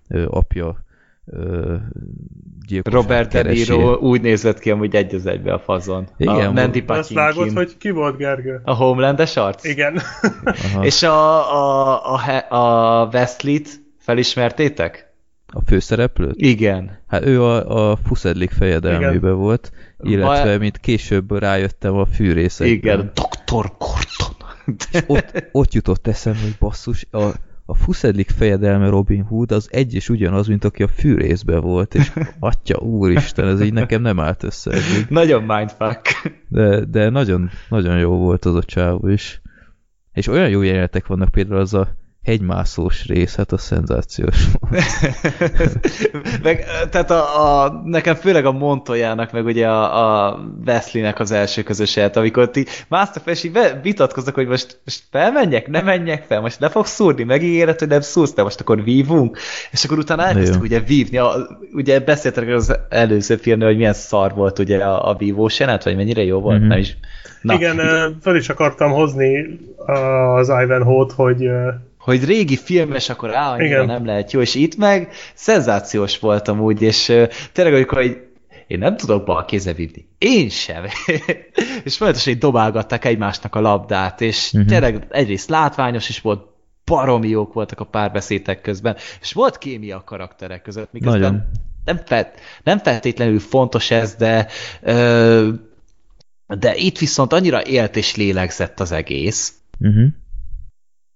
ö, 0.07 0.25
apja 0.29 0.84
ö, 1.25 1.75
Robert 2.83 3.31
De 3.31 3.41
Niro 3.41 3.93
úgy 3.93 4.21
nézett 4.21 4.59
ki 4.59 4.71
amúgy 4.71 4.95
egy 4.95 5.15
az 5.15 5.25
egybe 5.25 5.53
a 5.53 5.59
fazon. 5.59 6.07
Igen, 6.17 6.47
a 6.47 6.51
Mandy 6.51 6.83
Azt 6.87 7.13
vágod, 7.13 7.51
hogy 7.51 7.77
ki 7.77 7.89
volt 7.89 8.17
Gergő? 8.17 8.61
A 8.63 8.73
Homelandes 8.73 9.35
arc? 9.35 9.63
Igen. 9.63 10.01
És 10.81 11.03
a, 11.03 11.53
a, 11.53 12.15
a, 12.15 13.01
a 13.01 13.09
Westlit 13.13 13.69
Felismertétek? 13.97 15.13
A 15.47 15.61
főszereplőt? 15.65 16.35
Igen. 16.35 16.99
Hát 17.07 17.25
ő 17.25 17.43
a, 17.43 17.91
a 17.91 17.95
Fuszedlik 17.95 18.51
fejedelmében 18.51 19.35
volt, 19.35 19.71
illetve 19.99 20.53
ba... 20.53 20.59
mint 20.59 20.77
később 20.77 21.31
rájöttem 21.39 21.95
a 21.95 22.05
fűrészekben. 22.05 22.75
Igen, 22.75 23.11
Dr. 23.13 23.71
Gordon. 23.77 24.35
ott, 25.07 25.43
ott 25.51 25.73
jutott 25.73 26.07
eszem, 26.07 26.35
hogy 26.41 26.55
basszus, 26.59 27.05
a, 27.11 27.29
a 27.65 27.75
Fuszedlik 27.75 28.29
fejedelme 28.29 28.89
Robin 28.89 29.23
Hood 29.23 29.51
az 29.51 29.67
egy 29.71 29.93
és 29.93 30.09
ugyanaz, 30.09 30.47
mint 30.47 30.63
aki 30.63 30.83
a 30.83 30.87
fűrészben 30.87 31.61
volt, 31.61 31.95
és 31.95 32.11
atya 32.39 32.77
úristen, 32.77 33.47
ez 33.47 33.61
így 33.61 33.73
nekem 33.73 34.01
nem 34.01 34.19
állt 34.19 34.43
össze. 34.43 34.71
Eddig. 34.71 35.05
Nagyon 35.09 35.43
mindfuck. 35.43 36.33
De, 36.47 36.85
de 36.85 37.09
nagyon, 37.09 37.49
nagyon 37.69 37.97
jó 37.97 38.17
volt 38.17 38.45
az 38.45 38.55
a 38.55 38.63
csávó 38.63 39.07
is. 39.07 39.41
És 40.13 40.27
olyan 40.27 40.49
jó 40.49 40.61
jelenetek 40.61 41.07
vannak 41.07 41.29
például 41.29 41.59
az 41.59 41.73
a 41.73 41.87
hegymászós 42.25 43.05
rész, 43.05 43.35
hát 43.35 43.51
a 43.51 43.57
szenzációs 43.57 44.45
meg, 46.43 46.65
tehát 46.89 47.11
a, 47.11 47.63
a, 47.63 47.81
nekem 47.85 48.15
főleg 48.15 48.45
a 48.45 48.51
Montoyának, 48.51 49.31
meg 49.31 49.45
ugye 49.45 49.67
a, 49.67 50.25
a 50.25 50.39
Wesleynek 50.65 51.19
az 51.19 51.31
első 51.31 51.63
közös 51.63 51.95
élet, 51.95 52.17
amikor 52.17 52.49
ti 52.49 52.65
másztak 52.87 53.23
fel, 53.23 53.33
és 53.33 53.43
így 53.43 53.59
vitatkoznak, 53.81 54.35
hogy 54.35 54.47
most, 54.47 54.79
most 54.85 55.03
felmenjek, 55.11 55.67
nem 55.67 55.85
menjek 55.85 56.23
fel, 56.23 56.41
most 56.41 56.59
le 56.59 56.69
fogsz 56.69 56.91
szúrni, 56.91 57.23
megígéred, 57.23 57.79
hogy 57.79 57.87
nem 57.87 58.01
szúrsz, 58.01 58.33
de 58.33 58.43
most 58.43 58.59
akkor 58.59 58.83
vívunk, 58.83 59.37
és 59.71 59.83
akkor 59.83 59.97
utána 59.97 60.25
elkezdtük 60.25 60.61
ugye 60.61 60.79
vívni, 60.79 61.17
a, 61.17 61.35
ugye 61.73 61.99
beszéltek 61.99 62.47
az 62.47 62.79
előző 62.89 63.35
filmnél, 63.35 63.67
hogy 63.67 63.77
milyen 63.77 63.93
szar 63.93 64.33
volt 64.33 64.59
ugye 64.59 64.77
a, 64.77 65.09
a 65.09 65.15
vívós 65.15 65.59
jelenet, 65.59 65.83
vagy 65.83 65.95
mennyire 65.95 66.23
jó 66.23 66.39
volt, 66.39 66.59
mm-hmm. 66.59 66.67
nem 66.67 66.77
is. 66.77 66.97
Na. 67.41 67.53
Igen, 67.53 67.77
fel 68.21 68.35
is 68.35 68.49
akartam 68.49 68.91
hozni 68.91 69.59
az 70.35 70.47
Ivanhoe-t, 70.47 71.11
hogy 71.11 71.49
hogy 72.05 72.25
régi 72.25 72.57
filmes, 72.57 73.09
akkor 73.09 73.35
á, 73.35 73.55
Igen. 73.63 73.85
nem 73.85 74.05
lehet 74.05 74.31
jó, 74.31 74.41
és 74.41 74.55
itt 74.55 74.75
meg 74.75 75.13
szenzációs 75.33 76.19
voltam 76.19 76.59
úgy, 76.59 76.81
és 76.81 77.09
uh, 77.09 77.29
tényleg 77.51 77.73
amikor 77.73 77.97
hogy 77.97 78.17
én 78.67 78.79
nem 78.79 78.97
tudok 78.97 79.25
bal 79.25 79.45
kézzel 79.45 79.73
vívni. 79.73 80.07
Én 80.17 80.49
sem. 80.49 80.83
és 81.83 81.97
folyamatosan 81.97 82.33
így 82.33 82.39
dobálgatták 82.39 83.05
egymásnak 83.05 83.55
a 83.55 83.59
labdát, 83.59 84.21
és 84.21 84.51
uh-huh. 84.53 84.69
tényleg 84.69 85.07
egyrészt 85.09 85.49
látványos 85.49 86.09
is 86.09 86.21
volt, 86.21 86.53
baromi 86.85 87.27
jók 87.27 87.53
voltak 87.53 87.79
a 87.79 87.85
párbeszédek 87.85 88.61
közben, 88.61 88.95
és 89.21 89.33
volt 89.33 89.57
kémia 89.57 89.97
a 89.97 90.03
karakterek 90.03 90.61
között, 90.61 90.91
miközben 90.91 91.21
Nagyon. 91.21 91.43
nem, 91.85 91.99
felt, 92.05 92.39
nem 92.63 92.77
feltétlenül 92.77 93.39
fontos 93.39 93.91
ez, 93.91 94.15
de 94.15 94.47
ö, 94.81 95.49
de 96.47 96.75
itt 96.75 96.97
viszont 96.97 97.33
annyira 97.33 97.65
élt 97.65 97.95
és 97.95 98.15
lélegzett 98.15 98.79
az 98.79 98.91
egész, 98.91 99.53
uh-huh. 99.79 100.07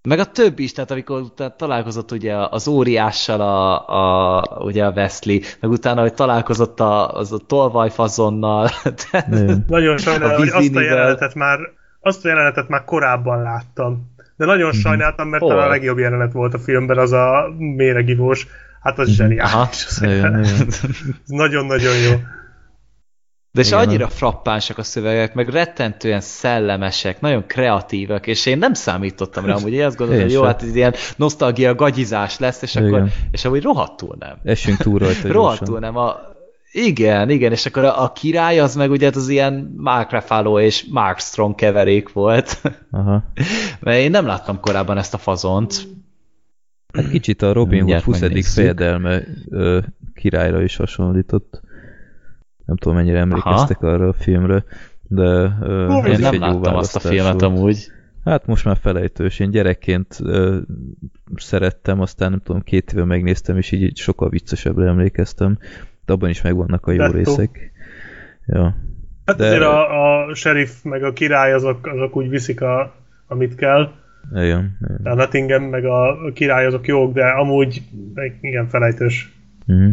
Meg 0.09 0.19
a 0.19 0.25
többi 0.25 0.63
is, 0.63 0.71
tehát 0.71 0.91
amikor 0.91 1.21
utána 1.21 1.55
találkozott 1.55 2.11
ugye 2.11 2.35
az 2.35 2.67
óriással 2.67 3.41
a, 3.41 3.88
a, 3.88 4.43
ugye 4.59 4.85
a 4.85 4.91
Wesley, 4.91 5.39
meg 5.59 5.71
utána, 5.71 6.01
hogy 6.01 6.13
találkozott 6.13 6.79
a, 6.79 7.11
az 7.13 7.31
a 7.31 7.38
tolvajfazonnal. 7.38 8.69
nagyon 9.67 9.97
sajnálom, 9.97 10.38
hogy 10.38 10.49
azt 10.49 10.75
a 10.75 10.81
jelenetet 10.81 11.35
már 11.35 11.59
azt 12.01 12.25
a 12.25 12.27
jelenetet 12.27 12.67
már 12.67 12.83
korábban 12.83 13.41
láttam. 13.41 14.11
De 14.38 14.45
nagyon 14.45 14.67
mhm. 14.67 14.77
sajnáltam, 14.77 15.27
mert 15.27 15.43
talán 15.43 15.65
a 15.65 15.69
legjobb 15.69 15.97
jelenet 15.97 16.31
volt 16.31 16.53
a 16.53 16.59
filmben, 16.59 16.97
az 16.97 17.11
a 17.11 17.53
méregivós. 17.57 18.47
Hát 18.81 18.99
az 18.99 19.07
mhm. 19.07 19.15
zseniális. 19.17 19.88
Nagyon-nagyon 21.25 21.95
jó. 21.97 22.11
De 23.52 23.61
és 23.61 23.72
annyira 23.72 24.08
frappánsak 24.08 24.78
a 24.78 24.84
szövegek, 24.84 25.34
meg 25.34 25.50
rettentően 25.50 26.22
szellemesek, 26.22 27.22
nagyon 27.22 27.45
kreatívak, 27.48 28.28
és 28.28 28.45
én 28.45 28.58
nem 28.58 28.74
számítottam 28.74 29.45
rá, 29.45 29.60
hogy 29.60 29.74
én 29.74 29.86
azt 29.86 29.98
gondolom, 29.98 30.22
hogy 30.22 30.32
jó, 30.32 30.44
hát 30.44 30.64
ez 30.64 30.76
ilyen 30.76 30.94
nosztalgia, 31.16 31.76
gagyizás 31.76 32.40
lesz, 32.40 32.61
és 32.61 32.76
igen. 32.76 32.88
akkor, 32.88 33.10
és 33.32 33.45
amúgy 33.45 33.61
rohadtul 33.61 34.16
nem. 34.19 34.38
Esünk 34.44 34.78
túl 34.78 35.00
rajta. 35.00 35.32
rohadtul 35.32 35.80
nem. 35.80 35.98
A, 35.98 36.16
igen, 36.72 37.30
igen, 37.30 37.52
és 37.52 37.66
akkor 37.66 37.84
a, 37.84 38.03
a 38.03 38.11
király 38.11 38.60
az 38.60 38.76
meg 38.76 38.92
ugye 38.92 39.06
hát 39.06 39.16
az 39.16 39.30
ilyen 39.30 39.74
Mark 39.78 40.11
Ruffalo 40.11 40.60
és 40.60 40.86
Mark 40.90 41.19
Strong 41.19 41.56
keverék 41.56 42.14
volt. 42.14 42.61
Aha. 42.92 43.24
Mert 43.80 44.00
én 44.00 44.11
nem 44.11 44.26
láttam 44.26 44.60
korábban 44.60 44.98
ezt 44.98 45.14
a 45.14 45.18
fazont. 45.18 45.88
Hát 46.94 47.10
kicsit 47.10 47.42
a 47.42 47.53
Robin 47.53 47.84
Hood 47.84 48.02
20. 48.02 48.53
fejedelme 48.53 49.24
királyra 50.14 50.61
is 50.61 50.76
hasonlított. 50.76 51.61
Nem 52.69 52.77
tudom, 52.77 52.98
mennyire 52.98 53.19
emlékeztek 53.19 53.81
Aha. 53.83 53.91
arra 53.91 54.07
a 54.07 54.14
filmről, 54.14 54.64
de 55.07 55.56
uh, 55.61 56.09
én 56.09 56.19
nem 56.19 56.39
láttam 56.39 56.75
azt 56.75 56.95
a 56.95 56.99
filmet 56.99 57.41
amúgy. 57.41 57.91
Hát 58.25 58.45
most 58.45 58.65
már 58.65 58.77
felejtős. 58.77 59.39
Én 59.39 59.49
gyerekként 59.49 60.17
uh, 60.19 60.57
szerettem, 61.35 62.01
aztán 62.01 62.30
nem 62.30 62.39
tudom, 62.43 62.61
két 62.61 62.91
éve 62.91 63.03
megnéztem, 63.03 63.57
és 63.57 63.72
így, 63.72 63.81
így 63.81 63.98
sokkal 63.98 64.30
viccesebbre 64.30 64.88
emlékeztem. 64.88 65.57
De 66.06 66.14
abban 66.14 66.30
is 66.30 66.41
megvannak 66.41 66.88
a 66.88 66.91
jó 66.91 66.98
Detto. 66.98 67.14
részek. 67.14 67.72
Ja. 68.45 68.75
Hát 69.25 69.38
de... 69.38 69.45
azért 69.45 69.61
a, 69.61 70.27
a 70.27 70.33
sheriff 70.33 70.83
meg 70.83 71.03
a 71.03 71.14
király 71.14 71.53
azok, 71.53 71.88
azok 71.88 72.15
úgy 72.15 72.30
viszik, 72.30 72.61
a, 72.61 72.93
amit 73.27 73.56
kell. 73.56 73.91
Igen, 74.31 74.77
igen. 74.81 74.99
A 75.03 75.14
Nottingham 75.14 75.64
meg 75.64 75.85
a 75.85 76.31
király 76.33 76.65
azok 76.65 76.88
jók, 76.88 77.14
de 77.14 77.25
amúgy 77.25 77.81
igen, 78.41 78.67
felejtős. 78.67 79.33
Uh-huh. 79.67 79.91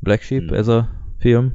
Black 0.00 0.22
Sheep, 0.22 0.48
hmm. 0.48 0.56
ez 0.56 0.68
a 0.68 0.88
film? 1.18 1.52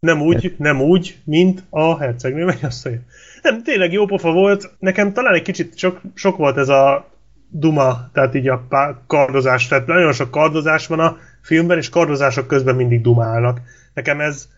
Nem 0.00 0.20
úgy, 0.20 0.42
hát. 0.42 0.58
nem 0.58 0.80
úgy, 0.80 1.18
mint 1.24 1.62
a 1.70 1.98
hercegnő 1.98 2.44
mennyasszonya. 2.44 2.98
Nem, 3.42 3.62
tényleg 3.62 3.92
jó 3.92 4.06
pofa 4.06 4.32
volt. 4.32 4.70
Nekem 4.78 5.12
talán 5.12 5.34
egy 5.34 5.42
kicsit 5.42 5.78
sok, 5.78 6.00
sok 6.14 6.36
volt 6.36 6.56
ez 6.56 6.68
a 6.68 7.10
duma, 7.48 8.10
tehát 8.12 8.34
így 8.34 8.48
a 8.48 8.66
kardozás. 9.06 9.68
Tehát 9.68 9.86
nagyon 9.86 10.12
sok 10.12 10.30
kardozás 10.30 10.86
van 10.86 11.00
a 11.00 11.16
filmben, 11.42 11.78
és 11.78 11.88
kardozások 11.88 12.46
közben 12.46 12.74
mindig 12.74 13.00
dumálnak. 13.00 13.60
Nekem 13.94 14.20
ez 14.20 14.48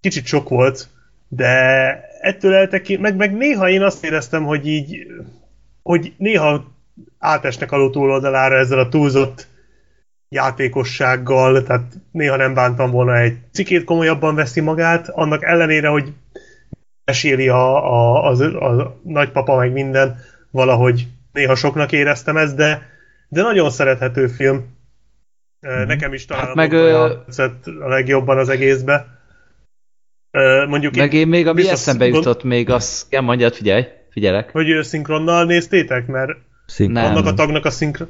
kicsit 0.00 0.26
sok 0.26 0.48
volt, 0.48 0.88
de 1.28 1.48
ettől 2.20 2.54
eltekint, 2.54 3.00
meg, 3.00 3.16
meg 3.16 3.36
néha 3.36 3.68
én 3.68 3.82
azt 3.82 4.04
éreztem, 4.04 4.44
hogy 4.44 4.66
így, 4.66 5.06
hogy 5.82 6.14
néha 6.16 6.64
átesnek 7.18 7.72
alul 7.72 7.90
túloldalára 7.90 8.56
ezzel 8.56 8.78
a 8.78 8.88
túlzott 8.88 9.46
játékossággal, 10.30 11.62
tehát 11.62 11.92
néha 12.10 12.36
nem 12.36 12.54
bántam 12.54 12.90
volna 12.90 13.18
egy 13.18 13.38
cikét 13.52 13.84
komolyabban 13.84 14.34
veszi 14.34 14.60
magát, 14.60 15.08
annak 15.08 15.44
ellenére, 15.44 15.88
hogy 15.88 16.12
meséli 17.04 17.48
a, 17.48 17.92
a, 17.92 18.30
a, 18.30 18.78
a 18.80 19.00
nagypapa 19.02 19.56
meg 19.56 19.72
minden, 19.72 20.18
valahogy 20.50 21.06
néha 21.32 21.54
soknak 21.54 21.92
éreztem 21.92 22.36
ezt, 22.36 22.56
de, 22.56 22.88
de 23.28 23.42
nagyon 23.42 23.70
szerethető 23.70 24.26
film. 24.26 24.78
Mm-hmm. 25.66 25.86
Nekem 25.86 26.12
is 26.12 26.24
talán 26.24 26.46
hát 26.46 26.54
meg, 26.54 26.72
ö... 26.72 27.10
a 27.80 27.88
legjobban 27.88 28.38
az 28.38 28.48
egészbe. 28.48 29.06
Mondjuk 30.68 30.96
meg 30.96 31.12
én 31.12 31.28
még, 31.28 31.46
ami 31.46 31.68
eszembe 31.68 32.06
jutott 32.06 32.42
még, 32.42 32.70
az, 32.70 33.06
ja, 33.10 33.20
mondjad, 33.20 33.54
figyelj, 33.54 33.84
figyelek. 34.10 34.50
Hogy 34.50 34.82
szinkronnal 34.82 35.44
néztétek, 35.44 36.06
mert 36.06 36.30
Szinkron. 36.66 37.04
annak 37.04 37.26
a 37.26 37.34
tagnak 37.34 37.64
a 37.64 37.70
szinkron 37.70 38.08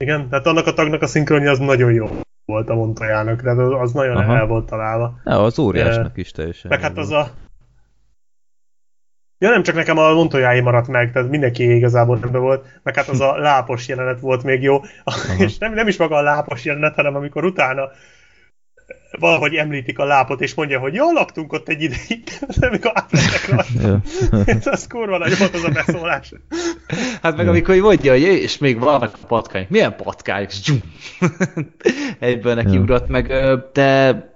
igen, 0.00 0.28
tehát 0.28 0.46
annak 0.46 0.66
a 0.66 0.72
tagnak 0.72 1.02
a 1.02 1.06
szinkronja 1.06 1.50
az 1.50 1.58
nagyon 1.58 1.92
jó 1.92 2.08
volt 2.44 2.68
a 2.68 2.74
Montojának, 2.74 3.42
tehát 3.42 3.58
az, 3.58 3.92
nagyon 3.92 4.16
Aha. 4.16 4.36
el 4.36 4.46
volt 4.46 4.66
találva. 4.66 5.20
Ja, 5.24 5.42
az 5.42 5.58
óriásnak 5.58 6.16
is 6.16 6.30
teljesen. 6.30 6.70
Meg 6.70 6.80
hát 6.80 6.98
az 6.98 7.10
a... 7.10 7.30
Ja, 9.38 9.50
nem 9.50 9.62
csak 9.62 9.74
nekem 9.74 9.98
a 9.98 10.12
Montoyái 10.12 10.60
maradt 10.60 10.88
meg, 10.88 11.12
tehát 11.12 11.28
mindenki 11.28 11.74
igazából 11.74 12.18
nem 12.18 12.40
volt, 12.40 12.80
meg 12.82 12.94
hát 12.94 13.08
az 13.08 13.20
a 13.20 13.36
lápos 13.48 13.88
jelenet 13.88 14.20
volt 14.20 14.42
még 14.42 14.62
jó, 14.62 14.80
Aha. 15.04 15.34
és 15.44 15.58
nem, 15.58 15.74
nem 15.74 15.88
is 15.88 15.96
maga 15.96 16.16
a 16.16 16.22
lápos 16.22 16.64
jelenet, 16.64 16.94
hanem 16.94 17.14
amikor 17.14 17.44
utána 17.44 17.88
valahogy 19.18 19.54
említik 19.54 19.98
a 19.98 20.04
lápot, 20.04 20.40
és 20.40 20.54
mondja, 20.54 20.78
hogy 20.78 20.94
jól 20.94 21.12
laktunk 21.12 21.52
ott 21.52 21.68
egy 21.68 21.82
ideig, 21.82 22.22
amikor 22.60 22.90
átmentek 22.94 23.48
rajta. 23.48 24.00
Ez 24.50 24.66
az 24.66 24.86
kurva 24.86 25.18
nagy 25.18 25.38
volt 25.38 25.54
az 25.54 25.64
a 25.64 25.70
beszólás. 25.70 26.32
Hát 27.22 27.36
meg 27.36 27.48
amikor 27.48 27.76
mondja, 27.76 28.12
hogy 28.12 28.22
és 28.22 28.58
még 28.58 28.78
vannak 28.78 29.18
a 29.22 29.26
patkányok. 29.26 29.68
Milyen 29.68 29.96
patkányok? 29.96 30.50
Egyből 32.18 32.54
neki 32.54 32.78
ugrott 32.78 33.08
meg, 33.08 33.32
de 33.72 34.28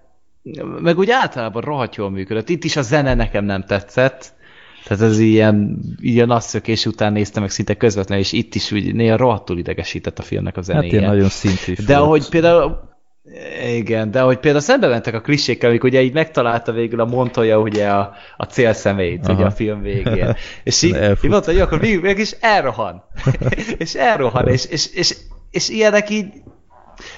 meg 0.80 0.98
úgy 0.98 1.10
általában 1.10 1.62
rohadt 1.62 1.96
jól 1.96 2.10
működött. 2.10 2.48
Itt 2.48 2.64
is 2.64 2.76
a 2.76 2.82
zene 2.82 3.14
nekem 3.14 3.44
nem 3.44 3.64
tetszett, 3.64 4.32
tehát 4.84 5.02
ez 5.02 5.18
ilyen, 5.18 5.78
ilyen 6.00 6.26
nasszökés 6.26 6.86
után 6.86 7.12
néztem 7.12 7.42
meg 7.42 7.50
szinte 7.50 7.74
közvetlenül, 7.74 8.24
és 8.24 8.32
itt 8.32 8.54
is 8.54 8.72
úgy 8.72 8.94
néha 8.94 9.16
rohadtul 9.16 9.58
idegesített 9.58 10.18
a 10.18 10.22
filmnek 10.22 10.56
a 10.56 10.62
zenéje. 10.62 10.82
Hát 10.82 10.92
ilyen 10.92 11.10
nagyon 11.10 11.28
szintű. 11.28 11.74
De 11.86 11.96
ahogy 11.96 12.28
például 12.28 12.92
igen, 13.74 14.10
de 14.10 14.20
hogy 14.20 14.38
például 14.38 14.62
szembe 14.62 14.88
mentek 14.88 15.14
a 15.14 15.20
klisékkel, 15.20 15.70
amikor 15.70 15.88
ugye 15.88 16.02
így 16.02 16.12
megtalálta 16.12 16.72
végül 16.72 17.00
a 17.00 17.04
Montoya 17.04 17.58
ugye 17.58 17.88
a, 17.88 18.12
a 18.36 18.44
célszemélyt 18.44 19.28
ugye 19.28 19.44
a 19.44 19.50
film 19.50 19.82
végén. 19.82 20.36
És 20.64 20.82
így, 20.82 20.96
így 21.24 21.30
mondta, 21.30 21.50
hogy 21.50 21.60
akkor 21.60 21.80
még, 21.80 22.00
mégis 22.00 22.30
elrohan. 22.40 23.04
és 23.78 23.94
elrohan, 23.94 24.48
és, 24.48 24.64
és, 24.64 24.86
és, 24.92 25.16
és 25.50 25.68
ilyenek 25.68 26.10
így 26.10 26.26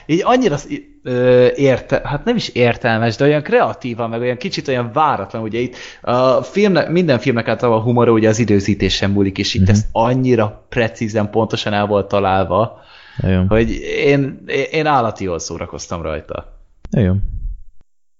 így 0.06 0.22
annyira 0.24 0.56
ö, 1.02 1.46
érte, 1.54 2.00
hát 2.04 2.24
nem 2.24 2.36
is 2.36 2.48
értelmes, 2.48 3.16
de 3.16 3.24
olyan 3.24 3.42
kreatívan, 3.42 4.10
meg 4.10 4.20
olyan 4.20 4.36
kicsit 4.36 4.68
olyan 4.68 4.90
váratlan, 4.92 5.42
ugye 5.42 5.58
itt 5.58 5.76
a 6.00 6.42
filmnek, 6.42 6.88
minden 6.88 7.18
filmnek 7.18 7.48
általában 7.48 7.80
a 7.80 7.84
humor 7.84 8.08
ugye 8.08 8.28
az 8.28 8.38
időzítésen 8.38 9.10
múlik, 9.10 9.38
és 9.38 9.54
itt 9.54 9.60
uh-huh. 9.60 9.76
ez 9.76 9.86
annyira 9.92 10.66
precízen, 10.68 11.30
pontosan 11.30 11.72
el 11.72 11.86
volt 11.86 12.08
találva, 12.08 12.80
igen. 13.22 13.46
Hogy 13.48 13.70
én, 14.04 14.44
én 14.70 14.86
állati 14.86 15.24
jól 15.24 15.38
szórakoztam 15.38 16.02
rajta. 16.02 16.60
Igen. 16.90 17.34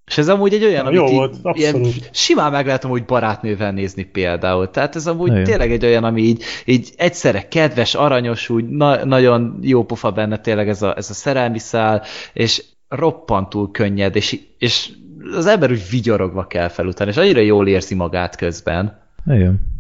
És 0.07 0.19
ez 0.19 0.29
amúgy 0.29 0.55
egy 0.55 0.65
olyan, 0.65 0.87
amit 0.87 0.99
jó 0.99 1.25
így, 1.25 1.41
ilyen, 1.53 1.87
simán 2.11 2.53
meg 2.53 2.67
lehet 2.67 2.85
amúgy 2.85 3.05
barátnővel 3.05 3.73
nézni 3.73 4.05
például. 4.05 4.71
Tehát 4.71 4.97
ez 4.97 5.07
amúgy 5.07 5.31
Igen. 5.31 5.45
tényleg 5.45 5.73
egy 5.73 5.85
olyan, 5.85 6.05
ami 6.05 6.23
így, 6.23 6.43
így 6.65 6.93
egyszerre 6.97 7.49
kedves, 7.49 7.95
aranyos, 7.95 8.49
úgy 8.49 8.69
na, 8.69 9.05
nagyon 9.05 9.59
jó 9.63 9.85
pofa 9.85 10.11
benne 10.11 10.39
tényleg 10.39 10.69
ez 10.69 10.83
a, 10.83 10.97
ez 10.97 11.11
a 11.11 11.15
szerelmi 11.15 11.59
szál, 11.59 12.03
és 12.33 12.65
roppantul 12.89 13.71
könnyed, 13.71 14.17
és, 14.17 14.41
és 14.59 14.91
az 15.37 15.47
ember 15.47 15.71
úgy 15.71 15.87
vigyorogva 15.91 16.47
kell 16.47 16.69
fel 16.69 16.87
utána, 16.87 17.11
és 17.11 17.17
annyira 17.17 17.41
jól 17.41 17.69
érzi 17.69 17.95
magát 17.95 18.37
közben. 18.37 18.99
Igen. 19.27 19.76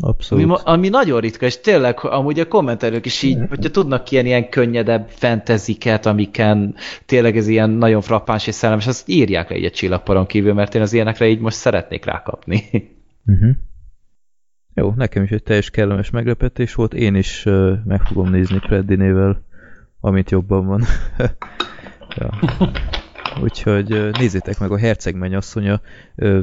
Abszolút. 0.00 0.44
Ami, 0.44 0.54
ami 0.64 0.88
nagyon 0.88 1.20
ritka, 1.20 1.46
és 1.46 1.60
tényleg 1.60 1.98
amúgy 2.04 2.40
a 2.40 2.48
kommentelők 2.48 3.06
is 3.06 3.22
így, 3.22 3.38
hogyha 3.48 3.70
tudnak 3.70 4.10
ilyen, 4.10 4.26
ilyen 4.26 4.48
könnyedebb 4.48 5.08
fantaziket, 5.08 6.06
amiken 6.06 6.74
tényleg 7.06 7.36
ez 7.36 7.48
ilyen 7.48 7.70
nagyon 7.70 8.00
frappáns 8.00 8.46
és 8.46 8.54
szellemes, 8.54 8.86
azt 8.86 9.08
írják 9.08 9.50
le 9.50 9.56
így 9.56 9.64
a 9.64 9.70
csillagparon 9.70 10.26
kívül, 10.26 10.52
mert 10.52 10.74
én 10.74 10.82
az 10.82 10.92
ilyenekre 10.92 11.28
így 11.28 11.40
most 11.40 11.56
szeretnék 11.56 12.04
rákapni. 12.04 12.62
Uh-huh. 13.26 13.50
Jó, 14.74 14.92
nekem 14.96 15.22
is 15.22 15.30
egy 15.30 15.42
teljes 15.42 15.70
kellemes 15.70 16.10
meglepetés 16.10 16.74
volt, 16.74 16.94
én 16.94 17.14
is 17.14 17.46
uh, 17.46 17.72
meg 17.84 18.02
fogom 18.02 18.30
nézni 18.30 18.58
Freddinével, 18.58 19.44
amit 20.00 20.30
jobban 20.30 20.66
van. 20.66 20.82
ja. 22.16 22.30
Úgyhogy 23.42 23.92
uh, 23.92 24.10
nézzétek 24.10 24.58
meg 24.58 24.70
a 24.70 24.78
Herceg 24.78 25.14
mennyasszonya, 25.14 25.80
uh, 26.16 26.40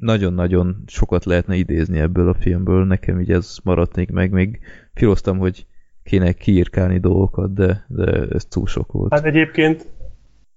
nagyon-nagyon 0.00 0.82
sokat 0.86 1.24
lehetne 1.24 1.54
idézni 1.54 1.98
ebből 1.98 2.28
a 2.28 2.34
filmből, 2.34 2.84
nekem 2.84 3.20
így 3.20 3.30
ez 3.30 3.56
maradt 3.64 3.96
még 3.96 4.10
meg, 4.10 4.30
még 4.30 4.58
filoztam, 4.94 5.38
hogy 5.38 5.66
kéne 6.02 6.32
kiírkálni 6.32 6.98
dolgokat, 6.98 7.52
de, 7.54 7.84
de 7.88 8.26
ez 8.32 8.44
túl 8.44 8.66
sok 8.66 8.92
volt. 8.92 9.12
Hát 9.12 9.24
egyébként 9.24 9.86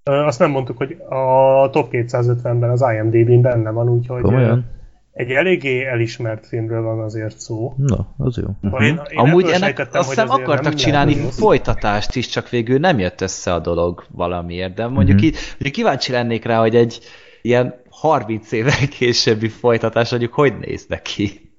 azt 0.04 0.40
nem 0.40 0.52
mondtuk, 0.52 0.78
hogy 0.78 0.98
a 1.10 1.70
top 1.70 1.88
250-ben 1.92 2.70
az 2.70 2.84
IMDb-n 2.94 3.42
benne 3.42 3.70
van, 3.70 3.90
úgyhogy 3.90 4.22
Komolyan? 4.22 4.66
egy 5.14 5.30
eléggé 5.32 5.86
elismert 5.86 6.48
filmről 6.48 6.82
van 6.82 7.00
azért 7.00 7.40
szó. 7.40 7.74
Na, 7.78 8.14
az 8.18 8.38
jó. 8.38 8.48
Uh-huh. 8.62 8.86
Én, 8.86 9.02
én 9.10 9.20
Amúgy 9.20 9.50
ennek 9.50 9.88
azt 9.92 10.10
hiszem 10.10 10.30
akartak 10.30 10.64
nem 10.64 10.76
csinálni 10.76 11.16
lehet 11.16 11.34
folytatást 11.34 12.16
is, 12.16 12.28
csak 12.28 12.50
végül 12.50 12.80
nem 12.80 13.00
jött 13.00 13.22
össze 13.22 13.54
a 13.54 13.60
dolog 13.60 14.04
valamiért, 14.12 14.74
de 14.74 14.88
mondjuk 14.88 15.18
Mhm. 15.18 15.26
így, 15.26 15.38
hogy 15.58 15.72
kíváncsi 15.72 16.12
lennék 16.12 16.46
rá, 16.46 16.60
hogy 16.60 16.76
egy 16.76 17.00
ilyen 17.42 17.82
30 18.08 18.52
évvel 18.52 18.88
későbbi 18.90 19.48
folytatás 19.50 20.10
mondjuk 20.10 20.34
hogy 20.34 20.58
néz 20.60 20.86
neki. 20.88 21.52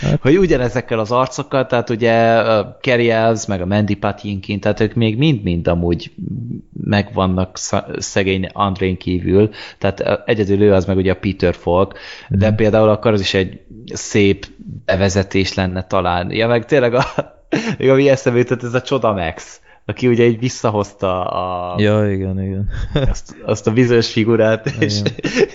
Hát- 0.00 0.20
Hogy 0.20 0.36
ugyanezekkel 0.38 0.98
az 0.98 1.10
arcokkal, 1.10 1.66
tehát 1.66 1.90
ugye 1.90 2.38
a 2.38 2.78
Kerry 2.80 3.10
Elves, 3.10 3.46
meg 3.46 3.60
a 3.60 3.66
Mandy 3.66 3.94
Patinkin, 3.94 4.60
tehát 4.60 4.80
ők 4.80 4.94
még 4.94 5.16
mind-mind 5.18 5.68
amúgy 5.68 6.12
megvannak 6.84 7.56
sz- 7.58 7.84
szegény 8.02 8.48
Andrén 8.52 8.96
kívül, 8.96 9.50
tehát 9.78 10.22
egyedül 10.28 10.62
ő 10.62 10.72
az 10.72 10.84
meg 10.84 10.96
ugye 10.96 11.12
a 11.12 11.16
Peter 11.18 11.54
Falk, 11.54 11.98
de 12.28 12.46
Mhm. 12.46 12.56
például 12.56 12.88
akkor 12.88 13.12
az 13.12 13.20
is 13.20 13.34
egy 13.34 13.60
szép 13.92 14.46
bevezetés 14.84 15.54
lenne 15.54 15.84
talán. 15.86 16.30
Ja, 16.30 16.46
meg 16.46 16.64
tényleg 16.64 16.94
a, 16.94 17.04
még 17.78 17.88
ami 17.88 18.08
eszembe 18.08 18.38
jutott, 18.38 18.62
ez 18.62 18.74
a 18.74 18.82
Csoda 18.82 19.12
Max, 19.12 19.60
aki 19.86 20.08
ugye 20.08 20.24
így 20.24 20.38
visszahozta 20.38 21.24
a, 21.24 21.80
Ja, 21.80 22.12
igen, 22.12 22.42
igen. 22.42 22.70
azt, 23.10 23.36
azt 23.44 23.66
a 23.66 23.72
bizonyos 23.72 24.12
figurát, 24.12 24.66
és, 24.78 25.00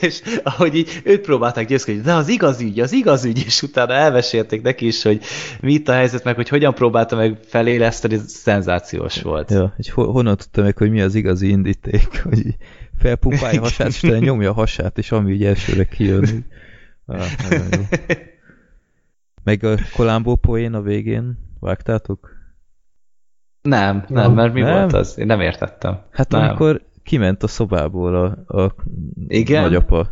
és 0.01 0.21
ahogy 0.43 0.75
így 0.75 1.01
őt 1.03 1.21
próbálták 1.21 1.67
győzködni, 1.67 2.01
de 2.01 2.13
az 2.13 2.27
igaz 2.27 2.61
ügy, 2.61 2.79
az 2.79 2.91
igaz 2.91 3.25
ügy, 3.25 3.43
és 3.45 3.61
utána 3.61 3.93
elmesélték 3.93 4.61
neki 4.61 4.85
is, 4.85 5.03
hogy 5.03 5.21
mi 5.61 5.73
itt 5.73 5.87
a 5.87 5.93
helyzet, 5.93 6.23
meg 6.23 6.35
hogy 6.35 6.49
hogyan 6.49 6.73
próbálta 6.73 7.15
meg 7.15 7.37
feléleszteni, 7.45 8.13
ez 8.13 8.31
szenzációs 8.31 9.21
volt. 9.21 9.51
Ja, 9.51 9.75
ho 9.93 10.11
honnan 10.11 10.37
tudta 10.37 10.61
meg, 10.61 10.77
hogy 10.77 10.89
mi 10.89 11.01
az 11.01 11.15
igazi 11.15 11.49
indíték, 11.49 12.21
hogy 12.29 12.55
felpumpálja 12.97 13.59
a 13.59 13.63
hasát, 13.63 13.87
és 13.87 14.01
nyomja 14.01 14.49
a 14.49 14.53
hasát, 14.53 14.97
és 14.97 15.11
ami 15.11 15.33
így 15.33 15.45
elsőre 15.45 15.83
kijön. 15.83 16.25
Ah. 17.11 17.25
Meg 19.43 19.63
a 19.63 19.75
Columbo 19.95 20.35
poén 20.35 20.73
a 20.73 20.81
végén, 20.81 21.37
vágtátok? 21.59 22.38
Nem, 23.61 24.03
nem, 24.07 24.33
mert 24.33 24.53
mi 24.53 24.61
Nem? 24.61 24.73
volt 24.73 24.93
az? 24.93 25.17
Én 25.17 25.25
nem 25.25 25.41
értettem. 25.41 25.99
Hát 26.11 26.29
nem. 26.31 26.41
amikor 26.41 26.81
kiment 27.03 27.43
a 27.43 27.47
szobából 27.47 28.15
a, 28.47 28.57
a 28.63 28.75
Igen? 29.27 29.61
nagyapa, 29.61 30.09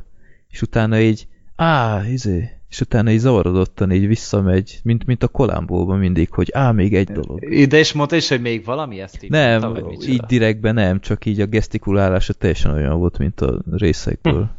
és 0.50 0.62
utána 0.62 1.00
így, 1.00 1.28
á, 1.56 2.02
izé, 2.08 2.50
és 2.70 2.82
utána 2.82 3.10
így 3.12 3.20
zavarodottan 3.20 3.92
így 3.92 4.08
visszamegy, 4.08 4.80
mint, 4.84 5.06
mint 5.06 5.24
a 5.24 5.28
Columbo-ban 5.28 5.98
mindig, 6.00 6.32
hogy 6.32 6.50
á, 6.54 6.72
még 6.72 6.96
egy 6.96 7.12
dolog. 7.12 7.40
De 7.68 7.78
és 7.78 7.94
mondta 7.94 8.16
is, 8.16 8.30
hogy 8.30 8.42
még 8.42 8.66
valami 8.66 9.00
ezt 9.00 9.24
így 9.24 9.30
Nem, 9.30 9.62
mondta, 9.62 9.92
így 10.08 10.22
direktben 10.22 10.74
nem, 10.74 11.00
csak 11.00 11.26
így 11.26 11.42
a 11.42 11.46
gesztikulálása 11.46 12.34
teljesen 12.34 12.74
olyan 12.74 12.98
volt, 13.00 13.18
mint 13.18 13.42
a 13.42 13.62
részekből. 13.72 14.50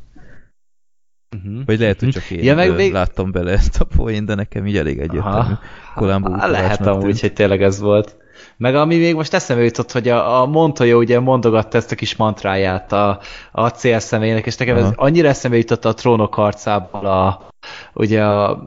Uh-huh. 1.37 1.65
Vagy 1.65 1.79
lehet, 1.79 2.01
hogy 2.01 2.09
csak 2.09 2.31
én 2.31 2.43
Ja, 2.43 2.55
meg 2.55 2.75
még- 2.75 2.93
láttam 2.93 3.31
bele 3.33 3.51
ezt 3.51 3.81
a 3.81 3.85
poén, 3.85 4.25
de 4.25 4.35
nekem 4.35 4.67
így 4.67 4.77
elég 4.77 4.99
egyértelmű. 4.99 5.55
Há, 5.95 6.47
lehet 6.47 6.87
amúgy, 6.87 7.03
tűnt. 7.05 7.21
hogy 7.21 7.33
tényleg 7.33 7.63
ez 7.63 7.81
volt. 7.81 8.17
Meg 8.57 8.75
ami 8.75 8.97
még 8.97 9.15
most 9.15 9.35
eszembe 9.35 9.63
jutott, 9.63 9.93
hogy 9.93 10.09
a, 10.09 10.41
a 10.41 10.47
Montoya 10.47 10.97
ugye 10.97 11.21
mondogatta 11.21 11.77
ezt 11.77 11.93
a 11.93 11.95
kis 11.95 12.17
mantráját 12.17 12.93
a, 12.93 13.21
a 13.53 13.69
cél 13.69 13.99
személynek, 13.99 14.47
és 14.47 14.57
nekem 14.57 14.77
ez 14.77 14.83
Aha. 14.83 14.93
annyira 14.97 15.29
eszembe 15.29 15.57
jutott 15.57 15.85
a 15.85 15.95
trónok 15.95 16.35
harcából 16.35 17.07
a, 17.07 17.49
ugye 17.95 18.25
a 18.25 18.67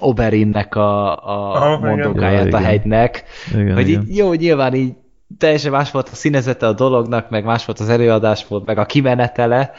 Oberinnek 0.00 0.74
a, 0.74 1.16
a 1.16 1.54
Aha, 1.54 1.78
igen. 1.78 1.88
mondogáját 1.88 2.46
Ja, 2.46 2.56
a 2.56 2.60
igen. 2.60 2.62
hegynek, 2.62 3.24
Igen, 3.52 3.74
hogy 3.74 3.88
igen. 3.88 4.02
így, 4.02 4.16
jó, 4.16 4.32
nyilván 4.32 4.74
így 4.74 4.92
teljesen 5.38 5.70
más 5.70 5.90
volt 5.90 6.08
a 6.08 6.14
színezete 6.14 6.66
a 6.66 6.72
dolognak, 6.72 7.30
meg 7.30 7.44
más 7.44 7.64
volt 7.64 7.80
az 7.80 7.88
előadás 7.88 8.46
volt, 8.46 8.66
meg 8.66 8.78
a 8.78 8.86
kimenetele, 8.86 9.72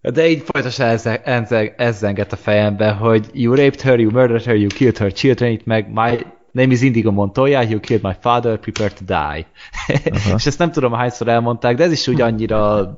de 0.00 0.28
így 0.28 0.42
folyamatosan 0.44 0.88
ezzel, 0.88 1.16
ezzel, 1.24 1.72
ezzenget 1.76 2.32
a 2.32 2.36
fejembe, 2.36 2.90
hogy 2.90 3.26
you 3.32 3.54
raped 3.54 3.80
her, 3.80 3.98
you 3.98 4.10
murdered 4.10 4.42
her, 4.42 4.54
you 4.54 4.66
killed 4.66 4.98
her 4.98 5.12
children, 5.12 5.50
itt 5.50 5.64
meg 5.64 5.92
my 5.92 6.26
name 6.56 6.72
is 6.72 6.82
Indigo 6.82 7.10
Montoya, 7.10 7.60
you 7.62 7.80
killed 7.80 8.02
my 8.02 8.14
father, 8.20 8.58
prepare 8.58 8.90
to 8.90 9.04
die. 9.04 9.46
És 10.36 10.46
ezt 10.46 10.58
nem 10.58 10.70
tudom, 10.70 10.92
hányszor 10.92 11.28
elmondták, 11.28 11.76
de 11.76 11.84
ez 11.84 11.92
is 11.92 12.08
úgy 12.08 12.20
annyira 12.20 12.96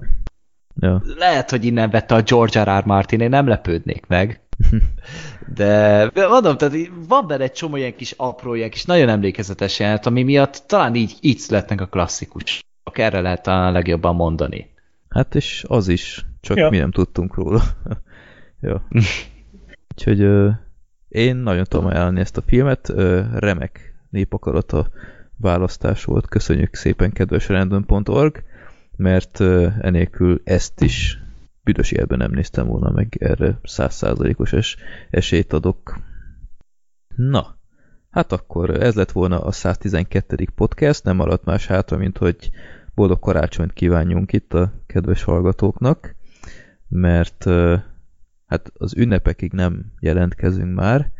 Ja. 0.80 1.02
lehet, 1.16 1.50
hogy 1.50 1.64
innen 1.64 1.90
vette 1.90 2.14
a 2.14 2.22
George 2.22 2.62
R. 2.62 2.80
R. 2.80 2.84
Martin, 2.84 3.20
én 3.20 3.28
nem 3.28 3.46
lepődnék 3.46 4.06
meg. 4.06 4.40
De 5.54 6.10
mondom, 6.14 6.56
tehát 6.56 6.76
van 7.08 7.26
benne 7.26 7.42
egy 7.42 7.52
csomó 7.52 7.76
ilyen 7.76 7.96
kis 7.96 8.14
apró, 8.16 8.54
ilyen 8.54 8.70
kis 8.70 8.84
nagyon 8.84 9.08
emlékezetes 9.08 9.78
jelenet, 9.78 10.06
ami 10.06 10.22
miatt 10.22 10.62
talán 10.66 10.94
így, 10.94 11.16
így 11.20 11.38
születnek 11.38 11.80
a 11.80 11.86
klasszikusok. 11.86 12.62
Erre 12.92 13.20
lehet 13.20 13.42
talán 13.42 13.68
a 13.68 13.70
legjobban 13.70 14.14
mondani. 14.14 14.70
Hát 15.08 15.34
és 15.34 15.64
az 15.68 15.88
is, 15.88 16.24
csak 16.40 16.56
Ja. 16.56 16.70
mi 16.70 16.76
nem 16.78 16.90
tudtunk 16.90 17.34
róla. 17.34 17.62
ja. 18.60 18.88
Úgyhogy 19.94 20.28
én 21.08 21.36
nagyon 21.36 21.64
tudom 21.64 21.86
ajánlani 21.86 22.20
ezt 22.20 22.36
a 22.36 22.42
filmet, 22.46 22.88
remek 23.34 23.94
népakarata 24.10 24.90
választás 25.36 26.04
volt. 26.04 26.28
Köszönjük 26.28 26.74
szépen, 26.74 27.12
kedves 27.12 27.48
random.org, 27.48 28.42
mert 28.96 29.40
enélkül 29.80 30.40
ezt 30.44 30.80
is 30.80 31.18
büdös 31.62 31.92
életben 31.92 32.18
nem 32.18 32.30
néztem 32.30 32.66
volna 32.66 32.90
meg, 32.90 33.16
erre 33.20 33.58
százszázalékos 33.62 34.52
es 34.52 34.76
esélyt 35.10 35.52
adok. 35.52 35.98
Na, 37.16 37.56
hát 38.10 38.32
akkor 38.32 38.82
ez 38.82 38.94
lett 38.94 39.12
volna 39.12 39.40
a 39.40 39.52
112. 39.52 40.48
podcast, 40.54 41.04
nem 41.04 41.16
maradt 41.16 41.44
más 41.44 41.66
hátra, 41.66 41.96
mint 41.96 42.18
hogy 42.18 42.50
boldog 42.94 43.18
karácsonyt 43.18 43.72
kívánjunk 43.72 44.32
itt 44.32 44.54
a 44.54 44.72
kedves 44.86 45.22
hallgatóknak, 45.22 46.14
mert 46.88 47.44
hát 48.48 48.72
az 48.74 48.96
ünnepekig 48.96 49.52
nem 49.52 49.92
jelentkezünk 50.00 50.74
már, 50.74 51.10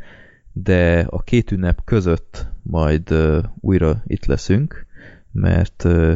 de 0.53 1.07
a 1.11 1.23
két 1.23 1.51
ünnep 1.51 1.85
között 1.85 2.47
majd 2.63 3.11
ö, 3.11 3.41
újra 3.61 4.03
itt 4.07 4.27
leszünk, 4.27 4.87
mert 5.33 5.85
ö, 5.85 6.15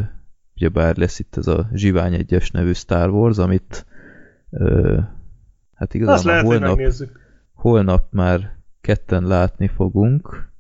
ugyebár 0.56 0.96
lesz 0.96 1.18
itt 1.18 1.36
ez 1.36 1.46
a 1.46 1.68
Zsivány 1.72 2.14
egyes 2.14 2.50
nevű 2.50 2.72
Star 2.72 3.10
Wars, 3.10 3.38
amit 3.38 3.86
ö, 4.50 4.98
hát 5.74 5.94
igazából 5.94 6.42
holnap, 6.42 6.80
holnap 7.52 8.12
már 8.12 8.56
ketten 8.80 9.26
látni 9.26 9.68
fogunk, 9.68 10.51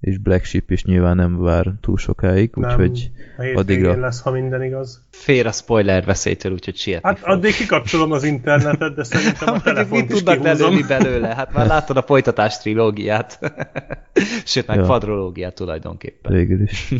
és 0.00 0.18
Black 0.18 0.44
Sheep 0.44 0.70
is 0.70 0.84
nyilván 0.84 1.16
nem 1.16 1.38
vár 1.40 1.72
túl 1.80 1.96
sokáig, 1.96 2.50
Nem, 2.54 2.70
úgyhogy 2.70 3.10
addigra- 3.54 4.00
lesz, 4.00 4.20
ha 4.20 4.30
minden 4.30 4.62
igaz. 4.62 5.06
Fél 5.10 5.46
a 5.46 5.52
spoiler 5.52 6.04
veszélytől, 6.04 6.52
úgyhogy 6.52 6.76
sietni 6.76 7.08
Hát 7.08 7.18
fog. 7.18 7.28
addig 7.28 7.54
kikapcsolom 7.54 8.12
az 8.12 8.24
internetet, 8.24 8.94
de 8.94 9.04
szerintem 9.04 9.54
a 9.54 9.60
telefont 9.60 10.02
mit 10.02 10.10
is 10.12 10.16
tudnak 10.22 10.42
lelőni 10.42 10.82
belőle? 10.82 11.34
Hát 11.34 11.52
már 11.52 11.66
láttad 11.66 11.96
a 11.96 12.02
folytatás 12.02 12.58
trilógiát. 12.58 13.38
Sőt, 14.44 14.66
meg 14.66 14.76
Ja. 14.76 14.82
kvadrológiát 14.82 15.54
tulajdonképpen. 15.54 16.32
végül 16.32 16.62
is. 16.62 16.94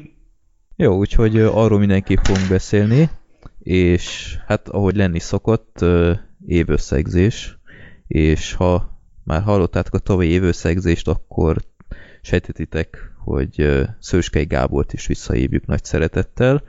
Jó, 0.76 0.96
úgyhogy 0.96 1.36
arról 1.40 1.78
mindenképp 1.78 2.18
fogunk 2.22 2.48
beszélni, 2.48 3.10
és 3.58 4.36
hát 4.46 4.68
ahogy 4.68 4.96
lenni 4.96 5.18
szokott, 5.18 5.84
évösszegzés, 6.46 7.58
és 8.06 8.54
ha 8.54 8.98
már 9.24 9.42
hallottátok 9.42 9.94
a 9.94 9.98
tavalyi 9.98 10.28
évösszegzést, 10.30 11.08
akkor 11.08 11.56
sejtetitek, 12.22 13.12
hogy 13.24 13.84
Szőskei 13.98 14.44
Gábort 14.44 14.92
is 14.92 15.06
visszahívjuk 15.06 15.66
nagy 15.66 15.84
szeretettel, 15.84 16.62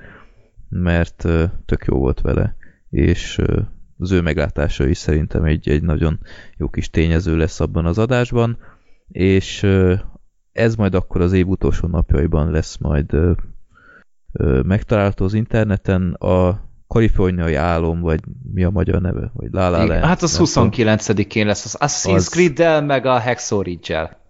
mert 0.69 1.27
tök 1.65 1.85
jó 1.85 1.97
volt 1.97 2.21
vele, 2.21 2.55
és 2.89 3.41
az 3.97 4.11
ő 4.11 4.21
meglátása 4.21 4.87
is 4.87 4.97
szerintem 4.97 5.43
egy, 5.43 5.69
egy 5.69 5.83
nagyon 5.83 6.19
jó 6.57 6.69
kis 6.69 6.89
tényező 6.89 7.37
lesz 7.37 7.59
abban 7.59 7.85
az 7.85 7.97
adásban, 7.97 8.57
és 9.07 9.67
ez 10.51 10.75
majd 10.75 10.95
akkor 10.95 11.21
az 11.21 11.33
év 11.33 11.47
utolsó 11.47 11.87
napjaiban 11.87 12.51
lesz 12.51 12.77
majd 12.77 13.15
megtalálható 14.63 15.25
az 15.25 15.33
interneten. 15.33 16.13
A 16.13 16.69
kaliforniai 16.87 17.55
álom, 17.55 18.01
vagy 18.01 18.19
mi 18.53 18.63
a 18.63 18.69
magyar 18.69 19.01
neve, 19.01 19.31
vagy 19.33 19.51
La 19.51 19.69
La 19.69 19.85
Land. 19.85 20.03
Hát 20.03 20.21
az 20.21 20.39
29-én 20.43 21.45
lesz 21.45 21.65
az 21.65 21.77
Assassin's 21.79 22.15
az... 22.15 22.27
Creed-del, 22.27 22.81
meg 22.81 23.05
a 23.05 23.19
Hacksaw 23.19 23.61
Ridge-el. 23.61 24.20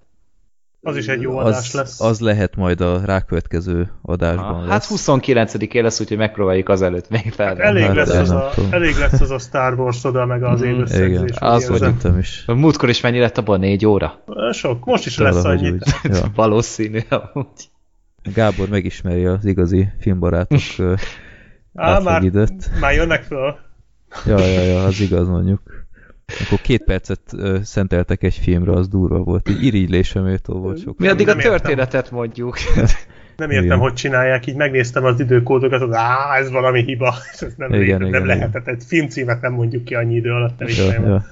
Az 0.83 0.97
is 0.97 1.07
egy 1.07 1.21
jó 1.21 1.37
adás 1.37 1.67
az, 1.67 1.73
lesz. 1.73 2.01
Az 2.01 2.19
lehet 2.19 2.55
majd 2.55 2.81
a 2.81 3.01
rákövetkező 3.05 3.91
adásban 4.01 4.53
ha, 4.53 4.69
Hát 4.69 4.85
29-én 4.89 5.83
lesz, 5.83 5.99
úgyhogy 5.99 6.17
megpróbáljuk 6.17 6.69
azelőtt 6.69 7.09
még 7.09 7.31
fel. 7.31 7.47
Hát 7.47 7.59
elég, 7.59 7.83
hát, 7.83 7.95
lesz 7.95 8.09
az 8.15 8.29
a, 8.29 8.51
elég 8.69 8.95
lesz 8.95 9.21
az 9.21 9.31
a 9.31 9.37
Star 9.37 9.79
Wars 9.79 10.03
oda, 10.03 10.25
meg 10.25 10.43
az 10.43 10.61
mm, 10.61 10.63
élőszegzés. 10.63 11.07
Igen, 11.07 11.29
az 11.39 11.67
hogy 11.67 12.17
is. 12.19 12.43
A 12.47 12.53
múltkor 12.53 12.89
is 12.89 13.01
mennyi 13.01 13.19
lett 13.19 13.37
abban? 13.37 13.59
Négy 13.59 13.85
óra? 13.85 14.23
Sok. 14.51 14.85
Most 14.85 15.05
is 15.05 15.15
Talán 15.15 15.33
lesz 15.33 15.43
annyi. 15.43 15.77
Ja. 16.03 16.31
Valószínű 16.35 16.99
amúgy. 17.09 17.69
Gábor 18.33 18.69
megismeri 18.69 19.25
az 19.25 19.45
igazi 19.45 19.87
filmbarátok 19.99 20.59
Á, 21.75 21.99
már, 21.99 22.23
már 22.79 22.93
jönnek 22.93 23.23
föl. 23.23 23.55
Ja, 24.25 24.39
ja, 24.39 24.61
ja, 24.61 24.83
az 24.83 24.99
igaz 24.99 25.27
mondjuk. 25.27 25.80
Akkor 26.45 26.61
két 26.61 26.83
percet 26.83 27.21
ö, 27.31 27.57
szenteltek 27.63 28.23
egy 28.23 28.33
filmre, 28.33 28.71
az 28.71 28.87
durva 28.87 29.19
volt. 29.19 29.49
Így 29.49 29.63
irigylésem 29.63 30.23
méltó 30.23 30.59
volt 30.59 30.81
sok. 30.81 30.97
Mi 30.97 31.07
addig 31.07 31.27
a 31.27 31.35
történetet 31.35 32.11
mondjuk. 32.11 32.57
Nem 33.37 33.49
értem, 33.49 33.65
igen. 33.65 33.77
hogy 33.77 33.93
csinálják, 33.93 34.45
így 34.45 34.55
megnéztem 34.55 35.05
az 35.05 35.19
időkódokat, 35.19 35.79
hogy 35.79 35.89
á, 35.93 36.35
ez 36.37 36.51
valami 36.51 36.83
hiba, 36.83 37.13
ez 37.39 37.53
nem, 37.57 37.73
igen, 37.73 37.83
igen, 37.83 37.99
nem 37.99 38.09
igen, 38.09 38.25
lehetett. 38.25 38.67
Egy 38.67 38.83
filmcímet 38.87 39.41
nem 39.41 39.53
mondjuk 39.53 39.83
ki 39.83 39.95
annyi 39.95 40.15
idő 40.15 40.31
alatt, 40.31 40.59
nem 40.59 40.67
is 40.67 40.77
ja, 40.77 40.91
ja. 40.91 41.25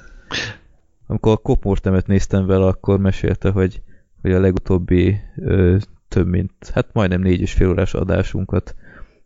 Amikor 1.07 1.31
a 1.31 1.37
Kopmortemet 1.37 2.07
néztem 2.07 2.45
vele, 2.45 2.65
akkor 2.65 2.99
mesélte, 2.99 3.49
hogy, 3.49 3.81
hogy 4.21 4.31
a 4.31 4.39
legutóbbi 4.39 5.19
ö, 5.35 5.77
több 6.07 6.27
mint, 6.27 6.51
hát 6.73 6.87
majdnem 6.93 7.21
négy 7.21 7.41
és 7.41 7.53
fél 7.53 7.69
órás 7.69 7.93
adásunkat 7.93 8.75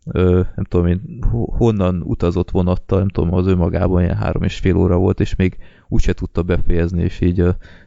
ö, 0.04 0.40
nem 0.54 0.64
tudom 0.64 0.86
én, 0.86 1.18
honnan 1.30 2.02
utazott 2.02 2.50
vonattal, 2.50 2.98
nem 2.98 3.08
tudom, 3.08 3.34
az 3.34 3.46
ő 3.46 3.54
magában 3.56 4.02
ilyen 4.02 4.16
három 4.16 4.42
és 4.42 4.58
fél 4.58 4.76
óra 4.76 4.96
volt, 4.96 5.20
és 5.20 5.36
még 5.36 5.56
úgyse 5.88 6.12
tudta 6.12 6.42
befejezni, 6.42 7.02
és 7.02 7.20
így 7.20 7.40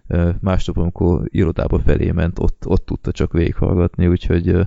ö, 0.07 0.29
másnap, 0.39 0.77
amikor 0.77 1.21
irodába 1.25 1.79
felé 1.79 2.11
ment, 2.11 2.39
ott, 2.39 2.63
ott 2.67 2.85
tudta 2.85 3.11
csak 3.11 3.31
végighallgatni, 3.31 4.07
úgyhogy 4.07 4.47
ö, 4.47 4.61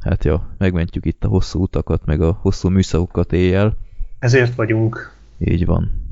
hát 0.00 0.24
ja, 0.24 0.54
megmentjük 0.58 1.06
itt 1.06 1.24
a 1.24 1.28
hosszú 1.28 1.62
utakat, 1.62 2.04
meg 2.04 2.20
a 2.20 2.38
hosszú 2.40 2.68
műszakokat 2.68 3.32
éjjel. 3.32 3.76
Ezért 4.18 4.54
vagyunk. 4.54 5.12
Így 5.38 5.66
van. 5.66 6.02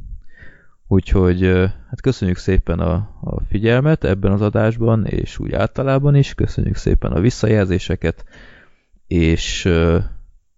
Úgyhogy 0.86 1.42
hát 1.88 2.00
köszönjük 2.00 2.36
szépen 2.36 2.78
a, 2.78 2.94
a 3.20 3.40
figyelmet 3.48 4.04
ebben 4.04 4.32
az 4.32 4.40
adásban, 4.40 5.06
és 5.06 5.38
úgy 5.38 5.52
általában 5.52 6.14
is, 6.14 6.34
köszönjük 6.34 6.76
szépen 6.76 7.12
a 7.12 7.20
visszajelzéseket, 7.20 8.24
és 9.06 9.68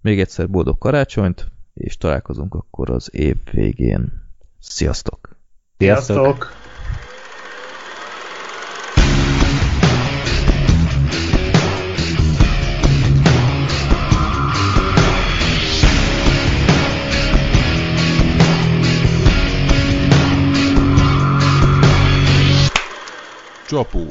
még 0.04 0.20
egyszer 0.20 0.50
boldog 0.50 0.78
karácsonyt, 0.78 1.52
és 1.74 1.96
találkozunk 1.96 2.54
akkor 2.54 2.90
az 2.90 3.08
év 3.12 3.36
végén. 3.52 4.12
Sziasztok! 4.58 5.36
Sziasztok! 5.78 6.16
Sziasztok. 6.16 6.62
Csapó. 23.66 24.06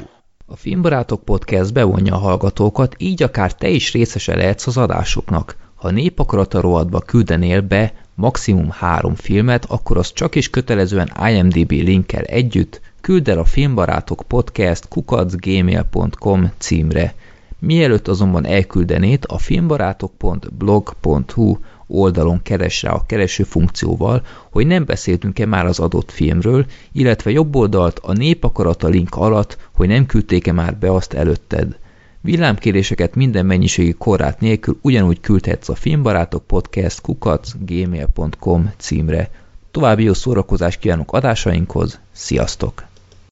A 0.46 0.56
Filmbarátok 0.56 1.24
Podcast 1.24 1.72
bevonja 1.72 2.14
a 2.14 2.18
hallgatókat, 2.18 2.94
így 2.98 3.22
akár 3.22 3.54
te 3.54 3.68
is 3.68 3.92
részese 3.92 4.36
lehetsz 4.36 4.66
az 4.66 4.76
adásoknak. 4.76 5.63
Ha 5.84 5.90
népakarata 5.90 6.60
rovatba 6.60 7.00
küldenél 7.00 7.60
be 7.60 7.92
maximum 8.14 8.70
három 8.70 9.14
filmet, 9.14 9.64
akkor 9.64 9.96
az 9.96 10.12
csak 10.12 10.34
is 10.34 10.50
kötelezően 10.50 11.12
IMDB 11.28 11.70
linkkel 11.70 12.22
együtt 12.22 12.80
küld 13.00 13.28
el 13.28 13.38
a 13.38 13.44
filmbarátok 13.44 14.22
podcast 14.26 14.88
kukacgmail.com 14.88 16.52
címre. 16.58 17.14
Mielőtt 17.58 18.08
azonban 18.08 18.46
elküldenét, 18.46 19.24
a 19.24 19.38
filmbarátok.blog.hu 19.38 21.56
oldalon 21.86 22.42
keres 22.42 22.82
rá 22.82 22.92
a 22.92 23.04
kereső 23.06 23.42
funkcióval, 23.42 24.22
hogy 24.50 24.66
nem 24.66 24.84
beszéltünk-e 24.84 25.46
már 25.46 25.66
az 25.66 25.78
adott 25.78 26.10
filmről, 26.10 26.66
illetve 26.92 27.30
jobb 27.30 27.56
oldalt 27.56 27.98
a 28.02 28.12
népakarata 28.12 28.88
link 28.88 29.14
alatt, 29.14 29.58
hogy 29.74 29.88
nem 29.88 30.06
küldték-e 30.06 30.52
már 30.52 30.76
be 30.76 30.92
azt 30.92 31.12
előtted. 31.12 31.76
Villámkéréseket 32.24 33.14
minden 33.14 33.46
mennyiségi 33.46 33.92
korrát 33.92 34.40
nélkül 34.40 34.78
ugyanúgy 34.82 35.20
küldhetsz 35.20 35.68
a 35.68 35.74
filmbarátok 35.74 36.46
podcast 36.46 37.00
kukac 37.00 37.52
címre. 38.76 39.30
További 39.70 40.02
jó 40.02 40.14
szórakozást 40.14 40.78
kívánok 40.78 41.12
adásainkhoz, 41.12 42.00
sziasztok! 42.12 42.84